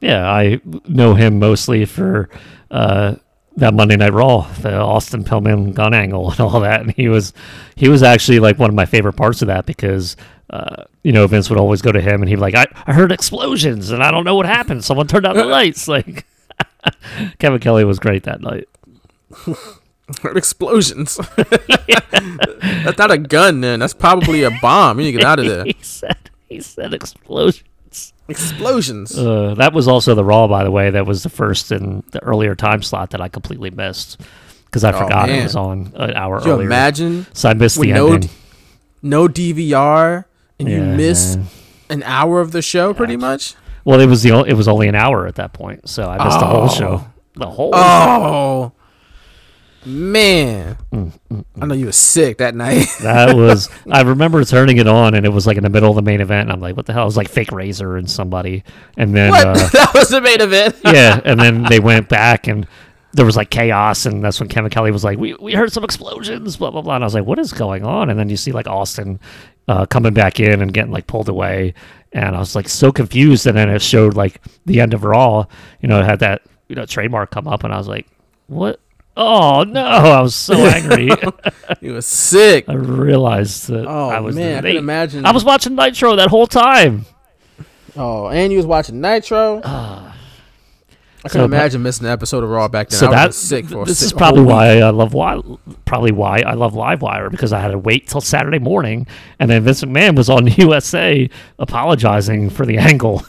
Yeah, 0.00 0.28
I 0.28 0.60
know 0.88 1.14
him 1.14 1.38
mostly 1.38 1.84
for 1.84 2.30
uh, 2.70 3.16
that 3.56 3.74
Monday 3.74 3.96
Night 3.96 4.12
Raw, 4.12 4.42
the 4.60 4.74
Austin 4.74 5.24
Pillman 5.24 5.74
gun 5.74 5.92
angle 5.94 6.30
and 6.30 6.40
all 6.40 6.60
that. 6.60 6.80
And 6.80 6.92
he 6.92 7.08
was 7.08 7.32
he 7.76 7.88
was 7.88 8.02
actually 8.02 8.40
like 8.40 8.58
one 8.58 8.70
of 8.70 8.76
my 8.76 8.86
favorite 8.86 9.14
parts 9.14 9.42
of 9.42 9.48
that 9.48 9.66
because 9.66 10.16
uh, 10.50 10.84
you 11.02 11.12
know 11.12 11.26
Vince 11.26 11.50
would 11.50 11.58
always 11.58 11.82
go 11.82 11.92
to 11.92 12.00
him 12.00 12.22
and 12.22 12.28
he'd 12.28 12.36
be 12.36 12.40
like, 12.40 12.54
I, 12.54 12.66
I 12.86 12.92
heard 12.92 13.12
explosions 13.12 13.90
and 13.90 14.02
I 14.02 14.10
don't 14.10 14.24
know 14.24 14.34
what 14.34 14.46
happened. 14.46 14.84
Someone 14.84 15.06
turned 15.06 15.26
out 15.26 15.34
the 15.34 15.44
lights. 15.46 15.88
Like 15.88 16.26
Kevin 17.38 17.60
Kelly 17.60 17.84
was 17.84 17.98
great 17.98 18.24
that 18.24 18.40
night. 18.40 18.68
Heard 20.22 20.36
explosions. 20.36 21.20
That's 21.36 22.98
not 22.98 23.12
a 23.12 23.18
gun, 23.18 23.60
then. 23.60 23.78
That's 23.78 23.94
probably 23.94 24.42
a 24.42 24.50
bomb. 24.60 24.98
You 24.98 25.06
need 25.06 25.12
to 25.12 25.18
get 25.18 25.26
out 25.26 25.38
of 25.38 25.46
there. 25.46 25.64
he 25.64 25.76
said 25.82 26.30
he 26.48 26.60
said 26.60 26.92
explosions. 26.92 27.62
Explosions. 28.30 29.16
Uh, 29.18 29.54
that 29.56 29.72
was 29.72 29.88
also 29.88 30.14
the 30.14 30.24
Raw, 30.24 30.46
by 30.48 30.64
the 30.64 30.70
way. 30.70 30.90
That 30.90 31.06
was 31.06 31.22
the 31.22 31.28
first 31.30 31.72
in 31.72 32.02
the 32.12 32.22
earlier 32.22 32.54
time 32.54 32.82
slot 32.82 33.10
that 33.10 33.20
I 33.20 33.28
completely 33.28 33.70
missed 33.70 34.20
because 34.66 34.84
I 34.84 34.92
forgot 34.92 35.28
it 35.28 35.42
was 35.42 35.56
on 35.56 35.92
an 35.96 36.14
hour 36.14 36.38
Could 36.38 36.46
you 36.46 36.52
earlier. 36.52 36.66
imagine 36.66 37.26
So 37.32 37.48
I 37.50 37.54
missed 37.54 37.80
the 37.80 37.92
no 37.92 38.12
ending. 38.14 38.30
no 39.02 39.26
DVR 39.28 40.24
and 40.58 40.68
you 40.68 40.76
Yeah, 40.78 40.96
miss 40.96 41.36
man. 41.36 41.46
an 41.90 42.02
hour 42.04 42.40
of 42.40 42.52
the 42.52 42.62
show, 42.62 42.94
pretty 42.94 43.16
much? 43.16 43.54
Well, 43.84 43.98
it 44.00 44.06
was 44.06 44.22
the 44.22 44.32
o- 44.32 44.42
it 44.44 44.52
was 44.54 44.68
only 44.68 44.88
an 44.88 44.94
hour 44.94 45.26
at 45.26 45.34
that 45.36 45.52
point, 45.52 45.88
so 45.88 46.08
I 46.08 46.22
missed 46.24 46.38
the 46.38 46.46
whole 46.46 46.64
Oh. 46.64 46.68
show. 46.68 47.04
The 47.34 47.46
whole. 47.46 47.70
Oh 47.74 48.72
man, 49.84 50.76
Mm, 50.92 51.44
I 51.60 51.66
know 51.66 51.74
you 51.74 51.86
were 51.86 51.92
sick 51.92 52.38
that 52.38 52.54
night. 52.54 52.86
That 53.00 53.34
was. 53.36 53.68
I 53.90 54.02
remember 54.02 54.44
turning 54.44 54.78
it 54.78 54.86
on, 54.86 55.14
and 55.14 55.24
it 55.24 55.30
was 55.30 55.46
like 55.46 55.56
in 55.56 55.62
the 55.62 55.70
middle 55.70 55.90
of 55.90 55.96
the 55.96 56.02
main 56.02 56.20
event. 56.20 56.42
And 56.48 56.52
I'm 56.52 56.60
like, 56.60 56.76
"What 56.76 56.86
the 56.86 56.92
hell?" 56.92 57.02
It 57.02 57.06
was 57.06 57.16
like 57.16 57.28
fake 57.28 57.52
Razor 57.52 57.96
and 57.96 58.10
somebody, 58.10 58.64
and 58.96 59.14
then 59.14 59.30
what? 59.30 59.46
uh, 59.46 59.54
that 59.54 59.92
was 59.94 60.08
the 60.08 60.20
main 60.20 60.40
event. 60.40 60.76
yeah, 60.84 61.20
and 61.24 61.38
then 61.40 61.64
they 61.64 61.80
went 61.80 62.08
back 62.08 62.46
and. 62.46 62.66
There 63.12 63.26
was 63.26 63.36
like 63.36 63.50
chaos, 63.50 64.06
and 64.06 64.22
that's 64.22 64.38
when 64.38 64.48
Kevin 64.48 64.70
Kelly 64.70 64.92
was 64.92 65.02
like, 65.02 65.18
"We 65.18 65.34
we 65.34 65.52
heard 65.52 65.72
some 65.72 65.82
explosions, 65.82 66.56
blah 66.56 66.70
blah 66.70 66.80
blah." 66.82 66.94
And 66.94 67.02
I 67.02 67.06
was 67.06 67.14
like, 67.14 67.24
"What 67.24 67.40
is 67.40 67.52
going 67.52 67.84
on?" 67.84 68.08
And 68.08 68.16
then 68.16 68.28
you 68.28 68.36
see 68.36 68.52
like 68.52 68.68
Austin 68.68 69.18
uh, 69.66 69.84
coming 69.86 70.14
back 70.14 70.38
in 70.38 70.62
and 70.62 70.72
getting 70.72 70.92
like 70.92 71.08
pulled 71.08 71.28
away, 71.28 71.74
and 72.12 72.36
I 72.36 72.38
was 72.38 72.54
like 72.54 72.68
so 72.68 72.92
confused. 72.92 73.48
And 73.48 73.56
then 73.56 73.68
it 73.68 73.82
showed 73.82 74.14
like 74.14 74.40
the 74.64 74.80
end 74.80 74.94
of 74.94 75.02
Raw, 75.02 75.46
you 75.80 75.88
know, 75.88 75.98
it 76.00 76.04
had 76.04 76.20
that 76.20 76.42
you 76.68 76.76
know 76.76 76.86
trademark 76.86 77.32
come 77.32 77.48
up, 77.48 77.64
and 77.64 77.74
I 77.74 77.78
was 77.78 77.88
like, 77.88 78.06
"What? 78.46 78.78
Oh 79.22 79.62
no!" 79.64 79.84
I 79.84 80.20
was 80.20 80.34
so 80.34 80.54
angry. 80.54 81.10
You 81.80 81.94
was 81.94 82.06
sick. 82.06 82.64
I 82.68 82.74
realized 82.74 83.68
that 83.68 83.86
Oh, 83.86 84.08
I 84.10 84.20
was 84.20 84.36
man, 84.36 84.58
I 84.66 84.68
can 84.70 84.76
imagine. 84.76 85.24
I 85.24 85.30
was 85.32 85.44
watching 85.44 85.74
Nitro 85.76 86.16
that 86.16 86.28
whole 86.28 86.46
time. 86.46 87.06
Oh, 87.96 88.26
and 88.28 88.52
you 88.52 88.58
was 88.58 88.66
watching 88.66 89.00
Nitro. 89.00 89.60
Ah. 89.64 90.16
I 91.24 91.28
can 91.28 91.40
So 91.40 91.44
imagine 91.44 91.82
missing 91.82 92.06
an 92.06 92.12
episode 92.12 92.42
of 92.44 92.50
Raw 92.50 92.68
back 92.68 92.88
then. 92.90 92.98
So 92.98 93.06
I 93.06 93.26
was 93.26 93.34
that 93.34 93.34
sick 93.34 93.66
for 93.66 93.82
a 93.82 93.84
this 93.86 93.98
sick- 93.98 94.06
is 94.06 94.12
probably 94.12 94.40
week. 94.42 94.50
why 94.50 94.78
I 94.80 94.90
love 94.90 95.12
why 95.14 95.40
probably 95.86 96.12
why 96.12 96.40
I 96.40 96.54
love 96.54 96.72
Livewire 96.74 97.30
because 97.30 97.52
I 97.52 97.60
had 97.60 97.68
to 97.68 97.78
wait 97.78 98.06
till 98.08 98.20
Saturday 98.22 98.58
morning, 98.58 99.06
and 99.38 99.50
then 99.50 99.62
Vince 99.62 99.82
McMahon 99.82 100.16
was 100.16 100.28
on 100.30 100.46
USA 100.58 101.28
apologizing 101.58 102.50
for 102.50 102.66
the 102.66 102.78
angle, 102.78 103.22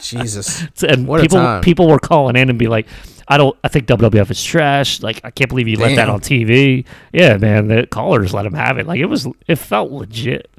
Jesus. 0.00 0.66
and 0.82 1.06
What 1.08 1.20
people 1.20 1.60
people 1.62 1.88
were 1.88 1.98
calling 2.00 2.36
in 2.36 2.48
and 2.50 2.58
be 2.58 2.66
like, 2.68 2.86
"I 3.28 3.36
don't, 3.36 3.56
I 3.62 3.68
think 3.68 3.86
WWF 3.86 4.30
is 4.30 4.42
trash. 4.42 5.02
Like, 5.02 5.20
I 5.24 5.30
can't 5.30 5.48
believe 5.48 5.68
you 5.68 5.76
let 5.76 5.96
that 5.96 6.08
on 6.08 6.20
TV." 6.20 6.84
Yeah, 7.12 7.36
man, 7.36 7.68
the 7.68 7.86
callers 7.86 8.34
let 8.34 8.46
him 8.46 8.54
have 8.54 8.78
it. 8.78 8.86
Like, 8.86 9.00
it 9.00 9.06
was, 9.06 9.28
it 9.46 9.56
felt 9.56 9.90
legit. 9.90 10.50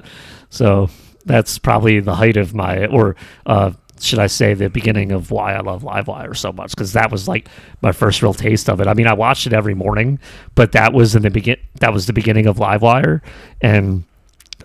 So 0.50 0.88
that's 1.24 1.58
probably 1.58 2.00
the 2.00 2.14
height 2.14 2.36
of 2.36 2.54
my, 2.54 2.86
or 2.86 3.16
uh, 3.46 3.72
should 4.00 4.18
I 4.18 4.26
say, 4.26 4.54
the 4.54 4.70
beginning 4.70 5.12
of 5.12 5.30
why 5.30 5.54
I 5.54 5.60
love 5.60 5.82
Livewire 5.82 6.36
so 6.36 6.52
much 6.52 6.70
because 6.70 6.92
that 6.94 7.10
was 7.10 7.28
like 7.28 7.48
my 7.82 7.92
first 7.92 8.22
real 8.22 8.34
taste 8.34 8.68
of 8.68 8.80
it. 8.80 8.86
I 8.86 8.94
mean, 8.94 9.06
I 9.06 9.12
watched 9.12 9.46
it 9.46 9.52
every 9.52 9.74
morning, 9.74 10.18
but 10.54 10.72
that 10.72 10.92
was 10.92 11.14
in 11.14 11.22
the 11.22 11.30
begin. 11.30 11.56
That 11.80 11.92
was 11.92 12.06
the 12.06 12.12
beginning 12.12 12.46
of 12.46 12.56
Livewire, 12.56 13.20
and 13.60 14.04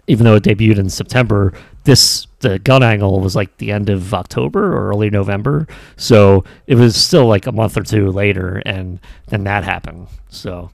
even 0.07 0.25
though 0.25 0.35
it 0.35 0.43
debuted 0.43 0.77
in 0.77 0.89
September, 0.89 1.53
this 1.85 2.27
the 2.39 2.59
gun 2.59 2.83
angle 2.83 3.19
was 3.21 3.35
like 3.35 3.55
the 3.57 3.71
end 3.71 3.89
of 3.89 4.13
October 4.13 4.75
or 4.75 4.89
early 4.89 5.09
November. 5.09 5.67
So 5.97 6.43
it 6.67 6.75
was 6.75 6.95
still 6.95 7.25
like 7.27 7.47
a 7.47 7.51
month 7.51 7.77
or 7.77 7.83
two 7.83 8.11
later, 8.11 8.61
and 8.65 8.99
then 9.27 9.45
that 9.45 9.63
happened. 9.63 10.07
So 10.29 10.69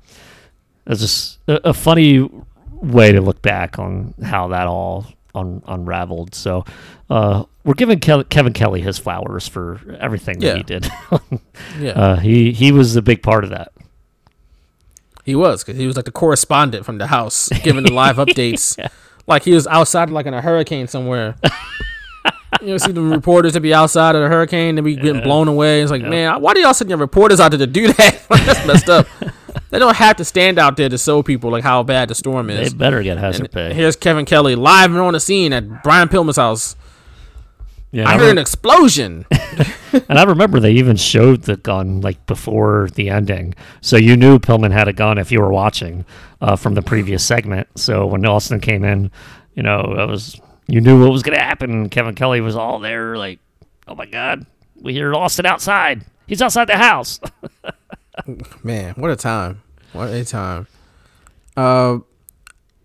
it's 0.88 1.01
just 1.01 1.39
a, 1.47 1.70
a 1.70 1.74
funny 1.74 2.28
way 2.82 3.12
to 3.12 3.21
look 3.21 3.42
back 3.42 3.78
on 3.78 4.13
how 4.24 4.47
that 4.50 4.67
all 4.67 5.05
un, 5.36 5.62
unraveled. 5.67 6.33
So 6.33 6.66
uh, 7.09 7.43
we're 7.63 7.75
giving 7.75 8.00
Ke- 8.00 8.28
Kevin 8.29 8.54
Kelly 8.54 8.82
his 8.82 8.97
flowers 8.97 9.47
for 9.47 9.79
everything 10.00 10.42
Yeah. 10.42 10.54
that 10.54 10.58
he 10.58 10.63
did. 10.63 10.89
Yeah. 11.79 11.92
uh, 11.92 12.16
he 12.17 12.51
he 12.51 12.71
was 12.71 12.96
a 12.96 13.01
big 13.01 13.21
part 13.21 13.43
of 13.43 13.51
that. 13.51 13.71
He 15.24 15.36
was 15.36 15.63
because 15.63 15.79
he 15.79 15.86
was 15.86 15.96
like 15.96 16.05
the 16.05 16.12
correspondent 16.12 16.86
from 16.86 16.97
the 16.97 17.08
house, 17.08 17.50
giving 17.63 17.83
the 17.83 17.93
live 17.93 18.16
updates. 18.24 18.75
Like 19.32 19.43
he 19.43 19.53
was 19.53 19.66
outside, 19.67 20.09
like 20.09 20.25
in 20.25 20.33
a 20.33 20.41
hurricane 20.41 20.87
somewhere. 20.87 21.36
you 22.62 22.67
know, 22.67 22.78
see 22.78 22.91
the 22.91 23.01
reporters 23.01 23.53
to 23.53 23.59
be 23.59 23.74
outside 23.74 24.16
of 24.16 24.21
the 24.21 24.28
hurricane 24.29 24.78
and 24.78 24.86
be 24.86 24.95
getting 24.95 25.21
blown 25.24 25.47
away. 25.47 25.82
It's 25.82 25.89
like, 25.91 26.03
man, 26.03 26.41
why 26.41 26.53
do 26.53 26.59
y'all 26.59 26.74
send 26.74 26.89
your 26.89 26.99
reporters 26.99 27.39
out 27.39 27.49
there 27.51 27.58
to 27.59 27.67
do 27.67 27.87
that? 27.93 28.25
Like, 28.29 28.45
That's 28.45 28.66
messed 28.67 28.89
up. 28.89 29.08
they 29.71 29.79
don't 29.79 29.95
have 29.95 30.17
to 30.17 30.25
stand 30.25 30.58
out 30.59 30.78
there 30.78 30.87
to 30.89 30.97
show 30.97 31.24
people 31.24 31.49
like 31.51 31.63
how 31.63 31.82
bad 31.83 32.09
the 32.09 32.16
storm 32.16 32.49
is. 32.49 32.71
They 32.71 32.78
better 32.78 33.01
get 33.03 33.17
hazard 33.17 33.41
And 33.45 33.51
pay. 33.51 33.74
here's 33.74 33.95
Kevin 33.95 34.25
Kelly 34.25 34.55
live 34.55 34.91
and 34.91 34.99
on 34.99 35.13
the 35.13 35.20
scene 35.20 35.51
at 35.53 35.83
Brian 35.83 36.08
Pillman's 36.08 36.37
house. 36.37 36.75
Yeah, 37.92 38.08
I 38.08 38.13
and 38.13 38.22
heard 38.22 38.26
re- 38.28 38.32
an 38.32 38.38
explosion. 38.38 39.26
And 40.08 40.18
I 40.18 40.24
remember 40.24 40.59
they 40.59 40.72
even 40.74 40.96
showed 40.96 41.43
the 41.43 41.58
gun 41.58 42.00
like 42.01 42.26
before 42.26 42.89
the 42.96 43.09
ending, 43.09 43.55
so 43.82 43.97
you 43.97 44.16
knew 44.16 44.39
Pillman 44.39 44.72
had 44.72 44.88
a 44.88 44.93
gun 44.93 45.18
if 45.18 45.32
you 45.32 45.42
were 45.42 45.51
watching 45.51 46.05
uh, 46.39 46.55
from 46.55 46.76
the 46.76 46.82
previous 46.82 47.26
segment. 47.26 47.68
So 47.76 48.05
when 48.05 48.26
Austin 48.26 48.62
came 48.62 48.86
in, 48.86 49.12
you 49.54 49.63
know, 49.63 49.96
it 50.00 50.08
was 50.08 50.39
you 50.68 50.80
knew 50.80 51.01
what 51.01 51.12
was 51.12 51.24
going 51.24 51.38
to 51.38 51.43
happen. 51.43 51.89
Kevin 51.89 52.16
Kelly 52.16 52.39
was 52.39 52.55
all 52.55 52.80
there, 52.80 53.18
like, 53.18 53.39
"Oh 53.88 53.96
my 53.96 54.05
God, 54.05 54.46
we 54.82 54.93
hear 54.93 55.13
Austin 55.13 55.46
outside. 55.46 56.05
He's 56.28 56.42
outside 56.42 56.68
the 56.68 56.78
house." 56.78 57.20
Man, 58.63 58.93
what 58.96 59.12
a 59.12 59.18
time! 59.18 59.62
What 59.92 60.09
a 60.09 60.24
time! 60.24 60.68
Uh, 61.58 62.00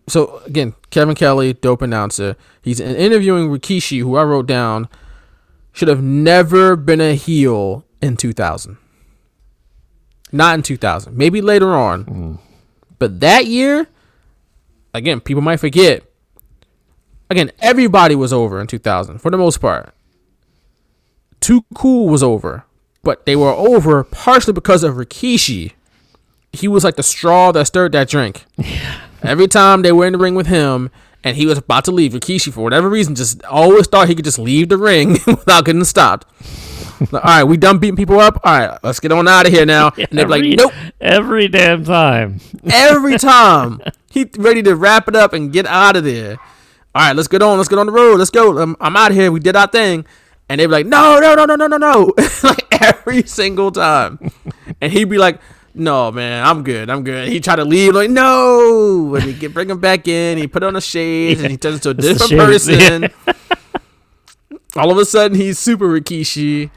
so 0.08 0.38
again, 0.46 0.74
Kevin 0.90 1.14
Kelly, 1.14 1.52
dope 1.52 1.82
announcer. 1.82 2.36
He's 2.62 2.80
interviewing 2.80 3.48
Rikishi, 3.48 4.00
who 4.00 4.16
I 4.16 4.24
wrote 4.24 4.46
down 4.46 4.88
should 5.72 5.88
have 5.88 6.02
never 6.02 6.74
been 6.74 7.02
a 7.02 7.14
heel 7.14 7.84
in 8.00 8.16
2000. 8.16 8.78
Not 10.32 10.54
in 10.54 10.62
2000. 10.62 11.16
Maybe 11.16 11.40
later 11.40 11.74
on, 11.74 12.04
mm. 12.04 12.38
but 12.98 13.20
that 13.20 13.46
year, 13.46 13.86
again, 14.94 15.20
people 15.20 15.42
might 15.42 15.58
forget. 15.58 16.02
again, 17.28 17.50
everybody 17.58 18.14
was 18.14 18.32
over 18.32 18.60
in 18.60 18.66
2000 18.66 19.18
for 19.18 19.30
the 19.30 19.36
most 19.36 19.58
part. 19.58 19.92
Too 21.40 21.64
Cool 21.74 22.08
was 22.08 22.22
over, 22.22 22.64
but 23.02 23.26
they 23.26 23.36
were 23.36 23.52
over 23.52 24.02
partially 24.02 24.54
because 24.54 24.82
of 24.82 24.94
Rikishi. 24.94 25.72
He 26.52 26.68
was 26.68 26.84
like 26.84 26.96
the 26.96 27.02
straw 27.02 27.52
that 27.52 27.66
stirred 27.66 27.92
that 27.92 28.08
drink. 28.08 28.46
Every 29.26 29.48
time 29.48 29.82
they 29.82 29.92
were 29.92 30.06
in 30.06 30.12
the 30.12 30.18
ring 30.18 30.34
with 30.34 30.46
him 30.46 30.90
and 31.24 31.36
he 31.36 31.46
was 31.46 31.58
about 31.58 31.84
to 31.86 31.90
leave, 31.90 32.12
Rikishi, 32.12 32.52
for 32.52 32.62
whatever 32.62 32.88
reason, 32.88 33.14
just 33.14 33.44
always 33.44 33.86
thought 33.86 34.08
he 34.08 34.14
could 34.14 34.24
just 34.24 34.38
leave 34.38 34.68
the 34.68 34.78
ring 34.78 35.12
without 35.26 35.64
getting 35.64 35.84
stopped. 35.84 36.26
Like, 37.00 37.14
all 37.14 37.20
right, 37.22 37.44
we 37.44 37.56
done 37.56 37.78
beating 37.78 37.96
people 37.96 38.20
up. 38.20 38.40
All 38.44 38.58
right, 38.58 38.78
let's 38.82 39.00
get 39.00 39.12
on 39.12 39.28
out 39.28 39.46
of 39.46 39.52
here 39.52 39.66
now. 39.66 39.90
and 39.96 40.08
they're 40.10 40.28
like, 40.28 40.44
nope. 40.44 40.72
Every 41.00 41.48
damn 41.48 41.84
time. 41.84 42.40
Every 42.70 43.18
time 43.18 43.80
he 44.10 44.30
ready 44.38 44.62
to 44.62 44.74
wrap 44.74 45.08
it 45.08 45.16
up 45.16 45.32
and 45.32 45.52
get 45.52 45.66
out 45.66 45.96
of 45.96 46.04
there. 46.04 46.38
All 46.94 47.02
right, 47.02 47.14
let's 47.14 47.28
get 47.28 47.42
on. 47.42 47.58
Let's 47.58 47.68
get 47.68 47.78
on 47.78 47.86
the 47.86 47.92
road. 47.92 48.18
Let's 48.18 48.30
go. 48.30 48.56
I'm, 48.58 48.76
I'm 48.80 48.96
out 48.96 49.10
of 49.10 49.16
here. 49.16 49.30
We 49.30 49.40
did 49.40 49.56
our 49.56 49.66
thing. 49.66 50.06
And 50.48 50.60
they'd 50.60 50.66
be 50.66 50.72
like, 50.72 50.86
no, 50.86 51.18
no, 51.20 51.34
no, 51.34 51.44
no, 51.44 51.56
no, 51.56 51.66
no, 51.66 51.76
no. 51.76 52.14
like 52.42 52.82
every 52.82 53.24
single 53.24 53.70
time. 53.70 54.30
And 54.80 54.92
he'd 54.92 55.10
be 55.10 55.18
like, 55.18 55.40
no, 55.76 56.10
man, 56.10 56.44
I'm 56.44 56.62
good. 56.62 56.90
I'm 56.90 57.04
good. 57.04 57.28
He 57.28 57.40
tried 57.40 57.56
to 57.56 57.64
leave, 57.64 57.94
like, 57.94 58.10
no. 58.10 59.14
And 59.14 59.24
he 59.24 59.32
get 59.32 59.54
bring 59.54 59.70
him 59.70 59.78
back 59.78 60.08
in. 60.08 60.38
He 60.38 60.46
put 60.46 60.62
on 60.62 60.74
the 60.74 60.80
shades 60.80 61.40
and 61.40 61.50
he 61.50 61.56
turns 61.56 61.76
into 61.76 61.90
a 61.90 61.94
different 61.94 62.30
shades, 62.30 62.68
yeah. 62.68 63.08
person. 63.08 63.36
All 64.76 64.90
of 64.90 64.98
a 64.98 65.04
sudden, 65.04 65.36
he's 65.38 65.58
super 65.58 65.88
Rikishi 65.88 66.70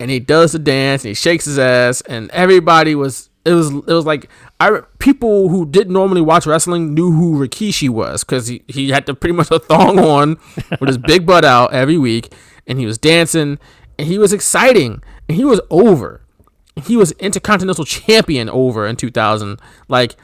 and 0.00 0.10
he 0.10 0.20
does 0.20 0.52
the 0.52 0.58
dance 0.58 1.04
and 1.04 1.10
he 1.10 1.14
shakes 1.14 1.44
his 1.44 1.58
ass 1.58 2.00
and 2.02 2.30
everybody 2.30 2.94
was 2.94 3.30
it 3.44 3.52
was 3.52 3.70
it 3.72 3.86
was 3.86 4.06
like 4.06 4.28
I 4.58 4.80
people 4.98 5.48
who 5.48 5.66
didn't 5.66 5.92
normally 5.92 6.20
watch 6.20 6.46
wrestling 6.46 6.94
knew 6.94 7.12
who 7.12 7.38
Rikishi 7.38 7.88
was 7.88 8.24
because 8.24 8.48
he, 8.48 8.62
he 8.68 8.90
had 8.90 9.06
to 9.06 9.14
pretty 9.14 9.34
much 9.34 9.50
a 9.50 9.58
thong 9.58 9.98
on 9.98 10.38
with 10.80 10.88
his 10.88 10.98
big 10.98 11.26
butt 11.26 11.44
out 11.44 11.72
every 11.72 11.98
week 11.98 12.32
and 12.66 12.78
he 12.78 12.86
was 12.86 12.98
dancing 12.98 13.58
and 13.98 14.08
he 14.08 14.18
was 14.18 14.32
exciting 14.32 15.02
and 15.28 15.36
he 15.36 15.44
was 15.44 15.60
over 15.70 16.23
he 16.82 16.96
was 16.96 17.12
intercontinental 17.12 17.84
champion 17.84 18.48
over 18.50 18.86
in 18.86 18.96
2000 18.96 19.60
like 19.88 20.16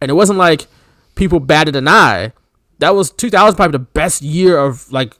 and 0.00 0.10
it 0.10 0.14
wasn't 0.14 0.38
like 0.38 0.66
people 1.14 1.40
batted 1.40 1.74
an 1.76 1.88
eye 1.88 2.32
that 2.78 2.94
was 2.94 3.10
2000 3.10 3.56
probably 3.56 3.72
the 3.72 3.78
best 3.78 4.20
year 4.22 4.58
of 4.58 4.90
like 4.92 5.14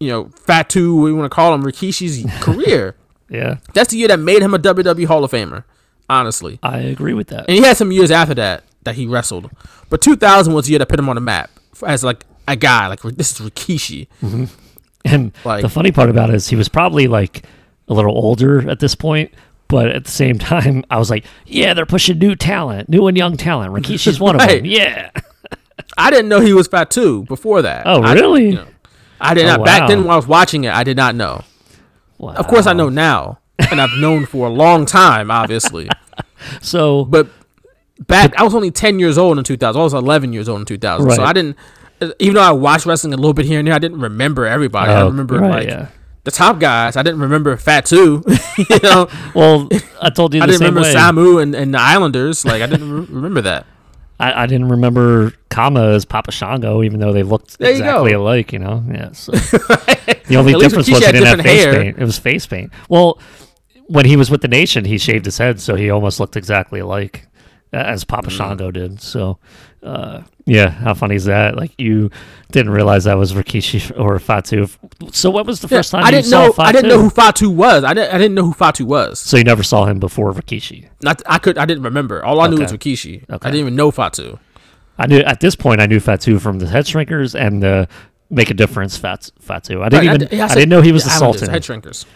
you 0.00 0.08
know 0.08 0.28
Fatu 0.44 0.94
what 1.00 1.06
you 1.08 1.16
want 1.16 1.30
to 1.30 1.34
call 1.34 1.54
him 1.54 1.62
Rikishi's 1.62 2.24
career 2.42 2.96
Yeah, 3.30 3.58
that's 3.74 3.90
the 3.92 3.98
year 3.98 4.08
that 4.08 4.18
made 4.20 4.42
him 4.42 4.52
a 4.54 4.58
WWE 4.58 5.06
Hall 5.06 5.24
of 5.24 5.30
Famer. 5.30 5.64
Honestly, 6.08 6.58
I 6.62 6.78
agree 6.80 7.14
with 7.14 7.28
that. 7.28 7.46
and 7.48 7.56
he 7.56 7.62
had 7.64 7.76
some 7.76 7.90
years 7.90 8.10
after 8.10 8.34
that 8.34 8.62
that 8.84 8.94
he 8.94 9.06
wrestled, 9.06 9.50
but 9.90 10.00
2000 10.02 10.52
was 10.54 10.66
the 10.66 10.72
year 10.72 10.78
that 10.78 10.88
put 10.88 10.98
him 11.00 11.08
on 11.08 11.16
the 11.16 11.20
map 11.20 11.50
as 11.84 12.04
like 12.04 12.24
a 12.46 12.54
guy. 12.56 12.86
Like 12.86 13.00
this 13.02 13.32
is 13.40 13.46
Rikishi. 13.50 14.06
Mm-hmm. 14.22 14.44
And 15.04 15.32
Like- 15.44 15.62
the 15.62 15.68
funny 15.68 15.92
part 15.92 16.10
about 16.10 16.30
it 16.30 16.34
is 16.36 16.48
he 16.48 16.56
was 16.56 16.68
probably 16.68 17.06
like 17.06 17.44
a 17.88 17.94
little 17.94 18.16
older 18.16 18.68
at 18.68 18.80
this 18.80 18.94
point, 18.96 19.32
but 19.68 19.88
at 19.88 20.04
the 20.04 20.10
same 20.10 20.38
time, 20.38 20.84
I 20.90 20.98
was 20.98 21.10
like, 21.10 21.24
yeah, 21.46 21.74
they're 21.74 21.86
pushing 21.86 22.18
new 22.18 22.34
talent, 22.36 22.88
new 22.88 23.06
and 23.06 23.16
young 23.16 23.36
talent. 23.36 23.72
Rikishi's 23.72 24.20
one 24.20 24.36
of 24.40 24.46
them. 24.46 24.64
Yeah. 24.64 25.10
I 25.98 26.10
didn't 26.10 26.28
know 26.28 26.40
he 26.40 26.52
was 26.52 26.68
Fatu 26.68 27.24
before 27.24 27.62
that. 27.62 27.84
Oh, 27.86 28.02
I- 28.02 28.14
really? 28.14 28.46
you 28.50 28.54
know, 28.56 28.66
I 29.20 29.34
did 29.34 29.44
Oh, 29.46 29.56
not 29.56 29.64
back 29.64 29.88
then 29.88 30.00
when 30.02 30.10
I 30.10 30.16
was 30.16 30.26
watching 30.26 30.64
it. 30.64 30.72
I 30.74 30.84
did 30.84 30.96
not 30.96 31.14
know. 31.14 31.42
Wow. 32.18 32.34
Of 32.34 32.46
course, 32.48 32.66
I 32.66 32.72
know 32.74 32.88
now, 32.88 33.38
and 33.70 33.80
I've 33.80 33.96
known 33.98 34.26
for 34.26 34.46
a 34.46 34.50
long 34.50 34.86
time, 34.86 35.30
obviously. 35.30 35.88
So, 36.60 37.04
But 37.06 37.28
back, 38.06 38.34
I 38.38 38.42
was 38.42 38.54
only 38.54 38.70
10 38.70 38.98
years 38.98 39.16
old 39.18 39.38
in 39.38 39.44
2000. 39.44 39.80
I 39.80 39.82
was 39.84 39.94
11 39.94 40.32
years 40.32 40.48
old 40.48 40.60
in 40.60 40.66
2000. 40.66 41.10
So 41.12 41.22
I 41.24 41.32
didn't, 41.32 41.56
even 42.18 42.34
though 42.34 42.42
I 42.42 42.52
watched 42.52 42.84
wrestling 42.86 43.14
a 43.14 43.16
little 43.16 43.32
bit 43.32 43.46
here 43.46 43.58
and 43.58 43.66
there, 43.66 43.74
I 43.74 43.78
didn't 43.78 44.00
remember 44.00 44.44
everybody. 44.46 44.92
I 44.92 45.00
Oh, 45.00 45.06
remember 45.06 45.38
right, 45.38 45.50
like 45.50 45.68
yeah. 45.68 45.88
The 46.26 46.30
top 46.32 46.58
guys. 46.60 46.96
I 46.96 47.02
didn't 47.02 47.20
remember 47.20 47.56
Fatu. 47.56 48.22
you 48.58 48.78
know, 48.82 49.08
well, 49.34 49.68
I 50.02 50.10
told 50.10 50.34
you 50.34 50.40
the 50.40 50.44
I 50.44 50.46
didn't 50.48 50.60
remember 50.60 50.82
way. 50.82 50.92
Samu 50.94 51.40
and, 51.42 51.54
and 51.54 51.72
the 51.72 51.80
Islanders. 51.80 52.44
Like 52.44 52.60
I 52.60 52.66
didn't 52.66 52.92
re- 52.92 53.06
remember 53.10 53.40
that. 53.42 53.64
I, 54.18 54.42
I 54.42 54.46
didn't 54.46 54.68
remember 54.70 55.32
Kama 55.50 55.88
as 55.90 56.04
Papa 56.04 56.32
Shango, 56.32 56.82
even 56.82 57.00
though 57.00 57.12
they 57.12 57.22
looked 57.22 57.58
There 57.58 57.70
you 57.70 57.76
exactly 57.78 58.10
go. 58.12 58.22
alike. 58.22 58.52
You 58.52 58.58
know, 58.58 58.84
yeah. 58.90 59.12
So. 59.12 59.32
the 59.32 60.36
only 60.36 60.54
difference 60.54 60.88
was 60.90 60.98
he 60.98 61.12
didn't 61.12 61.24
have 61.24 61.40
face 61.40 61.64
hair. 61.64 61.72
paint. 61.74 61.98
It 61.98 62.04
was 62.04 62.18
face 62.18 62.46
paint. 62.46 62.72
Well, 62.88 63.18
when 63.86 64.04
he 64.06 64.16
was 64.16 64.30
with 64.30 64.40
the 64.42 64.48
Nation, 64.48 64.84
he 64.84 64.98
shaved 64.98 65.24
his 65.26 65.38
head, 65.38 65.60
so 65.60 65.76
he 65.76 65.90
almost 65.90 66.18
looked 66.18 66.34
exactly 66.36 66.80
alike 66.80 67.26
as 67.72 68.04
Papa 68.04 68.28
Mm. 68.28 68.36
Shango 68.36 68.70
did. 68.70 69.00
So, 69.00 69.38
uh, 69.82 70.22
yeah, 70.46 70.70
how 70.70 70.94
funny 70.94 71.16
is 71.16 71.24
that? 71.24 71.56
Like 71.56 71.72
you 71.78 72.10
didn't 72.52 72.70
realize 72.72 73.04
that 73.04 73.14
was 73.18 73.32
Rikishi 73.32 73.98
or 73.98 74.18
Fatu. 74.18 74.68
So, 75.12 75.30
what 75.30 75.44
was 75.44 75.60
the 75.60 75.68
first 75.68 75.90
time 75.90 76.04
I 76.04 76.10
didn't 76.12 76.26
saw 76.26 76.46
know. 76.46 76.52
Fatu? 76.52 76.68
I 76.68 76.72
didn't 76.72 76.88
know 76.88 77.02
who 77.02 77.10
Fatu 77.10 77.50
was. 77.50 77.82
I 77.84 77.92
didn't. 77.94 78.14
I 78.14 78.18
didn't 78.18 78.34
know 78.34 78.44
who 78.44 78.52
Fatu 78.52 78.86
was. 78.86 79.18
So 79.18 79.36
you 79.36 79.44
never 79.44 79.62
saw 79.64 79.86
him 79.86 79.98
before 79.98 80.32
Rikishi. 80.32 80.88
Not. 81.02 81.20
I 81.26 81.38
could. 81.38 81.58
I 81.58 81.66
didn't 81.66 81.82
remember. 81.82 82.24
All 82.24 82.40
I 82.40 82.46
knew 82.46 82.58
was 82.60 82.72
Okay. 82.72 82.94
I 83.28 83.36
didn't 83.38 83.54
even 83.54 83.74
know 83.76 83.90
Fatu. 83.90 84.38
I 84.98 85.06
knew 85.06 85.18
at 85.18 85.40
this 85.40 85.56
point 85.56 85.80
I 85.80 85.86
knew 85.86 86.00
Fatu 86.00 86.38
from 86.38 86.58
the 86.58 86.66
head 86.68 86.84
shrinkers 86.86 87.38
and 87.38 87.62
the 87.62 87.88
make 88.30 88.50
a 88.50 88.54
difference 88.54 88.96
Fat, 88.96 89.30
Fatu. 89.40 89.82
I 89.82 89.88
didn't 89.88 90.06
Right, 90.06 90.22
even 90.22 90.38
yeah, 90.38 90.44
I, 90.44 90.48
said 90.48 90.54
didn't 90.54 90.70
know 90.70 90.80
he 90.80 90.92
was 90.92 91.04
the 91.04 91.10
Sultan. 91.10 91.50
Head 91.50 91.62
shrinkers. 91.62 92.06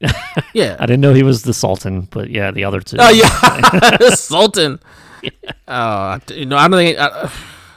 yeah. 0.52 0.76
I 0.78 0.86
didn't 0.86 1.00
know 1.00 1.14
he 1.14 1.22
was 1.22 1.42
the 1.42 1.54
Sultan, 1.54 2.02
but 2.10 2.30
yeah, 2.30 2.50
the 2.50 2.64
other 2.64 2.80
two. 2.80 2.96
Oh 3.00 3.08
yeah, 3.10 4.08
Sultan. 4.14 4.78
Oh, 5.24 5.30
I- 5.68 6.20
you 6.28 6.46
know, 6.46 6.56
I 6.56 6.68
don't 6.68 6.78
think. 6.78 6.98
I, 6.98 7.30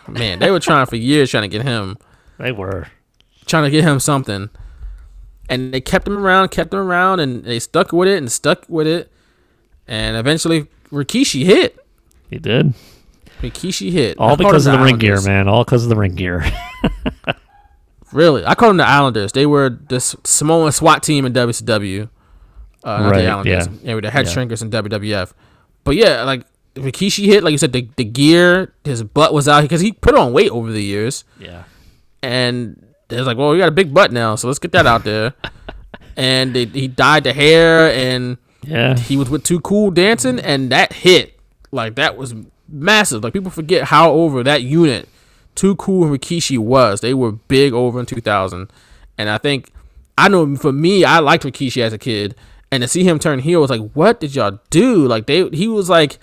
man, 0.07 0.40
they 0.40 0.52
were 0.52 0.60
trying 0.60 0.86
for 0.86 0.95
years 0.95 1.30
trying 1.32 1.49
to 1.49 1.57
get 1.57 1.64
him, 1.65 1.98
They 2.38 2.52
were. 2.52 2.88
trying 3.45 3.64
to 3.64 3.69
get 3.69 3.84
him 3.84 3.99
something, 3.99 4.49
and 5.49 5.73
they 5.73 5.82
kept 5.82 6.07
him 6.07 6.18
around, 6.18 6.49
kept 6.49 6.73
him 6.73 6.80
around, 6.80 7.19
and 7.19 7.44
they 7.44 7.60
stuck 7.60 7.91
with 7.94 8.07
it 8.07 8.18
and 8.18 8.32
stuck 8.32 8.65
with 8.68 8.88
it, 8.88 9.11
and 9.88 10.15
eventually 10.18 10.68
Rikishi 10.91 11.44
hit. 11.45 11.77
He 12.30 12.40
did. 12.40 12.73
Rikishi 13.41 13.91
hit. 13.91 14.18
All 14.18 14.36
because 14.38 14.65
of 14.65 14.72
them 14.73 14.82
the 14.82 14.86
ring 14.86 14.98
gear, 14.98 15.22
man. 15.22 15.48
All 15.48 15.64
because 15.64 15.84
of 15.84 15.90
the 15.90 15.95
ring 15.95 16.15
gear. 16.15 16.44
Really, 18.11 18.45
I 18.45 18.56
call 18.56 18.69
them 18.69 18.77
the 18.77 18.88
Islanders. 18.88 19.34
They 19.34 19.45
were 19.45 19.69
the 19.69 19.99
Samoan 19.99 20.72
SWAT 20.72 21.03
team 21.03 21.26
in 21.26 21.34
WCW. 21.34 22.07
Uh, 22.84 23.10
Right, 23.11 23.22
the 23.23 23.27
Islanders. 23.27 23.68
yeah. 23.68 23.73
They 23.84 23.94
were 23.95 23.99
the 24.02 24.10
head 24.11 24.26
Yeah. 24.27 24.32
shrinkers 24.34 24.61
in 24.61 24.69
WWF. 24.69 25.34
But 25.84 25.95
yeah, 25.95 26.23
like 26.23 26.45
Rikishi 26.76 27.26
hit, 27.26 27.43
like 27.43 27.52
you 27.52 27.57
said, 27.57 27.73
the, 27.73 27.88
the 27.95 28.03
gear, 28.03 28.73
his 28.84 29.02
butt 29.03 29.34
was 29.34 29.47
out 29.47 29.61
because 29.61 29.81
he 29.81 29.91
put 29.91 30.15
on 30.15 30.34
weight 30.34 30.52
over 30.52 30.72
the 30.72 30.84
years. 30.84 31.23
yeah. 31.39 31.64
and 32.22 32.81
they 33.07 33.18
was 33.18 33.27
like, 33.27 33.38
"Well, 33.38 33.53
you 33.53 33.61
got 33.61 33.68
a 33.69 33.72
big 33.72 33.93
butt 33.93 34.11
now, 34.11 34.35
so 34.35 34.47
let's 34.47 34.60
get 34.60 34.72
that 34.72 34.85
out 34.88 35.03
there." 35.03 35.34
and 36.18 36.53
they, 36.56 36.65
he 36.65 36.88
dyed 36.88 37.23
the 37.23 37.34
hair, 37.34 37.91
and 37.91 38.38
Yeah. 38.64 38.97
he 38.97 39.15
was 39.18 39.30
with 39.30 39.43
Too 39.43 39.60
Cool 39.60 39.91
dancing, 39.91 40.39
and 40.39 40.72
that 40.72 40.91
hit 40.93 41.39
like 41.72 41.95
that 41.95 42.18
was 42.18 42.34
massive. 42.68 43.23
Like 43.23 43.34
people 43.34 43.52
forget 43.52 43.85
how 43.85 44.11
over 44.11 44.41
that 44.43 44.64
unit 44.64 45.07
Too 45.53 45.76
Cool 45.76 46.06
and 46.07 46.19
Rikishi 46.19 46.57
was. 46.57 47.02
They 47.02 47.14
were 47.14 47.31
big 47.34 47.73
over 47.73 47.99
in 47.99 48.06
2000, 48.07 48.72
and 49.18 49.30
I 49.30 49.38
think 49.38 49.72
I 50.18 50.27
know 50.27 50.56
for 50.56 50.72
me, 50.72 51.06
I 51.06 51.19
liked 51.19 51.43
Rikishi 51.43 51.81
as 51.84 51.93
a 51.93 51.97
kid, 51.99 52.34
and 52.72 52.81
to 52.81 52.88
see 52.88 53.03
him 53.03 53.19
turn 53.19 53.39
heel 53.39 53.61
was 53.61 53.69
like, 53.69 53.91
"What 53.91 54.19
did 54.19 54.34
y'all 54.35 54.60
do?" 54.72 55.06
Like 55.07 55.27
they, 55.27 55.47
he 55.49 55.68
was 55.68 55.89
like, 55.89 56.18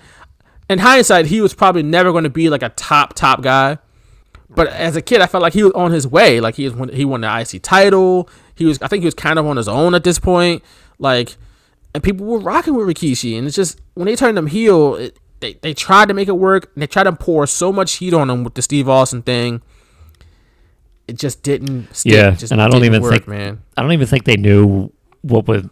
in 0.69 0.79
hindsight, 0.79 1.27
he 1.27 1.41
was 1.41 1.53
probably 1.53 1.83
never 1.83 2.11
going 2.11 2.23
to 2.23 2.29
be 2.29 2.49
like 2.49 2.63
a 2.63 2.69
top 2.69 3.13
top 3.13 3.41
guy. 3.41 3.77
But 4.49 4.67
as 4.67 4.95
a 4.95 5.01
kid, 5.01 5.21
I 5.21 5.27
felt 5.27 5.41
like 5.41 5.53
he 5.53 5.63
was 5.63 5.71
on 5.73 5.91
his 5.91 6.07
way. 6.07 6.39
Like 6.39 6.55
he 6.55 6.69
was, 6.69 6.89
he 6.93 7.05
won 7.05 7.21
the 7.21 7.39
IC 7.39 7.63
title. 7.63 8.29
He 8.55 8.65
was, 8.65 8.79
I 8.81 8.87
think, 8.87 9.01
he 9.01 9.05
was 9.05 9.15
kind 9.15 9.39
of 9.39 9.47
on 9.47 9.57
his 9.57 9.67
own 9.67 9.95
at 9.95 10.03
this 10.03 10.19
point. 10.19 10.63
Like, 10.99 11.35
and 11.93 12.03
people 12.03 12.25
were 12.25 12.39
rocking 12.39 12.75
with 12.75 12.87
Rikishi, 12.87 13.37
and 13.37 13.47
it's 13.47 13.55
just 13.55 13.81
when 13.95 14.05
they 14.05 14.15
turned 14.15 14.37
him 14.37 14.47
heel, 14.47 14.95
it, 14.95 15.17
they 15.39 15.53
they 15.61 15.73
tried 15.73 16.07
to 16.07 16.13
make 16.13 16.27
it 16.27 16.37
work, 16.37 16.71
and 16.73 16.81
they 16.81 16.87
tried 16.87 17.03
to 17.03 17.13
pour 17.13 17.45
so 17.47 17.71
much 17.71 17.95
heat 17.95 18.13
on 18.13 18.29
him 18.29 18.43
with 18.43 18.53
the 18.53 18.61
Steve 18.61 18.87
Austin 18.87 19.21
thing. 19.21 19.61
It 21.07 21.17
just 21.17 21.43
didn't. 21.43 21.93
Stick. 21.93 22.13
Yeah, 22.13 22.31
just 22.31 22.51
and 22.51 22.61
I 22.61 22.67
don't 22.67 22.85
even 22.85 23.01
work, 23.01 23.11
think 23.11 23.27
man. 23.27 23.61
I 23.75 23.81
don't 23.81 23.91
even 23.91 24.07
think 24.07 24.25
they 24.25 24.37
knew 24.37 24.91
what 25.21 25.47
would 25.47 25.69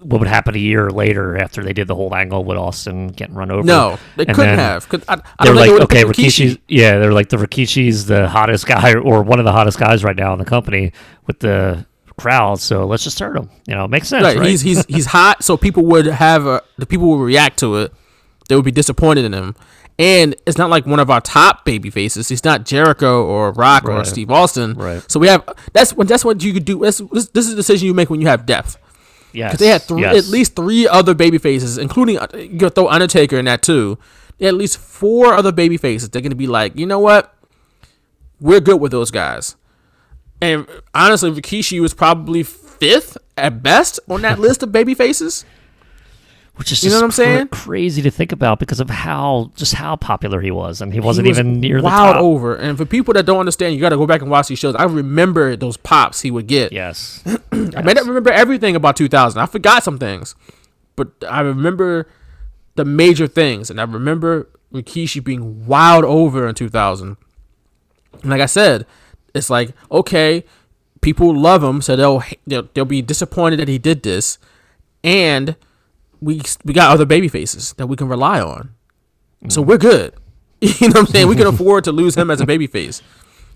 what 0.00 0.20
would 0.20 0.28
happen 0.28 0.54
a 0.54 0.58
year 0.58 0.90
later 0.90 1.36
after 1.36 1.62
they 1.62 1.72
did 1.72 1.88
the 1.88 1.94
whole 1.94 2.14
angle 2.14 2.44
with 2.44 2.56
Austin 2.56 3.08
getting 3.08 3.34
run 3.34 3.50
over. 3.50 3.62
No, 3.62 3.98
they 4.16 4.26
And 4.26 4.34
couldn't 4.34 4.58
have. 4.58 4.86
I, 5.08 5.14
I 5.14 5.16
They 5.16 5.22
don't 5.44 5.56
were 5.56 5.62
think 5.62 5.72
like, 5.72 5.82
okay, 5.82 6.04
Rikishi's 6.04 6.58
yeah, 6.68 6.98
they're 6.98 7.12
like 7.12 7.28
the 7.28 7.36
Rikishi's 7.36 8.06
the 8.06 8.28
hottest 8.28 8.66
guy 8.66 8.94
or 8.94 9.22
one 9.22 9.38
of 9.38 9.44
the 9.44 9.52
hottest 9.52 9.78
guys 9.78 10.04
right 10.04 10.16
now 10.16 10.32
in 10.32 10.38
the 10.38 10.44
company 10.44 10.92
with 11.26 11.40
the 11.40 11.86
crowd. 12.18 12.60
So 12.60 12.86
let's 12.86 13.04
just 13.04 13.16
start 13.16 13.36
him. 13.36 13.50
You 13.66 13.74
know, 13.74 13.84
it 13.84 13.88
makes 13.90 14.08
sense, 14.08 14.22
right. 14.24 14.36
right? 14.36 14.48
He's 14.48 14.60
he's 14.60 14.84
he's 14.86 15.06
hot, 15.16 15.42
so 15.42 15.56
people 15.56 15.84
would 15.86 16.06
have 16.06 16.46
a, 16.46 16.62
the 16.78 16.86
people 16.86 17.08
would 17.10 17.24
react 17.24 17.58
to 17.60 17.76
it. 17.76 17.92
They 18.48 18.56
would 18.56 18.64
be 18.64 18.72
disappointed 18.72 19.24
in 19.24 19.32
him, 19.32 19.54
and 19.98 20.34
it's 20.46 20.58
not 20.58 20.70
like 20.70 20.86
one 20.86 20.98
of 20.98 21.10
our 21.10 21.20
top 21.20 21.64
baby 21.64 21.90
faces. 21.90 22.28
He's 22.28 22.44
not 22.44 22.64
Jericho 22.64 23.24
or 23.24 23.52
Rock 23.52 23.84
or 23.84 24.04
Steve 24.04 24.30
Austin. 24.30 24.74
Right. 24.74 25.08
So 25.10 25.20
we 25.20 25.28
have 25.28 25.48
that's 25.72 25.92
when 25.94 26.06
that's 26.06 26.24
what 26.24 26.42
you 26.42 26.52
could 26.52 26.64
do. 26.64 26.80
This 26.80 26.98
this, 27.12 27.28
this 27.28 27.46
is 27.46 27.52
a 27.52 27.56
decision 27.56 27.86
you 27.86 27.94
make 27.94 28.10
when 28.10 28.20
you 28.20 28.26
have 28.28 28.46
depth. 28.46 28.76
Yes, 29.32 29.52
Because 29.52 29.58
they 29.60 29.66
had 29.68 29.82
three, 29.82 30.02
yes. 30.02 30.16
at 30.26 30.30
least 30.30 30.56
three 30.56 30.86
other 30.88 31.14
baby 31.14 31.38
faces, 31.38 31.78
including 31.78 32.18
uh, 32.18 32.26
you 32.34 32.58
could 32.58 32.74
throw 32.74 32.88
Undertaker 32.88 33.38
in 33.38 33.44
that 33.46 33.62
too. 33.62 33.98
They 34.38 34.46
had 34.46 34.54
at 34.54 34.58
least 34.58 34.78
four 34.78 35.34
other 35.34 35.52
baby 35.52 35.76
faces. 35.76 36.08
They're 36.10 36.22
gonna 36.22 36.34
be 36.34 36.46
like, 36.46 36.76
you 36.76 36.86
know 36.86 36.98
what? 36.98 37.34
We're 38.40 38.60
good 38.60 38.80
with 38.80 38.92
those 38.92 39.10
guys. 39.10 39.56
And 40.40 40.66
honestly, 40.94 41.30
Rikishi 41.30 41.80
was 41.80 41.92
probably 41.92 42.42
fifth 42.42 43.18
at 43.36 43.62
best 43.62 44.00
on 44.08 44.22
that 44.22 44.38
list 44.46 44.62
of 44.62 44.72
baby 44.72 44.94
faces. 44.94 45.44
Which 46.60 46.72
is 46.72 46.84
You 46.84 46.90
know 46.90 46.96
what 46.96 47.04
I'm 47.04 47.10
saying? 47.10 47.48
cra- 47.48 47.58
crazy 47.58 48.02
to 48.02 48.10
think 48.10 48.32
about 48.32 48.58
because 48.58 48.80
of 48.80 48.90
how 48.90 49.50
just 49.56 49.72
how 49.72 49.96
popular 49.96 50.42
he 50.42 50.50
was, 50.50 50.82
and 50.82 50.92
he 50.92 51.00
wasn't 51.00 51.24
He 51.24 51.30
was 51.30 51.38
even 51.38 51.58
near 51.58 51.78
the 51.78 51.84
wild 51.84 52.18
over. 52.18 52.54
And 52.54 52.76
for 52.76 52.84
people 52.84 53.14
that 53.14 53.24
don't 53.24 53.40
understand, 53.40 53.74
you 53.74 53.80
got 53.80 53.88
to 53.88 53.96
go 53.96 54.06
back 54.06 54.20
and 54.20 54.30
watch 54.30 54.48
these 54.48 54.58
shows. 54.58 54.74
I 54.74 54.84
remember 54.84 55.56
those 55.56 55.78
pops 55.78 56.20
he 56.20 56.30
would 56.30 56.46
get. 56.46 56.70
Yes, 56.70 57.22
I 57.52 57.80
may 57.80 57.94
not 57.94 58.04
remember 58.04 58.30
everything 58.30 58.76
about 58.76 58.94
2000. 58.94 59.40
I 59.40 59.46
forgot 59.46 59.82
some 59.82 59.96
things, 59.96 60.34
but 60.96 61.08
I 61.26 61.40
remember 61.40 62.06
the 62.74 62.84
major 62.84 63.26
things, 63.26 63.70
and 63.70 63.80
I 63.80 63.84
remember 63.84 64.46
Rikishi 64.70 65.24
being 65.24 65.66
wild 65.66 66.04
over 66.04 66.46
in 66.46 66.54
2000. 66.54 67.16
And 68.20 68.30
like 68.30 68.42
I 68.42 68.46
said, 68.46 68.84
it's 69.34 69.48
like 69.48 69.70
okay, 69.90 70.44
people 71.00 71.34
love 71.34 71.64
him, 71.64 71.80
so 71.80 71.96
they'll 71.96 72.22
they'll, 72.46 72.68
they'll 72.74 72.84
be 72.84 73.00
disappointed 73.00 73.60
that 73.60 73.68
he 73.68 73.78
did 73.78 74.02
this, 74.02 74.36
and 75.02 75.56
we 76.20 76.40
we 76.64 76.72
got 76.72 76.90
other 76.90 77.06
baby 77.06 77.28
faces 77.28 77.72
that 77.74 77.86
we 77.86 77.96
can 77.96 78.08
rely 78.08 78.40
on, 78.40 78.74
so 79.48 79.62
mm. 79.62 79.66
we're 79.66 79.78
good. 79.78 80.14
You 80.62 80.88
know 80.88 80.92
what 80.92 80.98
I'm 80.98 81.06
saying? 81.06 81.28
We 81.28 81.36
can 81.36 81.46
afford 81.54 81.84
to 81.84 81.92
lose 81.92 82.14
him 82.14 82.30
as 82.30 82.42
a 82.42 82.44
baby 82.44 82.66
face. 82.66 83.00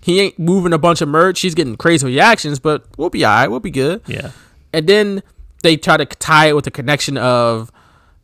He 0.01 0.19
ain't 0.19 0.39
moving 0.39 0.73
a 0.73 0.79
bunch 0.79 1.01
of 1.01 1.07
merch. 1.07 1.41
He's 1.41 1.53
getting 1.53 1.75
crazy 1.75 2.05
reactions, 2.05 2.57
but 2.57 2.85
we'll 2.97 3.11
be 3.11 3.23
all 3.23 3.31
right. 3.31 3.47
We'll 3.47 3.59
be 3.59 3.69
good. 3.69 4.01
yeah, 4.07 4.31
And 4.73 4.87
then 4.87 5.21
they 5.61 5.77
try 5.77 5.97
to 5.97 6.05
tie 6.05 6.47
it 6.47 6.55
with 6.55 6.65
the 6.65 6.71
connection 6.71 7.17
of 7.17 7.71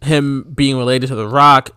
him 0.02 0.52
being 0.56 0.78
related 0.78 1.08
to 1.08 1.16
The 1.16 1.28
Rock 1.28 1.72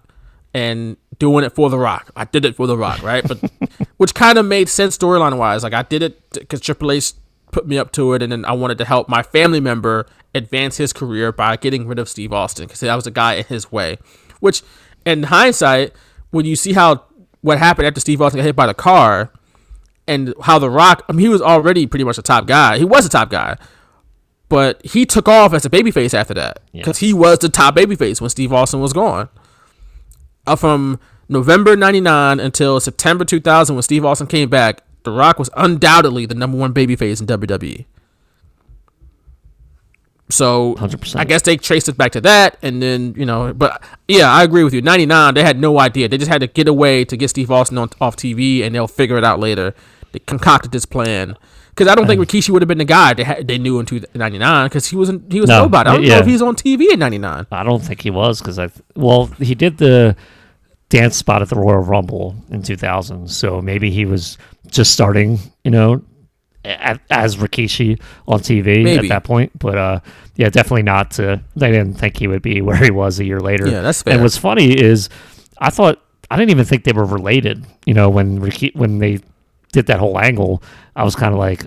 and 0.52 0.96
doing 1.18 1.44
it 1.44 1.54
for 1.54 1.70
The 1.70 1.78
Rock. 1.78 2.10
I 2.16 2.24
did 2.24 2.44
it 2.44 2.56
for 2.56 2.66
The 2.66 2.76
Rock, 2.76 3.02
right? 3.02 3.26
But 3.26 3.50
which 3.96 4.14
kind 4.14 4.38
of 4.38 4.46
made 4.46 4.68
sense 4.68 4.96
storyline 4.96 5.36
wise. 5.38 5.62
Like 5.62 5.74
I 5.74 5.82
did 5.82 6.02
it 6.02 6.30
because 6.30 6.60
Triple 6.60 6.92
H 6.92 7.12
put 7.50 7.66
me 7.66 7.78
up 7.78 7.92
to 7.92 8.14
it, 8.14 8.22
and 8.22 8.32
then 8.32 8.44
I 8.44 8.52
wanted 8.52 8.78
to 8.78 8.84
help 8.84 9.08
my 9.08 9.22
family 9.22 9.60
member 9.60 10.06
advance 10.34 10.76
his 10.76 10.92
career 10.92 11.32
by 11.32 11.56
getting 11.56 11.86
rid 11.86 11.98
of 11.98 12.08
Steve 12.08 12.32
Austin 12.32 12.66
because 12.66 12.80
that 12.80 12.94
was 12.94 13.06
a 13.06 13.10
guy 13.10 13.34
in 13.34 13.44
his 13.44 13.70
way. 13.70 13.98
Which, 14.40 14.62
in 15.06 15.24
hindsight, 15.24 15.92
when 16.30 16.44
you 16.44 16.56
see 16.56 16.72
how 16.72 17.04
what 17.40 17.58
happened 17.58 17.86
after 17.86 18.00
Steve 18.00 18.20
Austin 18.20 18.38
got 18.38 18.44
hit 18.44 18.56
by 18.56 18.66
the 18.66 18.74
car, 18.74 19.32
and 20.06 20.34
how 20.42 20.58
The 20.58 20.68
Rock, 20.68 21.02
I 21.08 21.12
mean, 21.12 21.20
he 21.20 21.28
was 21.28 21.40
already 21.40 21.86
pretty 21.86 22.04
much 22.04 22.18
a 22.18 22.22
top 22.22 22.46
guy. 22.46 22.78
He 22.78 22.84
was 22.84 23.06
a 23.06 23.08
top 23.08 23.30
guy 23.30 23.56
but 24.48 24.84
he 24.84 25.06
took 25.06 25.28
off 25.28 25.52
as 25.52 25.64
a 25.64 25.70
babyface 25.70 26.14
after 26.14 26.34
that 26.34 26.60
because 26.72 26.98
he 26.98 27.12
was 27.12 27.38
the 27.38 27.48
top 27.48 27.74
babyface 27.74 28.20
when 28.20 28.30
Steve 28.30 28.52
Austin 28.52 28.80
was 28.80 28.92
gone. 28.92 29.28
Uh, 30.46 30.54
from 30.54 31.00
November 31.28 31.74
'99 31.74 32.38
until 32.38 32.78
September 32.78 33.24
2000, 33.24 33.74
when 33.74 33.82
Steve 33.82 34.04
Austin 34.04 34.26
came 34.26 34.48
back, 34.48 34.82
The 35.04 35.10
Rock 35.10 35.38
was 35.38 35.50
undoubtedly 35.56 36.26
the 36.26 36.34
number 36.34 36.58
one 36.58 36.74
babyface 36.74 37.20
in 37.20 37.26
WWE. 37.26 37.86
So 40.30 40.74
100%. 40.76 41.16
I 41.16 41.24
guess 41.24 41.42
they 41.42 41.56
traced 41.56 41.88
it 41.88 41.98
back 41.98 42.12
to 42.12 42.20
that, 42.22 42.56
and 42.62 42.82
then 42.82 43.14
you 43.16 43.26
know, 43.26 43.52
but 43.52 43.82
yeah, 44.08 44.32
I 44.32 44.42
agree 44.42 44.64
with 44.64 44.72
you. 44.72 44.80
'99, 44.80 45.34
they 45.34 45.42
had 45.42 45.58
no 45.58 45.78
idea. 45.78 46.08
They 46.08 46.16
just 46.16 46.30
had 46.30 46.40
to 46.40 46.46
get 46.46 46.66
away 46.66 47.04
to 47.04 47.16
get 47.16 47.28
Steve 47.28 47.50
Austin 47.50 47.76
on, 47.76 47.90
off 48.00 48.16
TV, 48.16 48.62
and 48.62 48.74
they'll 48.74 48.88
figure 48.88 49.18
it 49.18 49.24
out 49.24 49.38
later. 49.38 49.74
They 50.12 50.20
concocted 50.20 50.72
this 50.72 50.86
plan 50.86 51.36
because 51.70 51.88
I 51.88 51.94
don't 51.94 52.06
think 52.06 52.20
Rikishi 52.20 52.50
would 52.50 52.62
have 52.62 52.68
been 52.68 52.78
the 52.78 52.84
guy 52.84 53.14
they 53.14 53.24
had, 53.24 53.48
they 53.48 53.58
knew 53.58 53.80
in 53.80 53.86
'99 54.14 54.66
because 54.66 54.86
he 54.86 54.96
wasn't 54.96 55.30
he 55.30 55.40
was 55.40 55.48
No, 55.48 55.64
nobody. 55.64 55.90
I 55.90 55.92
don't 55.94 56.06
know 56.06 56.18
if 56.18 56.26
he's 56.26 56.42
on 56.42 56.54
TV 56.54 56.92
in 56.92 57.00
'99. 57.00 57.46
I 57.50 57.62
don't 57.62 57.82
think 57.82 58.00
he 58.00 58.10
was 58.10 58.40
because 58.40 58.58
I 58.58 58.70
well 58.94 59.26
he 59.26 59.54
did 59.54 59.78
the 59.78 60.16
dance 60.88 61.16
spot 61.16 61.42
at 61.42 61.48
the 61.48 61.56
Royal 61.56 61.82
Rumble 61.82 62.36
in 62.50 62.62
2000, 62.62 63.28
so 63.28 63.60
maybe 63.60 63.90
he 63.90 64.04
was 64.04 64.38
just 64.68 64.92
starting, 64.92 65.38
you 65.64 65.70
know, 65.70 66.02
as 66.64 67.36
Rikishi 67.36 68.00
on 68.26 68.40
TV 68.40 68.82
Maybe. 68.82 68.96
at 68.96 69.08
that 69.08 69.24
point. 69.24 69.56
But 69.58 69.78
uh, 69.78 70.00
yeah, 70.36 70.48
definitely 70.48 70.82
not. 70.82 71.12
To, 71.12 71.42
they 71.56 71.70
didn't 71.70 71.94
think 71.94 72.16
he 72.16 72.26
would 72.26 72.42
be 72.42 72.60
where 72.62 72.76
he 72.76 72.90
was 72.90 73.18
a 73.20 73.24
year 73.24 73.40
later. 73.40 73.68
Yeah, 73.68 73.82
that's 73.82 74.02
fair. 74.02 74.14
And 74.14 74.22
what's 74.22 74.36
funny 74.36 74.78
is 74.78 75.08
I 75.58 75.70
thought 75.70 76.00
I 76.30 76.36
didn't 76.36 76.50
even 76.50 76.64
think 76.64 76.84
they 76.84 76.92
were 76.92 77.04
related. 77.04 77.66
You 77.86 77.94
know, 77.94 78.08
when 78.10 78.40
Riki, 78.40 78.72
when 78.74 78.98
they 78.98 79.20
did 79.72 79.86
that 79.86 79.98
whole 79.98 80.18
angle, 80.18 80.62
I 80.96 81.04
was 81.04 81.14
kind 81.14 81.32
of 81.32 81.38
like. 81.38 81.66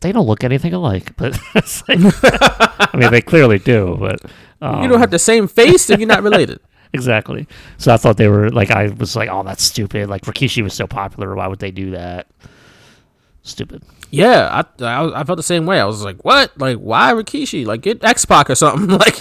They 0.00 0.12
don't 0.12 0.26
look 0.26 0.44
anything 0.44 0.74
alike, 0.74 1.16
but 1.16 1.32
like, 1.54 1.98
I 1.98 2.90
mean, 2.94 3.10
they 3.10 3.22
clearly 3.22 3.58
do. 3.58 3.96
But 3.98 4.20
um, 4.60 4.82
you 4.82 4.88
don't 4.88 5.00
have 5.00 5.10
the 5.10 5.18
same 5.18 5.48
face, 5.48 5.88
if 5.88 5.98
you're 5.98 6.06
not 6.06 6.22
related. 6.22 6.60
exactly. 6.92 7.46
So 7.78 7.92
I 7.92 7.96
thought 7.96 8.16
they 8.16 8.28
were 8.28 8.50
like, 8.50 8.70
I 8.70 8.88
was 8.88 9.16
like, 9.16 9.28
oh, 9.30 9.42
that's 9.42 9.62
stupid. 9.62 10.08
Like 10.08 10.22
Rikishi 10.22 10.62
was 10.62 10.74
so 10.74 10.86
popular. 10.86 11.34
Why 11.34 11.46
would 11.46 11.58
they 11.58 11.70
do 11.70 11.92
that? 11.92 12.26
Stupid. 13.42 13.82
Yeah, 14.10 14.64
I, 14.80 14.84
I, 14.84 15.20
I 15.20 15.24
felt 15.24 15.36
the 15.36 15.42
same 15.42 15.66
way. 15.66 15.80
I 15.80 15.84
was 15.84 16.02
like, 16.04 16.24
what? 16.24 16.56
Like, 16.58 16.78
why 16.78 17.12
Rikishi? 17.12 17.66
Like, 17.66 17.80
get 17.82 18.02
X 18.04 18.24
Pac 18.24 18.50
or 18.50 18.54
something. 18.54 18.88
Like, 19.04 19.20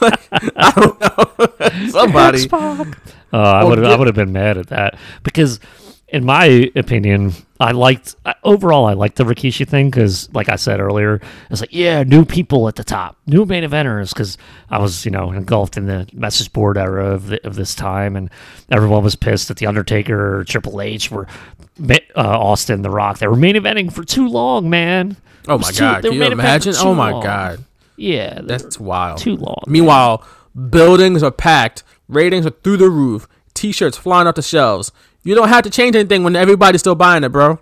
like, 0.00 0.28
I 0.56 0.72
don't 0.74 1.00
know. 1.00 1.88
Somebody. 1.90 2.48
Uh, 2.50 2.96
I 3.32 3.64
would 3.64 3.84
I 3.84 3.96
would 3.96 4.06
have 4.06 4.16
been 4.16 4.32
mad 4.32 4.56
at 4.56 4.68
that 4.68 4.98
because, 5.22 5.60
in 6.08 6.24
my 6.24 6.70
opinion, 6.76 7.32
I 7.58 7.72
liked 7.72 8.14
I, 8.24 8.34
overall 8.44 8.86
I 8.86 8.92
liked 8.94 9.16
the 9.16 9.24
Rikishi 9.24 9.66
thing 9.66 9.90
because, 9.90 10.32
like 10.32 10.48
I 10.48 10.56
said 10.56 10.80
earlier, 10.80 11.20
it's 11.50 11.60
like 11.60 11.72
yeah, 11.72 12.02
new 12.02 12.24
people 12.24 12.68
at 12.68 12.76
the 12.76 12.84
top, 12.84 13.16
new 13.26 13.44
main 13.44 13.64
eventers. 13.64 14.10
Because 14.10 14.38
I 14.70 14.78
was 14.78 15.04
you 15.04 15.10
know 15.10 15.32
engulfed 15.32 15.76
in 15.76 15.86
the 15.86 16.08
message 16.12 16.52
board 16.52 16.78
era 16.78 17.12
of 17.12 17.28
the, 17.28 17.46
of 17.46 17.56
this 17.56 17.74
time, 17.74 18.14
and 18.16 18.30
everyone 18.70 19.02
was 19.02 19.16
pissed 19.16 19.48
that 19.48 19.56
the 19.56 19.66
Undertaker 19.66 20.38
or 20.38 20.44
Triple 20.44 20.80
H 20.80 21.10
were 21.10 21.26
ma- 21.55 21.55
uh, 21.80 21.94
Austin, 22.16 22.82
The 22.82 22.90
Rock. 22.90 23.18
They 23.18 23.28
were 23.28 23.36
main 23.36 23.54
eventing 23.56 23.92
for 23.92 24.04
too 24.04 24.28
long, 24.28 24.70
man. 24.70 25.16
Oh 25.48 25.58
my 25.58 25.68
was 25.68 25.78
God. 25.78 26.02
Can 26.02 26.12
you 26.12 26.20
main 26.20 26.28
eventing 26.32 26.34
for 26.36 26.40
imagine? 26.40 26.74
Oh 26.78 26.94
my 26.94 27.10
long. 27.12 27.22
God. 27.22 27.64
Yeah, 27.96 28.40
That's 28.42 28.78
wild. 28.78 29.18
too 29.18 29.36
long. 29.36 29.62
Meanwhile, 29.66 30.22
buildings 30.70 31.22
are 31.22 31.30
packed, 31.30 31.82
ratings 32.08 32.44
are 32.46 32.50
through 32.50 32.76
the 32.76 32.90
roof, 32.90 33.26
t 33.54 33.72
shirts 33.72 33.96
flying 33.96 34.26
off 34.26 34.34
the 34.34 34.42
shelves. 34.42 34.92
You 35.22 35.34
don't 35.34 35.48
have 35.48 35.64
to 35.64 35.70
change 35.70 35.96
anything 35.96 36.22
when 36.22 36.36
everybody's 36.36 36.80
still 36.82 36.94
buying 36.94 37.24
it, 37.24 37.30
bro. 37.30 37.58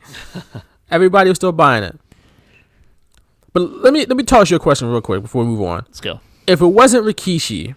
Everybody 0.90 1.28
was 1.30 1.36
still 1.38 1.52
buying 1.52 1.82
it. 1.82 1.98
But 3.52 3.60
let 3.82 3.92
me 3.92 4.04
let 4.04 4.16
me 4.16 4.22
toss 4.22 4.50
you 4.50 4.56
a 4.56 4.60
question 4.60 4.88
real 4.88 5.00
quick 5.00 5.22
before 5.22 5.42
we 5.42 5.48
move 5.48 5.62
on. 5.62 5.84
Let's 5.88 6.00
go. 6.00 6.20
If 6.46 6.60
it 6.60 6.66
wasn't 6.66 7.04
Rikishi, 7.04 7.74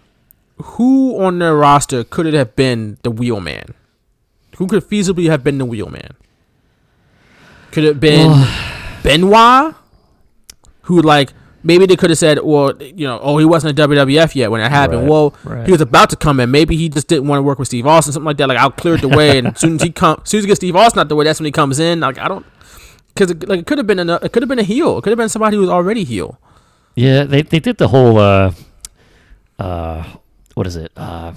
who 0.58 1.18
on 1.20 1.38
their 1.38 1.56
roster 1.56 2.04
could 2.04 2.26
it 2.26 2.34
have 2.34 2.54
been 2.54 2.98
the 3.02 3.10
wheelman? 3.10 3.74
Who 4.60 4.66
could 4.66 4.84
feasibly 4.84 5.30
have 5.30 5.42
been 5.42 5.56
the 5.56 5.64
wheelman? 5.64 6.16
Could 7.70 7.84
it 7.84 7.86
have 7.86 8.00
been 8.00 8.46
Benoit? 9.02 9.74
Who 10.82 11.00
like 11.00 11.32
maybe 11.62 11.86
they 11.86 11.96
could 11.96 12.10
have 12.10 12.18
said, 12.18 12.40
well, 12.42 12.76
you 12.82 13.06
know, 13.06 13.18
oh, 13.22 13.38
he 13.38 13.46
wasn't 13.46 13.78
in 13.78 13.88
WWF 13.88 14.34
yet 14.34 14.50
when 14.50 14.60
that 14.60 14.70
happened. 14.70 15.00
Right, 15.00 15.10
well, 15.10 15.34
right. 15.44 15.64
he 15.64 15.72
was 15.72 15.80
about 15.80 16.10
to 16.10 16.16
come 16.16 16.40
in. 16.40 16.50
Maybe 16.50 16.76
he 16.76 16.90
just 16.90 17.08
didn't 17.08 17.26
want 17.26 17.38
to 17.38 17.42
work 17.42 17.58
with 17.58 17.68
Steve 17.68 17.86
Austin, 17.86 18.12
something 18.12 18.26
like 18.26 18.36
that. 18.36 18.48
Like 18.48 18.58
I'll 18.58 18.70
clear 18.70 18.96
it 18.96 19.00
the 19.00 19.08
way, 19.08 19.38
and 19.38 19.46
as 19.54 19.60
soon 19.60 19.76
as 19.76 19.82
he 19.82 19.90
come, 19.90 20.20
as 20.22 20.28
soon 20.28 20.40
as 20.40 20.44
he 20.44 20.48
gets 20.48 20.58
Steve 20.58 20.76
Austin 20.76 21.00
out 21.00 21.08
the 21.08 21.16
way, 21.16 21.24
that's 21.24 21.40
when 21.40 21.46
he 21.46 21.52
comes 21.52 21.78
in. 21.78 22.00
Like 22.00 22.18
I 22.18 22.28
don't, 22.28 22.44
because 23.14 23.30
it, 23.30 23.48
like 23.48 23.60
it 23.60 23.66
could 23.66 23.78
have 23.78 23.86
been 23.86 24.10
a, 24.10 24.16
it 24.16 24.30
could 24.30 24.42
have 24.42 24.48
been 24.50 24.58
a 24.58 24.62
heel. 24.62 24.98
It 24.98 25.02
could 25.04 25.10
have 25.10 25.18
been 25.18 25.30
somebody 25.30 25.56
who 25.56 25.62
was 25.62 25.70
already 25.70 26.04
heel. 26.04 26.38
Yeah, 26.96 27.24
they 27.24 27.40
they 27.40 27.60
did 27.60 27.78
the 27.78 27.88
whole 27.88 28.18
uh 28.18 28.52
uh 29.58 30.04
what 30.52 30.66
is 30.66 30.76
it? 30.76 30.92
Uh 30.98 31.32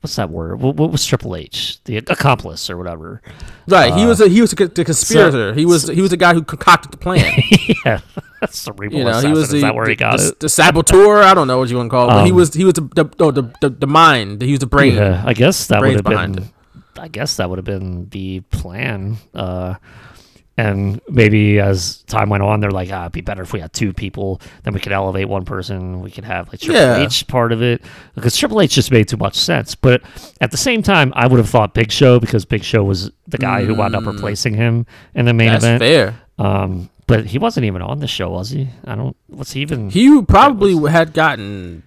what's 0.00 0.16
that 0.16 0.30
word? 0.30 0.60
What, 0.60 0.76
what 0.76 0.90
was 0.90 1.04
Triple 1.04 1.36
H? 1.36 1.78
The 1.84 1.96
accomplice 1.98 2.70
or 2.70 2.76
whatever. 2.76 3.20
Right, 3.66 3.92
he 3.94 4.04
Uh, 4.04 4.08
was 4.08 4.20
a 4.20 4.28
he 4.28 4.40
was 4.40 4.52
a, 4.52 4.56
the 4.68 4.84
conspirator. 4.84 5.54
he 5.54 5.64
was 5.66 5.88
he 5.88 6.00
was 6.00 6.10
the 6.10 6.16
guy 6.16 6.34
who 6.34 6.42
concocted 6.42 6.92
the 6.92 6.96
plan. 6.96 7.32
yeah, 7.84 8.00
that's 8.40 8.58
cerebral 8.58 8.98
you 8.98 9.04
know, 9.04 9.10
assassin. 9.10 9.28
he 9.30 9.34
was 9.34 9.44
is 9.44 9.50
the 9.50 9.60
that 9.62 9.74
where 9.74 9.86
he 9.88 9.94
the, 9.94 9.96
got 9.96 10.18
the, 10.18 10.28
it? 10.28 10.40
the 10.40 10.48
saboteur. 10.48 11.22
I 11.22 11.34
don't 11.34 11.46
know 11.46 11.58
what 11.58 11.68
you 11.68 11.76
want 11.76 11.88
to 11.88 11.90
call 11.90 12.08
it. 12.08 12.12
but 12.12 12.24
he 12.24 12.30
Um, 12.30 12.36
was 12.36 12.54
he 12.54 12.64
was 12.64 12.74
the 12.74 12.82
the, 12.94 13.10
no, 13.18 13.30
the, 13.30 13.52
the 13.60 13.70
the 13.70 13.86
mind. 13.86 14.40
He 14.42 14.52
was 14.52 14.60
the 14.60 14.66
brain. 14.66 14.94
Yeah, 14.94 15.22
I 15.26 15.34
guess 15.34 15.66
that 15.66 15.80
would 15.80 15.94
have 15.94 16.04
been. 16.04 16.50
I 16.98 17.06
guess 17.08 17.36
that 17.36 17.48
would 17.48 17.58
have 17.58 17.64
been 17.64 18.08
the 18.08 18.40
plan. 18.50 19.18
Uh, 19.34 19.74
and 20.58 21.00
maybe 21.08 21.60
as 21.60 22.02
time 22.08 22.28
went 22.28 22.42
on, 22.42 22.58
they're 22.60 22.70
like, 22.70 22.90
ah, 22.92 23.02
it'd 23.04 23.12
be 23.12 23.20
better 23.20 23.42
if 23.42 23.52
we 23.52 23.60
had 23.60 23.72
two 23.72 23.92
people. 23.92 24.40
Then 24.64 24.74
we 24.74 24.80
could 24.80 24.92
elevate 24.92 25.28
one 25.28 25.44
person. 25.44 26.00
We 26.02 26.10
could 26.10 26.24
have 26.24 26.48
like 26.48 26.60
Triple 26.60 26.74
Yeah. 26.82 26.96
H 26.98 27.26
part 27.28 27.52
of 27.52 27.62
it 27.62 27.80
because 28.16 28.36
Triple 28.36 28.60
H 28.60 28.74
just 28.74 28.90
made 28.90 29.06
too 29.08 29.16
much 29.16 29.36
sense. 29.36 29.74
But 29.76 30.02
at 30.40 30.50
the 30.50 30.56
same 30.56 30.82
time, 30.82 31.12
I 31.16 31.26
would 31.28 31.38
have 31.38 31.48
thought 31.48 31.74
Big 31.74 31.92
Show 31.92 32.18
because 32.18 32.44
Big 32.44 32.64
Show 32.64 32.82
was 32.82 33.10
the 33.28 33.38
guy 33.38 33.64
who 33.64 33.74
wound 33.74 33.94
up 33.94 34.04
replacing 34.04 34.54
him 34.54 34.84
in 35.14 35.24
the 35.26 35.32
main 35.32 35.48
Mm. 35.48 35.52
That's 35.52 35.64
event. 35.64 35.80
fair. 35.80 36.20
Um, 36.38 36.90
but 37.06 37.24
he 37.26 37.38
wasn't 37.38 37.64
even 37.66 37.80
on 37.80 38.00
the 38.00 38.06
show, 38.08 38.28
was 38.30 38.50
he? 38.50 38.68
I 38.84 38.94
don't. 38.96 39.16
What's 39.28 39.52
he 39.52 39.60
even? 39.62 39.88
He 39.90 40.20
probably 40.22 40.74
had 40.90 41.12
gotten 41.14 41.84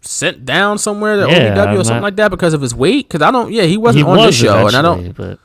sent 0.00 0.44
down 0.44 0.76
somewhere 0.78 1.16
to 1.16 1.30
Yeah, 1.30 1.54
OVW 1.54 1.80
or 1.80 1.84
something 1.84 1.96
not- 1.96 2.02
like 2.02 2.16
that 2.16 2.30
because 2.30 2.54
of 2.54 2.60
his 2.60 2.74
weight. 2.74 3.06
Because 3.08 3.22
I 3.22 3.30
don't. 3.30 3.52
Yeah, 3.52 3.62
he 3.64 3.76
wasn't 3.76 4.04
he 4.04 4.10
on 4.10 4.16
was 4.18 4.38
the 4.38 4.46
show, 4.46 4.66
and 4.66 4.74
I 4.76 4.82
don't. 4.82 5.12
But 5.16 5.38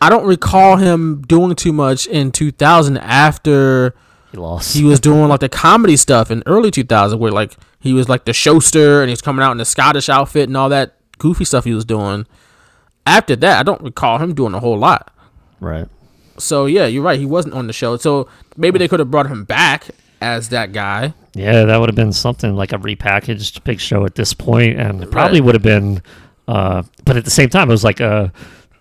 I 0.00 0.08
don't 0.10 0.24
recall 0.24 0.76
him 0.76 1.22
doing 1.22 1.54
too 1.56 1.72
much 1.72 2.06
in 2.06 2.30
2000 2.32 2.98
after 2.98 3.94
he 4.30 4.38
lost. 4.38 4.76
he 4.76 4.84
was 4.84 5.00
doing 5.00 5.28
like 5.28 5.40
the 5.40 5.48
comedy 5.48 5.96
stuff 5.96 6.30
in 6.30 6.42
early 6.46 6.70
2000 6.70 7.18
where 7.18 7.32
like 7.32 7.56
he 7.80 7.92
was 7.92 8.08
like 8.08 8.24
the 8.24 8.32
showster 8.32 9.00
and 9.00 9.08
he's 9.08 9.20
coming 9.22 9.42
out 9.44 9.52
in 9.52 9.58
the 9.58 9.64
Scottish 9.64 10.08
outfit 10.08 10.48
and 10.48 10.56
all 10.56 10.68
that 10.68 10.96
goofy 11.18 11.44
stuff 11.44 11.64
he 11.64 11.72
was 11.74 11.84
doing. 11.84 12.26
After 13.06 13.34
that, 13.36 13.58
I 13.58 13.62
don't 13.62 13.80
recall 13.80 14.18
him 14.18 14.34
doing 14.34 14.54
a 14.54 14.60
whole 14.60 14.78
lot. 14.78 15.12
right. 15.60 15.88
So 16.40 16.66
yeah, 16.66 16.86
you're 16.86 17.02
right. 17.02 17.18
He 17.18 17.26
wasn't 17.26 17.54
on 17.54 17.66
the 17.66 17.72
show. 17.72 17.96
So 17.96 18.28
maybe 18.56 18.78
they 18.78 18.86
could 18.86 19.00
have 19.00 19.10
brought 19.10 19.26
him 19.26 19.42
back 19.44 19.88
as 20.20 20.50
that 20.50 20.72
guy. 20.72 21.12
Yeah, 21.34 21.64
that 21.64 21.78
would 21.78 21.88
have 21.88 21.96
been 21.96 22.12
something 22.12 22.54
like 22.54 22.72
a 22.72 22.78
repackaged 22.78 23.64
Big 23.64 23.80
Show 23.80 24.04
at 24.04 24.14
this 24.14 24.34
point, 24.34 24.78
and 24.78 25.02
it 25.02 25.10
probably 25.10 25.40
would 25.40 25.56
have 25.56 25.62
been. 25.62 26.00
Uh, 26.46 26.84
but 27.04 27.16
at 27.16 27.24
the 27.24 27.30
same 27.30 27.48
time, 27.48 27.68
it 27.68 27.72
was 27.72 27.82
like 27.82 27.98
a 27.98 28.32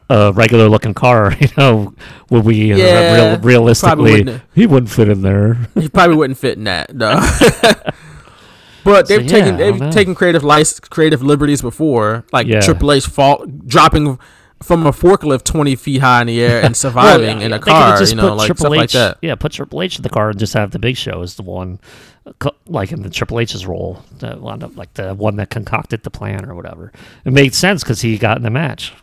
a 0.10 0.32
regular 0.34 0.70
looking 0.70 0.94
car. 0.94 1.34
You 1.42 1.48
know, 1.58 1.94
would 2.30 2.44
we 2.46 2.74
uh, 2.74 2.78
Yeah, 2.78 3.16
real, 3.32 3.40
realistically 3.40 4.12
wouldn't- 4.24 4.42
he 4.56 4.66
wouldn't 4.68 4.92
fit 4.92 5.10
in 5.10 5.22
there. 5.22 5.68
He 5.76 5.90
probably 5.90 6.16
wouldn't 6.16 6.40
fit 6.40 6.58
in 6.58 6.64
that. 6.66 6.96
No. 6.96 7.20
but 8.84 9.08
they've 9.08 9.24
yeah, 9.24 9.28
taken 9.28 9.58
they've 9.58 9.90
taken 9.92 10.16
creative 10.16 10.44
license, 10.44 10.80
creative 10.88 11.22
liberties 11.22 11.62
before, 11.62 12.24
like 12.32 12.48
Yeah. 12.48 12.62
Triple 12.62 12.92
H 12.94 13.06
fall 13.06 13.46
dropping 13.66 14.20
from 14.64 14.88
a 14.88 14.92
forklift 14.92 15.44
twenty 15.44 15.76
feet 15.76 16.00
high 16.02 16.22
in 16.22 16.28
the 16.28 16.42
air 16.42 16.62
and 16.64 16.76
surviving 16.86 17.42
in 17.42 17.54
a 17.54 17.60
car. 17.60 18.02
You 18.04 18.16
know, 18.16 18.34
like 18.36 18.48
Triple 18.48 18.62
stuff 18.66 18.74
H, 18.74 18.78
like 18.78 18.92
that. 18.92 19.18
Yeah, 19.22 19.36
put 19.36 19.52
Triple 19.52 19.82
H 19.82 19.98
in 19.98 20.04
the 20.04 20.10
car 20.10 20.30
and 20.30 20.40
just 20.40 20.54
have 20.54 20.72
the 20.72 20.80
Big 20.80 20.96
Show 20.98 21.22
as 21.22 21.36
the 21.36 21.44
one, 21.44 21.80
uh, 22.26 22.50
like 22.66 22.92
in 22.92 23.02
the 23.04 23.10
Triple 23.10 23.40
H's 23.40 23.66
role, 23.66 24.04
the 24.20 24.36
one 24.36 24.60
like 24.76 24.94
the 24.94 25.14
one 25.14 25.36
that 25.36 25.50
concocted 25.50 26.04
the 26.04 26.10
plan 26.10 26.46
or 26.46 26.56
whatever. 26.56 26.92
It 27.26 27.34
made 27.34 27.54
sense 27.54 27.84
because 27.84 28.02
he 28.02 28.18
got 28.18 28.38
in 28.38 28.44
the 28.44 28.50
match. 28.50 28.94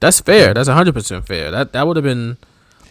That's 0.00 0.20
fair. 0.20 0.54
That's 0.54 0.68
hundred 0.68 0.94
percent 0.94 1.26
fair. 1.26 1.50
That 1.50 1.72
that 1.72 1.86
would 1.86 1.96
have 1.96 2.04
been 2.04 2.36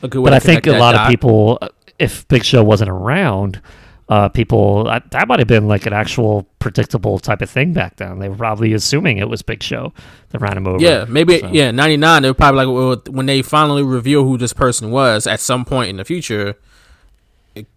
a 0.01 0.07
good 0.07 0.19
way. 0.19 0.29
But 0.29 0.34
I 0.34 0.39
think 0.39 0.67
a 0.67 0.71
that 0.71 0.79
lot 0.79 0.95
of 0.95 1.09
people, 1.09 1.57
uh, 1.61 1.69
if 1.99 2.27
Big 2.27 2.43
Show 2.43 2.63
wasn't 2.63 2.89
around, 2.89 3.61
uh, 4.09 4.29
people 4.29 4.88
uh, 4.88 4.99
that 5.11 5.27
might 5.27 5.39
have 5.39 5.47
been 5.47 5.67
like 5.67 5.85
an 5.85 5.93
actual 5.93 6.47
predictable 6.59 7.19
type 7.19 7.41
of 7.41 7.49
thing 7.49 7.73
back 7.73 7.97
then. 7.97 8.19
They 8.19 8.29
were 8.29 8.35
probably 8.35 8.73
assuming 8.73 9.17
it 9.17 9.29
was 9.29 9.41
Big 9.41 9.63
Show 9.63 9.93
that 10.29 10.39
ran 10.39 10.57
him 10.57 10.67
over. 10.67 10.84
Yeah, 10.84 11.05
maybe 11.07 11.39
So- 11.39 11.49
yeah. 11.51 11.71
Ninety 11.71 11.97
nine. 11.97 12.21
They 12.21 12.29
were 12.29 12.34
probably 12.34 12.65
like 12.65 12.73
well, 12.73 13.13
when 13.13 13.25
they 13.25 13.41
finally 13.41 13.84
reveal 13.84 14.23
who 14.23 14.38
this 14.38 14.53
person 14.53 14.91
was 14.91 15.27
at 15.27 15.39
some 15.39 15.65
point 15.65 15.89
in 15.89 15.97
the 15.97 16.05
future. 16.05 16.55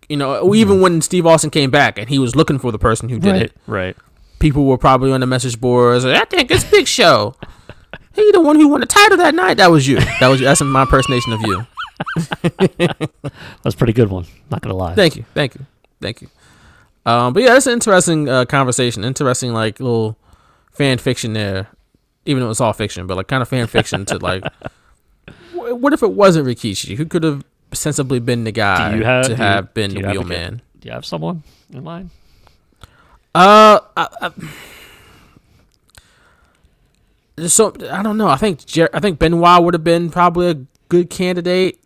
You 0.09 0.17
know, 0.17 0.55
even 0.55 0.81
when 0.81 1.01
Steve 1.01 1.25
Austin 1.25 1.51
came 1.51 1.71
back 1.71 1.97
and 1.97 2.09
he 2.09 2.19
was 2.19 2.35
looking 2.37 2.59
for 2.59 2.71
the 2.73 2.79
person 2.79 3.09
who 3.09 3.19
did 3.19 3.33
right, 3.33 3.43
it, 3.43 3.57
right. 3.67 3.97
people 4.41 4.67
were 4.67 4.77
probably 4.77 5.11
on 5.13 5.21
the 5.21 5.27
message 5.27 5.59
boards. 5.61 6.05
I 6.05 6.25
think 6.25 6.51
it's 6.51 6.65
Big 6.65 6.87
Show. 6.87 7.35
He 8.15 8.31
the 8.33 8.41
one 8.41 8.57
who 8.57 8.69
won 8.69 8.81
the 8.81 8.87
title 8.87 9.17
that 9.19 9.35
night. 9.35 9.59
That 9.59 9.71
was 9.71 9.87
you. 9.87 9.97
That 10.21 10.29
was 10.29 10.41
that's 10.41 10.61
my 10.63 10.83
impersonation 10.83 11.33
of 11.33 11.41
you. 11.43 11.67
That's 13.63 13.75
a 13.75 13.77
pretty 13.77 13.93
good 13.93 14.09
one. 14.09 14.25
Not 14.51 14.63
gonna 14.63 14.75
lie. 14.75 14.95
Thank 14.95 15.17
you, 15.17 15.25
thank 15.35 15.55
you, 15.55 15.67
thank 16.01 16.23
you. 16.23 16.29
Um, 17.05 17.33
but 17.35 17.43
yeah, 17.43 17.57
it's 17.57 17.67
an 17.67 17.75
interesting 17.75 18.29
uh, 18.29 18.45
conversation. 18.47 19.05
Interesting, 19.05 19.53
like 19.53 19.81
little 19.81 20.17
fan 20.73 20.97
fiction 20.99 21.35
there. 21.35 21.69
Even 22.27 22.43
though 22.43 22.51
it's 22.51 22.61
all 22.61 22.73
fiction, 22.73 23.07
but 23.07 23.17
like 23.17 23.29
kind 23.29 23.43
of 23.43 23.49
fan 23.49 23.67
fiction 23.67 24.05
to 24.07 24.19
like. 24.19 24.45
wh- 25.53 25.77
What 25.81 25.93
if 25.93 26.03
it 26.03 26.13
wasn't 26.13 26.47
Rikishi? 26.47 26.97
Who 26.97 27.05
could 27.07 27.23
have 27.23 27.45
sensibly 27.73 28.19
been 28.19 28.45
the 28.45 28.53
guy 28.53 28.95
you 28.97 29.05
have 29.05 29.25
to 29.25 29.29
do 29.29 29.35
you- 29.35 29.37
have 29.43 29.75
been 29.75 29.91
the 29.95 30.01
have 30.03 30.13
wheelman? 30.13 30.63
Do 30.81 30.89
you 30.89 30.93
have 30.93 31.05
someone 31.05 31.43
in 31.73 31.85
mind? 31.85 32.11
Uh, 33.35 33.81
I, 33.97 34.09
I, 34.23 34.31
so 37.49 37.73
I 37.91 38.03
don't 38.03 38.17
know. 38.17 38.29
I 38.29 38.37
think 38.37 38.65
Jer- 38.67 38.91
I 38.93 39.01
think 39.01 39.19
Benoit 39.19 39.63
would 39.63 39.75
have 39.75 39.85
been 39.85 40.11
probably 40.11 40.49
a 40.51 40.55
good 40.89 41.11
candidate, 41.11 41.79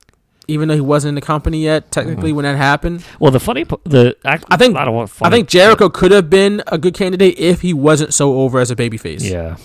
even 0.48 0.68
though 0.68 0.74
he 0.74 0.80
wasn't 0.80 1.10
in 1.10 1.14
the 1.14 1.20
company 1.20 1.62
yet. 1.62 1.90
Technically, 1.90 2.30
mm-hmm. 2.30 2.36
when 2.36 2.42
that 2.44 2.56
happened, 2.56 3.04
Well, 3.20 3.30
the 3.30 3.40
funny, 3.40 3.64
the 3.84 4.16
act, 4.24 4.44
I 4.48 4.56
think 4.56 4.76
I 4.76 4.84
don't 4.84 4.94
want. 4.94 5.12
I 5.22 5.30
think 5.30 5.48
Jericho 5.48 5.88
could 5.88 6.12
have 6.12 6.30
been 6.30 6.62
a 6.66 6.78
good 6.78 6.94
candidate 6.94 7.38
if 7.38 7.60
he 7.60 7.72
wasn't 7.72 8.14
so 8.14 8.40
over 8.40 8.58
as 8.60 8.70
a 8.70 8.76
babyface. 8.76 9.28
Yeah, 9.28 9.56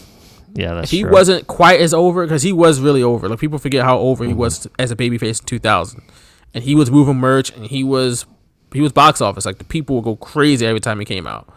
yeah, 0.54 0.76
that's 0.76 0.92
he 0.92 1.02
true. 1.02 1.12
wasn't 1.12 1.48
quite 1.48 1.80
as 1.82 1.94
over, 1.94 2.26
because 2.26 2.44
he 2.44 2.54
was 2.54 2.80
really 2.80 3.04
over. 3.04 3.30
Like 3.30 3.40
people 3.40 3.60
forget 3.60 3.84
how 3.84 4.00
over 4.00 4.24
he 4.24 4.32
mm-hmm. 4.32 4.40
was 4.40 4.68
as 4.78 4.92
a 4.92 4.96
babyface 4.96 5.42
in 5.42 5.46
2000, 5.46 6.02
and 6.54 6.64
he 6.64 6.76
was 6.76 6.92
moving 6.92 7.18
merch, 7.18 7.52
and 7.52 7.66
he 7.66 7.84
was 7.84 8.26
he 8.74 8.82
was 8.82 8.92
box 8.92 9.22
office. 9.22 9.46
Like 9.46 9.58
the 9.58 9.64
people 9.64 9.96
would 9.98 10.06
go 10.06 10.16
crazy 10.16 10.66
every 10.66 10.80
time 10.80 11.00
he 11.00 11.06
came 11.06 11.28
out, 11.28 11.52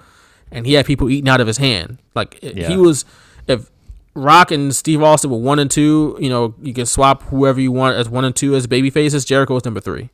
and 0.51 0.67
he 0.67 0.75
had 0.75 0.87
people 0.87 1.11
eating 1.11 1.29
out 1.29 1.41
of 1.41 1.47
his 1.47 1.59
hand. 1.59 1.99
Like 2.15 2.39
Yeah. 2.43 2.69
he 2.69 2.77
was 2.77 3.05
if 3.47 3.71
Rock 4.15 4.51
and 4.51 4.75
Steve 4.75 5.03
Austin 5.03 5.31
were 5.31 5.39
one 5.39 5.59
and 5.59 5.71
two, 5.71 6.17
you 6.21 6.29
know 6.29 6.55
you 6.61 6.75
can 6.75 6.87
swap 6.87 7.23
whoever 7.25 7.61
you 7.61 7.73
want 7.73 7.97
as 7.97 8.09
one 8.09 8.25
and 8.25 8.35
two 8.37 8.55
as 8.55 8.67
baby 8.67 8.91
faces. 8.91 9.25
Jericho 9.25 9.57
is 9.57 9.65
number 9.65 9.81
three, 9.81 10.11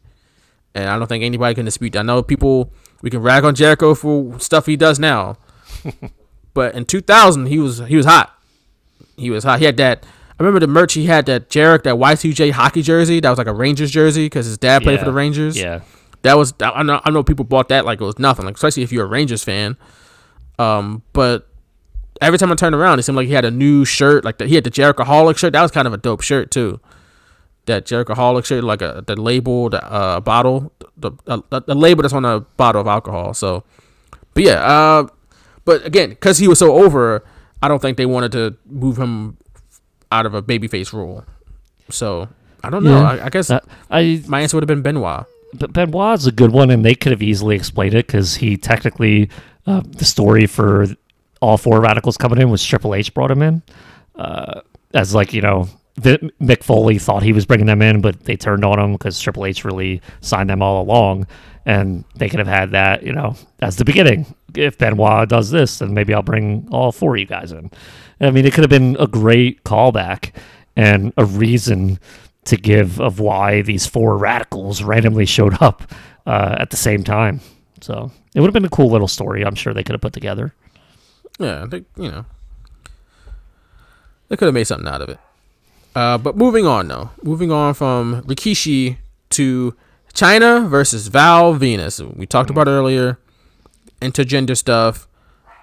and 0.75 0.89
I 0.89 0.99
don't 0.99 1.09
think 1.09 1.25
anybody 1.25 1.55
can 1.55 1.65
dispute. 1.65 1.93
that. 1.95 2.01
I 2.01 2.03
know 2.03 2.23
people 2.23 2.73
we 3.03 3.11
can 3.11 3.21
rag 3.23 3.45
on 3.45 3.55
Jericho 3.55 3.95
for 3.95 4.39
stuff 4.39 4.67
he 4.67 4.77
does 4.77 4.99
now, 4.99 5.37
but 6.55 6.75
in 6.75 6.85
2000 6.85 7.47
he 7.47 7.59
was 7.59 7.79
he 7.81 7.97
was 7.97 8.07
hot. 8.07 8.33
He 9.17 9.31
was 9.31 9.43
hot. 9.45 9.59
He 9.59 9.65
had 9.65 9.77
that. 9.79 10.05
I 10.39 10.43
remember 10.45 10.61
the 10.61 10.69
merch 10.69 10.93
he 10.95 11.07
had 11.07 11.27
that 11.27 11.49
Jarek 11.49 11.83
that 11.83 11.97
Y2J 11.97 12.53
hockey 12.53 12.83
jersey 12.83 13.19
that 13.19 13.29
was 13.29 13.39
like 13.39 13.49
a 13.49 13.53
Rangers 13.53 13.91
jersey 13.91 14.27
because 14.27 14.47
his 14.47 14.57
dad 14.59 14.83
played 14.85 15.01
for 15.01 15.05
the 15.07 15.13
Rangers. 15.13 15.59
Yeah, 15.59 15.81
That 16.23 16.37
was 16.39 16.55
I 16.61 16.85
know 16.85 17.01
I 17.05 17.11
know 17.11 17.25
people 17.25 17.45
bought 17.45 17.69
that 17.71 17.85
like 17.85 18.01
it 18.01 18.05
was 18.05 18.21
nothing, 18.21 18.45
like 18.47 18.55
especially 18.55 18.85
if 18.85 18.93
you're 18.93 19.05
a 19.07 19.09
Rangers 19.09 19.43
fan. 19.43 19.77
Um, 20.61 21.03
but 21.13 21.49
every 22.21 22.39
time 22.39 22.51
I 22.53 22.55
turned 22.55 22.75
around, 22.75 22.99
it 22.99 23.03
seemed 23.03 23.17
like 23.17 23.27
he 23.29 23.35
had 23.35 23.45
a 23.45 23.51
new 23.51 23.85
shirt. 23.85 24.25
Like 24.25 24.39
the, 24.39 24.47
he 24.47 24.55
had 24.55 24.65
the 24.65 24.71
Jericho 24.71 25.05
Holic 25.05 25.37
shirt. 25.39 25.53
That 25.53 25.63
was 25.63 25.71
kind 25.71 25.87
of 25.87 25.93
a 25.93 25.97
dope 25.99 26.23
shirt 26.23 26.51
too. 26.51 26.81
That 27.67 27.85
Jericho 27.87 28.15
Holic 28.15 28.45
shirt, 28.47 28.65
like 28.65 28.81
a 28.83 29.05
the 29.07 29.15
label, 29.21 29.69
the 29.71 29.85
uh, 29.85 30.21
bottle, 30.21 30.73
the, 30.97 31.13
the 31.27 31.43
the 31.67 31.75
label 31.75 32.03
that's 32.03 32.15
on 32.15 32.25
a 32.25 32.41
bottle 32.41 32.81
of 32.81 32.87
alcohol. 32.87 33.35
So, 33.35 33.63
but 34.35 34.43
yeah, 34.43 34.55
uh, 34.65 35.07
but 35.65 35.85
again, 35.85 36.11
because 36.11 36.39
he 36.39 36.49
was 36.49 36.59
so 36.59 36.73
over, 36.83 37.25
I 37.63 37.69
don't 37.69 37.81
think 37.83 37.97
they 37.99 38.07
wanted 38.07 38.33
to 38.33 38.57
move 38.67 38.97
him 38.99 39.37
out 40.11 40.25
of 40.25 40.33
a 40.35 40.43
babyface 40.43 40.93
role. 40.95 41.25
So 41.91 42.29
I 42.65 42.71
don't 42.71 42.85
know. 42.85 43.01
Yeah. 43.03 43.11
I, 43.11 43.27
I 43.27 43.29
guess 43.29 43.49
That- 43.49 43.65
I 43.91 44.23
my 44.27 44.41
answer 44.41 44.57
would 44.57 44.63
have 44.63 44.69
been 44.69 44.83
Benoit. 44.83 45.27
but 45.55 45.73
Benoit's 45.75 46.27
a 46.27 46.33
good 46.33 46.53
one, 46.53 46.71
and 46.71 46.83
they 46.85 46.95
could 46.95 47.13
have 47.13 47.23
easily 47.23 47.55
explained 47.55 47.95
it 47.95 48.07
because 48.07 48.37
he 48.37 48.57
technically 48.57 49.29
uh, 49.67 49.83
the 49.87 50.05
story 50.07 50.47
for 50.47 50.87
all 51.41 51.57
four 51.59 51.81
radicals 51.81 52.17
coming 52.17 52.41
in 52.41 52.51
was 52.51 52.65
Triple 52.65 52.95
H 52.95 53.13
brought 53.15 53.31
him 53.31 53.43
in 53.43 53.63
uh, 54.17 54.61
as 54.95 55.15
like 55.15 55.33
you 55.33 55.41
know 55.41 55.69
Vi- 55.97 56.31
Mick 56.41 56.63
Foley 56.63 56.99
thought 56.99 57.23
he 57.23 57.33
was 57.33 57.47
bringing 57.47 57.67
them 57.67 57.83
in, 57.83 58.01
but 58.01 58.25
they 58.25 58.37
turned 58.37 58.65
on 58.65 58.79
him 58.79 58.93
because 58.93 59.21
Triple 59.21 59.47
H 59.47 59.65
really 59.65 60.01
signed 60.21 60.51
them 60.51 60.63
all 60.63 60.83
along, 60.83 61.27
and 61.67 62.05
they 62.17 62.29
could 62.29 62.39
have 62.39 62.49
had 62.49 62.71
that 62.73 63.03
you 63.03 63.13
know 63.13 63.37
as 63.61 63.77
the 63.77 63.85
beginning. 63.85 64.27
If 64.55 64.79
Benoit 64.79 65.29
does 65.29 65.51
this, 65.51 65.79
then 65.79 65.93
maybe 65.93 66.15
I'll 66.15 66.23
bring 66.23 66.69
all 66.71 66.91
four 66.91 67.15
of 67.15 67.21
you 67.21 67.27
guys 67.27 67.53
in. 67.53 67.71
I 68.21 68.31
mean, 68.31 68.47
it 68.47 68.53
could 68.55 68.65
have 68.65 68.71
been 68.71 68.97
a 68.99 69.07
great 69.07 69.63
callback 69.65 70.33
and 70.75 71.13
a 71.17 71.25
reason 71.25 71.99
to 72.47 72.57
give 72.57 72.99
of 73.01 73.21
why 73.21 73.61
these 73.63 73.87
four 73.87 74.17
radicals 74.17 74.83
randomly 74.83 75.27
showed 75.27 75.61
up 75.61 75.93
uh, 76.27 76.57
at 76.59 76.71
the 76.71 76.77
same 76.77 77.05
time. 77.05 77.41
So 77.83 78.11
it 78.35 78.41
would 78.41 78.47
have 78.47 78.55
been 78.55 78.65
a 78.65 78.71
cool 78.71 78.91
little 78.91 79.07
story. 79.09 79.45
I'm 79.45 79.55
sure 79.55 79.75
they 79.75 79.85
could 79.85 79.93
have 79.93 80.01
put 80.01 80.15
together. 80.15 80.55
Yeah, 81.39 81.67
they, 81.69 81.85
you 81.97 82.11
know, 82.11 82.25
they 84.29 84.37
could 84.37 84.47
have 84.47 84.55
made 84.55 84.67
something 84.67 84.89
out 84.89 85.01
of 85.01 85.09
it. 85.09 85.19
Uh, 85.95 86.19
but 86.19 86.37
moving 86.37 86.67
on, 86.67 86.89
though, 86.89 87.11
moving 87.23 87.51
on 87.51 87.75
from 87.75 88.23
Rikishi 88.23 88.99
to 89.31 89.75
Chyna 90.15 90.69
versus 90.69 91.09
Val 91.09 91.55
Venis. 91.55 92.01
We 92.17 92.27
talked 92.27 92.51
about 92.51 92.69
earlier 92.69 93.19
intergender 94.01 94.57
stuff, 94.57 95.09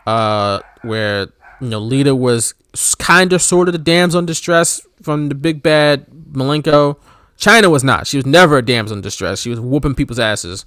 uh, 0.05 0.59
where 0.81 1.27
you 1.61 1.69
know 1.69 1.79
Lita 1.79 2.15
was 2.15 2.53
kind 2.99 3.33
of 3.33 3.41
sort 3.41 3.67
of 3.67 3.73
the 3.73 3.79
damsel 3.79 4.19
in 4.19 4.25
distress 4.25 4.85
from 5.01 5.29
the 5.29 5.35
big 5.35 5.63
bad 5.63 6.07
Malenko. 6.31 6.97
Chyna 7.37 7.69
was 7.69 7.83
not. 7.83 8.07
She 8.07 8.17
was 8.17 8.25
never 8.25 8.57
a 8.57 8.61
damsel 8.61 8.95
in 8.95 9.01
distress. 9.01 9.41
She 9.41 9.49
was 9.49 9.59
whooping 9.59 9.95
people's 9.95 10.19
asses. 10.19 10.65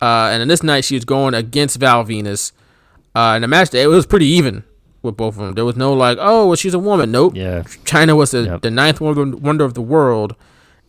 Uh, 0.00 0.30
and 0.32 0.42
in 0.42 0.48
this 0.48 0.62
night, 0.62 0.84
she 0.84 0.94
was 0.94 1.04
going 1.04 1.34
against 1.34 1.78
Val 1.78 2.04
Venis. 2.04 2.52
Uh, 3.14 3.34
in 3.36 3.42
the 3.42 3.48
match, 3.48 3.74
it 3.74 3.86
was 3.88 4.06
pretty 4.06 4.26
even 4.26 4.64
with 5.02 5.16
both 5.16 5.34
of 5.38 5.44
them. 5.44 5.54
There 5.54 5.64
was 5.64 5.76
no 5.76 5.92
like, 5.92 6.18
oh, 6.20 6.46
well, 6.48 6.56
she's 6.56 6.74
a 6.74 6.78
woman. 6.78 7.10
Nope. 7.10 7.34
Yeah. 7.36 7.62
Chyna 7.62 8.16
was 8.16 8.30
the, 8.32 8.42
Yep. 8.42 8.62
the 8.62 8.70
ninth 8.70 9.00
wonder, 9.00 9.64
of 9.64 9.74
the 9.74 9.82
world, 9.82 10.34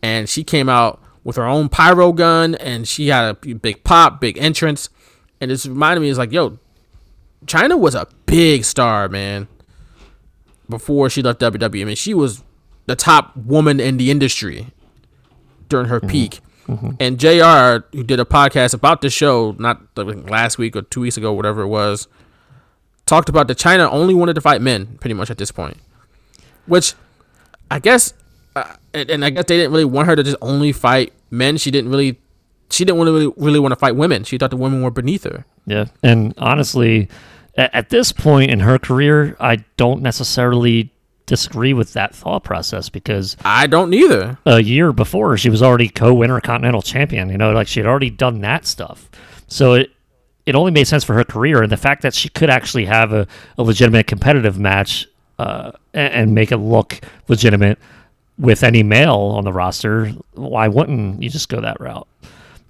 and 0.03 0.27
she 0.29 0.43
came 0.43 0.69
out 0.69 1.01
with 1.23 1.35
her 1.35 1.45
own 1.45 1.69
pyro 1.69 2.11
gun, 2.11 2.55
and 2.55 2.87
she 2.87 3.07
had 3.07 3.25
a 3.45 3.53
big 3.55 3.83
pop, 3.83 4.19
big 4.21 4.37
entrance, 4.37 4.89
and 5.41 5.51
this 5.51 5.65
reminded 5.65 6.01
me, 6.01 6.09
it's 6.09 6.17
like, 6.17 6.31
yo, 6.31 6.57
Chyna 7.45 7.79
was 7.79 7.95
a 7.95 8.07
big 8.25 8.65
star, 8.65 9.07
man. 9.09 9.47
Before 10.69 11.09
she 11.09 11.21
left 11.23 11.39
WWE, 11.41 11.81
I 11.81 11.85
mean, 11.85 11.95
she 11.95 12.13
was 12.13 12.43
the 12.85 12.95
top 12.95 13.35
woman 13.35 13.79
in 13.79 13.97
the 13.97 14.11
industry 14.11 14.67
during 15.67 15.87
her 15.87 15.99
peak. 15.99 16.41
And 16.99 17.19
Jr. 17.19 17.85
who 17.95 18.03
did 18.03 18.19
a 18.19 18.25
podcast 18.25 18.73
about 18.73 19.01
the 19.01 19.09
show, 19.09 19.55
not 19.57 19.81
like 19.95 20.29
last 20.29 20.57
week 20.57 20.75
or 20.75 20.83
two 20.83 21.01
weeks 21.01 21.17
ago, 21.17 21.33
whatever 21.33 21.61
it 21.61 21.67
was, 21.67 22.07
talked 23.05 23.29
about 23.29 23.47
that 23.47 23.57
Chyna 23.57 23.89
only 23.91 24.13
wanted 24.13 24.33
to 24.35 24.41
fight 24.41 24.61
men, 24.61 24.97
pretty 24.99 25.13
much 25.13 25.29
at 25.29 25.37
this 25.37 25.51
point. 25.51 25.77
Which, 26.67 26.93
I 27.71 27.79
guess, 27.79 28.13
uh, 28.55 28.75
and, 28.93 29.09
and 29.09 29.25
I 29.25 29.31
guess 29.31 29.45
they 29.45 29.57
didn't 29.57 29.71
really 29.71 29.85
want 29.85 30.07
her 30.07 30.15
to 30.15 30.23
just 30.23 30.37
only 30.41 30.71
fight 30.71 31.13
men. 31.31 31.57
She 31.57 31.71
didn't 31.71 31.89
really, 31.89 32.19
she 32.69 32.85
didn't 32.85 33.03
to 33.03 33.11
really, 33.11 33.33
really 33.37 33.59
want 33.59 33.71
to 33.71 33.75
fight 33.75 33.95
women. 33.95 34.23
She 34.23 34.37
thought 34.37 34.51
the 34.51 34.57
women 34.57 34.83
were 34.83 34.91
beneath 34.91 35.23
her. 35.23 35.45
Yeah. 35.65 35.85
And 36.03 36.33
honestly, 36.37 37.09
at, 37.57 37.73
at 37.73 37.89
this 37.89 38.11
point 38.11 38.51
in 38.51 38.59
her 38.59 38.77
career, 38.77 39.35
I 39.39 39.57
don't 39.77 40.01
necessarily 40.01 40.91
disagree 41.29 41.73
with 41.73 41.93
that 41.93 42.13
thought 42.13 42.43
process 42.43 42.89
because 42.89 43.37
I 43.45 43.67
don't 43.67 43.93
either. 43.93 44.37
a 44.45 44.59
year 44.59 44.91
before 44.91 45.37
she 45.37 45.49
was 45.49 45.61
already 45.61 45.87
co-intercontinental 45.87 46.81
champion. 46.81 47.29
You 47.29 47.37
know, 47.37 47.51
like 47.51 47.67
she 47.67 47.79
had 47.79 47.87
already 47.87 48.09
done 48.09 48.41
that 48.41 48.65
stuff. 48.65 49.09
So 49.47 49.73
it 49.73 49.91
it 50.45 50.55
only 50.55 50.71
made 50.71 50.87
sense 50.87 51.03
for 51.03 51.13
her 51.13 51.23
career, 51.23 51.61
and 51.61 51.71
the 51.71 51.77
fact 51.77 52.01
that 52.01 52.15
she 52.15 52.27
could 52.29 52.49
actually 52.49 52.85
have 52.85 53.13
a, 53.13 53.27
a 53.57 53.63
legitimate 53.63 54.07
competitive 54.07 54.57
match 54.57 55.07
uh, 55.37 55.71
and, 55.93 56.13
and 56.13 56.35
make 56.35 56.51
it 56.51 56.57
look 56.57 56.99
legitimate 57.27 57.77
with 58.39 58.63
any 58.63 58.81
male 58.81 59.33
on 59.37 59.43
the 59.43 59.53
roster. 59.53 60.07
Why 60.33 60.67
wouldn't 60.67 61.21
you 61.21 61.29
just 61.29 61.49
go 61.49 61.61
that 61.61 61.79
route? 61.79 62.07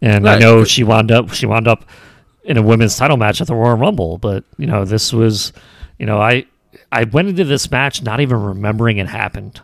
And 0.02 0.28
I 0.28 0.38
know 0.38 0.66
she 0.66 0.84
wound 0.84 1.12
up 1.12 1.32
she 1.34 1.46
wound 1.46 1.68
up 1.68 1.86
in 2.44 2.58
a 2.58 2.62
women's 2.62 2.98
title 2.98 3.18
match 3.18 3.40
at 3.40 3.48
the 3.48 3.56
Royal 3.56 3.78
Rumble, 3.78 4.18
but 4.18 4.44
you 4.58 4.68
know 4.68 4.84
this 4.84 5.14
was, 5.14 5.54
you 5.98 6.06
know 6.06 6.20
I 6.20 6.46
I 6.92 7.04
went 7.06 7.30
into 7.30 7.44
this 7.44 7.70
match 7.72 8.02
not 8.02 8.20
even 8.20 8.42
remembering 8.42 8.98
it 8.98 9.08
happened. 9.08 9.62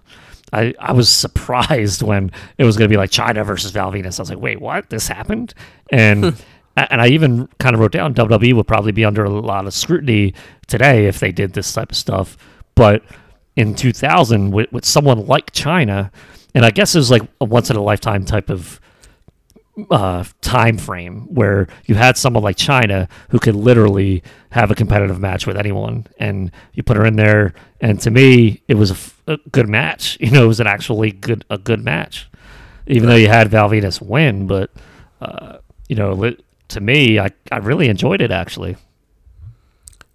I, 0.53 0.73
I 0.79 0.91
was 0.93 1.09
surprised 1.09 2.01
when 2.01 2.31
it 2.57 2.63
was 2.63 2.77
going 2.77 2.89
to 2.89 2.93
be 2.93 2.97
like 2.97 3.11
Chyna 3.11 3.45
versus 3.45 3.71
Val 3.71 3.91
Venis. 3.91 4.19
I 4.19 4.21
was 4.21 4.29
like, 4.29 4.39
wait, 4.39 4.61
what? 4.61 4.89
This 4.89 5.07
happened? 5.07 5.53
And 5.91 6.25
hmm. 6.25 6.29
and 6.77 7.01
I 7.01 7.07
even 7.07 7.47
kind 7.59 7.73
of 7.73 7.79
wrote 7.79 7.91
down 7.91 8.13
WWE 8.13 8.53
would 8.53 8.67
probably 8.67 8.91
be 8.91 9.05
under 9.05 9.23
a 9.23 9.29
lot 9.29 9.65
of 9.65 9.73
scrutiny 9.73 10.33
today 10.67 11.05
if 11.05 11.19
they 11.19 11.31
did 11.31 11.53
this 11.53 11.71
type 11.71 11.91
of 11.91 11.97
stuff. 11.97 12.37
But 12.75 13.03
in 13.55 13.75
2000, 13.75 14.51
with, 14.51 14.71
with 14.71 14.85
someone 14.85 15.25
like 15.25 15.51
Chyna, 15.51 16.11
and 16.53 16.65
I 16.65 16.71
guess 16.71 16.95
it 16.95 16.99
was 16.99 17.11
like 17.11 17.23
a 17.41 17.45
once 17.45 17.69
in 17.69 17.75
a 17.75 17.81
lifetime 17.81 18.25
type 18.25 18.49
of 18.49 18.79
uh, 19.91 20.23
time 20.41 20.77
frame 20.77 21.21
where 21.33 21.67
you 21.85 21.95
had 21.95 22.17
someone 22.17 22.43
like 22.43 22.55
Chyna 22.55 23.09
who 23.29 23.39
could 23.39 23.55
literally 23.55 24.23
have 24.51 24.71
a 24.71 24.75
competitive 24.75 25.19
match 25.19 25.45
with 25.45 25.57
anyone, 25.57 26.07
and 26.17 26.51
you 26.73 26.81
put 26.83 26.95
her 26.97 27.05
in 27.05 27.15
there, 27.17 27.53
and 27.81 27.99
to 28.01 28.09
me, 28.11 28.61
it 28.67 28.75
was 28.75 28.91
a, 28.91 28.93
f- 28.93 29.21
a 29.27 29.37
good 29.51 29.67
match. 29.67 30.17
You 30.21 30.31
know, 30.31 30.45
it 30.45 30.47
was 30.47 30.59
an 30.61 30.67
actually 30.67 31.11
good 31.11 31.43
a 31.49 31.57
good 31.57 31.83
match, 31.83 32.29
even 32.87 33.09
though 33.09 33.15
you 33.15 33.27
had 33.27 33.49
Val 33.49 33.69
Venis 33.69 34.01
win. 34.01 34.47
But 34.47 34.71
uh, 35.21 35.57
you 35.89 35.95
know, 35.95 36.13
li- 36.13 36.39
to 36.69 36.79
me, 36.79 37.19
I 37.19 37.31
I 37.51 37.57
really 37.57 37.89
enjoyed 37.89 38.21
it 38.21 38.31
actually. 38.31 38.77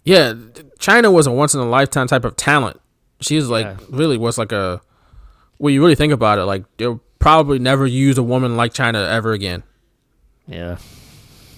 Yeah, 0.03 0.33
Chyna 0.79 1.13
was 1.13 1.27
a 1.27 1.31
once 1.31 1.53
in 1.53 1.59
a 1.59 1.69
lifetime 1.69 2.07
type 2.07 2.25
of 2.25 2.35
talent. 2.35 2.79
She's 3.19 3.47
like 3.47 3.65
Yeah. 3.67 3.77
really 3.89 4.17
was 4.17 4.37
like 4.37 4.51
a. 4.51 4.81
When 5.57 5.73
you 5.75 5.81
really 5.81 5.93
think 5.95 6.11
about 6.11 6.39
it, 6.39 6.45
like 6.45 6.63
they'll 6.77 6.99
probably 7.21 7.59
never 7.59 7.87
use 7.87 8.17
a 8.17 8.23
woman 8.23 8.57
like 8.57 8.73
Chyna 8.73 9.07
ever 9.07 9.31
again. 9.31 9.63
Yeah, 10.47 10.77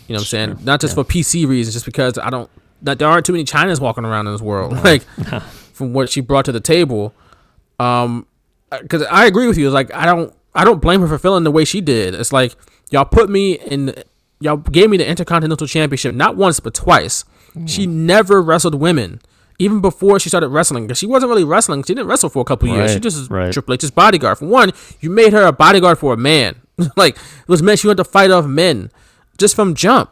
You 0.07 0.14
know 0.14 0.15
what 0.15 0.19
I'm 0.19 0.26
saying? 0.26 0.57
Not 0.64 0.81
just 0.81 0.94
for 0.94 1.03
PC 1.03 1.48
reasons, 1.48 1.73
just 1.73 1.85
because 1.85 2.18
I 2.19 2.30
don't. 2.30 2.49
That 2.84 2.99
there 2.99 3.07
aren't 3.07 3.26
too 3.26 3.31
many 3.31 3.45
Chynas 3.45 3.80
walking 3.80 4.03
around 4.06 4.27
in 4.27 4.34
this 4.34 4.41
world. 4.41 4.73
Like 4.84 5.02
from 5.73 5.94
what 5.94 6.10
she 6.10 6.22
brought 6.22 6.45
to 6.45 6.52
the 6.52 6.60
table. 6.60 7.14
Um, 7.80 8.27
because 8.69 9.03
I 9.03 9.26
agree 9.26 9.48
with 9.48 9.57
you. 9.57 9.65
It's 9.68 9.73
like 9.73 9.91
I 9.94 10.06
don't. 10.06 10.34
I 10.53 10.64
don't 10.65 10.81
blame 10.81 11.02
her 11.02 11.07
for 11.07 11.18
feeling 11.18 11.44
the 11.44 11.52
way 11.52 11.65
she 11.65 11.81
did. 11.81 12.14
It's 12.14 12.31
like 12.34 12.56
y'all 12.91 13.06
put 13.06 13.30
me 13.30 13.53
in. 13.53 13.95
Y'all 14.40 14.57
gave 14.57 14.90
me 14.90 14.98
the 14.98 15.07
Intercontinental 15.07 15.65
Championship 15.65 16.14
not 16.14 16.35
once 16.35 16.60
but 16.60 16.73
twice. 16.73 17.23
She 17.65 17.85
never 17.88 18.41
wrestled 18.41 18.76
women. 18.76 19.22
Even 19.60 19.82
before 19.82 20.20
she 20.20 20.30
started 20.30 20.50
wrestling, 20.50 20.86
because 20.88 20.98
she 20.98 21.06
wasn't 21.06 21.30
really 21.30 21.44
wrestling. 21.44 21.84
She 21.84 21.94
didn't 21.94 22.08
wrestle 22.08 22.30
for 22.30 22.42
a 22.42 22.46
couple 22.46 22.68
years. 22.70 22.94
She 22.94 23.00
just 23.00 23.30
right. 23.30 23.54
Triple 23.54 23.76
H's 23.76 23.92
bodyguard. 23.92 24.40
For 24.40 24.48
one, 24.48 24.72
you 25.00 25.10
made 25.10 25.32
her 25.34 25.44
a 25.44 25.52
bodyguard 25.52 26.00
for 26.00 26.14
a 26.14 26.18
man. 26.18 26.56
like 26.98 27.16
it 27.16 27.48
was 27.48 27.62
meant 27.62 27.80
she 27.80 27.88
went 27.88 27.98
to 27.98 28.04
fight 28.04 28.32
off 28.32 28.46
men, 28.46 28.92
just 29.38 29.56
from 29.56 29.76
jump. 29.76 30.10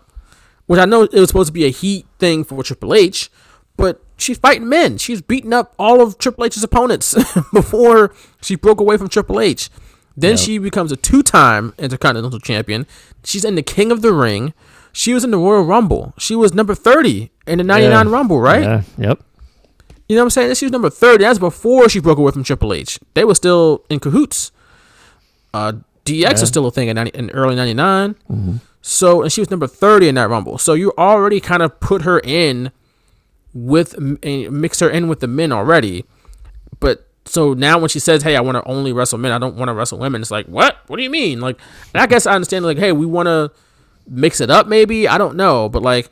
Which 0.67 0.79
I 0.79 0.85
know 0.85 1.03
it 1.03 1.13
was 1.13 1.29
supposed 1.29 1.47
to 1.47 1.53
be 1.53 1.65
a 1.65 1.69
heat 1.69 2.05
thing 2.19 2.43
for 2.43 2.63
Triple 2.63 2.93
H, 2.93 3.29
but 3.77 4.01
she's 4.15 4.37
fighting 4.37 4.69
men. 4.69 4.97
She's 4.97 5.21
beating 5.21 5.53
up 5.53 5.73
all 5.79 6.01
of 6.01 6.17
Triple 6.17 6.45
H's 6.45 6.63
opponents 6.63 7.13
before 7.53 8.13
she 8.41 8.55
broke 8.55 8.79
away 8.79 8.95
from 8.97 9.09
Triple 9.09 9.39
H. 9.39 9.69
Then 10.15 10.37
she 10.37 10.57
becomes 10.59 10.91
a 10.91 10.95
two-time 10.97 11.73
Intercontinental 11.79 12.39
Champion. 12.39 12.85
She's 13.23 13.43
in 13.43 13.55
the 13.55 13.63
King 13.63 13.91
of 13.91 14.01
the 14.01 14.13
Ring. 14.13 14.53
She 14.93 15.13
was 15.13 15.23
in 15.23 15.31
the 15.31 15.37
Royal 15.37 15.63
Rumble. 15.63 16.13
She 16.17 16.35
was 16.35 16.53
number 16.53 16.75
30 16.75 17.31
in 17.47 17.57
the 17.57 17.63
99 17.63 18.05
Yeah. 18.05 18.11
Rumble, 18.11 18.39
right? 18.39 18.61
Yeah, 18.61 18.81
yep. 18.97 19.23
You 20.11 20.17
know 20.17 20.23
what 20.23 20.25
I'm 20.25 20.29
saying? 20.31 20.55
She 20.55 20.65
was 20.65 20.73
number 20.73 20.89
30. 20.89 21.23
That's 21.23 21.39
before 21.39 21.87
she 21.87 22.01
broke 22.01 22.17
away 22.17 22.33
from 22.33 22.43
Triple 22.43 22.73
H. 22.73 22.99
They 23.13 23.23
were 23.23 23.33
still 23.33 23.85
in 23.89 24.01
cahoots. 24.01 24.51
Uh, 25.53 25.71
DX 26.03 26.41
was 26.41 26.49
still 26.49 26.65
a 26.65 26.71
thing 26.71 26.89
in, 26.89 26.95
90, 26.95 27.17
in 27.17 27.29
early 27.29 27.55
99. 27.55 28.15
So, 28.81 29.21
and 29.21 29.31
she 29.31 29.39
was 29.39 29.49
number 29.49 29.67
30 29.67 30.09
in 30.09 30.15
that 30.15 30.29
Rumble. 30.29 30.57
So 30.57 30.73
you 30.73 30.91
already 30.97 31.39
kind 31.39 31.63
of 31.63 31.79
put 31.79 32.01
her 32.01 32.19
in 32.25 32.71
with, 33.53 33.95
eh, 34.21 34.49
mix 34.49 34.81
her 34.81 34.89
in 34.89 35.07
with 35.07 35.21
the 35.21 35.27
men 35.27 35.53
already. 35.53 36.03
But 36.81 37.07
so 37.23 37.53
now 37.53 37.79
when 37.79 37.87
she 37.87 37.99
says, 37.99 38.21
hey, 38.21 38.35
I 38.35 38.41
want 38.41 38.57
to 38.57 38.65
only 38.69 38.91
wrestle 38.91 39.17
men, 39.17 39.31
I 39.31 39.37
don't 39.37 39.55
want 39.55 39.69
to 39.69 39.73
wrestle 39.73 39.97
women, 39.97 40.19
it's 40.19 40.29
like, 40.29 40.45
what? 40.47 40.79
What 40.87 40.97
do 40.97 41.03
you 41.03 41.09
mean? 41.09 41.39
Like, 41.39 41.57
and 41.93 42.01
I 42.01 42.05
guess 42.05 42.25
I 42.25 42.33
understand, 42.35 42.65
like, 42.65 42.77
hey, 42.77 42.91
we 42.91 43.05
want 43.05 43.27
to 43.27 43.49
mix 44.09 44.41
it 44.41 44.49
up 44.49 44.67
maybe. 44.67 45.07
I 45.07 45.17
don't 45.17 45.37
know. 45.37 45.69
But 45.69 45.83
like, 45.83 46.09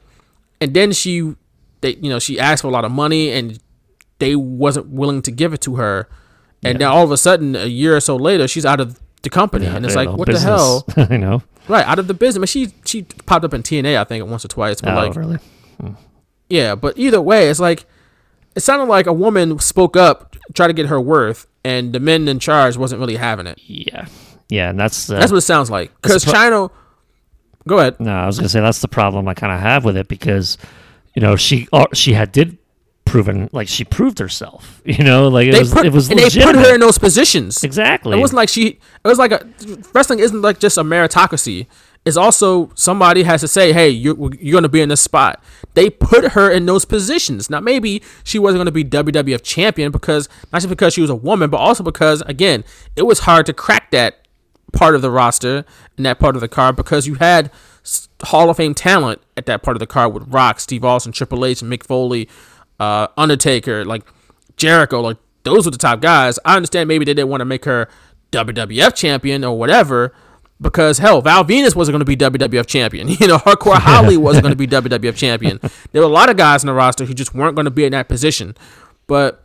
and 0.61 0.73
then 0.73 0.93
she, 0.93 1.35
they, 1.81 1.95
you 1.95 2.09
know, 2.09 2.19
she 2.19 2.39
asked 2.39 2.61
for 2.61 2.69
a 2.69 2.71
lot 2.71 2.85
of 2.85 2.91
money 2.93 3.31
and 3.31 3.59
they 4.19 4.35
wasn't 4.35 4.87
willing 4.89 5.21
to 5.23 5.31
give 5.31 5.53
it 5.53 5.61
to 5.61 5.75
her. 5.77 6.07
And 6.63 6.77
now 6.77 6.93
all 6.93 7.03
of 7.05 7.11
a 7.11 7.17
sudden, 7.17 7.55
a 7.55 7.65
year 7.65 7.95
or 7.95 7.99
so 8.01 8.15
later, 8.17 8.47
she's 8.47 8.65
out 8.65 8.79
of 8.81 8.99
the 9.21 9.29
company, 9.29 9.65
and 9.65 9.85
it's 9.85 9.95
like, 9.95 10.09
what 10.09 10.27
business. 10.27 10.43
the 10.83 10.93
hell? 10.95 11.07
you 11.11 11.17
know? 11.17 11.41
Right, 11.67 11.85
out 11.85 11.99
of 11.99 12.07
the 12.07 12.13
business. 12.13 12.39
But 12.41 12.49
she 12.49 12.73
she 12.85 13.03
popped 13.25 13.45
up 13.45 13.53
in 13.53 13.63
TNA, 13.63 13.97
I 13.97 14.03
think, 14.03 14.25
once 14.29 14.43
or 14.43 14.49
twice. 14.49 14.81
But 14.81 14.93
Oh, 14.93 14.95
like, 14.95 15.15
really? 15.15 15.39
yeah, 16.49 16.75
but 16.75 16.97
either 16.97 17.21
way, 17.21 17.49
it's 17.49 17.59
like 17.59 17.85
it 18.55 18.61
sounded 18.61 18.85
like 18.85 19.07
a 19.07 19.13
woman 19.13 19.57
spoke 19.59 19.95
up, 19.95 20.35
tried 20.53 20.67
to 20.67 20.73
get 20.73 20.87
her 20.87 20.99
worth, 20.99 21.47
and 21.63 21.93
the 21.93 21.99
men 21.99 22.27
in 22.27 22.39
charge 22.39 22.75
wasn't 22.77 22.99
really 22.99 23.15
having 23.17 23.47
it. 23.47 23.59
Yeah, 23.63 24.07
yeah, 24.49 24.69
and 24.69 24.79
that's 24.79 25.09
uh, 25.09 25.19
That's 25.19 25.31
what 25.31 25.37
it 25.37 25.41
sounds 25.41 25.69
like. 25.69 25.93
Because 26.01 26.25
pro- 26.25 26.33
Chyna, 26.33 26.71
go 27.67 27.79
ahead. 27.79 27.99
No, 27.99 28.11
I 28.13 28.25
was 28.25 28.37
gonna 28.37 28.49
say 28.49 28.59
that's 28.61 28.81
the 28.81 28.87
problem 28.87 29.27
I 29.27 29.33
kind 29.33 29.53
of 29.53 29.59
have 29.59 29.85
with 29.85 29.95
it 29.97 30.07
because, 30.07 30.57
you 31.15 31.21
know, 31.21 31.35
she 31.35 31.67
uh, 31.71 31.85
she 31.93 32.13
had 32.13 32.31
did 32.31 32.57
proven 33.09 33.49
like 33.51 33.67
she 33.67 33.83
proved 33.83 34.19
herself. 34.19 34.81
You 34.85 35.03
know, 35.03 35.27
like 35.27 35.47
it 35.47 35.51
They 35.53 35.59
was 35.59 35.73
put 35.73 35.85
it 35.85 35.93
was 35.93 36.09
and 36.09 36.19
they 36.19 36.29
put 36.29 36.55
her 36.55 36.73
in 36.73 36.79
those 36.79 36.97
positions. 36.97 37.63
exactly. 37.63 38.17
It 38.17 38.19
wasn't 38.21 38.37
like 38.37 38.49
she. 38.49 38.67
It 38.67 39.07
was 39.07 39.17
like 39.19 39.31
a 39.31 39.45
wrestling 39.93 40.19
isn't 40.19 40.41
like 40.41 40.59
just 40.59 40.77
a 40.77 40.83
meritocracy. 40.83 41.67
It's 42.05 42.15
also 42.17 42.71
somebody 42.75 43.23
has 43.23 43.41
to 43.41 43.47
say, 43.47 43.73
"Hey, 43.73 43.89
you're 43.89 44.15
you're 44.35 44.53
going 44.53 44.63
to 44.63 44.69
be 44.69 44.81
in 44.81 44.89
this 44.89 45.01
spot." 45.01 45.43
They 45.73 45.89
put 45.89 46.29
her 46.31 46.49
in 46.49 46.65
those 46.65 46.85
positions. 46.85 47.49
Now, 47.49 47.59
maybe 47.59 48.01
she 48.23 48.39
wasn't 48.39 48.59
going 48.59 48.65
to 48.65 48.71
be 48.71 48.83
WWF 48.85 49.43
champion 49.43 49.91
because 49.91 50.29
not 50.51 50.59
just 50.59 50.69
because 50.69 50.93
she 50.93 51.01
was 51.01 51.09
a 51.09 51.15
woman, 51.15 51.49
but 51.49 51.57
also 51.57 51.83
because 51.83 52.21
again, 52.21 52.63
it 52.95 53.03
was 53.03 53.19
hard 53.19 53.45
to 53.47 53.53
crack 53.53 53.91
that 53.91 54.25
part 54.71 54.95
of 54.95 55.01
the 55.01 55.11
roster 55.11 55.65
and 55.97 56.05
that 56.05 56.19
part 56.19 56.35
of 56.35 56.41
the 56.41 56.47
card 56.47 56.75
because 56.75 57.05
you 57.07 57.15
had 57.15 57.51
Hall 58.23 58.49
of 58.49 58.57
Fame 58.57 58.73
talent 58.73 59.21
at 59.35 59.45
that 59.47 59.61
part 59.61 59.75
of 59.75 59.79
the 59.79 59.87
card 59.87 60.13
with 60.13 60.23
Rock, 60.27 60.59
Steve 60.59 60.85
Austin, 60.85 61.11
Triple 61.11 61.43
H, 61.45 61.61
and 61.61 61.71
Mick 61.71 61.83
Foley, 61.83 62.29
uh, 62.79 63.07
Undertaker, 63.17 63.85
like 63.85 64.03
Jericho, 64.57 65.01
like 65.01 65.17
those 65.43 65.65
were 65.65 65.71
the 65.71 65.77
top 65.77 66.01
guys. 66.01 66.39
I 66.45 66.55
understand 66.55 66.87
maybe 66.87 67.05
they 67.05 67.13
didn't 67.13 67.29
want 67.29 67.41
to 67.41 67.45
make 67.45 67.65
her 67.65 67.87
WWF 68.31 68.95
champion 68.95 69.43
or 69.43 69.57
whatever 69.57 70.13
because 70.61 70.97
hell, 70.97 71.21
Val 71.21 71.43
Venis 71.43 71.75
wasn't 71.75 71.93
going 71.93 72.05
to 72.05 72.05
be 72.05 72.15
WWF 72.17 72.65
champion. 72.67 73.07
You 73.19 73.27
know, 73.27 73.37
Hardcore 73.37 73.77
Holly 73.77 74.17
wasn't 74.17 74.43
going 74.43 74.55
to 74.55 74.57
be 74.57 74.67
WWF 74.89 75.15
champion. 75.15 75.59
There 75.91 76.01
were 76.01 76.07
a 76.07 76.11
lot 76.11 76.29
of 76.29 76.37
guys 76.37 76.63
in 76.63 76.67
the 76.67 76.73
roster 76.73 77.05
who 77.05 77.13
just 77.13 77.33
weren't 77.33 77.55
going 77.55 77.65
to 77.65 77.71
be 77.71 77.85
in 77.85 77.91
that 77.91 78.07
position, 78.07 78.55
but 79.07 79.43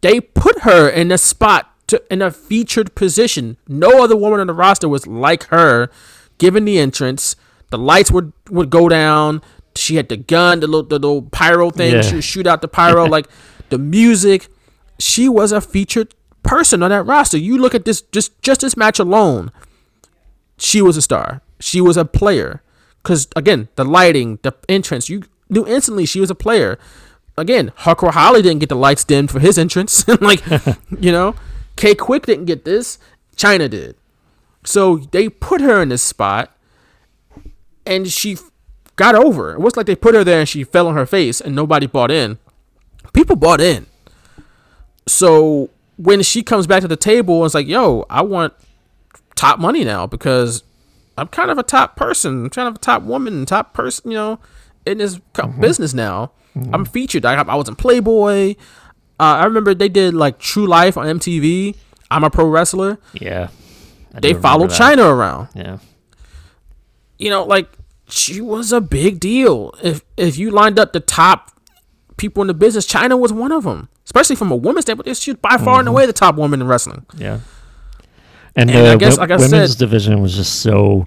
they 0.00 0.20
put 0.20 0.60
her 0.60 0.88
in 0.88 1.10
a 1.10 1.18
spot 1.18 1.70
to, 1.88 2.02
in 2.10 2.22
a 2.22 2.30
featured 2.30 2.94
position. 2.94 3.56
No 3.68 4.02
other 4.02 4.16
woman 4.16 4.40
on 4.40 4.46
the 4.46 4.54
roster 4.54 4.88
was 4.88 5.06
like 5.06 5.44
her, 5.44 5.90
given 6.38 6.64
the 6.64 6.78
entrance. 6.78 7.36
The 7.70 7.78
lights 7.78 8.10
would 8.10 8.32
would 8.50 8.70
go 8.70 8.88
down. 8.88 9.42
She 9.76 9.96
had 9.96 10.08
the 10.08 10.16
gun, 10.16 10.60
the 10.60 10.66
little 10.66 10.82
the 10.82 10.98
little 10.98 11.22
pyro 11.22 11.70
thing. 11.70 11.94
Yeah. 11.94 12.02
She 12.02 12.16
would 12.16 12.24
shoot 12.24 12.46
out 12.46 12.62
the 12.62 12.68
pyro, 12.68 13.04
like 13.16 13.28
the 13.68 13.78
music. 13.78 14.48
She 14.98 15.28
was 15.28 15.52
a 15.52 15.60
featured 15.60 16.14
person 16.42 16.82
on 16.82 16.90
that 16.90 17.04
roster. 17.04 17.38
You 17.38 17.58
look 17.58 17.74
at 17.74 17.84
this 17.84 18.02
just 18.12 18.40
just 18.42 18.60
this 18.60 18.76
match 18.76 18.98
alone. 18.98 19.52
She 20.58 20.82
was 20.82 20.96
a 20.96 21.02
star. 21.02 21.42
She 21.60 21.80
was 21.80 21.96
a 21.96 22.04
player. 22.04 22.62
Cause 23.02 23.28
again, 23.34 23.68
the 23.76 23.84
lighting, 23.84 24.38
the 24.42 24.54
entrance, 24.68 25.08
you 25.08 25.22
knew 25.48 25.66
instantly 25.66 26.04
she 26.04 26.20
was 26.20 26.30
a 26.30 26.34
player. 26.34 26.78
Again, 27.36 27.72
Hardcore 27.78 28.12
Holly 28.12 28.42
didn't 28.42 28.58
get 28.58 28.68
the 28.68 28.76
lights 28.76 29.04
dimmed 29.04 29.30
for 29.30 29.40
his 29.40 29.56
entrance. 29.56 30.06
like, 30.20 30.42
you 31.00 31.10
know, 31.10 31.34
K-Kwik 31.76 32.26
didn't 32.26 32.44
get 32.44 32.66
this. 32.66 32.98
Chyna 33.36 33.70
did. 33.70 33.96
So 34.64 34.98
they 34.98 35.30
put 35.30 35.62
her 35.62 35.80
in 35.80 35.88
this 35.88 36.02
spot, 36.02 36.54
and 37.86 38.06
she 38.08 38.36
got 39.00 39.14
over. 39.14 39.52
It 39.54 39.60
wasn't 39.60 39.78
like 39.78 39.86
they 39.86 39.96
put 39.96 40.14
her 40.14 40.22
there 40.22 40.40
and 40.40 40.48
she 40.48 40.62
fell 40.62 40.86
on 40.86 40.94
her 40.94 41.06
face 41.06 41.40
and 41.40 41.56
nobody 41.56 41.86
bought 41.86 42.10
in. 42.10 42.38
People 43.14 43.34
bought 43.34 43.58
in. 43.60 43.86
So 45.08 45.70
when 45.96 46.22
she 46.22 46.42
comes 46.42 46.66
back 46.66 46.82
to 46.82 46.88
the 46.88 46.96
table 46.96 47.38
and 47.38 47.46
it's 47.46 47.54
like, 47.54 47.66
"Yo, 47.66 48.04
I 48.10 48.20
want 48.20 48.52
top 49.36 49.58
money 49.58 49.84
now 49.84 50.06
because 50.06 50.62
I'm 51.16 51.28
kind 51.28 51.50
of 51.50 51.56
a 51.56 51.62
top 51.62 51.96
person, 51.96 52.44
I'm 52.44 52.50
kind 52.50 52.68
of 52.68 52.74
a 52.74 52.78
top 52.78 53.02
woman, 53.02 53.46
top 53.46 53.72
person, 53.72 54.10
you 54.10 54.16
know, 54.18 54.38
in 54.84 54.98
this 54.98 55.18
co- 55.32 55.48
business 55.48 55.94
now. 55.94 56.32
I'm 56.72 56.84
featured. 56.84 57.24
I, 57.24 57.34
I 57.40 57.54
was 57.54 57.68
in 57.68 57.76
Playboy. 57.76 58.56
Uh, 59.18 59.22
I 59.22 59.44
remember 59.44 59.72
they 59.72 59.88
did 59.88 60.14
like 60.14 60.38
True 60.38 60.66
Life 60.66 60.98
on 60.98 61.06
MTV. 61.06 61.76
I'm 62.10 62.24
a 62.24 62.28
pro 62.30 62.46
wrestler. 62.46 62.98
Yeah. 63.14 63.48
I 64.14 64.20
They 64.20 64.34
followed. 64.34 64.70
Chyna 64.70 65.08
around. 65.10 65.48
Yeah. 65.54 65.78
You 67.18 67.30
know, 67.30 67.44
like 67.44 67.68
she 68.10 68.40
was 68.40 68.72
a 68.72 68.80
big 68.80 69.20
deal. 69.20 69.74
If 69.82 70.02
if 70.16 70.36
you 70.38 70.50
lined 70.50 70.78
up 70.78 70.92
the 70.92 71.00
top 71.00 71.50
people 72.16 72.42
in 72.42 72.48
the 72.48 72.54
business, 72.54 72.86
Chyna 72.86 73.18
was 73.18 73.32
one 73.32 73.52
of 73.52 73.64
them. 73.64 73.88
Especially 74.04 74.36
from 74.36 74.50
a 74.50 74.56
woman's 74.56 74.84
standpoint, 74.86 75.16
she's 75.16 75.34
by 75.36 75.56
far 75.56 75.78
and 75.78 75.86
Mhm. 75.88 75.92
away 75.92 76.06
the 76.06 76.12
top 76.12 76.34
woman 76.34 76.60
in 76.60 76.66
wrestling. 76.66 77.06
Yeah. 77.16 77.38
And, 78.56 78.68
And 78.70 78.86
the 78.86 78.90
I 78.92 78.96
guess- 78.96 79.16
wo- 79.16 79.22
like 79.22 79.30
I 79.30 79.36
women's 79.36 79.70
said- 79.72 79.78
division 79.78 80.20
was 80.20 80.34
just 80.34 80.56
so 80.60 81.06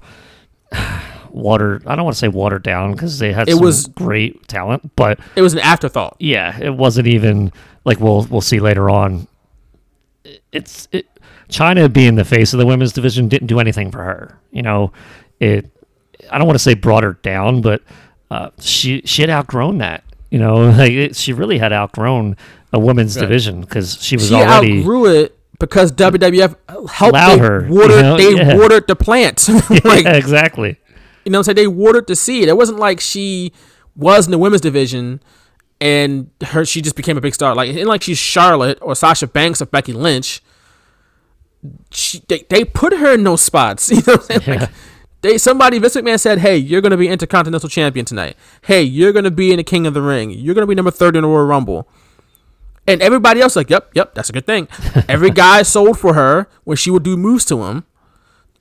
watered. 1.30 1.84
I 1.88 1.96
don't 1.96 2.06
want 2.06 2.16
to 2.16 2.20
say 2.20 2.28
watered 2.30 2.64
down 2.64 2.94
because 2.94 3.20
they 3.20 3.34
had 3.34 3.50
It 3.50 3.56
some 3.56 3.64
was- 3.66 3.88
great 3.88 4.48
talent, 4.48 4.92
but 4.96 5.20
It 5.36 5.42
was 5.42 5.54
an 5.54 5.60
afterthought. 5.60 6.16
yeah, 6.20 6.58
it 6.60 6.76
wasn't 6.76 7.08
even 7.08 7.52
like 7.86 8.00
we'll 8.00 8.26
we'll 8.30 8.42
see 8.42 8.60
later 8.60 8.90
on. 8.90 9.28
It's 10.52 10.88
it, 10.92 11.08
Chyna 11.50 11.92
being 11.92 12.16
the 12.16 12.24
face 12.26 12.54
of 12.54 12.60
the 12.60 12.66
women's 12.66 12.94
division 12.94 13.28
didn't 13.28 13.48
do 13.48 13.60
anything 13.60 13.92
for 13.92 14.04
her. 14.04 14.38
You 14.52 14.62
know, 14.62 14.92
it. 15.40 15.70
I 16.32 16.38
don't 16.38 16.48
want 16.48 16.56
to 16.56 16.64
say 16.64 16.74
brought 16.74 17.04
her 17.04 17.14
down, 17.22 17.62
but 17.62 17.82
uh, 18.32 18.50
she 18.60 19.02
she 19.06 19.22
had 19.22 19.30
outgrown 19.30 19.78
that. 19.80 20.04
You 20.30 20.40
know, 20.40 20.70
like 20.78 20.92
it, 20.92 21.16
she 21.16 21.34
really 21.34 21.58
had 21.58 21.72
outgrown 21.74 22.38
a 22.72 22.80
women's 22.80 23.16
Right. 23.16 23.22
division 23.24 23.62
because 23.62 24.02
she 24.02 24.16
was 24.16 24.28
she 24.30 24.34
already 24.36 24.80
outgrew 24.80 25.06
it 25.08 25.38
because 25.60 25.92
WWF 25.92 26.56
helped 26.90 27.14
they 27.14 27.38
her, 27.38 27.68
you 27.68 27.88
know? 27.88 28.18
they 28.18 28.34
Yeah. 28.36 28.58
watered 28.58 28.88
the 28.88 28.96
plant. 28.96 29.48
like 29.86 30.04
yeah, 30.06 30.14
exactly. 30.14 30.80
you 31.24 31.32
know 31.32 31.38
what 31.38 31.42
I'm 31.48 31.56
saying? 31.56 31.56
They 31.56 31.68
watered 31.68 32.08
the 32.08 32.16
seed. 32.16 32.48
It 32.48 32.58
wasn't 32.58 32.80
like 32.80 33.00
she 33.00 33.54
was 33.96 34.26
in 34.26 34.32
the 34.32 34.40
women's 34.40 34.62
division 34.62 35.22
and 35.80 36.32
her 36.46 36.66
she 36.66 36.82
just 36.82 36.96
became 36.96 37.16
a 37.18 37.22
big 37.22 37.36
star. 37.36 37.54
Like 37.54 37.70
it 37.70 37.78
ain't 37.78 37.88
like 37.88 38.02
she's 38.02 38.18
Charlotte 38.18 38.80
or 38.82 38.96
Sasha 38.96 39.28
Banks 39.28 39.62
or 39.62 39.68
Becky 39.68 39.94
Lynch. 39.94 40.42
She, 41.92 42.22
they, 42.28 42.46
they 42.50 42.66
put 42.66 42.92
her 42.94 43.14
in 43.14 43.24
those 43.24 43.42
spots. 43.42 43.90
You 43.90 43.98
know 44.08 44.16
what 44.18 44.32
I'm 44.32 44.42
saying? 44.42 44.60
Like, 44.60 44.70
they 45.24 45.38
somebody 45.38 45.80
Vince 45.80 45.96
McMahon 45.96 46.20
said, 46.20 46.40
"Hey, 46.40 46.58
you're 46.58 46.82
gonna 46.82 46.98
be 46.98 47.08
Intercontinental 47.08 47.70
Champion 47.70 48.06
tonight. 48.06 48.36
Hey, 48.64 48.84
you're 48.84 49.14
gonna 49.14 49.32
be 49.32 49.52
in 49.52 49.58
the 49.58 49.64
King 49.64 49.88
of 49.88 49.94
the 49.94 50.02
Ring. 50.02 50.30
You're 50.30 50.54
gonna 50.54 50.68
be 50.68 50.76
number 50.76 50.92
thirty 50.92 51.18
in 51.18 51.24
the 51.24 51.30
Royal 51.30 51.46
Rumble." 51.46 51.88
And 52.86 53.02
everybody 53.02 53.40
else 53.40 53.56
like, 53.56 53.70
"Yep, 53.70 53.92
yep, 53.96 54.14
that's 54.14 54.30
a 54.30 54.34
good 54.34 54.46
thing." 54.46 54.68
Every 55.08 55.32
guy 55.32 55.64
sold 55.64 55.98
for 55.98 56.14
her 56.14 56.48
when 56.66 56.76
she 56.76 56.92
would 56.92 57.04
do 57.04 57.16
moves 57.16 57.46
to 57.46 57.64
him, 57.64 57.86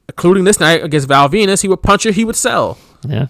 including 0.09 0.45
this 0.45 0.61
night 0.61 0.85
against 0.85 1.09
Val 1.09 1.29
Venis. 1.29 1.63
He 1.63 1.69
would 1.69 1.83
punch 1.83 2.05
her, 2.05 2.13
he 2.13 2.25
would 2.25 2.37
sell. 2.37 2.79
Yeah. 3.07 3.27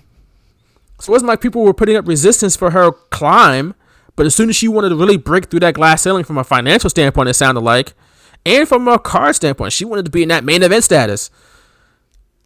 So 1.01 1.11
it 1.11 1.15
wasn't 1.15 1.29
like 1.29 1.41
people 1.41 1.63
were 1.63 1.75
putting 1.75 1.97
up 1.97 2.07
resistance 2.07 2.55
for 2.55 2.71
her 2.71 2.93
climb, 2.93 3.75
but 4.15 4.27
as 4.27 4.35
soon 4.35 4.51
as 4.51 4.57
she 4.57 4.69
wanted 4.69 4.91
to 4.91 4.97
really 4.97 5.17
break 5.17 5.47
through 5.47 5.61
that 5.61 5.75
glass 5.75 6.03
ceiling 6.03 6.25
from 6.25 6.37
a 6.37 6.45
financial 6.45 6.91
standpoint, 6.91 7.31
it 7.31 7.35
sounded 7.35 7.63
like, 7.63 7.95
and 8.45 8.69
from 8.69 8.87
a 8.87 8.99
card 8.99 9.35
standpoint, 9.35 9.73
she 9.73 9.87
wanted 9.87 10.05
to 10.05 10.11
be 10.11 10.23
in 10.23 10.29
that 10.29 10.45
main 10.45 10.63
event 10.63 10.85
status. 10.85 11.31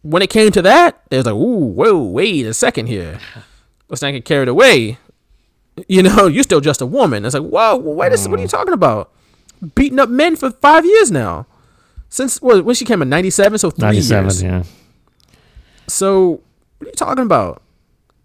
When 0.09 0.21
it 0.21 0.29
came 0.29 0.51
to 0.51 0.61
that, 0.61 1.01
it 1.11 1.17
was 1.17 1.25
like, 1.25 1.35
ooh, 1.35 1.65
whoa, 1.65 2.01
wait 2.01 2.45
a 2.45 2.53
second 2.53 2.87
here. 2.87 3.19
Let's 3.89 4.01
not 4.01 4.11
get 4.11 4.23
carried 4.23 4.47
away. 4.47 4.97
You 5.87 6.01
know, 6.01 6.27
you're 6.33 6.43
still 6.43 6.61
just 6.61 6.81
a 6.81 6.85
woman. 6.85 7.25
It's 7.25 7.35
like, 7.35 7.43
whoa, 7.43 7.75
wait 7.75 8.13
a 8.13 8.17
second, 8.17 8.31
what 8.31 8.39
are 8.39 8.43
you 8.43 8.47
mm. 8.47 8.51
talking 8.51 8.73
about? 8.73 9.11
Beating 9.75 9.99
up 9.99 10.09
men 10.09 10.37
for 10.37 10.51
five 10.51 10.85
years 10.85 11.11
now. 11.11 11.45
Since 12.09 12.41
what, 12.41 12.63
when 12.63 12.73
she 12.73 12.85
came 12.85 13.01
in 13.01 13.09
97, 13.09 13.57
so 13.57 13.69
three 13.69 13.81
Ninety-seven. 13.81 14.23
years. 14.23 14.43
Yeah. 14.43 14.63
So, 15.87 16.41
what 16.77 16.87
are 16.87 16.89
you 16.89 16.91
talking 16.93 17.23
about? 17.23 17.61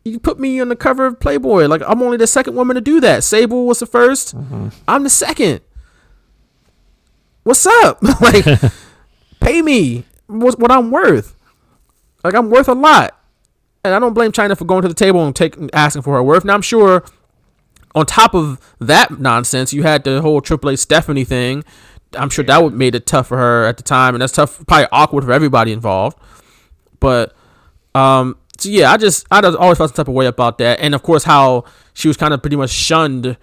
You 0.05 0.21
put 0.21 0.39
me 0.39 0.61
on 0.61 0.69
the 0.69 0.77
cover 0.77 1.07
of 1.07 1.19
Playboy. 1.19 1.67
Like, 1.67 1.83
I'm 1.87 2.01
only 2.01 2.17
the 2.17 2.29
second 2.29 2.55
woman 2.55 2.77
to 2.77 2.81
do 2.81 3.01
that. 3.01 3.25
Sable 3.25 3.67
was 3.67 3.81
the 3.81 3.87
1st 3.87 4.35
mm-hmm. 4.35 4.69
I'm 4.87 5.03
the 5.03 5.11
second. 5.11 5.63
What's 7.43 7.67
up? 7.67 8.01
like, 8.21 8.45
pay 9.41 9.63
me 9.63 10.05
what, 10.27 10.61
what 10.61 10.71
I'm 10.71 10.93
worth. 10.93 11.35
Like, 12.25 12.35
I'm 12.35 12.51
worth 12.51 12.69
a 12.69 12.75
lot. 12.75 13.19
And 13.85 13.95
I 13.95 13.99
don't 13.99 14.15
blame 14.15 14.31
Chyna 14.31 14.57
for 14.57 14.65
going 14.65 14.83
to 14.83 14.89
the 14.89 14.95
table 14.95 15.25
and 15.27 15.35
taking 15.35 15.69
asking 15.73 16.03
for 16.03 16.15
her 16.15 16.23
worth. 16.23 16.45
Now, 16.45 16.55
I'm 16.55 16.63
sure 16.63 17.05
on 17.95 18.07
top 18.07 18.35
of 18.35 18.61
that 18.79 19.19
nonsense, 19.19 19.73
you 19.73 19.83
had 19.83 20.05
the 20.05 20.23
whole 20.23 20.41
Triple 20.41 20.71
H 20.71 20.79
Stephanie 20.79 21.25
thing. 21.25 21.65
I'm 22.15 22.31
sure 22.31 22.45
that 22.45 22.63
would 22.63 22.75
made 22.75 22.95
it 22.95 23.07
tough 23.07 23.29
for 23.29 23.39
her 23.39 23.65
at 23.65 23.77
the 23.77 23.83
time, 23.83 24.15
and 24.15 24.23
that's 24.23 24.35
tough, 24.35 24.65
probably 24.67 24.87
awkward 24.93 25.25
for 25.25 25.33
everybody 25.33 25.73
involved. 25.73 26.19
But 27.01 27.35
um, 27.95 28.37
so 28.59 28.69
yeah, 28.69 28.93
I 28.93 28.97
just 28.97 29.27
I 29.31 29.41
just 29.41 29.57
always 29.57 29.79
felt 29.79 29.91
some 29.91 29.97
type 29.97 30.09
of 30.09 30.15
way 30.15 30.27
about 30.27 30.59
that, 30.59 30.81
and 30.81 30.95
of 30.95 31.03
course 31.03 31.25
how 31.25 31.65
she 31.95 32.09
was 32.09 32.17
kind 32.17 32.35
of 32.35 32.43
pretty 32.43 32.57
much 32.57 32.71
shunned 32.71 33.37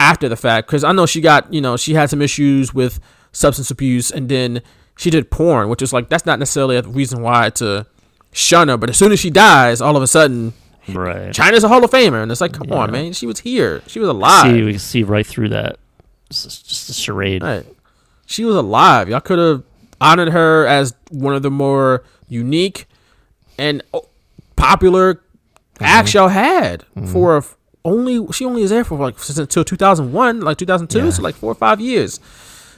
after 0.00 0.28
the 0.28 0.36
fact 0.36 0.66
because 0.66 0.84
I 0.84 0.92
know 0.92 1.06
she 1.06 1.20
got 1.20 1.52
you 1.52 1.60
know 1.60 1.76
she 1.76 1.94
had 1.94 2.10
some 2.10 2.22
issues 2.22 2.74
with 2.74 3.00
substance 3.32 3.70
abuse, 3.70 4.10
and 4.10 4.28
then 4.28 4.62
she 4.96 5.10
did 5.10 5.30
porn, 5.30 5.68
which 5.68 5.82
is 5.82 5.92
like 5.92 6.08
that's 6.08 6.26
not 6.26 6.38
necessarily 6.38 6.76
a 6.76 6.82
reason 6.82 7.22
why 7.22 7.50
to 7.50 7.86
shun 8.32 8.68
her, 8.68 8.76
but 8.76 8.90
as 8.90 8.96
soon 8.96 9.12
as 9.12 9.20
she 9.20 9.30
dies, 9.30 9.80
all 9.80 9.96
of 9.96 10.02
a 10.02 10.06
sudden. 10.06 10.54
Right. 10.88 11.32
Chyna's 11.32 11.62
a 11.62 11.68
Hall 11.68 11.84
of 11.84 11.90
Famer, 11.90 12.22
and 12.22 12.32
it's 12.32 12.40
like, 12.40 12.52
come 12.52 12.72
on, 12.72 12.90
man, 12.90 13.12
she 13.12 13.26
was 13.26 13.40
here, 13.40 13.82
she 13.86 14.00
was 14.00 14.08
alive. 14.08 14.50
See, 14.50 14.62
we 14.62 14.72
can 14.72 14.78
see 14.80 15.02
right 15.04 15.26
through 15.26 15.50
that. 15.50 15.78
It's 16.28 16.42
just- 16.42 16.68
just 16.68 16.90
a 16.90 16.92
charade. 16.92 17.42
Right. 17.42 17.64
She 18.26 18.44
was 18.44 18.56
alive. 18.56 19.08
Y'all 19.08 19.20
could 19.20 19.38
have 19.38 19.62
honored 20.00 20.30
her 20.30 20.66
as 20.66 20.94
one 21.10 21.34
of 21.34 21.42
the 21.42 21.50
more 21.50 22.02
unique 22.28 22.86
and 23.56 23.82
oh, 23.94 24.08
popular 24.56 25.14
mm-hmm. 25.14 25.84
acts 25.84 26.14
y'all 26.14 26.28
had 26.28 26.80
mm-hmm. 26.96 27.06
for 27.06 27.36
a 27.36 27.44
only 27.84 28.26
she 28.32 28.44
only 28.44 28.62
is 28.62 28.70
there 28.70 28.84
for 28.84 28.98
like 28.98 29.18
since 29.18 29.38
until 29.38 29.64
2001 29.64 30.40
like 30.40 30.56
2002 30.56 31.12
so 31.12 31.22
like 31.22 31.34
four 31.34 31.50
or 31.50 31.54
five 31.54 31.80
years 31.80 32.20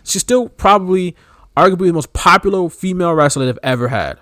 she's 0.03 0.23
still 0.23 0.49
probably 0.49 1.15
arguably 1.57 1.87
the 1.87 1.93
most 1.93 2.13
popular 2.13 2.69
female 2.69 3.15
wrestler 3.15 3.47
they've 3.47 3.59
ever 3.63 3.89
had 3.89 4.19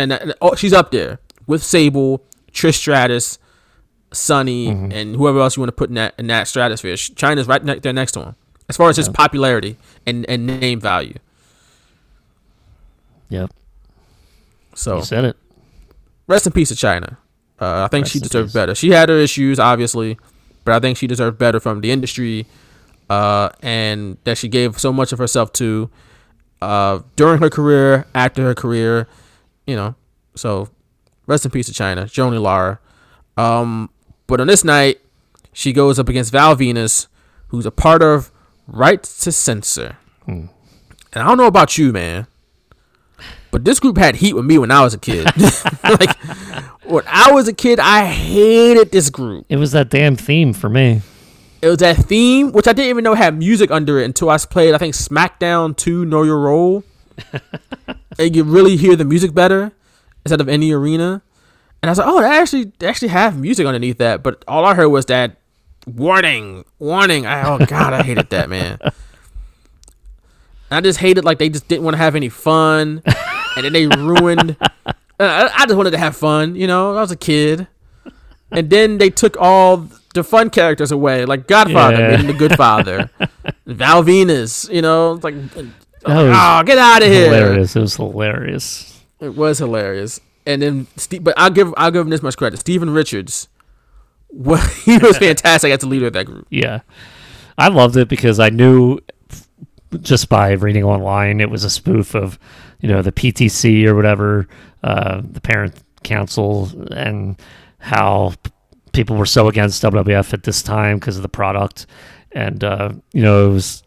and, 0.00 0.12
and 0.12 0.34
oh, 0.40 0.54
she's 0.54 0.72
up 0.72 0.90
there 0.90 1.18
with 1.46 1.62
Sable 1.62 2.22
Trish 2.52 2.74
Stratus 2.76 3.38
Sunny 4.12 4.68
and 4.68 5.14
whoever 5.16 5.38
else 5.40 5.56
you 5.56 5.60
want 5.60 5.68
to 5.68 5.72
put 5.76 5.88
in 5.88 5.94
that 5.94 6.14
in 6.18 6.26
that 6.28 6.48
stratosphere 6.48 6.94
Chyna's 6.94 7.46
right 7.46 7.64
ne- 7.64 7.78
there 7.78 7.92
next 7.92 8.12
to 8.12 8.20
him 8.22 8.34
as 8.68 8.76
far 8.76 8.88
as 8.90 8.96
his 8.96 9.08
popularity 9.08 9.76
and, 10.06 10.28
and 10.28 10.46
name 10.46 10.80
value 10.80 11.14
Yep. 13.28 13.50
so 14.74 14.96
You 14.98 15.04
said 15.04 15.24
it. 15.24 15.36
rest 16.26 16.46
in 16.46 16.52
peace 16.52 16.68
to 16.70 16.74
Chyna. 16.74 17.16
Uh, 17.60 17.84
I 17.84 17.88
think 17.88 18.04
Rest 18.04 18.12
she 18.14 18.18
deserved 18.20 18.48
peace. 18.48 18.54
better. 18.54 18.74
She 18.74 18.90
had 18.90 19.08
her 19.10 19.18
issues, 19.18 19.58
obviously, 19.60 20.18
but 20.64 20.74
I 20.74 20.80
think 20.80 20.96
she 20.96 21.06
deserved 21.06 21.38
better 21.38 21.60
from 21.60 21.80
the 21.82 21.90
industry, 21.90 22.46
uh, 23.10 23.50
and 23.62 24.16
that 24.24 24.38
she 24.38 24.48
gave 24.48 24.78
so 24.80 24.92
much 24.92 25.12
of 25.12 25.18
herself 25.18 25.52
to 25.54 25.90
uh, 26.62 27.00
during 27.16 27.40
her 27.40 27.50
career, 27.50 28.06
after 28.14 28.42
her 28.42 28.54
career, 28.54 29.06
you 29.70 29.76
know. 29.76 29.94
So, 30.34 30.68
rest 31.26 31.44
in 31.44 31.50
peace 31.50 31.66
to 31.66 31.72
Chyna, 31.72 32.10
Joanie 32.10 32.38
Laurer. 32.38 32.80
Um, 33.36 33.90
but 34.26 34.40
on 34.40 34.48
this 34.48 34.64
night, 34.64 35.00
she 35.52 35.72
goes 35.72 35.98
up 35.98 36.08
against 36.08 36.32
Val 36.32 36.56
Venis, 36.56 37.06
who's 37.48 37.66
a 37.66 37.70
part 37.70 38.02
of 38.02 38.30
Right 38.66 39.02
to 39.02 39.32
Censor. 39.32 39.96
Hmm. 40.24 40.46
And 41.12 41.22
I 41.22 41.26
don't 41.26 41.38
know 41.38 41.46
about 41.46 41.76
you, 41.78 41.92
man. 41.92 42.26
But 43.50 43.64
this 43.64 43.80
group 43.80 43.98
had 43.98 44.16
heat 44.16 44.34
with 44.34 44.44
me 44.44 44.58
when 44.58 44.70
I 44.70 44.82
was 44.82 44.94
a 44.94 44.98
kid. 44.98 45.24
like 45.84 46.16
when 46.84 47.04
I 47.06 47.32
was 47.32 47.48
a 47.48 47.52
kid, 47.52 47.80
I 47.80 48.06
hated 48.06 48.92
this 48.92 49.10
group. 49.10 49.46
It 49.48 49.56
was 49.56 49.72
that 49.72 49.90
damn 49.90 50.16
theme 50.16 50.52
for 50.52 50.68
me. 50.68 51.02
It 51.62 51.68
was 51.68 51.78
that 51.78 51.96
theme, 51.96 52.52
which 52.52 52.66
I 52.66 52.72
didn't 52.72 52.90
even 52.90 53.04
know 53.04 53.14
had 53.14 53.36
music 53.36 53.70
under 53.70 53.98
it 53.98 54.04
until 54.04 54.30
I 54.30 54.38
played, 54.38 54.74
I 54.74 54.78
think, 54.78 54.94
SmackDown 54.94 55.76
2 55.76 56.06
Know 56.06 56.22
Your 56.22 56.40
Role. 56.40 56.84
And 58.18 58.34
you 58.36 58.44
really 58.44 58.76
hear 58.76 58.96
the 58.96 59.04
music 59.04 59.32
better 59.32 59.72
instead 60.24 60.40
of 60.40 60.48
any 60.48 60.72
arena. 60.72 61.22
And 61.82 61.88
I 61.88 61.92
was 61.92 61.98
like, 61.98 62.08
oh, 62.08 62.20
they 62.20 62.26
actually 62.28 62.72
they 62.78 62.86
actually 62.86 63.08
have 63.08 63.38
music 63.38 63.66
underneath 63.66 63.98
that. 63.98 64.22
But 64.22 64.44
all 64.46 64.64
I 64.66 64.74
heard 64.74 64.88
was 64.88 65.06
that 65.06 65.36
warning, 65.86 66.64
warning. 66.78 67.24
I, 67.26 67.42
oh 67.48 67.64
God, 67.64 67.92
I 67.94 68.02
hated 68.02 68.28
that 68.30 68.50
man. 68.50 68.78
I 70.70 70.80
just 70.80 70.98
hated 71.00 71.24
like 71.24 71.38
they 71.38 71.48
just 71.48 71.66
didn't 71.68 71.84
want 71.84 71.94
to 71.94 71.98
have 71.98 72.14
any 72.14 72.28
fun, 72.28 73.02
and 73.56 73.64
then 73.64 73.72
they 73.72 73.86
ruined. 73.86 74.56
Uh, 74.60 74.92
I, 75.18 75.50
I 75.62 75.66
just 75.66 75.76
wanted 75.76 75.90
to 75.92 75.98
have 75.98 76.16
fun, 76.16 76.54
you 76.54 76.66
know. 76.66 76.94
I 76.96 77.00
was 77.00 77.10
a 77.10 77.16
kid, 77.16 77.66
and 78.52 78.70
then 78.70 78.98
they 78.98 79.10
took 79.10 79.36
all 79.40 79.88
the 80.14 80.22
fun 80.22 80.48
characters 80.50 80.92
away, 80.92 81.24
like 81.24 81.46
Godfather, 81.46 81.96
Yeah. 82.10 82.22
the 82.22 82.32
Good 82.34 82.56
Father, 82.56 83.10
Val 83.66 84.02
Venis, 84.04 84.72
you 84.72 84.82
know, 84.82 85.14
it's 85.14 85.24
was 86.08 86.36
oh, 86.36 86.62
get 86.64 86.78
out 86.78 87.02
of 87.02 87.08
here! 87.08 87.26
Hilarious. 87.26 87.76
It 87.76 87.80
was 87.80 87.96
hilarious. 87.96 89.02
It 89.20 89.34
was 89.36 89.58
hilarious. 89.58 90.20
And 90.46 90.62
then, 90.62 90.86
Steve, 90.96 91.22
but 91.22 91.34
I'll 91.36 91.50
give 91.50 91.72
I'll 91.76 91.90
give 91.90 92.02
him 92.02 92.10
this 92.10 92.22
much 92.22 92.36
credit. 92.36 92.58
Steven 92.58 92.90
Richards, 92.90 93.48
well, 94.30 94.64
he 94.84 94.98
was 94.98 95.18
fantastic 95.18 95.70
as 95.72 95.80
the 95.80 95.86
leader 95.86 96.06
of 96.06 96.12
that 96.14 96.26
group. 96.26 96.46
Yeah. 96.50 96.80
I 97.58 97.68
loved 97.68 97.96
it 97.96 98.08
because 98.08 98.40
I 98.40 98.48
knew 98.48 98.98
just 100.00 100.28
by 100.28 100.52
reading 100.52 100.84
online 100.84 101.40
it 101.40 101.50
was 101.50 101.64
a 101.64 101.70
spoof 101.70 102.14
of, 102.14 102.38
you 102.80 102.88
know, 102.88 103.02
the 103.02 103.12
PTC 103.12 103.84
or 103.86 103.94
whatever, 103.94 104.48
uh, 104.82 105.20
the 105.22 105.40
parent 105.40 105.74
council, 106.02 106.70
and 106.92 107.38
how 107.78 108.32
people 108.92 109.16
were 109.16 109.26
so 109.26 109.48
against 109.48 109.82
WWF 109.82 110.32
at 110.32 110.44
this 110.44 110.62
time 110.62 110.98
because 110.98 111.16
of 111.16 111.22
the 111.22 111.28
product. 111.28 111.86
and 112.32 112.64
uh, 112.64 112.92
you 113.12 113.22
know 113.22 113.50
it 113.50 113.52
was 113.52 113.82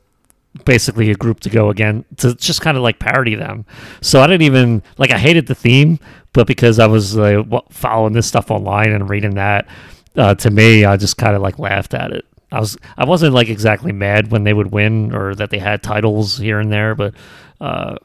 basically 0.65 1.09
a 1.11 1.15
group 1.15 1.39
to 1.41 1.49
go 1.49 1.69
again 1.69 2.05
to 2.17 2.35
just 2.35 2.61
kind 2.61 2.77
of 2.77 2.83
like 2.83 2.99
parody 2.99 3.35
them. 3.35 3.65
So 4.01 4.21
I 4.21 4.27
didn't 4.27 4.43
even 4.43 4.83
like 4.97 5.11
I 5.11 5.17
hated 5.17 5.47
the 5.47 5.55
theme, 5.55 5.99
but 6.33 6.47
because 6.47 6.79
I 6.79 6.87
was 6.87 7.15
wa- 7.17 7.63
following 7.69 8.13
this 8.13 8.27
stuff 8.27 8.51
online 8.51 8.91
and 8.91 9.09
reading 9.09 9.35
that, 9.35 9.67
uh, 10.15 10.35
to 10.35 10.49
me 10.51 10.85
I 10.85 10.97
just 10.97 11.17
kind 11.17 11.35
of 11.35 11.41
like 11.41 11.57
laughed 11.59 11.93
at 11.93 12.11
it. 12.11 12.25
I 12.51 12.59
was 12.59 12.77
I 12.97 13.05
wasn't 13.05 13.33
like 13.33 13.49
exactly 13.49 13.91
mad 13.91 14.31
when 14.31 14.43
they 14.43 14.53
would 14.53 14.71
win 14.71 15.13
or 15.13 15.33
that 15.35 15.49
they 15.49 15.57
had 15.59 15.81
titles 15.81 16.37
here 16.37 16.59
and 16.59 16.71
there, 16.71 16.93
but 16.93 17.15
uh, 17.59 17.95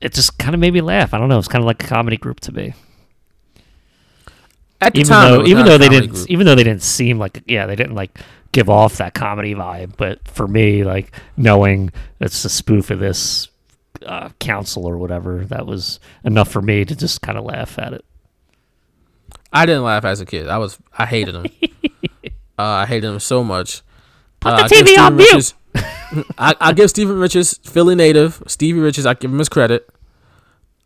it 0.00 0.12
just 0.14 0.38
kind 0.38 0.54
of 0.54 0.60
made 0.60 0.72
me 0.74 0.80
laugh. 0.80 1.12
I 1.12 1.18
don't 1.18 1.28
know. 1.28 1.38
It's 1.38 1.48
kind 1.48 1.62
of 1.62 1.66
like 1.66 1.82
a 1.82 1.86
comedy 1.86 2.16
group 2.16 2.38
to 2.40 2.52
me. 2.52 2.74
At 4.80 4.96
the 4.96 5.00
Even 5.00 5.08
time, 5.08 5.32
though 5.32 5.46
even 5.46 5.64
though 5.64 5.78
they 5.78 5.88
didn't 5.88 6.10
group. 6.10 6.28
even 6.28 6.46
though 6.46 6.54
they 6.54 6.64
didn't 6.64 6.82
seem 6.82 7.18
like 7.18 7.42
yeah 7.46 7.66
they 7.66 7.74
didn't 7.76 7.94
like 7.94 8.20
give 8.54 8.70
off 8.70 8.96
that 8.96 9.12
comedy 9.12 9.54
vibe, 9.54 9.96
but 9.98 10.26
for 10.28 10.48
me 10.48 10.82
like 10.84 11.12
knowing 11.36 11.90
it's 12.20 12.44
a 12.44 12.48
spoof 12.48 12.90
of 12.90 13.00
this 13.00 13.48
uh, 14.06 14.28
council 14.38 14.86
or 14.86 14.96
whatever 14.96 15.44
that 15.46 15.66
was 15.66 15.98
enough 16.24 16.48
for 16.50 16.62
me 16.62 16.84
to 16.84 16.94
just 16.96 17.20
kind 17.20 17.36
of 17.36 17.44
laugh 17.44 17.78
at 17.78 17.92
it. 17.92 18.04
I 19.52 19.66
didn't 19.66 19.82
laugh 19.84 20.04
as 20.04 20.20
a 20.20 20.26
kid. 20.26 20.48
I 20.48 20.58
was 20.58 20.78
I 20.96 21.06
hated 21.06 21.34
him. 21.34 21.46
uh, 22.58 22.62
I 22.62 22.86
hated 22.86 23.08
him 23.08 23.20
so 23.20 23.44
much. 23.44 23.82
Put 24.40 24.52
Uh, 24.54 24.68
the 24.68 24.74
TV 24.74 24.98
on 24.98 25.16
mute. 25.16 25.26
Richards- 25.26 25.54
I, 26.38 26.54
I 26.60 26.72
give 26.72 26.90
Steven 26.90 27.18
Richards, 27.18 27.58
Philly 27.64 27.94
native, 27.96 28.42
Stevie 28.46 28.78
Richards. 28.80 29.06
I 29.06 29.14
give 29.14 29.30
him 29.32 29.38
his 29.38 29.48
credit. 29.48 29.88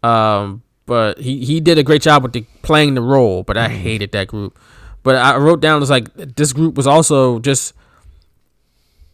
Um, 0.03 0.63
but 0.87 1.19
he, 1.19 1.45
he 1.45 1.61
did 1.61 1.77
a 1.77 1.83
great 1.83 2.01
job 2.03 2.23
with 2.23 2.33
the, 2.33 2.47
playing 2.63 2.95
the 2.95 3.03
role. 3.03 3.43
But 3.43 3.57
Mm. 3.57 3.61
I 3.61 3.69
hated 3.69 4.13
that 4.13 4.29
group. 4.29 4.59
But 5.09 5.17
I 5.17 5.39
wrote 5.39 5.63
down 5.63 5.81
it's 5.81 5.91
like 5.91 6.15
this 6.15 6.53
group 6.53 6.75
was 6.75 6.87
also 6.87 7.39
just 7.39 7.73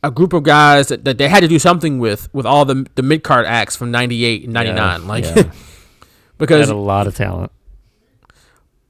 a 0.02 0.10
group 0.10 0.32
of 0.32 0.42
guys 0.42 0.88
that, 0.88 1.04
that 1.04 1.18
they 1.18 1.28
had 1.28 1.38
to 1.42 1.46
do 1.46 1.60
something 1.60 2.00
with 2.00 2.28
with 2.34 2.46
all 2.46 2.64
the 2.64 2.84
the 2.96 3.02
mid 3.04 3.22
card 3.22 3.46
acts 3.46 3.76
from 3.76 3.92
'98 3.92 4.42
and 4.42 4.52
'99. 4.52 4.74
Yeah, 4.74 5.06
like 5.06 5.24
yeah. 5.24 5.34
They 5.42 6.46
because 6.46 6.66
had 6.66 6.74
a 6.74 6.76
lot 6.76 7.06
of 7.06 7.14
talent. 7.14 7.52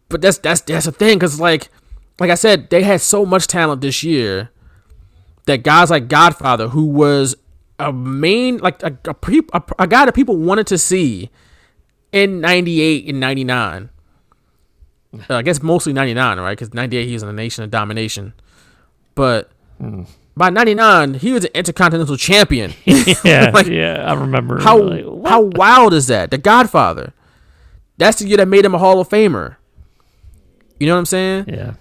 but 0.09 0.23
that's 0.23 0.39
that's 0.39 0.63
that's 0.63 0.87
the 0.87 0.93
thing 0.93 1.19
because 1.19 1.39
like 1.39 1.69
like 2.19 2.31
I 2.31 2.37
said, 2.37 2.71
they 2.71 2.83
had 2.83 3.03
so 3.03 3.27
much 3.27 3.49
talent 3.49 3.83
this 3.83 4.03
year 4.03 4.49
that 5.45 5.63
guys 5.63 5.91
like 5.91 6.09
Godfather, 6.09 6.69
who 6.69 6.87
was 6.87 7.37
a 7.79 7.93
main 7.93 8.57
like 8.57 8.83
a 8.83 8.97
a, 9.05 9.13
pre, 9.13 9.43
a, 9.53 9.63
a 9.79 9.87
guy 9.87 10.07
that 10.07 10.15
people 10.15 10.39
wanted 10.39 10.67
to 10.69 10.79
see 10.79 11.29
in 12.13 12.41
'98 12.41 13.09
and 13.11 13.21
'99. 13.21 13.91
Uh, 15.31 15.35
I 15.37 15.43
guess 15.43 15.63
mostly 15.63 15.93
'99, 15.93 16.39
right? 16.41 16.53
Because 16.59 16.73
'98 16.75 17.07
he 17.07 17.13
was 17.15 17.23
in 17.23 17.29
the 17.29 17.33
Nation 17.33 17.65
of 17.65 17.71
Domination, 17.71 18.33
but 19.15 19.51
by 20.37 20.51
'99 20.51 21.15
he 21.15 21.33
was 21.33 21.45
an 21.45 21.51
Intercontinental 21.55 22.17
Champion. 22.17 22.73
Yeah, 23.25 23.51
Like, 23.55 23.67
yeah, 23.67 24.05
I 24.07 24.15
remember. 24.15 24.61
how 24.61 24.79
like, 24.83 25.05
how 25.27 25.41
wild 25.43 25.95
is 25.95 26.07
that? 26.09 26.31
The 26.31 26.39
Godfather. 26.39 27.13
That's 27.97 28.19
the 28.19 28.27
year 28.27 28.39
that 28.39 28.49
made 28.49 28.65
him 28.65 28.75
a 28.75 28.79
Hall 28.79 29.01
of 29.01 29.09
Famer. 29.09 29.57
You 30.81 30.89
know 30.89 30.95
what 30.95 30.99
I'm 31.01 31.07
saying? 31.07 31.45
yeah, 31.49 31.75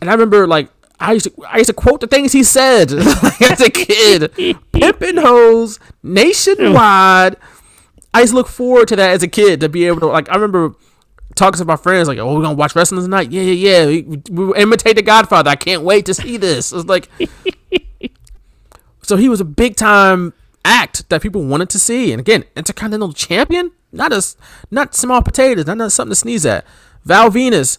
And 0.00 0.08
I 0.08 0.12
remember 0.12 0.46
like 0.46 0.68
I 1.00 1.12
used 1.14 1.26
to 1.26 1.44
I 1.48 1.58
used 1.58 1.68
to 1.68 1.74
quote 1.74 2.00
the 2.00 2.06
things 2.06 2.32
he 2.32 2.44
said 2.44 2.90
like, 3.22 3.42
as 3.42 3.60
a 3.60 3.68
kid. 3.70 4.32
Pimpin' 4.72 5.20
hoes 5.20 5.80
nationwide. 6.02 7.36
I 8.14 8.20
used 8.20 8.32
to 8.32 8.36
look 8.36 8.46
forward 8.48 8.88
to 8.88 8.96
that 8.96 9.10
as 9.10 9.22
a 9.22 9.28
kid 9.28 9.60
to 9.60 9.68
be 9.68 9.86
able 9.86 10.00
to 10.00 10.06
like 10.06 10.28
I 10.30 10.34
remember 10.34 10.74
talking 11.34 11.58
to 11.58 11.64
my 11.64 11.76
friends 11.76 12.08
like, 12.08 12.18
"Oh, 12.18 12.34
we're 12.34 12.42
gonna 12.42 12.54
watch 12.54 12.74
wrestling 12.74 13.02
tonight." 13.02 13.30
Yeah, 13.30 13.42
yeah, 13.42 13.84
yeah. 13.84 13.86
We, 13.86 14.22
we 14.30 14.56
imitate 14.56 14.96
the 14.96 15.02
Godfather. 15.02 15.50
I 15.50 15.56
can't 15.56 15.82
wait 15.82 16.06
to 16.06 16.14
see 16.14 16.36
this. 16.36 16.72
It's 16.72 16.86
like, 16.86 17.08
so 19.02 19.16
he 19.16 19.28
was 19.28 19.40
a 19.40 19.44
big 19.44 19.76
time 19.76 20.32
act 20.64 21.08
that 21.08 21.22
people 21.22 21.44
wanted 21.44 21.70
to 21.70 21.78
see. 21.78 22.12
And 22.12 22.20
again, 22.20 22.44
Intercontinental 22.56 23.12
Champion, 23.12 23.72
not 23.92 24.12
as 24.12 24.36
not 24.70 24.94
small 24.94 25.22
potatoes, 25.22 25.66
not, 25.66 25.76
not 25.78 25.92
something 25.92 26.12
to 26.12 26.16
sneeze 26.16 26.46
at. 26.46 26.64
Val 27.04 27.30
Venis, 27.30 27.78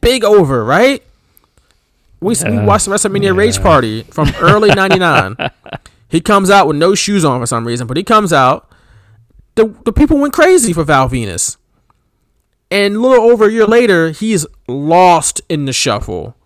big 0.00 0.24
over, 0.24 0.64
right? 0.64 1.02
We, 2.20 2.34
we 2.48 2.58
watched 2.58 2.86
the 2.86 2.90
WrestleMania 2.92 3.36
Rage 3.36 3.60
Party 3.60 4.02
from 4.04 4.32
early 4.40 4.68
'99. 4.74 5.36
he 6.08 6.20
comes 6.20 6.50
out 6.50 6.66
with 6.66 6.76
no 6.76 6.94
shoes 6.94 7.24
on 7.24 7.40
for 7.40 7.46
some 7.46 7.66
reason, 7.66 7.86
but 7.86 7.96
he 7.96 8.02
comes 8.02 8.32
out. 8.32 8.70
The 9.56 9.66
the 9.84 9.92
people 9.92 10.18
went 10.18 10.32
crazy 10.32 10.72
for 10.72 10.84
Val 10.84 11.08
Venis, 11.08 11.58
and 12.74 12.96
a 12.96 12.98
little 12.98 13.30
over 13.30 13.46
a 13.46 13.52
year 13.52 13.66
later, 13.66 14.10
he's 14.10 14.44
lost 14.66 15.40
in 15.48 15.64
the 15.64 15.72
shuffle 15.72 16.36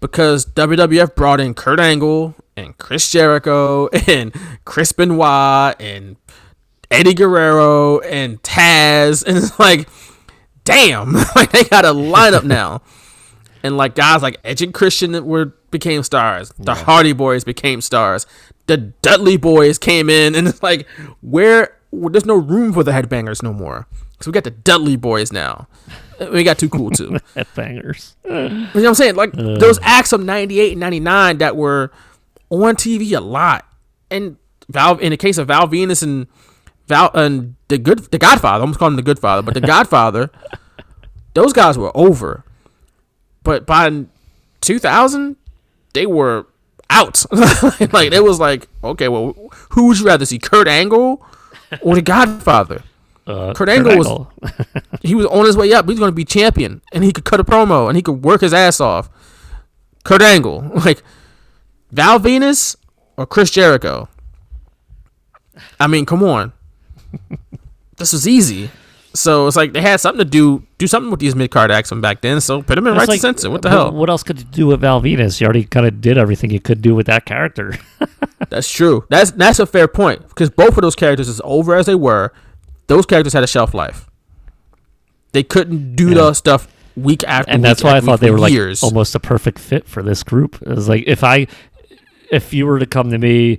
because 0.00 0.46
WWF 0.46 1.14
brought 1.14 1.38
in 1.38 1.52
Kurt 1.52 1.78
Angle 1.78 2.34
and 2.56 2.78
Chris 2.78 3.10
Jericho 3.10 3.88
and 4.08 4.34
Chris 4.64 4.92
Benoit 4.92 5.78
and 5.78 6.16
Eddie 6.90 7.12
Guerrero 7.12 7.98
and 8.00 8.42
Taz, 8.42 9.22
and 9.26 9.36
it's 9.36 9.58
like, 9.58 9.86
damn, 10.64 11.12
like 11.36 11.52
they 11.52 11.64
got 11.64 11.84
a 11.84 11.92
lineup 11.92 12.44
now, 12.44 12.80
and 13.62 13.76
like 13.76 13.94
guys 13.94 14.22
like 14.22 14.40
Edge 14.42 14.62
and 14.62 14.72
Christian 14.72 15.26
were 15.26 15.52
became 15.70 16.02
stars, 16.02 16.54
the 16.58 16.74
Hardy 16.74 17.12
Boys 17.12 17.44
became 17.44 17.82
stars, 17.82 18.26
the 18.66 18.78
Dudley 18.78 19.36
Boys 19.36 19.76
came 19.76 20.08
in, 20.08 20.34
and 20.34 20.48
it's 20.48 20.62
like 20.62 20.88
where 21.20 21.76
there's 21.92 22.24
no 22.24 22.36
room 22.36 22.72
for 22.72 22.82
the 22.82 22.92
headbangers 22.92 23.42
no 23.42 23.52
more, 23.52 23.86
so 24.20 24.30
we 24.30 24.32
got 24.32 24.44
the 24.44 24.50
Dudley 24.50 24.96
Boys 24.96 25.32
now. 25.32 25.66
We 26.32 26.44
got 26.44 26.58
too 26.58 26.68
cool 26.68 26.90
too. 26.90 27.10
headbangers. 27.34 28.14
You 28.24 28.30
know 28.30 28.68
what 28.72 28.86
I'm 28.86 28.94
saying? 28.94 29.14
Like 29.14 29.32
uh. 29.36 29.56
those 29.58 29.78
acts 29.82 30.12
of 30.12 30.22
'98 30.22 30.72
and 30.72 30.80
'99 30.80 31.38
that 31.38 31.56
were 31.56 31.90
on 32.50 32.76
TV 32.76 33.16
a 33.16 33.20
lot, 33.20 33.66
and 34.10 34.36
Val. 34.68 34.98
In 34.98 35.10
the 35.10 35.16
case 35.16 35.38
of 35.38 35.48
Val 35.48 35.66
Venis 35.66 36.02
and 36.02 36.26
Val 36.88 37.10
and 37.14 37.54
the 37.68 37.78
good, 37.78 38.00
the 38.10 38.18
Godfather, 38.18 38.58
I 38.58 38.60
almost 38.60 38.78
call 38.78 38.88
him 38.88 38.96
the 38.96 39.02
Good 39.02 39.18
Father, 39.18 39.42
but 39.42 39.54
the 39.54 39.60
Godfather, 39.66 40.30
those 41.34 41.52
guys 41.54 41.78
were 41.78 41.92
over. 41.96 42.44
But 43.42 43.64
by 43.64 44.04
2000, 44.60 45.36
they 45.94 46.04
were 46.04 46.46
out. 46.90 47.24
like 47.32 48.12
it 48.12 48.22
was 48.22 48.38
like, 48.38 48.68
okay, 48.84 49.08
well, 49.08 49.34
who 49.70 49.86
would 49.86 49.98
you 49.98 50.04
rather 50.04 50.26
see, 50.26 50.38
Kurt 50.38 50.68
Angle 50.68 51.24
or 51.80 51.94
the 51.94 52.02
Godfather? 52.02 52.82
Uh, 53.30 53.54
Kurt 53.54 53.68
Angle 53.68 53.96
was- 53.96 54.52
he 55.02 55.14
was 55.14 55.26
on 55.26 55.44
his 55.44 55.56
way 55.56 55.72
up. 55.72 55.88
He's 55.88 55.98
going 55.98 56.10
to 56.10 56.14
be 56.14 56.24
champion, 56.24 56.82
and 56.92 57.04
he 57.04 57.12
could 57.12 57.24
cut 57.24 57.40
a 57.40 57.44
promo, 57.44 57.88
and 57.88 57.96
he 57.96 58.02
could 58.02 58.24
work 58.24 58.40
his 58.40 58.52
ass 58.52 58.80
off. 58.80 59.08
Kurt 60.04 60.22
Angle, 60.22 60.70
like 60.84 61.02
Val 61.90 62.18
Venis 62.18 62.76
or 63.16 63.26
Chris 63.26 63.50
Jericho. 63.50 64.08
I 65.78 65.86
mean, 65.86 66.06
come 66.06 66.22
on, 66.22 66.52
this 67.96 68.12
was 68.12 68.26
easy. 68.26 68.70
So 69.12 69.48
it's 69.48 69.56
like 69.56 69.72
they 69.72 69.82
had 69.82 70.00
something 70.00 70.24
to 70.24 70.30
do, 70.30 70.64
do 70.78 70.86
something 70.86 71.10
with 71.10 71.18
these 71.18 71.34
mid 71.34 71.50
card 71.50 71.72
acts 71.72 71.88
from 71.88 72.00
back 72.00 72.20
then. 72.20 72.40
So 72.40 72.62
put 72.62 72.76
them 72.76 72.86
in 72.86 72.94
right 72.94 73.08
like, 73.08 73.18
to 73.18 73.20
censor. 73.20 73.50
What 73.50 73.62
the 73.62 73.68
hell? 73.68 73.90
What 73.90 74.08
else 74.08 74.22
could 74.22 74.38
you 74.38 74.44
do 74.44 74.66
with 74.68 74.80
Val 74.82 75.02
Venis? 75.02 75.40
You 75.40 75.46
already 75.46 75.64
kind 75.64 75.84
of 75.84 76.00
did 76.00 76.16
everything 76.16 76.50
you 76.50 76.60
could 76.60 76.80
do 76.80 76.94
with 76.94 77.06
that 77.06 77.24
character. 77.24 77.76
That's 78.48 78.70
true. 78.70 79.04
That's 79.10 79.32
that's 79.32 79.58
a 79.58 79.66
fair 79.66 79.88
point 79.88 80.28
because 80.28 80.48
both 80.48 80.76
of 80.76 80.82
those 80.82 80.94
characters, 80.94 81.28
as 81.28 81.40
over 81.44 81.74
as 81.74 81.86
they 81.86 81.96
were, 81.96 82.32
those 82.90 83.06
characters 83.06 83.32
had 83.32 83.42
a 83.44 83.46
shelf 83.46 83.72
life. 83.72 84.06
They 85.32 85.42
couldn't 85.42 85.94
do 85.96 86.08
Yeah. 86.08 86.14
the 86.14 86.34
stuff 86.34 86.68
week 86.96 87.22
after, 87.24 87.48
week. 87.50 87.54
and 87.54 87.62
week 87.62 87.68
that's 87.70 87.84
why 87.84 87.96
I 87.96 88.00
thought 88.00 88.20
they 88.20 88.30
were 88.32 88.38
like 88.38 88.52
almost 88.82 89.14
a 89.14 89.20
perfect 89.20 89.58
fit 89.60 89.86
for 89.88 90.02
this 90.02 90.22
group. 90.22 90.60
It 90.62 90.68
was 90.68 90.88
like 90.88 91.04
if 91.06 91.22
I, 91.22 91.46
if 92.30 92.52
you 92.52 92.66
were 92.66 92.78
to 92.80 92.86
come 92.86 93.10
to 93.10 93.18
me, 93.18 93.58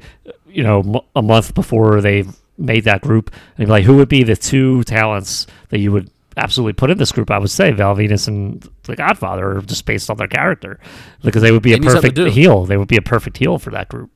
you 0.50 0.64
know, 0.64 0.80
m- 0.82 1.02
a 1.16 1.22
month 1.22 1.54
before 1.56 2.02
they 2.02 2.26
made 2.58 2.84
that 2.84 3.02
group, 3.02 3.34
and 3.58 3.68
be 3.68 3.72
like, 3.72 3.86
who 3.86 3.96
would 3.96 4.10
be 4.10 4.24
the 4.24 4.36
two 4.36 4.84
talents 4.84 5.48
that 5.70 5.80
you 5.80 5.92
would 5.94 6.10
absolutely 6.36 6.74
put 6.74 6.92
in 6.92 6.98
this 6.98 7.12
group? 7.14 7.32
I 7.32 7.38
would 7.40 7.50
say 7.50 7.72
Val 7.72 7.96
Venis 7.96 8.28
and 8.28 8.68
The 8.84 8.96
Godfather, 8.98 9.62
just 9.66 9.86
based 9.86 10.10
on 10.10 10.18
their 10.18 10.28
character, 10.28 10.78
because 11.24 11.42
they 11.42 11.52
would 11.54 11.64
be 11.64 11.70
They 11.72 11.78
a 11.78 11.80
need 11.80 11.92
something 11.92 12.12
to 12.16 12.22
perfect 12.24 12.36
heel. 12.36 12.66
They 12.66 12.76
would 12.78 12.90
be 12.90 12.98
a 12.98 13.02
perfect 13.02 13.38
heel 13.38 13.58
for 13.60 13.70
that 13.72 13.88
group. 13.88 14.12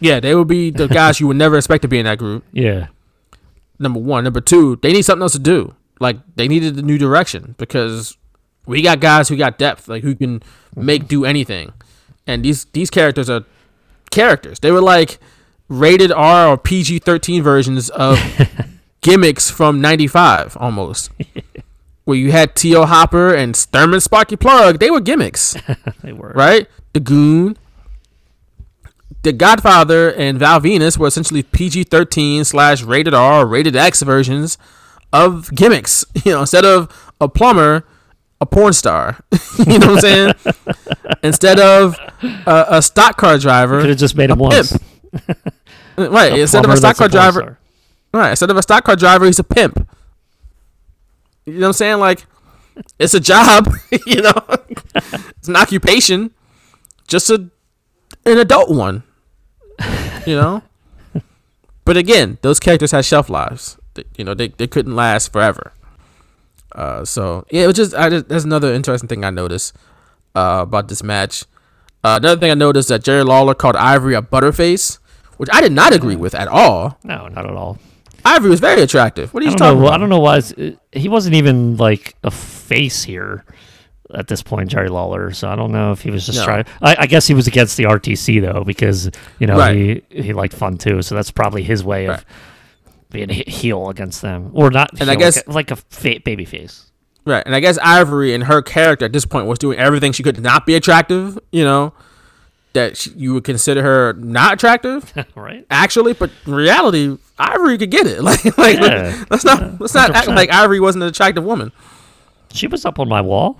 Yeah, 0.00 0.20
they 0.20 0.34
would 0.34 0.48
be 0.48 0.70
the 0.70 0.88
guys 0.88 1.20
you 1.20 1.26
would 1.28 1.36
never 1.36 1.56
expect 1.58 1.82
to 1.82 1.88
be 1.88 1.98
in 1.98 2.04
that 2.06 2.18
group. 2.18 2.44
Yeah, 2.52 2.86
Number 3.78 4.00
one. 4.00 4.24
Number 4.24 4.40
two, 4.40 4.76
they 4.76 4.92
need 4.92 5.02
something 5.02 5.22
else 5.22 5.32
to 5.32 5.38
do. 5.38 5.74
Like 6.00 6.18
they 6.36 6.48
needed 6.48 6.78
a 6.78 6.82
new 6.82 6.98
direction 6.98 7.54
because 7.58 8.16
we 8.66 8.82
got 8.82 9.00
guys 9.00 9.28
who 9.28 9.36
got 9.36 9.58
depth, 9.58 9.88
like 9.88 10.02
who 10.02 10.14
can 10.14 10.40
mm-hmm. 10.40 10.84
make 10.84 11.08
do 11.08 11.24
anything. 11.24 11.72
And 12.26 12.44
these 12.44 12.64
these 12.66 12.90
characters 12.90 13.28
are 13.28 13.44
characters. 14.10 14.60
They 14.60 14.70
were 14.70 14.80
like 14.80 15.18
rated 15.68 16.12
R 16.12 16.48
or 16.48 16.58
PG 16.58 17.00
thirteen 17.00 17.42
versions 17.42 17.90
of 17.90 18.18
gimmicks 19.00 19.50
from 19.50 19.80
ninety 19.80 20.06
five 20.06 20.56
almost. 20.58 21.10
Where 22.04 22.18
you 22.18 22.32
had 22.32 22.54
T.L. 22.54 22.84
Hopper 22.84 23.34
and 23.34 23.56
Thurman 23.56 23.98
Sparky 23.98 24.36
Plugg, 24.36 24.78
they 24.78 24.90
were 24.90 25.00
gimmicks. 25.00 25.56
they 26.02 26.12
were. 26.12 26.34
right? 26.36 26.68
The 26.92 27.00
Goon. 27.00 27.56
The 29.24 29.32
Godfather 29.32 30.12
and 30.12 30.38
Val 30.38 30.60
Venis 30.60 30.98
were 30.98 31.06
essentially 31.06 31.42
PG 31.42 31.84
13 31.84 32.44
slash 32.44 32.82
rated 32.82 33.14
R 33.14 33.46
rated 33.46 33.74
X 33.74 34.02
versions 34.02 34.58
of 35.12 35.50
gimmicks. 35.54 36.04
You 36.24 36.32
know, 36.32 36.40
instead 36.40 36.64
of 36.64 36.88
a 37.20 37.28
plumber, 37.28 37.86
a 38.40 38.46
porn 38.46 38.72
star. 38.74 39.18
you 39.66 39.78
know 39.78 39.94
what 39.94 39.96
I'm 39.96 40.00
saying? 40.00 40.34
Instead 41.22 41.58
of 41.58 41.96
a, 42.46 42.66
a 42.68 42.82
stock 42.82 43.16
car 43.16 43.38
driver, 43.38 43.80
Could 43.80 43.90
have 43.90 43.98
just 43.98 44.14
made 44.16 44.30
him 44.30 44.38
once. 44.38 44.72
pimp. 44.72 44.82
Uh, 45.98 46.10
right? 46.10 46.32
A 46.32 46.40
Instead 46.40 46.64
of 46.64 46.70
a 46.70 46.76
stock 46.76 46.96
car 46.96 47.08
porn 47.08 47.10
driver, 47.10 47.40
star. 47.40 47.58
right? 48.12 48.30
Instead 48.30 48.50
of 48.50 48.56
a 48.56 48.62
stock 48.62 48.84
car 48.84 48.96
driver, 48.96 49.24
he's 49.26 49.38
a 49.38 49.44
pimp. 49.44 49.88
You 51.46 51.54
know 51.54 51.60
what 51.60 51.66
I'm 51.68 51.72
saying? 51.74 51.98
Like, 51.98 52.26
it's 52.98 53.14
a 53.14 53.20
job. 53.20 53.68
you 54.06 54.20
know, 54.22 54.34
it's 54.94 55.48
an 55.48 55.56
occupation, 55.56 56.30
just 57.06 57.30
a 57.30 57.48
an 58.26 58.38
adult 58.38 58.70
one. 58.70 59.02
You 60.26 60.36
know. 60.36 60.62
But 61.84 61.96
again, 61.98 62.38
those 62.40 62.58
characters 62.60 62.92
had 62.92 63.04
shelf 63.04 63.28
lives. 63.28 63.76
They- 63.94 64.04
You 64.16 64.24
know, 64.24 64.32
they, 64.34 64.48
they 64.48 64.66
couldn't 64.66 64.96
last 64.96 65.32
forever. 65.32 65.72
Uh, 66.74 67.04
so 67.04 67.44
yeah, 67.50 67.64
it 67.64 67.66
was 67.68 67.76
just 67.76 67.94
I 67.94 68.08
just 68.10 68.28
that's 68.28 68.44
another 68.44 68.72
interesting 68.72 69.08
thing 69.08 69.22
I 69.24 69.30
noticed 69.30 69.76
uh, 70.34 70.60
about 70.62 70.88
this 70.88 71.02
match. 71.02 71.44
Uh, 72.02 72.18
another 72.20 72.40
thing 72.40 72.50
I 72.50 72.54
noticed 72.54 72.88
that 72.88 73.04
Jerry 73.04 73.22
Lawler 73.22 73.54
called 73.54 73.76
Ivory 73.76 74.14
a 74.14 74.22
butterface, 74.22 74.98
which 75.36 75.48
I 75.52 75.60
did 75.60 75.72
not 75.72 75.94
agree 75.94 76.16
with 76.16 76.34
at 76.34 76.48
all. 76.48 76.98
No, 77.04 77.28
not 77.28 77.46
at 77.46 77.54
all. 77.54 77.78
Ivory 78.24 78.50
was 78.50 78.60
very 78.60 78.82
attractive. 78.82 79.32
What 79.32 79.42
are 79.42 79.46
you 79.46 79.54
talking 79.54 79.78
know. 79.78 79.86
about? 79.86 79.94
I 79.94 79.98
don't 79.98 80.08
know 80.08 80.18
why 80.20 80.38
it's- 80.38 80.76
he 80.92 81.08
wasn't 81.08 81.34
even 81.36 81.76
like 81.76 82.16
a 82.24 82.30
face 82.30 83.04
here 83.04 83.44
at 84.12 84.26
this 84.28 84.42
point, 84.42 84.70
Jerry 84.70 84.88
Lawler. 84.88 85.32
So 85.32 85.48
I 85.48 85.56
don't 85.56 85.72
know 85.72 85.92
if 85.92 86.02
he 86.02 86.10
was 86.10 86.26
just 86.26 86.38
No. 86.38 86.44
trying. 86.44 86.64
I, 86.82 86.96
I 87.00 87.06
guess 87.06 87.26
he 87.26 87.34
was 87.34 87.46
against 87.46 87.76
the 87.76 87.84
RTC 87.84 88.40
though, 88.40 88.64
because 88.64 89.10
you 89.38 89.46
know 89.46 89.56
Right. 89.56 90.04
he 90.10 90.22
he 90.22 90.32
liked 90.32 90.54
fun 90.54 90.76
too. 90.76 91.00
So 91.02 91.14
that's 91.14 91.30
probably 91.30 91.62
his 91.62 91.82
way 91.84 92.04
of 92.06 92.10
Right. 92.16 92.24
being 93.10 93.30
a 93.30 93.34
heel 93.34 93.88
against 93.88 94.20
them, 94.22 94.50
or 94.52 94.70
not. 94.70 94.90
And 95.00 95.10
I 95.10 95.14
guess- 95.14 95.36
like 95.46 95.46
a, 95.46 95.52
like 95.52 95.70
a 95.70 95.76
fa- 95.76 96.20
baby 96.24 96.44
face. 96.44 96.90
Right, 97.26 97.42
and 97.46 97.54
I 97.54 97.60
guess 97.60 97.78
Ivory 97.82 98.34
and 98.34 98.44
her 98.44 98.60
character 98.60 99.06
at 99.06 99.14
this 99.14 99.24
point 99.24 99.46
was 99.46 99.58
doing 99.58 99.78
everything 99.78 100.12
she 100.12 100.22
could 100.22 100.34
to 100.34 100.42
not 100.42 100.66
be 100.66 100.74
attractive. 100.74 101.38
You 101.52 101.64
know, 101.64 101.94
that 102.74 102.98
she, 102.98 103.10
you 103.16 103.32
would 103.32 103.44
consider 103.44 103.82
her 103.82 104.12
not 104.18 104.52
attractive. 104.54 105.10
right? 105.34 105.64
actually, 105.70 106.12
but 106.12 106.30
in 106.44 106.54
reality, 106.54 107.16
Ivory 107.38 107.78
could 107.78 107.90
get 107.90 108.06
it. 108.06 108.20
Like, 108.22 108.44
like 108.58 108.78
Yeah. 108.78 109.24
let's 109.30 109.44
not 109.44 109.80
let's 109.80 109.94
not 109.94 110.10
act 110.14 110.28
100%. 110.28 110.36
like 110.36 110.50
Ivory 110.50 110.80
wasn't 110.80 111.04
an 111.04 111.08
attractive 111.08 111.44
woman. 111.44 111.72
She 112.52 112.66
was 112.66 112.84
up 112.84 112.98
on 112.98 113.08
my 113.08 113.22
wall. 113.22 113.58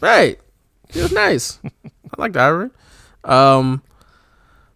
Right, 0.00 0.38
she 0.90 1.00
was 1.00 1.12
nice. 1.12 1.58
I 1.64 2.20
liked 2.20 2.36
Ivory. 2.36 2.70
Um, 3.24 3.82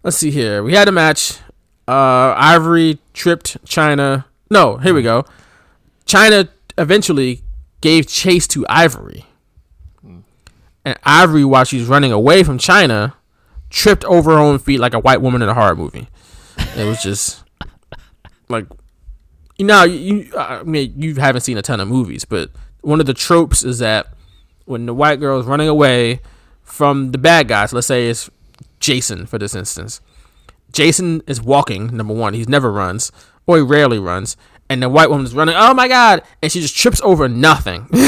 let's 0.02 0.16
see 0.16 0.30
here. 0.30 0.62
We 0.62 0.74
had 0.74 0.88
a 0.88 0.92
match. 0.92 1.38
Uh, 1.86 2.34
Ivory 2.36 2.98
tripped 3.12 3.64
Chyna. 3.64 4.24
No, 4.50 4.78
here 4.78 4.94
we 4.94 5.02
go. 5.02 5.24
Chyna 6.06 6.48
eventually 6.78 7.42
gave 7.80 8.06
chase 8.06 8.46
to 8.48 8.66
Ivory, 8.68 9.26
and 10.84 10.98
Ivory, 11.04 11.44
while 11.44 11.64
she's 11.64 11.86
running 11.86 12.12
away 12.12 12.42
from 12.42 12.58
Chyna, 12.58 13.14
tripped 13.68 14.04
over 14.04 14.32
her 14.32 14.38
own 14.38 14.58
feet 14.58 14.80
like 14.80 14.94
a 14.94 14.98
white 14.98 15.20
woman 15.20 15.42
in 15.42 15.48
a 15.48 15.54
horror 15.54 15.76
movie. 15.76 16.08
It 16.76 16.84
was 16.84 17.02
just 17.02 17.44
like 18.48 18.66
you 19.56 19.64
know 19.64 19.84
you 19.84 20.30
I 20.36 20.62
mean 20.62 20.94
you 20.96 21.14
haven't 21.16 21.42
seen 21.42 21.58
a 21.58 21.62
ton 21.62 21.80
of 21.80 21.88
movies, 21.88 22.24
but 22.24 22.50
one 22.80 23.00
of 23.00 23.06
the 23.06 23.14
tropes 23.14 23.62
is 23.62 23.78
that 23.78 24.08
when 24.70 24.86
the 24.86 24.94
white 24.94 25.20
girl 25.20 25.38
is 25.38 25.46
running 25.46 25.68
away 25.68 26.20
from 26.62 27.12
the 27.12 27.18
bad 27.18 27.48
guys, 27.48 27.72
let's 27.72 27.86
say 27.86 28.08
it's 28.08 28.30
Jason 28.78 29.26
for 29.26 29.38
this 29.38 29.54
instance. 29.54 30.00
Jason 30.72 31.22
is 31.26 31.42
walking, 31.42 31.94
number 31.94 32.14
one, 32.14 32.32
he 32.32 32.44
never 32.44 32.70
runs, 32.70 33.10
or 33.46 33.56
he 33.56 33.62
rarely 33.62 33.98
runs, 33.98 34.36
and 34.68 34.82
the 34.82 34.88
white 34.88 35.10
woman 35.10 35.26
is 35.26 35.34
running, 35.34 35.56
oh 35.58 35.74
my 35.74 35.88
god, 35.88 36.22
and 36.40 36.50
she 36.52 36.60
just 36.60 36.76
trips 36.76 37.00
over 37.02 37.28
nothing. 37.28 37.88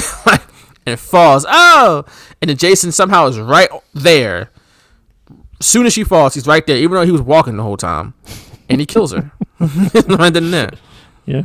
And 0.84 0.98
falls. 0.98 1.46
Oh 1.48 2.04
and 2.40 2.48
then 2.48 2.56
Jason 2.56 2.90
somehow 2.90 3.26
is 3.26 3.38
right 3.38 3.70
there. 3.94 4.50
Soon 5.60 5.86
as 5.86 5.92
she 5.92 6.02
falls, 6.02 6.34
he's 6.34 6.48
right 6.48 6.66
there, 6.66 6.76
even 6.76 6.92
though 6.92 7.04
he 7.04 7.12
was 7.12 7.22
walking 7.22 7.56
the 7.56 7.62
whole 7.62 7.76
time. 7.76 8.14
And 8.68 8.80
he 8.80 8.86
kills 8.86 9.12
her. 9.12 9.30
right 9.60 10.32
then 10.32 10.50
there. 10.50 10.72
Yeah. 11.24 11.44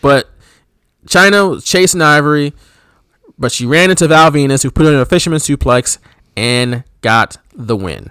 But 0.00 0.30
Chyna 1.06 1.50
was 1.50 1.64
chasing 1.64 2.00
Ivory, 2.00 2.54
but 3.38 3.52
she 3.52 3.66
ran 3.66 3.90
into 3.90 4.06
Val 4.08 4.30
Venis, 4.30 4.62
who 4.62 4.70
put 4.70 4.86
her 4.86 4.92
in 4.92 4.98
a 4.98 5.04
fisherman 5.06 5.38
suplex 5.38 5.98
and 6.36 6.84
got 7.00 7.36
the 7.54 7.76
win. 7.76 8.10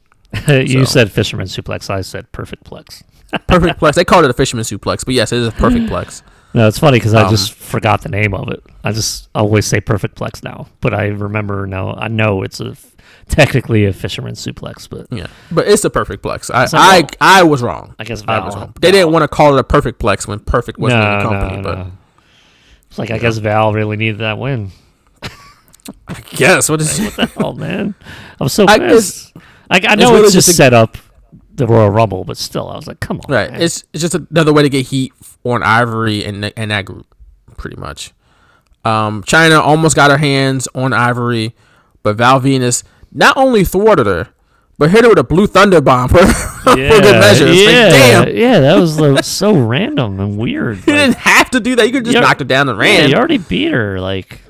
you 0.48 0.84
So- 0.84 0.92
said 0.92 1.12
fisherman 1.12 1.46
suplex. 1.46 1.90
I 1.90 2.00
said 2.02 2.30
perfect 2.32 2.64
plex. 2.64 3.02
Perfect 3.46 3.78
plex. 3.78 3.94
They 3.94 4.06
called 4.06 4.24
it 4.24 4.30
a 4.30 4.34
fisherman 4.34 4.64
suplex, 4.64 5.04
but 5.04 5.12
yes, 5.12 5.32
it 5.32 5.36
is 5.40 5.46
a 5.48 5.52
perfect 5.52 5.84
plex. 5.90 6.22
No, 6.54 6.66
it's 6.66 6.78
funny 6.78 6.96
because 6.98 7.12
I 7.12 7.24
Um, 7.24 7.30
just 7.30 7.52
forgot 7.52 8.00
the 8.00 8.08
name 8.08 8.32
of 8.32 8.48
it. 8.48 8.62
I 8.82 8.92
just 8.92 9.28
always 9.34 9.66
say 9.66 9.82
perfect 9.82 10.16
plex 10.18 10.42
now, 10.42 10.66
but 10.80 10.94
I 10.94 11.08
remember 11.08 11.66
now. 11.66 11.92
I 11.92 12.08
know 12.08 12.42
it's 12.42 12.58
a 12.58 12.74
technically 13.28 13.84
a 13.84 13.92
fisherman 13.92 14.32
suplex, 14.32 14.88
but 14.88 15.06
Yeah, 15.14 15.26
but 15.50 15.68
it's 15.68 15.84
a 15.84 15.90
perfect 15.90 16.22
plex. 16.24 16.50
I 16.50 16.62
I, 16.72 17.00
well, 17.02 17.10
I 17.20 17.42
was 17.42 17.60
wrong. 17.62 17.94
I 17.98 18.04
guess 18.04 18.24
I 18.26 18.40
was 18.40 18.54
Val- 18.54 18.62
wrong. 18.62 18.74
They 18.80 18.90
didn't 18.92 19.12
want 19.12 19.24
to 19.24 19.28
call 19.28 19.54
it 19.54 19.60
a 19.60 19.64
perfect 19.64 20.00
plex 20.00 20.26
when 20.26 20.38
perfect 20.40 20.78
wasn't 20.78 21.04
in 21.04 21.18
the 21.18 21.22
company, 21.24 21.56
no, 21.58 21.62
but 21.62 21.78
no. 21.78 21.92
It's 22.98 23.10
like 23.10 23.10
I 23.10 23.18
guess 23.18 23.38
Val 23.38 23.72
really 23.72 23.96
needed 23.96 24.18
that 24.18 24.38
win. 24.38 24.70
I 26.06 26.20
guess 26.30 26.68
what 26.68 26.80
is 26.80 26.98
What 27.00 27.14
the 27.16 27.26
hell, 27.38 27.54
man? 27.54 27.94
I'm 28.40 28.48
so 28.48 28.66
I- 28.68 28.78
pissed. 28.78 29.34
I, 29.70 29.80
I 29.86 29.94
know 29.96 30.12
really 30.12 30.24
it's 30.24 30.32
just 30.32 30.46
just 30.46 30.58
a- 30.58 30.62
set 30.62 30.74
up 30.74 30.96
the 31.54 31.66
Royal 31.66 31.90
Rumble, 31.90 32.24
but 32.24 32.36
still, 32.36 32.68
I 32.70 32.76
was 32.76 32.86
like, 32.86 33.00
come 33.00 33.20
on, 33.26 33.32
Right. 33.34 33.50
man. 33.50 33.60
It's 33.62 33.84
it's 33.92 34.00
just 34.02 34.14
another 34.14 34.52
way 34.52 34.62
to 34.62 34.68
get 34.68 34.86
heat 34.86 35.12
on 35.44 35.62
Ivory 35.62 36.24
and 36.24 36.52
and 36.56 36.70
that 36.70 36.84
group, 36.84 37.06
pretty 37.56 37.76
much. 37.76 38.12
Um, 38.84 39.22
Chyna 39.24 39.60
almost 39.60 39.96
got 39.96 40.10
her 40.10 40.16
hands 40.18 40.68
on 40.74 40.92
Ivory, 40.92 41.54
but 42.02 42.16
Val 42.16 42.40
Venis 42.40 42.82
not 43.12 43.36
only 43.36 43.64
thwarted 43.64 44.06
her, 44.06 44.28
but 44.78 44.90
hit 44.90 45.02
her 45.04 45.10
with 45.10 45.18
a 45.18 45.24
blue 45.24 45.46
thunder 45.46 45.80
bomb 45.80 46.08
for, 46.08 46.18
for 46.26 46.74
good 46.74 47.02
measure. 47.20 47.46
It's 47.48 47.66
like, 47.66 48.26
damn, 48.26 48.36
yeah, 48.36 48.60
that 48.60 48.76
was 48.78 49.00
uh, 49.00 49.20
so 49.22 49.56
random 49.58 50.20
and 50.20 50.38
weird. 50.38 50.76
you 50.86 50.92
like- 50.92 51.00
didn't 51.02 51.16
have 51.18 51.50
to 51.50 51.60
do 51.60 51.76
that. 51.76 51.86
You 51.86 51.92
could 51.92 52.04
just 52.04 52.14
You- 52.14 52.20
knocked 52.20 52.40
her 52.40 52.44
down 52.46 52.68
and 52.68 52.78
yeah, 52.78 52.84
ran. 52.84 53.10
you 53.10 53.16
already 53.16 53.38
beat 53.38 53.72
her. 53.72 54.00
Like, 54.00 54.40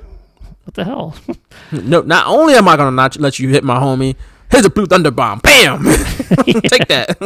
what 0.65 0.75
the 0.75 0.85
hell? 0.85 1.15
no, 1.71 2.01
not 2.01 2.27
only 2.27 2.53
am 2.53 2.67
I 2.67 2.77
gonna 2.77 2.91
not 2.91 3.17
let 3.19 3.39
you 3.39 3.49
hit 3.49 3.63
my 3.63 3.79
homie, 3.79 4.15
here's 4.51 4.65
a 4.65 4.69
blue 4.69 4.85
thunder 4.85 5.11
bomb. 5.11 5.39
Bam, 5.39 5.83
take 5.83 6.87
that. 6.87 7.17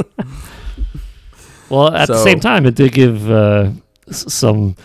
Well, 1.70 1.94
at 1.94 2.08
the 2.08 2.24
same 2.24 2.40
time, 2.40 2.66
it 2.66 2.76
did 2.76 2.92
give 2.92 3.30
uh, 3.32 3.72
some, 4.12 4.76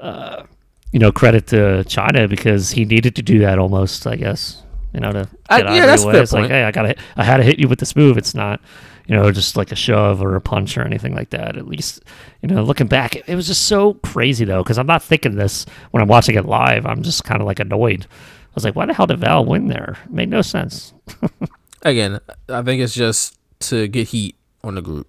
uh, 0.00 0.44
you 0.92 0.98
know, 0.98 1.12
credit 1.12 1.46
to 1.48 1.56
Chyna 1.86 2.28
because 2.28 2.70
he 2.70 2.84
needed 2.86 3.14
to 3.16 3.22
do 3.22 3.40
that 3.40 3.58
almost, 3.58 4.06
I 4.06 4.16
guess. 4.16 4.62
You 4.92 5.00
know, 5.00 5.12
to 5.12 5.28
I- 5.50 5.62
get 5.62 5.66
yeah, 5.72 5.72
out 5.72 5.80
of 5.80 5.86
that's 5.86 6.02
the 6.02 6.08
way. 6.08 6.20
It's 6.20 6.32
point. 6.32 6.42
like, 6.44 6.50
hey, 6.50 6.64
I 6.64 6.70
gotta, 6.70 6.88
hit, 6.88 6.98
I 7.16 7.24
had 7.24 7.36
to 7.38 7.42
hit 7.42 7.58
you 7.58 7.68
with 7.68 7.78
this 7.78 7.94
move. 7.94 8.16
It's 8.16 8.34
not, 8.34 8.60
you 9.06 9.14
know, 9.14 9.30
just 9.30 9.56
like 9.56 9.70
a 9.72 9.76
shove 9.76 10.22
or 10.22 10.34
a 10.36 10.40
punch 10.40 10.76
or 10.78 10.82
anything 10.82 11.14
like 11.14 11.30
that. 11.30 11.56
At 11.56 11.66
least, 11.66 12.02
you 12.42 12.48
know, 12.48 12.62
looking 12.62 12.86
back, 12.86 13.14
it, 13.16 13.24
it 13.28 13.34
was 13.34 13.46
just 13.46 13.66
so 13.66 13.94
crazy 13.94 14.44
though 14.44 14.62
because 14.62 14.78
I'm 14.78 14.86
not 14.86 15.02
thinking 15.02 15.36
this 15.36 15.66
when 15.90 16.02
I'm 16.02 16.08
watching 16.08 16.36
it 16.36 16.46
live. 16.46 16.86
I'm 16.86 17.02
just 17.02 17.24
kind 17.24 17.40
of 17.40 17.46
like 17.46 17.60
annoyed. 17.60 18.06
I 18.10 18.54
was 18.54 18.64
like, 18.64 18.74
why 18.76 18.86
the 18.86 18.94
hell 18.94 19.06
did 19.06 19.18
Val 19.20 19.44
win 19.44 19.68
there? 19.68 19.98
It 20.04 20.10
made 20.10 20.30
no 20.30 20.42
sense. 20.42 20.94
Again, 21.82 22.18
I 22.48 22.62
think 22.62 22.82
it's 22.82 22.94
just 22.94 23.38
to 23.60 23.86
get 23.88 24.08
heat 24.08 24.36
on 24.64 24.74
the 24.74 24.82
group. 24.82 25.06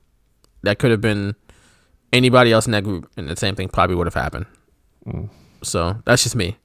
That 0.64 0.78
could 0.78 0.92
have 0.92 1.02
been 1.02 1.36
anybody 2.14 2.52
else 2.52 2.66
in 2.66 2.74
that 2.74 2.84
group, 2.84 3.10
and 3.18 3.28
the 3.30 3.36
same 3.36 3.56
thing 3.56 3.70
probably 3.70 3.96
would 3.96 4.08
have 4.08 4.14
happened. 4.14 4.46
So 5.64 5.98
that's 6.06 6.24
just 6.24 6.36
me. 6.36 6.58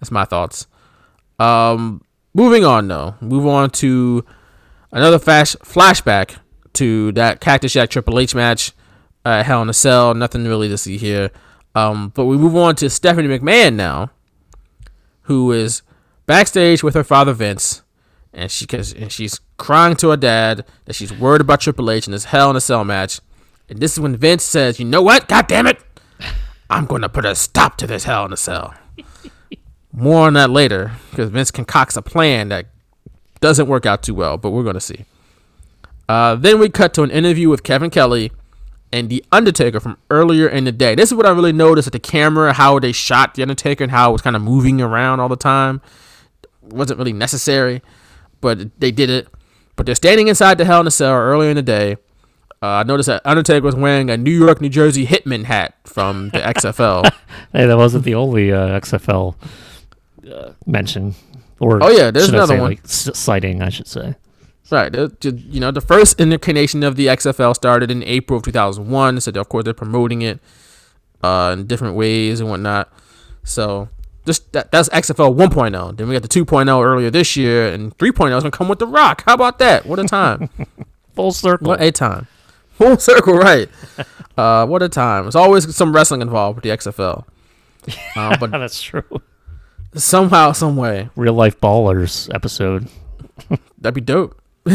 That's 0.00 0.10
my 0.10 0.24
thoughts. 0.24 0.66
Um, 1.38 2.02
moving 2.34 2.64
on 2.64 2.88
though, 2.88 3.14
move 3.20 3.46
on 3.46 3.70
to 3.70 4.24
another 4.92 5.18
flash 5.18 5.54
flashback 5.56 6.36
to 6.74 7.12
that 7.12 7.40
Cactus 7.40 7.72
Jack 7.72 7.90
Triple 7.90 8.18
H 8.18 8.34
match 8.34 8.72
at 9.24 9.46
Hell 9.46 9.62
in 9.62 9.68
a 9.68 9.72
Cell. 9.72 10.14
Nothing 10.14 10.44
really 10.44 10.68
to 10.68 10.76
see 10.76 10.98
here. 10.98 11.30
Um, 11.74 12.10
but 12.14 12.26
we 12.26 12.36
move 12.36 12.56
on 12.56 12.76
to 12.76 12.90
Stephanie 12.90 13.28
McMahon 13.28 13.74
now, 13.74 14.10
who 15.22 15.50
is 15.52 15.82
backstage 16.26 16.82
with 16.82 16.94
her 16.94 17.04
father 17.04 17.32
Vince, 17.32 17.82
and 18.32 18.50
she 18.50 18.66
and 18.72 19.10
she's 19.10 19.40
crying 19.56 19.96
to 19.96 20.10
her 20.10 20.16
dad 20.16 20.64
that 20.84 20.94
she's 20.94 21.12
worried 21.12 21.40
about 21.40 21.60
Triple 21.60 21.90
H 21.90 22.06
in 22.06 22.12
this 22.12 22.26
Hell 22.26 22.50
in 22.50 22.56
a 22.56 22.60
Cell 22.60 22.84
match. 22.84 23.20
And 23.68 23.80
this 23.80 23.94
is 23.94 24.00
when 24.00 24.16
Vince 24.16 24.44
says, 24.44 24.78
"You 24.78 24.84
know 24.84 25.02
what? 25.02 25.26
God 25.28 25.46
damn 25.48 25.66
it, 25.66 25.82
I'm 26.70 26.86
going 26.86 27.02
to 27.02 27.08
put 27.08 27.24
a 27.24 27.34
stop 27.34 27.76
to 27.78 27.86
this 27.86 28.04
Hell 28.04 28.24
in 28.26 28.32
a 28.32 28.36
Cell." 28.36 28.74
More 29.94 30.26
on 30.26 30.32
that 30.32 30.50
later, 30.50 30.92
because 31.10 31.30
Vince 31.30 31.52
concocts 31.52 31.96
a 31.96 32.02
plan 32.02 32.48
that 32.48 32.66
doesn't 33.40 33.68
work 33.68 33.86
out 33.86 34.02
too 34.02 34.14
well, 34.14 34.36
but 34.36 34.50
we're 34.50 34.64
going 34.64 34.74
to 34.74 34.80
see. 34.80 35.04
Uh, 36.08 36.34
then 36.34 36.58
we 36.58 36.68
cut 36.68 36.92
to 36.94 37.02
an 37.02 37.10
interview 37.10 37.48
with 37.48 37.62
Kevin 37.62 37.90
Kelly 37.90 38.32
and 38.92 39.08
The 39.08 39.24
Undertaker 39.30 39.78
from 39.78 39.96
earlier 40.10 40.48
in 40.48 40.64
the 40.64 40.72
day. 40.72 40.96
This 40.96 41.10
is 41.10 41.14
what 41.14 41.26
I 41.26 41.30
really 41.30 41.52
noticed 41.52 41.86
at 41.86 41.92
the 41.92 42.00
camera, 42.00 42.52
how 42.52 42.78
they 42.80 42.90
shot 42.90 43.34
The 43.34 43.42
Undertaker 43.42 43.84
and 43.84 43.90
how 43.92 44.10
it 44.10 44.12
was 44.12 44.22
kind 44.22 44.34
of 44.34 44.42
moving 44.42 44.80
around 44.80 45.20
all 45.20 45.28
the 45.28 45.36
time. 45.36 45.80
It 46.42 46.72
wasn't 46.72 46.98
really 46.98 47.12
necessary, 47.12 47.80
but 48.40 48.80
they 48.80 48.90
did 48.90 49.10
it. 49.10 49.28
But 49.76 49.86
they're 49.86 49.94
standing 49.94 50.26
inside 50.26 50.58
the 50.58 50.64
Hell 50.64 50.80
in 50.80 50.86
a 50.86 50.90
Cell 50.90 51.14
earlier 51.14 51.50
in 51.50 51.56
the 51.56 51.62
day. 51.62 51.96
Uh, 52.62 52.66
I 52.66 52.82
noticed 52.82 53.08
that 53.08 53.22
Undertaker 53.24 53.64
was 53.64 53.74
wearing 53.74 54.10
a 54.10 54.16
New 54.16 54.30
York, 54.30 54.60
New 54.60 54.68
Jersey 54.68 55.06
Hitman 55.06 55.44
hat 55.44 55.74
from 55.84 56.30
the 56.30 56.38
XFL. 56.38 57.10
Hey, 57.52 57.66
that 57.66 57.76
wasn't 57.76 58.04
the 58.04 58.14
only 58.14 58.52
uh, 58.52 58.80
XFL 58.80 59.36
uh, 60.28 60.52
mention. 60.66 61.14
Or 61.60 61.82
Oh, 61.82 61.88
yeah, 61.90 62.10
there's 62.10 62.28
another 62.28 62.54
say, 62.54 62.60
one. 62.60 62.70
Like, 62.70 62.84
s- 62.84 63.10
citing, 63.16 63.62
I 63.62 63.68
should 63.68 63.86
say. 63.86 64.14
Right. 64.70 64.92
You 64.94 65.60
know, 65.60 65.70
the 65.70 65.80
first 65.80 66.18
incarnation 66.20 66.82
of 66.82 66.96
the 66.96 67.06
XFL 67.06 67.54
started 67.54 67.90
in 67.90 68.02
April 68.02 68.38
of 68.38 68.42
2001. 68.44 69.20
So, 69.20 69.30
of 69.32 69.48
course, 69.48 69.64
they're 69.64 69.74
promoting 69.74 70.22
it 70.22 70.40
uh, 71.22 71.54
in 71.56 71.66
different 71.66 71.94
ways 71.96 72.40
and 72.40 72.48
whatnot. 72.50 72.92
So, 73.44 73.88
just 74.26 74.52
that, 74.52 74.72
that's 74.72 74.88
XFL 74.88 75.36
1.0. 75.36 75.96
Then 75.96 76.08
we 76.08 76.14
got 76.14 76.22
the 76.22 76.28
2.0 76.28 76.82
earlier 76.84 77.10
this 77.10 77.36
year, 77.36 77.68
and 77.68 77.96
3.0 77.98 78.36
is 78.38 78.42
to 78.44 78.50
come 78.50 78.68
with 78.68 78.78
The 78.78 78.86
Rock. 78.86 79.22
How 79.26 79.34
about 79.34 79.58
that? 79.58 79.84
What 79.86 79.98
a 79.98 80.04
time. 80.04 80.48
Full 81.14 81.30
circle. 81.32 81.68
what 81.68 81.80
a 81.82 81.92
time. 81.92 82.26
Full 82.72 82.96
circle, 82.98 83.34
right. 83.34 83.68
Uh, 84.36 84.66
what 84.66 84.82
a 84.82 84.88
time. 84.88 85.22
There's 85.22 85.36
always 85.36 85.72
some 85.76 85.94
wrestling 85.94 86.20
involved 86.20 86.56
with 86.56 86.64
the 86.64 86.70
XFL. 86.70 87.24
Uh, 88.16 88.36
but 88.36 88.50
That's 88.50 88.82
true. 88.82 89.04
Somehow, 89.94 90.52
some 90.52 90.76
way, 90.76 91.08
Real 91.16 91.34
life 91.34 91.60
ballers 91.60 92.32
episode. 92.34 92.88
That'd 93.78 93.94
be 93.94 94.00
dope. 94.00 94.40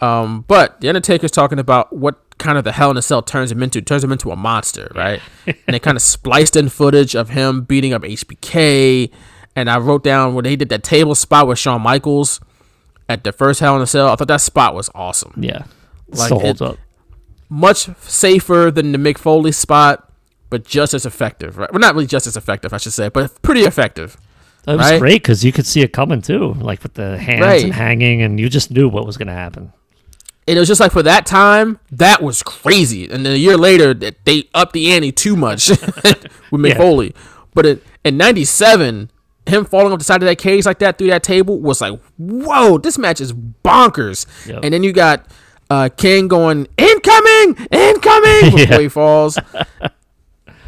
um, 0.00 0.44
but 0.46 0.80
the 0.80 0.88
Undertaker's 0.88 1.30
talking 1.30 1.58
about 1.58 1.94
what 1.94 2.16
kind 2.38 2.56
of 2.56 2.64
the 2.64 2.72
Hell 2.72 2.90
in 2.90 2.96
a 2.96 3.02
Cell 3.02 3.22
turns 3.22 3.50
him 3.50 3.62
into. 3.62 3.82
Turns 3.82 4.04
him 4.04 4.12
into 4.12 4.30
a 4.30 4.36
monster, 4.36 4.90
right? 4.94 5.20
and 5.46 5.56
they 5.66 5.78
kind 5.78 5.96
of 5.96 6.02
spliced 6.02 6.56
in 6.56 6.68
footage 6.68 7.16
of 7.16 7.30
him 7.30 7.62
beating 7.62 7.92
up 7.92 8.02
HBK. 8.02 9.10
And 9.56 9.68
I 9.68 9.78
wrote 9.78 10.04
down 10.04 10.34
when 10.34 10.44
they 10.44 10.56
did 10.56 10.68
that 10.68 10.84
table 10.84 11.14
spot 11.14 11.48
with 11.48 11.58
Shawn 11.58 11.82
Michaels 11.82 12.40
at 13.08 13.24
the 13.24 13.32
first 13.32 13.60
Hell 13.60 13.76
in 13.76 13.82
a 13.82 13.86
Cell. 13.86 14.08
I 14.08 14.16
thought 14.16 14.28
that 14.28 14.40
spot 14.40 14.74
was 14.74 14.88
awesome. 14.94 15.32
Yeah. 15.36 15.64
Like, 16.08 16.26
Still 16.26 16.40
holds 16.40 16.60
it- 16.60 16.68
up. 16.68 16.76
Much 17.50 17.88
safer 18.02 18.70
than 18.70 18.92
the 18.92 18.98
Mick 18.98 19.16
Foley 19.16 19.52
spot, 19.52 20.07
but 20.50 20.64
just 20.64 20.94
as 20.94 21.04
effective, 21.06 21.58
right? 21.58 21.70
Well, 21.72 21.80
not 21.80 21.94
really 21.94 22.06
just 22.06 22.26
as 22.26 22.36
effective, 22.36 22.72
I 22.72 22.78
should 22.78 22.92
say, 22.92 23.08
but 23.08 23.40
pretty 23.42 23.62
effective. 23.62 24.16
That 24.64 24.76
was 24.76 24.90
right? 24.90 25.00
great 25.00 25.22
because 25.22 25.44
you 25.44 25.52
could 25.52 25.66
see 25.66 25.80
it 25.82 25.92
coming 25.92 26.20
too, 26.22 26.54
like 26.54 26.82
with 26.82 26.94
the 26.94 27.16
hands 27.18 27.40
Right. 27.40 27.64
and 27.64 27.72
hanging, 27.72 28.22
and 28.22 28.38
you 28.40 28.48
just 28.48 28.70
knew 28.70 28.88
what 28.88 29.06
was 29.06 29.16
going 29.16 29.28
to 29.28 29.32
happen. 29.34 29.72
and 30.46 30.56
it 30.56 30.60
was 30.60 30.68
just 30.68 30.80
like 30.80 30.92
for 30.92 31.02
that 31.02 31.26
time, 31.26 31.78
that 31.92 32.22
was 32.22 32.42
crazy. 32.42 33.08
And 33.10 33.24
then 33.24 33.32
a 33.34 33.36
year 33.36 33.56
later, 33.56 33.92
that 33.94 34.24
they 34.24 34.48
upped 34.54 34.72
the 34.72 34.90
ante 34.92 35.12
too 35.12 35.36
much 35.36 35.68
with 35.68 35.80
Mick 36.52 36.70
Yeah. 36.70 36.76
Foley. 36.78 37.14
But 37.54 37.66
in, 37.66 37.80
in 38.04 38.16
'97, 38.16 39.10
him 39.46 39.64
falling 39.64 39.92
off 39.92 39.98
the 39.98 40.04
side 40.04 40.22
of 40.22 40.28
that 40.28 40.36
cage 40.38 40.66
like 40.66 40.78
that 40.80 40.98
through 40.98 41.06
that 41.08 41.22
table 41.22 41.58
was 41.60 41.80
like, 41.80 41.98
whoa, 42.18 42.76
this 42.78 42.98
match 42.98 43.20
is 43.20 43.32
bonkers. 43.32 44.26
Yep. 44.46 44.60
And 44.64 44.74
then 44.74 44.82
you 44.82 44.92
got 44.92 45.26
uh, 45.70 45.88
King 45.96 46.28
going 46.28 46.66
incoming, 46.76 47.56
incoming 47.70 48.40
before 48.50 48.58
Yeah. 48.58 48.78
he 48.80 48.88
falls. 48.88 49.38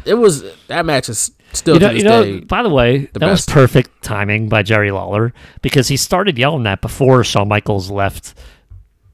it 0.05 0.15
was 0.15 0.43
that 0.67 0.85
match 0.85 1.09
is 1.09 1.31
still 1.53 1.75
You 1.75 1.79
know, 1.81 1.87
to 1.89 1.93
this 1.93 2.03
you 2.03 2.09
know 2.09 2.23
day. 2.23 2.39
by 2.41 2.63
the 2.63 2.69
way, 2.69 3.09
that 3.13 3.21
was 3.21 3.45
best. 3.45 3.49
perfect 3.49 4.01
timing 4.03 4.49
by 4.49 4.63
Jerry 4.63 4.91
Lawler 4.91 5.33
because 5.61 5.87
he 5.89 5.97
started 5.97 6.37
yelling 6.37 6.63
that 6.63 6.81
before 6.81 7.23
Shawn 7.23 7.47
Michaels 7.47 7.89
left 7.91 8.33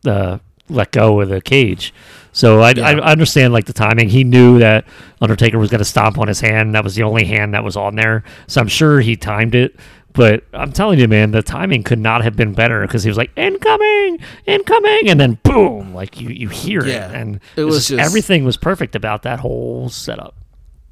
the 0.01 0.39
let 0.69 0.91
go 0.91 1.22
of 1.22 1.30
the 1.30 1.41
cage. 1.41 1.93
So 2.34 2.61
I, 2.61 2.72
I 2.77 2.93
understand 2.99 3.53
like 3.53 3.65
the 3.65 3.73
timing. 3.73 4.09
He 4.09 4.23
knew 4.23 4.59
that 4.59 4.85
Undertaker 5.22 5.57
was 5.57 5.72
going 5.72 5.80
to 5.80 5.85
stomp 5.85 6.19
on 6.19 6.27
his 6.27 6.39
hand. 6.39 6.76
That 6.76 6.84
was 6.84 6.93
the 6.95 7.01
only 7.03 7.26
hand 7.26 7.53
that 7.55 7.64
was 7.64 7.76
on 7.76 7.95
there. 7.95 8.23
So 8.45 8.61
I'm 8.61 8.68
sure 8.68 8.99
he 8.99 9.15
timed 9.15 9.55
it. 9.55 9.76
But 10.14 10.43
I'm 10.53 10.72
telling 10.72 10.99
you, 10.99 11.07
man, 11.07 11.31
the 11.31 11.41
timing 11.43 11.84
could 11.84 11.99
not 11.99 12.23
have 12.23 12.35
been 12.35 12.53
better 12.53 12.81
because 12.81 13.03
he 13.03 13.09
was 13.09 13.18
like 13.18 13.31
incoming, 13.38 14.19
incoming, 14.47 15.09
and 15.09 15.19
then 15.19 15.38
boom, 15.43 15.93
like 15.93 16.19
you 16.19 16.30
you 16.30 16.49
hear 16.49 16.85
Yeah. 16.85 17.09
it, 17.09 17.15
and 17.15 17.39
It 17.55 17.64
was 17.64 17.76
was 17.76 17.88
just- 17.89 18.03
everything 18.03 18.43
was 18.43 18.57
perfect 18.57 18.95
about 18.95 19.22
that 19.23 19.39
whole 19.39 19.89
setup. 19.89 20.35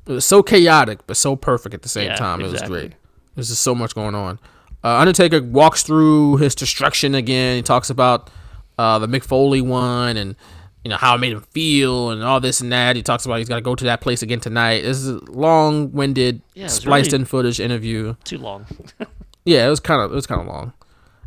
It 0.08 0.12
was 0.12 0.26
so 0.26 0.44
chaotic 0.44 1.00
but 1.08 1.18
so 1.18 1.36
perfect 1.36 1.74
at 1.74 1.82
the 1.82 1.90
same 1.90 2.08
Yeah, 2.08 2.16
time. 2.16 2.42
It 2.42 2.52
was 2.52 2.62
great. 2.62 2.94
There's 3.36 3.50
just 3.50 3.62
so 3.64 3.76
much 3.76 3.96
going 3.96 4.16
on. 4.16 4.40
Uh, 4.84 4.98
Undertaker 4.98 5.42
walks 5.42 5.84
through 5.84 6.38
his 6.38 6.54
destruction 6.56 7.16
again. 7.16 7.56
He 7.58 7.62
talks 7.64 7.90
about 7.90 8.30
uh, 8.78 9.00
the 9.00 9.08
Mick 9.08 9.24
Foley 9.24 9.62
one 9.62 10.16
and 10.18 10.36
you 10.84 10.90
know 10.90 10.98
how 10.98 11.16
it 11.16 11.18
made 11.18 11.34
him 11.34 11.42
feel 11.42 12.12
and 12.12 12.22
all 12.24 12.40
this 12.40 12.62
and 12.62 12.72
that. 12.72 12.96
He 12.96 13.02
talks 13.02 13.26
about 13.26 13.40
he's 13.40 13.50
got 13.50 13.56
to 13.56 13.62
go 13.62 13.74
to 13.74 13.86
that 13.86 14.02
place 14.02 14.22
again 14.22 14.40
tonight. 14.40 14.82
This 14.84 14.98
is 15.00 15.08
a 15.08 15.20
long-winded, 15.32 16.42
Yeah, 16.54 16.68
spliced 16.68 17.12
really- 17.12 17.22
in 17.22 17.26
footage 17.26 17.60
interview. 17.60 18.16
Too 18.24 18.38
long. 18.38 18.66
Yeah, 19.48 19.68
it 19.68 19.70
was 19.70 19.80
kind 19.80 20.02
of 20.02 20.12
it 20.12 20.16
was 20.16 20.26
kind 20.26 20.42
of 20.42 20.48
long, 20.48 20.74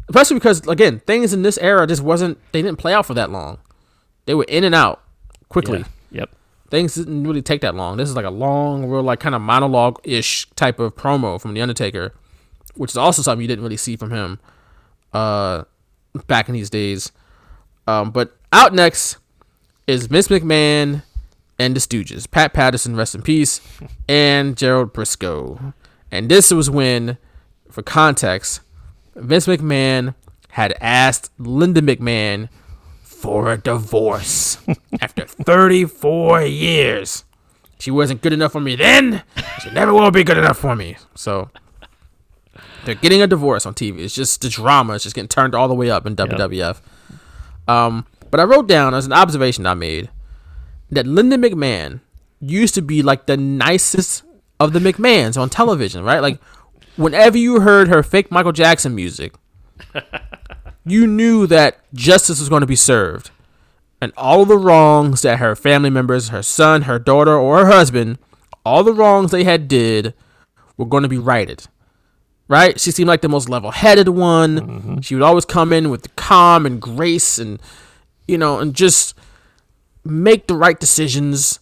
especially 0.09 0.35
because 0.35 0.67
again 0.67 0.99
things 1.07 1.33
in 1.33 1.43
this 1.43 1.57
era 1.59 1.87
just 1.87 2.03
wasn't 2.03 2.37
they 2.51 2.63
didn't 2.63 2.79
play 2.79 2.93
out 2.93 3.07
for 3.07 3.15
that 3.15 3.31
long. 3.31 3.59
They 4.27 4.35
were 4.35 4.47
in 4.49 4.65
and 4.65 4.75
out 4.75 5.03
quickly. 5.49 5.79
Yeah. 5.79 5.85
Things 6.71 6.95
didn't 6.95 7.25
really 7.27 7.43
take 7.43 7.63
that 7.63 7.75
long. 7.75 7.97
This 7.97 8.09
is 8.09 8.17
like 8.17 8.25
a 8.25 8.31
long, 8.31 8.87
real 8.87 9.03
like 9.03 9.21
kind 9.21 9.35
of 9.35 9.41
monologue 9.41 10.01
ish 10.05 10.49
type 10.51 10.79
of 10.79 10.95
promo 10.95 11.41
from 11.41 11.55
the 11.55 11.63
Undertaker, 11.63 12.15
which 12.75 12.91
is 12.91 12.97
also 12.97 13.23
something 13.23 13.41
you 13.43 13.49
didn't 13.49 13.65
really 13.65 13.77
see 13.77 13.97
from 13.97 14.11
him 14.11 14.39
uh 15.15 15.65
back 16.27 16.49
in 16.49 16.55
these 16.55 16.71
days. 16.71 17.13
Um, 17.87 18.11
but 18.11 18.37
out 18.53 18.75
next 18.75 19.17
is 19.87 20.11
Miss 20.11 20.29
McMahon 20.29 21.03
and 21.59 21.75
the 21.75 21.81
Stooges, 21.81 22.31
Pat 22.31 22.53
Patterson, 22.53 22.95
rest 22.95 23.15
in 23.15 23.23
peace, 23.23 23.61
and 24.09 24.57
Gerald 24.57 24.93
Brisco. 24.93 25.73
And 26.11 26.31
this 26.31 26.51
was 26.51 26.71
when, 26.71 27.19
for 27.71 27.83
context, 27.83 28.61
Vince 29.15 29.47
McMahon 29.47 30.15
had 30.51 30.75
asked 30.81 31.31
Linda 31.39 31.83
McMahon 31.83 32.49
for 33.19 33.51
a 33.51 33.59
divorce 33.59 34.59
after 35.01 35.27
34 35.27 36.43
years. 36.43 37.25
She 37.79 37.91
wasn't 37.91 38.23
good 38.23 38.33
enough 38.33 38.53
for 38.53 38.61
me 38.61 38.77
then. 38.77 39.23
She 39.63 39.71
never 39.71 39.93
will 39.93 40.11
be 40.11 40.25
good 40.25 40.39
enough 40.39 40.59
for 40.59 40.75
me. 40.77 40.97
So 41.15 41.51
they're 42.85 42.95
getting 42.95 43.23
a 43.23 43.27
divorce 43.27 43.67
on 43.67 43.75
TV. 43.75 44.01
It's 44.01 44.15
just 44.15 44.41
the 44.41 44.49
drama. 44.49 44.95
It's 44.95 45.05
just 45.05 45.15
getting 45.17 45.29
turned 45.29 45.55
all 45.55 45.69
the 45.69 45.75
way 45.75 45.91
up 45.91 46.07
in 46.07 46.17
WWF. 46.17 46.81
Um, 47.67 48.07
but 48.31 48.41
I 48.41 48.45
wrote 48.45 48.69
down 48.69 48.95
as 48.95 49.07
an 49.07 49.13
observation 49.13 49.67
I 49.67 49.75
made 49.75 50.11
that 50.91 51.07
Linda 51.07 51.37
McMahon 51.37 52.01
used 52.41 52.75
to 52.75 52.83
be 52.83 53.03
like 53.03 53.27
the 53.27 53.37
nicest 53.37 54.23
of 54.61 54.73
the 54.73 54.79
McMahons 54.79 55.41
on 55.41 55.51
television, 55.51 56.05
right? 56.05 56.21
Like 56.21 56.41
whenever 56.97 57.37
you 57.37 57.61
heard 57.61 57.89
her 57.89 58.03
fake 58.03 58.31
Michael 58.31 58.53
Jackson 58.53 58.95
music, 58.95 59.35
you 60.91 61.07
knew 61.07 61.47
that 61.47 61.79
justice 61.95 62.41
was 62.41 62.49
going 62.49 62.61
to 62.61 62.67
be 62.67 62.77
served. 62.77 63.31
And 64.01 64.13
all 64.17 64.45
the 64.45 64.59
wrongs 64.59 65.23
that 65.23 65.39
her 65.39 65.57
family 65.57 65.91
members, 65.91 66.29
her 66.29 66.43
son, 66.43 66.83
her 66.83 66.99
daughter, 66.99 67.37
or 67.37 67.65
her 67.65 67.73
husband, 67.73 68.19
all 68.65 68.85
the 68.85 68.93
wrongs 68.93 69.31
they 69.33 69.45
had 69.45 69.67
did 69.67 70.15
were 70.77 70.87
going 70.87 71.03
to 71.03 71.09
be 71.09 71.19
righted. 71.19 71.67
Right? 72.47 72.81
She 72.81 72.93
seemed 72.93 73.09
like 73.09 73.21
the 73.21 73.29
most 73.29 73.49
level-headed 73.49 74.09
one. 74.09 74.57
Mm-hmm. 74.57 75.01
She 75.01 75.15
would 75.15 75.25
always 75.25 75.45
come 75.45 75.73
in 75.73 75.91
with 75.91 76.15
calm 76.17 76.65
and 76.65 76.81
grace 76.81 77.39
and 77.39 77.61
you 78.29 78.39
know, 78.39 78.61
and 78.61 78.75
just 78.75 79.15
make 80.05 80.47
the 80.47 80.55
right 80.55 80.79
decisions 80.79 81.59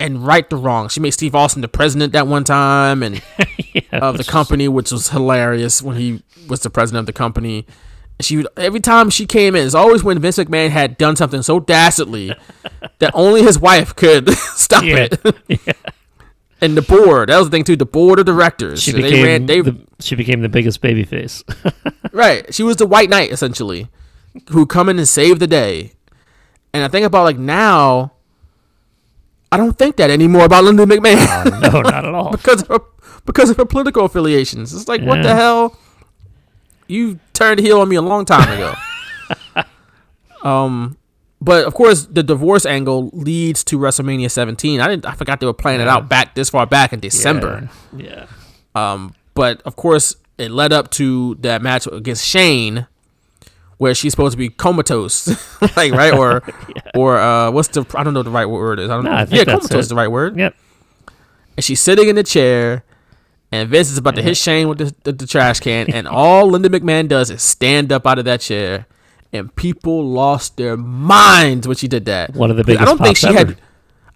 and 0.00 0.26
right 0.26 0.48
the 0.50 0.56
wrongs. 0.56 0.92
She 0.92 1.00
made 1.00 1.10
Steve 1.10 1.34
Austin 1.34 1.62
the 1.62 1.68
president 1.68 2.14
that 2.14 2.26
one 2.26 2.44
time 2.44 3.02
and 3.02 3.22
of 3.92 4.16
the 4.16 4.24
company, 4.24 4.66
which 4.66 4.90
was 4.90 5.10
hilarious 5.10 5.82
when 5.82 5.96
he 5.96 6.22
was 6.48 6.60
the 6.60 6.70
president 6.70 7.00
of 7.00 7.06
the 7.06 7.12
company. 7.12 7.66
She 8.20 8.38
would 8.38 8.48
every 8.56 8.80
time 8.80 9.10
she 9.10 9.26
came 9.26 9.54
in, 9.54 9.64
it's 9.64 9.74
always 9.76 10.02
when 10.02 10.18
Vince 10.18 10.38
McMahon 10.38 10.70
had 10.70 10.98
done 10.98 11.14
something 11.14 11.42
so 11.42 11.60
dastardly 11.60 12.32
that 12.98 13.12
only 13.14 13.42
his 13.42 13.58
wife 13.58 13.94
could 13.94 14.28
stop 14.34 14.82
Yeah. 14.84 15.08
it. 15.48 15.76
And 16.60 16.76
the 16.76 16.82
board, 16.82 17.28
that 17.28 17.38
was 17.38 17.46
the 17.46 17.50
thing 17.52 17.62
too. 17.62 17.76
The 17.76 17.86
board 17.86 18.18
of 18.18 18.26
directors, 18.26 18.82
She 18.82 18.90
So 18.90 18.96
they 18.96 19.02
became 19.04 19.24
ran. 19.24 19.46
They 19.46 19.60
the, 19.60 19.78
she 20.00 20.16
became 20.16 20.40
the 20.42 20.48
biggest 20.48 20.82
babyface. 20.82 21.44
Right. 22.10 22.52
She 22.52 22.64
was 22.64 22.74
the 22.74 22.86
white 22.86 23.08
knight 23.08 23.30
essentially, 23.30 23.86
who 24.50 24.66
come 24.66 24.88
in 24.88 24.98
and 24.98 25.06
save 25.08 25.38
the 25.38 25.46
day. 25.46 25.92
And 26.74 26.82
I 26.82 26.88
think 26.88 27.06
about 27.06 27.22
like 27.22 27.38
now, 27.38 28.10
I 29.52 29.56
don't 29.56 29.78
think 29.78 29.96
that 29.98 30.10
anymore 30.10 30.46
about 30.46 30.64
Linda 30.64 30.84
McMahon 30.84 31.16
uh, 31.28 31.70
no, 31.70 31.80
not 31.80 32.04
at 32.04 32.12
all. 32.12 32.32
because 32.32 32.62
of 32.62 32.68
her, 32.68 32.80
because 33.24 33.50
of 33.50 33.56
her 33.56 33.64
political 33.64 34.04
affiliations. 34.04 34.74
It's 34.74 34.88
like 34.88 35.02
what 35.02 35.22
the 35.22 35.36
hell? 35.36 35.78
You 36.88 37.20
turned 37.34 37.60
heel 37.60 37.80
on 37.80 37.88
me 37.88 37.96
a 37.96 38.02
long 38.02 38.24
time 38.24 38.50
ago. 38.50 38.74
um, 40.42 40.96
but 41.40 41.64
of 41.66 41.74
course 41.74 42.06
the 42.06 42.22
divorce 42.22 42.66
angle 42.66 43.10
leads 43.12 43.62
to 43.64 43.78
WrestleMania 43.78 44.30
17. 44.30 44.80
I 44.80 44.88
didn't. 44.88 45.06
I 45.06 45.14
forgot 45.14 45.40
they 45.40 45.46
were 45.46 45.52
playing 45.52 45.80
it 45.80 45.88
out 45.88 46.08
back 46.08 46.34
this 46.34 46.50
far 46.50 46.66
back 46.66 46.92
in 46.92 47.00
December. 47.00 47.68
Yeah. 47.96 48.26
Um, 48.74 49.14
but 49.34 49.62
of 49.62 49.76
course, 49.76 50.16
it 50.36 50.50
led 50.50 50.72
up 50.72 50.90
to 50.92 51.36
that 51.36 51.62
match 51.62 51.86
against 51.86 52.24
Shane, 52.26 52.86
where 53.76 53.94
she's 53.94 54.12
supposed 54.12 54.32
to 54.32 54.38
be 54.38 54.48
comatose, 54.48 55.28
like 55.76 55.92
right 55.92 56.12
or 56.12 56.42
or 56.94 57.18
uh, 57.18 57.50
what's 57.50 57.68
the 57.68 57.84
I 57.94 58.02
don't 58.02 58.14
know 58.14 58.20
what 58.20 58.24
the 58.24 58.30
right 58.30 58.46
word 58.46 58.80
is. 58.80 58.90
I 58.90 58.94
don't 58.94 59.04
No, 59.04 59.10
know. 59.10 59.16
I 59.16 59.26
yeah, 59.30 59.44
comatose 59.44 59.70
it. 59.70 59.78
is 59.78 59.88
the 59.88 59.94
right 59.94 60.10
word. 60.10 60.36
Yep. 60.36 60.54
And 61.56 61.64
she's 61.64 61.80
sitting 61.80 62.08
in 62.08 62.14
the 62.16 62.22
chair, 62.22 62.84
and 63.50 63.68
Vince 63.68 63.90
is 63.90 63.98
about 63.98 64.14
to 64.16 64.22
hit 64.22 64.36
Shane 64.36 64.68
with 64.68 64.78
the, 64.78 64.94
the, 65.04 65.12
the 65.12 65.26
trash 65.26 65.60
can, 65.60 65.92
and 65.92 66.06
all 66.06 66.46
Linda 66.50 66.68
McMahon 66.68 67.08
does 67.08 67.30
is 67.30 67.42
stand 67.42 67.92
up 67.92 68.06
out 68.06 68.18
of 68.18 68.24
that 68.26 68.40
chair, 68.40 68.86
and 69.32 69.54
people 69.56 70.06
lost 70.06 70.56
their 70.56 70.76
minds 70.76 71.66
when 71.66 71.76
she 71.76 71.88
did 71.88 72.04
that. 72.06 72.34
One 72.34 72.50
of 72.50 72.56
the 72.56 72.64
biggest. 72.64 72.82
I 72.82 72.84
don't 72.84 72.98
think 72.98 73.16
she 73.16 73.28
ever. 73.28 73.38
had. 73.38 73.60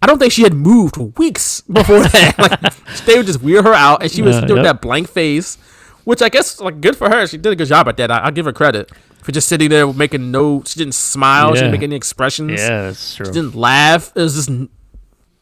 I 0.03 0.07
don't 0.07 0.19
think 0.19 0.33
she 0.33 0.43
had 0.43 0.53
moved 0.53 0.97
weeks 1.19 1.61
before 1.63 2.01
that. 2.01 2.35
like 2.73 3.05
they 3.05 3.17
would 3.17 3.27
just 3.27 3.41
wear 3.43 3.63
her 3.63 3.73
out, 3.75 4.03
and 4.03 4.11
she 4.11 4.21
was 4.23 4.37
Yeah, 4.37 4.47
doing 4.47 4.65
yep. 4.65 4.75
that 4.77 4.83
blank 4.83 5.09
face, 5.09 5.57
which 6.05 6.21
I 6.23 6.29
guess 6.29 6.61
like 6.61 6.81
good 6.81 6.97
for 6.97 7.09
her. 7.09 7.27
She 7.27 7.37
did 7.39 7.53
a 7.53 7.57
good 7.57 7.69
job 7.69 7.87
at 7.89 7.97
that. 7.99 8.11
I, 8.11 8.19
I'll 8.19 8.33
give 8.33 8.45
her 8.47 8.53
credit 8.53 8.91
for 9.23 9.31
just 9.31 9.49
sitting 9.49 9.71
there 9.71 9.91
making 9.93 10.31
no. 10.33 10.63
She 10.67 10.77
didn't 10.79 10.95
smile. 10.95 11.51
She 11.55 11.61
didn't 11.61 11.71
make 11.73 11.83
any 11.85 11.95
expressions. 11.97 12.61
Yeah, 12.61 12.83
that's 12.83 13.15
true. 13.15 13.27
She 13.27 13.33
didn't 13.33 13.55
laugh. 13.55 14.13
It 14.17 14.21
was 14.23 14.35
just 14.35 14.51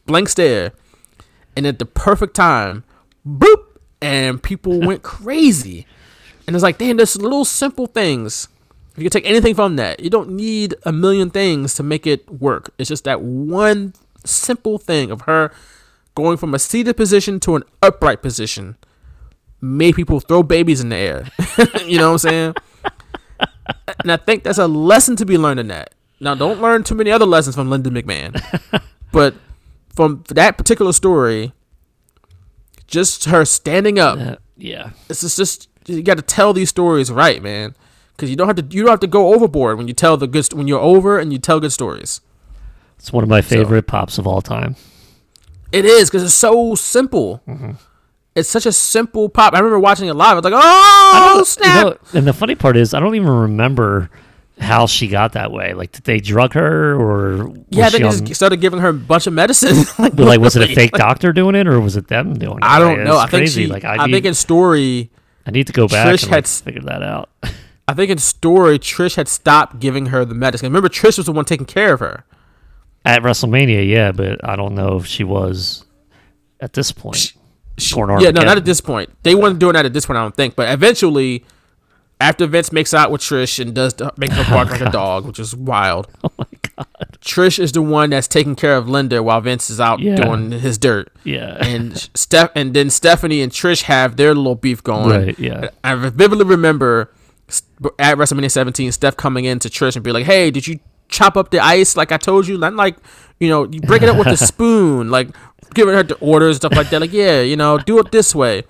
blank 0.05 0.29
stare. 0.29 0.73
And 1.55 1.65
at 1.65 1.79
the 1.79 1.85
perfect 1.85 2.35
time, 2.35 2.83
boop, 3.27 3.60
and 4.01 4.41
people 4.41 4.79
went 4.79 5.03
crazy. 5.03 5.85
And 6.47 6.55
it's 6.55 6.63
like, 6.63 6.77
damn, 6.77 6.97
there's 6.97 7.15
little 7.15 7.45
simple 7.45 7.87
things. 7.87 8.47
If 8.91 8.97
you 8.97 9.09
can 9.09 9.21
take 9.21 9.29
anything 9.29 9.55
from 9.55 9.77
that, 9.77 10.01
you 10.01 10.09
don't 10.09 10.31
need 10.31 10.75
a 10.83 10.91
million 10.91 11.29
things 11.29 11.75
to 11.75 11.83
make 11.83 12.05
it 12.05 12.29
work. 12.29 12.73
It's 12.77 12.89
just 12.89 13.05
that 13.05 13.21
one 13.21 13.93
simple 14.25 14.77
thing 14.77 15.11
of 15.11 15.21
her 15.21 15.51
going 16.15 16.37
from 16.37 16.53
a 16.53 16.59
seated 16.59 16.97
position 16.97 17.39
to 17.41 17.55
an 17.55 17.63
upright 17.81 18.21
position 18.21 18.75
made 19.61 19.95
people 19.95 20.19
throw 20.19 20.43
babies 20.43 20.81
in 20.81 20.89
the 20.89 20.95
air. 20.95 21.27
you 21.85 21.97
know 21.99 22.11
what 22.11 22.25
I'm 22.25 22.29
saying? 22.29 22.55
and 23.99 24.11
I 24.11 24.17
think 24.17 24.43
that's 24.43 24.57
a 24.57 24.67
lesson 24.67 25.15
to 25.17 25.25
be 25.25 25.37
learned 25.37 25.59
in 25.59 25.67
that. 25.69 25.93
Now, 26.19 26.35
don't 26.35 26.61
learn 26.61 26.83
too 26.83 26.95
many 26.95 27.11
other 27.11 27.25
lessons 27.25 27.55
from 27.55 27.69
Linda 27.69 27.89
McMahon, 27.89 28.39
but 29.11 29.33
from 29.95 30.23
that 30.29 30.57
particular 30.57 30.93
story, 30.93 31.53
just 32.91 33.25
her 33.25 33.43
standing 33.45 33.97
up. 33.97 34.19
Uh, 34.19 34.35
yeah. 34.57 34.91
It's 35.09 35.21
just, 35.21 35.37
just 35.37 35.69
you 35.87 36.03
got 36.03 36.17
to 36.17 36.23
tell 36.23 36.53
these 36.53 36.69
stories 36.69 37.11
right, 37.11 37.41
man, 37.41 37.75
because 38.15 38.29
you 38.29 38.35
don't 38.35 38.47
have 38.47 38.57
to 38.57 38.75
you 38.75 38.83
don't 38.83 38.91
have 38.91 38.99
to 38.99 39.07
go 39.07 39.33
overboard 39.33 39.77
when 39.77 39.87
you 39.87 39.93
tell 39.95 40.17
the 40.17 40.27
good 40.27 40.53
when 40.53 40.67
you're 40.67 40.79
over 40.79 41.17
and 41.17 41.33
you 41.33 41.39
tell 41.39 41.59
good 41.59 41.71
stories. 41.71 42.21
It's 42.99 43.11
one 43.11 43.23
of 43.23 43.29
my 43.29 43.41
favorite 43.41 43.87
pops 43.87 44.19
of 44.19 44.27
all 44.27 44.41
time. 44.41 44.75
It 45.71 45.85
is 45.85 46.09
because 46.09 46.21
it's 46.23 46.35
so 46.35 46.75
simple. 46.75 47.41
Mm-hmm. 47.47 47.71
It's 48.35 48.47
such 48.47 48.65
a 48.65 48.71
simple 48.71 49.27
pop. 49.27 49.53
I 49.53 49.57
remember 49.57 49.79
watching 49.79 50.07
it 50.07 50.13
live. 50.13 50.33
I 50.33 50.35
was 50.35 50.43
like, 50.43 50.53
"Oh 50.55 51.35
You 51.39 51.45
snap!" 51.45 51.85
know, 51.85 51.97
and 52.13 52.27
the 52.27 52.33
funny 52.33 52.55
part 52.55 52.77
is, 52.77 52.93
I 52.93 52.99
don't 52.99 53.15
even 53.15 53.27
remember 53.27 54.09
how 54.61 54.85
she 54.85 55.07
got 55.07 55.33
that 55.33 55.51
way. 55.51 55.73
Like, 55.73 55.91
did 55.91 56.03
they 56.03 56.19
drug 56.19 56.53
her, 56.53 56.93
or 56.93 57.47
was 57.47 57.57
yeah, 57.69 57.89
she 57.89 57.97
they 57.97 58.03
on- 58.03 58.11
just 58.11 58.35
started 58.35 58.61
giving 58.61 58.79
her 58.79 58.89
a 58.89 58.93
bunch 58.93 59.27
of 59.27 59.33
medicine. 59.33 59.85
like, 59.99 60.13
like, 60.13 60.39
was 60.39 60.55
it 60.55 60.69
a 60.69 60.73
fake 60.73 60.91
doctor 60.91 61.33
doing 61.33 61.55
it, 61.55 61.67
or 61.67 61.79
was 61.79 61.97
it 61.97 62.07
them 62.07 62.37
doing 62.37 62.57
it? 62.57 62.63
I 62.63 62.79
don't 62.79 62.97
Like, 62.99 63.07
know. 63.07 63.17
I 63.17 63.25
think 63.25 63.41
crazy. 63.41 63.63
she. 63.63 63.67
like, 63.67 63.83
I, 63.83 63.95
I, 63.95 64.05
need, 64.05 64.13
think 64.13 64.25
in 64.25 64.33
story, 64.33 65.09
I 65.45 65.51
need 65.51 65.67
to 65.67 65.73
go 65.73 65.87
back 65.87 66.07
Trish 66.07 66.23
and 66.23 66.31
had 66.31 66.43
like, 66.45 66.47
figure 66.47 66.81
that 66.81 67.03
out. 67.03 67.29
I 67.87 67.93
think 67.93 68.11
in 68.11 68.19
story, 68.19 68.79
Trish 68.79 69.15
had 69.15 69.27
stopped 69.27 69.79
giving 69.79 70.07
her 70.07 70.23
the 70.23 70.35
medicine. 70.35 70.67
Remember, 70.67 70.87
Trish 70.89 71.17
was 71.17 71.25
the 71.25 71.33
one 71.33 71.45
taking 71.45 71.65
care 71.65 71.93
of 71.93 71.99
her. 71.99 72.23
At 73.03 73.23
WrestleMania, 73.23 73.87
yeah, 73.89 74.11
but 74.11 74.47
I 74.47 74.55
don't 74.55 74.75
know 74.75 74.97
if 74.97 75.07
she 75.07 75.23
was 75.23 75.85
at 76.59 76.73
this 76.73 76.91
point. 76.91 77.33
Corn 77.91 78.21
Yeah, 78.21 78.29
no, 78.31 78.43
not 78.43 78.57
at 78.57 78.65
this 78.65 78.79
point. 78.79 79.09
They 79.23 79.33
weren't 79.33 79.57
doing 79.57 79.73
that 79.73 79.85
at 79.85 79.93
this 79.93 80.05
point. 80.05 80.17
I 80.17 80.21
don't 80.21 80.35
think. 80.35 80.55
But 80.55 80.71
eventually, 80.71 81.43
after 82.21 82.45
Vince 82.47 82.71
makes 82.71 82.93
out 82.93 83.11
with 83.11 83.21
Trish 83.21 83.59
and 83.59 83.73
does 83.75 83.93
make 84.17 84.31
her 84.31 84.43
bark 84.49 84.69
oh, 84.69 84.71
like 84.71 84.81
a 84.81 84.91
dog, 84.91 85.25
which 85.25 85.39
is 85.39 85.55
wild. 85.55 86.07
Oh 86.23 86.29
my 86.37 86.45
god! 86.77 87.17
Trish 87.21 87.59
is 87.59 87.71
the 87.73 87.81
one 87.81 88.11
that's 88.11 88.27
taking 88.27 88.55
care 88.55 88.77
of 88.77 88.87
Linda 88.87 89.21
while 89.21 89.41
Vince 89.41 89.69
is 89.69 89.79
out 89.81 89.99
Yeah. 89.99 90.15
doing 90.15 90.51
his 90.51 90.77
dirt. 90.77 91.11
Yeah. 91.23 91.57
and 91.59 91.97
Steph, 92.15 92.51
and 92.55 92.73
then 92.73 92.89
Stephanie 92.89 93.41
and 93.41 93.51
Trish 93.51 93.83
have 93.83 94.15
their 94.15 94.33
little 94.35 94.55
beef 94.55 94.81
going. 94.83 95.09
Right, 95.09 95.37
yeah. 95.39 95.69
I 95.83 95.95
vividly 95.95 96.45
remember 96.45 97.11
at 97.99 98.17
WrestleMania 98.17 98.49
17, 98.51 98.91
Steph 98.93 99.17
coming 99.17 99.45
in 99.45 99.59
to 99.59 99.69
Trish 99.69 99.95
and 99.95 100.03
be 100.05 100.11
like, 100.11 100.25
"Hey, 100.25 100.51
did 100.51 100.67
you 100.67 100.79
chop 101.09 101.35
up 101.35 101.51
the 101.51 101.59
ice 101.59 101.97
like 101.97 102.11
I 102.11 102.17
told 102.17 102.47
you? 102.47 102.57
Like 102.57 102.95
you 103.39 103.49
know, 103.49 103.67
you 103.69 103.81
break 103.81 104.01
it 104.03 104.09
up 104.09 104.17
with 104.17 104.27
a 104.27 104.37
spoon, 104.51 105.09
like 105.11 105.29
giving 105.73 105.93
her 105.95 106.03
the 106.03 106.15
orders 106.19 106.57
stuff 106.57 106.73
like 106.75 106.89
that. 106.91 107.01
Like, 107.01 107.11
yeah, 107.13 107.41
you 107.41 107.57
know, 107.57 107.77
do 107.79 107.97
it 107.99 108.11
this 108.11 108.33
way." 108.35 108.63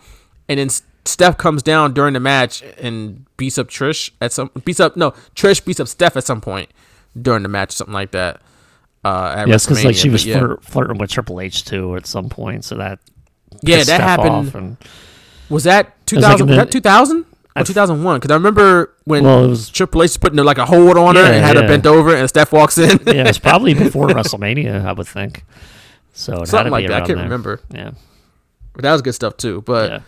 And 0.49 0.59
then 0.59 0.69
Steph 1.05 1.37
comes 1.37 1.63
down 1.63 1.93
during 1.93 2.13
the 2.13 2.19
match 2.19 2.63
and 2.79 3.25
beats 3.37 3.57
up 3.57 3.67
Trish 3.69 4.11
at 4.21 4.31
some 4.31 4.51
beats 4.65 4.79
up 4.79 4.95
no 4.95 5.11
Trish 5.35 5.63
beats 5.65 5.79
up 5.79 5.87
Steph 5.87 6.15
at 6.15 6.23
some 6.23 6.41
point 6.41 6.69
during 7.19 7.43
the 7.43 7.49
match, 7.49 7.73
or 7.73 7.75
something 7.77 7.93
like 7.93 8.11
that. 8.11 8.39
Uh, 9.03 9.45
Yes, 9.47 9.65
because 9.65 9.83
like 9.83 9.95
she 9.95 10.09
was 10.09 10.25
yeah. 10.25 10.37
flirt, 10.39 10.63
flirting 10.63 10.97
with 10.99 11.09
Triple 11.09 11.41
H 11.41 11.65
too 11.65 11.95
at 11.95 12.05
some 12.05 12.29
point, 12.29 12.63
so 12.63 12.75
that 12.75 12.99
Yeah, 13.63 13.77
that 13.77 13.85
Steph 13.85 14.01
happened. 14.01 14.53
and- 14.55 14.77
Was 15.49 15.63
that 15.63 15.95
It 16.11 16.15
was 16.17 16.23
like 16.23 16.37
2000? 16.37 16.41
in 16.41 16.47
Was 16.47 16.57
the- 16.57 16.65
that 16.65 16.71
2000 16.71 17.25
or 17.55 17.63
2001? 17.63 18.17
Because 18.19 18.31
I 18.31 18.35
remember 18.35 18.93
when 19.05 19.23
Well, 19.23 19.43
it 19.45 19.47
was- 19.47 19.69
Triple 19.69 20.03
H 20.03 20.19
putting 20.19 20.37
like 20.45 20.59
a 20.59 20.65
hold 20.65 20.97
on 20.97 21.15
her 21.15 21.23
and 21.23 21.43
had 21.43 21.55
her 21.57 21.67
bent 21.67 21.85
over, 21.87 22.15
and 22.15 22.29
Steph 22.29 22.51
walks 22.51 22.77
in. 22.77 22.99
yeah, 23.07 23.13
it 23.13 23.27
was 23.27 23.39
probably 23.39 23.73
before 23.85 24.07
WrestleMania, 24.07 24.85
I 24.85 24.93
would 24.93 25.07
think. 25.07 25.45
So 26.13 26.33
it 26.33 26.35
had 26.35 26.45
to 26.45 26.49
Something 26.51 26.71
like 26.71 26.87
that. 26.87 26.93
I 26.93 26.99
can't 26.99 27.17
there. 27.17 27.23
remember. 27.23 27.59
Yeah, 27.73 27.91
But 28.73 28.83
that 28.83 28.91
was 28.93 29.01
good 29.01 29.15
stuff 29.15 29.35
too. 29.37 29.63
But 29.65 29.89
yeah. 29.89 29.99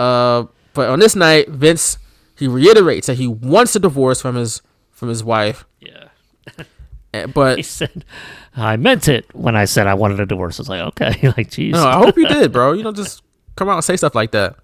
Uh, 0.00 0.44
but 0.74 0.88
on 0.88 0.98
this 1.00 1.14
night, 1.16 1.48
Vince 1.48 1.98
he 2.36 2.48
reiterates 2.48 3.06
that 3.08 3.18
he 3.18 3.26
wants 3.26 3.76
a 3.76 3.80
divorce 3.80 4.20
from 4.22 4.34
his 4.36 4.62
from 4.90 5.08
his 5.08 5.22
wife. 5.22 5.64
Yeah. 5.80 6.08
Eh, 7.12 7.26
But 7.26 7.56
He 7.56 7.62
said, 7.64 8.04
"I 8.56 8.76
meant 8.76 9.08
it 9.08 9.26
when 9.34 9.56
I 9.56 9.64
said 9.64 9.88
I 9.88 9.94
wanted 9.94 10.20
a 10.20 10.26
divorce." 10.26 10.58
I 10.58 10.62
was 10.62 10.68
like, 10.68 10.80
"Okay, 10.92 11.26
like, 11.36 11.50
jeez." 11.50 11.72
No, 11.72 11.84
I 11.84 11.94
hope 11.98 12.16
you 12.16 12.28
did, 12.28 12.52
bro. 12.52 12.72
You 12.72 12.84
don't 12.84 12.96
just 12.96 13.22
come 13.56 13.68
out 13.68 13.74
and 13.74 13.84
say 13.84 13.96
stuff 13.96 14.14
like 14.14 14.30
that. 14.30 14.54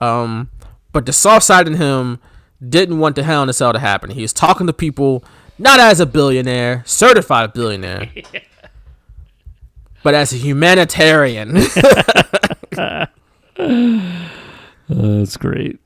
Um, 0.00 0.48
but 0.92 1.06
the 1.06 1.12
soft 1.12 1.44
side 1.44 1.66
in 1.66 1.74
him 1.74 2.20
didn't 2.66 3.00
want 3.00 3.16
the 3.16 3.24
Hell 3.24 3.42
in 3.42 3.48
a 3.48 3.52
Cell 3.52 3.72
to 3.72 3.80
happen. 3.80 4.10
He 4.10 4.22
was 4.22 4.32
talking 4.32 4.68
to 4.68 4.72
people 4.72 5.24
not 5.58 5.80
as 5.80 5.98
a 5.98 6.06
billionaire, 6.06 6.84
certified 6.86 7.52
billionaire, 7.52 8.08
but 10.04 10.14
as 10.14 10.32
a 10.32 10.36
humanitarian. 10.36 11.56
Oh, 14.92 15.18
that's 15.20 15.36
great. 15.36 15.78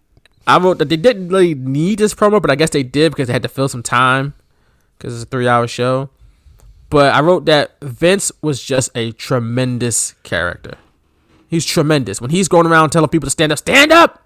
I 0.47 0.59
wrote 0.59 0.79
that 0.79 0.89
they 0.89 0.97
didn't 0.97 1.29
really 1.29 1.55
need 1.55 1.99
this 1.99 2.15
promo, 2.15 2.41
but 2.41 2.51
I 2.51 2.55
guess 2.55 2.71
they 2.71 2.83
did 2.83 3.13
because 3.13 3.27
they 3.27 3.35
had 3.35 3.43
to 3.43 3.51
fill 3.51 3.69
some 3.69 3.83
time 3.83 4.33
because 4.97 5.13
it's 5.15 5.25
a 5.25 5.27
three-hour 5.27 5.67
show. 5.69 6.09
But 6.89 7.15
I 7.15 7.21
wrote 7.21 7.45
that 7.45 7.79
Vince 7.83 8.33
was 8.41 8.63
just 8.65 8.91
a 8.95 9.13
tremendous 9.13 10.15
character. 10.23 10.79
He's 11.49 11.67
tremendous 11.67 12.19
when 12.23 12.31
he's 12.31 12.49
going 12.49 12.67
around 12.67 12.91
telling 12.91 13.11
people 13.11 13.27
to 13.27 13.31
stand 13.31 13.53
up. 13.53 13.59
Stand 13.59 13.93
up! 13.93 14.23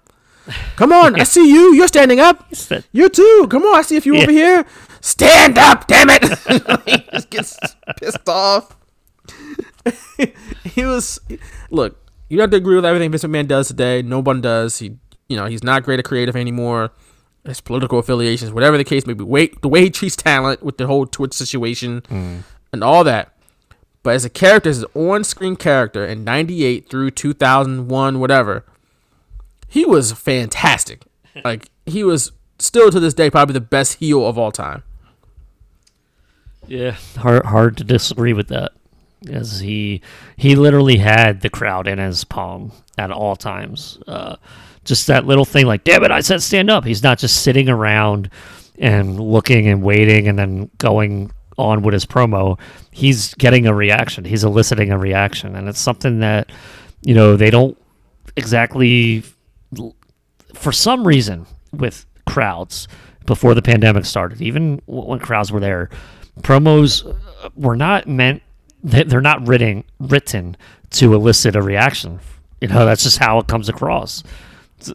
Come 0.77 0.93
on, 0.93 1.19
I 1.19 1.23
see 1.25 1.51
you. 1.51 1.73
You're 1.75 1.89
standing 1.89 2.21
up. 2.21 2.47
You 2.93 3.09
too. 3.09 3.47
Come 3.51 3.63
on, 3.63 3.75
I 3.79 3.81
see 3.81 3.97
if 3.97 4.05
you 4.05 4.15
Yeah. 4.15 4.21
over 4.21 4.31
here. 4.31 4.65
Stand 5.01 5.57
up, 5.57 5.87
damn 5.87 6.07
it! 6.09 6.23
he 6.85 6.97
just 7.11 7.29
gets 7.29 7.57
pissed 7.97 8.29
off. 8.29 8.77
he 10.63 10.85
was 10.85 11.19
look. 11.69 11.98
You 12.29 12.37
don't 12.37 12.43
have 12.43 12.51
to 12.51 12.57
agree 12.57 12.75
with 12.75 12.85
everything 12.85 13.11
Vince 13.11 13.23
McMahon 13.23 13.47
does 13.47 13.67
today. 13.67 14.01
No 14.01 14.19
one 14.19 14.39
does. 14.39 14.77
He, 14.77 14.97
you 15.27 15.35
know, 15.35 15.47
he's 15.47 15.63
not 15.63 15.83
great 15.83 15.99
at 15.99 16.05
creative 16.05 16.35
anymore. 16.35 16.91
His 17.43 17.59
political 17.59 17.97
affiliations, 17.97 18.51
whatever 18.51 18.77
the 18.77 18.83
case 18.83 19.07
may 19.07 19.13
be, 19.13 19.23
wait, 19.23 19.61
the 19.61 19.67
way 19.67 19.81
he 19.81 19.89
treats 19.89 20.15
talent 20.15 20.61
with 20.61 20.77
the 20.77 20.85
whole 20.85 21.07
Twitch 21.07 21.33
situation 21.33 22.01
mm. 22.01 22.43
and 22.71 22.83
all 22.83 23.03
that. 23.03 23.33
But 24.03 24.15
as 24.15 24.25
a 24.25 24.29
character, 24.29 24.69
as 24.69 24.83
an 24.83 24.89
on-screen 24.93 25.55
character 25.55 26.05
in 26.05 26.23
'98 26.23 26.89
through 26.89 27.11
2001, 27.11 28.19
whatever, 28.19 28.65
he 29.67 29.85
was 29.85 30.11
fantastic. 30.11 31.03
Like 31.45 31.69
he 31.85 32.03
was 32.03 32.33
still 32.57 32.91
to 32.91 32.99
this 32.99 33.13
day 33.13 33.29
probably 33.29 33.53
the 33.53 33.61
best 33.61 33.99
heel 33.99 34.27
of 34.27 34.37
all 34.37 34.51
time. 34.51 34.83
Yeah, 36.67 36.97
hard 37.17 37.45
hard 37.45 37.77
to 37.77 37.83
disagree 37.85 38.33
with 38.33 38.49
that. 38.49 38.73
As 39.29 39.59
he 39.59 40.01
he 40.37 40.55
literally 40.55 40.97
had 40.97 41.41
the 41.41 41.49
crowd 41.49 41.87
in 41.87 41.97
his 41.97 42.23
palm 42.23 42.71
at 42.97 43.11
all 43.11 43.35
times. 43.35 43.99
Uh, 44.07 44.37
just 44.85 45.07
that 45.07 45.25
little 45.25 45.45
thing, 45.45 45.65
like, 45.65 45.83
damn 45.83 46.03
it, 46.03 46.11
I 46.11 46.21
said 46.21 46.41
stand 46.41 46.69
up. 46.69 46.85
He's 46.85 47.03
not 47.03 47.19
just 47.19 47.43
sitting 47.43 47.67
around 47.67 48.29
and 48.77 49.19
looking 49.19 49.67
and 49.67 49.83
waiting 49.83 50.27
and 50.27 50.39
then 50.39 50.69
going 50.77 51.31
on 51.57 51.81
with 51.81 51.93
his 51.93 52.05
promo. 52.05 52.57
He's 52.91 53.33
getting 53.35 53.67
a 53.67 53.73
reaction. 53.73 54.23
He's 54.23 54.43
eliciting 54.43 54.91
a 54.91 54.97
reaction, 54.97 55.55
and 55.55 55.67
it's 55.67 55.79
something 55.79 56.19
that 56.19 56.49
you 57.01 57.13
know 57.13 57.35
they 57.35 57.49
don't 57.49 57.77
exactly 58.35 59.23
for 60.53 60.71
some 60.71 61.05
reason 61.05 61.45
with 61.73 62.05
crowds 62.25 62.87
before 63.25 63.53
the 63.53 63.61
pandemic 63.61 64.05
started, 64.05 64.41
even 64.41 64.81
when 64.87 65.19
crowds 65.19 65.51
were 65.51 65.59
there, 65.59 65.89
promos 66.41 67.05
uh, 67.43 67.49
were 67.55 67.75
not 67.75 68.07
meant. 68.07 68.41
They- 68.83 69.03
They're 69.03 69.21
not 69.21 69.45
written 69.47 69.83
written 69.99 70.55
to 70.91 71.13
elicit 71.13 71.55
a 71.55 71.61
reaction. 71.61 72.19
You 72.61 72.67
know, 72.67 72.85
that's 72.85 73.03
just 73.03 73.17
how 73.19 73.39
it 73.39 73.47
comes 73.47 73.69
across. 73.69 74.23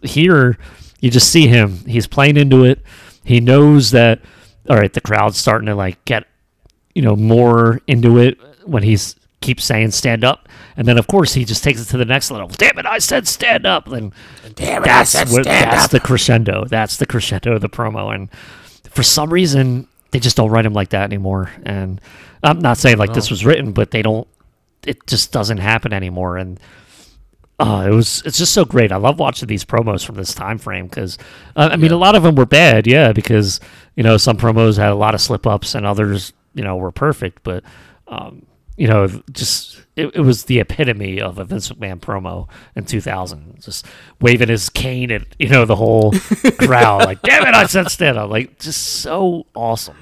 Here, 0.03 0.59
you 1.01 1.11
just 1.11 1.31
see 1.31 1.47
him. 1.47 1.79
He's 1.87 2.07
playing 2.07 2.37
into 2.37 2.65
it. 2.65 2.81
He 3.25 3.41
knows 3.41 3.91
that. 3.93 4.21
All 4.69 4.77
right, 4.77 4.93
the 4.93 5.01
crowd's 5.01 5.37
starting 5.37 5.67
to 5.67 5.75
like 5.75 6.03
get, 6.07 6.25
you 6.95 7.03
know, 7.03 7.17
more 7.17 7.81
into 7.87 8.19
it 8.19 8.39
when 8.65 8.83
he's 8.83 9.15
keeps 9.43 9.63
saying 9.63 9.91
stand 9.91 10.25
up, 10.25 10.49
and 10.75 10.89
then 10.89 10.97
of 10.97 11.07
course 11.07 11.35
he 11.35 11.45
just 11.45 11.63
takes 11.63 11.79
it 11.83 11.85
to 11.85 11.99
the 11.99 12.05
next 12.07 12.31
level. 12.31 12.49
Damn 12.49 12.79
it, 12.79 12.87
I 12.87 12.97
said 12.99 13.29
stand 13.29 13.67
up. 13.67 13.91
Then 13.91 14.11
Damn 14.55 14.83
it, 14.83 14.87
that's 14.87 15.15
I 15.15 15.25
said 15.25 15.33
what, 15.33 15.45
that's 15.45 15.85
up. 15.85 15.91
the 15.91 16.01
crescendo. 16.01 16.65
That's 16.65 16.97
the 16.97 17.05
crescendo 17.05 17.57
of 17.57 17.61
the 17.61 17.69
promo, 17.69 18.15
and 18.15 18.31
for 18.91 19.03
some 19.03 19.31
reason 19.31 19.87
they 20.13 20.19
just 20.19 20.35
don't 20.39 20.49
write 20.51 20.65
him 20.65 20.73
like 20.73 20.89
that 20.91 21.03
anymore. 21.05 21.51
And 21.67 22.01
I'm 22.45 22.61
not 22.61 22.79
saying 22.79 22.99
like 22.99 23.15
this 23.15 23.31
was 23.31 23.45
written, 23.45 23.73
but 23.73 23.91
they 23.91 24.03
don't 24.03 24.29
it 24.87 25.07
just 25.07 25.33
doesn't 25.33 25.59
happen 25.59 25.93
anymore. 25.93 26.37
And 26.37 26.61
uh, 27.59 27.87
it 27.89 27.95
was 27.95 28.23
it's 28.25 28.39
just 28.39 28.53
so 28.53 28.65
great. 28.65 28.93
I 28.93 28.97
love 28.97 29.19
watching 29.19 29.49
these 29.49 29.65
promos 29.65 30.05
from 30.05 30.17
this 30.17 30.35
time 30.35 30.59
frame 30.59 30.87
because 30.87 31.19
uh, 31.57 31.69
I 31.73 31.77
mean 31.77 31.93
a 31.93 31.97
lot 31.97 32.15
of 32.15 32.23
them 32.23 32.35
were 32.35 32.47
bad, 32.47 32.87
yeah, 32.87 33.13
because 33.13 33.61
you 33.97 34.03
know 34.03 34.17
some 34.17 34.37
promos 34.37 34.77
had 34.77 34.91
a 34.91 34.97
lot 34.97 35.15
of 35.15 35.21
slip 35.21 35.47
ups 35.47 35.75
and 35.75 35.87
others 35.87 36.33
you 36.55 36.65
know 36.65 36.77
were 36.77 36.93
perfect, 36.93 37.43
but 37.45 37.63
um, 38.09 38.45
you 38.77 38.89
know 38.89 39.09
just 39.33 39.81
it, 39.95 40.17
it 40.17 40.21
was 40.21 40.45
the 40.45 40.59
epitome 40.59 41.21
of 41.21 41.39
a 41.39 41.45
Vince 41.45 41.71
McMahon 41.71 42.01
promo 42.01 42.49
in 42.75 42.85
2000, 42.85 43.61
just 43.63 43.87
waving 44.21 44.49
his 44.49 44.69
cane 44.69 45.13
at 45.13 45.23
you 45.39 45.49
know 45.49 45.65
the 45.65 45.77
whole 45.77 46.13
crowd 46.59 47.05
like 47.05 47.23
damn 47.23 47.47
it 47.47 47.55
I 47.55 47.67
said 47.67 47.89
stand 47.89 48.19
up 48.19 48.31
like 48.31 48.59
just 48.59 48.83
so 48.83 49.47
awesome. 49.55 49.97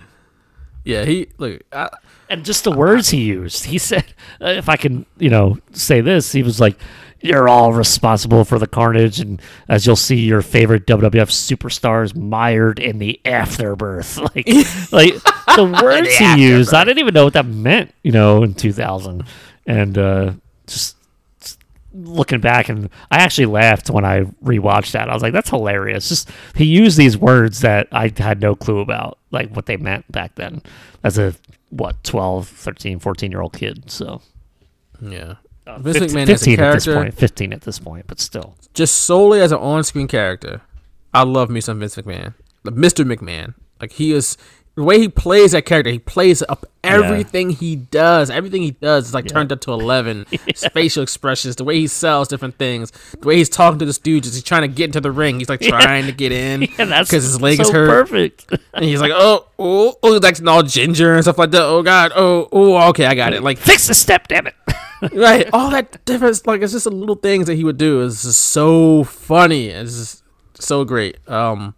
Yeah, 0.84 1.04
he 1.04 1.28
look. 1.36 1.60
I, 1.70 1.90
and 2.32 2.44
just 2.44 2.64
the 2.64 2.72
words 2.72 3.10
he 3.10 3.22
used. 3.22 3.66
He 3.66 3.78
said, 3.78 4.14
uh, 4.40 4.48
if 4.48 4.68
I 4.68 4.76
can, 4.76 5.04
you 5.18 5.28
know, 5.28 5.58
say 5.72 6.00
this, 6.00 6.32
he 6.32 6.42
was 6.42 6.58
like, 6.58 6.78
"You're 7.20 7.48
all 7.48 7.72
responsible 7.74 8.44
for 8.44 8.58
the 8.58 8.66
carnage," 8.66 9.20
and 9.20 9.40
as 9.68 9.86
you'll 9.86 9.96
see, 9.96 10.16
your 10.16 10.40
favorite 10.42 10.86
WWF 10.86 11.30
superstars 11.30 12.16
mired 12.16 12.78
in 12.78 12.98
the 12.98 13.20
afterbirth. 13.24 14.18
Like, 14.34 14.46
like 14.92 15.14
the 15.56 15.80
words 15.82 16.16
he 16.16 16.42
used, 16.42 16.72
I 16.72 16.84
didn't 16.84 17.00
even 17.00 17.12
know 17.14 17.24
what 17.24 17.34
that 17.34 17.46
meant, 17.46 17.94
you 18.02 18.12
know, 18.12 18.42
in 18.42 18.54
2000, 18.54 19.24
and 19.66 19.98
uh, 19.98 20.32
just. 20.66 20.96
just 21.40 21.58
Looking 21.94 22.40
back, 22.40 22.70
and 22.70 22.88
I 23.10 23.18
actually 23.18 23.44
laughed 23.46 23.90
when 23.90 24.06
I 24.06 24.22
rewatched 24.42 24.92
that. 24.92 25.10
I 25.10 25.12
was 25.12 25.22
like, 25.22 25.34
"That's 25.34 25.50
hilarious!" 25.50 26.08
Just 26.08 26.30
he 26.56 26.64
used 26.64 26.96
these 26.96 27.18
words 27.18 27.60
that 27.60 27.88
I 27.92 28.10
had 28.16 28.40
no 28.40 28.54
clue 28.54 28.78
about, 28.80 29.18
like 29.30 29.54
what 29.54 29.66
they 29.66 29.76
meant 29.76 30.10
back 30.10 30.34
then, 30.36 30.62
as 31.04 31.18
a 31.18 31.34
what 31.72 32.04
12 32.04 32.46
13 32.48 32.98
14 32.98 33.30
year 33.30 33.40
old 33.40 33.52
kid 33.54 33.90
so 33.90 34.20
yeah, 35.00 35.36
uh, 35.66 35.78
Vince 35.78 35.98
15, 35.98 36.16
McMahon 36.16 36.28
as 36.28 36.42
a 36.42 36.44
15 36.44 36.60
at 36.60 36.72
this 36.74 36.84
character- 36.84 36.94
point 36.94 37.14
15 37.14 37.52
at 37.52 37.60
this 37.62 37.78
point 37.78 38.06
but 38.06 38.20
still 38.20 38.56
just 38.74 38.94
solely 39.00 39.40
as 39.40 39.52
an 39.52 39.58
on-screen 39.58 40.06
character, 40.08 40.60
I 41.14 41.24
love 41.24 41.50
me 41.50 41.60
some 41.60 41.78
Vince 41.80 41.96
McMahon, 41.96 42.34
Like, 42.64 42.74
Mr. 42.74 43.04
McMahon. 43.04 43.54
Like 43.80 43.92
he 43.92 44.12
is 44.12 44.36
the 44.74 44.82
way 44.82 44.98
he 44.98 45.08
plays 45.08 45.52
that 45.52 45.66
character. 45.66 45.90
He 45.90 45.98
plays 45.98 46.42
up 46.48 46.66
everything 46.82 47.50
he 47.50 47.76
does. 47.76 48.30
Everything 48.30 48.62
he 48.62 48.70
does 48.72 49.08
is 49.08 49.14
like 49.14 49.26
turned 49.26 49.52
up 49.52 49.60
to 49.62 49.72
eleven. 49.72 50.26
His 50.30 50.64
facial 50.72 51.02
expressions, 51.02 51.56
the 51.56 51.64
way 51.64 51.78
he 51.78 51.86
sells 51.86 52.28
different 52.28 52.56
things, 52.58 52.90
the 53.20 53.26
way 53.26 53.36
he's 53.36 53.48
talking 53.48 53.78
to 53.78 53.84
the 53.84 53.92
Stooges. 53.92 54.32
He's 54.32 54.42
trying 54.42 54.62
to 54.62 54.68
get 54.68 54.86
into 54.86 55.00
the 55.00 55.12
ring. 55.12 55.38
He's 55.38 55.48
like 55.48 55.60
trying 55.60 56.06
to 56.06 56.12
get 56.12 56.32
in 56.32 56.62
yeah, 56.78 57.02
because 57.02 57.24
his 57.24 57.40
leg 57.40 57.60
is 57.60 57.70
hurt. 57.70 57.88
perfect 57.88 58.46
And 58.74 58.84
he's 58.84 59.00
like, 59.00 59.12
oh, 59.14 59.46
oh, 59.58 59.94
oh, 60.02 60.16
like 60.18 60.46
all 60.46 60.62
ginger 60.62 61.14
and 61.14 61.22
stuff 61.22 61.38
like 61.38 61.50
that. 61.50 61.62
Oh 61.62 61.82
God, 61.82 62.12
oh, 62.14 62.48
oh, 62.52 62.88
okay, 62.90 63.06
I 63.06 63.14
got 63.14 63.32
it. 63.32 63.42
Like 63.42 63.58
fix 63.58 63.88
the 63.88 63.94
step 63.94 64.28
damn 64.28 64.46
it 64.46 64.54
right, 65.12 65.48
all 65.52 65.70
that 65.70 66.04
difference, 66.04 66.46
like 66.46 66.62
it's 66.62 66.72
just 66.72 66.84
the 66.84 66.90
little 66.90 67.16
things 67.16 67.46
that 67.46 67.54
he 67.54 67.64
would 67.64 67.78
do 67.78 68.02
is 68.02 68.22
just 68.22 68.40
so 68.40 69.04
funny. 69.04 69.68
It's 69.68 69.96
just 69.96 70.22
so 70.62 70.84
great. 70.84 71.16
Um, 71.28 71.74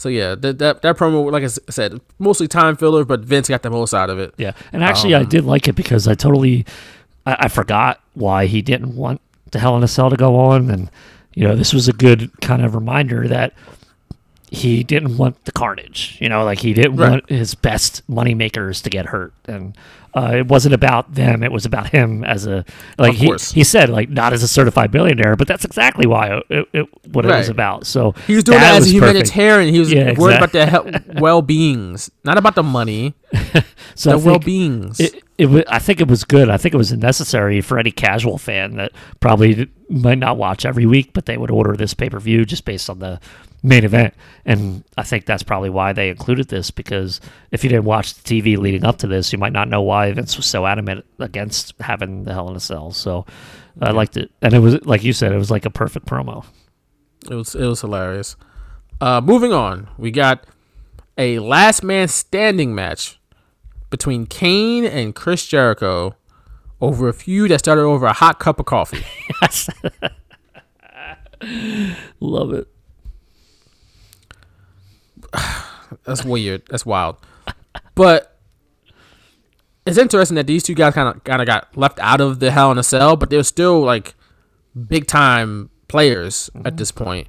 so 0.00 0.08
yeah, 0.08 0.34
that 0.34 0.58
that 0.58 0.80
that 0.82 0.96
promo, 0.96 1.30
like 1.30 1.44
I 1.44 1.46
said, 1.46 2.00
mostly 2.18 2.48
time 2.48 2.74
filler, 2.76 3.04
but 3.04 3.20
Vince 3.20 3.48
got 3.48 3.62
the 3.62 3.68
most 3.70 3.92
out 3.92 4.08
of 4.08 4.18
it. 4.18 4.32
yeah 4.38 4.52
and 4.72 4.82
actually 4.82 5.14
Um, 5.14 5.22
i 5.22 5.24
did 5.24 5.44
like 5.44 5.68
it 5.68 5.74
because 5.74 6.08
i 6.08 6.14
totally 6.14 6.64
I, 7.26 7.36
I 7.40 7.48
forgot 7.48 8.00
why 8.14 8.46
he 8.46 8.62
didn't 8.62 8.96
want 8.96 9.20
the 9.52 9.58
hell 9.58 9.76
in 9.76 9.82
a 9.82 9.88
cell 9.88 10.08
to 10.10 10.16
go 10.16 10.36
on 10.36 10.70
and 10.70 10.90
you 11.34 11.46
know 11.46 11.54
this 11.54 11.72
was 11.74 11.86
a 11.88 11.92
good 11.92 12.30
kind 12.40 12.64
of 12.64 12.74
reminder 12.74 13.28
that 13.28 13.52
he 14.52 14.82
didn't 14.82 15.16
want 15.16 15.44
the 15.44 15.52
carnage 15.52 16.18
you 16.20 16.28
know 16.28 16.44
like 16.44 16.58
he 16.58 16.74
didn't 16.74 16.96
Right. 16.96 17.10
want 17.10 17.28
his 17.30 17.54
best 17.54 18.02
money 18.08 18.34
makers 18.34 18.82
to 18.82 18.90
get 18.90 19.06
hurt 19.06 19.32
and 19.46 19.76
uh, 20.12 20.32
it 20.34 20.48
wasn't 20.48 20.74
about 20.74 21.14
them 21.14 21.44
it 21.44 21.52
was 21.52 21.64
about 21.64 21.90
him 21.90 22.24
as 22.24 22.44
a 22.48 22.64
like 22.98 23.14
he, 23.14 23.32
he 23.52 23.62
said 23.62 23.88
like 23.88 24.08
not 24.10 24.32
as 24.32 24.42
a 24.42 24.48
certified 24.48 24.90
billionaire 24.90 25.36
but 25.36 25.46
that's 25.46 25.64
exactly 25.64 26.04
why 26.04 26.40
it, 26.50 26.68
it, 26.72 26.88
what 27.14 27.24
it 27.24 27.28
was 27.28 27.48
about 27.48 27.86
so 27.86 28.10
He 28.26 28.34
was 28.34 28.42
doing 28.42 28.58
that 28.58 28.72
that 28.72 28.78
as 28.82 28.92
a 28.92 28.94
was 28.94 29.00
perfect. 29.00 29.28
humanitarian. 29.28 29.72
He 29.72 29.78
was 29.78 29.92
Yeah, 29.92 30.14
worried 30.18 30.36
about 30.38 30.50
the 30.52 30.66
he- 31.14 31.20
well-beings, 31.20 32.10
not 32.24 32.38
about 32.38 32.56
the 32.56 32.62
money. 32.64 33.14
so 33.94 34.10
the 34.10 34.18
well-beings. 34.18 34.98
It, 34.98 35.22
it 35.38 35.46
wa- 35.46 35.62
I 35.68 35.78
think 35.78 36.00
it 36.00 36.08
was 36.08 36.24
good. 36.24 36.50
I 36.50 36.56
think 36.56 36.74
it 36.74 36.76
was 36.78 36.92
necessary 36.92 37.60
for 37.60 37.78
any 37.78 37.90
casual 37.92 38.36
fan 38.38 38.76
that 38.76 38.90
probably 39.20 39.68
might 39.88 40.18
not 40.18 40.36
watch 40.36 40.64
every 40.66 40.86
week, 40.86 41.12
but 41.12 41.26
they 41.26 41.36
would 41.38 41.50
order 41.52 41.76
this 41.76 41.94
pay 41.94 42.10
per 42.10 42.18
view 42.18 42.44
just 42.44 42.64
based 42.64 42.90
on 42.90 42.98
the 42.98 43.20
main 43.62 43.84
event. 43.84 44.14
And 44.44 44.84
I 44.96 45.02
think 45.02 45.26
that's 45.26 45.42
probably 45.42 45.70
why 45.70 45.92
they 45.92 46.08
included 46.08 46.48
this 46.48 46.70
because 46.70 47.20
if 47.50 47.62
you 47.62 47.70
didn't 47.70 47.84
watch 47.84 48.14
the 48.14 48.22
TV 48.42 48.56
leading 48.56 48.84
up 48.84 48.98
to 48.98 49.06
this, 49.06 49.32
you 49.32 49.38
might 49.38 49.52
not 49.52 49.68
know 49.68 49.82
why 49.82 50.12
Vince 50.12 50.36
was 50.36 50.46
so 50.46 50.66
adamant 50.66 51.04
against 51.18 51.74
having 51.80 52.24
the 52.24 52.32
Hell 52.32 52.48
in 52.50 52.56
a 52.56 52.60
Cell. 52.60 52.90
So 52.90 53.26
I 53.80 53.90
liked 53.90 54.16
it, 54.16 54.30
and 54.42 54.54
it 54.54 54.58
was 54.60 54.84
like 54.84 55.04
you 55.04 55.12
said, 55.12 55.32
it 55.32 55.38
was 55.38 55.50
like 55.50 55.64
a 55.64 55.70
perfect 55.70 56.06
promo. 56.06 56.44
It 57.30 57.34
was 57.34 57.54
it 57.54 57.66
was 57.66 57.80
hilarious. 57.80 58.36
Uh, 59.00 59.20
moving 59.20 59.52
on, 59.52 59.88
we 59.96 60.10
got 60.10 60.46
a 61.16 61.38
last 61.38 61.82
man 61.82 62.08
standing 62.08 62.74
match 62.74 63.18
between 63.88 64.26
Kane 64.26 64.84
and 64.84 65.14
Chris 65.14 65.46
Jericho 65.46 66.16
over 66.80 67.08
a 67.08 67.12
feud 67.12 67.50
that 67.50 67.58
started 67.58 67.82
over 67.82 68.06
a 68.06 68.12
hot 68.12 68.38
cup 68.38 68.58
of 68.60 68.66
coffee. 68.66 69.04
Love 72.20 72.52
it. 72.52 72.68
That's 76.04 76.24
weird. 76.24 76.62
That's 76.70 76.86
wild. 76.86 77.16
But 77.94 78.38
it's 79.86 79.98
interesting 79.98 80.36
that 80.36 80.46
these 80.46 80.62
two 80.62 80.74
guys 80.74 80.94
kind 80.94 81.08
of 81.16 81.24
kind 81.24 81.40
of 81.42 81.46
got 81.46 81.76
left 81.76 81.98
out 82.00 82.20
of 82.20 82.38
the 82.40 82.50
Hell 82.50 82.70
in 82.72 82.78
a 82.78 82.82
Cell, 82.82 83.16
but 83.16 83.30
they're 83.30 83.42
still 83.42 83.80
like 83.80 84.14
big 84.88 85.06
time 85.06 85.70
players 85.88 86.48
at 86.64 86.76
this 86.76 86.92
point. 86.92 87.26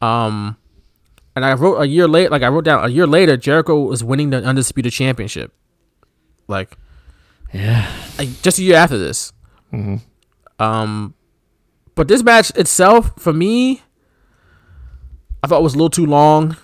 Um, 0.00 0.56
and 1.34 1.44
I 1.44 1.54
wrote 1.54 1.80
a 1.80 1.86
year 1.86 2.06
late, 2.06 2.30
like 2.30 2.42
I 2.42 2.48
wrote 2.48 2.64
down 2.64 2.84
a 2.84 2.88
year 2.88 3.06
later, 3.06 3.36
Jericho 3.36 3.80
was 3.80 4.04
winning 4.04 4.30
the 4.30 4.42
undisputed 4.44 4.92
championship. 4.92 5.52
Like, 6.46 6.76
Yeah. 7.52 7.90
like 8.18 8.28
just 8.42 8.58
a 8.58 8.62
year 8.62 8.76
after 8.76 8.96
this. 8.98 9.32
Um, 10.58 11.14
but 11.94 12.08
this 12.08 12.22
match 12.22 12.50
itself, 12.56 13.12
for 13.18 13.32
me, 13.32 13.82
I 15.42 15.48
thought 15.48 15.62
was 15.62 15.74
a 15.74 15.76
little 15.76 15.90
too 15.90 16.06
long, 16.06 16.56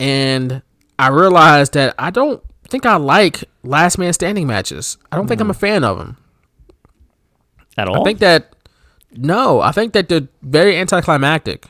and 0.00 0.62
I 0.98 1.08
realized 1.08 1.74
that 1.74 1.94
I 1.98 2.10
don't 2.10 2.42
think 2.68 2.86
I 2.86 2.96
like 2.96 3.44
last 3.62 3.98
man 3.98 4.12
standing 4.12 4.46
matches. 4.46 4.96
I 5.12 5.16
don't 5.16 5.28
think 5.28 5.40
I'm 5.40 5.50
a 5.50 5.52
hmm. 5.52 5.60
fan 5.60 5.84
of 5.84 5.98
them. 5.98 6.16
At 7.76 7.88
all. 7.88 8.00
I 8.00 8.04
think 8.04 8.18
that 8.20 8.56
no, 9.12 9.60
I 9.60 9.72
think 9.72 9.92
that 9.92 10.08
they're 10.08 10.28
very 10.42 10.76
anticlimactic. 10.76 11.66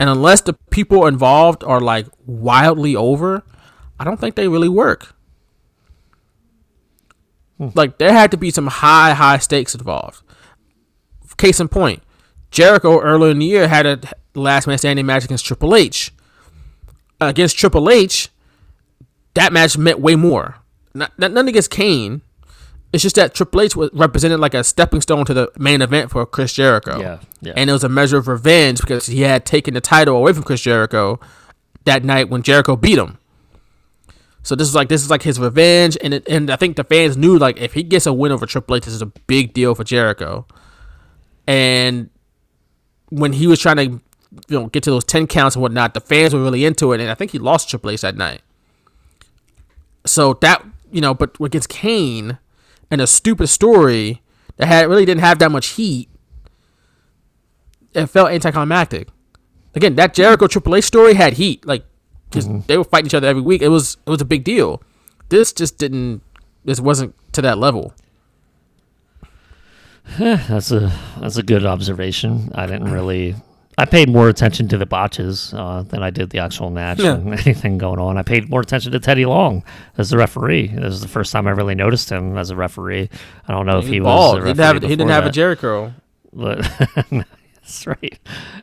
And 0.00 0.10
unless 0.10 0.40
the 0.42 0.54
people 0.70 1.06
involved 1.06 1.64
are 1.64 1.80
like 1.80 2.06
wildly 2.26 2.94
over, 2.94 3.42
I 3.98 4.04
don't 4.04 4.18
think 4.18 4.34
they 4.34 4.48
really 4.48 4.68
work. 4.68 5.14
Hmm. 7.58 7.68
Like 7.74 7.98
there 7.98 8.12
had 8.12 8.30
to 8.32 8.36
be 8.36 8.50
some 8.50 8.66
high, 8.66 9.14
high 9.14 9.38
stakes 9.38 9.74
involved. 9.74 10.22
Case 11.36 11.60
in 11.60 11.68
point, 11.68 12.02
Jericho 12.50 13.00
earlier 13.00 13.30
in 13.30 13.38
the 13.38 13.46
year 13.46 13.68
had 13.68 13.86
a 13.86 14.00
last 14.34 14.66
man 14.66 14.76
standing 14.76 15.06
match 15.06 15.24
against 15.24 15.46
Triple 15.46 15.76
H. 15.76 16.12
Against 17.20 17.58
Triple 17.58 17.90
H, 17.90 18.28
that 19.34 19.52
match 19.52 19.76
meant 19.76 20.00
way 20.00 20.14
more. 20.14 20.56
Not, 20.94 21.18
not 21.18 21.32
nothing 21.32 21.50
against 21.50 21.70
Kane. 21.70 22.22
It's 22.92 23.02
just 23.02 23.16
that 23.16 23.34
Triple 23.34 23.60
H 23.60 23.76
was 23.76 23.90
represented 23.92 24.40
like 24.40 24.54
a 24.54 24.64
stepping 24.64 25.00
stone 25.00 25.24
to 25.26 25.34
the 25.34 25.52
main 25.58 25.82
event 25.82 26.10
for 26.10 26.24
Chris 26.24 26.54
Jericho. 26.54 27.00
Yeah, 27.00 27.18
yeah. 27.40 27.52
And 27.56 27.68
it 27.68 27.72
was 27.72 27.84
a 27.84 27.88
measure 27.88 28.16
of 28.16 28.28
revenge 28.28 28.80
because 28.80 29.06
he 29.06 29.20
had 29.22 29.44
taken 29.44 29.74
the 29.74 29.80
title 29.80 30.16
away 30.16 30.32
from 30.32 30.44
Chris 30.44 30.62
Jericho 30.62 31.20
that 31.84 32.02
night 32.02 32.30
when 32.30 32.42
Jericho 32.42 32.76
beat 32.76 32.98
him. 32.98 33.18
So 34.42 34.54
this 34.54 34.66
is 34.66 34.74
like 34.74 34.88
this 34.88 35.02
is 35.02 35.10
like 35.10 35.22
his 35.22 35.38
revenge, 35.38 35.98
and 36.02 36.14
it, 36.14 36.26
and 36.26 36.50
I 36.50 36.56
think 36.56 36.76
the 36.76 36.84
fans 36.84 37.16
knew 37.18 37.36
like 37.36 37.58
if 37.58 37.74
he 37.74 37.82
gets 37.82 38.06
a 38.06 38.12
win 38.12 38.32
over 38.32 38.46
Triple 38.46 38.76
H, 38.76 38.84
this 38.86 38.94
is 38.94 39.02
a 39.02 39.06
big 39.06 39.52
deal 39.52 39.74
for 39.74 39.84
Jericho. 39.84 40.46
And 41.46 42.08
when 43.10 43.34
he 43.34 43.46
was 43.46 43.60
trying 43.60 43.76
to 43.76 44.00
you 44.48 44.58
know 44.58 44.66
get 44.66 44.82
to 44.84 44.90
those 44.90 45.04
ten 45.04 45.26
counts 45.26 45.56
and 45.56 45.62
whatnot, 45.62 45.94
the 45.94 46.00
fans 46.00 46.34
were 46.34 46.42
really 46.42 46.64
into 46.64 46.92
it, 46.92 47.00
and 47.00 47.10
I 47.10 47.14
think 47.14 47.30
he 47.30 47.38
lost 47.38 47.68
Triple 47.68 47.90
H 47.90 48.02
that 48.02 48.16
night. 48.16 48.42
So 50.06 50.34
that 50.34 50.64
you 50.90 51.00
know, 51.00 51.14
but 51.14 51.36
against 51.40 51.68
Kane 51.68 52.38
and 52.90 53.00
a 53.00 53.06
stupid 53.06 53.48
story 53.48 54.22
that 54.56 54.66
had 54.66 54.88
really 54.88 55.04
didn't 55.04 55.20
have 55.20 55.38
that 55.38 55.50
much 55.50 55.68
heat, 55.68 56.08
it 57.94 58.06
felt 58.06 58.30
anticlimactic. 58.30 59.08
Again, 59.74 59.94
that 59.96 60.14
Jericho 60.14 60.46
Triple 60.46 60.76
H 60.76 60.84
story 60.84 61.14
had 61.14 61.34
heat, 61.34 61.66
like 61.66 61.84
because 62.28 62.46
mm-hmm. 62.46 62.60
they 62.66 62.76
were 62.76 62.84
fighting 62.84 63.06
each 63.06 63.14
other 63.14 63.28
every 63.28 63.42
week. 63.42 63.62
It 63.62 63.68
was 63.68 63.96
it 64.06 64.10
was 64.10 64.20
a 64.20 64.26
big 64.26 64.44
deal. 64.44 64.82
This 65.28 65.52
just 65.52 65.78
didn't. 65.78 66.22
This 66.64 66.80
wasn't 66.80 67.14
to 67.32 67.42
that 67.42 67.58
level. 67.58 67.94
Eh, 70.18 70.42
that's 70.48 70.70
a 70.70 70.92
that's 71.20 71.36
a 71.36 71.42
good 71.42 71.64
observation. 71.64 72.50
I 72.54 72.66
didn't 72.66 72.90
really. 72.92 73.36
I 73.78 73.84
paid 73.84 74.08
more 74.10 74.28
attention 74.28 74.68
to 74.68 74.76
the 74.78 74.86
botches 74.86 75.54
uh, 75.54 75.84
than 75.88 76.02
I 76.02 76.10
did 76.10 76.30
the 76.30 76.38
actual 76.40 76.68
match 76.70 76.98
Yeah. 76.98 77.14
and 77.14 77.32
anything 77.46 77.78
going 77.78 77.98
on. 78.00 78.18
I 78.18 78.22
paid 78.22 78.50
more 78.50 78.60
attention 78.60 78.92
to 78.92 78.98
Teddy 79.00 79.24
Long 79.24 79.62
as 79.96 80.10
the 80.10 80.18
referee. 80.18 80.66
This 80.68 80.92
is 80.94 81.00
the 81.00 81.08
first 81.08 81.32
time 81.32 81.46
I 81.46 81.52
really 81.52 81.74
noticed 81.76 82.10
him 82.10 82.36
as 82.36 82.50
a 82.50 82.56
referee. 82.56 83.08
I 83.46 83.52
don't 83.52 83.64
know 83.66 83.78
if 83.78 83.86
he, 83.86 84.00
was. 84.00 84.06
bald. 84.06 84.38
a 84.38 84.40
He 84.40 84.46
didn't 84.52 84.58
have 84.64 84.82
he 84.82 84.88
didn't 84.88 85.08
have 85.10 85.26
a 85.26 85.30
Jericho 85.30 85.94
but 86.32 86.58
that's 87.62 87.86
right. 87.86 88.18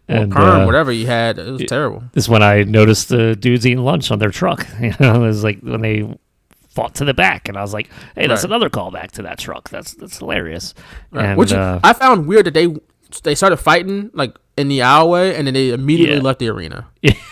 or 0.09 0.15
And, 0.15 0.31
perm, 0.31 0.61
uh, 0.61 0.65
whatever 0.65 0.91
he 0.91 1.05
had. 1.05 1.39
It 1.39 1.49
was 1.49 1.63
terrible. 1.67 2.03
This 2.13 2.25
is 2.25 2.29
when 2.29 2.43
I 2.43 2.63
noticed 2.63 3.09
the 3.09 3.35
dudes 3.35 3.65
eating 3.65 3.83
lunch 3.83 4.11
on 4.11 4.19
their 4.19 4.29
truck. 4.31 4.67
You 4.81 4.93
know, 4.99 5.15
it 5.23 5.27
was 5.27 5.43
like 5.43 5.61
when 5.61 5.81
they 5.81 6.07
fought 6.69 6.93
to 6.95 7.05
the 7.05 7.13
back, 7.13 7.47
and 7.47 7.57
I 7.57 7.61
was 7.61 7.73
like, 7.73 7.89
"Hey, 8.15 8.27
that's 8.27 8.43
Right. 8.43 8.49
another 8.49 8.69
callback 8.69 9.11
to 9.11 9.21
that 9.23 9.39
truck. 9.39 9.69
That's 9.69 9.93
that's 9.93 10.17
hilarious." 10.19 10.73
Right. 11.11 11.25
And 11.27 11.37
Which 11.39 11.53
uh, 11.53 11.79
I 11.83 11.93
found 11.93 12.27
weird 12.27 12.45
that 12.47 12.53
they 12.53 12.75
they 13.23 13.35
started 13.35 13.57
fighting 13.57 14.09
like 14.13 14.35
in 14.57 14.67
the 14.69 14.79
aisleway 14.79 15.33
and 15.37 15.45
then 15.47 15.53
they 15.53 15.71
immediately 15.71 16.15
Yeah. 16.17 16.21
left 16.21 16.39
the 16.39 16.47
arena. 16.49 16.87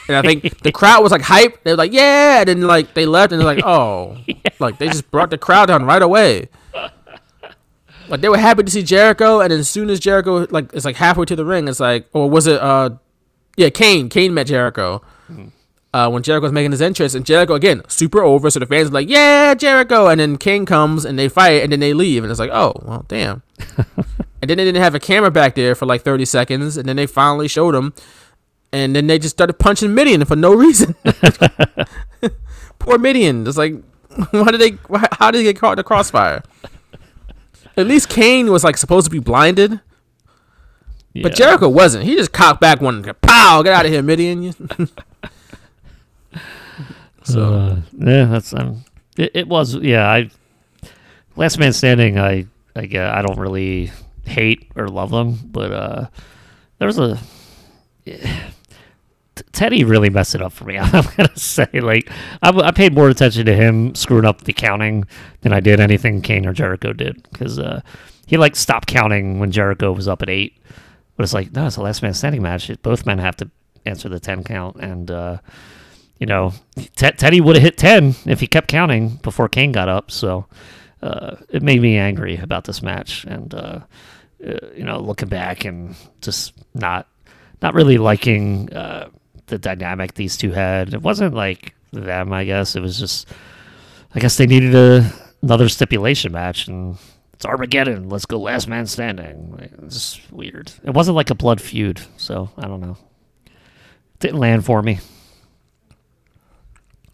And 0.07 0.17
I 0.17 0.21
think 0.21 0.59
the 0.61 0.71
crowd 0.71 1.01
was 1.03 1.11
like 1.11 1.21
hype. 1.21 1.63
They 1.63 1.71
were 1.71 1.77
like, 1.77 1.93
"Yeah!" 1.93 2.39
And 2.41 2.49
then 2.49 2.61
like 2.61 2.93
they 2.93 3.05
left 3.05 3.31
and 3.31 3.39
they're 3.39 3.45
like, 3.55 3.63
"Oh!" 3.65 4.17
Like 4.59 4.77
they 4.77 4.87
just 4.87 5.09
brought 5.11 5.29
the 5.29 5.37
crowd 5.37 5.67
down 5.67 5.85
right 5.85 6.01
away. 6.01 6.49
Like 8.09 8.19
they 8.21 8.27
were 8.29 8.37
happy 8.37 8.63
to 8.63 8.71
see 8.71 8.83
Jericho, 8.83 9.39
and 9.39 9.51
as 9.53 9.69
soon 9.69 9.89
as 9.89 9.99
Jericho 9.99 10.45
like 10.49 10.73
it's 10.73 10.83
like 10.85 10.97
halfway 10.97 11.25
to 11.25 11.35
the 11.35 11.45
ring, 11.45 11.67
it's 11.67 11.79
like, 11.79 12.07
or 12.13 12.29
was 12.29 12.47
it? 12.47 12.61
uh 12.61 12.91
Yeah, 13.55 13.69
Kane. 13.69 14.09
Kane 14.09 14.33
met 14.33 14.47
Jericho. 14.47 15.01
Uh, 15.93 16.09
when 16.09 16.23
Jericho 16.23 16.45
was 16.45 16.51
making 16.51 16.71
his 16.71 16.81
entrance, 16.81 17.13
and 17.13 17.23
Jericho 17.25 17.53
again 17.53 17.83
super 17.87 18.21
over, 18.23 18.49
so 18.49 18.59
the 18.59 18.65
fans 18.65 18.89
are 18.89 18.91
like, 18.93 19.07
"Yeah, 19.09 19.53
Jericho!" 19.53 20.07
And 20.07 20.19
then 20.19 20.37
Kane 20.37 20.65
comes 20.65 21.05
and 21.05 21.17
they 21.17 21.29
fight, 21.29 21.61
and 21.63 21.71
then 21.71 21.79
they 21.79 21.93
leave, 21.93 22.23
and 22.23 22.31
it's 22.31 22.39
like, 22.39 22.49
"Oh, 22.51 22.73
well, 22.83 23.05
damn." 23.07 23.41
and 24.43 24.49
then 24.49 24.57
they 24.57 24.65
didn't 24.65 24.83
have 24.83 24.93
a 24.93 24.99
camera 24.99 25.31
back 25.31 25.55
there 25.55 25.73
for 25.73 25.85
like 25.85 26.01
30 26.01 26.25
seconds, 26.25 26.75
and 26.75 26.85
then 26.85 26.97
they 26.97 27.07
finally 27.07 27.47
showed 27.47 27.73
him, 27.73 27.93
and 28.73 28.93
then 28.93 29.07
they 29.07 29.17
just 29.17 29.33
started 29.33 29.53
punching 29.53 29.95
Mideon 29.95 30.25
for 30.25 30.35
no 30.35 30.53
reason. 30.53 30.95
Poor 32.77 32.97
Mideon. 32.97 33.47
It's 33.47 33.55
like, 33.55 33.75
why 34.31 34.51
did 34.51 34.59
they? 34.59 34.71
Why, 34.89 35.07
how 35.13 35.31
did 35.31 35.37
he 35.37 35.45
get 35.45 35.57
caught 35.57 35.71
in 35.71 35.77
the 35.77 35.83
crossfire? 35.85 36.43
At 37.77 37.87
least 37.87 38.09
Kane 38.09 38.51
was 38.51 38.65
like 38.65 38.75
supposed 38.75 39.05
to 39.05 39.11
be 39.11 39.19
blinded, 39.19 39.79
yeah. 41.13 41.23
but 41.23 41.35
Jericho 41.35 41.69
wasn't. 41.69 42.03
He 42.03 42.17
just 42.17 42.33
cocked 42.33 42.59
back 42.59 42.81
one, 42.81 43.01
pow, 43.21 43.61
get 43.63 43.71
out 43.71 43.85
of 43.85 43.93
here, 43.93 44.03
Mideon. 44.03 44.53
so 47.23 47.41
Uh, 47.41 47.81
yeah, 47.97 48.25
that's 48.25 48.53
um, 48.53 48.83
it, 49.15 49.31
it 49.33 49.47
was 49.47 49.75
yeah. 49.75 50.05
I 50.05 50.29
Last 51.37 51.59
Man 51.59 51.71
Standing. 51.71 52.19
I 52.19 52.45
I 52.75 52.87
get 52.87 53.07
I 53.07 53.21
don't 53.21 53.39
really 53.39 53.89
hate 54.25 54.71
or 54.75 54.87
love 54.87 55.11
them, 55.11 55.39
but 55.45 55.71
uh, 55.71 56.07
there 56.79 56.87
was 56.87 56.99
a 56.99 57.19
T- 58.05 58.19
Teddy 59.51 59.83
really 59.83 60.09
messed 60.09 60.35
it 60.35 60.41
up 60.41 60.53
for 60.53 60.65
me. 60.65 60.77
I'm 60.79 61.05
gonna 61.17 61.37
say 61.37 61.67
like 61.73 62.09
I, 62.41 62.49
I 62.49 62.71
paid 62.71 62.93
more 62.93 63.09
attention 63.09 63.45
to 63.45 63.55
him 63.55 63.95
screwing 63.95 64.25
up 64.25 64.41
the 64.41 64.53
counting 64.53 65.05
than 65.41 65.53
I 65.53 65.59
did 65.59 65.79
anything 65.79 66.21
Kane 66.21 66.45
or 66.45 66.53
Jericho 66.53 66.93
did 66.93 67.23
because 67.31 67.57
uh, 67.59 67.81
he 68.25 68.37
like 68.37 68.55
stopped 68.55 68.87
counting 68.87 69.39
when 69.39 69.51
Jericho 69.51 69.91
was 69.91 70.07
up 70.07 70.21
at 70.21 70.29
eight. 70.29 70.57
But 71.15 71.23
it's 71.23 71.33
like 71.33 71.51
no, 71.53 71.67
it's 71.67 71.77
a 71.77 71.81
last 71.81 72.01
man 72.01 72.13
standing 72.13 72.41
match. 72.41 72.71
Both 72.81 73.05
men 73.05 73.19
have 73.19 73.37
to 73.37 73.49
answer 73.85 74.09
the 74.09 74.19
ten 74.19 74.43
count, 74.43 74.77
and 74.77 75.09
uh, 75.09 75.37
you 76.19 76.25
know 76.25 76.53
Te- 76.75 77.11
Teddy 77.11 77.41
would 77.41 77.55
have 77.55 77.63
hit 77.63 77.77
ten 77.77 78.15
if 78.25 78.39
he 78.39 78.47
kept 78.47 78.67
counting 78.67 79.17
before 79.17 79.49
Kane 79.49 79.71
got 79.71 79.89
up. 79.89 80.11
So 80.11 80.47
uh, 81.01 81.35
it 81.49 81.61
made 81.61 81.81
me 81.81 81.97
angry 81.97 82.37
about 82.37 82.63
this 82.63 82.81
match, 82.81 83.25
and 83.25 83.53
uh, 84.45 84.67
you 84.75 84.83
know 84.83 84.99
looking 84.99 85.29
back 85.29 85.65
and 85.65 85.95
just 86.21 86.53
not 86.73 87.07
not 87.61 87.73
really 87.73 87.97
liking 87.97 88.71
uh, 88.73 89.09
the 89.47 89.57
dynamic 89.57 90.13
these 90.15 90.37
two 90.37 90.51
had. 90.51 90.93
It 90.93 91.01
wasn't 91.01 91.33
like 91.33 91.73
them, 91.91 92.33
I 92.33 92.43
guess. 92.43 92.75
It 92.75 92.81
was 92.81 92.99
just, 92.99 93.27
I 94.13 94.19
guess 94.19 94.37
they 94.37 94.45
needed 94.47 94.75
a, 94.75 95.11
another 95.41 95.69
stipulation 95.69 96.31
match, 96.31 96.67
and 96.67 96.97
it's 97.33 97.45
Armageddon. 97.45 98.09
Let's 98.09 98.25
go 98.25 98.39
last 98.39 98.67
man 98.67 98.85
standing. 98.85 99.69
It's 99.83 100.19
weird. 100.31 100.71
It 100.83 100.91
wasn't 100.91 101.15
like 101.15 101.29
a 101.29 101.35
blood 101.35 101.61
feud, 101.61 102.01
so 102.17 102.49
I 102.57 102.67
don't 102.67 102.81
know. 102.81 102.97
Didn't 104.19 104.39
land 104.39 104.65
for 104.65 104.81
me. 104.81 104.99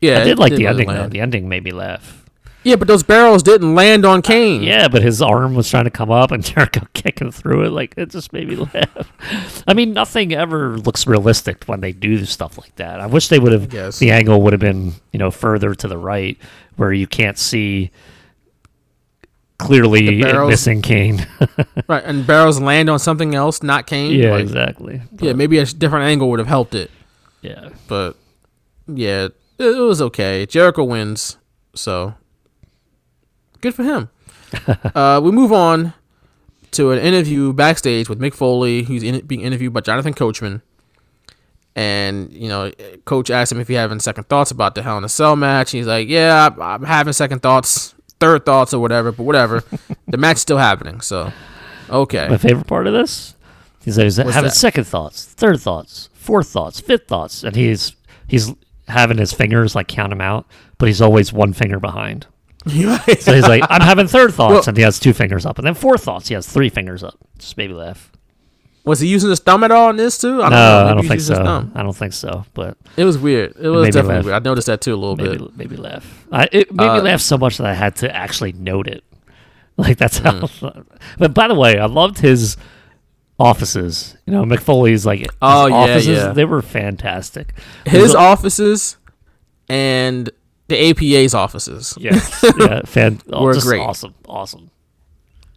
yeah, 0.02 0.22
I 0.22 0.24
did 0.24 0.40
like 0.40 0.54
the 0.56 0.68
ending 0.68 0.88
though. 0.88 1.08
The 1.10 1.20
ending 1.22 1.50
made 1.50 1.64
me 1.64 1.72
laugh. 1.72 2.19
Yeah, 2.64 2.76
but 2.76 2.88
those 2.90 3.04
barrels 3.04 3.42
didn't 3.42 3.74
land 3.74 4.06
on 4.06 4.22
Kane. 4.22 4.62
Yeah, 4.64 4.90
but 4.90 5.02
his 5.02 5.22
arm 5.22 5.56
was 5.56 5.70
trying 5.70 5.86
to 5.86 5.90
come 5.90 6.12
up 6.12 6.32
and 6.32 6.44
Jericho 6.46 6.86
kicking 6.94 7.32
through 7.32 7.66
it. 7.66 7.70
Like, 7.70 7.94
it 7.98 8.10
just 8.10 8.34
made 8.34 8.50
me 8.50 8.58
laugh. 8.58 9.64
I 9.68 9.74
mean, 9.74 9.94
nothing 9.94 10.34
ever 10.34 10.78
looks 10.78 11.08
realistic 11.08 11.64
when 11.66 11.80
they 11.80 11.94
do 11.94 12.26
stuff 12.26 12.58
like 12.58 12.76
that. 12.76 13.00
I 13.00 13.06
wish 13.06 13.30
they 13.30 13.40
would 13.40 13.54
have, 13.54 13.70
the 13.70 14.12
angle 14.12 14.42
would 14.42 14.52
have 14.54 14.60
been, 14.60 14.94
you 15.14 15.20
know, 15.20 15.32
further 15.32 15.74
to 15.74 15.88
the 15.88 15.98
right 15.98 16.38
where 16.76 16.92
you 16.92 17.08
can't 17.08 17.38
see 17.38 17.92
clearly 19.58 20.22
barrels- 20.22 20.50
missing 20.50 20.82
Kane. 20.82 21.26
Right, 21.88 22.04
and 22.04 22.28
barrels 22.28 22.60
land 22.60 22.90
on 22.90 23.00
something 23.00 23.34
else, 23.36 23.64
not 23.64 23.88
Kane. 23.88 24.12
yeah, 24.12 24.32
Like, 24.32 24.42
exactly. 24.42 25.02
Yeah, 25.20 25.34
maybe 25.34 25.58
a 25.58 25.66
different 25.66 26.06
angle 26.06 26.30
would 26.30 26.40
have 26.40 26.48
helped 26.48 26.76
it. 26.76 26.92
Yeah. 27.42 27.70
But 27.88 28.16
yeah, 28.88 29.26
it, 29.26 29.34
it 29.58 29.80
was 29.80 30.02
okay. 30.04 30.46
Jericho 30.46 30.84
wins, 30.84 31.38
so 31.74 32.14
good 33.62 33.76
for 33.76 33.84
him. 33.84 34.10
uh, 34.96 35.22
we 35.24 35.32
move 35.32 35.52
on 35.52 35.94
to 36.72 36.92
an 36.92 37.00
interview 37.00 37.54
backstage 37.54 38.10
with 38.10 38.20
Mick 38.20 38.34
Foley, 38.34 38.84
who's 38.84 39.04
in, 39.04 39.26
being 39.26 39.42
interviewed 39.42 39.74
by 39.74 39.82
Jonathan 39.82 40.14
Coachman. 40.14 40.62
And 41.76 42.32
you 42.34 42.50
know, 42.50 42.72
Coach 43.06 43.30
asked 43.30 43.52
him 43.52 43.60
if 43.60 43.68
he 43.68 43.76
having 43.76 44.00
second 44.00 44.26
thoughts 44.28 44.52
about 44.52 44.76
the 44.76 44.82
Hell 44.82 44.98
in 44.98 45.04
a 45.04 45.10
Cell 45.10 45.36
match. 45.36 45.72
He's 45.72 45.88
like, 45.88 46.10
"Yeah, 46.10 46.48
I'm, 46.48 46.62
I'm 46.62 46.84
having 46.84 47.14
second 47.14 47.40
thoughts, 47.40 47.96
third 48.20 48.46
thoughts, 48.46 48.74
or 48.74 48.80
whatever. 48.82 49.12
But 49.12 49.24
whatever, 49.24 49.64
the 50.08 50.18
match's 50.18 50.42
still 50.42 50.58
happening. 50.58 51.02
So, 51.02 51.32
okay, 51.90 52.28
My 52.28 52.38
favorite 52.38 52.68
part 52.68 52.88
of 52.88 52.94
this 52.94 53.36
is 53.86 53.96
that 53.96 54.04
he's 54.04 54.18
having 54.18 54.34
that? 54.44 54.52
second 54.52 54.86
thoughts, 54.86 55.26
third 55.26 55.60
thoughts, 55.62 56.10
fourth 56.14 56.50
thoughts, 56.50 56.80
fifth 56.80 57.08
thoughts, 57.08 57.44
and 57.44 57.56
he's 57.56 57.96
he's 58.28 58.54
having 58.88 59.18
his 59.18 59.32
fingers 59.32 59.76
like 59.76 59.88
count 59.88 60.10
them 60.10 60.22
out, 60.22 60.48
but 60.80 60.88
he's 60.88 61.02
always 61.02 61.32
one 61.32 61.54
finger 61.54 61.80
behind. 61.80 62.28
So 62.68 63.34
he's 63.34 63.48
like, 63.48 63.64
I'm 63.70 63.82
having 63.82 64.08
third 64.08 64.34
thoughts, 64.34 64.52
Well- 64.54 64.64
and 64.68 64.78
he 64.78 64.84
has 64.84 65.00
two 65.00 65.14
fingers 65.14 65.46
up, 65.46 65.58
and 65.58 65.66
then 65.68 65.74
fourth 65.74 66.04
thoughts, 66.04 66.28
he 66.28 66.36
has 66.36 66.48
three 66.48 66.70
fingers 66.70 67.04
up. 67.04 67.16
Just 67.38 67.58
made 67.58 67.70
me 67.70 67.76
laugh. 67.76 68.12
was 68.86 69.00
he 69.02 69.08
using 69.08 69.30
his 69.30 69.40
thumb 69.40 69.64
at 69.64 69.72
all 69.72 69.90
in 69.92 69.96
this 69.98 70.18
too? 70.18 70.42
I 70.42 70.50
No, 70.50 70.56
know. 70.84 70.88
I 70.90 70.94
don't 70.96 71.08
think 71.08 71.22
so. 71.22 71.70
I 71.76 71.84
don't 71.84 71.96
think 71.96 72.14
so, 72.14 72.46
but 72.54 72.78
It 72.98 73.06
was 73.06 73.18
weird. 73.18 73.54
It 73.60 73.70
was 73.70 73.86
me 73.86 73.92
definitely 73.92 74.26
weird. 74.26 74.36
I 74.36 74.40
noticed 74.50 74.68
that 74.68 74.82
too 74.82 74.94
a 74.94 74.98
little 74.98 75.16
maybe 75.16 75.38
bit. 75.38 75.58
maybe 75.58 75.76
laugh. 75.78 76.26
I, 76.32 76.48
it 76.52 76.74
made 76.74 76.88
Uh, 76.88 76.96
me 76.96 77.02
laugh 77.02 77.22
so 77.22 77.38
much 77.38 77.58
that 77.58 77.68
I 77.68 77.74
had 77.74 77.96
to 77.98 78.14
actually 78.16 78.52
note 78.54 78.88
it. 78.88 79.04
Like 79.78 79.98
that's 79.98 80.18
how. 80.18 80.32
Mm. 80.34 80.86
But 81.18 81.34
by 81.34 81.48
the 81.48 81.56
way, 81.56 81.80
I 81.80 81.86
loved 81.86 82.18
his 82.20 82.58
offices. 83.40 84.18
You 84.26 84.34
know, 84.34 84.44
Mick 84.44 84.60
Foley's 84.60 85.06
like 85.06 85.26
Oh, 85.42 85.68
yeah, 85.68 85.76
offices. 85.76 86.08
yeah. 86.18 86.32
They 86.34 86.44
were 86.46 86.62
fantastic. 86.62 87.54
His 87.86 88.14
offices 88.14 88.98
and 89.70 90.30
the 90.70 90.90
APA's 90.90 91.34
offices. 91.34 91.96
Yeah, 92.00 92.20
yeah, 92.58 92.82
fan, 92.86 93.20
oh, 93.32 93.44
Were 93.44 93.54
just 93.54 93.68
great. 93.68 93.82
awesome, 93.82 94.14
awesome. 94.28 94.70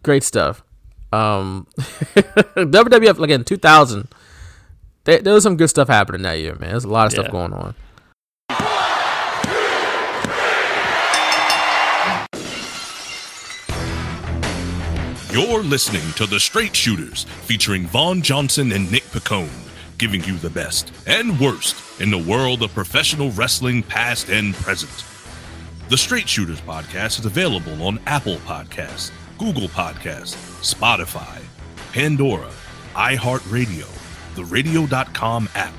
Great 0.02 0.24
stuff. 0.24 0.64
Um, 1.12 1.66
WWF 1.78 3.18
like 3.18 3.30
in 3.30 3.44
2000. 3.44 4.08
There, 5.04 5.18
there 5.20 5.34
was 5.34 5.42
some 5.42 5.56
good 5.56 5.68
stuff 5.68 5.88
happening 5.88 6.22
that 6.22 6.38
year, 6.38 6.54
man. 6.56 6.70
There's 6.70 6.84
a 6.84 6.88
lot 6.88 7.06
of 7.06 7.12
stuff 7.12 7.30
going 7.30 7.52
on. 7.52 7.74
You're 15.32 15.62
listening 15.62 16.12
to 16.16 16.26
The 16.26 16.38
Straight 16.38 16.76
Shooters, 16.76 17.24
featuring 17.24 17.86
Vaughn 17.86 18.20
Johnson 18.20 18.70
and 18.70 18.92
Nick 18.92 19.04
Picone, 19.04 19.48
giving 20.02 20.24
you 20.24 20.36
the 20.38 20.50
best 20.50 20.92
and 21.06 21.38
worst 21.38 21.76
in 22.00 22.10
the 22.10 22.18
world 22.18 22.60
of 22.60 22.74
professional 22.74 23.30
wrestling, 23.30 23.84
past 23.84 24.28
and 24.30 24.52
present. 24.54 25.04
The 25.90 25.96
Straight 25.96 26.28
Shooters 26.28 26.60
podcast 26.60 27.20
is 27.20 27.24
available 27.24 27.80
on 27.84 28.00
Apple 28.06 28.38
Podcasts, 28.38 29.12
Google 29.38 29.68
Podcasts, 29.68 30.34
Spotify, 30.60 31.40
Pandora, 31.92 32.50
iHeartRadio, 32.94 33.86
the 34.34 34.44
Radio.com 34.46 35.48
app, 35.54 35.74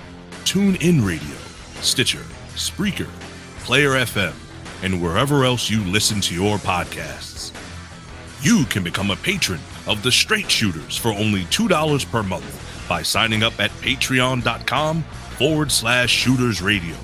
TuneIn 0.46 1.06
Radio, 1.06 1.36
Stitcher, 1.82 2.24
Spreaker, 2.56 3.10
Player 3.66 3.90
FM, 3.90 4.34
and 4.84 5.04
wherever 5.04 5.44
else 5.44 5.70
you 5.70 5.84
listen 5.84 6.22
to 6.22 6.34
your 6.34 6.56
podcasts. 6.60 7.52
You 8.42 8.64
can 8.68 8.86
become 8.86 9.12
a 9.12 9.18
patron 9.18 9.60
of 9.86 10.02
the 10.02 10.14
Straight 10.14 10.50
Shooters 10.50 10.96
for 10.96 11.10
only 11.10 11.42
$2 11.48 12.10
per 12.10 12.24
month 12.24 12.63
by 12.88 13.02
signing 13.02 13.44
up 13.44 13.60
at 13.60 13.72
patreon.com 13.72 15.04
forward 15.04 15.72
slash 15.72 16.10
shooters 16.10 16.62
radio. 16.62 16.96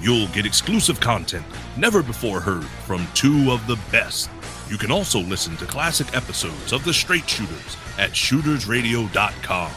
You'll 0.00 0.28
get 0.28 0.46
exclusive 0.46 1.00
content 1.00 1.44
never 1.76 2.02
before 2.02 2.40
heard 2.40 2.64
from 2.64 3.06
two 3.14 3.50
of 3.50 3.66
the 3.66 3.78
best. 3.90 4.30
You 4.68 4.78
can 4.78 4.90
also 4.90 5.20
listen 5.20 5.56
to 5.58 5.66
classic 5.66 6.14
episodes 6.16 6.72
of 6.72 6.84
The 6.84 6.92
Straight 6.92 7.28
Shooters 7.28 7.76
at 7.98 8.10
shootersradio.com. 8.10 9.70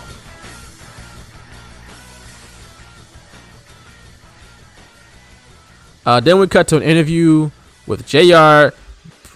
Uh, 6.06 6.20
then 6.20 6.40
we 6.40 6.48
cut 6.48 6.68
to 6.70 6.78
an 6.78 6.84
interview 6.84 7.52
with 7.86 8.08
JR, 8.08 8.74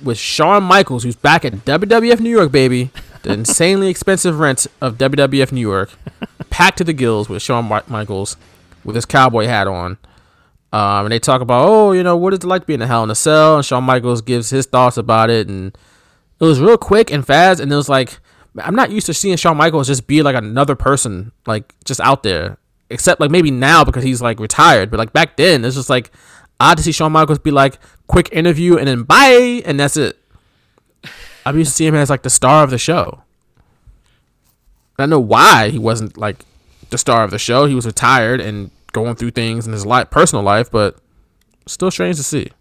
with 0.03 0.17
Shawn 0.17 0.63
Michaels, 0.63 1.03
who's 1.03 1.15
back 1.15 1.45
at 1.45 1.53
WWF 1.53 2.19
New 2.19 2.31
York, 2.31 2.51
baby. 2.51 2.89
The 3.23 3.33
insanely 3.33 3.87
expensive 3.89 4.39
rent 4.39 4.67
of 4.81 4.97
WWF 4.97 5.51
New 5.51 5.61
York, 5.61 5.91
packed 6.49 6.77
to 6.77 6.83
the 6.83 6.93
gills 6.93 7.29
with 7.29 7.41
Shawn 7.41 7.65
Michaels 7.87 8.37
with 8.83 8.95
his 8.95 9.05
cowboy 9.05 9.45
hat 9.45 9.67
on. 9.67 9.97
Um, 10.73 11.05
and 11.05 11.11
they 11.11 11.19
talk 11.19 11.41
about, 11.41 11.67
oh, 11.67 11.91
you 11.91 12.03
know, 12.03 12.17
what 12.17 12.33
is 12.33 12.39
it 12.39 12.45
like 12.45 12.65
being 12.65 12.79
in 12.79 12.83
a 12.83 12.87
Hell 12.87 13.03
in 13.03 13.09
a 13.09 13.15
Cell? 13.15 13.57
And 13.57 13.65
Shawn 13.65 13.83
Michaels 13.83 14.21
gives 14.21 14.49
his 14.49 14.65
thoughts 14.65 14.97
about 14.97 15.29
it, 15.29 15.47
and 15.47 15.77
it 16.39 16.43
was 16.43 16.59
real 16.59 16.77
quick 16.77 17.11
and 17.11 17.25
fast. 17.25 17.59
And 17.59 17.71
it 17.71 17.75
was 17.75 17.89
like, 17.89 18.19
I'm 18.57 18.75
not 18.75 18.91
used 18.91 19.05
to 19.05 19.13
seeing 19.13 19.37
Shawn 19.37 19.55
Michaels 19.55 19.87
just 19.87 20.07
be 20.07 20.21
like 20.21 20.35
another 20.35 20.75
person, 20.75 21.31
like 21.45 21.73
just 21.85 22.01
out 22.01 22.23
there. 22.23 22.57
Except 22.89 23.21
like 23.21 23.31
maybe 23.31 23.51
now 23.51 23.83
because 23.83 24.03
he's 24.03 24.21
like 24.21 24.39
retired, 24.39 24.91
but 24.91 24.97
like 24.97 25.13
back 25.13 25.37
then, 25.37 25.63
it's 25.63 25.75
just 25.75 25.89
like 25.89 26.11
odd 26.59 26.77
to 26.77 26.83
see 26.83 26.91
Shawn 26.91 27.11
Michaels 27.11 27.39
be 27.39 27.51
like 27.51 27.79
quick 28.07 28.29
interview 28.31 28.77
and 28.77 28.87
then 28.87 29.03
bye, 29.03 29.61
and 29.65 29.79
that's 29.79 29.95
it. 29.95 30.19
I'm 31.45 31.57
used 31.57 31.71
to 31.71 31.75
seeing 31.75 31.93
him 31.93 31.99
as 31.99 32.09
like 32.09 32.23
the 32.23 32.29
star 32.29 32.63
of 32.63 32.69
the 32.69 32.77
show. 32.77 33.23
I 34.97 35.05
know 35.05 35.19
why 35.19 35.69
he 35.69 35.79
wasn't 35.79 36.17
like 36.17 36.45
the 36.89 36.97
star 36.97 37.23
of 37.23 37.31
the 37.31 37.39
show. 37.39 37.65
He 37.65 37.75
was 37.75 37.85
retired 37.85 38.39
and 38.39 38.71
going 38.91 39.15
through 39.15 39.31
things 39.31 39.65
in 39.65 39.73
his 39.73 39.85
life, 39.85 40.09
personal 40.09 40.43
life, 40.43 40.69
but 40.71 40.97
still 41.65 41.91
strange 41.91 42.17
to 42.17 42.23
see. 42.23 42.51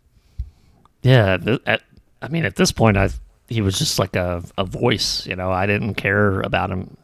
Yeah, 1.02 1.36
th- 1.36 1.60
at, 1.66 1.82
I 2.20 2.28
mean, 2.28 2.44
at 2.44 2.56
this 2.56 2.72
point, 2.72 2.96
I 2.96 3.10
he 3.48 3.60
was 3.60 3.78
just 3.78 3.98
like 3.98 4.16
a, 4.16 4.42
a 4.56 4.64
voice. 4.64 5.26
You 5.26 5.36
know, 5.36 5.50
I 5.50 5.66
didn't 5.66 5.94
care 5.94 6.40
about 6.40 6.70
him 6.70 6.96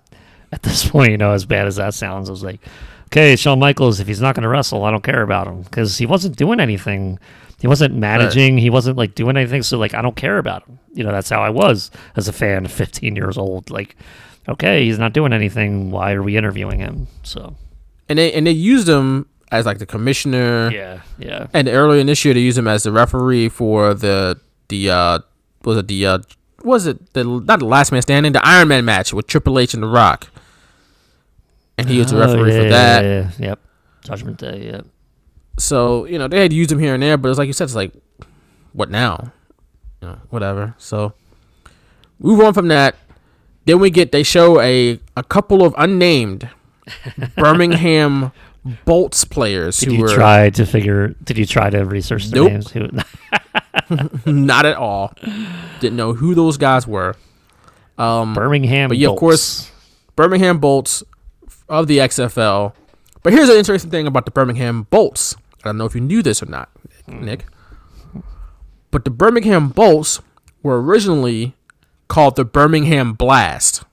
at 0.50 0.62
this 0.62 0.88
point. 0.90 1.10
You 1.12 1.18
know, 1.18 1.32
as 1.32 1.44
bad 1.44 1.66
as 1.66 1.76
that 1.76 1.94
sounds, 1.94 2.28
I 2.28 2.32
was 2.32 2.42
like, 2.42 2.60
okay, 3.06 3.36
Shawn 3.36 3.58
Michaels, 3.58 4.00
if 4.00 4.06
he's 4.06 4.20
not 4.20 4.34
going 4.34 4.42
to 4.42 4.48
wrestle, 4.48 4.84
I 4.84 4.90
don't 4.90 5.04
care 5.04 5.22
about 5.22 5.46
him 5.46 5.62
because 5.62 5.98
he 5.98 6.06
wasn't 6.06 6.36
doing 6.36 6.60
anything. 6.60 7.18
He 7.60 7.66
wasn't 7.66 7.94
managing. 7.94 8.56
He 8.58 8.70
wasn't 8.70 8.96
like 8.96 9.14
doing 9.14 9.36
anything. 9.36 9.62
So 9.62 9.78
like, 9.78 9.94
I 9.94 10.00
don't 10.02 10.14
care 10.16 10.38
about 10.38 10.66
him. 10.66 10.78
You 10.94 11.04
know, 11.04 11.10
that's 11.12 11.28
how 11.28 11.42
I 11.42 11.50
was 11.50 11.90
as 12.16 12.28
a 12.28 12.32
fan, 12.32 12.66
15 12.66 13.16
years 13.16 13.36
old. 13.36 13.70
Like, 13.70 13.96
okay, 14.48 14.84
he's 14.84 14.98
not 14.98 15.12
doing 15.12 15.32
anything. 15.32 15.90
Why 15.90 16.12
are 16.12 16.22
we 16.22 16.36
interviewing 16.36 16.78
him? 16.78 17.08
So 17.24 17.56
And 18.08 18.18
they 18.18 18.32
and 18.32 18.46
they 18.46 18.52
used 18.52 18.88
him 18.88 19.26
as 19.50 19.66
like 19.66 19.78
the 19.78 19.86
commissioner. 19.86 20.70
yeah, 20.70 21.00
yeah. 21.18 21.48
And 21.52 21.68
earlier 21.68 22.00
in 22.00 22.06
this 22.06 22.24
year, 22.24 22.32
they 22.34 22.40
used 22.40 22.58
him 22.58 22.68
as 22.68 22.84
the 22.84 22.92
referee 22.92 23.48
for 23.48 23.92
the 23.94 24.38
the 24.68 24.90
uh 24.90 25.18
was 25.64 25.78
it 25.78 25.88
the 25.88 26.06
uh 26.06 26.18
was 26.62 26.86
it 26.86 27.12
the 27.14 27.24
not 27.24 27.58
the 27.60 27.64
last 27.66 27.90
man 27.92 28.02
standing 28.02 28.32
the 28.32 28.46
Iron 28.46 28.68
Man 28.68 28.84
match 28.84 29.12
with 29.12 29.26
Triple 29.26 29.58
H 29.58 29.74
and 29.74 29.82
The 29.82 29.86
Rock. 29.88 30.28
And 31.76 31.88
he 31.88 31.98
was 31.98 32.10
the 32.10 32.16
Oh, 32.16 32.20
referee 32.20 32.52
yeah, 32.52 32.62
for 32.62 32.68
that. 32.70 33.04
Yeah, 33.04 33.30
yeah, 33.38 33.46
Yep. 33.48 33.58
Judgment 34.04 34.38
Day. 34.38 34.66
Yep. 34.72 34.86
So 35.58 36.04
you 36.06 36.18
know 36.18 36.28
they 36.28 36.40
had 36.40 36.52
used 36.52 36.70
him 36.72 36.78
here 36.78 36.94
and 36.94 37.02
there, 37.02 37.16
but 37.16 37.28
it's 37.28 37.38
like 37.38 37.46
you 37.46 37.52
said, 37.52 37.64
it's 37.64 37.74
like, 37.74 37.92
what 38.72 38.90
now? 38.90 39.32
You 40.00 40.08
know, 40.08 40.18
whatever. 40.30 40.74
So 40.78 41.12
move 42.18 42.40
on 42.40 42.54
from 42.54 42.68
that. 42.68 42.94
Then 43.64 43.80
we 43.80 43.90
get 43.90 44.12
they 44.12 44.22
show 44.22 44.60
a 44.60 44.98
a 45.16 45.22
couple 45.22 45.64
of 45.64 45.74
unnamed 45.76 46.48
Birmingham 47.36 48.32
Bolts 48.84 49.24
players 49.24 49.78
Did 49.78 49.88
who 49.90 49.94
you 49.96 50.02
were 50.02 50.14
try 50.14 50.50
to 50.50 50.64
figure? 50.64 51.08
Did 51.24 51.38
you 51.38 51.46
try 51.46 51.70
to 51.70 51.84
research 51.84 52.26
their 52.26 52.42
Nope. 52.42 52.52
names? 52.52 52.70
Who- 52.70 52.88
not 54.26 54.66
at 54.66 54.76
all. 54.76 55.12
Didn't 55.80 55.96
know 55.96 56.12
who 56.14 56.34
those 56.34 56.56
guys 56.56 56.86
were. 56.86 57.14
Um, 57.96 58.34
Birmingham. 58.34 58.88
but 58.88 58.98
yeah, 58.98 59.08
of 59.08 59.16
course, 59.16 59.70
Birmingham 60.16 60.58
Bolts 60.58 61.02
of 61.68 61.86
the 61.86 61.98
XFL. 61.98 62.72
But 63.22 63.32
here's 63.32 63.48
an 63.48 63.56
interesting 63.56 63.90
thing 63.90 64.06
about 64.06 64.24
the 64.24 64.30
Birmingham 64.30 64.84
Bolts. 64.90 65.36
I 65.68 65.72
don't 65.72 65.78
know 65.78 65.84
if 65.84 65.94
you 65.94 66.00
knew 66.00 66.22
this 66.22 66.42
or 66.42 66.46
not, 66.46 66.70
Nick. 67.06 67.44
But 68.90 69.04
the 69.04 69.10
Birmingham 69.10 69.68
Bolts 69.68 70.20
were 70.62 70.80
originally 70.82 71.54
called 72.08 72.36
the 72.36 72.44
Birmingham 72.44 73.12
Blast. 73.12 73.84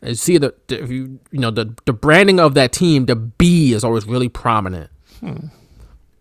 And 0.00 0.10
you 0.10 0.14
see 0.16 0.38
the, 0.38 0.54
the 0.66 0.82
if 0.82 0.90
you 0.90 1.20
you 1.30 1.38
know 1.38 1.50
the 1.50 1.74
the 1.84 1.92
branding 1.92 2.40
of 2.40 2.54
that 2.54 2.72
team, 2.72 3.06
the 3.06 3.16
B 3.16 3.72
is 3.72 3.84
always 3.84 4.06
really 4.06 4.28
prominent. 4.28 4.90
Hmm. 5.20 5.46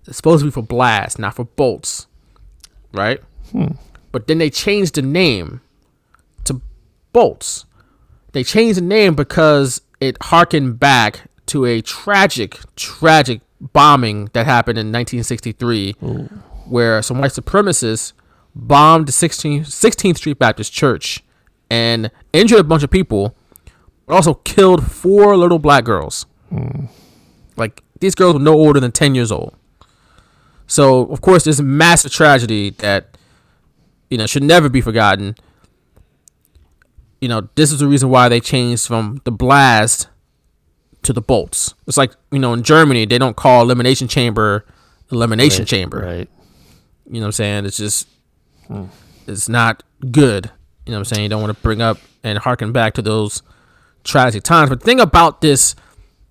It's 0.05 0.17
supposed 0.17 0.41
to 0.41 0.45
be 0.45 0.51
for 0.51 0.61
Blast, 0.61 1.17
not 1.17 1.35
for 1.35 1.45
Bolts, 1.45 2.07
right? 2.93 3.21
Hmm. 3.51 3.73
But 4.11 4.27
then 4.27 4.37
they 4.37 4.49
changed 4.49 4.95
the 4.95 5.01
name 5.01 5.61
to 6.45 6.61
Bolts. 7.13 7.65
They 8.33 8.43
changed 8.43 8.77
the 8.77 8.83
name 8.83 9.15
because 9.15 9.81
it 9.99 10.17
harkened 10.21 10.79
back 10.79 11.29
to 11.47 11.65
a 11.65 11.81
tragic, 11.81 12.59
tragic 12.75 13.41
bombing 13.71 14.29
that 14.33 14.45
happened 14.45 14.77
in 14.77 14.87
1963, 14.87 15.93
where 16.67 17.01
some 17.01 17.19
white 17.19 17.31
supremacists 17.31 18.13
bombed 18.53 19.07
the 19.07 19.11
16th, 19.11 19.61
16th 19.61 20.17
Street 20.17 20.37
Baptist 20.37 20.73
Church 20.73 21.23
and 21.69 22.11
injured 22.33 22.59
a 22.59 22.63
bunch 22.63 22.83
of 22.83 22.91
people, 22.91 23.35
but 24.05 24.15
also 24.15 24.33
killed 24.33 24.85
four 24.85 25.37
little 25.37 25.59
black 25.59 25.85
girls. 25.85 26.25
Hmm. 26.49 26.85
Like 27.55 27.81
these 27.99 28.15
girls 28.15 28.33
were 28.33 28.39
no 28.39 28.53
older 28.53 28.79
than 28.79 28.91
10 28.91 29.15
years 29.15 29.31
old. 29.31 29.55
So 30.67 31.05
of 31.05 31.21
course, 31.21 31.43
this 31.43 31.61
massive 31.61 32.11
tragedy 32.11 32.71
that 32.71 33.17
you 34.09 34.17
know 34.17 34.25
should 34.25 34.43
never 34.43 34.69
be 34.69 34.81
forgotten. 34.81 35.35
You 37.21 37.29
know, 37.29 37.47
this 37.55 37.71
is 37.71 37.79
the 37.79 37.87
reason 37.87 38.09
why 38.09 38.27
they 38.27 38.39
changed 38.39 38.87
from 38.87 39.21
the 39.23 39.31
blast 39.31 40.07
to 41.03 41.13
the 41.13 41.21
bolts. 41.21 41.73
It's 41.87 41.97
like 41.97 42.11
you 42.31 42.39
know 42.39 42.53
in 42.53 42.63
Germany 42.63 43.05
they 43.05 43.17
don't 43.17 43.35
call 43.35 43.61
elimination 43.61 44.07
chamber 44.07 44.65
elimination 45.11 45.61
Right, 45.61 45.67
chamber. 45.67 45.99
Right. 45.99 46.29
You 47.05 47.15
know 47.15 47.21
what 47.21 47.25
I'm 47.27 47.31
saying? 47.33 47.65
It's 47.65 47.77
just 47.77 48.07
it's 49.27 49.49
not 49.49 49.83
good. 50.11 50.51
You 50.85 50.91
know 50.91 50.97
what 50.97 50.99
I'm 50.99 51.05
saying? 51.05 51.23
You 51.23 51.29
don't 51.29 51.41
want 51.41 51.55
to 51.55 51.61
bring 51.61 51.81
up 51.81 51.97
and 52.23 52.37
harken 52.39 52.71
back 52.71 52.93
to 52.95 53.01
those 53.01 53.41
tragic 54.03 54.43
times. 54.43 54.69
But 54.69 54.79
the 54.81 54.85
thing 54.85 54.99
about 54.99 55.41
this 55.41 55.75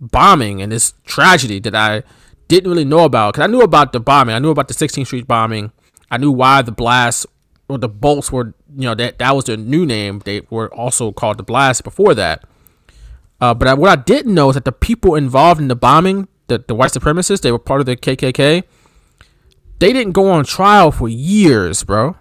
bombing 0.00 0.60
and 0.60 0.72
this 0.72 0.94
tragedy 1.04 1.60
that 1.60 1.74
I 1.74 2.02
didn't 2.48 2.70
really 2.70 2.84
know 2.84 3.04
about, 3.04 3.34
because 3.34 3.44
I 3.44 3.50
knew 3.50 3.62
about 3.62 3.92
the 3.92 4.00
bombing, 4.00 4.34
I 4.34 4.38
knew 4.38 4.50
about 4.50 4.68
the 4.68 4.74
16th 4.74 5.06
Street 5.06 5.26
bombing, 5.26 5.72
I 6.10 6.18
knew 6.18 6.30
why 6.30 6.62
the 6.62 6.72
blast 6.72 7.26
or 7.68 7.78
the 7.78 7.88
bolts 7.88 8.30
were, 8.30 8.54
you 8.74 8.82
know, 8.82 8.94
that 8.94 9.18
that 9.18 9.34
was 9.34 9.46
their 9.46 9.56
new 9.56 9.86
name. 9.86 10.20
They 10.24 10.42
were 10.50 10.72
also 10.74 11.12
called 11.12 11.38
the 11.38 11.42
blast 11.42 11.84
before 11.84 12.14
that. 12.14 12.44
Uh, 13.42 13.52
but 13.52 13.66
I, 13.66 13.74
what 13.74 13.90
I 13.90 13.96
didn't 14.00 14.32
know 14.32 14.50
is 14.50 14.54
that 14.54 14.64
the 14.64 14.70
people 14.70 15.16
involved 15.16 15.60
in 15.60 15.66
the 15.66 15.74
bombing, 15.74 16.28
the, 16.46 16.64
the 16.64 16.76
white 16.76 16.92
supremacists, 16.92 17.40
they 17.40 17.50
were 17.50 17.58
part 17.58 17.80
of 17.80 17.86
the 17.86 17.96
KKK. 17.96 18.62
They 19.80 19.92
didn't 19.92 20.12
go 20.12 20.30
on 20.30 20.44
trial 20.44 20.92
for 20.92 21.08
years, 21.08 21.82
bro. 21.82 22.14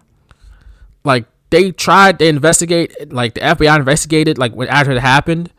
Like 1.03 1.27
they 1.51 1.69
tried 1.69 2.17
to 2.19 2.25
investigate, 2.25 3.13
like 3.13 3.35
the 3.35 3.41
FBI 3.41 3.77
investigated, 3.77 4.39
like 4.39 4.53
when 4.53 4.67
after 4.67 4.93
it 4.93 4.99
happened, 4.99 5.51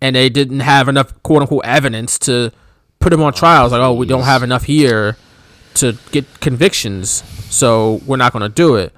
and 0.00 0.16
they 0.16 0.30
didn't 0.30 0.60
have 0.60 0.88
enough 0.88 1.22
quote 1.22 1.42
unquote 1.42 1.66
evidence 1.66 2.18
to 2.20 2.50
put 2.98 3.10
them 3.10 3.22
on 3.22 3.34
trial. 3.34 3.66
It's 3.66 3.72
like, 3.72 3.82
oh, 3.82 3.92
we 3.92 4.06
don't 4.06 4.22
have 4.22 4.42
enough 4.42 4.64
here 4.64 5.18
to 5.74 5.98
get 6.10 6.40
convictions, 6.40 7.22
so 7.54 8.00
we're 8.06 8.16
not 8.16 8.32
going 8.32 8.44
to 8.44 8.48
do 8.48 8.76
it. 8.76 8.94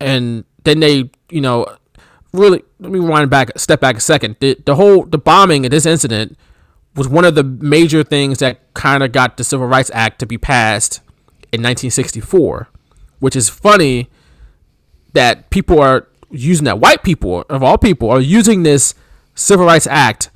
And 0.00 0.44
then 0.64 0.80
they, 0.80 1.08
you 1.30 1.40
know, 1.40 1.66
really 2.36 2.62
let 2.78 2.92
me 2.92 2.98
rewind 2.98 3.30
back, 3.30 3.58
step 3.58 3.80
back 3.80 3.96
a 3.96 4.00
second. 4.00 4.36
The, 4.40 4.56
the 4.64 4.76
whole 4.76 5.04
the 5.04 5.18
bombing 5.18 5.64
of 5.64 5.70
this 5.70 5.86
incident 5.86 6.36
was 6.94 7.08
one 7.08 7.24
of 7.24 7.34
the 7.34 7.44
major 7.44 8.02
things 8.02 8.38
that 8.38 8.72
kind 8.74 9.02
of 9.02 9.12
got 9.12 9.36
the 9.36 9.44
Civil 9.44 9.66
Rights 9.66 9.90
Act 9.94 10.18
to 10.20 10.26
be 10.26 10.38
passed 10.38 11.00
in 11.52 11.60
1964, 11.60 12.68
which 13.18 13.36
is 13.36 13.48
funny 13.48 14.08
that 15.12 15.50
people 15.50 15.80
are 15.80 16.08
using 16.30 16.64
that 16.64 16.78
white 16.78 17.02
people 17.02 17.44
of 17.48 17.62
all 17.62 17.78
people 17.78 18.10
are 18.10 18.20
using 18.20 18.62
this 18.62 18.94
Civil 19.34 19.66
Rights 19.66 19.86
Act 19.86 20.30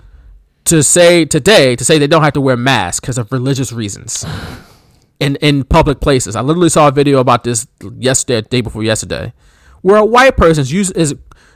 to 0.64 0.82
say 0.82 1.24
today 1.24 1.74
to 1.74 1.84
say 1.84 1.98
they 1.98 2.06
don't 2.06 2.22
have 2.22 2.32
to 2.34 2.40
wear 2.40 2.56
masks 2.56 3.00
because 3.00 3.18
of 3.18 3.32
religious 3.32 3.72
reasons 3.72 4.24
in 5.20 5.36
in 5.36 5.64
public 5.64 6.00
places. 6.00 6.36
I 6.36 6.42
literally 6.42 6.68
saw 6.68 6.88
a 6.88 6.92
video 6.92 7.18
about 7.18 7.44
this 7.44 7.66
yesterday, 7.98 8.46
day 8.48 8.60
before 8.60 8.82
yesterday, 8.82 9.32
where 9.82 9.96
a 9.96 10.04
white 10.04 10.36
person 10.36 10.62
is 10.62 10.72
use, 10.72 10.90
is 10.92 11.14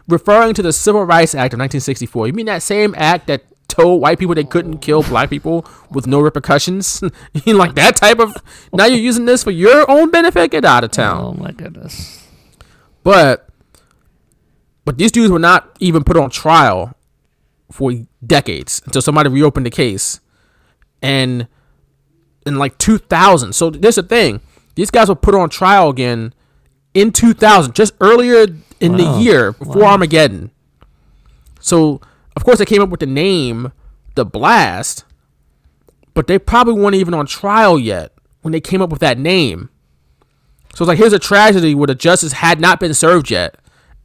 referring 0.09 0.55
to 0.55 0.62
the 0.62 0.72
Civil 0.72 1.05
Rights 1.05 1.35
Act 1.35 1.55
of 1.55 1.59
1964. 1.59 2.26
You 2.26 2.32
mean 2.32 2.47
that 2.47 2.62
same 2.62 2.94
act 2.97 3.26
that 3.28 3.44
told 3.68 4.01
white 4.01 4.18
people 4.18 4.35
they 4.35 4.44
couldn't 4.44 4.78
kill 4.78 5.02
black 5.02 5.31
people 5.31 5.66
with 5.90 6.06
no 6.06 6.20
repercussions? 6.20 7.02
you 7.44 7.55
like 7.55 7.74
that 7.74 7.97
type 7.97 8.18
of? 8.18 8.35
Now 8.72 8.86
you're 8.86 8.98
using 8.98 9.24
this 9.24 9.44
for 9.44 9.51
your 9.51 9.90
own 9.90 10.10
benefit? 10.10 10.51
Get 10.51 10.64
out 10.64 10.85
of 10.85 10.90
town. 10.90 11.20
Oh 11.20 11.32
my 11.32 11.52
goodness. 11.52 12.26
But 13.02 13.48
but 14.85 14.98
these 14.98 15.12
dudes 15.12 15.31
were 15.31 15.39
not 15.39 15.76
even 15.81 16.05
put 16.05 16.16
on 16.16 16.31
trial 16.31 16.94
for 17.70 17.93
decades 18.24 18.82
until 18.85 19.02
somebody 19.02 19.28
reopened 19.28 19.66
the 19.66 19.70
case. 19.70 20.20
And 21.02 21.48
in 22.47 22.59
like 22.59 22.78
2000. 22.78 23.52
So 23.55 23.70
there's 23.70 23.97
the 23.97 24.02
thing. 24.02 24.40
These 24.74 24.90
guys 24.90 25.09
were 25.09 25.14
put 25.14 25.35
on 25.35 25.48
trial 25.48 25.89
again 25.89 26.35
in 26.94 27.12
2000, 27.12 27.74
just 27.74 27.94
earlier 28.01 28.47
in 28.85 28.93
Wow. 28.93 28.98
the 29.16 29.23
year 29.23 29.52
before 29.52 29.85
Armageddon. 29.85 30.51
So, 31.61 32.01
of 32.36 32.44
course, 32.44 32.59
they 32.59 32.65
came 32.65 32.82
up 32.82 32.90
with 32.90 33.01
the 33.01 33.06
name 33.06 33.73
The 34.15 34.24
Blast, 34.24 35.05
but 36.12 36.27
they 36.27 36.39
probably 36.39 36.74
weren't 36.74 36.94
even 36.97 37.15
on 37.15 37.27
trial 37.27 37.78
yet 37.78 38.12
when 38.43 38.52
they 38.52 38.61
came 38.61 38.82
up 38.82 38.90
with 38.90 39.01
that 39.01 39.19
name. 39.19 39.70
So 40.74 40.85
it's 40.85 40.89
like 40.89 40.98
here's 40.98 41.12
a 41.12 41.19
tragedy 41.19 41.74
where 41.74 41.86
the 41.86 41.94
justice 41.94 42.32
had 42.35 42.61
not 42.61 42.81
been 42.81 42.94
served 42.94 43.31
yet, 43.31 43.56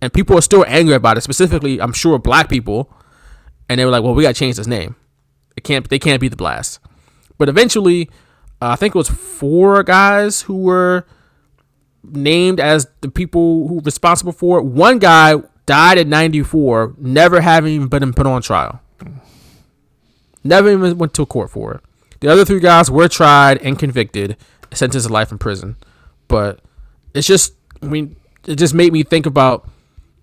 and 0.02 0.14
people 0.14 0.38
are 0.38 0.42
still 0.42 0.64
angry 0.68 0.94
about 0.96 1.18
it. 1.18 1.22
Specifically, 1.22 1.82
I'm 1.82 1.94
sure 1.94 2.18
black 2.20 2.48
people, 2.48 2.94
and 3.68 3.80
they 3.80 3.86
were 3.86 3.92
like, 3.92 4.04
"Well, 4.04 4.14
we 4.14 4.24
got 4.24 4.36
to 4.36 4.40
change 4.40 4.56
this 4.56 4.68
name. 4.68 4.96
It 5.58 5.64
can't. 5.64 5.90
They 5.90 5.98
can't 6.00 6.22
be 6.22 6.28
the 6.28 6.36
blast." 6.36 6.80
But 7.40 7.50
eventually, 7.50 8.08
uh, 8.62 8.68
I 8.70 8.76
think 8.76 8.94
it 8.96 8.98
was 8.98 9.10
four 9.10 9.82
guys 9.84 10.42
who 10.44 10.58
were 10.58 11.06
named 12.16 12.60
as 12.60 12.88
the 13.02 13.10
people 13.10 13.68
who 13.68 13.82
responsible 13.82 14.32
for 14.32 14.60
it. 14.60 14.64
One 14.64 15.00
guy 15.00 15.36
died 15.66 15.98
at 15.98 16.08
94, 16.08 16.96
never 16.98 17.42
having 17.42 17.74
even 17.74 17.88
been 17.88 18.14
put 18.14 18.26
on 18.26 18.42
trial. 18.42 18.82
Never 20.44 20.72
even 20.72 20.98
went 20.98 21.14
to 21.16 21.26
court 21.26 21.52
for 21.52 21.76
it. 21.76 21.82
The 22.22 22.28
other 22.28 22.46
three 22.46 22.60
guys 22.60 22.90
were 22.90 23.08
tried 23.08 23.60
and 23.60 23.78
convicted, 23.78 24.38
sentenced 24.72 25.08
to 25.08 25.14
life 25.14 25.32
in 25.32 25.38
prison. 25.38 25.76
But 26.28 26.60
it's 27.14 27.28
just, 27.28 27.54
I 27.82 27.86
mean, 27.86 28.16
it 28.46 28.56
just 28.56 28.74
made 28.74 28.94
me 28.94 29.04
think 29.04 29.26
about 29.26 29.68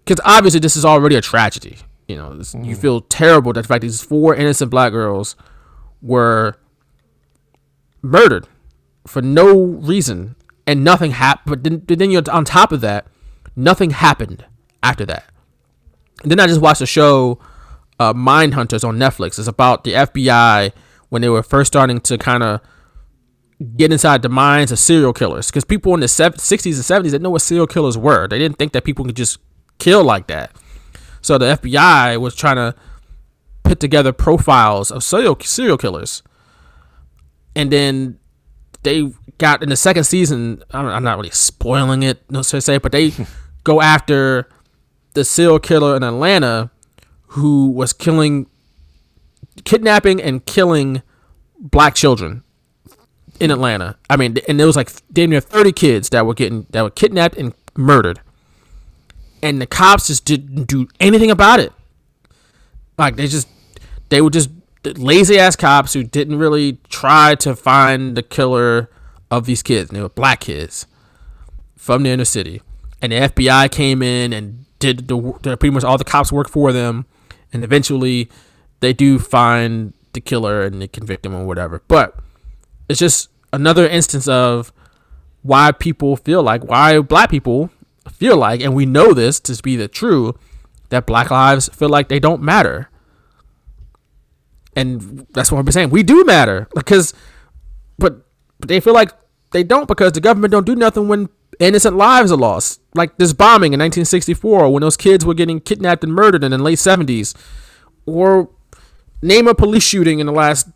because 0.04 0.20
obviously 0.24 0.60
this 0.60 0.76
is 0.76 0.84
already 0.84 1.16
a 1.16 1.20
tragedy. 1.20 1.78
You 2.08 2.16
know, 2.16 2.36
this, 2.36 2.54
you 2.54 2.76
mm. 2.76 2.78
feel 2.78 3.00
terrible 3.02 3.52
that 3.52 3.62
the 3.62 3.68
fact 3.68 3.82
these 3.82 4.00
four 4.00 4.34
innocent 4.34 4.70
black 4.70 4.92
girls 4.92 5.36
were 6.00 6.56
murdered 8.02 8.46
for 9.06 9.22
no 9.22 9.56
reason 9.56 10.36
and 10.66 10.84
nothing 10.84 11.12
happened. 11.12 11.62
But 11.62 11.64
then, 11.64 11.98
then 11.98 12.10
you're 12.10 12.28
on 12.30 12.44
top 12.44 12.72
of 12.72 12.80
that, 12.80 13.06
nothing 13.55 13.90
happened 13.90 14.44
after 14.82 15.06
that. 15.06 15.24
And 16.22 16.30
then 16.30 16.40
I 16.40 16.47
just 16.47 16.60
watched 16.60 16.80
the 16.80 16.86
show 16.86 17.38
uh, 17.98 18.12
Mind 18.12 18.55
Hunters 18.55 18.84
on 18.84 18.98
Netflix. 18.98 19.38
It's 19.38 19.48
about 19.48 19.84
the 19.84 19.93
FBI 19.93 20.72
when 21.09 21.22
they 21.22 21.28
were 21.28 21.43
first 21.43 21.68
starting 21.68 22.01
to 22.01 22.18
kind 22.18 22.43
of 22.43 22.60
get 23.76 23.93
inside 23.93 24.22
the 24.22 24.28
minds 24.28 24.72
of 24.72 24.78
serial 24.78 25.12
killers. 25.12 25.47
Because 25.47 25.64
people 25.64 25.94
in 25.94 26.01
the 26.01 26.06
60s 26.06 26.40
and 26.40 26.55
70s 26.55 27.05
didn't 27.05 27.22
know 27.22 27.30
what 27.30 27.43
serial 27.43 27.66
killers 27.66 27.97
were. 27.97 28.26
They 28.28 28.38
didn't 28.38 28.59
think 28.59 28.72
that 28.72 28.84
people 28.84 29.05
could 29.05 29.16
just 29.16 29.38
kill 29.78 30.05
like 30.05 30.26
that. 30.26 30.52
So 31.20 31.38
the 31.38 31.56
FBI 31.56 32.20
was 32.20 32.34
trying 32.36 32.56
to 32.56 32.74
put 33.66 33.80
together 33.80 34.12
profiles 34.12 34.90
of 34.90 35.02
serial 35.02 35.36
serial 35.40 35.76
killers, 35.76 36.22
and 37.55 37.72
then 37.72 38.18
they 38.82 39.12
got 39.38 39.62
in 39.62 39.68
the 39.68 39.76
second 39.76 40.04
season. 40.04 40.62
I'm 40.72 41.02
not 41.02 41.16
really 41.16 41.30
spoiling 41.30 42.02
it, 42.02 42.22
no 42.30 42.42
so 42.42 42.58
to 42.58 42.60
say, 42.60 42.78
but 42.78 42.92
they 42.92 43.12
go 43.64 43.80
after 43.80 44.48
the 45.14 45.24
serial 45.24 45.58
killer 45.58 45.96
in 45.96 46.02
Atlanta 46.02 46.70
who 47.28 47.70
was 47.70 47.92
killing, 47.92 48.46
kidnapping 49.64 50.20
and 50.20 50.44
killing 50.46 51.02
black 51.58 51.94
children 51.94 52.42
in 53.40 53.50
Atlanta. 53.50 53.96
I 54.08 54.16
mean, 54.16 54.36
and 54.48 54.58
there 54.58 54.66
was 54.66 54.76
like 54.76 54.90
damn 55.12 55.30
near 55.30 55.40
30 55.40 55.72
kids 55.72 56.10
that 56.10 56.26
were 56.26 56.34
getting 56.34 56.66
that 56.70 56.82
were 56.82 56.90
kidnapped 56.90 57.36
and 57.36 57.52
murdered 57.76 58.20
and 59.42 59.60
the 59.60 59.66
cops 59.66 60.08
just 60.08 60.24
didn't 60.24 60.64
do 60.64 60.88
anything 61.00 61.30
about 61.30 61.60
it. 61.60 61.72
Like 62.98 63.16
they 63.16 63.26
just 63.26 63.48
they 64.08 64.20
were 64.20 64.30
just 64.30 64.50
lazy 64.84 65.38
ass 65.38 65.56
cops 65.56 65.92
who 65.92 66.02
didn't 66.02 66.38
really 66.38 66.78
try 66.88 67.34
to 67.36 67.54
find 67.54 68.16
the 68.16 68.22
killer 68.22 68.90
of 69.31 69.47
these 69.47 69.62
kids. 69.62 69.90
they 69.90 70.01
were 70.01 70.09
black 70.09 70.40
kids 70.40 70.86
from 71.77 72.03
the 72.03 72.11
inner 72.11 72.24
city, 72.24 72.62
and 73.03 73.12
the 73.12 73.16
FBI 73.16 73.70
came 73.70 74.03
in 74.03 74.32
and 74.32 74.65
did 74.78 75.09
the, 75.09 75.57
pretty 75.59 75.70
much 75.70 75.85
all 75.85 75.98
the 75.98 76.05
cops 76.05 76.32
work 76.32 76.48
for 76.48 76.73
them, 76.73 77.07
and 77.53 77.65
eventually 77.65 78.28
they 78.81 78.93
do 78.93 79.19
find 79.19 79.93
the 80.12 80.20
killer 80.20 80.62
and 80.62 80.81
they 80.81 80.89
convict 80.89 81.24
him 81.24 81.35
or 81.35 81.47
whatever. 81.47 81.82
But 81.89 82.19
it's 82.89 82.98
just 82.98 83.28
another 83.53 83.86
instance 83.86 84.28
of 84.28 84.73
why 85.43 85.73
people 85.73 86.16
feel 86.16 86.43
like 86.43 86.65
why 86.65 86.98
black 87.01 87.31
people 87.31 87.70
feel 88.11 88.36
like, 88.36 88.61
and 88.61 88.74
we 88.74 88.86
know 88.86 89.12
this 89.12 89.40
to 89.40 89.62
be 89.62 89.77
the 89.77 89.89
true, 89.89 90.36
that 90.89 91.07
black 91.07 91.31
lives 91.31 91.69
feel 91.69 91.89
like 91.89 92.09
they 92.09 92.20
don't 92.20 92.43
matter. 92.43 92.89
And 94.74 95.27
that's 95.32 95.51
what 95.51 95.65
been 95.65 95.73
saying. 95.73 95.90
We 95.90 96.03
do 96.03 96.24
matter 96.24 96.69
because, 96.74 97.15
but, 97.98 98.26
but 98.59 98.69
they 98.69 98.81
feel 98.81 98.95
like 98.95 99.11
they 99.53 99.62
don't 99.62 99.89
because 99.89 100.12
the 100.12 100.20
government 100.20 100.53
don't 100.53 100.66
do 100.66 100.74
nothing 100.74 101.09
when 101.09 101.28
innocent 101.59 101.97
lives 101.97 102.33
are 102.33 102.37
lost. 102.37 102.81
Like 102.95 103.16
this 103.19 103.33
bombing 103.33 103.73
in 103.73 103.81
1964 103.81 104.70
when 104.70 104.81
those 104.81 104.97
kids 104.97 105.24
were 105.24 105.35
getting 105.35 105.61
kidnapped 105.61 106.05
and 106.05 106.12
murdered 106.12 106.45
in 106.45 106.51
the 106.51 106.59
late 106.59 106.78
70s, 106.78 107.35
or 108.07 108.51
name 109.23 109.49
a 109.49 109.55
police 109.55 109.85
shooting 109.85 110.19
in 110.19 110.27
the 110.27 110.33
last 110.33 110.69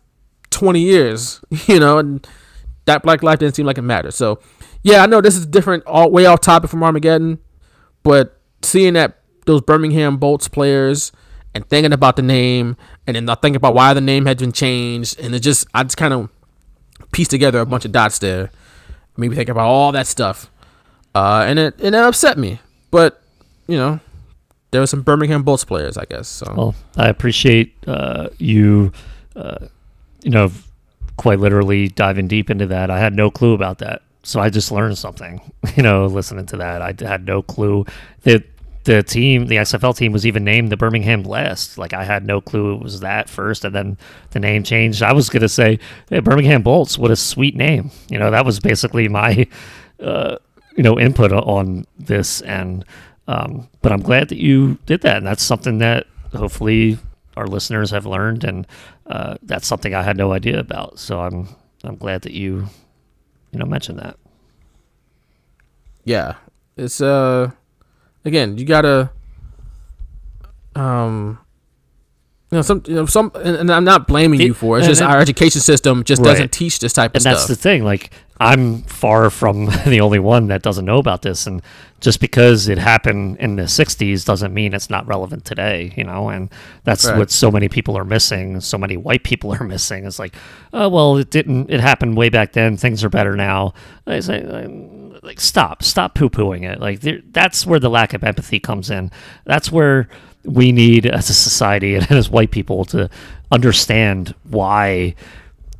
20 0.51 0.79
years. 0.79 1.41
You 1.67 1.79
know, 1.79 1.99
and 1.99 2.27
that 2.85 3.03
black 3.03 3.23
life 3.23 3.39
didn't 3.39 3.55
seem 3.55 3.65
like 3.65 3.77
it 3.77 3.83
mattered. 3.83 4.13
So 4.13 4.39
yeah, 4.83 5.03
I 5.03 5.05
know 5.05 5.21
this 5.21 5.35
is 5.35 5.45
different, 5.45 5.85
all 5.85 6.09
way 6.11 6.25
off 6.25 6.41
topic 6.41 6.69
from 6.69 6.83
Armageddon, 6.83 7.39
but 8.03 8.39
seeing 8.63 8.93
that 8.93 9.19
those 9.45 9.61
Birmingham 9.61 10.17
Bolts 10.17 10.47
players 10.47 11.11
and 11.53 11.67
thinking 11.69 11.93
about 11.93 12.15
the 12.15 12.21
name 12.21 12.77
and 13.05 13.15
then 13.15 13.25
thinking 13.27 13.55
about 13.55 13.75
why 13.75 13.93
the 13.93 14.01
name 14.01 14.25
had 14.25 14.37
been 14.37 14.51
changed 14.51 15.19
and 15.19 15.35
it 15.35 15.39
just 15.39 15.67
I 15.73 15.83
just 15.83 15.97
kind 15.97 16.13
of 16.13 16.29
pieced 17.11 17.31
together 17.31 17.59
a 17.59 17.65
bunch 17.65 17.85
of 17.85 17.91
dots 17.91 18.19
there. 18.19 18.51
Maybe 19.17 19.35
think 19.35 19.49
about 19.49 19.67
all 19.67 19.91
that 19.91 20.07
stuff, 20.07 20.49
uh, 21.13 21.45
and 21.47 21.59
it 21.59 21.79
and 21.81 21.95
it 21.95 22.03
upset 22.03 22.37
me. 22.37 22.59
But 22.89 23.21
you 23.67 23.77
know, 23.77 23.99
there 24.71 24.81
were 24.81 24.87
some 24.87 25.01
Birmingham 25.01 25.43
Bolts 25.43 25.65
players, 25.65 25.97
I 25.97 26.05
guess. 26.05 26.27
So. 26.27 26.53
Well, 26.55 26.75
I 26.97 27.09
appreciate 27.09 27.75
uh, 27.87 28.29
you, 28.37 28.93
uh, 29.35 29.67
you 30.23 30.31
know, 30.31 30.51
quite 31.17 31.39
literally 31.39 31.89
diving 31.89 32.27
deep 32.27 32.49
into 32.49 32.67
that. 32.67 32.89
I 32.89 32.99
had 32.99 33.13
no 33.13 33.29
clue 33.29 33.53
about 33.53 33.79
that 33.79 34.01
so 34.23 34.39
I 34.39 34.49
just 34.49 34.71
learned 34.71 34.97
something, 34.97 35.41
you 35.75 35.83
know, 35.83 36.05
listening 36.05 36.45
to 36.47 36.57
that. 36.57 36.81
I 36.81 36.93
had 36.99 37.25
no 37.25 37.41
clue 37.41 37.85
that 38.23 38.43
the 38.83 39.03
team, 39.03 39.47
the 39.47 39.57
XFL 39.57 39.95
team, 39.95 40.11
was 40.11 40.25
even 40.25 40.43
named 40.43 40.71
the 40.71 40.77
Birmingham 40.77 41.21
Blast. 41.21 41.77
Like 41.77 41.93
I 41.93 42.03
had 42.03 42.25
no 42.25 42.41
clue 42.41 42.75
it 42.75 42.81
was 42.81 43.01
that 43.01 43.29
first, 43.29 43.63
and 43.63 43.75
then 43.75 43.97
the 44.31 44.39
name 44.39 44.63
changed. 44.63 45.03
I 45.03 45.13
was 45.13 45.29
gonna 45.29 45.49
say 45.49 45.79
hey, 46.09 46.19
Birmingham 46.19 46.63
Bolts. 46.63 46.97
What 46.97 47.11
a 47.11 47.15
sweet 47.15 47.55
name. 47.55 47.91
You 48.09 48.19
know, 48.19 48.31
that 48.31 48.45
was 48.45 48.59
basically 48.59 49.07
my, 49.07 49.47
uh, 49.99 50.37
you 50.75 50.83
know, 50.83 50.99
input 50.99 51.31
on 51.31 51.85
this. 51.99 52.41
And 52.41 52.85
um, 53.27 53.69
but 53.81 53.91
I'm 53.91 54.01
glad 54.01 54.29
that 54.29 54.37
you 54.37 54.77
did 54.85 55.01
that, 55.01 55.17
and 55.17 55.27
that's 55.27 55.43
something 55.43 55.77
that 55.79 56.07
hopefully 56.33 56.97
our 57.37 57.47
listeners 57.47 57.91
have 57.91 58.05
learned, 58.05 58.43
and 58.43 58.67
uh, 59.07 59.37
that's 59.43 59.67
something 59.67 59.93
I 59.93 60.01
had 60.01 60.17
no 60.17 60.33
idea 60.33 60.59
about. 60.59 60.99
So 60.99 61.19
I'm 61.19 61.47
I'm 61.83 61.95
glad 61.95 62.23
that 62.23 62.33
you 62.33 62.67
you 63.51 63.59
know 63.59 63.65
mentioned 63.65 63.99
that. 63.99 64.17
Yeah, 66.03 66.35
it's 66.77 66.99
uh, 66.99 67.51
again, 68.25 68.57
you 68.57 68.65
gotta 68.65 69.11
um, 70.75 71.37
you 72.49 72.57
know, 72.57 72.61
some, 72.61 72.83
you 72.87 72.95
know, 72.95 73.05
some, 73.05 73.31
and, 73.35 73.55
and 73.57 73.71
I'm 73.71 73.83
not 73.83 74.07
blaming 74.07 74.39
you 74.41 74.53
for 74.53 74.77
it. 74.77 74.79
It's 74.81 74.87
just 74.87 75.01
and- 75.01 75.11
our 75.11 75.19
education 75.19 75.61
system 75.61 76.03
just 76.03 76.21
Right. 76.21 76.31
doesn't 76.31 76.51
teach 76.51 76.79
this 76.79 76.93
type 76.93 77.11
of 77.11 77.15
and 77.15 77.21
stuff. 77.21 77.31
And 77.33 77.37
that's 77.39 77.47
the 77.47 77.55
thing 77.55 77.83
like 77.83 78.11
i'm 78.39 78.81
far 78.83 79.29
from 79.29 79.65
the 79.85 80.01
only 80.01 80.17
one 80.17 80.47
that 80.47 80.63
doesn't 80.63 80.85
know 80.85 80.97
about 80.97 81.21
this 81.21 81.45
and 81.45 81.61
just 81.99 82.19
because 82.19 82.67
it 82.67 82.79
happened 82.79 83.37
in 83.37 83.55
the 83.55 83.63
60s 83.67 84.25
doesn't 84.25 84.51
mean 84.51 84.73
it's 84.73 84.89
not 84.89 85.05
relevant 85.05 85.45
today 85.45 85.93
you 85.95 86.03
know 86.03 86.29
and 86.29 86.49
that's 86.83 87.05
Right. 87.05 87.19
what 87.19 87.29
so 87.29 87.51
many 87.51 87.69
people 87.69 87.95
are 87.95 88.03
missing 88.03 88.59
so 88.59 88.79
many 88.79 88.97
white 88.97 89.23
people 89.23 89.53
are 89.53 89.63
missing 89.75 90.05
it's 90.07 90.17
like 90.17 90.33
oh 90.73 90.89
well 90.89 91.17
it 91.17 91.29
didn't 91.29 91.69
it 91.69 91.81
happened 91.81 92.17
way 92.17 92.29
back 92.29 92.53
then 92.53 92.77
things 92.77 93.03
are 93.03 93.09
better 93.09 93.35
now 93.35 93.75
I 94.07 94.19
say, 94.21 94.41
um, 94.43 95.00
like 95.21 95.39
stop 95.39 95.83
stop 95.83 96.15
poo-pooing 96.15 96.63
it. 96.63 96.79
Like 96.79 97.01
there, 97.01 97.21
that's 97.31 97.65
where 97.65 97.79
the 97.79 97.89
lack 97.89 98.13
of 98.13 98.23
empathy 98.23 98.59
comes 98.59 98.89
in. 98.89 99.11
That's 99.45 99.71
where 99.71 100.09
we 100.43 100.71
need 100.71 101.05
as 101.05 101.29
a 101.29 101.33
society 101.33 101.95
and 101.95 102.09
as 102.11 102.29
white 102.29 102.51
people 102.51 102.85
to 102.85 103.09
understand 103.51 104.33
why 104.49 105.15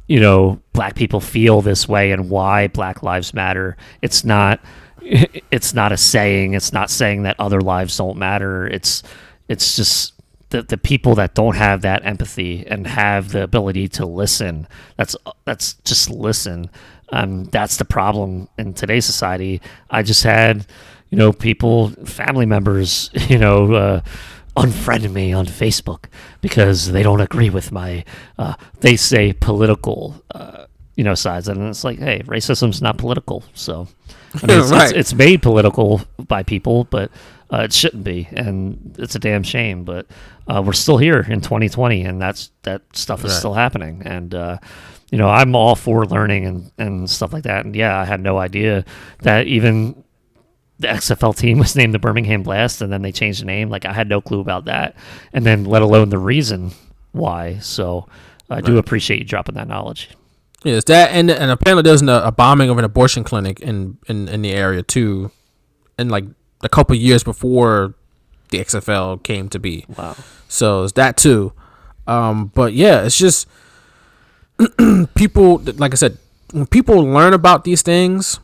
you 0.07 0.19
know 0.19 0.61
black 0.73 0.95
people 0.95 1.21
feel 1.21 1.61
this 1.61 1.87
way 1.87 2.11
and 2.11 2.29
why 2.29 2.67
black 2.67 3.03
lives 3.03 3.33
matter. 3.33 3.77
It's 4.01 4.23
not 4.23 4.59
it's 5.01 5.73
not 5.73 5.91
a 5.91 5.97
saying. 5.97 6.53
It's 6.53 6.73
not 6.73 6.89
saying 6.89 7.23
that 7.23 7.39
other 7.39 7.61
lives 7.61 7.97
don't 7.97 8.17
matter. 8.17 8.67
It's 8.67 9.03
it's 9.47 9.75
just 9.75 10.13
the, 10.51 10.61
the 10.61 10.77
people 10.77 11.15
that 11.15 11.33
don't 11.33 11.55
have 11.55 11.81
that 11.81 12.05
empathy 12.05 12.65
and 12.67 12.85
have 12.85 13.31
the 13.31 13.41
ability 13.41 13.87
to 13.87 14.05
listen 14.05 14.67
that's 14.97 15.15
that's 15.45 15.73
just 15.85 16.09
listen 16.09 16.69
um, 17.11 17.43
that's 17.45 17.77
the 17.77 17.85
problem 17.85 18.47
in 18.57 18.73
today's 18.73 19.05
society 19.05 19.61
i 19.89 20.01
just 20.01 20.23
had 20.23 20.65
you 21.09 21.17
know 21.17 21.31
people 21.33 21.89
family 22.05 22.45
members 22.45 23.09
you 23.29 23.37
know 23.37 23.73
uh, 23.73 24.01
unfriend 24.57 25.11
me 25.13 25.31
on 25.31 25.45
Facebook 25.45 26.05
because 26.41 26.91
they 26.91 27.03
don't 27.03 27.21
agree 27.21 27.49
with 27.49 27.71
my, 27.71 28.03
uh, 28.37 28.53
they 28.81 28.97
say 28.97 29.31
political, 29.31 30.21
uh, 30.35 30.65
you 30.97 31.05
know, 31.05 31.15
sides. 31.15 31.47
And 31.47 31.61
it's 31.69 31.85
like, 31.85 31.99
hey, 31.99 32.21
racism's 32.25 32.81
not 32.81 32.97
political. 32.97 33.45
So 33.53 33.87
I 34.43 34.45
mean, 34.47 34.59
it's, 34.59 34.71
Right. 34.71 34.89
it's, 34.89 34.91
it's 34.91 35.13
made 35.13 35.41
political 35.41 36.01
by 36.27 36.43
people, 36.43 36.83
but 36.85 37.11
Uh, 37.53 37.63
it 37.63 37.73
shouldn't 37.73 38.03
be, 38.05 38.29
and 38.31 38.95
it's 38.97 39.13
a 39.15 39.19
damn 39.19 39.43
shame. 39.43 39.83
But 39.83 40.05
uh, 40.47 40.61
we're 40.65 40.71
still 40.71 40.97
here 40.97 41.19
in 41.19 41.41
2020, 41.41 42.03
and 42.03 42.21
that's 42.21 42.49
that 42.63 42.81
stuff 42.93 43.25
is 43.25 43.31
Right. 43.31 43.39
still 43.39 43.53
happening. 43.53 44.01
And 44.05 44.33
uh, 44.33 44.57
you 45.11 45.17
know, 45.17 45.29
I'm 45.29 45.55
all 45.55 45.75
for 45.75 46.05
learning 46.05 46.45
and 46.45 46.71
and 46.77 47.09
stuff 47.09 47.33
like 47.33 47.43
that. 47.43 47.65
And 47.65 47.75
yeah, 47.75 47.99
I 47.99 48.05
had 48.05 48.21
no 48.21 48.37
idea 48.37 48.85
that 49.19 49.45
even 49.45 50.03
the 50.79 50.87
XFL 50.87 51.35
team 51.37 51.59
was 51.59 51.75
named 51.75 51.93
the 51.93 51.99
Birmingham 51.99 52.43
Blast, 52.43 52.81
and 52.81 52.91
then 52.91 53.01
they 53.01 53.11
changed 53.11 53.41
the 53.41 53.45
name. 53.45 53.69
Like 53.69 53.85
I 53.85 53.93
had 53.93 54.09
no 54.09 54.21
clue 54.21 54.39
about 54.39 54.65
that, 54.65 54.95
and 55.33 55.45
then 55.45 55.65
let 55.65 55.81
alone 55.81 56.09
the 56.09 56.17
reason 56.17 56.71
why. 57.11 57.59
So 57.59 58.07
I 58.49 58.61
do 58.61 58.77
appreciate 58.77 59.19
you 59.19 59.25
dropping 59.25 59.55
that 59.55 59.67
knowledge. 59.67 60.09
Yes, 60.63 60.85
that 60.85 61.11
and 61.11 61.29
and 61.29 61.51
apparently 61.51 61.83
there's 61.83 62.01
a, 62.01 62.21
a 62.25 62.31
bombing 62.31 62.69
of 62.69 62.77
an 62.77 62.85
abortion 62.85 63.23
clinic 63.23 63.59
in, 63.59 63.97
in 64.07 64.29
in 64.29 64.41
the 64.41 64.51
area 64.51 64.81
too, 64.81 65.31
in 65.99 66.09
like 66.09 66.25
a 66.61 66.69
couple 66.69 66.95
years 66.95 67.23
before 67.23 67.95
the 68.49 68.59
XFL 68.59 69.21
came 69.23 69.49
to 69.49 69.59
be. 69.59 69.85
Wow. 69.97 70.15
So 70.47 70.83
it's 70.83 70.93
that 70.93 71.17
too. 71.17 71.53
Um, 72.07 72.51
but 72.53 72.73
yeah, 72.73 73.03
it's 73.03 73.17
just 73.17 73.47
people. 75.15 75.57
Like 75.77 75.93
I 75.93 75.95
said, 75.95 76.17
when 76.51 76.65
people 76.65 76.97
learn 77.01 77.33
about 77.33 77.63
these 77.63 77.81
things, 77.81 78.39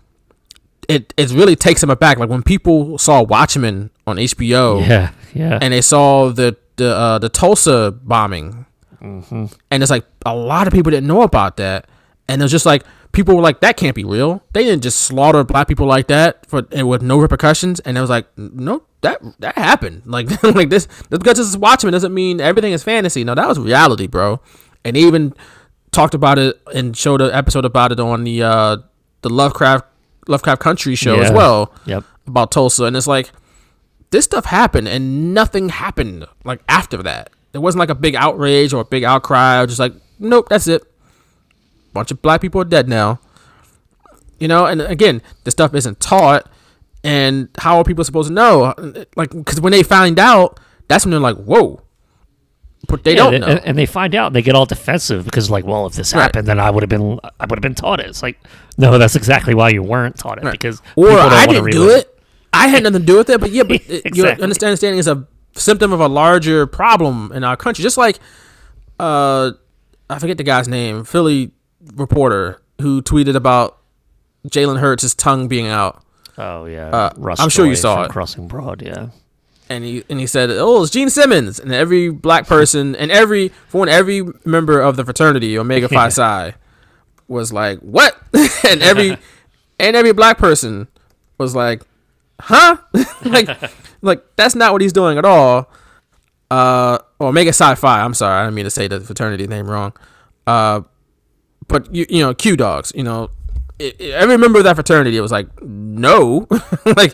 it 0.88 1.14
it 1.18 1.32
really 1.32 1.56
takes 1.56 1.82
them 1.82 1.90
aback. 1.90 2.18
Like 2.18 2.30
when 2.30 2.44
people 2.44 2.98
saw 2.98 3.22
Watchmen 3.24 3.90
on 4.06 4.18
HBO, 4.18 4.82
Yeah, 4.88 5.12
yeah. 5.34 5.60
and 5.62 5.74
they 5.74 5.82
saw 5.82 6.30
the 6.30 6.56
the 6.78 6.96
uh, 6.96 7.20
the 7.20 7.30
Tulsa 7.30 7.92
bombing, 8.04 8.66
Mm-hmm. 9.02 9.46
and 9.70 9.84
it's 9.84 9.92
like 9.92 10.06
a 10.26 10.36
lot 10.36 10.66
of 10.68 10.74
people 10.74 10.90
didn't 10.90 11.08
know 11.08 11.22
about 11.22 11.58
that, 11.58 11.88
and 12.28 12.42
it 12.42 12.44
was 12.44 12.52
just 12.52 12.66
like 12.66 12.84
people 13.12 13.36
were 13.36 13.42
like, 13.44 13.60
"That 13.62 13.78
can't 13.78 13.96
be 13.96 14.04
real." 14.04 14.42
They 14.54 14.64
didn't 14.64 14.82
just 14.82 15.02
slaughter 15.02 15.44
black 15.44 15.68
people 15.68 15.86
like 15.86 16.08
that 16.08 16.46
for 16.50 16.64
and 16.72 16.88
with 16.90 17.02
no 17.04 17.20
repercussions, 17.20 17.80
and 17.82 17.96
it 17.98 18.02
was 18.02 18.10
like, 18.10 18.26
"No, 18.38 18.82
that 19.02 19.22
that 19.40 19.56
happened." 19.56 20.02
Like 20.08 20.42
like 20.44 20.70
this 20.72 20.88
because 21.12 21.38
this 21.38 21.48
is 21.48 21.58
Watchmen 21.58 21.92
doesn't 21.94 22.14
mean 22.14 22.42
everything 22.42 22.74
is 22.74 22.84
fantasy. 22.84 23.24
No, 23.24 23.36
that 23.36 23.48
was 23.48 23.60
reality, 23.60 24.08
bro. 24.08 24.40
And 24.84 24.98
even 24.98 25.34
talked 25.98 26.14
about 26.14 26.38
it 26.40 26.60
and 26.74 26.96
showed 26.96 27.22
an 27.22 27.32
episode 27.32 27.66
about 27.66 27.92
it 27.92 28.00
on 28.00 28.24
the 28.24 28.44
uh 28.44 28.78
the 29.22 29.30
Lovecraft 29.30 29.86
Lovecraft 30.28 30.62
Country 30.62 30.96
show 30.96 31.20
as 31.20 31.32
well 31.32 31.74
Yep. 31.86 32.04
about 32.28 32.52
Tulsa, 32.52 32.84
and 32.86 32.96
it's 32.96 33.08
like 33.08 33.32
this 34.12 34.26
stuff 34.26 34.46
happened 34.46 34.88
and 34.88 35.34
nothing 35.34 35.70
happened 35.70 36.26
like 36.46 36.62
after 36.70 37.02
that. 37.04 37.30
It 37.54 37.60
wasn't 37.60 37.80
like 37.80 37.90
a 37.90 37.96
big 37.96 38.16
outrage 38.16 38.72
or 38.74 38.82
a 38.82 38.86
big 38.86 39.04
outcry. 39.04 39.60
Or 39.62 39.66
just 39.68 39.80
like, 39.80 39.94
nope, 40.20 40.48
that's 40.50 40.68
it. 40.68 40.84
Bunch 41.94 42.12
of 42.12 42.22
black 42.22 42.40
people 42.42 42.62
are 42.62 42.66
dead 42.66 42.88
now. 42.88 43.20
You 44.40 44.48
know, 44.48 44.66
and 44.68 44.82
again, 44.82 45.22
the 45.46 45.52
stuff 45.52 45.74
isn't 45.74 46.00
taught, 46.00 46.48
and 47.04 47.50
how 47.58 47.78
are 47.80 47.84
people 47.84 48.04
supposed 48.04 48.28
to 48.28 48.34
know? 48.34 48.74
Like, 49.16 49.32
because 49.32 49.60
when 49.60 49.72
they 49.72 49.82
find 49.82 50.20
out, 50.20 50.60
that's 50.88 51.04
when 51.06 51.12
they're 51.12 51.20
like, 51.20 51.38
whoa. 51.38 51.82
But 52.88 53.04
they 53.04 53.12
Yeah, 53.16 53.30
don't 53.32 53.42
know. 53.42 53.48
And, 53.48 53.60
and 53.66 53.78
they 53.78 53.86
find 53.86 54.16
out 54.16 54.28
and 54.28 54.36
they 54.36 54.42
get 54.42 54.56
all 54.56 54.66
defensive 54.66 55.26
because 55.26 55.50
like, 55.50 55.66
well, 55.66 55.86
if 55.88 55.94
this 55.94 56.14
Right. 56.14 56.22
happened, 56.24 56.48
then 56.48 56.60
I 56.60 56.70
would 56.70 56.84
have 56.84 56.90
been 56.90 57.20
I 57.40 57.46
would 57.46 57.58
have 57.58 57.62
been 57.62 57.76
taught 57.76 58.00
it. 58.00 58.06
It's 58.08 58.24
like, 58.24 58.40
no, 58.78 58.98
that's 58.98 59.16
exactly 59.16 59.54
why 59.54 59.70
you 59.70 59.84
weren't 59.84 60.18
taught 60.18 60.38
it 60.44 60.50
because 60.52 60.82
or 60.96 61.10
I 61.12 61.46
didn't 61.48 61.72
do 61.72 61.90
it. 61.90 62.14
I 62.54 62.68
had 62.70 62.84
nothing 62.84 63.02
to 63.02 63.06
do 63.06 63.18
with 63.18 63.30
it, 63.30 63.40
but 63.42 63.52
yeah, 63.52 63.64
but 63.64 63.82
it- 63.88 64.16
your 64.16 64.28
understanding 64.30 64.98
is 65.00 65.08
a 65.08 65.28
symptom 65.54 65.92
of 65.92 66.00
a 66.00 66.08
larger 66.08 66.66
problem 66.66 67.32
in 67.34 67.44
our 67.44 67.58
country. 67.58 67.84
Just 67.84 67.98
like, 67.98 68.20
uh, 69.00 69.52
I 70.10 70.20
forget 70.20 70.38
the 70.38 70.44
guy's 70.44 70.68
name, 70.68 71.04
Philly 71.04 71.52
reporter 71.96 72.62
who 72.82 73.02
tweeted 73.02 73.36
about 73.36 73.78
Jalen 74.48 74.80
Hurts' 74.80 75.14
tongue 75.16 75.48
being 75.48 75.68
out, 75.68 76.04
Oh 76.38 76.66
yeah, 76.66 76.90
Uh, 76.90 77.34
I'm 77.40 77.50
sure 77.50 77.66
you 77.66 77.76
saw 77.76 78.04
it. 78.04 78.12
Crossing 78.12 78.48
Broad. 78.48 78.82
Yeah, 78.84 79.08
and 79.70 79.84
he 79.84 80.04
and 80.10 80.20
he 80.20 80.28
said, 80.28 80.50
"Oh, 80.52 80.84
it's 80.84 80.92
Gene 80.92 81.10
Simmons," 81.10 81.60
and 81.60 81.74
every 81.74 82.10
black 82.10 82.48
person 82.48 82.96
and 82.96 83.12
every 83.12 83.50
for 83.68 83.80
one, 83.80 83.90
every 83.90 84.24
member 84.46 84.80
of 84.82 84.96
the 84.96 85.04
fraternity 85.06 85.58
Omega 85.58 85.88
Phi 85.90 86.10
Psi 86.10 86.54
was 87.28 87.52
like, 87.54 87.80
"What?" 87.80 88.18
and 88.68 88.82
every 88.82 89.18
and 89.80 89.96
every 89.96 90.12
black 90.14 90.38
person 90.38 90.88
was 91.38 91.56
like, 91.56 91.84
"Huh?" 92.42 92.78
like, 93.26 93.50
like 94.02 94.24
that's 94.36 94.56
not 94.56 94.72
what 94.74 94.82
he's 94.82 94.94
doing 94.94 95.18
at 95.18 95.26
all. 95.26 95.70
Uh, 96.50 96.98
or 97.20 97.28
Omega 97.30 97.52
Psi 97.52 97.76
Phi. 97.76 98.02
I'm 98.02 98.14
sorry, 98.14 98.40
I 98.40 98.44
didn't 98.46 98.56
mean 98.56 98.66
to 98.66 98.72
say 98.72 98.88
the 98.88 99.00
fraternity 99.02 99.48
name 99.48 99.70
wrong. 99.70 99.94
Uh, 100.46 100.82
but 101.68 101.94
you 101.94 102.06
you 102.10 102.22
know, 102.22 102.34
Q 102.34 102.56
Dogs. 102.56 102.94
You 102.96 103.04
know, 103.04 103.30
i 103.82 103.94
i- 104.00 104.04
every 104.04 104.38
member 104.38 104.58
of 104.60 104.64
that 104.64 104.76
fraternity 104.76 105.20
was 105.20 105.32
like, 105.32 105.48
"No," 105.62 106.48
like. 106.86 107.14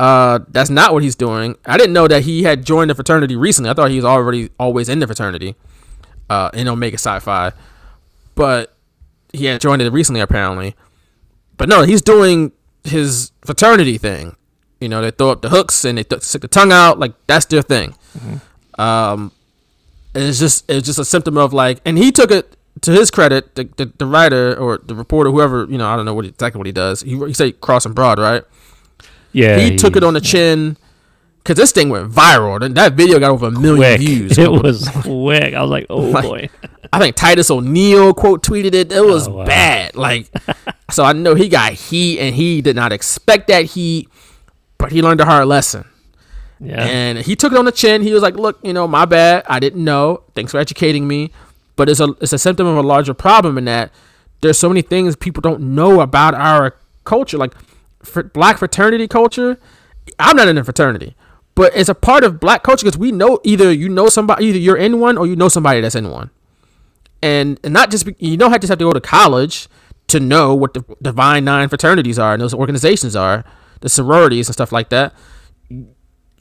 Uh, 0.00 0.38
that's 0.48 0.70
not 0.70 0.94
what 0.94 1.02
he's 1.02 1.14
doing. 1.14 1.54
I 1.66 1.76
didn't 1.76 1.92
know 1.92 2.08
that 2.08 2.22
he 2.22 2.42
had 2.44 2.64
joined 2.64 2.88
the 2.88 2.94
fraternity 2.94 3.36
recently. 3.36 3.68
I 3.68 3.74
thought 3.74 3.90
he 3.90 3.96
was 3.96 4.04
already 4.06 4.48
always 4.58 4.88
in 4.88 4.98
the 4.98 5.06
fraternity, 5.06 5.56
uh, 6.30 6.48
in 6.54 6.68
Omega 6.68 6.96
Psi 6.96 7.18
Phi, 7.18 7.52
but 8.34 8.74
he 9.34 9.44
had 9.44 9.60
joined 9.60 9.82
it 9.82 9.92
recently 9.92 10.22
apparently. 10.22 10.74
But 11.58 11.68
no, 11.68 11.82
he's 11.82 12.00
doing 12.00 12.52
his 12.82 13.32
fraternity 13.42 13.98
thing. 13.98 14.36
You 14.80 14.88
know, 14.88 15.02
they 15.02 15.10
throw 15.10 15.32
up 15.32 15.42
the 15.42 15.50
hooks 15.50 15.84
and 15.84 15.98
they 15.98 16.04
th- 16.04 16.22
stick 16.22 16.40
the 16.40 16.48
tongue 16.48 16.72
out. 16.72 16.98
Like 16.98 17.12
that's 17.26 17.44
their 17.44 17.60
thing. 17.60 17.94
Um, 18.78 19.32
it's 20.14 20.38
just 20.38 20.64
it's 20.70 20.86
just 20.86 20.98
a 20.98 21.04
symptom 21.04 21.36
of 21.36 21.52
like, 21.52 21.82
and 21.84 21.98
he 21.98 22.10
took 22.10 22.30
it 22.30 22.56
to 22.80 22.90
his 22.90 23.10
credit. 23.10 23.54
The, 23.54 23.64
the, 23.76 23.92
the 23.98 24.06
writer 24.06 24.58
or 24.58 24.78
the 24.78 24.94
reporter, 24.94 25.30
whoever 25.30 25.66
you 25.68 25.76
know, 25.76 25.86
I 25.86 25.94
don't 25.94 26.06
know 26.06 26.14
what 26.14 26.24
exactly 26.24 26.56
what 26.58 26.66
he 26.66 26.72
does. 26.72 27.02
He 27.02 27.18
he 27.18 27.34
said 27.34 27.60
crossing 27.60 27.92
broad, 27.92 28.18
right? 28.18 28.44
Yeah. 29.32 29.58
he, 29.58 29.76
took 29.76 29.96
it 29.96 30.04
on 30.04 30.14
the 30.14 30.20
chin 30.20 30.76
because 31.38 31.56
this 31.56 31.72
thing 31.72 31.88
went 31.88 32.10
viral. 32.10 32.60
That- 32.60 32.74
That 32.74 32.92
video 32.94 33.18
got 33.18 33.30
over 33.30 33.46
a 33.46 33.50
million 33.50 33.76
quick. 33.96 34.00
views. 34.00 34.38
It 34.38 34.50
was 34.50 34.88
quick. 35.02 35.54
I 35.54 35.62
was 35.62 35.70
like, 35.70 35.86
oh 35.90 35.98
Like, 36.00 36.24
boy. 36.24 36.48
I 36.92 36.98
think 36.98 37.14
Titus 37.16 37.50
O'Neil 37.50 38.12
quote 38.14 38.42
tweeted 38.42 38.74
it. 38.74 38.90
It 38.92 39.04
was 39.04 39.28
Oh, 39.28 39.32
wow. 39.32 39.44
bad. 39.46 39.94
Like, 39.96 40.28
so 40.90 41.04
I 41.04 41.12
know 41.12 41.34
he 41.34 41.48
got 41.48 41.72
heat, 41.74 42.18
and 42.18 42.34
he 42.34 42.60
did 42.60 42.74
not 42.76 42.92
expect 42.92 43.46
that 43.48 43.64
heat, 43.66 44.08
but 44.78 44.90
he 44.90 45.00
learned 45.02 45.20
a 45.20 45.24
hard 45.24 45.46
lesson. 45.46 45.84
Yeah. 46.58 46.82
And 46.84 47.18
he 47.18 47.36
took 47.36 47.52
it 47.52 47.58
on 47.58 47.64
the 47.64 47.72
chin. 47.72 48.02
He 48.02 48.12
was 48.12 48.22
like, 48.22 48.34
"Look, 48.34 48.58
you 48.62 48.72
know, 48.74 48.86
my 48.88 49.04
bad. 49.06 49.44
I 49.48 49.60
didn't 49.60 49.82
know. 49.84 50.24
Thanks 50.34 50.50
for 50.52 50.58
educating 50.58 51.06
me." 51.08 51.30
But 51.76 51.88
it's 51.88 52.00
a 52.00 52.08
it's 52.20 52.32
a 52.34 52.38
symptom 52.38 52.66
of 52.66 52.76
a 52.76 52.82
larger 52.82 53.14
problem 53.14 53.56
in 53.56 53.64
that 53.66 53.92
there's 54.42 54.58
so 54.58 54.68
many 54.68 54.82
things 54.82 55.16
people 55.16 55.40
don't 55.40 55.74
know 55.74 56.00
about 56.00 56.34
our 56.34 56.74
culture, 57.04 57.38
like 57.38 57.54
fr- 58.02 58.22
black 58.22 58.58
fraternity 58.58 59.08
culture. 59.08 59.58
I'm 60.18 60.36
not 60.36 60.48
in 60.48 60.58
a 60.58 60.64
fraternity, 60.64 61.16
but 61.54 61.72
it's 61.74 61.88
a 61.88 61.94
part 61.94 62.24
of 62.24 62.40
black 62.40 62.62
culture 62.62 62.84
because 62.84 62.98
we 62.98 63.12
know 63.12 63.38
either 63.44 63.72
you 63.72 63.88
know 63.88 64.08
somebody, 64.08 64.46
either 64.46 64.58
you're 64.58 64.76
in 64.76 65.00
one 65.00 65.18
or 65.18 65.26
you 65.26 65.36
know 65.36 65.48
somebody 65.48 65.80
that's 65.80 65.94
in 65.94 66.10
one, 66.10 66.30
and, 67.22 67.60
and 67.62 67.72
not 67.72 67.90
just 67.90 68.06
be, 68.06 68.16
you 68.18 68.36
don't 68.36 68.50
have 68.50 68.60
just 68.60 68.70
have 68.70 68.78
to 68.78 68.84
go 68.84 68.92
to 68.92 69.00
college 69.00 69.68
to 70.08 70.18
know 70.20 70.54
what 70.54 70.74
the 70.74 70.84
Divine 71.00 71.44
Nine 71.44 71.68
fraternities 71.68 72.18
are 72.18 72.32
and 72.32 72.42
those 72.42 72.54
organizations 72.54 73.14
are, 73.14 73.44
the 73.80 73.88
sororities 73.88 74.48
and 74.48 74.54
stuff 74.54 74.72
like 74.72 74.88
that 74.88 75.14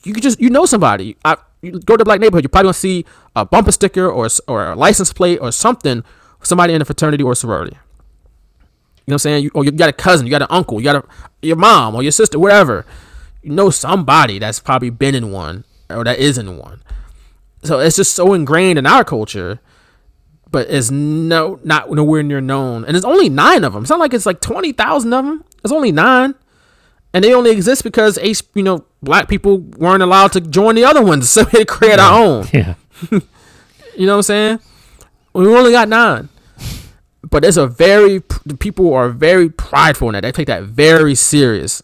you 0.04 0.14
could 0.14 0.24
just 0.24 0.40
you 0.40 0.50
know 0.50 0.66
somebody. 0.66 1.18
I, 1.26 1.38
you 1.62 1.80
go 1.80 1.98
to 1.98 2.02
a 2.02 2.06
black 2.06 2.20
neighborhood, 2.20 2.44
you 2.44 2.50
probably 2.50 2.68
gonna 2.68 2.74
see 2.74 3.06
a 3.36 3.46
bumper 3.46 3.72
sticker 3.72 4.10
or 4.10 4.28
or 4.48 4.72
a 4.72 4.76
license 4.76 5.14
plate 5.14 5.40
or 5.40 5.52
something. 5.52 6.04
Somebody 6.42 6.74
in 6.74 6.82
a 6.82 6.86
fraternity 6.86 7.24
or 7.24 7.36
sorority. 7.36 7.78
You 9.10 9.12
know 9.12 9.16
what 9.16 9.26
I'm 9.26 9.32
saying? 9.32 9.44
You, 9.46 9.52
or 9.56 9.66
you 9.66 9.72
got 9.72 9.90
a 9.90 9.94
cousin, 9.94 10.28
you 10.28 10.30
got 10.30 10.44
an 10.44 10.50
uncle, 10.52 10.80
you 10.80 10.84
got 10.84 10.98
a 10.98 11.04
your 11.42 11.56
mom 11.56 11.96
or 11.96 12.04
your 12.04 12.12
sister, 12.12 12.38
whatever. 12.38 12.86
You 13.42 13.52
know 13.52 13.72
somebody 13.72 14.38
that's 14.38 14.60
probably 14.60 14.92
been 14.92 15.16
in 15.16 15.32
one 15.32 15.64
or 15.90 16.04
that 16.04 16.20
is 16.20 16.38
in 16.38 16.58
one. 16.58 16.84
So 17.64 17.80
it's 17.80 17.96
just 17.96 18.14
so 18.14 18.34
ingrained 18.34 18.78
in 18.78 18.86
our 18.86 19.04
culture, 19.04 19.60
but 20.52 20.70
it's 20.70 20.92
no 20.92 21.60
not 21.64 21.92
nowhere 21.92 22.22
near 22.22 22.40
known. 22.40 22.86
And 22.86 22.94
there's 22.94 23.04
only 23.04 23.30
nine 23.30 23.64
of 23.64 23.74
them. 23.74 23.82
It's 23.82 23.90
not 23.90 24.00
like 24.00 24.14
it's 24.14 24.28
like 24.28 24.42
twenty 24.42 24.74
thousand 24.74 25.12
of 25.12 25.26
them. 25.26 25.44
There's 25.64 25.72
only 25.72 25.92
nine 25.92 26.36
and 27.12 27.24
they 27.24 27.34
only 27.34 27.50
exist 27.50 27.84
because 27.84 28.20
you 28.54 28.62
know, 28.64 28.86
black 29.02 29.28
people 29.28 29.58
weren't 29.58 30.04
allowed 30.04 30.34
to 30.34 30.42
join 30.42 30.76
the 30.76 30.86
other 30.86 31.04
ones, 31.04 31.30
so 31.32 31.46
we 31.52 31.66
create 31.66 32.00
our 32.00 32.22
own. 32.22 32.48
Yeah. 32.54 32.76
You 33.98 34.06
know 34.06 34.14
what 34.14 34.20
I'm 34.20 34.24
saying? 34.24 34.60
We 35.34 35.46
only 35.48 35.74
got 35.74 35.90
nine, 35.90 36.30
but 37.22 37.44
it's 37.44 37.58
a 37.58 37.68
very 37.68 38.22
the 38.46 38.56
people 38.58 38.94
are 38.94 39.10
very 39.10 39.50
prideful 39.50 40.10
in 40.10 40.14
that. 40.14 40.22
They 40.22 40.32
take 40.32 40.48
that 40.48 40.64
very 40.64 41.16
serious, 41.16 41.82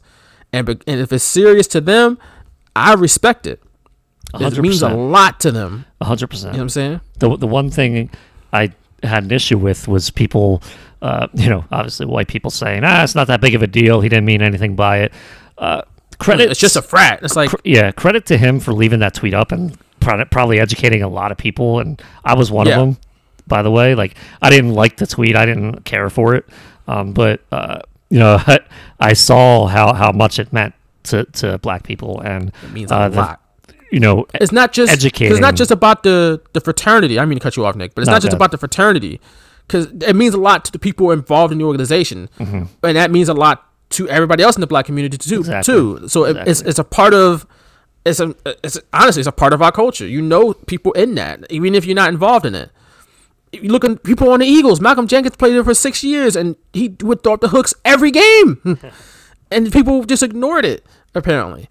and 0.53 0.67
and 0.69 0.99
if 1.01 1.11
it's 1.11 1.23
serious 1.23 1.67
to 1.67 1.81
them, 1.81 2.17
I 2.75 2.93
respect 2.93 3.47
it. 3.47 3.61
It 4.39 4.57
means 4.59 4.81
a 4.81 4.89
lot 4.89 5.39
to 5.41 5.51
them. 5.51 5.85
A 6.01 6.05
hundred 6.05 6.27
percent. 6.29 6.53
You 6.53 6.57
know 6.57 6.61
what 6.61 6.63
I'm 6.63 6.69
saying? 6.69 7.01
The 7.19 7.37
the 7.37 7.47
one 7.47 7.69
thing 7.69 8.09
I 8.51 8.73
had 9.03 9.23
an 9.23 9.31
issue 9.31 9.57
with 9.57 9.87
was 9.87 10.09
people, 10.09 10.61
uh, 11.01 11.27
you 11.33 11.49
know, 11.49 11.63
obviously 11.71 12.05
white 12.05 12.27
people 12.27 12.49
saying, 12.51 12.83
ah, 12.83 13.03
it's 13.03 13.15
not 13.15 13.27
that 13.27 13.39
big 13.39 13.55
of 13.55 13.61
a 13.61 13.67
deal. 13.67 14.01
He 14.01 14.09
didn't 14.09 14.25
mean 14.25 14.41
anything 14.41 14.75
by 14.75 14.99
it. 15.03 15.13
Uh, 15.57 15.83
credit. 16.17 16.49
It's 16.51 16.59
just 16.59 16.75
a 16.75 16.81
frat. 16.81 17.19
It's 17.23 17.35
like 17.35 17.49
cr- 17.51 17.55
yeah, 17.63 17.91
credit 17.91 18.25
to 18.27 18.37
him 18.37 18.59
for 18.59 18.73
leaving 18.73 18.99
that 18.99 19.13
tweet 19.13 19.33
up 19.33 19.51
and 19.51 19.77
probably 19.99 20.59
educating 20.59 21.01
a 21.01 21.07
lot 21.09 21.31
of 21.31 21.37
people. 21.37 21.79
And 21.79 22.01
I 22.23 22.35
was 22.35 22.51
one 22.51 22.67
Yeah. 22.67 22.79
of 22.79 22.79
them, 22.87 22.97
by 23.47 23.61
the 23.61 23.71
way. 23.71 23.95
Like 23.95 24.15
I 24.41 24.49
didn't 24.49 24.73
like 24.73 24.97
the 24.97 25.07
tweet. 25.07 25.35
I 25.35 25.45
didn't 25.45 25.83
care 25.85 26.09
for 26.09 26.35
it. 26.35 26.45
Um, 26.87 27.13
but 27.13 27.41
uh, 27.51 27.79
you 28.09 28.19
know, 28.19 28.37
I, 28.45 28.59
I 28.99 29.13
saw 29.13 29.67
how 29.67 29.93
how 29.93 30.11
much 30.11 30.39
it 30.39 30.51
meant 30.53 30.73
to, 31.03 31.25
to 31.25 31.57
black 31.59 31.83
people 31.83 32.19
and 32.21 32.51
It 32.63 32.71
means 32.71 32.91
uh, 32.91 32.95
a 32.95 33.09
the- 33.09 33.17
lot. 33.17 33.41
you 33.91 33.99
know 33.99 34.25
It's 34.33 34.51
not 34.51 34.73
just 34.73 34.91
educating 34.91 35.31
It's 35.31 35.41
not 35.41 35.55
just 35.55 35.71
about 35.71 36.03
the 36.03 36.41
the 36.53 36.61
fraternity. 36.61 37.19
I 37.19 37.25
mean 37.25 37.37
to 37.39 37.43
cut 37.43 37.55
you 37.57 37.65
off, 37.65 37.75
Nick, 37.75 37.93
but 37.95 38.01
it's 38.01 38.07
No, 38.07 38.13
not 38.13 38.21
just 38.21 38.33
about 38.33 38.51
the 38.51 38.57
fraternity 38.57 39.19
because 39.67 39.85
it 39.87 40.15
means 40.15 40.33
a 40.33 40.39
lot 40.39 40.65
to 40.65 40.71
the 40.71 40.79
people 40.79 41.11
involved 41.11 41.51
in 41.51 41.57
the 41.59 41.65
organization, 41.65 42.29
and 42.39 42.67
that 42.81 43.09
means 43.11 43.29
a 43.29 43.33
lot 43.33 43.63
to 43.91 44.07
everybody 44.09 44.43
else 44.43 44.55
in 44.55 44.61
the 44.61 44.67
black 44.67 44.85
community 44.85 45.17
too. 45.17 45.41
Mm-hmm. 45.41 45.51
Exactly. 45.51 45.73
Too. 45.73 46.07
So 46.07 46.25
it, 46.25 46.37
it's 46.47 46.61
it's 46.61 46.79
a 46.79 46.83
part 46.83 47.13
of. 47.13 47.45
It's 48.05 48.19
a, 48.19 48.35
it's 48.63 48.77
honestly, 48.93 49.21
it's 49.21 49.27
a 49.27 49.31
part 49.31 49.53
of 49.53 49.61
our 49.63 49.71
culture. 49.71 50.05
You 50.07 50.21
know 50.21 50.53
people 50.53 50.91
in 50.93 51.15
that, 51.15 51.45
even 51.51 51.73
if 51.73 51.85
you're 51.85 51.95
not 51.95 52.09
involved 52.09 52.45
in 52.45 52.53
it. 52.53 52.69
You 53.61 53.69
look 53.69 53.83
at 53.85 54.03
people 54.03 54.31
on 54.31 54.39
the 54.39 54.45
Eagles. 54.45 54.81
Malcolm 54.81 55.07
Jenkins 55.07 55.35
played 55.35 55.53
there 55.53 55.63
for 55.63 55.73
six 55.73 56.03
years, 56.03 56.35
and 56.35 56.55
he 56.73 56.95
would 57.01 57.23
throw 57.23 57.33
up 57.33 57.41
the 57.41 57.49
hooks 57.49 57.73
every 57.83 58.11
game, 58.11 58.79
and 59.51 59.71
people 59.71 60.03
just 60.05 60.23
ignored 60.23 60.65
it 60.65 60.85
apparently. 61.13 61.69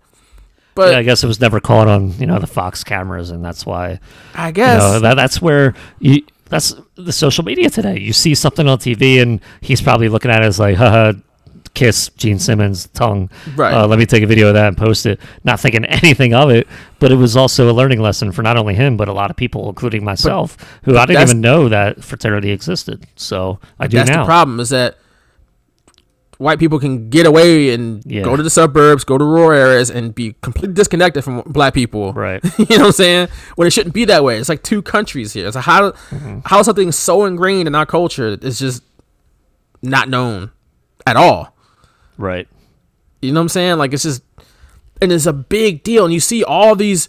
But 0.75 0.93
yeah, 0.93 0.99
I 0.99 1.03
guess 1.05 1.23
it 1.23 1.29
was 1.29 1.41
never 1.41 1.61
caught 1.61 1.87
on 1.87 2.13
you 2.19 2.27
know 2.27 2.39
the 2.39 2.47
Fox 2.47 2.83
cameras, 2.83 3.31
and 3.31 3.45
that's 3.45 3.65
why 3.65 4.01
I 4.35 4.49
you 4.49 4.53
guess 4.55 4.83
know, 4.83 5.01
that 5.01 5.15
that's 5.15 5.41
where 5.41 5.75
you 6.01 6.23
that's 6.47 6.75
the 6.97 7.13
social 7.13 7.45
media 7.45 7.71
today. 7.71 7.99
You 7.99 8.13
see 8.13 8.35
something 8.35 8.69
on 8.69 8.79
TV, 8.79 9.23
and 9.23 9.41
he's 9.61 9.81
probably 9.81 10.09
looking 10.09 10.31
at 10.31 10.43
it 10.43 10.47
as 10.47 10.59
like, 10.59 10.77
haha, 10.77 11.13
kiss 11.75 12.09
Gene 12.17 12.39
Simmons 12.39 12.87
tongue. 12.95 13.29
Right. 13.57 13.75
Uh, 13.75 13.87
let 13.87 13.99
me 13.99 14.07
take 14.07 14.23
a 14.23 14.27
video 14.27 14.49
of 14.49 14.55
that 14.55 14.69
and 14.69 14.77
post 14.77 15.07
it. 15.07 15.21
Not 15.43 15.59
thinking 15.61 15.85
anything 16.03 16.33
of 16.33 16.51
it, 16.51 16.67
but 17.01 17.11
it 17.13 17.17
was 17.17 17.37
also 17.37 17.71
a 17.71 17.75
learning 17.75 18.01
lesson 18.01 18.31
for 18.33 18.43
not 18.43 18.57
only 18.57 18.75
him 18.75 18.97
but 18.97 19.09
a 19.09 19.13
lot 19.13 19.31
of 19.31 19.37
people, 19.37 19.69
including 19.69 20.05
myself, 20.05 20.57
who 20.85 20.97
I 20.97 21.05
didn't 21.07 21.23
even 21.23 21.41
know 21.41 21.69
that 21.69 22.03
fraternity 22.05 22.51
existed. 22.51 23.07
So 23.17 23.59
I 23.79 23.87
do 23.89 23.97
that's 23.99 24.09
now. 24.11 24.21
the 24.23 24.27
problem 24.27 24.61
is 24.61 24.71
that 24.71 24.97
white 26.39 26.59
people 26.59 26.79
can 26.81 27.11
get 27.11 27.27
away 27.27 27.73
and 27.73 28.03
Yeah. 28.05 28.23
go 28.23 28.37
to 28.37 28.43
the 28.43 28.51
suburbs, 28.51 29.05
go 29.05 29.17
to 29.17 29.25
rural 29.25 29.53
areas, 29.53 29.89
and 29.91 30.15
be 30.15 30.35
completely 30.43 30.75
disconnected 30.75 31.23
from 31.23 31.43
black 31.47 31.75
people. 31.75 32.13
Right. 32.13 32.43
you 32.59 32.65
know 32.71 32.79
what 32.79 32.87
I'm 32.87 32.93
saying? 32.93 33.29
When 33.55 33.67
it 33.69 33.71
shouldn't 33.73 33.95
be 33.95 34.05
that 34.07 34.25
way. 34.25 34.39
It's 34.39 34.49
like 34.49 34.63
two 34.63 34.83
countries 34.83 35.33
here. 35.33 35.47
It's 35.47 35.55
like 35.57 35.65
how 35.65 35.91
Mm-hmm. 35.93 36.41
how 36.45 36.63
something 36.63 36.91
so 36.93 37.25
ingrained 37.25 37.69
in 37.69 37.75
our 37.75 37.87
culture 37.87 38.37
is 38.43 38.59
just 38.59 38.83
not 39.83 40.09
known 40.09 40.51
at 41.07 41.17
all. 41.17 41.54
Right. 42.17 42.49
You 43.21 43.33
know 43.33 43.41
what 43.41 43.45
I'm 43.45 43.49
saying? 43.49 43.79
Like 43.79 43.93
it's 43.93 44.03
just, 44.03 44.23
and 45.01 45.11
it's 45.13 45.27
a 45.27 45.33
big 45.33 45.83
deal. 45.83 46.05
And 46.05 46.13
you 46.13 46.21
see 46.21 46.45
all 46.45 46.75
these 46.77 47.09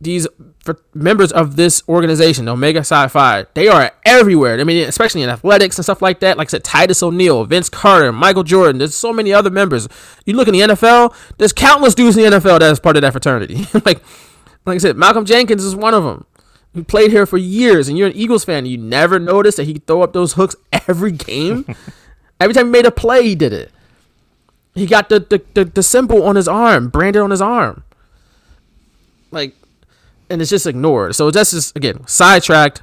these 0.00 0.26
for 0.64 0.78
members 0.94 1.32
of 1.32 1.56
this 1.56 1.82
organization, 1.88 2.48
Omega 2.48 2.82
Phi, 2.84 3.46
they 3.54 3.68
are 3.68 3.92
everywhere. 4.04 4.60
I 4.60 4.64
mean, 4.64 4.88
especially 4.88 5.22
in 5.22 5.28
athletics 5.28 5.76
and 5.78 5.84
stuff 5.84 6.02
like 6.02 6.20
that. 6.20 6.36
Like 6.36 6.48
I 6.48 6.50
said, 6.50 6.64
Titus 6.64 7.02
O'Neil, 7.02 7.44
Vince 7.44 7.68
Carter, 7.68 8.12
Michael 8.12 8.44
Jordan. 8.44 8.78
There's 8.78 8.94
so 8.94 9.12
many 9.12 9.32
other 9.32 9.50
members. 9.50 9.88
You 10.24 10.34
look 10.34 10.48
in 10.48 10.54
the 10.54 10.60
NFL. 10.60 11.14
There's 11.38 11.52
countless 11.52 11.94
dudes 11.94 12.16
in 12.16 12.30
the 12.30 12.38
NFL 12.38 12.60
that 12.60 12.70
is 12.70 12.80
part 12.80 12.96
of 12.96 13.02
that 13.02 13.12
fraternity. 13.12 13.66
like, 13.84 14.02
like 14.64 14.76
I 14.76 14.78
said, 14.78 14.96
Malcolm 14.96 15.24
Jenkins 15.24 15.64
is 15.64 15.74
one 15.74 15.94
of 15.94 16.04
them. 16.04 16.26
He 16.74 16.82
played 16.82 17.10
here 17.10 17.26
for 17.26 17.36
years, 17.36 17.88
and 17.88 17.98
you're 17.98 18.08
an 18.08 18.16
Eagles 18.16 18.44
fan. 18.44 18.64
You 18.64 18.78
never 18.78 19.18
noticed 19.18 19.58
that 19.58 19.64
he 19.64 19.74
throw 19.74 20.02
up 20.02 20.12
those 20.12 20.34
hooks 20.34 20.56
every 20.88 21.12
game. 21.12 21.66
every 22.40 22.54
time 22.54 22.66
he 22.66 22.72
made 22.72 22.86
a 22.86 22.90
play, 22.90 23.24
he 23.24 23.34
did 23.34 23.52
it. 23.52 23.70
He 24.74 24.86
got 24.86 25.08
the, 25.08 25.20
the, 25.20 25.42
the, 25.54 25.64
the 25.66 25.82
symbol 25.82 26.22
on 26.22 26.36
his 26.36 26.48
arm, 26.48 26.88
branded 26.88 27.22
on 27.22 27.30
his 27.30 27.42
arm. 27.42 27.84
Like, 29.30 29.54
and 30.30 30.40
it's 30.40 30.50
just 30.50 30.66
ignored. 30.66 31.14
So 31.14 31.30
that's 31.30 31.50
just, 31.50 31.76
again, 31.76 32.06
sidetracked. 32.06 32.82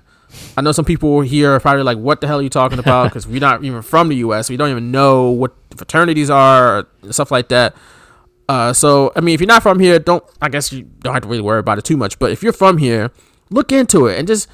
I 0.55 0.61
know 0.61 0.71
some 0.71 0.85
people 0.85 1.21
here 1.21 1.55
are 1.55 1.59
probably 1.59 1.81
like, 1.81 1.97
what 1.97 2.21
the 2.21 2.27
hell 2.27 2.39
are 2.39 2.43
you 2.43 2.49
talking 2.49 2.77
about? 2.77 3.05
Because 3.09 3.25
we're 3.27 3.39
not 3.39 3.63
even 3.63 3.81
from 3.81 4.09
the 4.09 4.17
U.S. 4.17 4.49
We 4.49 4.57
don't 4.57 4.69
even 4.69 4.91
know 4.91 5.31
what 5.31 5.53
fraternities 5.75 6.29
are 6.29 6.85
or 7.03 7.11
stuff 7.11 7.31
like 7.31 7.49
that. 7.49 7.75
Uh, 8.47 8.73
so, 8.73 9.11
I 9.15 9.21
mean, 9.21 9.33
if 9.33 9.41
you're 9.41 9.47
not 9.47 9.63
from 9.63 9.79
here, 9.79 9.97
don't, 9.99 10.23
I 10.41 10.49
guess 10.49 10.71
you 10.71 10.83
don't 10.83 11.13
have 11.13 11.23
to 11.23 11.29
really 11.29 11.41
worry 11.41 11.59
about 11.59 11.77
it 11.79 11.85
too 11.85 11.97
much. 11.97 12.19
But 12.19 12.31
if 12.31 12.43
you're 12.43 12.53
from 12.53 12.77
here, 12.77 13.11
look 13.49 13.71
into 13.71 14.05
it 14.07 14.17
and 14.17 14.27
just, 14.27 14.47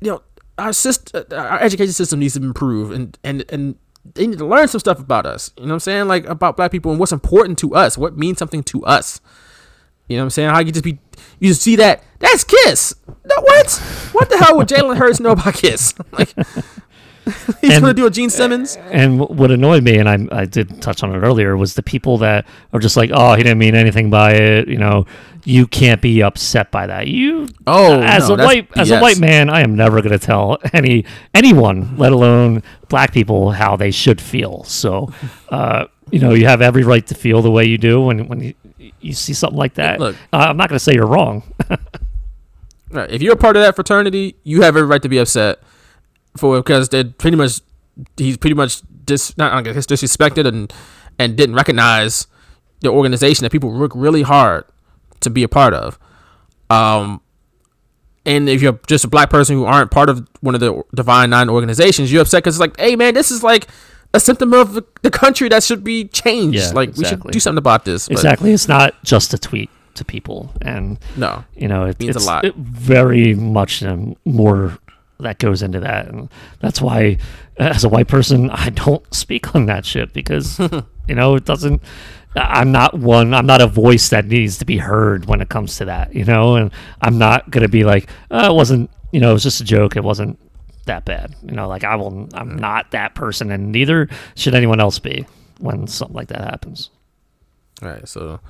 you 0.00 0.12
know, 0.12 0.22
our 0.58 0.72
system, 0.72 1.24
our 1.32 1.60
education 1.60 1.92
system 1.92 2.20
needs 2.20 2.34
to 2.34 2.42
improve 2.42 2.92
and, 2.92 3.18
and, 3.24 3.44
and 3.48 3.76
they 4.14 4.26
need 4.26 4.38
to 4.38 4.46
learn 4.46 4.68
some 4.68 4.80
stuff 4.80 4.98
about 4.98 5.26
us. 5.26 5.52
You 5.56 5.64
know 5.64 5.68
what 5.68 5.74
I'm 5.74 5.80
saying? 5.80 6.08
Like 6.08 6.24
about 6.26 6.56
black 6.56 6.70
people 6.70 6.90
and 6.90 7.00
what's 7.00 7.12
important 7.12 7.58
to 7.58 7.74
us, 7.74 7.98
what 7.98 8.16
means 8.16 8.38
something 8.38 8.62
to 8.64 8.84
us. 8.84 9.20
You 10.08 10.16
know 10.16 10.22
what 10.22 10.26
I'm 10.26 10.30
saying? 10.30 10.50
How 10.50 10.58
you 10.60 10.72
just 10.72 10.84
be, 10.84 10.98
you 11.38 11.48
just 11.48 11.62
see 11.62 11.76
that, 11.76 12.02
that's 12.18 12.42
Kiss. 12.42 12.94
No, 13.06 13.36
what? 13.42 13.70
What 14.12 14.28
the 14.28 14.38
hell 14.38 14.56
would 14.56 14.68
Jalen 14.68 14.96
Hurts 14.96 15.20
know 15.20 15.30
about 15.30 15.54
Kiss? 15.54 15.94
Like, 16.12 16.34
he's 17.60 17.72
And- 17.72 17.82
going 17.82 17.94
to 17.94 17.94
do 17.94 18.06
a 18.06 18.10
Gene 18.10 18.30
Simmons? 18.30 18.76
And 18.90 19.20
what 19.20 19.50
annoyed 19.50 19.82
me, 19.84 19.98
and 19.98 20.08
I, 20.08 20.18
I 20.40 20.44
did 20.46 20.80
touch 20.82 21.02
on 21.02 21.14
it 21.14 21.18
earlier, 21.18 21.56
was 21.56 21.74
the 21.74 21.82
people 21.82 22.18
that 22.18 22.46
are 22.72 22.80
just 22.80 22.96
like, 22.96 23.10
"Oh, 23.12 23.34
he 23.34 23.42
didn't 23.42 23.58
mean 23.58 23.74
anything 23.74 24.10
by 24.10 24.32
it." 24.32 24.68
You 24.68 24.78
know, 24.78 25.06
you 25.44 25.66
can't 25.66 26.00
be 26.02 26.22
upset 26.22 26.70
by 26.70 26.86
that. 26.86 27.08
You, 27.08 27.48
Oh, 27.66 28.00
as 28.02 28.28
no, 28.28 28.34
a 28.34 28.36
that's 28.36 28.46
white 28.46 28.68
as 28.76 28.90
a 28.90 29.00
white 29.00 29.18
man, 29.18 29.48
I 29.50 29.60
am 29.60 29.74
never 29.76 30.00
going 30.02 30.18
to 30.18 30.24
tell 30.24 30.58
any 30.72 31.04
anyone, 31.34 31.96
let 31.96 32.12
alone 32.12 32.62
black 32.88 33.12
people, 33.12 33.52
how 33.52 33.76
they 33.76 33.90
should 33.90 34.20
feel. 34.20 34.64
So, 34.64 35.12
uh, 35.50 35.86
you 36.10 36.18
know, 36.18 36.32
you 36.34 36.46
have 36.46 36.60
every 36.62 36.82
right 36.84 37.06
to 37.06 37.14
feel 37.14 37.42
the 37.42 37.50
way 37.50 37.64
you 37.64 37.78
do 37.78 38.00
when 38.02 38.26
when 38.28 38.40
you, 38.40 38.54
you 39.00 39.12
see 39.12 39.32
something 39.34 39.58
like 39.58 39.74
that. 39.74 40.00
Look. 40.00 40.16
uh, 40.32 40.36
I'm 40.50 40.56
not 40.56 40.68
going 40.68 40.78
to 40.78 40.84
say 40.84 40.94
you're 40.94 41.06
wrong. 41.06 41.42
Right. 42.92 43.08
If 43.08 43.22
you're 43.22 43.34
a 43.34 43.36
part 43.36 43.54
of 43.54 43.62
that 43.62 43.76
fraternity, 43.76 44.34
you 44.42 44.62
have 44.62 44.76
every 44.76 44.82
right 44.88 45.00
to 45.02 45.08
be 45.08 45.18
upset 45.18 45.60
for 46.36 46.58
because 46.58 46.88
they're 46.88 47.04
pretty 47.04 47.36
much 47.36 47.60
he's 48.16 48.36
pretty 48.36 48.54
much 48.54 48.82
dis 49.04 49.36
not 49.36 49.52
I 49.52 49.62
guess 49.62 49.86
disrespected 49.86 50.46
and 50.46 50.72
and 51.18 51.36
didn't 51.36 51.54
recognize 51.54 52.26
the 52.80 52.88
organization 52.88 53.44
that 53.44 53.52
people 53.52 53.70
work 53.70 53.92
really 53.94 54.22
hard 54.22 54.64
to 55.20 55.28
be 55.30 55.42
a 55.42 55.48
part 55.48 55.74
of. 55.74 55.98
Um, 56.70 57.20
and 58.24 58.48
if 58.48 58.62
you're 58.62 58.78
just 58.86 59.04
a 59.04 59.08
black 59.08 59.28
person 59.30 59.56
who 59.56 59.64
aren't 59.64 59.90
part 59.90 60.08
of 60.08 60.26
one 60.40 60.54
of 60.54 60.60
the 60.60 60.82
Divine 60.94 61.30
Nine 61.30 61.48
organizations, 61.50 62.12
you're 62.12 62.22
upset 62.22 62.42
because 62.42 62.56
it's 62.56 62.60
like, 62.60 62.78
hey 62.78 62.96
man, 62.96 63.12
this 63.14 63.30
is 63.30 63.42
like 63.42 63.66
a 64.14 64.20
symptom 64.20 64.52
of 64.54 64.82
the 65.02 65.10
country 65.10 65.48
that 65.48 65.62
should 65.62 65.84
be 65.84 66.04
changed. 66.06 66.58
Yeah, 66.58 66.70
like 66.70 66.96
we 66.96 67.04
should 67.04 67.22
do 67.22 67.40
something 67.40 67.58
about 67.58 67.84
this. 67.84 68.08
but 68.08 68.12
exactly, 68.16 68.52
it's 68.52 68.68
not 68.68 68.94
just 69.04 69.34
a 69.34 69.38
tweet 69.38 69.70
to 69.94 70.04
people, 70.04 70.52
and 70.62 70.98
No. 71.16 71.44
you 71.56 71.68
know, 71.68 71.84
it 71.84 71.98
Means 72.00 72.16
a 72.16 72.20
lot. 72.20 72.44
it 72.44 72.54
very 72.56 73.34
much 73.34 73.82
um, 73.82 74.16
more 74.24 74.78
that 75.20 75.38
goes 75.38 75.62
into 75.62 75.80
that, 75.80 76.08
and 76.08 76.28
that's 76.60 76.80
why, 76.80 77.18
as 77.56 77.84
a 77.84 77.88
white 77.88 78.08
person, 78.08 78.50
I 78.50 78.70
don't 78.70 79.12
speak 79.14 79.54
on 79.54 79.66
that 79.66 79.84
shit 79.84 80.12
because 80.12 80.58
you 81.08 81.14
know 81.14 81.34
it 81.36 81.44
doesn't. 81.44 81.82
I'm 82.36 82.70
not 82.70 82.94
one. 82.94 83.34
I'm 83.34 83.46
not 83.46 83.60
a 83.60 83.66
voice 83.66 84.10
that 84.10 84.24
needs 84.26 84.58
to 84.58 84.64
be 84.64 84.76
heard 84.76 85.26
when 85.26 85.40
it 85.40 85.48
comes 85.48 85.76
to 85.78 85.86
that, 85.86 86.14
you 86.14 86.24
know. 86.24 86.56
And 86.56 86.70
I'm 87.00 87.18
not 87.18 87.50
gonna 87.50 87.68
be 87.68 87.84
like, 87.84 88.08
oh, 88.30 88.52
it 88.52 88.54
wasn't, 88.54 88.90
you 89.12 89.20
know, 89.20 89.30
it 89.30 89.34
was 89.34 89.42
just 89.42 89.60
a 89.60 89.64
joke. 89.64 89.96
It 89.96 90.04
wasn't 90.04 90.38
that 90.86 91.04
bad, 91.04 91.34
you 91.42 91.52
know. 91.52 91.68
Like 91.68 91.84
I 91.84 91.96
will. 91.96 92.28
I'm 92.34 92.56
not 92.56 92.92
that 92.92 93.14
person, 93.14 93.50
and 93.50 93.72
neither 93.72 94.08
should 94.36 94.54
anyone 94.54 94.80
else 94.80 94.98
be 94.98 95.26
when 95.58 95.86
something 95.86 96.16
like 96.16 96.28
that 96.28 96.42
happens. 96.42 96.90
All 97.82 97.88
right, 97.88 98.06
so 98.06 98.40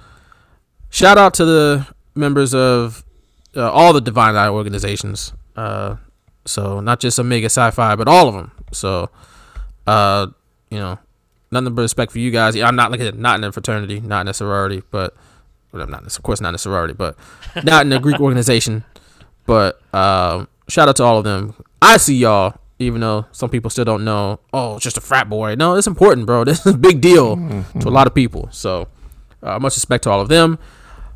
shout 0.90 1.18
out 1.18 1.34
to 1.34 1.44
the 1.44 1.86
members 2.14 2.54
of 2.54 3.04
uh, 3.56 3.70
all 3.70 3.92
the 3.92 4.00
Divine 4.00 4.34
Nine 4.34 4.50
organizations. 4.50 5.32
Uh, 5.56 5.96
so 6.44 6.80
not 6.80 7.00
just 7.00 7.18
Omega 7.18 7.48
Psi 7.48 7.70
Phi, 7.70 7.96
but 7.96 8.08
all 8.08 8.28
of 8.28 8.34
them. 8.34 8.52
So, 8.72 9.10
uh, 9.86 10.28
you 10.70 10.78
know, 10.78 10.98
nothing 11.50 11.74
but 11.74 11.82
respect 11.82 12.12
for 12.12 12.18
you 12.18 12.30
guys. 12.30 12.56
Yeah, 12.56 12.66
I'm 12.66 12.76
not 12.76 12.90
like 12.90 13.00
I 13.00 13.04
said, 13.04 13.18
not 13.18 13.38
in 13.38 13.44
a 13.44 13.52
fraternity, 13.52 14.00
not 14.00 14.22
in 14.22 14.28
a 14.28 14.34
sorority, 14.34 14.82
but 14.90 15.14
well, 15.72 15.82
I'm 15.82 15.90
not, 15.90 16.04
of 16.06 16.22
course, 16.22 16.40
not 16.40 16.50
in 16.50 16.54
a 16.56 16.58
sorority, 16.58 16.94
but 16.94 17.16
not 17.64 17.86
in 17.86 17.92
a 17.92 18.00
Greek 18.00 18.20
organization. 18.20 18.84
But 19.46 19.80
um, 19.94 20.48
shout 20.68 20.88
out 20.88 20.96
to 20.96 21.04
all 21.04 21.18
of 21.18 21.24
them. 21.24 21.54
I 21.82 21.96
see 21.96 22.16
y'all, 22.16 22.54
even 22.78 23.00
though 23.00 23.26
some 23.32 23.50
people 23.50 23.70
still 23.70 23.84
don't 23.84 24.04
know. 24.04 24.40
Oh, 24.52 24.76
it's 24.76 24.84
just 24.84 24.98
a 24.98 25.00
frat 25.00 25.28
boy. 25.28 25.54
No, 25.54 25.74
it's 25.74 25.86
important, 25.86 26.26
bro. 26.26 26.44
This 26.50 26.66
is 26.66 26.74
a 26.74 26.78
big 26.78 27.00
deal 27.00 27.36
to 27.36 27.88
a 27.88 27.90
lot 27.90 28.06
of 28.06 28.14
people. 28.14 28.48
So, 28.52 28.88
uh, 29.42 29.58
much 29.58 29.76
respect 29.76 30.04
to 30.04 30.10
all 30.10 30.20
of 30.20 30.28
them. 30.28 30.58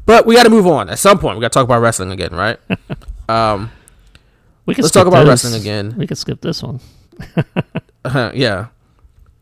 But 0.07 0.27
we 0.27 0.35
got 0.35 0.43
to 0.43 0.51
move 0.51 0.67
on. 0.67 0.91
At 0.91 0.99
some 0.99 1.19
point, 1.19 1.39
we 1.39 1.41
got 1.41 1.53
to 1.53 1.59
talk 1.59 1.65
about 1.65 1.81
wrestling 1.81 2.11
again, 2.11 2.35
right? 2.35 2.59
um, 3.29 3.71
We 4.67 4.75
can 4.75 4.83
Let's 4.83 4.93
talk 4.95 5.07
about 5.07 5.25
this. 5.25 5.45
wrestling 5.45 5.61
again. 5.61 5.95
We 5.97 6.07
could 6.07 6.19
skip 6.19 6.41
this 6.41 6.63
one. 6.63 6.81
Uh, 8.05 8.31
yeah. 8.35 8.67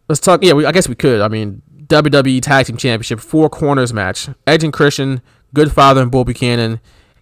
Let's 0.09 0.21
talk. 0.21 0.45
Yeah, 0.45 0.53
we, 0.53 0.65
I 0.65 0.71
guess 0.71 0.89
we 0.89 0.95
could. 0.95 1.21
I 1.21 1.27
mean, 1.27 1.63
WWE 1.89 2.41
Tag 2.41 2.67
Team 2.67 2.77
Championship 2.77 3.19
four 3.19 3.51
corners 3.51 3.93
match: 3.93 4.29
Edge 4.47 4.63
and 4.63 4.73
Christian, 4.73 5.21
Goodfather 5.53 6.01
and 6.01 6.13
Bull 6.13 6.25
Buchanan, 6.25 6.79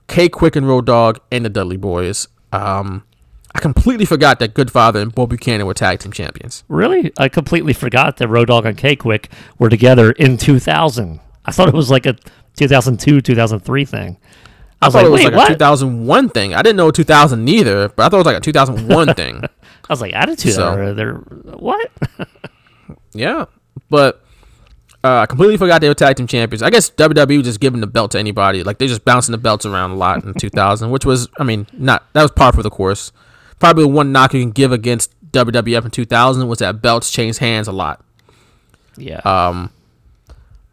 K-Kwik 0.06 0.54
and 0.54 0.68
Road 0.68 0.84
Dogg, 0.84 1.16
and 1.32 1.42
the 1.42 1.48
Dudley 1.48 1.78
Boyz. 1.78 2.28
Um, 2.52 3.04
I 3.54 3.58
completely 3.60 4.04
forgot 4.04 4.38
that 4.40 4.52
Goodfather 4.52 5.00
and 5.00 5.14
Bull 5.14 5.26
Buchanan 5.26 5.66
were 5.66 5.72
tag 5.72 6.00
team 6.00 6.12
champions. 6.12 6.62
Really? 6.68 7.10
I 7.16 7.30
completely 7.30 7.72
forgot 7.72 8.18
that 8.18 8.28
Road 8.28 8.48
Dogg 8.48 8.66
and 8.66 8.76
K-Kwik 8.76 9.30
were 9.58 9.70
together 9.70 10.12
in 10.12 10.36
2000. 10.36 11.20
I 11.46 11.52
thought 11.52 11.68
it 11.68 11.74
was 11.74 11.90
like 11.90 12.04
a 12.04 12.16
2002, 12.56 13.22
2003 13.22 13.84
thing. 13.86 14.18
I 14.83 14.86
I, 14.86 14.89
was 14.89 14.92
thought 14.94 14.99
like, 14.99 15.07
it 15.07 15.10
was 15.10 15.18
wait, 15.20 15.25
like 15.33 15.36
what? 15.36 15.50
a 15.50 15.55
2001 15.55 16.28
thing. 16.31 16.55
I 16.55 16.62
didn't 16.62 16.76
know 16.76 16.91
2000 16.91 17.44
neither, 17.44 17.89
but 17.91 18.02
I 18.05 18.09
thought 18.09 18.17
it 18.17 18.25
was 18.25 18.26
like 18.26 18.36
a 18.36 18.41
2001 18.41 19.15
thing. 19.15 19.42
I 19.44 19.49
was 19.92 20.00
like, 20.00 20.15
Attitude 20.15 20.52
So- 20.55 20.73
Era. 20.73 20.94
They're 20.94 21.15
what? 21.15 21.91
Yeah, 23.12 23.47
but 23.89 24.23
Uh, 25.02 25.20
I 25.20 25.26
completely 25.26 25.57
forgot 25.57 25.81
they 25.81 25.89
were 25.89 25.94
tag 25.94 26.17
team 26.17 26.26
champions. 26.26 26.62
I 26.62 26.70
guess 26.70 26.91
WWE 26.91 27.42
just 27.42 27.59
giving 27.59 27.81
the 27.81 27.86
belt 27.86 28.10
to 28.12 28.18
anybody. 28.18 28.62
Like 28.62 28.78
they're 28.78 28.86
just 28.86 29.05
bouncing 29.05 29.33
the 29.33 29.39
belts 29.39 29.65
around 29.67 29.91
a 29.92 29.94
lot 29.97 30.23
in 30.25 30.34
2000, 30.39 30.91
which 30.91 31.05
was, 31.05 31.28
I 31.39 31.42
mean, 31.44 31.67
not 31.73 32.05
that 32.12 32.23
was 32.23 32.31
par 32.31 32.52
for 32.52 32.62
the 32.62 32.70
course. 32.70 33.10
Probably 33.59 33.84
one 33.86 34.12
knock 34.12 34.33
you 34.34 34.41
can 34.41 34.50
give 34.52 34.70
against 34.73 35.10
WWF 35.33 35.86
in 35.86 35.91
2000 35.91 36.47
was 36.49 36.59
that 36.60 36.81
belts 36.83 37.10
changed 37.10 37.39
hands 37.41 37.67
a 37.67 37.73
lot. 37.73 38.05
Yeah. 38.97 39.20
Um, 39.25 39.70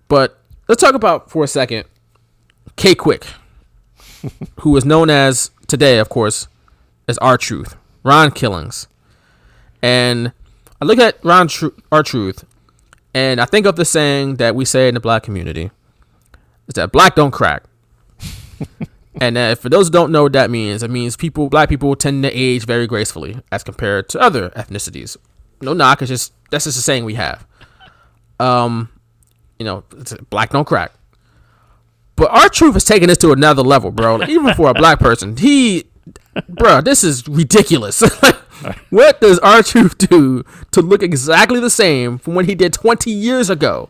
but 0.09 0.37
let's 0.67 0.81
talk 0.81 0.93
about 0.93 1.31
for 1.31 1.43
a 1.43 1.47
second 1.47 1.85
K-Kwik, 2.75 3.25
who 4.61 4.75
is 4.77 4.85
known 4.85 5.09
as 5.09 5.51
today, 5.67 5.99
of 5.99 6.09
course, 6.09 6.47
as 7.07 7.17
R 7.19 7.37
Truth, 7.37 7.75
Ron 8.03 8.31
Killings, 8.31 8.87
and 9.81 10.31
I 10.81 10.85
look 10.85 10.99
at 10.99 11.23
Ron 11.23 11.49
R 11.91 12.03
Truth, 12.03 12.45
and 13.13 13.41
I 13.41 13.45
think 13.45 13.65
of 13.65 13.75
the 13.75 13.85
saying 13.85 14.35
that 14.35 14.55
we 14.55 14.65
say 14.65 14.87
in 14.87 14.93
the 14.93 14.99
black 14.99 15.23
community, 15.23 15.71
is 16.67 16.73
that 16.75 16.91
black 16.91 17.15
don't 17.15 17.31
crack. 17.31 17.63
and 19.21 19.37
uh, 19.37 19.55
for 19.55 19.69
those 19.69 19.87
who 19.87 19.91
don't 19.91 20.11
know 20.11 20.23
what 20.23 20.33
that 20.33 20.49
means, 20.49 20.83
it 20.83 20.91
means 20.91 21.15
people, 21.15 21.49
black 21.49 21.69
people, 21.69 21.95
tend 21.95 22.23
to 22.23 22.31
age 22.31 22.65
very 22.65 22.87
gracefully 22.87 23.41
as 23.51 23.63
compared 23.63 24.09
to 24.09 24.19
other 24.19 24.49
ethnicities. 24.51 25.17
No 25.61 25.73
knock, 25.73 26.01
it's 26.01 26.09
just 26.09 26.33
that's 26.51 26.65
just 26.65 26.77
a 26.77 26.81
saying 26.81 27.05
we 27.05 27.15
have. 27.15 27.45
Um, 28.39 28.89
you 29.57 29.65
know, 29.65 29.83
black 30.29 30.51
don't 30.51 30.65
crack. 30.65 30.91
But 32.17 32.31
R 32.31 32.49
Truth 32.49 32.75
is 32.75 32.83
taking 32.83 33.07
this 33.07 33.17
to 33.19 33.31
another 33.31 33.61
level, 33.61 33.91
bro. 33.91 34.21
Even 34.23 34.53
for 34.55 34.69
a 34.69 34.73
black 34.75 34.99
person, 34.99 35.37
he, 35.37 35.85
bro, 36.49 36.81
this 36.81 37.03
is 37.03 37.25
ridiculous. 37.27 38.01
what 38.89 39.21
does 39.21 39.39
R 39.39 39.63
Truth 39.63 39.97
do 39.99 40.43
to 40.71 40.81
look 40.81 41.01
exactly 41.01 41.61
the 41.61 41.69
same 41.69 42.17
from 42.17 42.33
what 42.35 42.45
he 42.45 42.55
did 42.55 42.73
20 42.73 43.09
years 43.11 43.49
ago? 43.49 43.89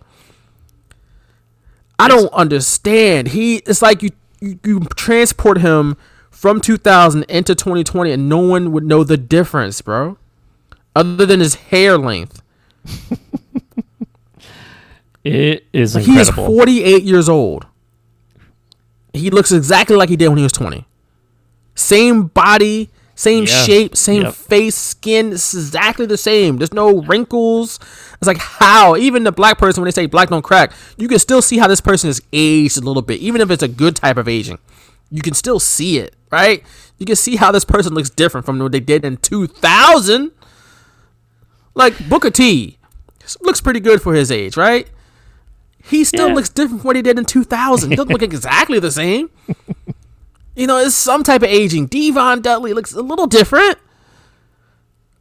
I 1.98 2.08
don't 2.08 2.32
understand. 2.34 3.30
He, 3.30 3.58
it's 3.66 3.82
like 3.82 4.04
you, 4.04 4.12
you, 4.40 4.60
you 4.64 4.80
transport 4.96 5.60
him 5.60 5.98
from 6.30 6.62
2000 6.62 7.24
into 7.24 7.56
2020, 7.56 8.12
and 8.12 8.30
no 8.30 8.38
one 8.38 8.72
would 8.74 8.84
know 8.84 9.04
the 9.04 9.18
difference, 9.18 9.82
bro. 9.82 10.18
Other 10.96 11.26
than 11.26 11.40
his 11.40 11.56
hair 11.56 11.98
length. 11.98 12.44
It 15.24 15.66
is 15.74 15.94
Like, 15.94 16.06
he 16.06 16.18
is 16.18 16.30
incredible. 16.30 16.56
48 16.56 17.04
years 17.04 17.28
old. 17.28 17.66
He 19.18 19.30
looks 19.30 19.52
exactly 19.52 19.96
like 19.96 20.10
he 20.10 20.16
did 20.16 20.28
when 20.30 20.38
he 20.38 20.44
was 20.44 20.52
20. 20.54 20.86
Same 21.76 22.24
body, 22.24 22.90
same 23.16 23.44
Yeah. 23.46 23.64
shape, 23.64 23.96
same 23.96 24.24
Yep. 24.24 24.34
face, 24.34 24.76
skin. 24.76 25.34
It's 25.34 25.54
exactly 25.54 26.06
the 26.06 26.18
same. 26.18 26.58
There's 26.58 26.74
no 26.74 27.02
wrinkles. 27.02 27.80
It's 28.16 28.28
like 28.28 28.38
how 28.40 28.96
even 28.96 29.24
the 29.24 29.32
black 29.32 29.58
person 29.58 29.82
when 29.82 29.88
they 29.88 29.92
say 29.92 30.06
black 30.08 30.30
don't 30.30 30.42
crack, 30.44 30.72
you 30.98 31.08
can 31.08 31.20
still 31.20 31.42
see 31.42 31.58
how 31.58 31.68
this 31.68 31.82
person 31.82 32.10
is 32.10 32.22
aged 32.34 32.78
a 32.78 32.82
little 32.82 33.02
bit, 33.02 33.20
even 33.22 33.42
if 33.42 33.52
it's 33.52 33.64
a 33.64 33.68
good 33.68 33.96
type 33.96 34.18
of 34.18 34.28
aging. 34.28 34.58
You 35.12 35.22
can 35.22 35.34
still 35.34 35.60
see 35.60 36.00
it, 36.00 36.16
right? 36.32 36.64
You 36.98 37.06
can 37.06 37.16
see 37.16 37.36
how 37.38 37.52
this 37.52 37.64
person 37.64 37.94
looks 37.94 38.10
different 38.10 38.46
from 38.46 38.60
what 38.60 38.72
they 38.72 38.80
did 38.80 39.06
in 39.06 39.18
2000. 39.18 40.32
Like 41.76 42.10
Booker 42.10 42.32
T 42.32 42.78
looks 43.42 43.62
pretty 43.62 43.80
good 43.80 44.02
for 44.02 44.14
his 44.14 44.32
age, 44.32 44.58
right? 44.58 44.88
He 45.90 46.04
still 46.04 46.30
Yeah. 46.30 46.34
looks 46.36 46.50
different 46.50 46.82
from 46.82 46.88
what 46.88 46.96
he 46.96 47.02
did 47.02 47.18
in 47.18 47.26
2000. 47.26 47.90
He 47.92 47.96
doesn't 47.96 48.12
look 48.12 48.22
exactly 48.34 48.80
the 48.80 48.92
same. 48.92 49.30
You 50.56 50.68
know, 50.68 50.78
it's 50.78 50.96
some 50.96 51.24
type 51.24 51.44
of 51.44 51.50
aging. 51.50 51.86
D-Von 51.88 52.42
Dudley 52.42 52.74
looks 52.74 52.94
a 52.94 53.02
little 53.02 53.28
different, 53.28 53.78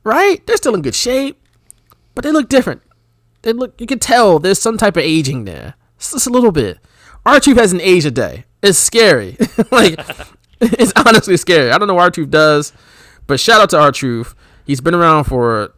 right? 0.05 0.45
They're 0.47 0.57
still 0.57 0.75
in 0.75 0.83
good 0.83 0.95
shape, 0.95 1.41
but 2.15 2.25
they 2.25 2.33
look 2.33 2.49
different. 2.49 2.83
They 3.43 3.53
look. 3.53 3.81
You 3.81 3.87
can 3.87 3.99
tell 3.99 4.39
there's 4.39 4.59
some 4.61 4.77
type 4.77 4.97
of 4.97 5.03
aging 5.03 5.45
there. 5.45 5.75
It's 5.97 6.13
just 6.13 6.27
a 6.27 6.31
little 6.31 6.53
bit. 6.53 6.79
R 7.25 7.39
Truth 7.41 7.59
has 7.59 7.73
an 7.73 7.81
aged 7.81 8.07
a 8.07 8.11
day. 8.11 8.45
It's 8.63 8.79
scary. 8.79 9.37
like 9.71 9.99
it's 10.61 10.93
honestly 10.97 11.37
scary. 11.37 11.71
I 11.71 11.79
don't 11.79 11.87
know 11.89 11.95
what 11.95 12.03
R 12.03 12.11
Truth 12.11 12.31
does, 12.31 12.73
but 13.27 13.39
shout 13.39 13.61
out 13.61 13.71
to 13.71 13.79
R 13.79 13.93
Truth. 13.93 14.35
He's 14.67 14.81
been 14.81 14.95
around 14.95 15.25
for 15.25 15.73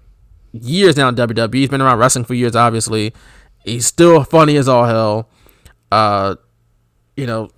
years 0.52 0.96
now 0.96 1.08
in 1.08 1.14
WWE. 1.16 1.54
He's 1.54 1.68
been 1.68 1.82
around 1.82 1.98
wrestling 1.98 2.24
for 2.24 2.34
years, 2.34 2.56
obviously. 2.56 3.12
He's 3.64 3.86
still 3.86 4.24
funny 4.24 4.56
as 4.56 4.68
all 4.68 4.84
hell. 4.86 5.28
Uh, 5.92 6.36
you 7.16 7.26
know, 7.26 7.50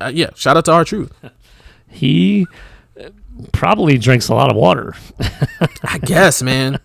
uh, 0.00 0.10
yeah. 0.12 0.30
Shout 0.34 0.56
out 0.56 0.64
to 0.66 0.72
R 0.72 0.84
Truth. 0.84 1.12
He 1.92 2.46
probably 3.52 3.98
drinks 3.98 4.28
a 4.28 4.34
lot 4.34 4.48
of 4.48 4.56
water. 4.56 4.94
I 5.82 5.98
guess, 5.98 6.40
man. 6.40 6.78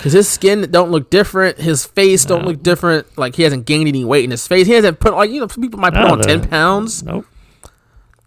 Cause 0.00 0.12
his 0.12 0.26
skin 0.26 0.70
don't 0.70 0.90
look 0.90 1.10
different, 1.10 1.58
his 1.58 1.84
face 1.84 2.24
don't 2.24 2.46
look 2.46 2.62
different. 2.62 3.18
Like 3.18 3.34
he 3.36 3.42
hasn't 3.42 3.66
gained 3.66 3.88
any 3.88 4.02
weight 4.04 4.24
in 4.24 4.30
his 4.30 4.46
face. 4.46 4.66
He 4.66 4.72
hasn't 4.72 5.00
put 5.00 5.12
like 5.12 5.30
you 5.30 5.40
know 5.40 5.48
some 5.48 5.62
people 5.62 5.78
might 5.80 5.92
put 5.92 6.00
No, 6.00 6.12
on 6.12 6.20
ten 6.20 6.48
pounds. 6.48 7.02
Nope. 7.02 7.26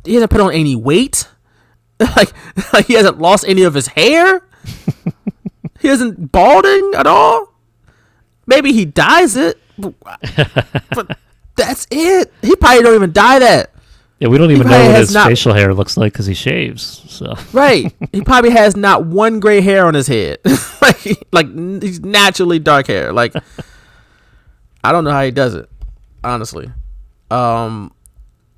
He 0.06 0.14
hasn't 0.14 0.30
put 0.30 0.42
on 0.42 0.54
any 0.54 0.76
weight. 0.76 1.28
like 2.00 2.32
like 2.72 2.86
he 2.86 2.94
hasn't 2.94 3.18
lost 3.18 3.46
any 3.48 3.64
of 3.64 3.74
his 3.74 3.88
hair. 3.88 4.44
he 5.80 5.88
isn't 5.88 6.32
balding 6.32 6.92
at 6.96 7.08
all. 7.08 7.52
Maybe 8.48 8.72
he 8.74 8.86
dies 8.86 9.36
it, 9.36 9.60
but, 9.78 9.94
but 10.96 11.18
that's 11.56 11.86
it. 11.92 12.32
He 12.42 12.56
probably 12.56 12.82
don't 12.84 12.96
even 12.96 13.12
dye 13.12 13.40
that. 13.40 13.74
Yeah, 14.20 14.30
we 14.30 14.38
don't 14.40 14.50
even 14.50 14.68
know 14.68 14.88
what 14.88 14.96
his 15.00 15.14
not- 15.14 15.28
facial 15.28 15.54
hair 15.54 15.74
looks 15.76 15.96
like 15.98 16.14
because 16.14 16.26
he 16.26 16.34
shaves. 16.34 17.04
So 17.08 17.36
Right. 17.54 17.94
he 18.12 18.22
probably 18.22 18.50
has 18.50 18.76
not 18.76 19.06
one 19.06 19.40
gray 19.40 19.62
hair 19.62 19.86
on 19.86 19.94
his 19.94 20.08
head. 20.08 20.40
like, 20.82 21.06
like 21.32 21.48
he's 21.84 22.00
naturally 22.00 22.58
dark 22.58 22.88
hair. 22.88 23.14
Like, 23.14 23.36
I 24.84 24.92
don't 24.92 25.04
know 25.04 25.12
how 25.12 25.24
he 25.24 25.30
does 25.32 25.54
it, 25.54 25.70
honestly. 26.24 26.72
Um, 27.30 27.94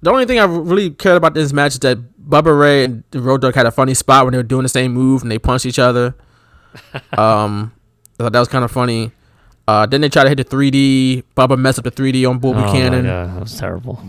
the 0.02 0.12
only 0.12 0.26
thing 0.26 0.40
I 0.40 0.46
really 0.46 0.92
cared 0.92 1.18
about 1.18 1.34
this 1.34 1.52
match 1.52 1.74
is 1.74 1.80
that 1.80 1.98
Bubba 2.30 2.58
Ray 2.58 2.86
and 2.86 3.04
Road 3.14 3.42
Dogg 3.42 3.56
had 3.56 3.66
a 3.66 3.72
funny 3.72 3.96
spot 3.96 4.24
when 4.26 4.32
they 4.34 4.38
were 4.38 4.44
doing 4.44 4.64
the 4.64 4.70
same 4.70 4.94
move 4.94 5.24
and 5.24 5.32
they 5.32 5.40
punched 5.40 5.66
each 5.66 5.80
other. 5.80 6.16
Um, 7.18 7.74
I 8.20 8.24
thought 8.24 8.34
that 8.34 8.40
was 8.40 8.48
kind 8.48 8.64
of 8.64 8.70
funny. 8.72 9.12
Uh, 9.70 9.86
then 9.86 10.02
they 10.02 10.10
tried 10.10 10.24
to 10.24 10.30
hit 10.30 10.38
the 10.38 10.44
3D. 10.46 11.24
Bubba 11.38 11.56
messed 11.58 11.78
up 11.78 11.84
the 11.86 11.92
3D 11.92 12.28
on 12.28 12.40
Bull 12.40 12.56
oh 12.58 12.64
Buchanan. 12.64 13.04
god, 13.06 13.36
that 13.36 13.40
was 13.40 13.56
terrible. 13.58 14.02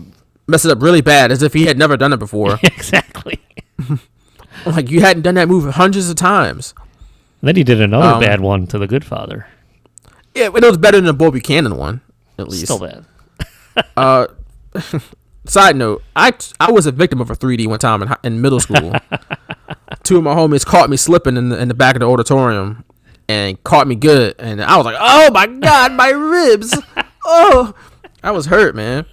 Messed 0.47 0.65
it 0.65 0.71
up 0.71 0.81
really 0.81 1.01
bad, 1.01 1.31
as 1.31 1.43
if 1.43 1.53
he 1.53 1.65
had 1.67 1.77
never 1.77 1.95
done 1.97 2.11
it 2.13 2.17
before. 2.17 2.57
exactly. 2.63 3.39
like 4.65 4.89
you 4.89 5.01
hadn't 5.01 5.21
done 5.21 5.35
that 5.35 5.47
move 5.47 5.71
hundreds 5.75 6.09
of 6.09 6.15
times. 6.15 6.73
then 7.43 7.55
he 7.55 7.63
did 7.63 7.79
another 7.79 8.15
Um, 8.15 8.19
bad 8.19 8.41
one 8.41 8.65
to 8.67 8.79
the 8.79 8.87
Goodfather. 8.87 9.45
Yeah, 10.33 10.45
it 10.45 10.53
was 10.53 10.77
better 10.79 10.97
than 10.97 11.05
the 11.05 11.13
Bull 11.13 11.29
Buchanan 11.31 11.77
one, 11.77 12.01
at 12.39 12.47
least. 12.47 12.63
Still 12.65 12.79
bad. 12.79 13.05
Uh, 13.95 14.27
side 15.45 15.75
note, 15.77 16.03
I 16.15 16.33
I 16.59 16.71
was 16.71 16.85
a 16.87 16.91
victim 16.91 17.21
of 17.21 17.29
a 17.29 17.35
3D 17.35 17.67
one 17.67 17.79
time 17.79 18.01
in, 18.03 18.13
in 18.23 18.41
middle 18.41 18.59
school. 18.59 18.93
Two 20.03 20.17
of 20.17 20.23
my 20.23 20.33
homies 20.35 20.65
caught 20.65 20.89
me 20.89 20.97
slipping 20.97 21.37
in 21.37 21.49
the, 21.49 21.57
in 21.61 21.67
the 21.69 21.73
back 21.73 21.95
of 21.95 22.01
the 22.01 22.07
auditorium 22.09 22.83
and 23.27 23.61
caught 23.63 23.87
me 23.87 23.95
good, 23.95 24.35
and 24.39 24.61
I 24.61 24.77
was 24.77 24.85
like, 24.85 24.97
"Oh 24.99 25.31
my 25.31 25.47
god, 25.47 25.93
my 25.93 26.09
ribs! 26.09 26.77
Oh, 27.23 27.75
I 28.23 28.31
was 28.31 28.47
hurt, 28.47 28.75
man." 28.75 29.05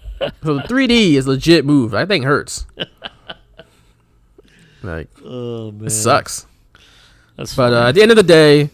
So 0.43 0.55
the 0.55 0.63
3D 0.63 1.13
is 1.13 1.27
legit 1.29 1.67
move. 1.67 1.95
I 1.95 2.07
think 2.07 2.25
hurts. 2.25 2.65
Like, 4.83 5.09
Oh 5.25 5.71
man, 5.73 5.87
it 5.87 5.91
sucks. 5.91 6.47
That's 7.37 7.55
But 7.55 7.73
uh, 7.73 7.89
at 7.89 7.95
the 7.95 8.03
end 8.03 8.11
of 8.11 8.17
the 8.17 8.23
day, 8.23 8.71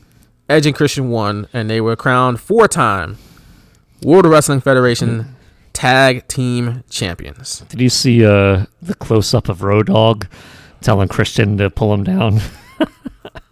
Edge 0.49 0.67
and 0.67 0.75
Christian 0.75 1.11
won, 1.11 1.49
and 1.53 1.69
they 1.69 1.81
were 1.81 1.97
crowned 1.97 2.41
four-time 2.41 3.19
World 4.03 4.27
Wrestling 4.27 4.61
Federation 4.61 5.35
Tag 5.73 6.29
Team 6.29 6.85
Champions. 6.89 7.61
did 7.69 7.81
you 7.81 7.89
see 7.91 8.25
uh, 8.25 8.67
the 8.81 8.95
close 8.95 9.35
up 9.35 9.49
of 9.49 9.63
Road 9.63 9.87
Dogg 9.87 10.27
telling 10.81 11.09
Christian 11.09 11.57
to 11.59 11.71
pull 11.71 11.93
him 11.93 12.05
down? 12.05 12.41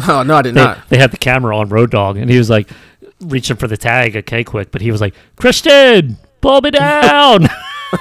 Oh 0.08 0.22
no, 0.22 0.36
I 0.36 0.42
did 0.42 0.54
they, 0.54 0.60
not. 0.64 0.88
they 0.88 0.98
had 0.98 1.10
the 1.10 1.16
camera 1.18 1.56
on 1.56 1.68
Road 1.68 1.90
Dogg, 1.90 2.16
and 2.16 2.30
he 2.30 2.38
was 2.38 2.50
like 2.50 2.70
reaching 3.20 3.56
for 3.56 3.66
the 3.68 3.76
tag, 3.76 4.16
okay, 4.16 4.42
quick, 4.44 4.70
but 4.70 4.80
he 4.80 4.90
was 4.90 5.00
like, 5.00 5.14
Christian, 5.36 6.16
pull 6.40 6.60
me 6.62 6.70
down. 6.70 7.46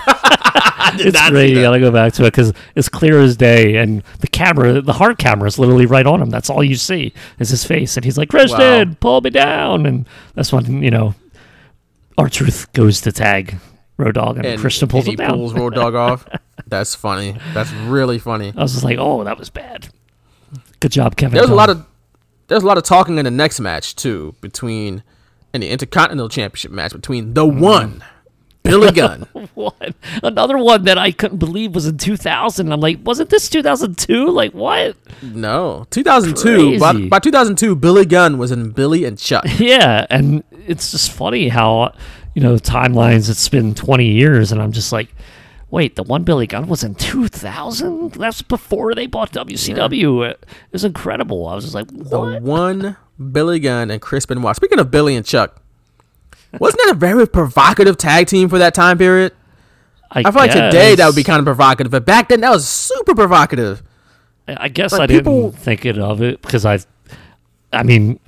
it's 1.00 1.30
great. 1.30 1.50
You 1.50 1.62
gotta 1.62 1.80
go 1.80 1.92
back 1.92 2.14
to 2.14 2.24
it 2.26 2.32
because 2.32 2.54
it's 2.76 2.90
clear 2.90 3.20
as 3.20 3.36
day, 3.36 3.78
and 3.78 4.04
the 4.20 4.28
camera, 4.28 4.82
the 4.82 4.94
hard 4.94 5.18
camera, 5.18 5.48
is 5.48 5.58
literally 5.60 5.86
right 5.88 6.06
on 6.06 6.22
him. 6.22 6.30
That's 6.30 6.50
all 6.50 6.64
you 6.64 6.76
see 6.76 7.12
is 7.40 7.50
his 7.50 7.64
face, 7.66 7.96
and 7.98 8.04
he's 8.06 8.18
like, 8.18 8.30
"Christian, 8.30 8.90
Wow. 8.90 8.96
pull 9.00 9.22
me 9.22 9.32
down," 9.32 9.86
and 9.88 10.08
that's 10.36 10.54
when 10.54 10.84
you 10.84 10.92
know, 10.92 11.16
R 12.18 12.30
Truth 12.30 12.72
goes 12.74 13.02
to 13.02 13.12
tag 13.12 13.58
Road 13.98 14.14
Dogg, 14.16 14.38
and, 14.38 14.46
And 14.46 14.62
Christian 14.62 14.88
pulls 14.88 15.06
he 15.06 15.12
him 15.14 15.18
down. 15.18 15.32
pulls 15.32 15.54
Road 15.54 15.74
Dogg 15.74 15.96
off. 15.96 16.28
That's 16.68 16.94
funny. 16.94 17.36
That's 17.54 17.72
really 17.72 18.20
funny. 18.20 18.54
I 18.56 18.62
was 18.62 18.74
just 18.74 18.84
like, 18.86 18.98
"Oh, 19.00 19.24
that 19.24 19.40
was 19.40 19.50
bad." 19.50 19.90
Good 20.80 20.92
job, 20.92 21.16
Kevin. 21.16 21.38
There's 21.38 21.50
a 21.50 21.56
lot 21.56 21.70
of 21.70 21.86
there's 22.48 22.64
a 22.64 22.66
lot 22.66 22.78
of 22.78 22.84
talking 22.84 23.18
in 23.18 23.26
the 23.26 23.32
next 23.32 23.60
match 23.60 23.96
too 23.96 24.36
between 24.42 25.04
in 25.54 25.62
the 25.62 25.70
Intercontinental 25.70 26.30
Championship 26.30 26.72
match 26.72 26.94
between 26.94 27.34
the 27.34 27.46
Mm-hmm. 27.46 27.60
one 27.60 28.04
Billy 28.64 28.92
Gunn. 28.94 29.22
one. 29.56 29.94
Another 30.22 30.58
one 30.58 30.84
that 30.84 30.98
I 30.98 31.12
couldn't 31.12 31.38
believe 31.38 31.74
was 31.74 31.88
in 31.88 31.98
2000. 31.98 32.72
I'm 32.72 32.80
like, 32.82 33.00
wasn't 33.04 33.30
this 33.30 33.50
2002? 33.50 34.28
Like, 34.30 34.54
what? 34.54 34.96
no, 35.24 35.86
2002. 35.92 36.78
By, 36.80 37.08
by 37.08 37.20
2002, 37.20 37.76
Billy 37.76 38.06
Gunn 38.06 38.38
was 38.38 38.52
in 38.52 38.72
Billy 38.72 39.06
and 39.06 39.18
Chuck. 39.18 39.46
Yeah, 39.60 40.06
and 40.10 40.44
it's 40.68 40.92
just 40.92 41.12
funny 41.12 41.48
how 41.50 41.94
you 42.36 42.42
know 42.42 42.56
timelines. 42.56 43.30
It's 43.30 43.48
been 43.50 43.74
20 43.76 44.06
years, 44.06 44.52
and 44.52 44.62
I'm 44.62 44.72
just 44.74 44.92
like, 44.92 45.14
wait, 45.72 45.96
the 45.96 46.04
one 46.04 46.24
Billy 46.24 46.48
Gunn 46.48 46.68
was 46.68 46.84
in 46.84 46.96
2000. 46.96 48.14
That's 48.14 48.42
before 48.42 48.96
they 48.96 49.08
bought 49.08 49.32
WCW. 49.32 50.30
It 50.32 50.46
was 50.72 50.84
incredible. 50.84 51.48
I 51.48 51.56
was 51.56 51.64
just 51.66 51.76
like, 51.76 51.88
The 51.88 52.40
one 52.42 52.98
Billy 53.32 53.60
Gunn 53.60 53.92
and 53.92 54.02
Chris 54.02 54.26
Benoit. 54.26 54.56
Speaking 54.56 54.80
of 54.80 54.90
Billy 54.92 55.16
and 55.16 55.26
Chuck, 55.26 55.62
wasn't 56.60 56.82
that 56.86 56.96
a 56.96 56.98
very 56.98 57.28
provocative 57.28 57.98
tag 57.98 58.28
team 58.28 58.50
for 58.50 58.58
that 58.58 58.74
time 58.74 58.98
period? 58.98 59.34
I, 60.12 60.24
feel 60.24 60.34
like 60.34 60.52
today 60.52 60.96
that 60.96 61.06
would 61.06 61.16
be 61.16 61.24
kind 61.24 61.38
of 61.40 61.46
provocative, 61.46 61.92
but 61.92 62.04
back 62.04 62.30
then 62.30 62.42
that 62.42 62.50
was 62.50 62.68
super 62.68 63.14
provocative. 63.14 63.84
I 64.48 64.58
I 64.66 64.68
guess 64.70 64.92
Like, 64.92 65.02
I 65.02 65.08
people- 65.08 65.52
didn't 65.52 65.60
think 65.62 65.86
it 65.86 66.00
of 66.00 66.24
it 66.24 66.42
because 66.42 66.66
I, 66.66 66.80
I 67.72 67.84
mean, 67.84 68.20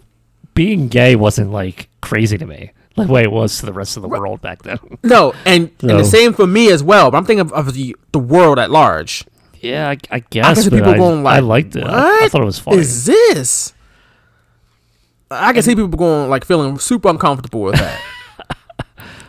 being 0.54 0.90
gay 0.90 1.16
wasn't 1.16 1.52
like 1.52 1.90
crazy 2.02 2.38
to 2.38 2.46
me, 2.46 2.72
the 3.06 3.08
way 3.08 3.24
it 3.24 3.32
was 3.32 3.60
to 3.60 3.66
the 3.66 3.74
rest 3.74 3.96
of 3.98 4.02
the 4.04 4.10
world 4.10 4.42
back 4.42 4.64
then. 4.64 4.80
No, 5.04 5.34
and, 5.46 5.72
and 5.82 5.90
the 5.90 6.04
same 6.04 6.34
for 6.34 6.46
me 6.48 6.72
as 6.72 6.84
well. 6.84 7.10
But 7.12 7.18
I'm 7.18 7.26
thinking 7.26 7.42
of, 7.42 7.54
of 7.54 7.74
the 7.74 7.96
the 8.12 8.20
world 8.20 8.60
at 8.60 8.70
large. 8.72 9.24
yeah, 9.62 9.90
I, 9.90 9.92
I 9.94 9.98
I 10.18 10.20
guess. 10.30 10.56
can 10.56 10.64
see 10.64 10.70
people 10.70 10.92
I, 10.92 10.98
going 10.98 11.24
like, 11.24 11.36
I 11.38 11.40
liked 11.40 11.76
it. 11.76 11.84
I, 11.84 12.26
I 12.26 12.30
thought 12.30 12.42
it 12.42 12.46
was 12.46 12.60
funny. 12.60 12.78
Is 12.80 13.06
this? 13.06 13.74
I 15.30 15.54
can 15.54 15.62
see 15.64 15.76
people 15.76 15.88
going 15.90 16.30
like 16.30 16.44
feeling 16.46 16.78
super 16.80 17.10
uncomfortable 17.10 17.62
with 17.62 17.76
that. 17.76 18.02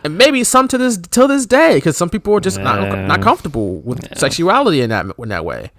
And 0.05 0.18
maybe 0.18 0.42
some 0.42 0.66
to 0.66 0.76
this 0.78 0.99
till 0.99 1.28
this 1.28 1.47
day, 1.47 1.76
because 1.76 1.97
some 1.97 2.10
people 2.10 2.34
are 2.34 2.41
just 2.41 2.58
not 2.58 2.82
Yeah. 2.82 3.07
not 3.07 3.23
comfortable 3.23 3.76
with 3.82 4.18
sexuality 4.18 4.81
in 4.81 4.91
that 4.91 5.07
in 5.16 5.28
that 5.28 5.44
way. 5.44 5.70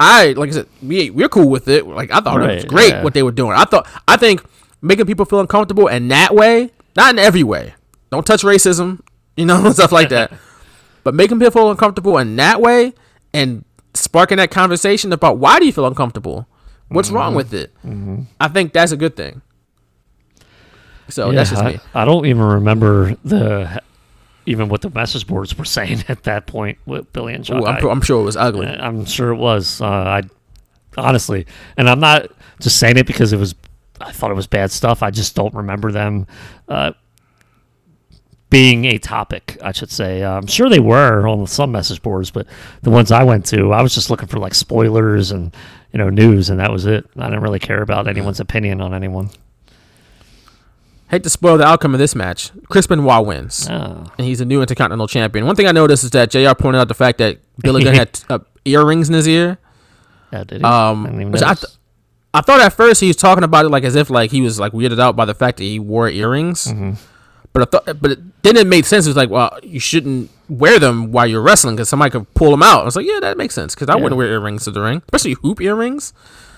I 0.00 0.32
like 0.32 0.48
I 0.50 0.52
said, 0.54 0.66
we 0.82 1.10
we're 1.10 1.28
cool 1.28 1.48
with 1.48 1.68
it. 1.68 1.86
Like 1.86 2.10
I 2.10 2.18
thought 2.18 2.42
it 2.42 2.52
was 2.56 2.64
great 2.64 2.90
yeah. 2.94 3.04
what 3.04 3.14
they 3.14 3.22
were 3.22 3.30
doing. 3.30 3.52
I 3.52 3.64
thought 3.64 3.86
I 4.08 4.16
think 4.16 4.44
making 4.82 5.06
people 5.06 5.24
feel 5.24 5.38
uncomfortable 5.38 5.86
in 5.86 6.08
that 6.08 6.34
way, 6.34 6.72
not 6.98 7.14
in 7.14 7.18
every 7.18 7.42
way. 7.42 7.74
Don't 8.10 8.26
touch 8.26 8.42
racism, 8.42 9.00
you 9.36 9.46
know, 9.46 9.70
stuff 9.78 9.92
like 9.92 10.08
that. 10.10 10.32
But 11.04 11.14
making 11.14 11.38
people 11.38 11.52
feel 11.52 11.70
uncomfortable 11.70 12.18
in 12.18 12.36
that 12.36 12.60
way 12.60 12.92
and 13.32 13.64
sparking 13.94 14.36
that 14.38 14.50
conversation 14.50 15.12
about 15.12 15.38
why 15.38 15.58
do 15.58 15.64
you 15.66 15.72
feel 15.72 15.86
uncomfortable? 15.86 16.46
What's 16.88 17.10
wrong 17.10 17.32
Mhm. 17.32 17.36
with 17.36 17.54
it? 17.54 17.72
Mhm. 17.86 18.26
I 18.40 18.48
think 18.48 18.72
that's 18.72 18.92
a 18.92 18.96
good 18.96 19.16
thing. 19.16 19.42
So 21.08 21.30
Yeah, 21.30 21.36
that's 21.36 21.50
just 21.50 21.62
I, 21.62 21.72
me. 21.72 21.78
I 21.94 22.04
don't 22.04 22.26
even 22.26 22.42
remember 22.42 23.16
the 23.24 23.80
even 24.46 24.68
what 24.68 24.80
the 24.82 24.90
message 24.90 25.26
boards 25.26 25.56
were 25.56 25.64
saying 25.76 26.04
at 26.08 26.24
that 26.24 26.46
point 26.46 26.78
with 26.86 27.10
Billy 27.12 27.34
and 27.34 27.44
Chuck. 27.44 27.62
Ooh, 27.62 27.66
I'm 27.66 27.86
I- 27.86 27.90
I'm 27.90 28.00
sure 28.00 28.20
it 28.20 28.24
was 28.24 28.36
ugly. 28.36 28.66
I'm 28.66 29.04
sure 29.04 29.30
it 29.30 29.36
was. 29.36 29.80
Uh, 29.80 29.86
I 29.86 30.22
honestly, 30.96 31.46
and 31.76 31.88
I'm 31.88 32.00
not 32.00 32.26
just 32.60 32.78
saying 32.78 32.96
it 32.96 33.06
because 33.06 33.32
it 33.32 33.38
was. 33.38 33.54
I 34.00 34.12
thought 34.12 34.30
it 34.30 34.34
was 34.34 34.46
bad 34.46 34.70
stuff. 34.70 35.02
I 35.02 35.10
just 35.10 35.34
don't 35.34 35.54
remember 35.54 35.90
them 35.92 36.26
uh, 36.68 36.92
being 38.50 38.84
a 38.86 38.98
topic. 38.98 39.58
I 39.62 39.72
should 39.72 39.90
say. 39.90 40.22
Uh, 40.22 40.36
I'm 40.36 40.46
sure 40.46 40.68
they 40.68 40.80
were 40.80 41.26
on 41.28 41.46
some 41.46 41.72
message 41.72 42.02
boards, 42.02 42.30
but 42.30 42.46
the 42.82 42.90
ones 42.90 43.12
I 43.12 43.24
went 43.24 43.44
to, 43.46 43.72
I 43.72 43.82
was 43.82 43.94
just 43.94 44.10
looking 44.10 44.28
for 44.28 44.38
like 44.38 44.54
spoilers 44.54 45.30
and 45.30 45.54
you 45.92 45.98
know 45.98 46.10
news, 46.10 46.50
and 46.50 46.60
that 46.60 46.70
was 46.72 46.86
it. 46.86 47.04
I 47.16 47.24
didn't 47.26 47.42
really 47.42 47.58
care 47.58 47.82
about 47.82 48.08
anyone's 48.08 48.40
opinion 48.40 48.80
on 48.80 48.94
anyone. 48.94 49.30
Hate 51.10 51.22
to 51.22 51.30
spoil 51.30 51.56
the 51.56 51.64
outcome 51.64 51.94
of 51.94 51.98
this 51.98 52.14
match. 52.14 52.50
Chris 52.68 52.86
Benoit 52.86 53.24
wins, 53.24 53.66
Oh. 53.70 54.04
and 54.18 54.26
he's 54.26 54.42
a 54.42 54.44
new 54.44 54.60
Intercontinental 54.60 55.08
Champion. 55.08 55.46
One 55.46 55.56
thing 55.56 55.66
I 55.66 55.72
noticed 55.72 56.04
is 56.04 56.10
that 56.10 56.30
Jr. 56.30 56.52
pointed 56.52 56.78
out 56.80 56.88
the 56.88 56.94
fact 56.94 57.16
that 57.18 57.38
Billy 57.62 57.82
Gunn 57.82 57.94
had 57.96 58.20
uh, 58.28 58.40
earrings 58.66 59.08
in 59.08 59.14
his 59.14 59.26
ear. 59.26 59.56
Yeah, 60.30 60.44
did 60.44 60.58
he? 60.60 60.64
Um, 60.64 61.30
which 61.32 61.40
I, 61.40 61.54
th- 61.54 61.72
I 62.34 62.40
thought 62.42 62.60
at 62.60 62.72
first 62.74 63.00
he 63.00 63.06
was 63.08 63.16
talking 63.16 63.44
about 63.44 63.64
it 63.64 63.70
like 63.70 63.84
as 63.84 63.94
if 63.96 64.10
like 64.10 64.30
he 64.30 64.40
was 64.40 64.60
like 64.60 64.72
weirded 64.72 65.00
out 65.00 65.16
by 65.16 65.24
the 65.24 65.34
fact 65.34 65.58
that 65.58 65.64
he 65.64 65.78
wore 65.78 66.08
earrings. 66.08 66.66
Mm-hmm. 66.66 66.92
But 67.54 67.62
I 67.62 67.64
thought, 67.64 68.02
but 68.02 68.10
it, 68.12 68.42
then 68.42 68.56
it 68.56 68.66
made 68.66 68.84
sense. 68.84 69.06
It 69.06 69.10
was 69.10 69.16
like, 69.16 69.30
well, 69.30 69.58
you 69.62 69.80
shouldn't 69.80 70.30
wear 70.48 70.78
them 70.78 71.10
while 71.12 71.26
you're 71.26 71.40
wrestling 71.40 71.76
because 71.76 71.88
somebody 71.88 72.10
could 72.10 72.32
pull 72.34 72.50
them 72.50 72.62
out. 72.62 72.82
I 72.82 72.84
was 72.84 72.94
like, 72.96 73.06
yeah, 73.06 73.20
that 73.20 73.38
makes 73.38 73.54
sense 73.54 73.74
because 73.74 73.88
I 73.88 73.96
Yeah. 73.96 74.02
wouldn't 74.02 74.18
wear 74.18 74.28
earrings 74.28 74.64
to 74.64 74.70
the 74.70 74.80
ring, 74.82 75.02
especially 75.06 75.32
hoop 75.42 75.60
earrings. 75.60 76.12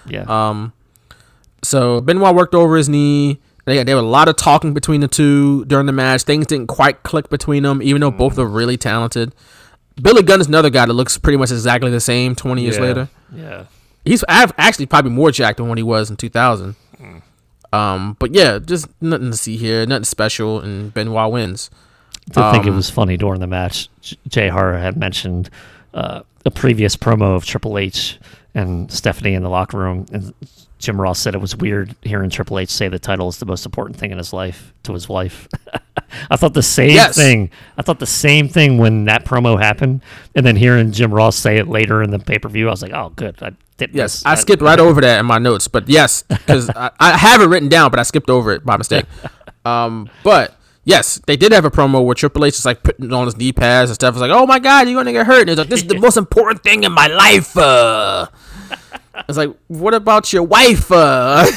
Yeah. 0.06 0.24
Um. 0.28 0.72
So 1.62 2.00
Benoit 2.00 2.34
worked 2.34 2.54
over 2.54 2.76
his 2.76 2.88
knee. 2.88 3.40
They 3.66 3.82
there 3.84 3.94
were 3.96 4.02
a 4.02 4.04
lot 4.06 4.28
of 4.28 4.36
talking 4.36 4.74
between 4.74 5.00
the 5.00 5.08
two 5.08 5.64
during 5.66 5.86
the 5.86 5.92
match. 5.92 6.22
Things 6.22 6.46
didn't 6.46 6.66
quite 6.66 7.02
click 7.04 7.28
between 7.28 7.62
them, 7.62 7.80
even 7.82 8.00
though 8.00 8.10
both 8.10 8.38
are 8.38 8.46
really 8.46 8.76
talented. 8.76 9.34
Billy 10.02 10.22
Gunn 10.22 10.40
is 10.40 10.46
another 10.48 10.70
guy 10.70 10.86
that 10.86 10.92
looks 10.94 11.18
pretty 11.18 11.36
much 11.36 11.50
exactly 11.52 11.90
the 11.90 12.00
same 12.00 12.34
twenty 12.34 12.62
years 12.62 12.76
Yeah. 12.76 12.82
later. 12.82 13.08
Yeah. 13.34 13.64
He's 14.04 14.24
actually 14.28 14.86
probably 14.86 15.10
more 15.10 15.30
jacked 15.30 15.58
than 15.58 15.68
what 15.68 15.78
he 15.78 15.84
was 15.84 16.10
in 16.10 16.16
2000. 16.16 16.74
Um, 17.72 18.16
but 18.18 18.34
yeah, 18.34 18.58
just 18.58 18.88
nothing 19.00 19.30
to 19.30 19.36
see 19.36 19.56
here, 19.56 19.86
nothing 19.86 20.04
special, 20.04 20.60
and 20.60 20.92
Benoit 20.92 21.30
wins. 21.30 21.70
to 22.32 22.50
think 22.52 22.66
it 22.66 22.70
Um, 22.70 22.76
was 22.76 22.90
funny 22.90 23.16
during 23.16 23.40
the 23.40 23.46
match. 23.46 23.88
Jay 24.26 24.48
Hart 24.48 24.80
had 24.80 24.96
mentioned 24.96 25.50
uh, 25.94 26.22
a 26.44 26.50
previous 26.50 26.96
promo 26.96 27.36
of 27.36 27.44
Triple 27.44 27.78
H 27.78 28.18
and 28.54 28.90
Stephanie 28.90 29.34
in 29.34 29.42
the 29.44 29.48
locker 29.50 29.78
room, 29.78 30.06
and 30.12 30.34
Jim 30.80 31.00
Ross 31.00 31.18
said 31.20 31.34
it 31.34 31.40
was 31.40 31.54
weird 31.56 31.94
hearing 32.02 32.30
Triple 32.30 32.58
H 32.58 32.70
say 32.70 32.88
the 32.88 32.98
title 32.98 33.28
is 33.28 33.38
the 33.38 33.46
most 33.46 33.64
important 33.66 33.96
thing 33.98 34.10
in 34.10 34.18
his 34.18 34.32
life 34.32 34.72
to 34.84 34.92
his 34.94 35.08
wife. 35.08 35.46
I 36.30 36.36
thought 36.36 36.54
the 36.54 36.62
same 36.62 36.90
Yes. 36.90 37.14
thing. 37.16 37.50
I 37.78 37.82
thought 37.82 38.00
the 38.00 38.06
same 38.06 38.48
thing 38.48 38.78
when 38.78 39.04
that 39.04 39.24
promo 39.24 39.60
happened, 39.60 40.00
and 40.34 40.44
then 40.44 40.56
hearing 40.56 40.90
Jim 40.90 41.12
Ross 41.14 41.36
say 41.36 41.58
it 41.58 41.68
later 41.68 42.02
in 42.02 42.10
the 42.10 42.18
pay 42.18 42.38
per 42.38 42.48
view, 42.48 42.66
I 42.68 42.70
was 42.72 42.82
like, 42.82 42.92
"Oh, 42.92 43.12
good." 43.14 43.36
I 43.42 43.52
didn't. 43.76 43.94
Yes, 43.94 44.22
I 44.26 44.34
skipped 44.34 44.62
right 44.62 44.80
over 44.80 45.00
that 45.02 45.20
in 45.20 45.26
my 45.26 45.38
notes, 45.38 45.68
but 45.68 45.88
yes, 45.88 46.22
because 46.28 46.68
I, 46.70 46.90
I 46.98 47.16
have 47.16 47.40
it 47.42 47.46
written 47.46 47.68
down, 47.68 47.90
but 47.90 48.00
I 48.00 48.02
skipped 48.02 48.28
over 48.30 48.52
it 48.52 48.64
by 48.64 48.76
mistake. 48.76 49.04
Um, 49.62 50.08
but 50.24 50.56
yes, 50.84 51.20
they 51.26 51.36
did 51.36 51.52
have 51.52 51.66
a 51.66 51.70
promo 51.70 52.02
where 52.02 52.14
Triple 52.14 52.46
H 52.46 52.54
is 52.54 52.64
like 52.64 52.82
putting 52.82 53.12
on 53.12 53.26
his 53.26 53.36
knee 53.36 53.52
pads 53.52 53.90
and 53.90 53.94
stuff. 53.94 54.14
It's 54.14 54.20
like, 54.22 54.30
oh 54.30 54.46
my 54.46 54.58
god, 54.58 54.88
you're 54.88 54.98
gonna 54.98 55.12
get 55.12 55.26
hurt. 55.26 55.40
And 55.42 55.50
he's 55.50 55.58
like, 55.58 55.68
this 55.68 55.82
is 55.82 55.86
the 55.86 55.98
most 56.00 56.16
important 56.16 56.62
thing 56.62 56.82
in 56.84 56.92
my 56.92 57.08
life. 57.08 57.54
Uh. 57.54 58.26
It's 59.28 59.38
like, 59.38 59.54
what 59.68 59.94
about 59.94 60.32
your 60.32 60.42
wife? 60.42 60.90
Uh? 60.90 61.44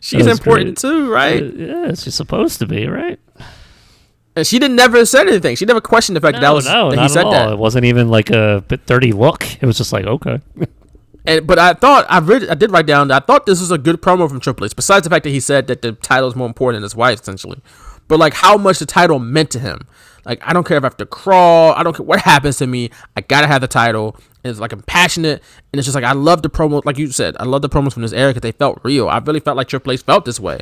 She's 0.00 0.26
important 0.26 0.78
great. 0.80 0.90
too, 0.90 1.10
right? 1.12 1.42
Uh, 1.42 1.46
yeah, 1.54 1.94
she's 1.94 2.14
supposed 2.16 2.58
to 2.58 2.66
be, 2.66 2.88
right? 2.88 3.20
And 4.34 4.46
she 4.46 4.58
didn't 4.58 4.76
never 4.76 5.04
said 5.06 5.28
anything. 5.28 5.54
She 5.56 5.64
never 5.64 5.80
questioned 5.80 6.16
the 6.16 6.20
fact 6.20 6.34
that 6.36 6.40
that 6.40 6.52
was 6.54 6.66
no, 6.66 6.90
that 6.90 6.96
not 6.96 7.02
he 7.02 7.08
said 7.08 7.20
at 7.20 7.26
all. 7.26 7.32
that. 7.32 7.52
It 7.52 7.58
wasn't 7.58 7.84
even 7.84 8.08
like 8.08 8.30
a 8.30 8.64
bit 8.66 8.84
dirty 8.86 9.12
look. 9.12 9.44
It 9.62 9.66
was 9.66 9.76
just 9.78 9.92
like, 9.92 10.04
okay. 10.06 10.40
And 11.24 11.46
but 11.46 11.58
I 11.58 11.74
thought 11.74 12.06
I 12.08 12.18
read 12.18 12.48
I 12.48 12.54
did 12.54 12.72
write 12.72 12.86
down 12.86 13.08
that 13.08 13.22
I 13.22 13.26
thought 13.26 13.46
this 13.46 13.60
was 13.60 13.70
a 13.70 13.78
good 13.78 14.02
promo 14.02 14.28
from 14.28 14.40
Triple 14.40 14.64
H. 14.66 14.74
Besides 14.74 15.04
the 15.04 15.10
fact 15.10 15.22
that 15.22 15.30
he 15.30 15.38
said 15.38 15.68
that 15.68 15.82
the 15.82 15.92
title 15.92 16.28
is 16.28 16.34
more 16.34 16.48
important 16.48 16.78
than 16.78 16.82
his 16.82 16.96
wife, 16.96 17.20
essentially, 17.20 17.60
but 18.08 18.18
like 18.18 18.34
how 18.34 18.56
much 18.56 18.80
the 18.80 18.86
title 18.86 19.20
meant 19.20 19.50
to 19.52 19.60
him. 19.60 19.86
Like 20.24 20.42
I 20.44 20.52
don't 20.52 20.66
care 20.66 20.78
if 20.78 20.82
I 20.82 20.86
have 20.86 20.96
to 20.96 21.06
crawl. 21.06 21.72
I 21.72 21.82
don't 21.84 21.94
care 21.96 22.04
what 22.04 22.20
happens 22.20 22.56
to 22.56 22.66
me. 22.66 22.90
I 23.16 23.20
gotta 23.20 23.46
have 23.46 23.60
the 23.60 23.68
title. 23.68 24.16
It's 24.44 24.58
like 24.58 24.72
I'm 24.72 24.82
passionate, 24.82 25.42
and 25.72 25.78
it's 25.78 25.86
just 25.86 25.94
like 25.94 26.04
I 26.04 26.12
love 26.12 26.42
the 26.42 26.50
promo. 26.50 26.84
Like 26.84 26.98
you 26.98 27.10
said, 27.12 27.36
I 27.38 27.44
love 27.44 27.62
the 27.62 27.68
promos 27.68 27.92
from 27.92 28.02
this 28.02 28.12
era 28.12 28.30
because 28.30 28.42
they 28.42 28.52
felt 28.52 28.80
real. 28.82 29.08
I 29.08 29.18
really 29.18 29.40
felt 29.40 29.56
like 29.56 29.68
Triple 29.68 29.92
H 29.92 30.02
felt 30.02 30.24
this 30.24 30.40
way. 30.40 30.58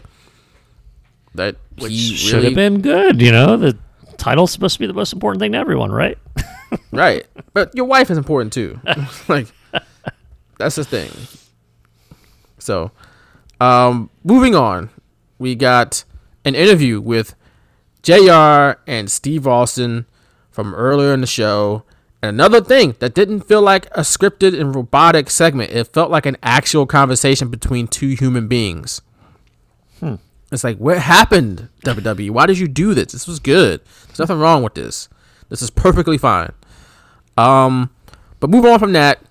That 1.34 1.56
Which 1.78 1.92
he 1.92 2.16
should 2.16 2.44
have 2.44 2.54
been 2.54 2.82
good, 2.82 3.22
you 3.22 3.32
know. 3.32 3.56
The 3.56 3.78
title's 4.18 4.50
supposed 4.50 4.74
to 4.74 4.80
be 4.80 4.86
the 4.86 4.92
most 4.92 5.12
important 5.12 5.40
thing 5.40 5.52
to 5.52 5.58
everyone, 5.58 5.90
right? 5.90 6.18
right. 6.92 7.26
But 7.54 7.74
your 7.74 7.86
wife 7.86 8.10
is 8.10 8.18
important 8.18 8.52
too. 8.52 8.78
like 9.28 9.46
that's 10.58 10.76
the 10.76 10.84
thing. 10.84 11.10
So, 12.58 12.90
um, 13.60 14.10
moving 14.22 14.54
on, 14.54 14.90
we 15.38 15.54
got 15.54 16.04
an 16.44 16.54
interview 16.54 17.00
with 17.00 17.34
Jr. 18.02 18.78
and 18.86 19.10
Steve 19.10 19.46
Austin 19.46 20.04
from 20.50 20.74
earlier 20.74 21.14
in 21.14 21.22
the 21.22 21.26
show. 21.26 21.84
And 22.22 22.28
another 22.28 22.60
thing 22.60 22.96
that 22.98 23.14
didn't 23.14 23.42
feel 23.42 23.62
like 23.62 23.86
a 23.86 24.00
scripted 24.00 24.58
and 24.58 24.74
robotic 24.74 25.30
segment. 25.30 25.72
It 25.72 25.84
felt 25.92 26.10
like 26.10 26.26
an 26.26 26.36
actual 26.42 26.86
conversation 26.86 27.48
between 27.48 27.88
two 27.88 28.08
human 28.08 28.46
beings. 28.46 29.00
Hmm. 30.00 30.16
It's 30.52 30.64
like, 30.64 30.78
what 30.78 30.98
happened, 30.98 31.68
WWE? 31.84 32.30
Why 32.30 32.46
did 32.46 32.58
you 32.58 32.68
do 32.68 32.92
this? 32.92 33.12
This 33.12 33.28
was 33.28 33.38
good. 33.38 33.80
There's 34.06 34.18
nothing 34.18 34.38
wrong 34.38 34.62
with 34.62 34.74
this. 34.74 35.08
This 35.48 35.62
is 35.62 35.70
perfectly 35.70 36.18
fine. 36.18 36.52
Um, 37.36 37.90
but 38.38 38.50
move 38.50 38.64
on 38.64 38.78
from 38.78 38.92
that 38.92 39.22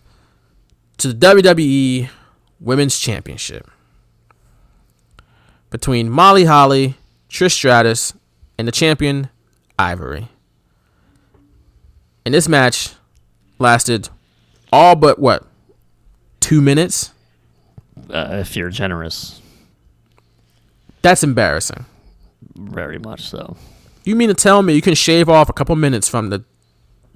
to 0.98 1.14
the 1.14 1.28
WWE 1.28 2.10
Women's 2.60 2.98
Championship 2.98 3.70
between 5.70 6.10
Molly 6.10 6.46
Holly, 6.46 6.96
Trish 7.30 7.52
Stratus, 7.52 8.14
and 8.58 8.68
the 8.68 8.72
champion 8.72 9.30
Ivory. 9.78 10.30
And 12.26 12.34
this 12.34 12.48
match 12.48 12.94
lasted 13.58 14.10
all 14.72 14.96
but 14.96 15.20
what? 15.20 15.46
Two 16.40 16.62
minutes? 16.62 17.12
Uh, 18.10 18.38
if 18.42 18.56
you're 18.56 18.70
generous, 18.70 19.42
That's 21.02 21.24
embarrassing. 21.24 21.86
very 22.56 22.98
much 22.98 23.22
so. 23.30 23.58
You 24.04 24.16
mean 24.16 24.30
to 24.30 24.34
tell 24.34 24.62
me 24.62 24.74
you 24.74 24.82
can 24.82 24.96
shave 24.96 25.30
off 25.30 25.50
a 25.50 25.54
couple 25.54 25.76
minutes 25.76 26.08
from 26.08 26.30
the 26.30 26.44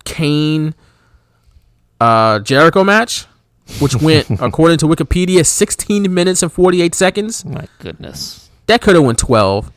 Kane 0.06 0.76
uh, 2.00 2.40
Jericho 2.40 2.84
match? 2.84 3.26
which 3.80 3.96
went 3.96 4.30
according 4.42 4.78
to 4.78 4.86
Wikipedia 4.86 5.46
16 5.46 6.14
minutes 6.14 6.44
and 6.44 6.52
48 6.52 6.94
seconds. 6.94 7.46
My 7.46 7.66
goodness. 7.80 8.50
That 8.68 8.82
could 8.82 8.96
have 8.96 9.06
went 9.06 9.18
12. 9.20 9.72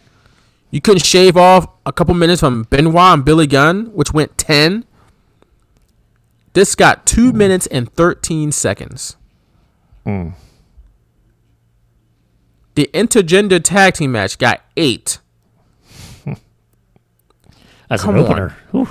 You 0.73 0.81
couldn't 0.81 1.05
shave 1.05 1.37
off 1.37 1.69
a 1.87 1.93
couple 1.93 2.13
minutes 2.15 2.41
from 2.41 2.65
Benoit 2.65 2.97
and 3.15 3.25
Billy 3.25 3.47
Gunn, 3.47 3.87
which 3.95 4.13
went 4.13 4.37
10. 4.39 4.85
This 6.57 6.75
got 6.75 7.05
2 7.05 7.35
minutes 7.35 7.67
and 7.67 7.93
13 7.93 8.51
seconds. 8.51 9.19
Hmm. 10.05 10.31
The 12.77 12.89
intergender 12.95 13.63
tag 13.63 13.93
team 13.93 14.13
match 14.13 14.39
got 14.39 14.63
8. 14.75 15.19
As 17.91 18.01
Come 18.01 18.17
an 18.17 18.25
opener. 18.25 18.57
Whew. 18.71 18.89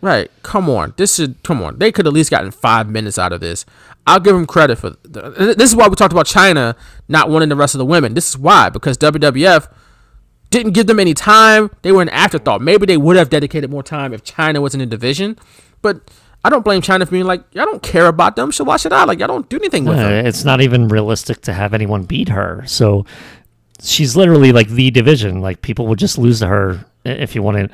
Right. 0.00 0.30
Come 0.44 0.70
on. 0.70 0.94
This 0.98 1.18
is 1.18 1.30
come 1.42 1.60
on. 1.64 1.80
They 1.80 1.90
could 1.90 2.06
at 2.06 2.12
least 2.12 2.30
gotten 2.30 2.52
five 2.52 2.88
minutes 2.88 3.18
out 3.18 3.32
of 3.32 3.40
this. 3.40 3.66
I'll 4.06 4.20
give 4.20 4.34
them 4.36 4.46
credit 4.46 4.76
for. 4.78 4.90
th- 4.90 5.56
This 5.56 5.70
is 5.70 5.74
why 5.74 5.88
we 5.88 5.96
talked 5.96 6.12
about 6.12 6.26
Chyna 6.26 6.76
not 7.08 7.28
wanting 7.28 7.48
the 7.48 7.56
rest 7.56 7.74
of 7.74 7.80
the 7.80 7.84
women. 7.86 8.14
This 8.14 8.28
is 8.28 8.38
why 8.38 8.68
because 8.68 8.96
WWF 8.98 9.66
didn't 10.50 10.74
give 10.74 10.86
them 10.86 11.00
any 11.00 11.14
time. 11.14 11.70
They 11.82 11.90
were 11.90 12.02
an 12.02 12.08
afterthought. 12.10 12.62
Maybe 12.62 12.86
they 12.86 12.96
would 12.96 13.16
have 13.16 13.30
dedicated 13.30 13.68
more 13.68 13.82
time 13.82 14.12
if 14.14 14.22
Chyna 14.22 14.62
was 14.62 14.74
in 14.74 14.78
the 14.80 14.86
division. 14.86 15.36
But 15.82 16.08
I 16.44 16.50
don't 16.50 16.64
blame 16.64 16.80
Chyna 16.80 17.04
for 17.04 17.10
being 17.12 17.26
like, 17.26 17.42
I 17.54 17.64
don't 17.66 17.82
care 17.82 18.06
about 18.06 18.34
them. 18.36 18.50
So 18.52 18.64
watch 18.64 18.86
it 18.86 18.92
out. 18.92 19.08
Like 19.08 19.20
I 19.20 19.26
don't 19.26 19.48
do 19.48 19.56
anything 19.56 19.84
with 19.84 19.98
Uh, 19.98 20.08
them. 20.08 20.26
it's 20.26 20.44
not 20.44 20.60
even 20.62 20.88
realistic 20.88 21.42
to 21.42 21.52
have 21.52 21.74
anyone 21.74 22.04
beat 22.04 22.28
her. 22.30 22.62
So 22.66 23.04
she's 23.82 24.16
literally 24.16 24.52
like 24.52 24.68
the 24.68 24.90
division. 24.90 25.40
Like 25.40 25.60
people 25.62 25.86
would 25.88 25.98
just 25.98 26.16
lose 26.18 26.38
to 26.40 26.46
her 26.46 26.84
if 27.04 27.34
you 27.34 27.42
wanted 27.42 27.70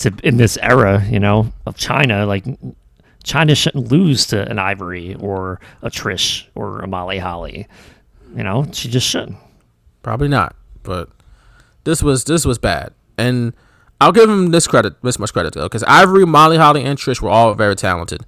to 0.00 0.12
in 0.24 0.36
this 0.36 0.56
era, 0.58 1.04
you 1.08 1.20
know, 1.20 1.52
of 1.66 1.76
Chyna. 1.76 2.26
Like 2.26 2.44
Chyna 3.24 3.56
shouldn't 3.56 3.90
lose 3.92 4.26
to 4.28 4.48
an 4.50 4.58
Ivory 4.58 5.14
or 5.20 5.60
a 5.82 5.90
Trish 5.90 6.46
or 6.54 6.80
a 6.80 6.86
Molly 6.88 7.18
Holly. 7.18 7.68
You 8.36 8.42
know, 8.42 8.66
she 8.72 8.88
just 8.88 9.06
shouldn't. 9.06 9.36
Probably 10.02 10.28
not. 10.28 10.56
But 10.82 11.08
this 11.84 12.02
was 12.02 12.24
this 12.24 12.44
was 12.44 12.58
bad, 12.58 12.92
and 13.16 13.52
I'll 14.00 14.12
give 14.12 14.28
them 14.28 14.50
this 14.50 14.66
credit, 14.66 15.00
this 15.02 15.18
much 15.18 15.32
credit 15.32 15.54
though, 15.54 15.64
because 15.64 15.82
Ivory, 15.84 16.24
Molly 16.24 16.56
Holly, 16.56 16.84
and 16.84 16.98
Trish 16.98 17.20
were 17.20 17.30
all 17.30 17.54
very 17.54 17.74
talented. 17.74 18.24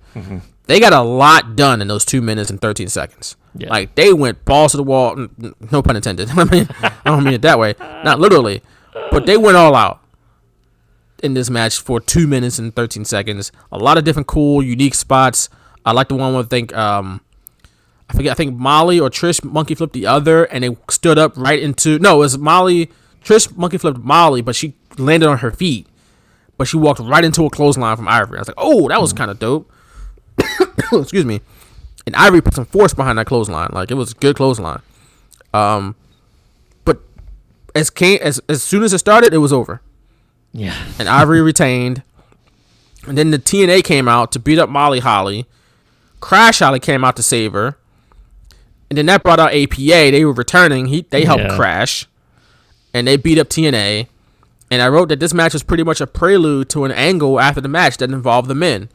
They 0.66 0.78
got 0.78 0.92
a 0.92 1.00
lot 1.00 1.57
done 1.57 1.81
in 1.82 1.89
those 1.89 2.05
two 2.05 2.20
minutes 2.23 2.50
and 2.50 2.60
thirteen 2.60 2.89
seconds. 2.89 3.36
Yeah. 3.57 3.70
Like 3.70 3.94
they 3.97 4.12
went 4.12 4.44
balls 4.44 4.73
to 4.73 4.76
the 4.76 4.82
wall. 4.84 5.28
No 5.73 5.82
pun 5.82 5.97
intended. 5.97 6.31
I 6.36 6.44
mean, 6.44 6.68
I 6.81 6.92
don't 7.05 7.24
mean 7.24 7.34
it 7.34 7.42
that 7.42 7.58
way. 7.58 7.74
Not 8.05 8.20
literally, 8.20 8.62
but 9.10 9.26
they 9.26 9.36
went 9.36 9.57
all 9.57 9.74
out 9.74 10.00
in 11.23 11.34
this 11.34 11.50
match 11.50 11.81
for 11.81 12.00
two 12.00 12.26
minutes 12.26 12.58
and 12.58 12.74
thirteen 12.74 13.05
seconds. 13.05 13.50
A 13.73 13.78
lot 13.78 13.99
of 13.99 14.05
different 14.05 14.28
cool, 14.28 14.62
unique 14.62 14.94
spots. 14.94 15.49
I 15.84 15.92
like 15.92 16.08
the 16.08 16.16
one 16.16 16.34
where 16.34 16.44
I 16.44 16.47
think 16.47 16.76
um, 16.76 17.20
I 18.08 18.15
forget. 18.15 18.32
I 18.32 18.34
think 18.34 18.57
Molly 18.57 19.00
or 19.00 19.10
Trish 19.10 19.42
monkey 19.44 19.74
flipped 19.74 19.92
the 19.92 20.07
other, 20.07 20.44
and 20.44 20.65
they 20.65 20.76
stood 20.89 21.18
up 21.18 21.36
right 21.36 21.60
into. 21.60 21.99
No, 21.99 22.16
it 22.16 22.18
was 22.18 22.39
Molly. 22.39 22.90
Trish 23.24 23.55
monkey 23.57 23.78
flipped 23.78 23.99
Molly, 23.99 24.40
but 24.40 24.57
she 24.57 24.74
landed 24.99 25.28
on 25.28 25.39
her 25.39 25.50
feet. 25.50 25.86
But 26.57 26.68
she 26.68 26.76
walked 26.76 27.00
right 27.00 27.24
into 27.24 27.44
a 27.47 27.50
clothesline 27.50 27.97
from 27.97 28.08
Ivory. 28.08 28.39
I 28.39 28.40
was 28.42 28.49
like, 28.49 28.55
oh, 28.58 28.89
that 28.89 29.00
was 29.00 29.12
kind 29.12 29.31
of 29.31 29.39
dope. 29.39 29.70
Excuse 30.92 31.24
me. 31.24 31.40
And 32.07 32.15
Ivory 32.16 32.40
put 32.42 32.55
some 32.55 32.66
force 32.66 32.92
behind 32.94 33.18
that 33.18 33.26
clothesline. 33.26 33.70
Like 33.73 33.90
it 33.90 33.94
was 33.94 34.12
a 34.12 34.15
good 34.15 34.36
clothesline. 34.36 34.81
Um, 35.55 35.94
but 36.84 37.00
as 37.74 37.90
came 37.90 38.18
as 38.23 38.40
as 38.49 38.62
soon 38.62 38.82
as 38.82 38.92
it 38.92 38.99
started, 38.99 39.32
it 39.34 39.39
was 39.39 39.52
over. 39.52 39.81
Yeah. 40.52 40.76
And 40.99 41.08
Ivory 41.08 41.40
retained. 41.52 42.02
And 43.07 43.16
then 43.16 43.31
the 43.31 43.39
T&A 43.39 43.81
came 43.81 44.08
out 44.08 44.31
to 44.32 44.39
beat 44.39 44.58
up 44.58 44.68
Molly 44.68 45.00
Holly. 45.00 45.47
Crash 46.20 46.58
Holly 46.58 46.81
came 46.81 47.02
out 47.05 47.16
to 47.16 47.23
save 47.23 47.52
her. 47.52 47.78
And 48.90 48.99
then 48.99 49.07
that 49.07 49.23
brought 49.23 49.40
out 49.40 49.55
APA. 49.55 49.76
They 50.10 50.24
were 50.24 50.32
returning. 50.34 50.86
He 50.86 51.02
they 51.08 51.24
helped 51.24 51.44
Yeah. 51.44 51.57
Crash. 51.57 52.07
And 52.94 53.07
they 53.07 53.17
beat 53.17 53.39
up 53.39 53.49
T&A. 53.49 54.09
And 54.73 54.83
I 54.83 54.89
wrote 54.89 55.09
that 55.09 55.20
this 55.20 55.35
match 55.35 55.52
was 55.52 55.62
pretty 55.62 55.83
much 55.83 56.01
a 56.01 56.07
prelude 56.07 56.69
to 56.70 56.85
an 56.85 56.93
angle 56.93 57.41
after 57.41 57.60
the 57.60 57.69
match 57.69 57.97
that 57.99 58.10
involved 58.10 58.49
the 58.49 58.55
men. 58.55 58.89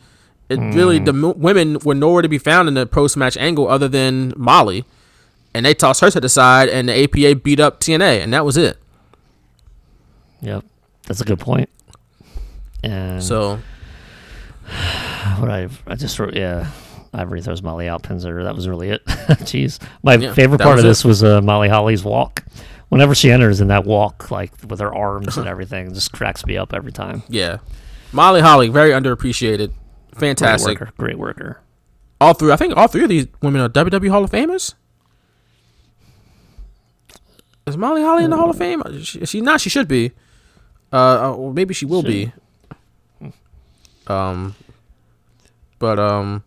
It 0.48 0.58
really 0.60 1.00
the 1.00 1.12
m- 1.12 1.40
women 1.40 1.80
were 1.84 1.96
nowhere 1.96 2.22
to 2.22 2.30
be 2.30 2.38
found 2.38 2.68
in 2.68 2.76
the 2.76 2.86
post 2.86 3.18
match 3.18 3.36
angle 3.38 3.68
other 3.68 3.88
than 3.88 4.32
Molly. 4.38 4.86
And 5.54 5.66
they 5.66 5.74
tossed 5.74 6.02
her 6.02 6.12
to 6.12 6.20
the 6.22 6.30
side 6.30 6.70
and 6.70 6.88
the 6.88 7.04
APA 7.04 7.40
beat 7.40 7.60
up 7.60 7.80
T&A 7.80 8.00
and 8.22 8.32
that 8.34 8.46
was 8.46 8.56
it. 8.58 8.78
Yep. 10.42 10.64
That's 11.08 11.22
a 11.22 11.26
good 11.26 11.40
point. 11.40 11.70
And 12.84 13.24
So 13.24 13.60
what 15.40 15.50
I 15.50 15.68
I 15.88 15.96
just 15.96 16.20
wrote 16.20 16.36
yeah. 16.36 16.70
Ivory 17.14 17.42
throws 17.42 17.62
Molly 17.62 17.88
out, 17.88 18.04
pins 18.04 18.26
her. 18.26 18.44
That 18.44 18.56
was 18.56 18.68
really 18.68 18.90
it. 18.90 19.06
Jeez, 19.06 19.80
my 20.04 20.16
Yeah, 20.16 20.34
favorite 20.34 20.60
part 20.60 20.80
of 20.80 20.86
it. 20.86 20.88
this 20.90 21.06
was 21.06 21.24
uh, 21.24 21.42
Molly 21.42 21.70
Holly's 21.70 22.04
walk. 22.04 22.44
Whenever 22.90 23.16
she 23.16 23.32
enters 23.32 23.62
in 23.62 23.68
that 23.70 23.86
walk, 23.86 24.30
like 24.32 24.52
with 24.68 24.80
her 24.80 24.94
arms 24.94 25.38
and 25.38 25.48
everything, 25.48 25.94
just 25.94 26.12
cracks 26.12 26.46
me 26.46 26.56
up 26.58 26.74
every 26.74 26.92
time. 26.92 27.24
Yeah. 27.28 27.58
Molly 28.12 28.42
Holly, 28.42 28.70
very 28.70 28.92
underappreciated. 28.92 29.72
Great 30.12 30.20
Fantastic. 30.20 30.80
worker, 30.80 30.94
great 30.98 31.18
worker. 31.18 31.62
All 32.22 32.34
three 32.34 32.52
I 32.52 32.56
think 32.56 32.78
all 32.78 32.88
three 32.88 33.04
of 33.04 33.10
these 33.10 33.28
women 33.42 33.62
are 33.62 33.70
WWE 33.70 34.10
Hall 34.10 34.24
of 34.24 34.32
Famers. 34.32 34.76
Is 37.68 37.76
Molly 37.76 38.02
Holly 38.02 38.24
in 38.24 38.30
the 38.30 38.38
Hall 38.38 38.50
of 38.50 38.58
Fame? 38.58 38.82
She, 39.02 39.20
is 39.20 39.30
she 39.30 39.42
not, 39.42 39.60
she 39.60 39.70
should 39.70 39.88
be. 39.88 40.12
Uh, 40.94 41.34
or 41.34 41.52
maybe 41.52 41.74
she 41.74 41.86
will 41.86 42.04
be. 42.04 42.32
Um, 44.08 44.56
but 45.80 46.00
um, 46.00 46.44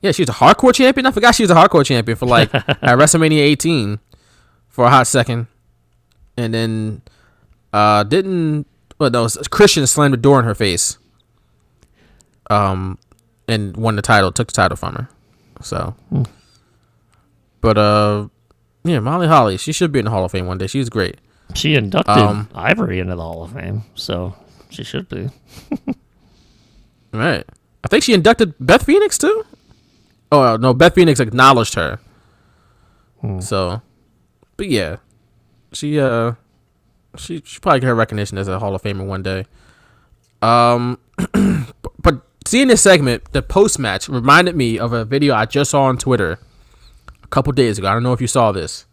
yeah, 0.00 0.12
she 0.12 0.22
was 0.22 0.30
a 0.30 0.32
hardcore 0.32 0.74
champion. 0.74 1.06
I 1.06 1.10
forgot 1.10 1.34
she 1.34 1.42
was 1.42 1.50
a 1.50 1.54
hardcore 1.54 1.84
champion 1.84 2.16
for 2.16 2.26
like 2.26 2.52
at 2.54 2.80
WrestleMania 2.80 3.40
18 3.40 4.00
for 4.76 4.84
a 4.84 4.90
hot 4.90 5.06
second, 5.06 5.46
and 6.36 6.52
then 6.54 7.02
uh 7.72 8.02
didn't. 8.04 8.66
Well, 8.98 9.10
no, 9.10 9.26
Christian 9.50 9.86
slammed 9.86 10.12
the 10.12 10.18
door 10.18 10.38
in 10.38 10.44
her 10.44 10.54
face. 10.54 10.98
Um, 12.50 12.98
and 13.48 13.76
won 13.76 13.96
the 13.96 14.02
title, 14.02 14.30
took 14.32 14.48
the 14.48 14.52
title 14.52 14.76
from 14.76 14.94
her. 14.94 15.08
So, 15.62 15.94
but 17.60 17.76
uh, 17.78 18.28
yeah, 18.84 19.00
Molly 19.00 19.26
Holly, 19.26 19.56
she 19.56 19.72
should 19.72 19.90
be 19.92 19.98
in 19.98 20.04
the 20.04 20.10
Hall 20.10 20.24
of 20.24 20.30
Fame 20.32 20.46
one 20.46 20.58
day. 20.58 20.66
She's 20.66 20.88
great. 20.88 21.16
She 21.54 21.74
inducted 21.74 22.16
Um, 22.18 22.48
Ivory 22.54 23.00
into 23.00 23.16
the 23.16 23.22
Hall 23.22 23.42
of 23.42 23.52
Fame, 23.52 23.82
so 23.94 24.34
she 24.70 24.84
should 24.84 25.08
be. 25.08 25.30
Right. 27.12 27.44
I 27.82 27.88
think 27.88 28.02
she 28.04 28.12
inducted 28.12 28.52
Beth 28.60 28.84
Phoenix 28.84 29.16
too. 29.16 29.44
Oh 30.30 30.56
no, 30.56 30.74
Beth 30.74 30.94
Phoenix 30.94 31.18
acknowledged 31.18 31.74
her. 31.74 31.98
So, 33.40 33.80
but 34.56 34.68
yeah, 34.68 34.96
she 35.72 35.98
uh, 36.00 36.32
she 37.16 37.42
she 37.44 37.60
probably 37.60 37.80
get 37.80 37.86
her 37.86 37.94
recognition 37.94 38.38
as 38.38 38.48
a 38.48 38.58
Hall 38.58 38.74
of 38.74 38.82
Famer 38.82 39.06
one 39.06 39.22
day. 39.22 39.46
Um, 40.42 40.98
but 42.02 42.22
seeing 42.46 42.68
this 42.68 42.82
segment, 42.82 43.32
the 43.32 43.42
post 43.42 43.78
match 43.78 44.08
reminded 44.08 44.56
me 44.56 44.78
of 44.78 44.92
a 44.92 45.04
video 45.04 45.34
I 45.34 45.46
just 45.46 45.70
saw 45.70 45.84
on 45.84 45.98
Twitter 45.98 46.38
a 47.22 47.26
couple 47.28 47.52
days 47.52 47.78
ago. 47.78 47.88
I 47.88 47.92
don't 47.92 48.02
know 48.02 48.12
if 48.12 48.20
you 48.20 48.26
saw 48.26 48.52
this. 48.52 48.86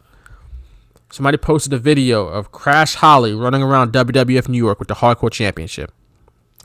Somebody 1.11 1.38
posted 1.38 1.74
a 1.74 1.77
video 1.77 2.27
of 2.27 2.51
Crash 2.51 2.95
Holly 2.95 3.33
running 3.33 3.61
around 3.61 3.93
WWF 3.93 4.48
New 4.48 4.58
York 4.58 4.80
with 4.80 4.88
the 4.88 4.95
Hardcore 4.95 5.32
Championship. 5.32 5.92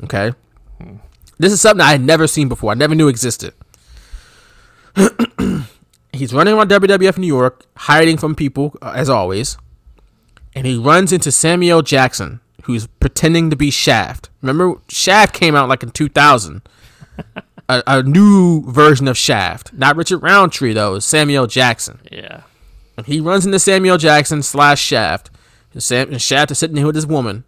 Okay. 0.05 0.33
This 1.39 1.53
is 1.53 1.61
something 1.61 1.85
I 1.85 1.93
had 1.93 2.01
never 2.01 2.27
seen 2.27 2.49
before. 2.49 2.71
I 2.71 2.75
never 2.75 2.95
knew 2.95 3.09
existed. 3.09 3.53
He's 6.19 6.35
running 6.35 6.55
around 6.55 6.71
WWF 6.71 7.17
New 7.19 7.27
York, 7.27 7.65
hiding 7.77 8.17
from 8.19 8.35
people 8.35 8.75
uh, 8.83 8.93
as 8.95 9.09
always, 9.09 9.57
and 10.55 10.67
he 10.67 10.77
runs 10.77 11.13
into 11.13 11.31
Samuel 11.31 11.83
Jackson, 11.83 12.41
who's 12.65 12.87
pretending 12.87 13.51
to 13.51 13.57
be 13.57 13.71
Shaft. 13.71 14.31
Remember, 14.43 14.81
Shaft 14.89 15.35
came 15.35 15.55
out 15.55 15.69
like 15.69 15.83
in 15.83 15.91
2000. 15.91 16.63
a, 17.69 17.83
a 17.87 18.03
new 18.03 18.63
version 18.71 19.09
of 19.09 19.17
Shaft, 19.17 19.73
not 19.73 19.97
Richard 19.97 20.19
Roundtree 20.19 20.73
though. 20.73 20.97
It's 20.97 21.07
Samuel 21.07 21.47
Jackson. 21.47 22.01
Yeah. 22.11 22.43
And 22.97 23.07
he 23.07 23.21
runs 23.21 23.47
into 23.47 23.59
Samuel 23.59 23.97
Jackson 23.99 24.43
slash 24.43 24.81
Shaft. 24.83 25.31
And, 25.73 25.83
Sam, 25.83 26.11
and 26.11 26.21
Shaft 26.21 26.51
is 26.51 26.59
sitting 26.59 26.77
here 26.77 26.87
with 26.87 26.95
this 26.95 27.07
woman. 27.07 27.45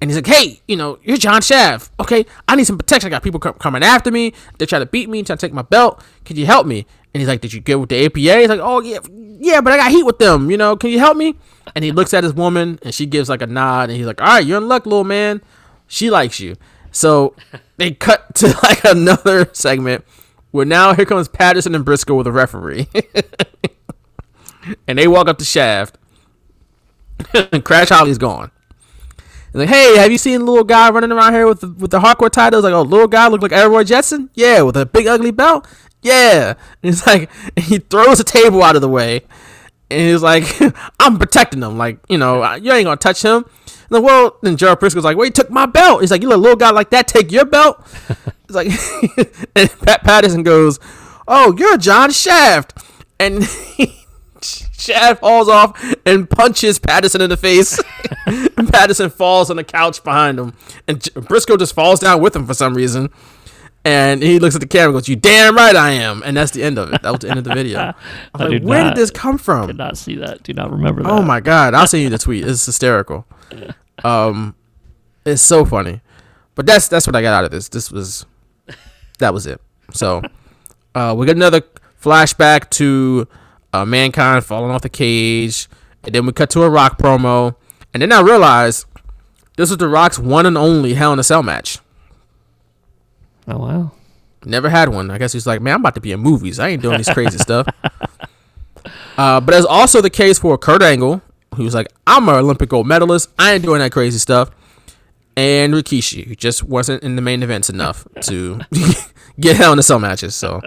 And 0.00 0.10
he's 0.10 0.16
like, 0.16 0.26
hey, 0.26 0.60
you 0.66 0.76
know, 0.76 0.98
you're 1.02 1.16
John 1.18 1.42
Shaft. 1.42 1.90
Okay, 2.00 2.24
I 2.48 2.56
need 2.56 2.64
some 2.64 2.78
protection. 2.78 3.08
I 3.08 3.10
got 3.10 3.22
people 3.22 3.40
com- 3.40 3.54
coming 3.54 3.82
after 3.82 4.10
me. 4.10 4.32
They're 4.56 4.66
trying 4.66 4.82
to 4.82 4.86
beat 4.86 5.08
me, 5.08 5.22
try 5.22 5.36
to 5.36 5.40
take 5.40 5.52
my 5.52 5.62
belt. 5.62 6.02
Can 6.24 6.36
you 6.36 6.46
help 6.46 6.66
me? 6.66 6.86
And 7.12 7.20
he's 7.20 7.28
like, 7.28 7.40
did 7.40 7.52
you 7.52 7.60
get 7.60 7.80
with 7.80 7.88
the 7.88 8.04
APA? 8.04 8.18
He's 8.18 8.48
like, 8.48 8.60
oh, 8.62 8.80
yeah, 8.80 8.98
yeah, 9.40 9.60
but 9.60 9.72
I 9.72 9.76
got 9.76 9.90
heat 9.90 10.04
with 10.04 10.18
them. 10.18 10.50
You 10.50 10.56
know, 10.56 10.76
can 10.76 10.90
you 10.90 10.98
help 10.98 11.16
me? 11.16 11.34
And 11.74 11.84
he 11.84 11.92
looks 11.92 12.14
at 12.14 12.24
his 12.24 12.34
woman 12.34 12.78
and 12.82 12.94
she 12.94 13.06
gives 13.06 13.28
like 13.28 13.42
a 13.42 13.46
nod. 13.46 13.90
And 13.90 13.96
he's 13.96 14.06
like, 14.06 14.20
all 14.20 14.26
right, 14.26 14.44
you're 14.44 14.58
in 14.58 14.68
luck, 14.68 14.86
little 14.86 15.04
man. 15.04 15.40
She 15.86 16.10
likes 16.10 16.40
you. 16.40 16.56
So 16.92 17.34
they 17.76 17.92
cut 17.92 18.34
to 18.36 18.48
like 18.62 18.84
another 18.84 19.48
segment 19.52 20.04
where 20.50 20.66
now 20.66 20.94
here 20.94 21.04
comes 21.04 21.28
Patterson 21.28 21.74
and 21.74 21.84
Brisco 21.84 22.16
with 22.16 22.26
a 22.26 22.32
referee. 22.32 22.88
and 24.86 24.98
they 24.98 25.08
walk 25.08 25.28
up 25.28 25.38
the 25.38 25.44
Shaft. 25.44 25.98
and 27.34 27.64
Crash 27.64 27.88
Holly's 27.88 28.18
gone. 28.18 28.50
He's 29.52 29.60
like, 29.60 29.68
hey, 29.68 29.96
have 29.96 30.12
you 30.12 30.18
seen 30.18 30.40
a 30.40 30.44
little 30.44 30.64
guy 30.64 30.90
running 30.90 31.10
around 31.10 31.32
here 31.32 31.46
with 31.46 31.60
the, 31.60 31.68
with 31.68 31.90
the 31.90 31.98
hardcore 31.98 32.30
titles? 32.30 32.62
Like, 32.62 32.72
oh, 32.72 32.82
little 32.82 33.08
guy 33.08 33.26
look 33.26 33.42
like 33.42 33.52
Elroy 33.52 33.82
Jetson? 33.82 34.30
Yeah, 34.34 34.62
with 34.62 34.76
a 34.76 34.86
big 34.86 35.08
ugly 35.08 35.32
belt? 35.32 35.66
Yeah. 36.02 36.54
And 36.82 36.94
he's 36.94 37.06
like, 37.06 37.30
and 37.56 37.64
he 37.64 37.78
throws 37.78 38.18
the 38.18 38.24
table 38.24 38.62
out 38.62 38.74
of 38.74 38.80
the 38.82 38.88
way. 38.88 39.22
And 39.90 40.00
he's 40.00 40.22
like, 40.22 40.44
I'm 41.00 41.18
protecting 41.18 41.62
him. 41.62 41.76
Like, 41.76 41.98
you 42.08 42.16
know, 42.16 42.54
you 42.54 42.72
ain't 42.72 42.84
gonna 42.84 42.96
touch 42.96 43.22
him. 43.22 43.44
And 43.44 43.90
like, 43.90 44.02
well, 44.02 44.38
then 44.42 44.56
Gerald 44.56 44.80
Brisco's 44.80 45.04
like, 45.04 45.16
well, 45.16 45.24
he 45.26 45.30
took 45.30 45.50
my 45.50 45.66
belt. 45.66 46.00
He's 46.00 46.10
like, 46.10 46.22
you 46.22 46.28
let 46.28 46.36
a 46.36 46.40
little 46.42 46.56
guy 46.56 46.70
like 46.70 46.90
that 46.90 47.06
take 47.08 47.30
your 47.32 47.44
belt? 47.44 47.84
It's 48.50 48.56
like, 48.56 48.66
and 49.54 49.70
Pat 49.86 50.02
Patterson 50.02 50.42
goes, 50.42 50.80
oh, 51.28 51.54
you're 51.56 51.76
John 51.76 52.10
Shaft. 52.10 52.76
And 53.20 53.44
Shaft 54.42 55.20
falls 55.20 55.48
off 55.48 55.80
and 56.04 56.28
punches 56.28 56.80
Patterson 56.80 57.20
in 57.20 57.30
the 57.30 57.36
face. 57.36 57.80
Patterson 58.72 59.08
falls 59.10 59.50
on 59.50 59.56
the 59.56 59.62
couch 59.62 60.02
behind 60.02 60.40
him. 60.40 60.54
And 60.88 61.00
J- 61.00 61.12
Briscoe 61.20 61.56
just 61.56 61.74
falls 61.74 62.00
down 62.00 62.20
with 62.20 62.34
him 62.34 62.44
for 62.44 62.54
some 62.54 62.74
reason. 62.74 63.10
And 63.84 64.22
he 64.22 64.38
looks 64.38 64.54
at 64.54 64.60
the 64.60 64.66
camera 64.66 64.88
and 64.88 64.94
goes, 64.96 65.08
You 65.08 65.16
damn 65.16 65.56
right 65.56 65.74
I 65.74 65.92
am. 65.92 66.22
And 66.24 66.36
that's 66.36 66.50
the 66.52 66.62
end 66.62 66.78
of 66.78 66.92
it. 66.92 67.00
That 67.02 67.10
was 67.10 67.20
the 67.20 67.30
end 67.30 67.38
of 67.38 67.44
the 67.44 67.54
video. 67.54 67.78
I 67.80 67.86
was 67.86 67.94
I 68.34 68.42
like, 68.44 68.50
did 68.50 68.64
Where 68.64 68.84
not- 68.84 68.94
did 68.94 69.00
this 69.02 69.10
come 69.10 69.38
from? 69.38 69.68
Did 69.68 69.78
not 69.78 69.96
see 69.96 70.16
that. 70.16 70.42
Do 70.42 70.52
not 70.52 70.70
remember 70.70 71.02
that. 71.02 71.10
Oh 71.10 71.22
my 71.22 71.40
god, 71.40 71.72
I'll 71.74 71.86
send 71.86 72.02
you 72.02 72.10
the 72.10 72.18
tweet. 72.26 72.46
It's 72.46 72.66
hysterical. 72.66 73.26
Um, 74.04 74.54
it's 75.24 75.42
so 75.42 75.64
funny. 75.64 76.00
But 76.54 76.66
that's 76.66 76.88
that's 76.88 77.06
what 77.06 77.16
I 77.16 77.22
got 77.22 77.32
out 77.32 77.44
of 77.44 77.50
this. 77.52 77.68
This 77.70 77.90
was 77.90 78.26
that 79.18 79.32
was 79.32 79.46
it. 79.46 79.60
So, 79.92 80.20
uh, 80.94 81.14
we 81.16 81.24
got 81.26 81.36
another 81.36 81.62
flashback 82.02 82.68
to 82.70 83.26
uh, 83.72 83.84
mankind 83.86 84.44
falling 84.44 84.70
off 84.70 84.82
the 84.82 84.88
cage, 84.90 85.68
and 86.04 86.14
then 86.14 86.26
we 86.26 86.32
cut 86.32 86.50
to 86.50 86.62
a 86.64 86.70
Rock 86.70 86.98
promo, 86.98 87.54
and 87.94 88.02
then 88.02 88.12
I 88.12 88.20
realized 88.20 88.84
this 89.56 89.70
was 89.70 89.78
the 89.78 89.88
Rock's 89.88 90.18
one 90.18 90.44
and 90.44 90.58
only 90.58 90.94
Hell 90.94 91.12
in 91.14 91.18
a 91.18 91.22
Cell 91.24 91.42
match. 91.42 91.78
Oh 93.48 93.58
wow. 93.58 93.92
Never 94.44 94.70
had 94.70 94.88
one. 94.88 95.10
I 95.10 95.18
guess 95.18 95.32
he's 95.32 95.46
like, 95.46 95.60
man, 95.60 95.74
I'm 95.74 95.80
about 95.80 95.94
to 95.96 96.00
be 96.00 96.12
in 96.12 96.20
movies. 96.20 96.58
I 96.58 96.68
ain't 96.68 96.82
doing 96.82 96.98
this 96.98 97.12
crazy 97.12 97.38
stuff. 97.46 97.66
Uh, 99.18 99.40
but 99.40 99.54
it's 99.54 99.66
also 99.66 100.00
the 100.00 100.08
case 100.10 100.38
for 100.38 100.56
Kurt 100.56 100.82
Angle, 100.82 101.20
who's 101.56 101.74
like, 101.74 101.88
I'm 102.06 102.28
an 102.28 102.36
Olympic 102.36 102.70
gold 102.70 102.86
medalist. 102.86 103.28
I 103.38 103.52
ain't 103.52 103.62
doing 103.62 103.80
that 103.80 103.92
crazy 103.92 104.18
stuff. 104.18 104.50
And 105.36 105.74
Rikishi, 105.74 106.26
who 106.26 106.34
just 106.34 106.62
wasn't 106.62 107.02
in 107.02 107.16
the 107.16 107.22
main 107.22 107.42
events 107.42 107.68
enough 107.68 108.06
to 108.22 108.60
get 109.40 109.56
Hell 109.56 109.72
in 109.74 109.78
a 109.78 109.82
Cell 109.82 109.98
matches. 109.98 110.34
So 110.34 110.60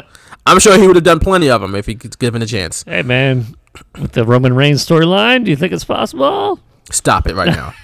I'm 0.46 0.60
sure 0.60 0.80
he 0.80 0.86
would 0.86 0.96
have 0.96 1.04
done 1.04 1.20
plenty 1.20 1.50
of 1.50 1.62
them 1.62 1.74
if 1.74 1.86
he 1.86 1.96
could 1.96 2.18
given 2.20 2.42
a 2.42 2.46
chance. 2.46 2.84
Hey 2.84 3.02
man, 3.02 3.56
with 4.00 4.12
the 4.12 4.24
Roman 4.24 4.56
Reigns 4.56 4.86
storyline, 4.86 5.46
do 5.46 5.52
you 5.52 5.58
think 5.58 5.74
it's 5.74 5.84
possible? 5.84 6.60
Stop 6.92 7.28
it 7.28 7.36
right 7.36 7.56
now. 7.56 7.74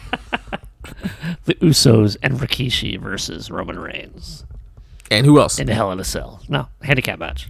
The 1.46 1.56
Usos 1.56 2.18
and 2.22 2.40
Rikishi 2.40 3.00
versus 3.00 3.50
Roman 3.50 3.80
Reigns 3.80 4.44
and 5.12 5.26
who 5.26 5.40
else? 5.40 5.60
in 5.60 5.68
the 5.68 5.74
Hell 5.74 5.92
in 5.92 6.00
a 6.00 6.04
Cell. 6.04 6.42
No, 6.48 6.68
handicap 6.82 7.20
match. 7.20 7.50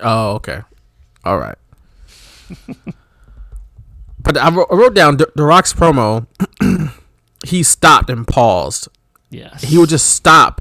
Oh, 0.00 0.34
okay. 0.34 0.62
All 1.24 1.38
right. 1.38 1.56
but 4.20 4.36
I 4.36 4.50
wrote, 4.50 4.68
I 4.70 4.74
wrote 4.74 4.94
down 4.94 5.16
the, 5.16 5.30
Rock's 5.36 5.72
promo. 5.72 6.26
he 7.44 7.62
stopped 7.62 8.10
and 8.10 8.26
paused. 8.26 8.88
Yes. 9.30 9.62
He 9.62 9.78
would 9.78 9.88
just 9.88 10.10
stop 10.14 10.60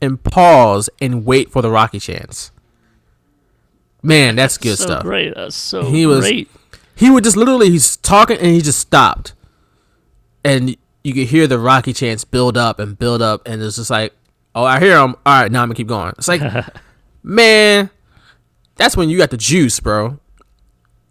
and 0.00 0.22
pause 0.22 0.90
and 1.00 1.24
wait 1.24 1.50
for 1.50 1.62
the 1.62 1.70
Rocky 1.70 2.00
chance. 2.00 2.50
Man, 4.02 4.36
that's 4.36 4.58
good 4.58 4.76
so 4.76 4.84
stuff. 4.84 5.02
Great. 5.02 5.34
That's 5.34 5.56
so 5.56 5.84
He 5.84 6.06
was- 6.06 6.20
great. 6.20 6.50
He 6.96 7.10
would 7.10 7.24
just 7.24 7.36
literally 7.36 7.70
he's 7.70 7.96
talking 7.96 8.36
and 8.38 8.46
he 8.54 8.60
just 8.60 8.78
stopped, 8.78 9.32
and 10.44 10.76
you 11.02 11.12
could 11.12 11.26
hear 11.26 11.48
the 11.48 11.58
Rocky 11.58 11.92
chants 11.92 12.24
build 12.24 12.56
up 12.56 12.78
and 12.78 12.96
build 12.96 13.20
up, 13.20 13.42
and 13.48 13.60
it's 13.60 13.74
just 13.74 13.90
like, 13.90 14.14
oh, 14.54 14.64
I 14.64 14.80
hear 14.80 14.98
him. 14.98 15.16
All 15.26 15.42
right, 15.42 15.50
now 15.50 15.62
I'm 15.62 15.68
gonna 15.68 15.76
keep 15.76 15.88
going. 15.88 16.12
It's 16.18 16.28
like, 16.28 16.42
man, 17.22 17.90
that's 18.76 18.96
when 18.96 19.08
you 19.08 19.18
got 19.18 19.30
the 19.30 19.36
juice, 19.36 19.80
bro. 19.80 20.18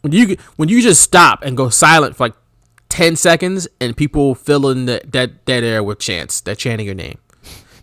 When 0.02 0.12
you 0.12 0.38
when 0.58 0.70
you 0.70 0.82
just 0.82 1.02
stop 1.02 1.44
and 1.44 1.56
go 1.56 1.70
silent 1.70 2.16
for 2.16 2.26
like 2.26 2.36
ten 2.90 3.16
seconds, 3.16 3.68
and 3.80 3.96
people 3.96 4.36
fill 4.36 4.70
in 4.70 4.86
the, 4.86 5.02
that 5.06 5.46
dead 5.46 5.64
air 5.64 5.84
with 5.84 6.00
chants, 6.00 6.42
that 6.42 6.58
chanting 6.58 6.86
your 6.86 6.96
name, 6.96 7.18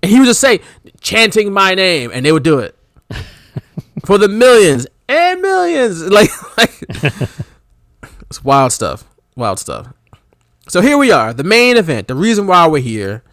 and 0.02 0.10
he 0.10 0.18
would 0.18 0.26
just 0.26 0.40
say, 0.40 0.60
chanting 1.00 1.52
my 1.52 1.74
name, 1.74 2.10
and 2.12 2.24
they 2.24 2.32
would 2.32 2.42
do 2.42 2.58
it 2.58 2.76
for 4.04 4.18
the 4.18 4.28
millions 4.28 4.86
and 5.08 5.40
millions, 5.40 6.02
like 6.10 6.30
like. 6.56 6.72
It's 8.30 8.44
wild 8.44 8.70
stuff. 8.70 9.04
Wild 9.34 9.58
stuff. 9.58 9.88
So 10.68 10.80
here 10.80 10.96
we 10.96 11.10
are, 11.10 11.32
the 11.32 11.42
main 11.42 11.76
event, 11.76 12.06
the 12.06 12.14
reason 12.14 12.46
why 12.46 12.68
we're 12.68 12.80
here, 12.80 13.24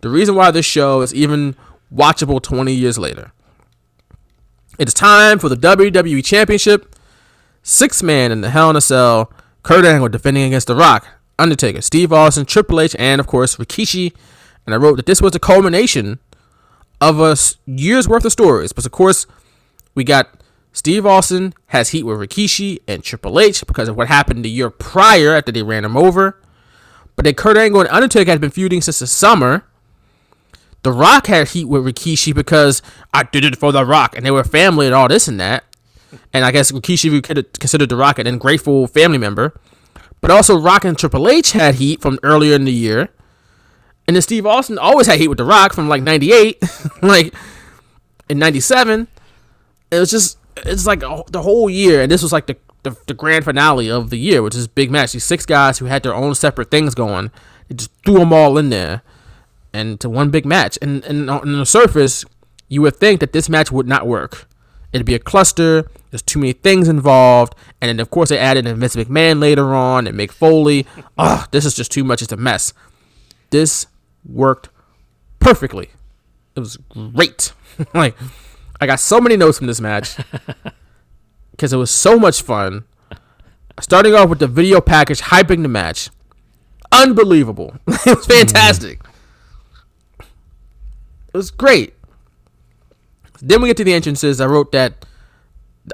the 0.00 0.08
reason 0.08 0.34
why 0.34 0.50
this 0.50 0.64
show 0.64 1.02
is 1.02 1.14
even 1.14 1.54
watchable 1.92 2.42
20 2.42 2.72
years 2.72 2.98
later. 2.98 3.32
It's 4.78 4.92
time 4.92 5.38
for 5.38 5.48
the 5.48 5.56
WWE 5.56 6.24
Championship. 6.24 6.94
Six 7.62 8.02
man 8.02 8.30
in 8.30 8.42
the 8.42 8.50
Hell 8.50 8.70
in 8.70 8.76
a 8.76 8.80
Cell. 8.80 9.32
Kurt 9.62 9.84
Angle 9.84 10.08
defending 10.10 10.44
against 10.44 10.68
The 10.68 10.76
Rock, 10.76 11.08
Undertaker, 11.38 11.80
Steve 11.80 12.12
Austin, 12.12 12.46
Triple 12.46 12.80
H, 12.80 12.94
and 12.98 13.20
of 13.20 13.26
course 13.26 13.56
Rikishi. 13.56 14.14
And 14.64 14.74
I 14.74 14.78
wrote 14.78 14.96
that 14.96 15.06
this 15.06 15.20
was 15.20 15.32
the 15.32 15.40
culmination 15.40 16.20
of 17.00 17.20
a 17.20 17.36
year's 17.66 18.08
worth 18.08 18.24
of 18.24 18.32
stories. 18.32 18.72
But 18.72 18.86
of 18.86 18.92
course, 18.92 19.26
we 19.94 20.04
got 20.04 20.40
Steve 20.72 21.06
Austin 21.06 21.54
has 21.68 21.88
heat 21.88 22.02
with 22.02 22.18
Rikishi 22.18 22.78
and 22.86 23.02
Triple 23.02 23.40
H 23.40 23.66
because 23.66 23.88
of 23.88 23.96
what 23.96 24.08
happened 24.08 24.44
the 24.44 24.50
year 24.50 24.70
prior 24.70 25.34
after 25.34 25.50
they 25.50 25.62
ran 25.62 25.84
him 25.84 25.96
over. 25.96 26.40
But 27.16 27.24
then 27.24 27.34
Kurt 27.34 27.56
Angle 27.56 27.80
and 27.80 27.90
Undertaker 27.90 28.30
had 28.30 28.40
been 28.40 28.50
feuding 28.50 28.82
since 28.82 28.98
the 28.98 29.06
summer. 29.06 29.64
The 30.86 30.92
Rock 30.92 31.26
had 31.26 31.48
heat 31.48 31.64
with 31.64 31.84
Rikishi 31.84 32.32
because 32.32 32.80
I 33.12 33.24
did 33.24 33.44
it 33.44 33.56
for 33.56 33.72
The 33.72 33.84
Rock 33.84 34.16
and 34.16 34.24
they 34.24 34.30
were 34.30 34.44
family 34.44 34.86
and 34.86 34.94
all 34.94 35.08
this 35.08 35.26
and 35.26 35.40
that. 35.40 35.64
And 36.32 36.44
I 36.44 36.52
guess 36.52 36.70
Rikishi 36.70 37.20
could 37.24 37.58
considered 37.58 37.88
The 37.88 37.96
Rock 37.96 38.20
an 38.20 38.28
ungrateful 38.28 38.86
family 38.86 39.18
member. 39.18 39.60
But 40.20 40.30
also 40.30 40.56
Rock 40.56 40.84
and 40.84 40.96
Triple 40.96 41.28
H 41.28 41.50
had 41.50 41.74
heat 41.74 42.00
from 42.00 42.20
earlier 42.22 42.54
in 42.54 42.66
the 42.66 42.72
year. 42.72 43.08
And 44.06 44.14
then 44.14 44.22
Steve 44.22 44.46
Austin 44.46 44.78
always 44.78 45.08
had 45.08 45.18
heat 45.18 45.26
with 45.26 45.38
The 45.38 45.44
Rock 45.44 45.72
from 45.72 45.88
like 45.88 46.02
98. 46.02 46.62
like 47.02 47.34
in 48.28 48.38
97. 48.38 49.08
It 49.90 49.98
was 49.98 50.08
just 50.08 50.38
it's 50.58 50.86
like 50.86 51.00
the 51.00 51.42
whole 51.42 51.68
year, 51.68 52.00
and 52.00 52.12
this 52.12 52.22
was 52.22 52.32
like 52.32 52.46
the, 52.46 52.56
the 52.84 52.96
the 53.08 53.14
grand 53.14 53.44
finale 53.44 53.90
of 53.90 54.10
the 54.10 54.18
year, 54.18 54.40
which 54.40 54.54
is 54.54 54.68
big 54.68 54.92
match. 54.92 55.14
These 55.14 55.24
six 55.24 55.44
guys 55.44 55.78
who 55.78 55.86
had 55.86 56.04
their 56.04 56.14
own 56.14 56.36
separate 56.36 56.70
things 56.70 56.94
going, 56.94 57.32
they 57.68 57.74
just 57.74 57.90
threw 58.04 58.20
them 58.20 58.32
all 58.32 58.56
in 58.56 58.70
there, 58.70 59.02
and 59.76 60.00
to 60.00 60.08
one 60.08 60.30
big 60.30 60.44
match. 60.46 60.78
And 60.80 61.04
and 61.04 61.30
on 61.30 61.52
the 61.52 61.66
surface, 61.66 62.24
you 62.68 62.82
would 62.82 62.96
think 62.96 63.20
that 63.20 63.32
this 63.32 63.48
match 63.48 63.70
would 63.70 63.86
not 63.86 64.06
work. 64.06 64.48
It'd 64.92 65.06
be 65.06 65.14
a 65.14 65.18
cluster. 65.18 65.90
There's 66.10 66.22
too 66.22 66.38
many 66.38 66.52
things 66.52 66.88
involved, 66.88 67.54
and 67.80 67.88
then 67.88 68.00
of 68.00 68.10
course 68.10 68.30
they 68.30 68.38
added 68.38 68.66
in 68.66 68.80
Vince 68.80 68.96
McMahon 68.96 69.40
later 69.40 69.74
on 69.74 70.06
and 70.06 70.18
Mick 70.18 70.30
Foley. 70.30 70.86
Ugh, 70.96 71.04
ah, 71.18 71.48
this 71.50 71.64
is 71.64 71.74
just 71.74 71.92
too 71.92 72.04
much. 72.04 72.22
It's 72.22 72.32
a 72.32 72.36
mess. 72.36 72.72
This 73.50 73.86
worked 74.24 74.70
perfectly. 75.38 75.90
It 76.54 76.60
was 76.60 76.78
great. 76.88 77.52
like 77.94 78.16
I 78.80 78.86
got 78.86 79.00
so 79.00 79.20
many 79.20 79.36
notes 79.36 79.58
from 79.58 79.66
this 79.66 79.80
match 79.80 80.16
because 81.50 81.72
it 81.72 81.76
was 81.76 81.90
so 81.90 82.18
much 82.18 82.42
fun. 82.42 82.84
Starting 83.78 84.14
off 84.14 84.30
with 84.30 84.38
the 84.38 84.46
video 84.46 84.80
package 84.80 85.20
hyping 85.20 85.60
the 85.60 85.68
match, 85.68 86.08
unbelievable. 86.90 87.74
it 87.86 87.90
was 87.90 87.98
mm-hmm. 87.98 88.32
fantastic. 88.32 89.00
It 91.36 91.44
was 91.44 91.50
great. 91.50 91.92
Then 93.42 93.60
we 93.60 93.68
get 93.68 93.76
to 93.76 93.84
the 93.84 93.92
entrances. 93.92 94.40
I 94.40 94.46
wrote 94.46 94.72
that. 94.72 95.04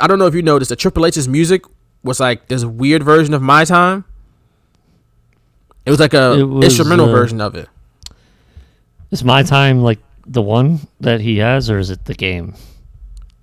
I 0.00 0.06
don't 0.06 0.20
know 0.20 0.28
if 0.28 0.36
you 0.36 0.42
noticed 0.42 0.68
that 0.68 0.76
Triple 0.76 1.04
H's 1.04 1.26
music 1.26 1.64
was 2.04 2.20
like 2.20 2.46
this 2.46 2.64
weird 2.64 3.02
version 3.02 3.34
of 3.34 3.42
My 3.42 3.64
Time. 3.64 4.04
It 5.84 5.90
was 5.90 5.98
like 5.98 6.14
a 6.14 6.46
was, 6.46 6.66
instrumental 6.66 7.08
uh, 7.08 7.10
version 7.12 7.40
of 7.40 7.56
it. 7.56 7.68
Is 9.10 9.24
my 9.24 9.42
time 9.42 9.82
like 9.82 9.98
the 10.28 10.40
one 10.40 10.78
that 11.00 11.20
he 11.20 11.38
has, 11.38 11.68
or 11.68 11.80
is 11.80 11.90
it 11.90 12.04
the 12.04 12.14
game? 12.14 12.54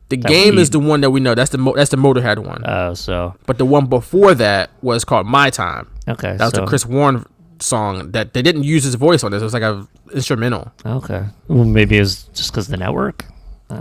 The 0.07 0.15
that 0.15 0.29
game 0.29 0.57
is 0.57 0.69
the 0.69 0.79
one 0.79 1.01
that 1.01 1.09
we 1.09 1.19
know. 1.19 1.35
That's 1.35 1.51
the 1.51 1.57
mo- 1.57 1.75
that's 1.75 1.91
the 1.91 1.97
Motorhead 1.97 2.39
one. 2.39 2.63
Oh, 2.65 2.93
so 2.93 3.35
But 3.45 3.57
the 3.57 3.65
one 3.65 3.87
before 3.87 4.33
that 4.35 4.69
was 4.81 5.03
called 5.03 5.27
My 5.27 5.49
Time. 5.49 5.89
okay. 6.07 6.37
That 6.37 6.45
was 6.45 6.53
so, 6.53 6.61
the 6.61 6.65
Chris 6.65 6.85
Warren 6.85 7.25
song 7.61 8.11
that 8.11 8.33
they 8.33 8.41
didn't 8.41 8.63
use 8.63 8.83
his 8.83 8.95
voice 8.95 9.23
on 9.23 9.31
this. 9.31 9.41
It 9.41 9.45
was 9.45 9.53
like 9.53 9.63
a 9.63 9.87
instrumental. 10.13 10.71
Okay. 10.85 11.25
Well, 11.47 11.65
maybe 11.65 11.97
it's 11.97 12.23
just 12.33 12.51
because 12.51 12.67
the 12.67 12.77
network. 12.77 13.25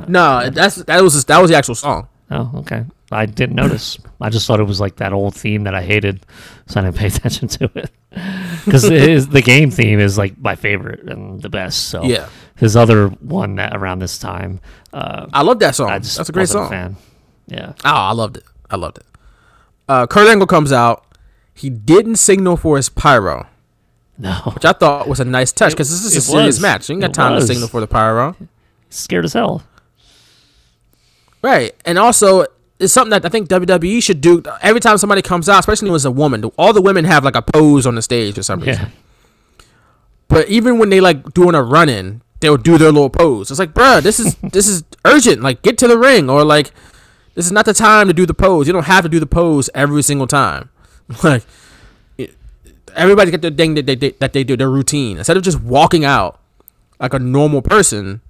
No, 0.06 0.50
that's 0.50 0.76
that 0.76 1.02
was 1.02 1.24
that 1.24 1.38
was 1.40 1.50
the 1.50 1.56
actual 1.56 1.74
song. 1.74 2.08
Oh, 2.30 2.50
okay. 2.56 2.84
I 3.10 3.24
didn't 3.24 3.56
notice. 3.56 3.96
I 4.20 4.28
just 4.28 4.46
thought 4.46 4.60
it 4.60 4.64
was 4.64 4.80
like 4.80 4.96
that 4.96 5.14
old 5.14 5.34
theme 5.34 5.64
that 5.64 5.74
I 5.74 5.80
hated, 5.82 6.26
so 6.66 6.80
I 6.80 6.84
didn't 6.84 6.96
pay 6.98 7.06
attention 7.14 7.48
to 7.48 7.70
it. 7.74 7.90
Because 8.66 8.82
the 9.28 9.40
game 9.42 9.70
theme 9.70 9.98
is 9.98 10.18
like 10.18 10.36
my 10.38 10.54
favorite 10.54 11.08
and 11.08 11.40
the 11.40 11.48
best. 11.48 11.88
So 11.88 12.02
Yeah. 12.04 12.28
his 12.56 12.76
other 12.76 13.08
one 13.08 13.54
that 13.54 13.74
around 13.74 14.00
this 14.00 14.18
time, 14.18 14.60
uh, 14.92 15.26
I 15.32 15.40
love 15.42 15.58
that 15.60 15.74
song. 15.74 15.88
I 15.88 16.00
just 16.00 16.18
That's 16.18 16.28
a 16.28 16.32
great 16.32 16.48
song. 16.50 16.68
fan. 16.68 16.96
Yeah. 17.46 17.72
Oh, 17.82 17.90
I 17.94 18.12
loved 18.12 18.36
it. 18.36 18.44
I 18.70 18.76
loved 18.76 18.98
it. 18.98 19.06
Uh, 19.88 20.06
Kurt 20.06 20.28
Angle 20.28 20.46
comes 20.46 20.70
out. 20.70 21.06
He 21.54 21.70
didn't 21.70 22.16
signal 22.16 22.58
for 22.58 22.76
his 22.76 22.90
pyro. 22.90 23.46
No, 24.18 24.32
which 24.54 24.64
I 24.64 24.72
thought 24.72 25.08
was 25.08 25.20
a 25.20 25.24
nice 25.24 25.52
touch 25.52 25.72
because 25.72 25.90
this 25.90 26.04
is 26.04 26.14
a 26.14 26.18
it 26.18 26.20
serious 26.22 26.46
was. 26.56 26.60
match. 26.60 26.88
You 26.88 26.94
ain't 26.94 27.02
got 27.02 27.10
It 27.10 27.14
time 27.14 27.34
was. 27.34 27.44
to 27.46 27.54
signal 27.54 27.68
for 27.68 27.80
the 27.80 27.86
pyro. 27.86 28.34
scared 28.90 29.24
as 29.24 29.32
hell. 29.32 29.62
Right. 31.42 31.74
And 31.84 31.98
also, 31.98 32.46
it's 32.78 32.92
something 32.92 33.10
that 33.10 33.24
I 33.24 33.28
think 33.28 33.48
WWE 33.48 34.02
should 34.02 34.20
do 34.20 34.42
every 34.60 34.80
time 34.80 34.98
somebody 34.98 35.22
comes 35.22 35.48
out, 35.48 35.60
especially 35.60 35.88
when 35.90 35.96
it's 35.96 36.04
a 36.04 36.10
woman. 36.10 36.44
All 36.56 36.72
the 36.72 36.82
women 36.82 37.04
have 37.04 37.24
like 37.24 37.36
a 37.36 37.42
pose 37.42 37.86
on 37.86 37.94
the 37.94 38.02
stage 38.02 38.34
for 38.34 38.42
some 38.42 38.60
reason. 38.60 38.86
Yeah, 38.86 39.64
But 40.28 40.48
even 40.48 40.78
when 40.78 40.90
they 40.90 41.00
like 41.00 41.32
doing 41.34 41.54
a 41.54 41.62
run 41.62 41.88
in, 41.88 42.22
they'll 42.40 42.56
do 42.56 42.76
their 42.78 42.90
little 42.92 43.10
pose. 43.10 43.50
It's 43.50 43.60
like, 43.60 43.72
bruh, 43.72 44.02
this 44.02 44.18
is 44.20 44.34
this 44.52 44.66
is 44.66 44.82
urgent. 45.04 45.42
Like, 45.42 45.62
get 45.62 45.78
to 45.78 45.88
the 45.88 45.98
ring, 45.98 46.28
or 46.28 46.44
like, 46.44 46.72
this 47.34 47.46
is 47.46 47.52
not 47.52 47.64
the 47.66 47.74
time 47.74 48.08
to 48.08 48.12
do 48.14 48.26
the 48.26 48.34
pose. 48.34 48.66
You 48.66 48.72
don't 48.72 48.86
have 48.86 49.04
to 49.04 49.08
do 49.08 49.20
the 49.20 49.26
pose 49.26 49.70
every 49.74 50.02
single 50.02 50.26
time. 50.26 50.70
Like, 51.24 51.42
it- 51.42 51.46
everybody 52.98 53.30
got 53.30 53.40
their 53.40 53.50
thing 53.50 53.74
that 53.74 53.86
they, 53.86 53.94
they 53.94 54.10
that 54.12 54.32
they 54.32 54.44
do, 54.44 54.56
their 54.56 54.70
routine. 54.70 55.18
Instead 55.18 55.36
of 55.36 55.42
just 55.42 55.60
walking 55.60 56.04
out 56.04 56.40
like 57.00 57.14
a 57.14 57.18
normal 57.18 57.62
person, 57.62 58.20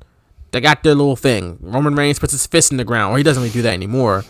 they 0.53 0.61
got 0.61 0.83
their 0.83 0.95
little 0.95 1.17
thing. 1.17 1.59
Roman 1.61 1.95
Reigns 1.95 2.19
puts 2.19 2.33
his 2.33 2.47
fist 2.47 2.71
in 2.71 2.77
the 2.77 2.85
ground, 2.85 3.15
or 3.15 3.19
he 3.19 3.25
doesn't 3.25 3.43
really 3.43 3.53
do 3.53 3.63
that 3.63 3.73
anymore. 3.73 4.25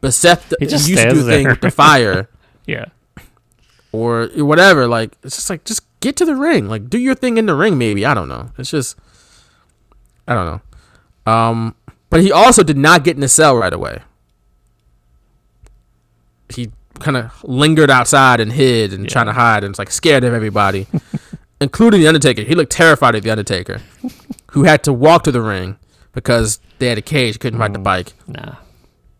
But 0.00 0.14
Seth 0.14 0.52
He 0.58 0.66
just 0.66 0.88
used 0.88 1.02
to 1.02 1.10
do 1.10 1.16
stands 1.16 1.24
the 1.24 1.32
thing 1.32 1.48
with 1.48 1.60
the 1.60 1.70
fire 1.70 2.28
yeah. 2.66 2.86
or 3.92 4.28
whatever. 4.34 4.88
Like 4.88 5.16
it's 5.22 5.36
just 5.36 5.48
like 5.48 5.64
just 5.64 5.84
get 6.00 6.16
to 6.16 6.24
the 6.24 6.34
ring. 6.34 6.68
Like 6.68 6.90
do 6.90 6.98
your 6.98 7.14
thing 7.14 7.38
in 7.38 7.46
the 7.46 7.54
ring. 7.54 7.78
Maybe 7.78 8.04
I 8.04 8.12
don't 8.12 8.28
know. 8.28 8.50
It's 8.58 8.70
just 8.70 8.98
I 10.26 10.34
don't 10.34 10.46
know. 11.26 11.32
Um, 11.32 11.76
but 12.10 12.20
he 12.20 12.32
also 12.32 12.62
did 12.62 12.76
not 12.76 13.04
get 13.04 13.14
in 13.16 13.20
the 13.20 13.28
cell 13.28 13.56
right 13.56 13.72
away. 13.72 14.02
He 16.48 16.72
kind 17.02 17.16
of 17.16 17.44
lingered 17.44 17.90
outside 17.90 18.40
and 18.40 18.52
hid 18.52 18.92
and 18.92 19.08
trying 19.08 19.26
to 19.26 19.32
hide 19.32 19.64
and 19.64 19.72
was 19.72 19.78
like 19.78 19.90
scared 19.90 20.24
of 20.24 20.32
everybody, 20.34 20.86
including 21.60 22.00
the 22.00 22.08
Undertaker. 22.08 22.42
He 22.42 22.54
looked 22.54 22.72
terrified 22.72 23.14
of 23.14 23.22
the 23.22 23.30
Undertaker, 23.30 23.80
who 24.52 24.64
had 24.64 24.82
to 24.84 24.92
walk 24.92 25.24
to 25.24 25.32
the 25.32 25.40
ring 25.42 25.78
because 26.12 26.60
they 26.78 26.86
had 26.88 26.98
a 26.98 27.02
cage, 27.02 27.38
couldn't 27.38 27.58
ride 27.58 27.72
the 27.74 27.78
bike. 27.78 28.12
Nah. 28.26 28.56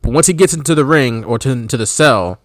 But 0.03 0.13
once 0.13 0.27
he 0.27 0.33
gets 0.33 0.53
into 0.55 0.75
the 0.75 0.85
ring 0.85 1.25
or 1.25 1.39
to 1.39 1.51
into 1.51 1.77
the 1.77 1.87
cell, 1.87 2.39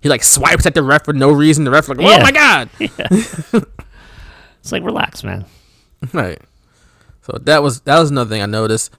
he 0.00 0.08
like 0.08 0.22
swipes 0.22 0.66
at 0.66 0.74
the 0.74 0.82
ref 0.82 1.04
for 1.04 1.12
no 1.12 1.30
reason. 1.32 1.64
The 1.64 1.70
ref 1.70 1.88
like, 1.88 1.98
oh 2.00 2.02
Yeah. 2.10 2.22
my 2.22 2.32
god, 2.32 2.68
It's 4.60 4.72
like 4.72 4.82
relax, 4.82 5.22
man. 5.22 5.44
right. 6.12 6.40
So 7.22 7.38
that 7.42 7.62
was 7.62 7.80
that 7.82 7.98
was 7.98 8.10
another 8.10 8.30
thing 8.30 8.42
I 8.42 8.46
noticed. 8.46 8.90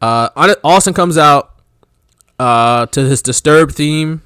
Uh, 0.00 0.28
Austin 0.64 0.94
comes 0.94 1.16
out 1.16 1.50
uh 2.38 2.86
to 2.86 3.00
his 3.02 3.22
Disturbed 3.22 3.74
theme, 3.74 4.22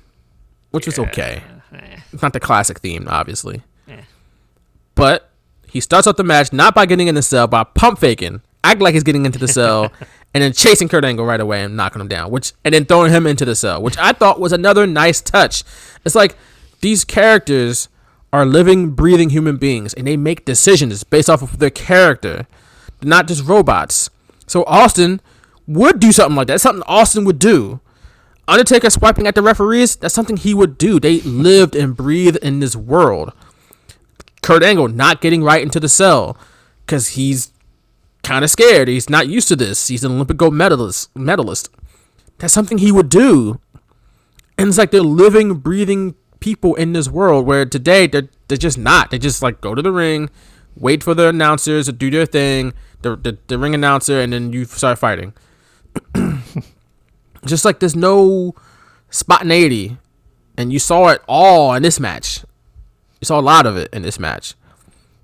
which 0.77 0.87
was 0.87 0.99
okay. 0.99 1.43
It's 2.13 2.23
not 2.23 2.33
the 2.33 2.41
classic 2.41 2.79
theme, 2.79 3.07
obviously. 3.11 3.63
But 4.95 5.31
he 5.67 5.81
starts 5.81 6.07
off 6.07 6.17
the 6.17 6.25
match 6.25 6.53
not 6.53 6.75
by 6.75 6.87
getting 6.87 7.09
in 7.09 7.15
the 7.15 7.23
cell, 7.23 7.47
by 7.47 7.65
pump 7.65 7.99
faking, 7.99 8.41
act 8.65 8.81
like 8.81 8.95
he's 8.95 9.03
getting 9.03 9.27
into 9.27 9.39
the 9.39 9.49
cell, 9.49 9.93
and 10.35 10.43
then 10.43 10.53
chasing 10.53 10.89
Kurt 10.89 11.05
Angle 11.05 11.25
right 11.27 11.41
away 11.41 11.63
and 11.63 11.77
knocking 11.77 12.01
him 12.01 12.09
down, 12.09 12.31
which 12.31 12.53
and 12.65 12.73
then 12.75 12.85
throwing 12.85 13.13
him 13.13 13.27
into 13.27 13.45
the 13.45 13.55
cell, 13.55 13.83
which 13.83 13.99
I 13.99 14.13
thought 14.13 14.41
was 14.41 14.53
another 14.53 14.87
nice 14.87 15.21
touch. 15.21 15.65
It's 16.05 16.15
like 16.15 16.37
these 16.81 17.05
characters 17.05 17.89
are 18.33 18.47
living, 18.47 18.91
breathing 18.91 19.31
human 19.31 19.57
beings, 19.57 19.95
and 19.95 20.07
they 20.07 20.17
make 20.17 20.45
decisions 20.45 21.05
based 21.05 21.29
off 21.31 21.43
of 21.43 21.59
their 21.59 21.71
character, 21.71 22.47
not 23.03 23.29
just 23.29 23.45
robots. 23.45 24.11
So 24.47 24.65
Austin 24.65 25.21
would 25.67 26.01
do 26.01 26.13
something 26.13 26.37
like 26.37 26.47
that. 26.49 26.61
Something 26.61 26.85
Austin 26.87 27.25
would 27.25 27.39
do. 27.39 27.81
Undertaker 28.49 28.91
swiping 28.91 29.27
at 29.27 29.35
the 29.35 29.43
referees, 29.43 29.97
that's 29.97 30.15
something 30.15 30.37
he 30.37 30.55
would 30.55 30.79
do. 30.79 31.01
They 31.01 31.21
lived 31.21 31.75
and 31.75 31.97
breathed 31.97 32.37
in 32.39 32.61
this 32.61 32.77
world. 32.77 33.33
Kurt 34.43 34.63
Angle 34.63 34.89
not 34.89 35.21
getting 35.21 35.43
right 35.43 35.63
into 35.63 35.81
the 35.81 35.89
cell 35.89 36.39
because 36.85 37.09
he's 37.09 37.53
kind 38.23 38.45
of 38.45 38.51
scared. 38.51 38.87
He's 38.87 39.11
not 39.11 39.29
used 39.29 39.49
to 39.49 39.57
this. 39.57 39.89
He's 39.89 40.05
an 40.05 40.13
Olympic 40.13 40.37
gold 40.37 40.55
medalist. 40.55 41.15
Medalist. 41.17 41.71
That's 42.39 42.55
something 42.55 42.79
he 42.79 42.93
would 42.93 43.09
do. 43.09 43.61
And 44.59 44.69
it's 44.69 44.79
like 44.79 44.93
they're 44.93 45.03
living, 45.03 45.55
breathing 45.55 46.15
people 46.39 46.75
in 46.77 46.93
this 46.93 47.09
world 47.09 47.47
where 47.47 47.67
today 47.67 48.07
they're 48.07 48.29
they're 48.49 48.57
just 48.57 48.79
not. 48.79 49.11
They 49.11 49.19
just 49.19 49.43
like 49.43 49.61
go 49.61 49.75
to 49.75 49.83
the 49.83 49.93
ring, 49.93 50.31
wait 50.77 51.03
for 51.03 51.15
the 51.15 51.29
announcers 51.29 51.87
to 51.87 51.93
do 51.93 52.11
their 52.11 52.27
thing, 52.27 52.73
the 53.03 53.17
the, 53.17 53.39
the 53.49 53.59
ring 53.59 53.75
announcer, 53.75 54.21
and 54.21 54.33
then 54.33 54.53
you 54.53 54.65
start 54.65 54.99
fighting. 54.99 55.33
just 57.47 57.65
like 57.65 57.81
there's 57.81 57.97
no 57.97 58.55
spontaneity, 59.11 59.99
and 60.57 60.73
you 60.73 60.79
saw 60.79 61.09
it 61.09 61.23
all 61.29 61.75
in 61.75 61.83
this 61.83 62.01
match. 62.01 62.45
You 63.21 63.27
saw 63.27 63.41
a 63.41 63.43
lot 63.43 63.67
of 63.67 63.77
it 63.77 63.89
in 63.93 64.03
this 64.03 64.19
match, 64.19 64.55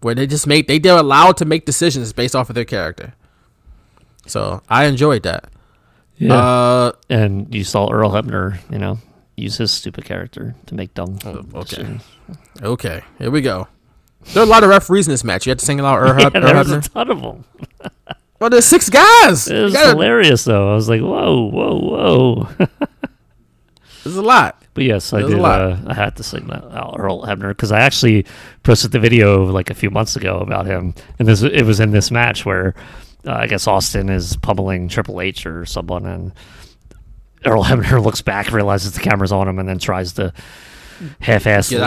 where 0.01 0.15
they 0.15 0.27
just 0.27 0.47
made 0.47 0.69
they 0.69 0.79
they're 0.79 0.97
allowed 0.97 1.37
to 1.39 1.45
make 1.45 1.65
decisions 1.65 2.13
based 2.13 2.35
off 2.35 2.49
of 2.49 2.55
their 2.55 2.65
character. 2.65 3.15
So 4.27 4.63
I 4.69 4.85
enjoyed 4.85 5.25
that. 5.25 5.51
Yeah. 6.17 6.35
Uh, 6.35 6.93
and 7.11 7.53
you 7.53 7.65
saw 7.65 7.91
Earl 7.91 8.11
Hebner, 8.11 8.59
you 8.71 8.79
know, 8.79 8.99
use 9.37 9.57
his 9.57 9.73
stupid 9.73 10.05
character 10.05 10.55
to 10.67 10.75
make 10.75 10.95
dumb. 10.95 11.19
Oh, 11.25 11.45
okay. 11.55 11.61
decisions. 11.63 12.05
okay, 12.63 13.03
here 13.19 13.31
we 13.31 13.41
go. 13.41 13.67
There 14.33 14.43
are 14.43 14.47
a 14.47 14.49
lot 14.49 14.63
of 14.63 14.71
referees 14.71 15.09
in 15.09 15.11
this 15.13 15.25
match. 15.25 15.47
You 15.47 15.51
had 15.51 15.59
to 15.59 15.65
single 15.65 15.87
out 15.87 15.99
Earl, 16.01 16.21
Yeah, 16.21 16.31
Earl 16.35 16.43
there 16.43 16.55
was 16.57 16.71
a 16.71 16.81
ton 16.83 17.11
of 17.11 17.21
them. 17.21 17.45
Well, 18.43 18.51
there's 18.51 18.67
six 18.67 18.91
guys. 18.91 19.47
It 19.47 19.63
was 19.63 19.73
gotta- 19.73 19.91
hilarious, 19.91 20.43
though. 20.43 20.73
I 20.73 20.75
was 20.75 20.89
like, 20.89 21.01
whoa, 21.01 21.49
whoa, 21.49 21.79
whoa. 21.79 22.49
There's 24.03 24.17
a 24.17 24.23
lot. 24.23 24.61
But 24.75 24.83
yes, 24.83 25.13
I 25.13 25.21
There's 25.21 25.35
did. 25.35 25.41
Uh, 25.41 25.77
I 25.87 25.95
had 25.95 26.17
to 26.17 26.25
sing 26.25 26.49
that 26.49 26.65
out 26.77 26.97
Earl 26.99 27.23
Hebner 27.25 27.51
because 27.51 27.71
I 27.71 27.79
actually 27.79 28.27
posted 28.65 28.91
the 28.91 28.99
video 28.99 29.45
like 29.45 29.71
a 29.71 29.75
few 29.75 29.91
months 29.91 30.17
ago 30.17 30.39
about 30.39 30.67
him, 30.67 30.93
and 31.21 31.29
this 31.29 31.43
it 31.43 31.65
was 31.65 31.79
in 31.79 31.93
this 31.93 32.11
match 32.11 32.45
where 32.45 32.75
uh, 33.25 33.33
I 33.33 33.47
guess 33.47 33.69
Austin 33.69 34.09
is 34.09 34.35
pummeling 34.39 34.89
Triple 34.89 35.21
H 35.21 35.47
or 35.47 35.65
someone, 35.65 36.05
and 36.05 36.33
Earl 37.45 37.63
Hebner 37.67 38.03
looks 38.03 38.23
back, 38.23 38.51
realizes 38.51 38.91
the 38.95 39.03
camera's 39.03 39.31
on 39.31 39.47
him, 39.47 39.61
and 39.61 39.69
then 39.69 39.79
tries 39.79 40.15
to 40.15 40.33
half-ass, 41.21 41.71
Get 41.71 41.81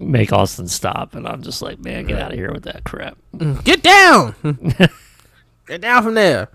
make 0.00 0.32
Austin 0.32 0.68
stop, 0.68 1.14
and 1.14 1.26
I'm 1.26 1.42
just 1.42 1.60
like, 1.62 1.78
man, 1.78 2.06
get 2.06 2.18
out 2.18 2.32
of 2.32 2.38
here 2.38 2.52
with 2.52 2.64
that 2.64 2.84
crap. 2.84 3.16
Get 3.64 3.82
down. 3.82 4.34
Get 5.66 5.82
down 5.82 6.02
from 6.02 6.14
there. 6.14 6.48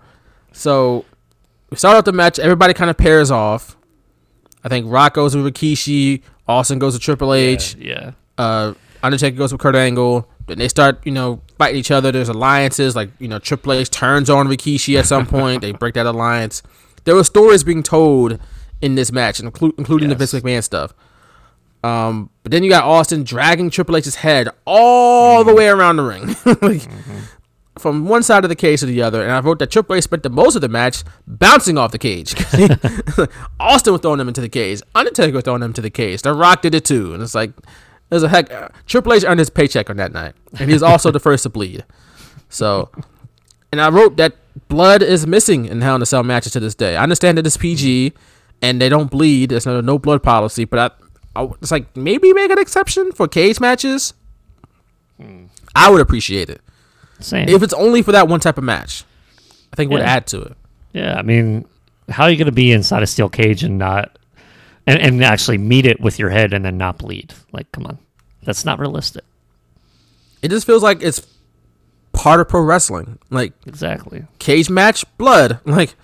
So 0.52 1.04
we 1.70 1.76
start 1.76 1.96
off 1.96 2.04
the 2.04 2.12
match. 2.12 2.38
Everybody 2.38 2.74
kind 2.74 2.90
of 2.90 2.96
pairs 2.96 3.30
off. 3.30 3.76
I 4.64 4.68
think 4.68 4.86
Rock 4.90 5.14
goes 5.14 5.36
with 5.36 5.44
Rikishi. 5.44 6.22
Austin 6.48 6.78
goes 6.78 6.94
with 6.94 7.02
Triple 7.02 7.32
H. 7.32 7.76
Yeah, 7.76 8.12
Uh, 8.38 8.74
Undertaker 9.02 9.36
goes 9.36 9.52
with 9.52 9.60
Kurt 9.60 9.76
Angle. 9.76 10.28
Then 10.46 10.58
they 10.58 10.68
start, 10.68 11.00
you 11.06 11.12
know, 11.12 11.40
fighting 11.58 11.78
each 11.78 11.90
other. 11.90 12.10
There's 12.12 12.28
alliances. 12.28 12.96
Like, 12.96 13.10
you 13.18 13.28
know, 13.28 13.38
Triple 13.38 13.72
H 13.74 13.88
turns 13.90 14.28
on 14.28 14.48
Rikishi 14.48 14.98
at 14.98 15.06
some 15.06 15.26
point. 15.26 15.60
they 15.62 15.72
break 15.72 15.94
that 15.94 16.06
alliance. 16.06 16.62
There 17.04 17.14
were 17.14 17.24
stories 17.24 17.62
being 17.64 17.82
told 17.82 18.38
in 18.80 18.94
this 18.96 19.12
match, 19.12 19.40
inclu- 19.40 19.72
including 19.78 20.08
the 20.08 20.16
Yes. 20.18 20.32
Vince 20.32 20.42
McMahon 20.44 20.62
stuff. 20.64 20.92
Um, 21.84 22.30
but 22.42 22.50
then 22.50 22.64
you 22.64 22.70
got 22.70 22.84
Austin 22.84 23.24
dragging 23.24 23.68
Triple 23.68 23.98
H's 23.98 24.14
head 24.14 24.48
all 24.64 25.44
the 25.44 25.54
way 25.54 25.68
around 25.68 25.96
the 25.96 26.02
ring, 26.02 26.34
like 26.62 26.88
from 27.78 28.06
one 28.06 28.22
side 28.22 28.42
of 28.42 28.48
the 28.48 28.56
cage 28.56 28.80
to 28.80 28.86
the 28.86 29.02
other. 29.02 29.22
And 29.22 29.30
I 29.30 29.40
wrote 29.40 29.58
that 29.58 29.70
Triple 29.70 29.96
H 29.96 30.04
spent 30.04 30.22
the 30.22 30.30
most 30.30 30.54
of 30.54 30.62
the 30.62 30.68
match 30.68 31.04
bouncing 31.26 31.76
off 31.76 31.92
the 31.92 31.98
cage. 31.98 32.34
Austin 33.60 33.92
was 33.92 34.00
throwing 34.00 34.18
him 34.18 34.28
into 34.28 34.40
the 34.40 34.48
cage. 34.48 34.80
Undertaker 34.94 35.34
was 35.34 35.44
throwing 35.44 35.62
him 35.62 35.74
to 35.74 35.82
the 35.82 35.90
cage. 35.90 36.22
The 36.22 36.32
Rock 36.32 36.62
did 36.62 36.74
it 36.74 36.86
too, 36.86 37.12
and 37.12 37.22
it's 37.22 37.34
like 37.34 37.52
there's 38.08 38.22
a 38.22 38.30
heck. 38.30 38.50
Uh, 38.50 38.68
Triple 38.86 39.12
H 39.12 39.24
earned 39.24 39.40
his 39.40 39.50
paycheck 39.50 39.90
on 39.90 39.98
that 39.98 40.12
night, 40.14 40.34
and 40.58 40.70
he's 40.70 40.82
also 40.82 41.10
the 41.10 41.20
first 41.20 41.42
to 41.42 41.50
bleed. 41.50 41.84
So, 42.48 42.90
and 43.70 43.78
I 43.78 43.90
wrote 43.90 44.16
that 44.16 44.36
blood 44.68 45.02
is 45.02 45.26
missing 45.26 45.66
in 45.66 45.82
Hell 45.82 45.96
in 45.96 46.02
a 46.02 46.06
Cell 46.06 46.22
matches 46.22 46.52
to 46.52 46.60
this 46.60 46.74
day. 46.74 46.96
I 46.96 47.02
understand 47.02 47.36
that 47.36 47.46
it's 47.46 47.58
PG 47.58 48.14
and 48.62 48.80
they 48.80 48.88
don't 48.88 49.10
bleed. 49.10 49.50
There's 49.50 49.66
no 49.66 49.82
no 49.82 49.98
blood 49.98 50.22
policy, 50.22 50.64
but 50.64 50.78
I 50.78 51.03
it's 51.36 51.70
like 51.70 51.96
maybe 51.96 52.32
make 52.32 52.50
an 52.50 52.58
exception 52.58 53.12
for 53.12 53.26
cage 53.28 53.60
matches. 53.60 54.14
I 55.76 55.90
would 55.90 56.00
appreciate 56.00 56.50
it 56.50 56.60
same. 57.20 57.48
if 57.48 57.62
it's 57.62 57.74
only 57.74 58.02
for 58.02 58.12
that 58.12 58.28
one 58.28 58.40
type 58.40 58.58
of 58.58 58.64
match. 58.64 59.04
I 59.72 59.76
think 59.76 59.90
it 59.90 59.94
would 59.94 60.02
add 60.02 60.26
to 60.28 60.40
it. 60.42 60.56
Yeah, 60.92 61.16
I 61.18 61.22
mean, 61.22 61.66
how 62.08 62.24
are 62.24 62.30
you 62.30 62.36
going 62.36 62.46
to 62.46 62.52
be 62.52 62.70
inside 62.72 63.02
a 63.02 63.06
steel 63.06 63.28
cage 63.28 63.64
and 63.64 63.78
not, 63.78 64.16
and, 64.86 65.00
and 65.00 65.24
actually 65.24 65.58
meet 65.58 65.86
it 65.86 66.00
with 66.00 66.18
your 66.18 66.30
head 66.30 66.52
and 66.52 66.64
then 66.64 66.78
not 66.78 66.98
bleed? 66.98 67.32
Like, 67.52 67.70
come 67.72 67.86
on, 67.86 67.98
that's 68.44 68.64
not 68.64 68.78
realistic. 68.78 69.24
It 70.42 70.48
just 70.50 70.66
feels 70.66 70.82
like 70.82 71.02
it's 71.02 71.26
part 72.12 72.38
of 72.40 72.48
pro 72.48 72.60
wrestling. 72.60 73.18
Like 73.30 73.52
Exactly. 73.66 74.24
cage 74.38 74.70
match, 74.70 75.04
blood. 75.18 75.58
Like 75.66 75.94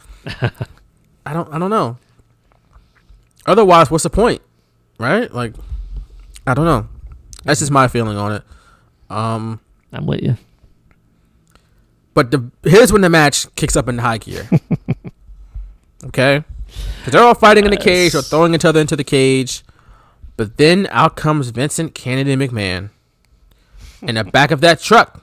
I 1.27 1.33
don't 1.33 1.53
I 1.53 1.59
don't 1.59 1.71
know. 1.71 1.99
Otherwise, 3.47 3.91
what's 3.91 4.05
the 4.05 4.11
point? 4.11 4.43
Right? 5.01 5.33
Like 5.33 5.55
I 6.47 6.53
don't 6.53 6.67
know. 6.67 6.87
That's 7.45 7.61
just 7.61 7.73
my 7.73 7.89
feeling 7.89 8.19
on 8.19 8.33
it. 8.33 8.43
Um 9.09 9.61
I'm 9.93 10.07
with 10.07 10.23
you. 10.23 10.37
but 12.13 12.31
the 12.31 12.51
here's 12.63 12.93
when 12.93 13.01
the 13.01 13.09
match 13.09 13.53
kicks 13.55 13.77
up 13.77 13.89
in 13.89 13.97
high 13.97 14.19
gear. 14.19 14.47
okay? 16.05 16.45
Cuz 17.05 17.13
they're 17.13 17.23
all 17.23 17.35
fighting 17.35 17.65
in 17.65 17.71
the 17.71 17.79
cage 17.79 18.15
or 18.15 18.21
throwing 18.21 18.55
each 18.55 18.67
other 18.67 18.79
into 18.79 18.95
the 18.95 19.03
cage. 19.03 19.65
But 20.37 20.59
then 20.59 20.87
out 20.91 21.17
comes 21.17 21.49
Vincent 21.49 21.95
Kennedy 21.95 22.37
McMahon 22.37 22.91
in 24.03 24.17
the 24.17 24.25
back 24.25 24.51
of 24.51 24.61
that 24.61 24.81
truck. 24.81 25.23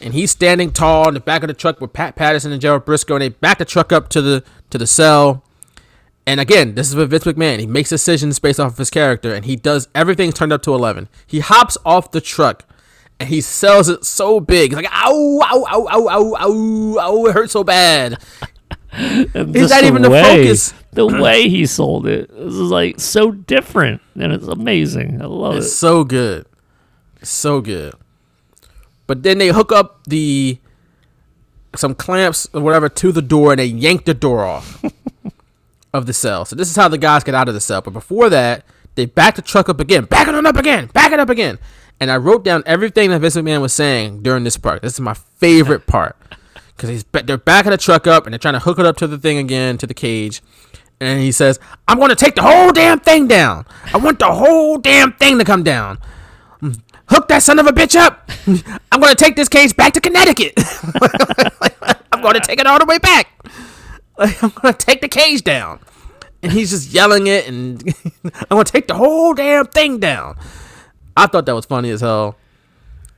And 0.00 0.14
he's 0.14 0.30
standing 0.30 0.72
tall 0.72 1.08
in 1.08 1.14
the 1.14 1.20
back 1.20 1.42
of 1.42 1.48
the 1.48 1.54
truck 1.54 1.80
with 1.80 1.92
Pat 1.92 2.16
Patterson 2.16 2.52
and 2.52 2.60
Gerald 2.60 2.84
Brisco, 2.84 3.14
and 3.14 3.22
they 3.22 3.30
back 3.30 3.58
the 3.58 3.64
truck 3.64 3.92
up 3.92 4.08
to 4.10 4.20
the 4.22 4.44
to 4.70 4.78
the 4.78 4.86
cell. 4.86 5.42
And 6.26 6.40
again, 6.40 6.74
this 6.74 6.88
is 6.88 6.96
with 6.96 7.10
Vince 7.10 7.24
McMahon. 7.24 7.60
He 7.60 7.66
makes 7.66 7.88
decisions 7.90 8.38
based 8.40 8.58
off 8.58 8.72
of 8.72 8.78
his 8.78 8.90
character, 8.90 9.32
and 9.32 9.44
he 9.44 9.54
does 9.56 9.88
everything's 9.94 10.34
turned 10.34 10.52
up 10.52 10.62
to 10.62 10.74
eleven. 10.74 11.08
He 11.26 11.38
hops 11.40 11.78
off 11.84 12.10
the 12.10 12.20
truck, 12.20 12.64
and 13.20 13.28
he 13.28 13.40
sells 13.40 13.88
it 13.88 14.04
so 14.04 14.40
big. 14.40 14.70
He's 14.72 14.76
like, 14.76 14.92
ow, 14.92 15.40
ow, 15.44 15.66
ow, 15.70 15.86
ow, 15.88 16.08
ow, 16.08 16.34
ow, 16.40 16.98
ow, 17.00 17.26
it 17.26 17.32
hurts 17.32 17.52
so 17.52 17.62
bad. 17.62 18.18
He's 18.92 19.70
not 19.70 19.84
even 19.84 20.00
the 20.02 20.08
way, 20.10 20.22
focus. 20.22 20.72
The 20.92 21.06
way 21.06 21.48
he 21.50 21.66
sold 21.66 22.06
it 22.06 22.30
this 22.30 22.54
is 22.54 22.70
like 22.70 22.98
so 22.98 23.30
different, 23.30 24.00
and 24.18 24.32
it's 24.32 24.46
amazing. 24.46 25.20
I 25.20 25.26
love 25.26 25.56
It's 25.56 25.66
it. 25.66 25.70
so 25.70 26.02
good. 26.02 26.46
So 27.22 27.60
good. 27.60 27.92
But 29.06 29.22
then 29.22 29.36
they 29.38 29.48
hook 29.48 29.70
up 29.70 30.00
the 30.04 30.58
some 31.76 31.94
clamps 31.94 32.48
or 32.54 32.62
whatever 32.62 32.88
to 32.88 33.12
the 33.12 33.20
door 33.20 33.52
and 33.52 33.58
they 33.58 33.66
yank 33.66 34.06
the 34.06 34.14
door 34.14 34.44
off 34.46 34.82
of 35.92 36.06
the 36.06 36.12
cell. 36.12 36.44
So 36.44 36.56
this 36.56 36.70
is 36.70 36.76
how 36.76 36.88
the 36.88 36.98
guys 36.98 37.24
get 37.24 37.34
out 37.34 37.48
of 37.48 37.54
the 37.54 37.60
cell. 37.60 37.80
But 37.80 37.92
before 37.92 38.28
that, 38.30 38.64
they 38.94 39.06
back 39.06 39.36
the 39.36 39.42
truck 39.42 39.68
up 39.68 39.80
again. 39.80 40.04
Back 40.04 40.28
it 40.28 40.34
on 40.34 40.46
up 40.46 40.56
again. 40.56 40.86
Back 40.86 41.12
it 41.12 41.20
up 41.20 41.30
again. 41.30 41.58
And 42.00 42.10
I 42.10 42.16
wrote 42.16 42.44
down 42.44 42.62
everything 42.66 43.10
that 43.10 43.20
Vince 43.20 43.36
McMahon 43.36 43.60
was 43.60 43.72
saying 43.72 44.22
during 44.22 44.44
this 44.44 44.56
part. 44.56 44.82
This 44.82 44.94
is 44.94 45.00
my 45.00 45.14
favorite 45.14 45.86
part. 45.86 46.16
Because 46.76 46.90
he's 46.90 47.04
they're 47.04 47.38
backing 47.38 47.70
the 47.70 47.78
truck 47.78 48.06
up 48.06 48.26
and 48.26 48.32
they're 48.32 48.38
trying 48.38 48.54
to 48.54 48.60
hook 48.60 48.78
it 48.78 48.84
up 48.84 48.98
to 48.98 49.06
the 49.06 49.16
thing 49.16 49.38
again, 49.38 49.78
to 49.78 49.86
the 49.86 49.94
cage. 49.94 50.42
And 51.00 51.20
he 51.20 51.32
says, 51.32 51.58
I'm 51.88 51.98
going 51.98 52.10
to 52.10 52.16
take 52.16 52.34
the 52.34 52.42
whole 52.42 52.72
damn 52.72 53.00
thing 53.00 53.28
down. 53.28 53.66
I 53.92 53.98
want 53.98 54.18
the 54.18 54.32
whole 54.32 54.78
damn 54.78 55.12
thing 55.12 55.38
to 55.38 55.44
come 55.44 55.62
down. 55.62 55.98
Hook 57.08 57.28
that 57.28 57.42
son 57.42 57.58
of 57.58 57.66
a 57.66 57.70
bitch 57.70 57.94
up. 57.94 58.30
I'm 58.90 59.00
going 59.00 59.14
to 59.14 59.24
take 59.24 59.36
this 59.36 59.48
cage 59.48 59.76
back 59.76 59.92
to 59.92 60.00
Connecticut. 60.00 60.54
I'm 62.10 62.20
going 62.20 62.34
to 62.34 62.40
take 62.40 62.58
it 62.58 62.66
all 62.66 62.78
the 62.78 62.86
way 62.86 62.98
back. 62.98 63.28
Like, 64.18 64.42
I'm 64.42 64.50
to 64.50 64.72
take 64.72 65.00
the 65.00 65.08
cage 65.08 65.42
down. 65.44 65.80
And 66.42 66.52
he's 66.52 66.70
just 66.70 66.92
yelling 66.92 67.26
it, 67.26 67.48
and 67.48 67.82
I'm 68.50 68.62
to 68.62 68.64
take 68.64 68.86
the 68.88 68.94
whole 68.94 69.34
damn 69.34 69.66
thing 69.66 69.98
down. 69.98 70.36
I 71.16 71.26
thought 71.26 71.46
that 71.46 71.54
was 71.54 71.66
funny 71.66 71.90
as 71.90 72.02
hell. 72.02 72.36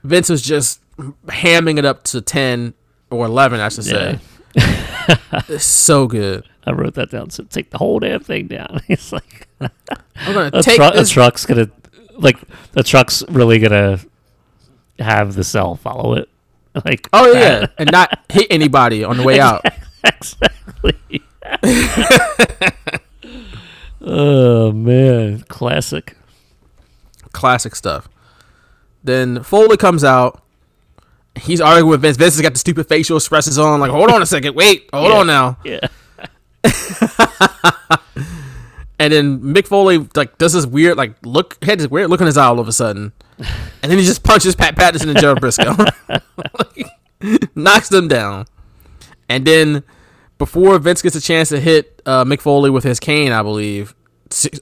Vince 0.05 0.29
was 0.29 0.41
just 0.41 0.81
hamming 1.27 1.79
it 1.79 1.85
up 1.85 2.05
to 2.05 2.21
10 2.21 2.75
or 3.11 3.27
11, 3.27 3.61
I 3.61 3.69
should 3.69 3.85
say. 3.85 4.19
it's 5.49 5.65
so 5.65 6.07
good. 6.07 6.49
I 6.65 6.73
wrote 6.73 6.95
that 6.95 7.11
down. 7.11 7.31
So 7.31 7.45
take 7.45 7.71
the 7.71 7.79
whole 7.79 7.99
damn 7.99 8.21
thing 8.21 8.47
down. 8.47 8.81
He's 8.87 9.13
like, 9.13 9.49
I'm 9.61 9.71
to 10.53 10.59
a, 10.59 10.63
take 10.63 10.77
tru- 10.77 11.01
a 11.01 11.05
truck's 11.05 11.47
gonna 11.47 11.71
like 12.17 12.37
the 12.73 12.83
truck's 12.83 13.23
really 13.29 13.59
gonna 13.59 13.99
have 14.99 15.35
the 15.35 15.45
cell 15.45 15.77
follow 15.77 16.15
it. 16.15 16.29
Like 16.85 17.09
Oh, 17.13 17.33
yeah. 17.33 17.67
and 17.79 17.91
not 17.91 18.19
hit 18.29 18.47
anybody 18.51 19.03
on 19.03 19.17
the 19.17 19.23
way 19.23 19.41
out. 19.41 19.65
exactly. 20.05 21.23
oh 24.01 24.73
man, 24.73 25.41
classic. 25.49 26.17
classic 27.33 27.75
stuff. 27.77 28.09
Then 29.05 29.43
Foley 29.43 29.77
comes 29.77 30.05
out. 30.05 30.43
He's 31.37 31.61
arguing 31.61 31.89
with 31.91 32.03
Vince. 32.03 32.17
Vince 32.17 32.35
has 32.35 32.43
got 32.43 32.53
the 32.53 32.59
stupid 32.59 32.89
facial 32.89 33.17
expressions 33.17 33.59
on. 33.59 33.79
Like, 33.81 33.91
hold 33.93 34.11
on 34.11 34.21
a 34.23 34.27
second, 34.27 34.55
wait, 34.57 34.89
hold 34.93 35.11
Yeah. 35.13 35.19
on 35.19 35.27
now. 35.27 35.59
Yeah. 35.65 35.81
And 39.01 39.13
then 39.13 39.39
Mick 39.41 39.69
Foley 39.69 40.09
like 40.17 40.39
does 40.39 40.55
this 40.55 40.67
weird 40.67 40.97
like 40.97 41.15
look 41.23 41.57
had 41.63 41.79
this 41.79 41.87
weird 41.87 42.11
look 42.11 42.21
in 42.21 42.27
his 42.27 42.37
eye 42.37 42.47
all 42.47 42.59
of 42.59 42.67
a 42.67 42.73
sudden, 42.73 43.13
and 43.39 43.93
then 43.93 43.97
he 43.97 44.05
just 44.05 44.25
punches 44.25 44.57
Pat 44.57 44.75
Patterson 44.75 45.09
and 45.09 45.17
Joe 45.21 45.37
Brisco, 45.37 45.71
knocks 47.55 47.89
them 47.91 48.09
down, 48.09 48.47
and 49.29 49.47
then 49.47 49.83
before 50.39 50.79
Vince 50.79 51.03
gets 51.03 51.17
a 51.17 51.21
chance 51.21 51.49
to 51.51 51.61
hit 51.61 52.01
uh, 52.07 52.25
Mick 52.25 52.41
Foley 52.41 52.71
with 52.71 52.85
his 52.85 53.01
cane, 53.01 53.33
I 53.33 53.43
believe. 53.43 53.95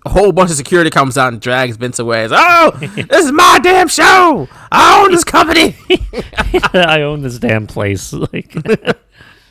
A 0.05 0.11
whole 0.11 0.31
bunch 0.31 0.51
of 0.51 0.57
security 0.57 0.91
comes 0.91 1.19
out 1.19 1.33
and 1.33 1.43
drags 1.43 1.77
Vince 1.77 1.99
away. 1.99 2.25
It's, 2.25 2.33
oh, 2.35 2.71
this 2.81 3.25
is 3.25 3.33
my 3.33 3.59
damn 3.63 3.89
show. 3.89 4.49
I 4.71 5.03
own 5.03 5.11
this 5.11 5.25
company. 5.25 5.77
I 6.73 7.03
own 7.03 7.23
this 7.23 7.39
damn 7.39 7.67
place. 7.67 8.13
Like, 8.33 8.53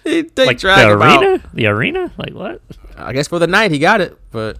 they 0.03 0.21
they 0.21 0.45
like 0.45 0.59
drag 0.59 0.87
the 0.87 0.93
him 0.93 1.01
out. 1.01 1.23
arena? 1.23 1.43
The 1.55 1.65
arena? 1.65 2.13
Like 2.15 2.33
what? 2.35 2.61
I 2.95 3.11
guess 3.11 3.27
for 3.27 3.39
the 3.39 3.47
night 3.47 3.71
he 3.71 3.79
got 3.79 4.01
it, 4.01 4.15
but 4.29 4.59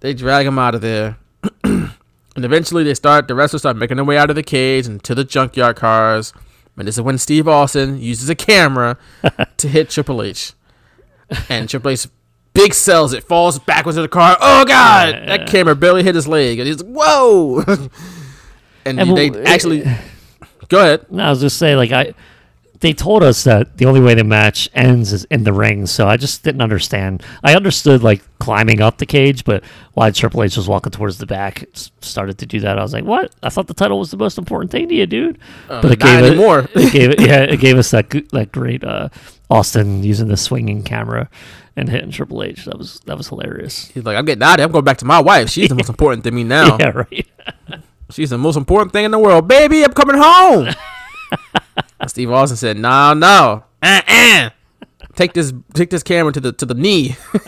they 0.00 0.14
drag 0.14 0.46
him 0.46 0.58
out 0.58 0.74
of 0.74 0.80
there. 0.80 1.18
and 1.64 1.90
eventually 2.34 2.82
they 2.82 2.94
start 2.94 3.28
the 3.28 3.34
wrestlers 3.34 3.60
start 3.60 3.76
making 3.76 3.96
their 3.96 4.04
way 4.06 4.16
out 4.16 4.30
of 4.30 4.36
the 4.36 4.42
cage 4.42 4.86
and 4.86 5.04
to 5.04 5.14
the 5.14 5.22
junkyard 5.22 5.76
cars. 5.76 6.32
And 6.76 6.86
this 6.86 6.96
is 6.96 7.02
when 7.02 7.18
Steve 7.18 7.48
Austin 7.48 8.00
uses 8.00 8.28
a 8.28 8.34
camera 8.34 8.98
to 9.56 9.68
hit 9.68 9.90
Triple 9.90 10.22
H. 10.22 10.52
And 11.48 11.68
Triple 11.68 11.90
H 11.90 12.06
big 12.52 12.74
sells 12.74 13.12
it, 13.12 13.24
falls 13.24 13.58
backwards 13.58 13.96
in 13.96 14.02
the 14.02 14.08
car. 14.08 14.36
Oh 14.40 14.64
god! 14.64 15.14
Yeah, 15.14 15.26
That 15.26 15.48
camera 15.48 15.74
barely 15.74 16.02
hit 16.02 16.14
his 16.14 16.28
leg. 16.28 16.58
And 16.58 16.66
he's 16.66 16.82
like, 16.82 16.92
whoa! 16.92 17.60
and, 18.84 19.00
And 19.00 19.16
they 19.16 19.30
well, 19.30 19.46
actually 19.46 19.84
Go 20.68 20.80
ahead. 20.80 21.10
No, 21.10 21.24
I 21.24 21.30
was 21.30 21.40
just 21.40 21.58
saying, 21.58 21.76
like 21.76 21.92
I, 21.92 22.14
they 22.80 22.92
told 22.92 23.22
us 23.22 23.44
that 23.44 23.78
the 23.78 23.86
only 23.86 24.00
way 24.00 24.14
the 24.14 24.24
match 24.24 24.68
ends 24.74 25.12
is 25.12 25.24
in 25.24 25.44
the 25.44 25.52
ring. 25.52 25.86
So 25.86 26.06
I 26.06 26.16
just 26.16 26.42
didn't 26.42 26.60
understand. 26.60 27.22
I 27.42 27.54
understood 27.54 28.02
like 28.02 28.22
climbing 28.38 28.80
up 28.80 28.98
the 28.98 29.06
cage, 29.06 29.44
but 29.44 29.64
why 29.94 30.10
Triple 30.10 30.42
H 30.42 30.56
was 30.56 30.68
walking 30.68 30.92
towards 30.92 31.18
the 31.18 31.26
back, 31.26 31.64
started 32.00 32.38
to 32.38 32.46
do 32.46 32.60
that. 32.60 32.78
I 32.78 32.82
was 32.82 32.92
like, 32.92 33.04
what? 33.04 33.34
I 33.42 33.48
thought 33.48 33.66
the 33.66 33.74
title 33.74 33.98
was 33.98 34.10
the 34.10 34.16
most 34.16 34.38
important 34.38 34.70
thing 34.70 34.88
to 34.88 34.94
you, 34.94 35.06
dude. 35.06 35.38
Uh, 35.68 35.80
but 35.80 35.92
it 35.92 36.00
gave 36.00 36.24
it, 36.24 36.36
more. 36.36 36.60
it 36.74 36.92
gave 36.92 37.10
it, 37.10 37.20
yeah, 37.20 37.40
it 37.42 37.60
gave 37.60 37.78
us 37.78 37.90
that 37.92 38.10
that 38.32 38.52
great 38.52 38.84
uh, 38.84 39.08
Austin 39.50 40.02
using 40.02 40.28
the 40.28 40.36
swinging 40.36 40.82
camera 40.82 41.30
and 41.76 41.88
hitting 41.88 42.10
Triple 42.10 42.42
H. 42.42 42.64
That 42.64 42.78
was 42.78 43.00
that 43.00 43.16
was 43.16 43.28
hilarious. 43.28 43.88
He's 43.88 44.04
like, 44.04 44.16
I'm 44.16 44.24
getting 44.24 44.42
out 44.42 44.54
of 44.54 44.58
here. 44.58 44.66
I'm 44.66 44.72
going 44.72 44.84
back 44.84 44.98
to 44.98 45.04
my 45.04 45.20
wife. 45.20 45.50
She's 45.50 45.68
the 45.68 45.74
most 45.74 45.88
important 45.90 46.24
to 46.24 46.30
me 46.30 46.44
now. 46.44 46.76
Yeah, 46.80 46.90
right. 46.90 47.26
She's 48.10 48.30
the 48.30 48.38
most 48.38 48.56
important 48.56 48.92
thing 48.92 49.04
in 49.04 49.10
the 49.10 49.18
world. 49.18 49.48
Baby, 49.48 49.82
I'm 49.82 49.92
coming 49.92 50.16
home. 50.16 50.74
Steve 52.06 52.30
Austin 52.30 52.56
said, 52.56 52.78
No, 52.78 53.14
no. 53.14 53.64
Uh-uh. 53.82 54.50
Take 55.14 55.32
this 55.32 55.52
take 55.74 55.90
this 55.90 56.02
camera 56.02 56.32
to 56.32 56.40
the 56.40 56.52
to 56.52 56.66
the 56.66 56.74
knee. 56.74 57.16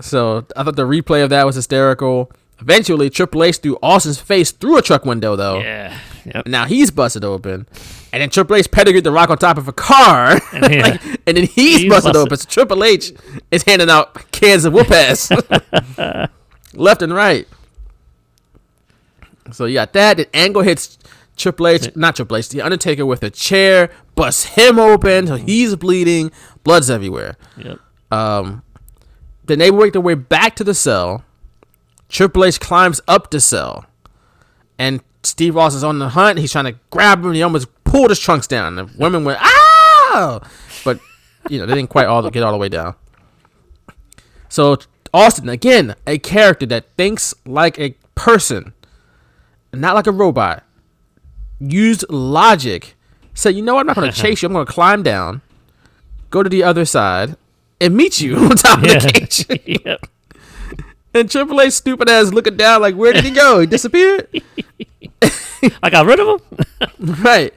so 0.00 0.46
I 0.56 0.64
thought 0.64 0.76
the 0.76 0.86
replay 0.86 1.22
of 1.22 1.30
that 1.30 1.46
was 1.46 1.54
hysterical. 1.56 2.30
Eventually, 2.60 3.10
Triple 3.10 3.42
H 3.44 3.58
threw 3.58 3.76
Austin's 3.82 4.20
face 4.20 4.50
through 4.52 4.78
a 4.78 4.82
truck 4.82 5.04
window 5.04 5.36
though. 5.36 5.60
Yeah. 5.60 5.98
Yep. 6.24 6.46
Now 6.46 6.64
he's 6.66 6.90
busted 6.90 7.24
open. 7.24 7.66
And 8.12 8.22
then 8.22 8.30
Triple 8.30 8.56
H 8.56 8.70
pedigreed 8.70 9.04
the 9.04 9.10
rock 9.12 9.30
on 9.30 9.38
top 9.38 9.58
of 9.58 9.68
a 9.68 9.72
car. 9.72 10.40
Yeah. 10.52 10.60
Like, 10.82 11.02
and 11.26 11.36
then 11.36 11.46
he's, 11.46 11.80
He's 11.82 11.90
busted, 11.90 12.12
busted. 12.14 12.16
open. 12.16 12.36
So 12.36 12.48
Triple 12.48 12.84
H 12.84 13.12
is 13.50 13.62
handing 13.64 13.90
out 13.90 14.30
cans 14.32 14.64
of 14.64 14.72
whoop 14.72 14.90
ass. 14.90 15.30
Left 16.74 17.02
and 17.02 17.14
right. 17.14 17.46
So 19.52 19.66
you 19.66 19.74
got 19.74 19.92
that. 19.92 20.16
Then 20.18 20.26
Angle 20.34 20.62
hits 20.62 20.98
Triple 21.42 21.66
H, 21.66 21.96
not 21.96 22.14
Triple 22.14 22.36
H, 22.36 22.50
The 22.50 22.62
Undertaker 22.62 23.04
with 23.04 23.24
a 23.24 23.30
chair, 23.30 23.90
busts 24.14 24.44
him 24.44 24.78
open. 24.78 25.26
So 25.26 25.34
he's 25.34 25.74
bleeding. 25.74 26.30
Blood's 26.62 26.88
everywhere. 26.88 27.36
Yep. 27.58 27.80
Um, 28.12 28.62
then 29.44 29.58
they 29.58 29.72
work 29.72 29.92
their 29.92 30.00
way 30.00 30.14
back 30.14 30.54
to 30.56 30.64
the 30.64 30.72
cell. 30.72 31.24
Triple 32.08 32.44
H 32.44 32.60
climbs 32.60 33.00
up 33.08 33.30
the 33.32 33.40
cell, 33.40 33.86
and 34.78 35.02
Steve 35.24 35.56
Ross 35.56 35.74
is 35.74 35.82
on 35.82 35.98
the 35.98 36.10
hunt. 36.10 36.38
He's 36.38 36.52
trying 36.52 36.66
to 36.66 36.78
grab 36.90 37.24
him. 37.24 37.32
He 37.32 37.42
almost 37.42 37.66
pulled 37.82 38.10
his 38.10 38.20
trunks 38.20 38.46
down. 38.46 38.76
The 38.76 38.88
women 38.96 39.24
went 39.24 39.38
ah, 39.40 40.48
but 40.84 41.00
you 41.48 41.58
know 41.58 41.66
they 41.66 41.74
didn't 41.74 41.90
quite 41.90 42.06
all 42.06 42.28
get 42.30 42.42
all 42.44 42.52
the 42.52 42.58
way 42.58 42.68
down. 42.68 42.94
So 44.48 44.76
Austin 45.12 45.48
again, 45.48 45.96
a 46.06 46.18
character 46.18 46.66
that 46.66 46.92
thinks 46.96 47.34
like 47.44 47.80
a 47.80 47.96
person, 48.14 48.74
not 49.72 49.96
like 49.96 50.06
a 50.06 50.12
robot. 50.12 50.62
Used 51.70 52.04
logic. 52.10 52.94
Said, 53.34 53.54
you 53.54 53.62
know 53.62 53.74
what? 53.74 53.80
I'm 53.80 53.86
not 53.86 53.96
going 53.96 54.10
to 54.12 54.16
chase 54.16 54.42
you. 54.42 54.46
I'm 54.46 54.52
going 54.52 54.66
to 54.66 54.72
climb 54.72 55.02
down, 55.02 55.42
go 56.30 56.42
to 56.42 56.48
the 56.48 56.62
other 56.64 56.84
side, 56.84 57.36
and 57.80 57.96
meet 57.96 58.20
you 58.20 58.36
on 58.38 58.56
top 58.56 58.78
of 58.78 58.84
the 58.84 59.46
cage. 59.46 59.82
yep. 59.84 60.06
And 61.14 61.30
Triple 61.30 61.60
H 61.60 61.74
stupid 61.74 62.08
ass 62.08 62.32
looking 62.32 62.56
down 62.56 62.80
like, 62.80 62.94
where 62.94 63.12
did 63.12 63.24
he 63.24 63.30
go? 63.30 63.60
He 63.60 63.66
disappeared. 63.66 64.28
I 65.82 65.90
got 65.90 66.06
rid 66.06 66.18
of 66.18 66.40
him. 66.40 67.14
right. 67.22 67.52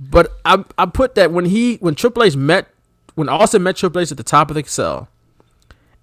But 0.00 0.32
I 0.44 0.64
I 0.78 0.86
put 0.86 1.14
that 1.14 1.30
when 1.30 1.44
he 1.44 1.76
when 1.76 1.94
Triple 1.94 2.24
H 2.24 2.34
met 2.34 2.68
when 3.14 3.28
Austin 3.28 3.62
met 3.62 3.76
Triple 3.76 4.00
H 4.00 4.10
at 4.10 4.16
the 4.16 4.24
top 4.24 4.50
of 4.50 4.56
the 4.56 4.64
cell, 4.64 5.08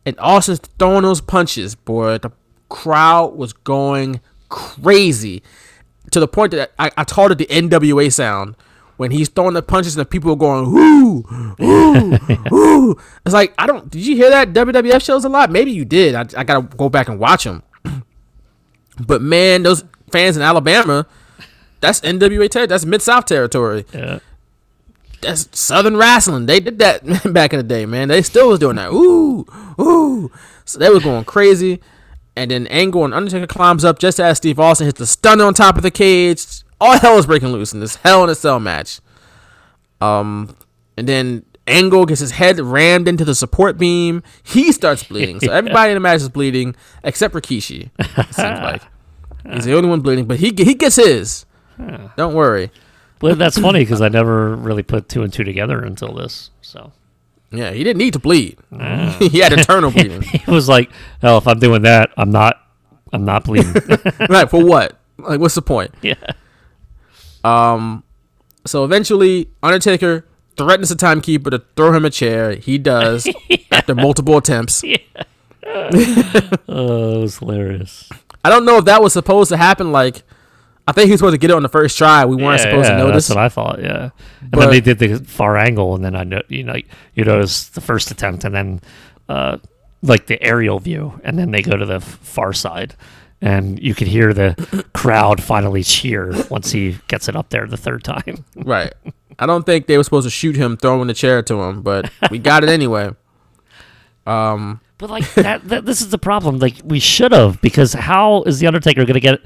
and 0.05 0.17
Austin's 0.19 0.59
throwing 0.79 1.01
those 1.01 1.19
punches, 1.19 1.75
boy, 1.75 2.19
the 2.19 2.31
crowd 2.69 3.35
was 3.35 3.53
going 3.53 4.21
crazy 4.49 5.41
to 6.11 6.19
the 6.19 6.27
point 6.27 6.51
that 6.51 6.71
I, 6.79 6.91
I 6.97 7.03
called 7.03 7.31
it 7.31 7.37
the 7.37 7.45
NWA 7.47 8.11
sound. 8.11 8.55
When 8.97 9.11
he's 9.11 9.29
throwing 9.29 9.53
the 9.53 9.61
punches 9.61 9.95
and 9.95 10.01
the 10.01 10.09
people 10.09 10.31
are 10.31 10.35
going, 10.35 10.71
whoo, 10.71 11.23
whoo, 11.59 12.17
whoo. 12.49 12.97
It's 13.23 13.33
like, 13.33 13.53
I 13.59 13.67
don't, 13.67 13.91
did 13.91 14.03
you 14.03 14.15
hear 14.15 14.31
that 14.31 14.53
WWF 14.53 15.03
shows 15.03 15.23
a 15.23 15.29
lot? 15.29 15.51
Maybe 15.51 15.69
you 15.71 15.85
did. 15.85 16.15
I, 16.15 16.21
I 16.35 16.43
gotta 16.43 16.63
go 16.63 16.89
back 16.89 17.07
and 17.07 17.19
watch 17.19 17.43
them. 17.43 17.63
But 18.99 19.21
man, 19.21 19.61
those 19.61 19.83
fans 20.11 20.37
in 20.37 20.41
Alabama, 20.41 21.05
that's 21.81 22.01
NWA 22.01 22.49
territory. 22.49 22.65
That's 22.65 22.85
Mid 22.85 23.03
South 23.03 23.25
territory. 23.25 23.85
Yeah. 23.93 24.19
That's 25.21 25.47
Southern 25.57 25.97
wrestling. 25.97 26.45
They 26.45 26.59
did 26.59 26.79
that 26.79 27.03
back 27.33 27.53
in 27.53 27.57
the 27.57 27.63
day, 27.63 27.85
man. 27.85 28.07
They 28.07 28.21
still 28.21 28.49
was 28.49 28.59
doing 28.59 28.75
that. 28.77 28.89
Ooh, 28.91 29.45
ooh. 29.79 30.31
So 30.65 30.79
they 30.79 30.89
was 30.89 31.03
going 31.03 31.25
crazy. 31.25 31.79
And 32.37 32.51
then 32.51 32.67
Angle 32.67 33.03
and 33.03 33.15
Undertaker 33.15 33.47
climbs 33.47 33.83
up 33.83 33.97
just 33.97 34.19
as 34.19 34.37
Steve 34.37 34.59
Austin 34.59 34.85
hits 34.85 34.99
the 34.99 35.07
stunner 35.07 35.43
on 35.43 35.55
top 35.55 35.75
of 35.75 35.81
the 35.81 35.89
cage. 35.89 36.45
All 36.79 36.97
hell 36.99 37.17
is 37.17 37.25
breaking 37.25 37.49
loose 37.49 37.73
in 37.73 37.79
this 37.79 37.95
Hell 37.95 38.23
in 38.23 38.29
a 38.29 38.35
Cell 38.35 38.59
match. 38.59 38.99
Um, 39.99 40.55
and 40.95 41.09
then 41.09 41.43
Angle 41.65 42.05
gets 42.05 42.19
his 42.19 42.31
head 42.31 42.59
rammed 42.59 43.07
into 43.07 43.25
the 43.25 43.33
support 43.33 43.79
beam. 43.79 44.21
He 44.43 44.71
starts 44.71 45.03
bleeding. 45.03 45.39
So 45.39 45.51
everybody 45.51 45.91
in 45.91 45.95
the 45.95 45.99
match 45.99 46.21
is 46.21 46.29
bleeding 46.29 46.75
except 47.03 47.33
Rikishi. 47.33 47.89
It 47.97 48.35
seems 48.35 48.37
like 48.37 48.83
he's 49.51 49.65
the 49.65 49.75
only 49.75 49.89
one 49.89 50.01
bleeding, 50.01 50.25
but 50.25 50.37
he 50.37 50.53
he 50.55 50.75
gets 50.75 50.97
his. 50.97 51.47
Don't 52.15 52.35
worry. 52.35 52.71
But 53.17 53.39
that's 53.39 53.57
funny 53.57 53.79
because 53.79 54.01
I 54.01 54.09
never 54.09 54.55
really 54.55 54.83
put 54.83 55.09
two 55.09 55.23
and 55.23 55.33
two 55.33 55.43
together 55.43 55.83
until 55.83 56.13
this. 56.13 56.51
So 56.61 56.91
Yeah, 57.51 57.71
he 57.71 57.83
didn't 57.83 57.97
need 57.99 58.13
to 58.13 58.19
bleed. 58.19 58.57
he 59.19 59.39
had 59.39 59.53
eternal 59.53 59.91
bleeding. 59.95 60.21
he 60.21 60.51
was 60.51 60.67
like, 60.67 60.89
"Oh, 61.23 61.37
if 61.37 61.47
I'm 61.47 61.59
doing 61.59 61.83
that, 61.83 62.11
I'm 62.17 62.29
not, 62.31 62.57
I'm 63.13 63.23
not 63.25 63.45
bleeding." 63.45 63.73
right 64.29 64.49
for 64.49 64.63
what? 64.63 64.99
Like, 65.17 65.39
what's 65.39 65.55
the 65.55 65.61
point? 65.61 65.93
yeah. 66.01 66.15
Um, 67.43 68.03
so 68.65 68.83
eventually, 68.83 69.49
Undertaker 69.63 70.25
threatens 70.57 70.89
the 70.89 70.95
timekeeper 70.95 71.49
to 71.49 71.63
throw 71.75 71.93
him 71.93 72.03
a 72.03 72.09
chair. 72.09 72.55
He 72.55 72.77
does 72.77 73.27
after 73.71 73.95
multiple 73.95 74.37
attempts. 74.37 74.83
Oh, 75.65 75.89
it 75.89 77.21
was 77.21 77.37
hilarious. 77.37 78.09
I 78.43 78.49
don't 78.49 78.65
know 78.65 78.77
if 78.77 78.85
that 78.85 79.01
was 79.01 79.13
supposed 79.13 79.49
to 79.49 79.57
happen. 79.57 79.91
Like, 79.91 80.23
I 80.87 80.93
think 80.93 81.07
he 81.07 81.11
was 81.11 81.19
supposed 81.19 81.33
to 81.33 81.37
get 81.37 81.49
it 81.51 81.55
on 81.55 81.63
the 81.63 81.69
first 81.69 81.97
try. 81.97 82.23
We 82.25 82.37
weren't 82.37 82.59
Yeah, 82.61 82.69
supposed 82.69 82.89
yeah, 82.89 82.97
to 82.97 83.03
notice. 83.03 83.27
That's 83.27 83.35
what 83.35 83.43
I 83.43 83.49
thought. 83.49 83.81
Yeah. 83.81 84.09
And 84.41 84.51
But- 84.51 84.59
then 84.61 84.69
they 84.71 84.79
did 84.81 84.99
the 84.99 85.17
far 85.25 85.57
angle, 85.57 85.95
and 85.95 86.03
then 86.05 86.15
I 86.15 86.23
know 86.23 86.41
you 86.49 86.63
know 86.63 86.75
you 87.13 87.23
notice 87.25 87.67
the 87.67 87.81
first 87.81 88.09
attempt, 88.11 88.43
and 88.45 88.55
then 88.55 88.81
uh, 89.27 89.57
like 90.01 90.27
the 90.27 90.41
aerial 90.41 90.79
view, 90.79 91.19
and 91.23 91.37
then 91.37 91.51
they 91.51 91.61
go 91.61 91.75
to 91.75 91.85
the 91.85 91.99
far 91.99 92.53
side, 92.53 92.95
and 93.41 93.77
you 93.83 93.93
could 93.93 94.07
hear 94.07 94.33
the 94.33 94.55
crowd 94.93 95.43
finally 95.43 95.83
cheer 95.83 96.33
once 96.49 96.71
he 96.71 96.97
gets 97.09 97.27
it 97.27 97.35
up 97.35 97.49
there 97.49 97.67
the 97.67 97.77
third 97.77 98.03
time. 98.03 98.45
Right. 98.55 98.93
I 99.39 99.45
don't 99.45 99.65
think 99.65 99.85
they 99.87 99.97
were 99.97 100.03
supposed 100.03 100.25
to 100.25 100.31
shoot 100.31 100.55
him 100.55 100.77
throwing 100.77 101.07
the 101.07 101.13
chair 101.13 101.43
to 101.43 101.61
him, 101.63 101.81
but 101.83 102.09
we 102.31 102.39
got 102.39 102.63
it 102.63 102.69
anyway. 102.69 103.11
Um, 104.25 104.81
But 104.97 105.09
like 105.09 105.31
that, 105.35 105.67
that, 105.69 105.85
this 105.85 106.01
is 106.01 106.09
the 106.09 106.17
problem. 106.17 106.59
Like 106.59 106.75
we 106.83 106.99
should 106.99 107.31
have, 107.31 107.61
because 107.61 107.93
how 107.93 108.43
is 108.43 108.59
the 108.59 108.67
Undertaker 108.67 109.05
going 109.05 109.13
to 109.13 109.19
get 109.19 109.39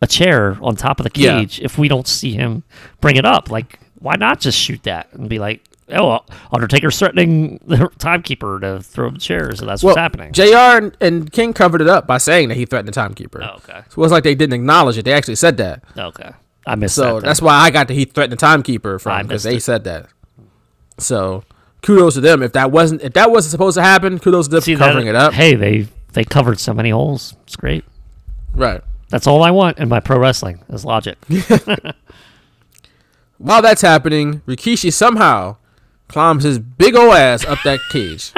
a 0.00 0.06
chair 0.06 0.56
on 0.62 0.76
top 0.76 1.00
of 1.00 1.04
the 1.12 1.20
Yeah. 1.20 1.40
cage 1.40 1.60
if 1.60 1.78
we 1.78 1.88
don't 1.88 2.06
see 2.06 2.32
him 2.32 2.62
bring 3.00 3.16
it 3.16 3.24
up? 3.24 3.50
Like, 3.50 3.80
why 3.98 4.14
not 4.16 4.40
just 4.40 4.58
shoot 4.58 4.82
that 4.84 5.08
and 5.12 5.28
be 5.28 5.38
like, 5.38 5.62
"Oh, 5.90 6.10
uh, 6.10 6.18
Undertaker's 6.52 6.98
threatening 6.98 7.58
the 7.66 7.88
timekeeper 7.98 8.60
to 8.60 8.80
throw 8.82 9.08
him 9.08 9.18
chairs," 9.18 9.58
so 9.58 9.66
that's 9.66 9.82
well, 9.82 9.90
what's 9.94 9.98
happening. 9.98 10.32
Jr. 10.32 10.42
and, 10.56 10.96
and 11.00 11.32
King 11.32 11.52
covered 11.52 11.80
it 11.80 11.88
up 11.88 12.06
by 12.06 12.18
saying 12.18 12.48
that 12.50 12.56
he 12.56 12.64
threatened 12.64 12.88
the 12.88 12.92
timekeeper. 12.92 13.42
Oh, 13.42 13.56
okay. 13.56 13.80
So 13.88 13.92
it 13.92 13.96
was 13.96 14.12
like 14.12 14.22
they 14.24 14.34
didn't 14.36 14.52
acknowledge 14.54 14.96
it. 14.98 15.04
They 15.04 15.12
actually 15.12 15.34
said 15.34 15.56
that. 15.56 15.82
okay, 15.96 16.30
I 16.66 16.74
missed 16.76 16.94
So 16.94 17.16
that. 17.20 17.24
that's 17.26 17.42
why 17.42 17.54
I 17.54 17.70
got 17.70 17.88
the 17.88 17.94
he 17.94 18.04
threatened 18.04 18.32
the 18.38 18.40
timekeeper 18.40 18.98
from 19.00 19.26
because 19.26 19.42
they 19.42 19.56
it. 19.56 19.62
said 19.62 19.82
that. 19.84 20.06
So 20.98 21.42
kudos 21.82 22.14
to 22.14 22.20
them. 22.20 22.42
If 22.42 22.52
that 22.52 22.70
wasn't 22.70 23.02
if 23.02 23.12
that 23.14 23.30
wasn't 23.30 23.50
supposed 23.52 23.76
to 23.76 23.82
happen, 23.82 24.18
kudos 24.18 24.46
to 24.46 24.52
them 24.52 24.60
See 24.60 24.74
for 24.74 24.80
that- 24.80 24.86
covering 24.88 25.06
it 25.08 25.14
up. 25.16 25.32
Hey, 25.32 25.54
they 25.54 25.88
they 26.12 26.24
covered 26.24 26.58
so 26.60 26.72
many 26.72 26.90
holes. 26.90 27.34
It's 27.44 27.56
great. 27.56 27.84
Right. 28.54 28.82
That's 29.08 29.26
all 29.26 29.42
I 29.42 29.50
want 29.50 29.78
in 29.78 29.88
my 29.88 30.00
pro 30.00 30.18
wrestling 30.18 30.62
is 30.68 30.84
logic. 30.84 31.16
While 33.38 33.62
that's 33.62 33.82
happening, 33.82 34.40
Rikishi 34.46 34.92
somehow 34.92 35.56
climbs 36.08 36.44
his 36.44 36.58
big 36.58 36.96
ol' 36.96 37.12
ass 37.12 37.44
up 37.44 37.58
that 37.64 37.80
cage. 37.90 38.32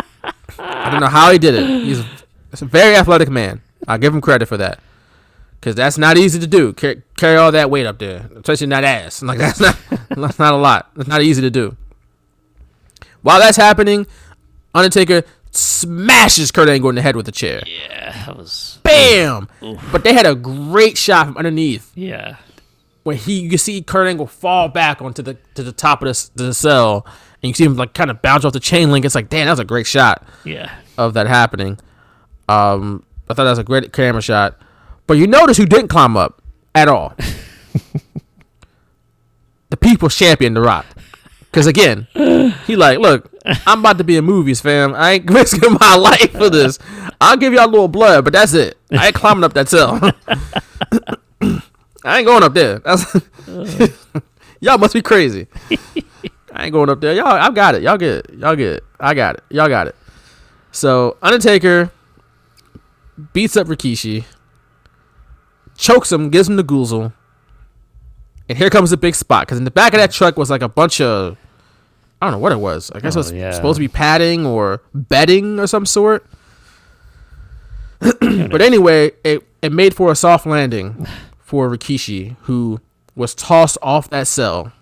I 0.58 0.90
don't 0.90 1.00
know 1.00 1.06
how 1.06 1.32
he 1.32 1.38
did 1.38 1.54
it. 1.54 1.66
He's 1.84 2.00
a, 2.00 2.06
he's 2.50 2.62
a 2.62 2.66
very 2.66 2.94
athletic 2.94 3.30
man. 3.30 3.62
I 3.88 3.96
give 3.98 4.14
him 4.14 4.20
credit 4.20 4.46
for 4.46 4.58
that. 4.58 4.80
Cause 5.62 5.74
that's 5.74 5.98
not 5.98 6.16
easy 6.16 6.38
to 6.38 6.46
do. 6.46 6.72
Car- 6.72 7.02
carry 7.18 7.36
all 7.36 7.52
that 7.52 7.70
weight 7.70 7.84
up 7.84 7.98
there, 7.98 8.30
especially 8.36 8.64
in 8.64 8.70
that 8.70 8.84
ass. 8.84 9.22
Like 9.30 9.38
that's 9.38 9.60
not 9.60 9.76
that's 10.08 10.38
not 10.38 10.54
a 10.54 10.56
lot. 10.56 10.90
That's 10.96 11.08
not 11.08 11.20
easy 11.20 11.42
to 11.42 11.50
do. 11.50 11.76
While 13.20 13.40
that's 13.40 13.58
happening, 13.58 14.06
Undertaker 14.74 15.22
smashes 15.50 16.50
Kurt 16.52 16.68
Angle 16.68 16.90
in 16.90 16.96
the 16.96 17.02
head 17.02 17.16
with 17.16 17.28
a 17.28 17.32
chair. 17.32 17.62
yeah, 17.66 18.24
that 18.26 18.36
was 18.36 18.78
Bam! 18.82 19.48
But 19.92 20.04
they 20.04 20.12
had 20.12 20.26
a 20.26 20.34
great 20.34 20.96
shot 20.96 21.26
from 21.26 21.36
underneath 21.36 21.92
yeah. 21.94 22.36
when 23.02 23.16
he 23.16 23.40
you 23.40 23.58
see 23.58 23.82
Kurt 23.82 24.08
Angle 24.08 24.26
fall 24.26 24.68
back 24.68 25.02
onto 25.02 25.22
the 25.22 25.36
to 25.54 25.62
the 25.62 25.72
top 25.72 26.02
of 26.02 26.08
the, 26.08 26.30
the 26.44 26.54
cell, 26.54 27.04
and 27.42 27.48
you 27.48 27.54
see 27.54 27.64
him 27.64 27.76
like 27.76 27.94
kind 27.94 28.10
of 28.10 28.22
bounce 28.22 28.44
off 28.44 28.52
the 28.52 28.60
chain 28.60 28.90
link. 28.90 29.04
It's 29.04 29.14
like, 29.14 29.28
damn, 29.28 29.46
that 29.46 29.52
was 29.52 29.60
a 29.60 29.64
great 29.64 29.86
shot 29.86 30.26
Yeah. 30.44 30.72
of 30.98 31.14
that 31.14 31.26
happening. 31.26 31.78
Um, 32.48 33.04
I 33.28 33.34
thought 33.34 33.44
that 33.44 33.50
was 33.50 33.58
a 33.58 33.64
great 33.64 33.92
camera 33.92 34.22
shot. 34.22 34.56
But 35.06 35.18
you 35.18 35.26
notice 35.26 35.56
who 35.56 35.66
didn't 35.66 35.88
climb 35.88 36.16
up 36.16 36.40
at 36.74 36.88
all? 36.88 37.14
the 39.70 39.76
People's 39.76 40.16
Champion, 40.16 40.54
The 40.54 40.60
Rock. 40.60 40.86
Because 41.50 41.66
again, 41.66 42.06
he 42.66 42.76
like, 42.76 42.98
look, 43.00 43.28
I'm 43.66 43.80
about 43.80 43.98
to 43.98 44.04
be 44.04 44.16
in 44.16 44.24
movies, 44.24 44.60
fam. 44.60 44.94
I 44.94 45.12
ain't 45.12 45.30
risking 45.30 45.76
my 45.80 45.96
life 45.96 46.30
for 46.32 46.48
this. 46.48 46.78
I'll 47.20 47.36
give 47.36 47.52
y'all 47.52 47.66
a 47.66 47.70
little 47.70 47.88
blood, 47.88 48.24
but 48.24 48.32
that's 48.32 48.54
it. 48.54 48.78
I 48.92 49.08
ain't 49.08 49.16
climbing 49.16 49.42
up 49.42 49.54
that 49.54 49.68
cell. 49.68 49.98
I 52.04 52.18
ain't 52.18 52.26
going 52.26 52.42
up 52.44 52.54
there. 52.54 52.80
Y'all 54.60 54.78
must 54.78 54.94
be 54.94 55.02
crazy. 55.02 55.48
I 56.52 56.64
ain't 56.64 56.72
going 56.72 56.88
up 56.88 57.00
there. 57.00 57.14
Y'all, 57.14 57.26
I've 57.26 57.54
got 57.54 57.74
it. 57.74 57.82
Y'all 57.82 57.98
get 57.98 58.26
it. 58.26 58.34
Y'all 58.34 58.56
get 58.56 58.74
it. 58.74 58.84
I 58.98 59.14
got 59.14 59.36
it. 59.36 59.44
Y'all 59.50 59.68
got 59.68 59.88
it. 59.88 59.96
So 60.72 61.16
Undertaker 61.20 61.90
beats 63.32 63.56
up 63.56 63.66
Rikishi, 63.66 64.24
chokes 65.76 66.12
him, 66.12 66.30
gives 66.30 66.48
him 66.48 66.56
the 66.56 66.64
goozle, 66.64 67.12
and 68.50 68.58
here 68.58 68.68
comes 68.68 68.90
the 68.90 68.96
big 68.96 69.14
spot. 69.14 69.46
Because 69.46 69.58
in 69.58 69.64
the 69.64 69.70
back 69.70 69.94
of 69.94 70.00
that 70.00 70.10
truck 70.10 70.36
was 70.36 70.50
like 70.50 70.60
a 70.60 70.68
bunch 70.68 71.00
of, 71.00 71.38
I 72.20 72.26
don't 72.26 72.32
know 72.32 72.38
what 72.40 72.50
it 72.50 72.58
was. 72.58 72.90
I 72.90 72.98
guess 72.98 73.14
Oh, 73.14 73.20
it 73.20 73.22
was 73.22 73.32
oh, 73.32 73.36
yeah. 73.36 73.52
supposed 73.52 73.76
to 73.76 73.80
be 73.80 73.86
padding 73.88 74.44
or 74.44 74.82
bedding 74.92 75.60
or 75.60 75.68
some 75.68 75.86
sort. 75.86 76.26
but 78.00 78.60
anyway, 78.60 79.12
it, 79.22 79.46
it 79.62 79.70
made 79.72 79.94
for 79.94 80.10
a 80.10 80.16
soft 80.16 80.46
landing 80.46 81.06
for 81.38 81.70
Rikishi, 81.70 82.34
who 82.42 82.80
was 83.14 83.36
tossed 83.36 83.78
off 83.82 84.10
that 84.10 84.26
cell 84.26 84.72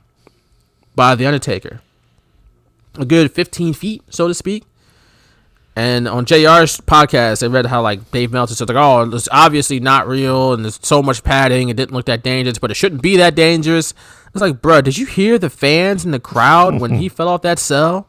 by 0.94 1.14
the 1.14 1.26
Undertaker. 1.26 1.82
A 2.94 3.04
good 3.04 3.30
15 3.30 3.74
feet, 3.74 4.02
so 4.08 4.28
to 4.28 4.34
speak. 4.34 4.64
And 5.78 6.08
on 6.08 6.26
JR's 6.26 6.80
podcast, 6.80 7.44
I 7.44 7.46
read 7.46 7.66
how 7.66 7.82
like 7.82 8.10
Dave 8.10 8.32
Meltzer 8.32 8.56
said 8.56 8.68
like, 8.68 8.76
oh, 8.76 9.08
it's 9.14 9.28
obviously 9.30 9.78
not 9.78 10.08
real, 10.08 10.52
and 10.52 10.64
there's 10.64 10.80
so 10.82 11.04
much 11.04 11.22
padding, 11.22 11.68
it 11.68 11.76
didn't 11.76 11.92
look 11.92 12.06
that 12.06 12.24
dangerous, 12.24 12.58
but 12.58 12.72
it 12.72 12.74
shouldn't 12.74 13.00
be 13.00 13.16
that 13.18 13.36
dangerous. 13.36 13.94
It's 14.34 14.40
like, 14.40 14.60
bruh, 14.60 14.82
did 14.82 14.98
you 14.98 15.06
hear 15.06 15.38
the 15.38 15.48
fans 15.48 16.04
in 16.04 16.10
the 16.10 16.18
crowd 16.18 16.80
when 16.80 16.96
he 16.96 17.08
fell 17.08 17.28
off 17.28 17.42
that 17.42 17.60
cell? 17.60 18.08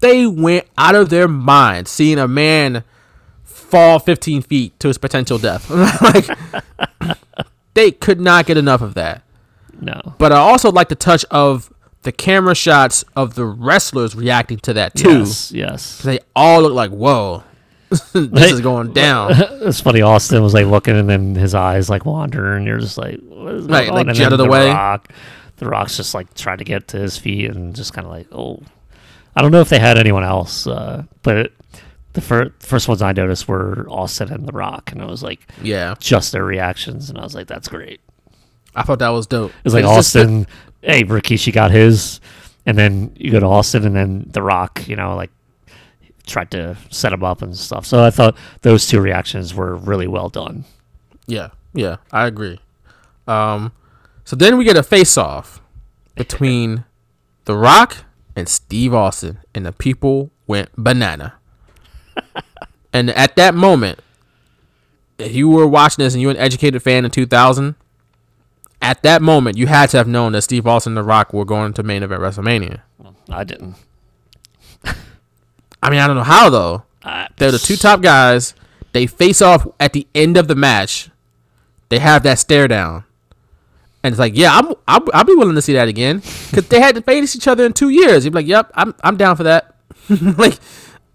They 0.00 0.26
went 0.26 0.66
out 0.76 0.94
of 0.94 1.08
their 1.08 1.26
mind 1.26 1.88
seeing 1.88 2.18
a 2.18 2.28
man 2.28 2.84
fall 3.42 3.98
15 3.98 4.42
feet 4.42 4.78
to 4.80 4.88
his 4.88 4.98
potential 4.98 5.38
death. 5.38 5.70
like, 6.02 7.18
they 7.72 7.90
could 7.90 8.20
not 8.20 8.44
get 8.44 8.58
enough 8.58 8.82
of 8.82 8.92
that. 8.92 9.22
No. 9.80 10.14
But 10.18 10.32
I 10.32 10.36
also 10.36 10.70
like 10.70 10.90
the 10.90 10.96
touch 10.96 11.24
of 11.30 11.72
the 12.06 12.12
camera 12.12 12.54
shots 12.54 13.04
of 13.16 13.34
the 13.34 13.44
wrestlers 13.44 14.14
reacting 14.14 14.58
to 14.58 14.72
that 14.74 14.94
too. 14.94 15.18
Yes. 15.18 15.50
Yes. 15.52 15.98
They 16.02 16.20
all 16.36 16.62
look 16.62 16.72
like, 16.72 16.92
whoa, 16.92 17.42
this 17.90 18.52
is 18.52 18.60
going 18.60 18.92
down. 18.92 19.32
it's 19.36 19.80
funny. 19.80 20.02
Austin 20.02 20.40
was 20.42 20.54
like 20.54 20.66
looking, 20.66 20.96
and 20.96 21.08
then 21.10 21.34
his 21.34 21.52
eyes 21.54 21.90
like 21.90 22.04
wander, 22.06 22.54
and 22.54 22.64
you're 22.64 22.78
just 22.78 22.96
like, 22.96 23.18
what 23.22 23.54
is 23.54 23.66
Right, 23.66 23.86
going 23.86 23.94
like 23.94 24.00
on? 24.04 24.08
And 24.10 24.16
jetted 24.16 24.38
away. 24.40 24.68
The 24.68 24.74
Rock, 24.74 25.12
the 25.56 25.66
Rock's 25.66 25.96
just 25.96 26.14
like 26.14 26.32
trying 26.34 26.58
to 26.58 26.64
get 26.64 26.88
to 26.88 26.96
his 26.98 27.18
feet, 27.18 27.50
and 27.50 27.74
just 27.74 27.92
kind 27.92 28.06
of 28.06 28.12
like, 28.12 28.28
oh, 28.32 28.60
I 29.34 29.42
don't 29.42 29.50
know 29.50 29.60
if 29.60 29.68
they 29.68 29.78
had 29.80 29.98
anyone 29.98 30.22
else, 30.24 30.66
uh, 30.68 31.02
but 31.22 31.36
it, 31.36 31.52
the 32.12 32.20
fir- 32.20 32.52
first 32.60 32.86
ones 32.88 33.02
I 33.02 33.12
noticed 33.12 33.48
were 33.48 33.86
Austin 33.90 34.32
and 34.32 34.46
the 34.48 34.52
Rock, 34.52 34.92
and 34.92 35.00
it 35.02 35.06
was 35.08 35.22
like, 35.24 35.40
Yeah. 35.60 35.96
just 35.98 36.30
their 36.32 36.44
reactions, 36.44 37.10
and 37.10 37.18
I 37.18 37.22
was 37.22 37.34
like, 37.34 37.46
that's 37.48 37.68
great. 37.68 38.00
I 38.74 38.82
thought 38.82 38.98
that 38.98 39.08
was 39.08 39.26
dope. 39.26 39.50
It 39.50 39.64
was 39.64 39.74
like 39.74 39.84
It's 39.84 39.90
Austin, 39.92 40.46
hey, 40.86 41.02
Rikishi 41.04 41.52
got 41.52 41.72
his, 41.72 42.20
and 42.64 42.78
then 42.78 43.12
you 43.16 43.32
go 43.32 43.40
to 43.40 43.46
Austin, 43.46 43.84
and 43.84 43.94
then 43.94 44.26
The 44.30 44.40
Rock, 44.42 44.86
you 44.88 44.96
know, 44.96 45.14
like 45.16 45.30
tried 46.26 46.50
to 46.52 46.76
set 46.90 47.12
him 47.12 47.22
up 47.22 47.42
and 47.42 47.56
stuff. 47.56 47.84
So 47.84 48.02
I 48.02 48.10
thought 48.10 48.36
those 48.62 48.86
two 48.86 49.00
reactions 49.00 49.54
were 49.54 49.74
really 49.76 50.06
well 50.06 50.28
done. 50.28 50.64
yeah, 51.26 51.50
yeah, 51.74 51.96
I 52.10 52.26
agree. 52.26 52.58
Um, 53.28 53.72
so 54.24 54.34
then 54.36 54.56
we 54.56 54.64
get 54.64 54.76
a 54.76 54.82
face 54.82 55.18
off 55.18 55.60
between 56.14 56.84
The 57.44 57.56
Rock 57.56 58.04
and 58.34 58.48
Steve 58.48 58.94
Austin, 58.94 59.38
and 59.54 59.66
the 59.66 59.72
people 59.72 60.30
went 60.46 60.70
banana. 60.76 61.34
and 62.92 63.10
at 63.10 63.36
that 63.36 63.54
moment, 63.54 64.00
if 65.18 65.34
you 65.34 65.48
were 65.48 65.66
watching 65.66 66.04
this 66.04 66.14
and 66.14 66.20
you 66.20 66.28
were 66.28 66.34
an 66.34 66.40
educated 66.40 66.82
fan 66.82 67.04
in 67.04 67.10
2000, 67.10 67.74
at 68.86 69.02
that 69.02 69.20
moment 69.20 69.56
you 69.56 69.66
had 69.66 69.90
to 69.90 69.96
have 69.96 70.06
known 70.06 70.30
that 70.32 70.42
Steve 70.42 70.64
Austin 70.64 70.92
and 70.92 70.96
The 70.96 71.02
Rock 71.02 71.32
were 71.32 71.44
going 71.44 71.72
to 71.72 71.82
main 71.82 72.04
event 72.04 72.22
WrestleMania. 72.22 72.82
I 73.28 73.42
didn't. 73.42 73.74
I 75.82 75.90
mean, 75.90 75.98
I 75.98 76.06
don't 76.06 76.14
know 76.14 76.22
how 76.22 76.48
though. 76.50 76.84
They're 77.36 77.50
the 77.50 77.58
two 77.58 77.76
top 77.76 78.00
guys. 78.00 78.54
They 78.92 79.06
face 79.06 79.42
off 79.42 79.66
at 79.80 79.92
the 79.92 80.06
end 80.14 80.36
of 80.36 80.46
the 80.46 80.54
match. 80.54 81.10
They 81.88 81.98
have 81.98 82.22
that 82.22 82.38
stare 82.38 82.68
down, 82.68 83.04
and 84.02 84.12
it's 84.12 84.18
like, 84.18 84.36
yeah, 84.36 84.56
I'm, 84.56 84.68
I'll, 84.88 85.04
I'll 85.12 85.24
be 85.24 85.34
willing 85.34 85.54
to 85.54 85.62
see 85.62 85.74
that 85.74 85.88
again 85.88 86.18
because 86.50 86.66
they 86.68 86.80
hadn't 86.80 87.04
faced 87.04 87.36
each 87.36 87.46
other 87.46 87.64
in 87.64 87.72
two 87.72 87.90
years. 87.90 88.24
You'd 88.24 88.32
be 88.32 88.38
like, 88.38 88.46
yep, 88.46 88.70
I'm, 88.74 88.94
I'm 89.04 89.16
down 89.16 89.36
for 89.36 89.44
that. 89.44 89.74
like, 90.08 90.58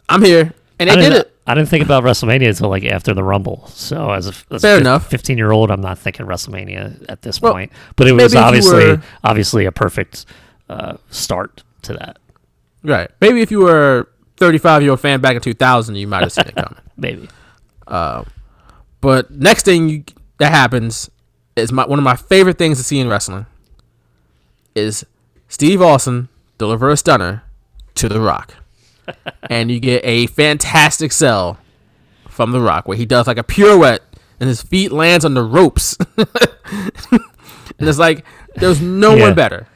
I'm 0.08 0.22
here, 0.22 0.54
and 0.80 0.90
they 0.90 0.96
did 0.96 1.14
it. 1.14 1.31
I 1.48 1.56
didn't 1.56 1.70
think 1.70 1.84
about 1.84 2.04
WrestleMania 2.04 2.50
until 2.50 2.70
like 2.70 2.84
after 2.86 3.14
the 3.14 3.24
Rumble. 3.24 3.66
So 3.68 4.12
as 4.12 4.28
a, 4.28 4.34
as 4.54 4.62
Fair 4.62 4.78
a 4.78 4.80
enough. 4.80 5.10
fifteen 5.10 5.38
year 5.38 5.52
old, 5.52 5.72
I'm 5.72 5.82
not 5.82 5.98
thinking 5.98 6.26
WrestleMania 6.26 7.06
at 7.10 7.22
this 7.24 7.42
Well, 7.42 7.54
point. 7.54 7.72
But 7.96 8.08
it 8.08 8.14
was 8.14 8.36
obviously 8.36 8.86
were- 8.86 9.02
obviously 9.24 9.66
a 9.66 9.72
perfect 9.72 10.26
uh, 10.70 10.98
start 11.10 11.64
to 11.84 11.94
that. 11.94 12.20
Right. 12.84 13.10
Maybe 13.20 13.42
if 13.42 13.52
you 13.52 13.60
were 13.62 14.00
a 14.02 14.06
35 14.38 14.82
year 14.84 14.92
old 14.92 15.00
fan 15.00 15.20
back 15.22 15.36
in 15.36 15.42
2000, 15.42 15.96
you 15.96 16.08
might 16.08 16.22
have 16.22 16.32
seen 16.32 16.46
it 16.48 16.56
coming. 16.56 16.80
Maybe. 16.98 17.30
Uh, 17.88 18.24
but 19.02 19.32
next 19.32 19.66
thing 19.66 19.90
you, 19.90 20.04
that 20.38 20.52
happens 20.52 21.10
is 21.56 21.72
my 21.72 21.86
one 21.86 22.00
of 22.00 22.04
my 22.06 22.16
favorite 22.16 22.58
things 22.58 22.78
to 22.78 22.84
see 22.84 23.00
in 23.00 23.08
wrestling 23.10 23.46
is 24.76 25.06
Steve 25.48 25.82
Austin 25.82 26.30
deliver 26.58 26.90
a 26.90 26.98
stunner 26.98 27.44
to 27.96 28.08
The 28.08 28.20
Rock, 28.22 28.56
and 29.50 29.70
you 29.72 29.80
get 29.80 30.04
a 30.06 30.28
fantastic 30.28 31.12
sell 31.12 31.58
from 32.30 32.52
The 32.52 32.60
Rock 32.62 32.88
where 32.88 32.98
he 32.98 33.06
does 33.06 33.28
like 33.28 33.38
a 33.38 33.44
pirouette 33.44 34.02
and 34.40 34.48
his 34.50 34.62
feet 34.62 34.92
lands 34.92 35.24
on 35.26 35.34
the 35.34 35.44
ropes, 35.44 35.98
and 36.18 37.88
it's 37.88 38.00
like 38.00 38.26
there's 38.56 38.82
no 38.82 39.16
Yeah. 39.16 39.24
one 39.26 39.36
better 39.36 39.68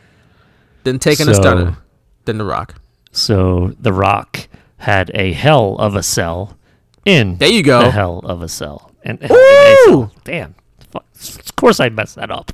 than 0.83 0.99
taking 0.99 1.27
a 1.29 1.33
stunner 1.35 1.77
than 2.25 2.37
The 2.37 2.45
Rock. 2.45 2.75
So 3.11 3.73
The 3.79 3.93
Rock 3.93 4.47
had 4.77 5.11
a 5.13 5.33
hell 5.33 5.75
of 5.77 5.95
a 5.95 6.03
cell 6.03 6.57
in 7.05 7.37
There 7.37 7.49
you 7.49 7.63
go. 7.63 7.79
the 7.81 7.91
hell 7.91 8.19
of 8.23 8.41
a 8.41 8.47
cell. 8.49 8.91
And 9.03 9.19
cell. 9.21 10.11
damn, 10.23 10.55
of 10.95 11.55
course 11.55 11.79
I 11.79 11.89
messed 11.89 12.15
that 12.15 12.31
up. 12.31 12.51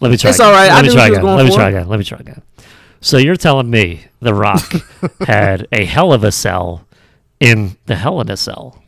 Let 0.00 0.10
me 0.12 0.16
try. 0.16 0.30
It's 0.30 0.38
again. 0.38 0.46
all 0.48 0.52
right. 0.54 0.68
Let 0.68 0.78
I 0.78 0.82
me 0.82 0.94
try 0.94 1.06
you 1.08 1.10
was 1.12 1.18
again. 1.18 1.36
Let 1.36 1.44
me 1.46 1.54
try 1.54 1.68
again. 1.68 1.88
Let 1.88 1.98
me 1.98 2.04
try 2.04 2.18
again. 2.18 2.42
So 3.00 3.16
you're 3.16 3.36
telling 3.36 3.70
me 3.70 4.06
The 4.20 4.34
Rock 4.34 4.72
had 5.20 5.66
a 5.72 5.84
hell 5.84 6.12
of 6.12 6.24
a 6.24 6.32
cell 6.32 6.86
in 7.40 7.76
the 7.86 7.96
Hell 7.96 8.20
in 8.20 8.30
a 8.30 8.36
Cell? 8.36 8.82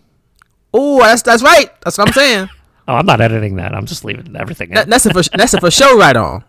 Oh, 0.75 1.01
that's 1.01 1.23
that's 1.23 1.43
right. 1.43 1.69
That's 1.81 1.99
what 1.99 2.09
I'm 2.09 2.15
saying. 2.15 2.49
Oh, 2.89 2.95
I'm 2.95 3.07
not 3.07 3.21
editing 3.21 3.57
that. 3.57 3.77
I'm 3.77 3.87
just 3.87 4.05
leaving 4.05 4.35
everything 4.35 4.71
in. 4.71 4.75
That, 4.75 4.89
that's 4.89 5.07
a 5.07 5.11
for, 5.15 5.23
that's 5.39 5.55
a 5.55 5.61
for 5.61 5.71
show 5.71 5.97
right 5.97 6.17
on. 6.17 6.43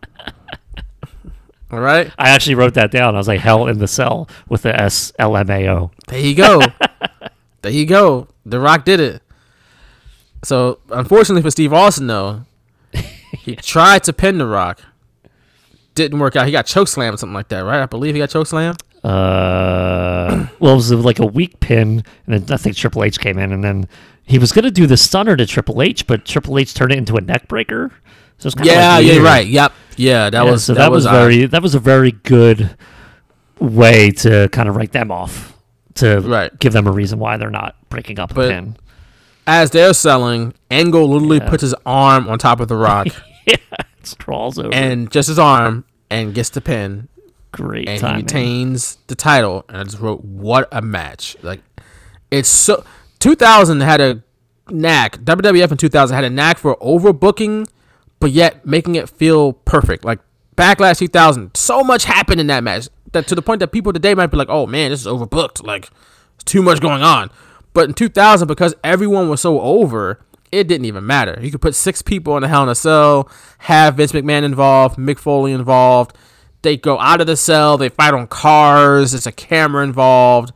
All 1.72 1.80
right. 1.80 2.12
I 2.18 2.30
actually 2.30 2.56
wrote 2.56 2.74
that 2.74 2.90
down. 2.90 3.14
I 3.14 3.20
was 3.20 3.28
like, 3.28 3.40
"Hell 3.40 3.68
in 3.68 3.78
the 3.78 3.88
Cell" 3.88 4.28
with 4.50 4.64
the 4.64 4.76
S 4.76 5.14
L 5.20 5.38
M 5.38 5.48
A 5.52 5.70
O. 5.70 5.92
There 6.08 6.20
you 6.20 6.34
go. 6.34 6.60
there 7.62 7.72
you 7.72 7.86
go. 7.86 8.30
The 8.48 8.60
Rock 8.60 8.84
did 8.84 9.00
it. 9.00 9.22
So 10.44 10.80
unfortunately 10.90 11.44
for 11.44 11.52
Steve 11.52 11.72
Austin 11.72 12.08
though, 12.08 12.46
he 13.38 13.56
tried 13.56 14.04
to 14.06 14.12
pin 14.12 14.40
The 14.40 14.48
Rock. 14.48 14.82
Didn't 15.96 16.20
work 16.20 16.36
out. 16.36 16.46
He 16.46 16.52
got 16.52 16.66
choke 16.66 16.88
slammed 16.88 17.14
or 17.16 17.18
something 17.18 17.34
like 17.36 17.50
that, 17.50 17.60
right? 17.60 17.82
I 17.82 17.86
believe 17.86 18.16
he 18.16 18.20
got 18.20 18.30
choke 18.30 18.48
slammed. 18.48 18.82
Uh, 19.04 20.48
well, 20.60 20.74
it 20.74 20.76
was 20.76 20.92
like 20.92 21.20
a 21.20 21.26
weak 21.26 21.60
pin, 21.60 22.04
and 22.26 22.44
then 22.44 22.54
I 22.54 22.58
think 22.58 22.76
Triple 22.76 23.04
H 23.04 23.20
came 23.20 23.38
in, 23.38 23.52
and 23.52 23.64
then 23.64 23.88
he 24.26 24.40
was 24.40 24.52
gonna 24.52 24.72
do 24.72 24.88
the 24.88 24.98
stunner 24.98 25.36
to 25.36 25.46
Triple 25.46 25.82
H, 25.82 26.08
but 26.08 26.26
Triple 26.26 26.58
H 26.58 26.74
turned 26.74 26.92
it 26.92 26.98
into 26.98 27.16
a 27.16 27.22
neck 27.22 27.48
breaker. 27.48 27.92
So 28.40 28.48
it's 28.48 28.56
Yeah, 28.64 28.96
like 28.98 29.06
yeah, 29.06 29.18
right. 29.20 29.46
Yep. 29.48 29.74
Yeah, 29.98 30.30
that 30.30 30.44
Yeah, 30.46 30.52
was 30.52 30.64
so 30.64 30.74
that, 30.74 30.92
was, 30.92 31.06
odd. 31.06 31.12
very 31.12 31.46
that 31.46 31.62
was 31.62 31.76
a 31.76 31.80
very 31.80 32.12
good 32.12 32.76
way 33.60 34.10
to 34.12 34.50
kind 34.52 34.68
of 34.68 34.76
write 34.76 34.92
them 34.92 35.12
off 35.12 35.56
to 35.96 36.20
Right. 36.22 36.58
give 36.60 36.74
them 36.74 36.88
a 36.88 36.92
reason 36.92 37.20
why 37.20 37.38
they're 37.38 37.52
not 37.52 37.76
breaking 37.90 38.20
up 38.20 38.34
But- 38.34 38.46
a 38.46 38.50
pin. 38.50 38.78
As 39.46 39.72
they're 39.72 39.94
selling, 39.94 40.54
Angle 40.72 41.08
literally 41.10 41.42
puts 41.42 41.62
his 41.62 41.76
arm 41.86 42.30
on 42.30 42.40
top 42.40 42.62
of 42.62 42.70
The 42.70 42.76
Rock 42.78 43.08
yeah, 43.46 43.58
crawls 44.18 44.58
over. 44.60 44.74
and 44.74 45.12
just 45.12 45.28
his 45.28 45.40
arm 45.40 45.86
and 46.10 46.34
gets 46.34 46.50
the 46.50 46.62
pin. 46.62 47.08
Great 47.52 47.88
and 47.88 48.00
timing. 48.02 48.16
he 48.16 48.22
retains 48.24 48.98
the 49.08 49.16
title. 49.16 49.64
And 49.70 49.78
I 49.78 49.84
just 49.84 50.00
wrote, 50.00 50.24
"What 50.24 50.68
a 50.72 50.82
match!" 50.82 51.38
Like, 51.44 51.62
it's 52.32 52.50
so. 52.50 52.84
2000 53.20 53.80
had 53.82 54.02
a 54.02 54.24
knack. 54.70 55.18
WWF 55.20 55.72
in 55.72 55.78
2000 55.78 56.16
had 56.16 56.24
a 56.24 56.30
knack 56.30 56.58
for 56.58 56.76
overbooking, 56.78 57.68
but 58.20 58.32
yet 58.32 58.66
making 58.66 58.96
it 58.96 59.08
feel 59.10 59.54
perfect. 59.54 60.04
Like 60.04 60.20
Backlash 60.58 60.98
2000, 60.98 61.52
so 61.56 61.84
much 61.84 62.06
happened 62.06 62.42
in 62.42 62.48
that 62.48 62.64
match 62.64 62.90
that 63.12 63.28
to 63.28 63.36
the 63.36 63.42
point 63.42 63.60
that 63.60 63.72
people 63.72 63.94
today 63.94 64.14
might 64.16 64.28
be 64.28 64.38
like, 64.38 64.50
"Oh 64.50 64.66
man, 64.66 64.92
this 64.92 65.02
is 65.02 65.08
overbooked. 65.08 65.66
Like, 65.66 65.90
it's 66.36 66.44
too 66.44 66.62
much 66.64 66.82
going 66.82 67.02
on." 67.04 67.30
But 67.74 67.88
in 67.90 67.94
2000, 67.94 68.48
because 68.48 68.76
everyone 68.84 69.30
was 69.30 69.42
so 69.42 69.60
over, 69.62 70.20
it 70.54 70.68
didn't 70.68 70.86
even 70.86 71.06
matter. 71.06 71.38
You 71.42 71.52
could 71.52 71.62
put 71.62 71.76
six 71.76 72.02
people 72.02 72.38
in 72.38 72.44
a 72.44 72.48
Hell 72.48 72.64
in 72.64 72.70
a 72.70 72.76
Cell, 72.76 73.30
have 73.60 73.96
Vince 73.96 74.12
McMahon 74.12 74.44
involved, 74.44 74.98
Mick 74.98 75.18
Foley 75.18 75.52
involved. 75.52 76.16
They 76.62 76.78
go 76.78 76.98
out 77.00 77.20
of 77.20 77.28
the 77.28 77.36
cell. 77.36 77.78
They 77.78 77.90
fight 77.90 78.14
on 78.14 78.28
cars. 78.28 79.12
There's 79.12 79.28
a 79.28 79.32
camera 79.32 79.84
involved. 79.84 80.54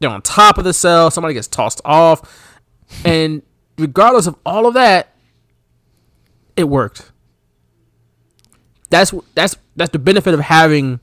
They're 0.00 0.10
on 0.10 0.22
top 0.22 0.56
of 0.56 0.64
the 0.64 0.72
cell. 0.72 1.10
Somebody 1.10 1.34
gets 1.34 1.46
tossed 1.46 1.80
off. 1.84 2.58
And 3.04 3.42
regardless 3.76 4.26
of 4.26 4.36
all 4.46 4.66
of 4.66 4.74
that, 4.74 5.14
it 6.56 6.64
worked. 6.64 7.12
That's 8.88 9.12
that's 9.34 9.56
that's 9.76 9.92
the 9.92 9.98
benefit 9.98 10.34
of 10.34 10.40
having 10.40 11.00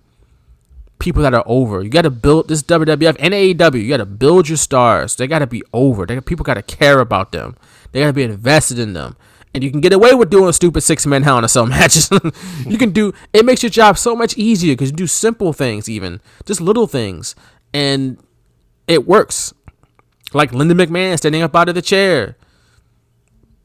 people 1.00 1.24
that 1.24 1.34
are 1.34 1.44
over. 1.46 1.82
You 1.82 1.90
got 1.90 2.04
to 2.04 2.10
build 2.10 2.50
this 2.50 2.62
WWF 2.64 3.16
and 3.20 3.34
AEW. 3.34 3.82
You 3.82 3.90
got 3.90 3.98
to 3.98 4.06
build 4.06 4.50
your 4.50 4.58
stars. 4.58 5.16
They 5.16 5.28
got 5.28 5.40
to 5.40 5.48
be 5.48 5.64
over. 5.74 6.06
They 6.06 6.20
people 6.22 6.44
got 6.44 6.56
to 6.56 6.62
care 6.62 7.00
about 7.00 7.32
them. 7.32 7.56
They 7.92 8.02
got 8.02 8.08
to 8.08 8.14
be 8.14 8.24
invested 8.24 8.80
in 8.80 8.94
them. 8.94 9.16
And 9.54 9.64
you 9.64 9.72
can 9.72 9.82
get 9.82 9.94
away 9.94 10.14
with 10.14 10.30
doing 10.30 10.52
stupid 10.54 10.82
six 10.82 11.06
man 11.06 11.28
in 11.28 11.44
a 11.44 11.48
cell 11.48 11.66
matches. 11.66 12.10
you 12.66 12.78
can 12.78 12.92
do 12.92 13.14
it 13.34 13.46
makes 13.46 13.64
your 13.64 13.70
job 13.72 13.98
so 13.98 14.16
much 14.16 14.38
easier 14.38 14.74
because 14.74 14.92
you 14.92 14.96
do 14.96 15.08
simple 15.08 15.54
things, 15.54 15.90
even 15.90 16.22
just 16.46 16.62
little 16.62 16.88
things, 16.88 17.36
and 17.74 18.18
it 18.88 19.08
works. 19.08 19.54
Like 20.34 20.54
Linda 20.54 20.76
McMahon 20.76 21.18
standing 21.18 21.42
up 21.42 21.56
out 21.56 21.70
of 21.70 21.76
the 21.76 21.82
chair. 21.82 22.38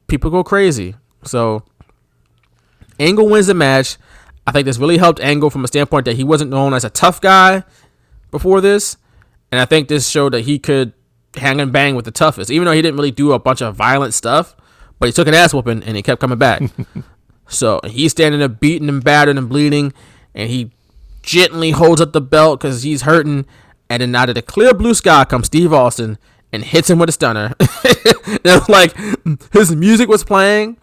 People 0.06 0.30
go 0.30 0.42
crazy. 0.42 0.94
So 1.24 1.64
Angle 2.98 3.28
wins 3.28 3.48
the 3.48 3.54
match. 3.54 3.98
I 4.46 4.52
think 4.52 4.64
this 4.64 4.78
really 4.78 4.98
helped 4.98 5.20
Angle 5.20 5.50
from 5.50 5.64
a 5.64 5.68
standpoint 5.68 6.06
that 6.06 6.16
he 6.16 6.24
wasn't 6.24 6.50
known 6.50 6.72
as 6.72 6.84
a 6.84 6.90
tough 6.90 7.20
guy 7.20 7.64
before 8.30 8.60
this. 8.60 8.96
And 9.52 9.60
I 9.60 9.66
think 9.66 9.88
this 9.88 10.08
showed 10.08 10.32
that 10.32 10.42
he 10.42 10.58
could 10.58 10.92
hang 11.36 11.60
and 11.60 11.72
bang 11.72 11.94
with 11.94 12.04
the 12.04 12.10
toughest, 12.10 12.50
even 12.50 12.66
though 12.66 12.72
he 12.72 12.82
didn't 12.82 12.96
really 12.96 13.10
do 13.10 13.32
a 13.32 13.38
bunch 13.38 13.60
of 13.60 13.74
violent 13.76 14.14
stuff. 14.14 14.56
But 14.98 15.06
he 15.06 15.12
took 15.12 15.28
an 15.28 15.34
ass 15.34 15.52
whooping 15.52 15.82
and 15.82 15.96
he 15.96 16.02
kept 16.02 16.20
coming 16.20 16.38
back. 16.38 16.62
so 17.48 17.80
he's 17.84 18.12
standing 18.12 18.38
there 18.38 18.48
beaten 18.48 18.88
and 18.88 19.02
battered 19.02 19.36
and 19.36 19.48
bleeding. 19.48 19.92
And 20.34 20.48
he 20.48 20.70
gently 21.22 21.72
holds 21.72 22.00
up 22.00 22.12
the 22.12 22.20
belt 22.20 22.60
because 22.60 22.82
he's 22.82 23.02
hurting. 23.02 23.46
And 23.90 24.00
then 24.00 24.14
out 24.14 24.28
of 24.28 24.34
the 24.34 24.42
clear 24.42 24.72
blue 24.72 24.94
sky 24.94 25.24
comes 25.24 25.46
Steve 25.46 25.72
Austin 25.72 26.18
and 26.54 26.64
hits 26.64 26.88
him 26.88 26.98
with 27.00 27.08
a 27.08 27.12
stunner. 27.12 27.54
and 27.58 27.68
it 28.44 28.44
was 28.44 28.68
like 28.68 28.94
his 29.52 29.74
music 29.74 30.08
was 30.08 30.22
playing, 30.22 30.76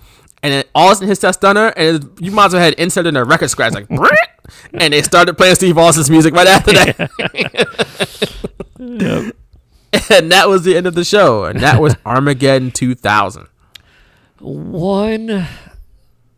and 0.44 0.54
then 0.54 0.64
Austin 0.76 1.08
hits 1.08 1.22
that 1.22 1.36
stunner, 1.36 1.68
and 1.78 2.12
you 2.20 2.32
might 2.32 2.48
as 2.48 2.54
well 2.54 2.62
had 2.62 2.74
inserted 2.74 3.10
in 3.10 3.16
a 3.16 3.24
record 3.24 3.50
scratch 3.50 3.74
like, 3.74 3.90
and 4.74 4.94
they 4.94 5.02
started 5.02 5.38
playing 5.38 5.56
Steve 5.56 5.78
Austin's 5.78 6.10
music 6.10 6.34
right 6.34 6.48
after 6.48 6.74
that. 6.74 7.10
and 10.10 10.32
that 10.32 10.48
was 10.50 10.64
the 10.64 10.76
end 10.78 10.88
of 10.88 10.96
the 10.96 11.04
show, 11.04 11.46
and 11.46 11.60
that 11.62 11.82
was 11.82 11.96
Armageddon 12.06 12.72
2000. 12.72 13.48
One 14.40 15.46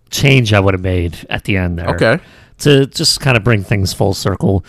change 0.09 0.53
I 0.53 0.59
would 0.59 0.73
have 0.73 0.81
made 0.81 1.25
at 1.29 1.45
the 1.45 1.57
end 1.57 1.79
there. 1.79 1.89
Okay. 1.95 2.19
To 2.59 2.85
just 2.85 3.19
kind 3.19 3.37
of 3.37 3.43
bring 3.43 3.63
things 3.63 3.93
full 3.93 4.13
circle. 4.13 4.63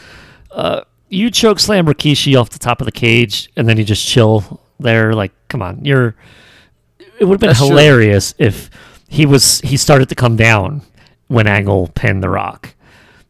Uh, 0.51 0.83
you 1.09 1.31
choke 1.31 1.61
slam 1.61 1.87
Rikishi 1.87 2.39
off 2.41 2.51
the 2.51 2.59
top 2.59 2.81
of 2.81 2.85
the 2.87 2.93
cage 2.93 3.51
and 3.57 3.69
then 3.69 3.77
you 3.77 3.85
just 3.85 4.07
chill 4.07 4.61
there. 4.81 5.15
Like, 5.15 5.33
come 5.49 5.63
on, 5.63 5.85
you're. 5.85 6.15
It 7.19 7.25
would 7.27 7.35
have 7.35 7.41
been 7.41 7.49
That's 7.51 7.59
true. 7.61 7.69
hilarious 7.69 8.35
if 8.39 8.71
he 9.09 9.27
was 9.27 9.61
he 9.61 9.77
started 9.77 10.09
to 10.09 10.15
come 10.15 10.37
down 10.37 10.83
when 11.29 11.47
Angle 11.47 11.89
pinned 11.95 12.23
the 12.23 12.29
Rock. 12.31 12.75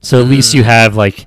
So 0.00 0.20
at 0.20 0.28
least 0.28 0.54
you 0.54 0.62
Mm. 0.62 0.66
have 0.66 0.96
like, 0.96 1.26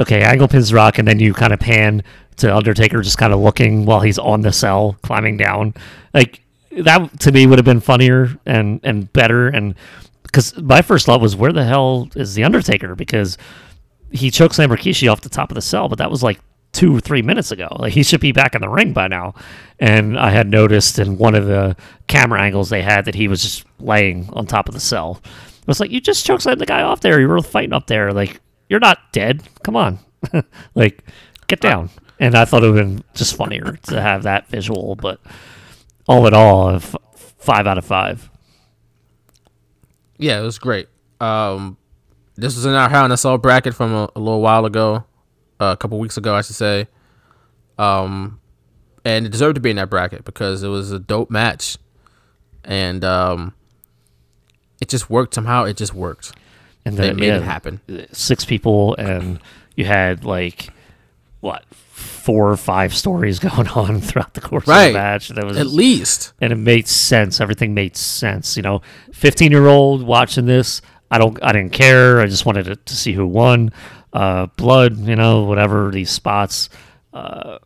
okay, 0.00 0.22
Angle 0.22 0.48
pins 0.48 0.70
the 0.70 0.76
Rock, 0.76 0.98
and 0.98 1.06
then 1.08 1.18
you 1.18 1.32
kind 1.32 1.52
of 1.52 1.58
pan 1.60 2.02
to 2.38 2.54
Undertaker 2.54 3.02
just 3.02 3.18
kind 3.18 3.32
of 3.32 3.40
looking 3.40 3.86
while 3.86 4.00
he's 4.00 4.18
on 4.18 4.42
the 4.42 4.52
cell 4.52 4.96
climbing 5.02 5.36
down. 5.36 5.74
Like 6.14 6.42
that 6.78 7.20
to 7.20 7.32
me 7.32 7.46
would 7.46 7.58
have 7.58 7.64
been 7.64 7.80
funnier 7.80 8.38
and 8.44 8.80
and 8.82 9.12
better 9.12 9.48
and 9.48 9.74
because 10.22 10.56
my 10.58 10.82
first 10.82 11.06
thought 11.06 11.20
was 11.20 11.36
where 11.36 11.52
the 11.52 11.64
hell 11.64 12.08
is 12.14 12.34
the 12.34 12.44
Undertaker 12.44 12.94
because 12.94 13.38
he 14.10 14.30
choked 14.30 14.54
Slam 14.54 14.70
Rikishi 14.70 15.10
off 15.10 15.20
the 15.20 15.28
top 15.28 15.50
of 15.50 15.54
the 15.54 15.62
cell, 15.62 15.88
but 15.88 15.98
that 15.98 16.10
was 16.10 16.22
like 16.22 16.40
two 16.72 16.94
or 16.94 17.00
three 17.00 17.22
minutes 17.22 17.50
ago. 17.50 17.68
Like 17.78 17.94
he 17.94 18.02
should 18.02 18.20
be 18.20 18.32
back 18.32 18.54
in 18.54 18.60
the 18.60 18.68
ring 18.68 18.92
by 18.92 19.08
now. 19.08 19.34
And 19.78 20.18
I 20.18 20.30
had 20.30 20.48
noticed 20.48 20.98
in 20.98 21.16
one 21.16 21.34
of 21.34 21.46
the 21.46 21.76
camera 22.06 22.40
angles 22.42 22.68
they 22.68 22.82
had 22.82 23.06
that 23.06 23.14
he 23.14 23.28
was 23.28 23.42
just 23.42 23.64
laying 23.80 24.28
on 24.32 24.46
top 24.46 24.68
of 24.68 24.74
the 24.74 24.80
cell. 24.80 25.20
I 25.24 25.64
was 25.66 25.80
like, 25.80 25.90
you 25.90 26.00
just 26.00 26.26
chokeslammed 26.26 26.58
the 26.58 26.66
guy 26.66 26.82
off 26.82 27.00
there. 27.00 27.20
You 27.20 27.28
were 27.28 27.40
fighting 27.40 27.72
up 27.72 27.86
there. 27.86 28.12
Like 28.12 28.40
you're 28.68 28.80
not 28.80 28.98
dead. 29.12 29.42
Come 29.62 29.74
on, 29.74 29.98
like 30.74 31.02
get 31.46 31.60
down. 31.60 31.90
And 32.18 32.34
I 32.34 32.44
thought 32.44 32.64
it 32.64 32.70
would 32.70 32.78
have 32.78 32.86
been 32.86 33.04
just 33.14 33.36
funnier 33.36 33.78
to 33.88 34.00
have 34.00 34.22
that 34.22 34.48
visual. 34.48 34.94
But 34.96 35.20
all 36.08 36.26
in 36.26 36.34
all, 36.34 36.76
f- 36.76 36.96
five 37.12 37.66
out 37.66 37.78
of 37.78 37.84
five. 37.84 38.30
Yeah, 40.18 40.40
it 40.40 40.42
was 40.42 40.58
great. 40.58 40.88
Um, 41.20 41.76
this 42.36 42.54
was 42.54 42.66
in 42.66 42.72
our 42.72 42.88
Hell 42.88 43.04
in 43.04 43.12
a 43.12 43.16
Cell 43.16 43.38
bracket 43.38 43.74
from 43.74 43.92
a, 43.92 44.08
a 44.16 44.20
little 44.20 44.40
while 44.40 44.64
ago, 44.64 45.04
uh, 45.60 45.72
a 45.72 45.76
couple 45.76 45.98
weeks 45.98 46.16
ago, 46.16 46.34
I 46.34 46.42
should 46.42 46.56
say. 46.56 46.88
Um, 47.78 48.40
and 49.04 49.26
it 49.26 49.30
deserved 49.30 49.56
to 49.56 49.60
be 49.60 49.70
in 49.70 49.76
that 49.76 49.90
bracket 49.90 50.24
because 50.24 50.62
it 50.62 50.68
was 50.68 50.90
a 50.92 50.98
dope 50.98 51.30
match, 51.30 51.78
and 52.64 53.04
um, 53.04 53.54
it 54.80 54.88
just 54.88 55.08
worked 55.08 55.34
somehow. 55.34 55.64
It 55.64 55.76
just 55.76 55.94
worked, 55.94 56.32
and 56.84 56.96
they 56.96 57.08
then 57.08 57.16
made 57.16 57.26
yeah, 57.28 57.36
it 57.36 57.42
happen. 57.42 57.80
Six 58.12 58.44
people, 58.44 58.94
and 58.96 59.38
you 59.76 59.84
had 59.84 60.24
like 60.24 60.70
what 61.40 61.64
four 62.26 62.50
or 62.50 62.56
five 62.56 62.92
stories 62.94 63.38
going 63.48 63.68
on 63.68 64.00
throughout 64.00 64.34
the 64.34 64.40
course 64.40 64.66
Right. 64.66 64.88
of 64.88 64.92
the 64.92 64.98
match. 64.98 65.28
That 65.28 65.44
was 65.46 65.56
At 65.56 65.68
least. 65.68 66.32
and 66.40 66.52
it 66.52 66.56
made 66.56 66.88
sense. 66.88 67.40
Everything 67.40 67.72
made 67.72 67.96
sense. 67.96 68.56
You 68.56 68.62
know, 68.62 68.82
fifteen 69.12 69.52
year 69.52 69.66
old 69.68 70.02
watching 70.02 70.46
this, 70.46 70.82
I 71.10 71.18
don't, 71.18 71.38
I 71.42 71.52
didn't 71.52 71.72
care. 71.72 72.20
I 72.20 72.26
just 72.26 72.44
wanted 72.44 72.64
to, 72.66 72.76
to 72.76 72.96
see 72.96 73.12
who 73.12 73.26
won. 73.26 73.70
Uh, 74.12 74.46
blood, 74.56 74.98
you 74.98 75.14
know, 75.16 75.44
whatever 75.44 75.90
these 75.90 76.10
spots. 76.10 76.68
Uh, 77.12 77.58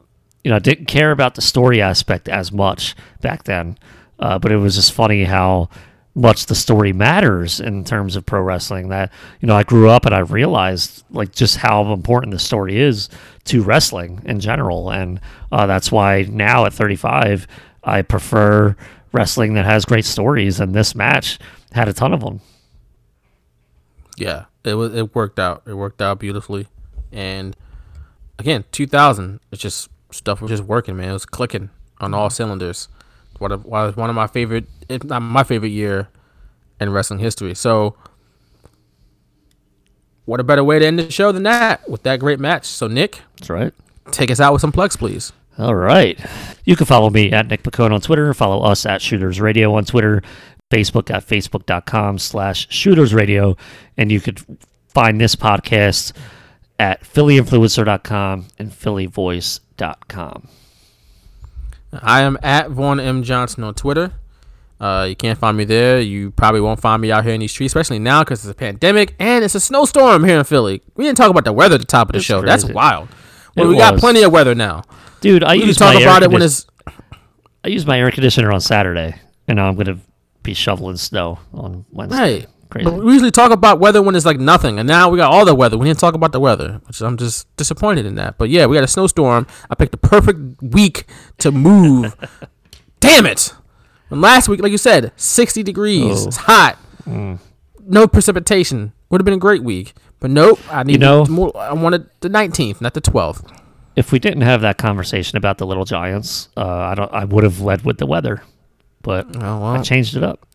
you 0.44 0.50
know, 0.50 0.56
I 0.56 0.60
didn't 0.60 0.86
care 0.86 1.10
about 1.10 1.34
the 1.36 1.42
story 1.42 1.80
aspect 1.82 2.28
as 2.28 2.50
much 2.52 2.94
back 3.20 3.44
then. 3.44 3.78
Uh, 4.18 4.38
but 4.38 4.52
it 4.52 4.56
was 4.56 4.74
just 4.74 4.92
funny 4.92 5.24
how 5.24 5.68
much 6.14 6.46
the 6.46 6.54
story 6.54 6.92
matters 6.92 7.60
in 7.60 7.84
terms 7.84 8.16
of 8.16 8.26
pro 8.26 8.40
wrestling. 8.40 8.88
That 8.88 9.12
you 9.40 9.46
know, 9.46 9.56
I 9.56 9.62
grew 9.62 9.88
up 9.88 10.06
and 10.06 10.14
I 10.14 10.20
realized 10.20 11.04
like 11.10 11.32
just 11.32 11.58
how 11.58 11.92
important 11.92 12.32
the 12.32 12.38
story 12.38 12.80
is 12.80 13.08
to 13.44 13.62
wrestling 13.62 14.22
in 14.24 14.40
general, 14.40 14.90
and 14.90 15.20
uh, 15.52 15.66
that's 15.66 15.92
why 15.92 16.22
now 16.22 16.64
at 16.66 16.72
35, 16.72 17.46
I 17.84 18.02
prefer 18.02 18.76
wrestling 19.12 19.54
that 19.54 19.64
has 19.64 19.84
great 19.84 20.04
stories, 20.04 20.60
and 20.60 20.74
this 20.74 20.94
match 20.94 21.38
had 21.72 21.88
a 21.88 21.92
ton 21.92 22.12
of 22.12 22.20
them. 22.20 22.40
Yeah, 24.16 24.46
it 24.64 24.74
was. 24.74 24.94
It 24.94 25.14
worked 25.14 25.38
out. 25.38 25.62
It 25.66 25.74
worked 25.74 26.02
out 26.02 26.18
beautifully, 26.18 26.66
and 27.12 27.56
again, 28.38 28.64
2000. 28.72 29.40
It's 29.50 29.62
just 29.62 29.88
stuff 30.10 30.40
was 30.40 30.50
just 30.50 30.64
working, 30.64 30.96
man. 30.96 31.10
It 31.10 31.14
was 31.14 31.26
clicking 31.26 31.70
on 32.00 32.14
all 32.14 32.30
cylinders. 32.30 32.88
What 33.38 33.52
of 33.52 33.64
one 33.64 34.10
of 34.10 34.14
my 34.14 34.26
favorite, 34.26 34.66
if 34.90 35.04
not 35.04 35.20
my 35.20 35.42
favorite 35.44 35.70
year 35.70 36.08
in 36.80 36.90
wrestling 36.90 37.20
history. 37.20 37.54
So, 37.54 37.96
what 40.24 40.40
a 40.40 40.44
better 40.44 40.62
way 40.64 40.78
to 40.78 40.86
end 40.86 40.98
the 40.98 41.10
show 41.10 41.32
than 41.32 41.42
that 41.44 41.88
with 41.88 42.02
that 42.04 42.20
great 42.20 42.38
match? 42.40 42.64
So, 42.66 42.86
Nick, 42.86 43.20
That's 43.38 43.50
right. 43.50 43.72
take 44.10 44.30
us 44.30 44.40
out 44.40 44.52
with 44.52 44.60
some 44.60 44.72
plugs, 44.72 44.96
please. 44.96 45.32
All 45.58 45.74
right. 45.74 46.18
You 46.64 46.76
can 46.76 46.86
follow 46.86 47.10
me 47.10 47.32
at 47.32 47.46
Nick 47.48 47.62
Pacone 47.62 47.92
on 47.92 48.00
Twitter. 48.00 48.32
Follow 48.32 48.62
us 48.62 48.86
at 48.86 49.02
Shooters 49.02 49.40
Radio 49.40 49.74
on 49.74 49.84
Twitter. 49.84 50.22
Facebook 50.70 51.10
at 51.10 51.26
facebook.com 51.26 52.18
slash 52.18 52.66
Shooters 52.70 53.12
Radio. 53.12 53.56
And 53.96 54.10
you 54.12 54.20
could 54.20 54.40
find 54.88 55.20
this 55.20 55.34
podcast 55.36 56.12
at 56.78 57.02
phillyinfluencer.com 57.02 58.46
and 58.58 58.70
phillyvoice.com. 58.70 60.48
I 61.92 62.20
am 62.20 62.38
at 62.42 62.70
Vaughn 62.70 63.00
M 63.00 63.22
Johnson 63.24 63.64
on 63.64 63.74
Twitter. 63.74 64.12
Uh, 64.80 65.04
you 65.08 65.14
can't 65.14 65.38
find 65.38 65.56
me 65.56 65.64
there. 65.64 66.00
You 66.00 66.30
probably 66.30 66.60
won't 66.62 66.80
find 66.80 67.02
me 67.02 67.12
out 67.12 67.24
here 67.24 67.34
in 67.34 67.40
these 67.40 67.52
streets, 67.52 67.70
especially 67.72 67.98
now 67.98 68.22
because 68.24 68.40
it's 68.40 68.50
a 68.50 68.54
pandemic 68.54 69.14
and 69.18 69.44
it's 69.44 69.54
a 69.54 69.60
snowstorm 69.60 70.24
here 70.24 70.38
in 70.38 70.44
Philly. 70.44 70.82
We 70.96 71.04
didn't 71.04 71.18
talk 71.18 71.30
about 71.30 71.44
the 71.44 71.52
weather 71.52 71.74
at 71.74 71.80
the 71.80 71.86
top 71.86 72.08
of 72.08 72.12
the 72.14 72.18
It's 72.18 72.26
show. 72.26 72.40
That's 72.40 72.64
wild. 72.64 73.08
Well, 73.56 73.66
It 73.66 73.68
we 73.68 73.76
got 73.76 73.98
plenty 73.98 74.22
of 74.22 74.32
weather 74.32 74.54
now. 74.54 74.84
Dude, 75.20 75.44
I 75.44 75.52
we 75.52 75.58
can 75.60 75.68
use 75.68 75.76
talk 75.76 75.94
my 75.94 76.00
air 76.00 76.08
about 76.08 76.22
it 76.22 76.30
when 76.30 76.40
it's 76.40 76.66
I 77.62 77.68
used 77.68 77.86
my 77.86 77.98
air 77.98 78.10
conditioner 78.10 78.50
on 78.52 78.60
Saturday, 78.62 79.16
and 79.46 79.56
now 79.56 79.68
I'm 79.68 79.74
going 79.74 79.86
to 79.86 79.98
be 80.42 80.54
shoveling 80.54 80.96
snow 80.96 81.38
on 81.52 81.84
Wednesday. 81.90 82.18
right. 82.18 82.46
Crazy. 82.70 82.84
But 82.84 83.02
we 83.02 83.12
usually 83.12 83.32
talk 83.32 83.50
about 83.50 83.80
weather 83.80 84.00
when 84.00 84.14
it's 84.14 84.24
like 84.24 84.38
nothing, 84.38 84.78
and 84.78 84.86
now 84.86 85.08
we 85.10 85.18
got 85.18 85.32
all 85.32 85.44
the 85.44 85.56
weather. 85.56 85.76
We 85.76 85.86
didn't 85.88 85.98
talk 85.98 86.14
about 86.14 86.30
the 86.30 86.38
weather, 86.38 86.80
which 86.86 87.00
I'm 87.00 87.16
just 87.16 87.54
disappointed 87.56 88.06
in 88.06 88.14
that. 88.14 88.38
But 88.38 88.48
yeah, 88.48 88.66
we 88.66 88.76
got 88.76 88.84
a 88.84 88.88
snowstorm. 88.88 89.48
I 89.68 89.74
picked 89.74 89.90
the 89.90 89.98
perfect 89.98 90.62
week 90.62 91.04
to 91.38 91.50
move. 91.50 92.14
Damn 93.00 93.26
it! 93.26 93.52
And 94.10 94.20
last 94.20 94.48
week, 94.48 94.60
like 94.60 94.72
you 94.72 94.78
said, 94.78 95.12
60 95.16 95.62
degrees. 95.62 96.24
Oh. 96.24 96.28
It's 96.28 96.36
hot. 96.36 96.78
Mm. 97.08 97.38
No 97.86 98.06
precipitation. 98.06 98.92
Would 99.08 99.20
have 99.20 99.24
been 99.24 99.34
a 99.34 99.38
great 99.38 99.62
week. 99.62 99.94
But 100.18 100.30
nope. 100.30 100.58
I 100.70 100.82
need 100.82 100.92
you 100.94 100.98
know- 100.98 101.24
more. 101.26 101.56
I 101.56 101.72
wanted 101.72 102.08
the 102.20 102.28
19th, 102.28 102.80
not 102.80 102.94
the 102.94 103.00
12th. 103.00 103.50
If 103.96 104.12
we 104.12 104.18
didn't 104.18 104.42
have 104.42 104.60
that 104.60 104.78
conversation 104.78 105.36
about 105.36 105.58
the 105.58 105.66
Little 105.66 105.84
Giants, 105.84 106.48
uh, 106.56 106.64
I 106.66 106.94
don't. 106.94 107.12
I 107.12 107.24
would 107.24 107.42
have 107.44 107.60
led 107.60 107.84
with 107.84 107.98
the 107.98 108.06
weather, 108.06 108.42
but 109.02 109.26
Oh, 109.36 109.40
well. 109.40 109.64
I 109.66 109.82
changed 109.82 110.16
it 110.16 110.22
up. 110.22 110.46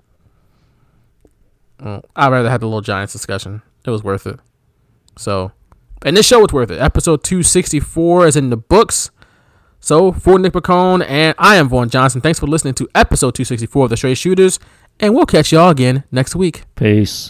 Well, 1.84 2.04
I'd 2.16 2.32
rather 2.32 2.50
have 2.50 2.62
the 2.62 2.68
little 2.68 2.82
Giants 2.82 3.14
discussion. 3.14 3.62
It 3.86 3.90
was 3.90 4.04
worth 4.04 4.26
it. 4.26 4.40
So, 5.18 5.52
and 6.04 6.16
this 6.16 6.26
show 6.26 6.40
was 6.40 6.54
worth 6.54 6.72
it. 6.72 6.80
Episode 6.82 7.24
264 7.24 8.28
is 8.28 8.36
in 8.36 8.50
the 8.50 8.58
books. 8.58 9.12
So, 9.86 10.12
for 10.12 10.40
Nick 10.40 10.54
Pacone 10.54 11.06
and 11.08 11.36
I 11.38 11.58
am 11.58 11.70
Vaughn 11.70 11.90
Johnson, 11.90 12.20
thanks 12.20 12.40
for 12.40 12.48
listening 12.48 12.74
to 12.74 12.90
episode 12.96 13.36
264 13.36 13.84
of 13.84 13.90
The 13.92 13.98
Straight 13.98 14.18
Shooters, 14.18 14.60
and 15.00 15.14
we'll 15.14 15.28
catch 15.28 15.52
y'all 15.52 15.70
again 15.70 16.04
next 16.12 16.36
week. 16.36 16.64
Peace. 16.74 17.24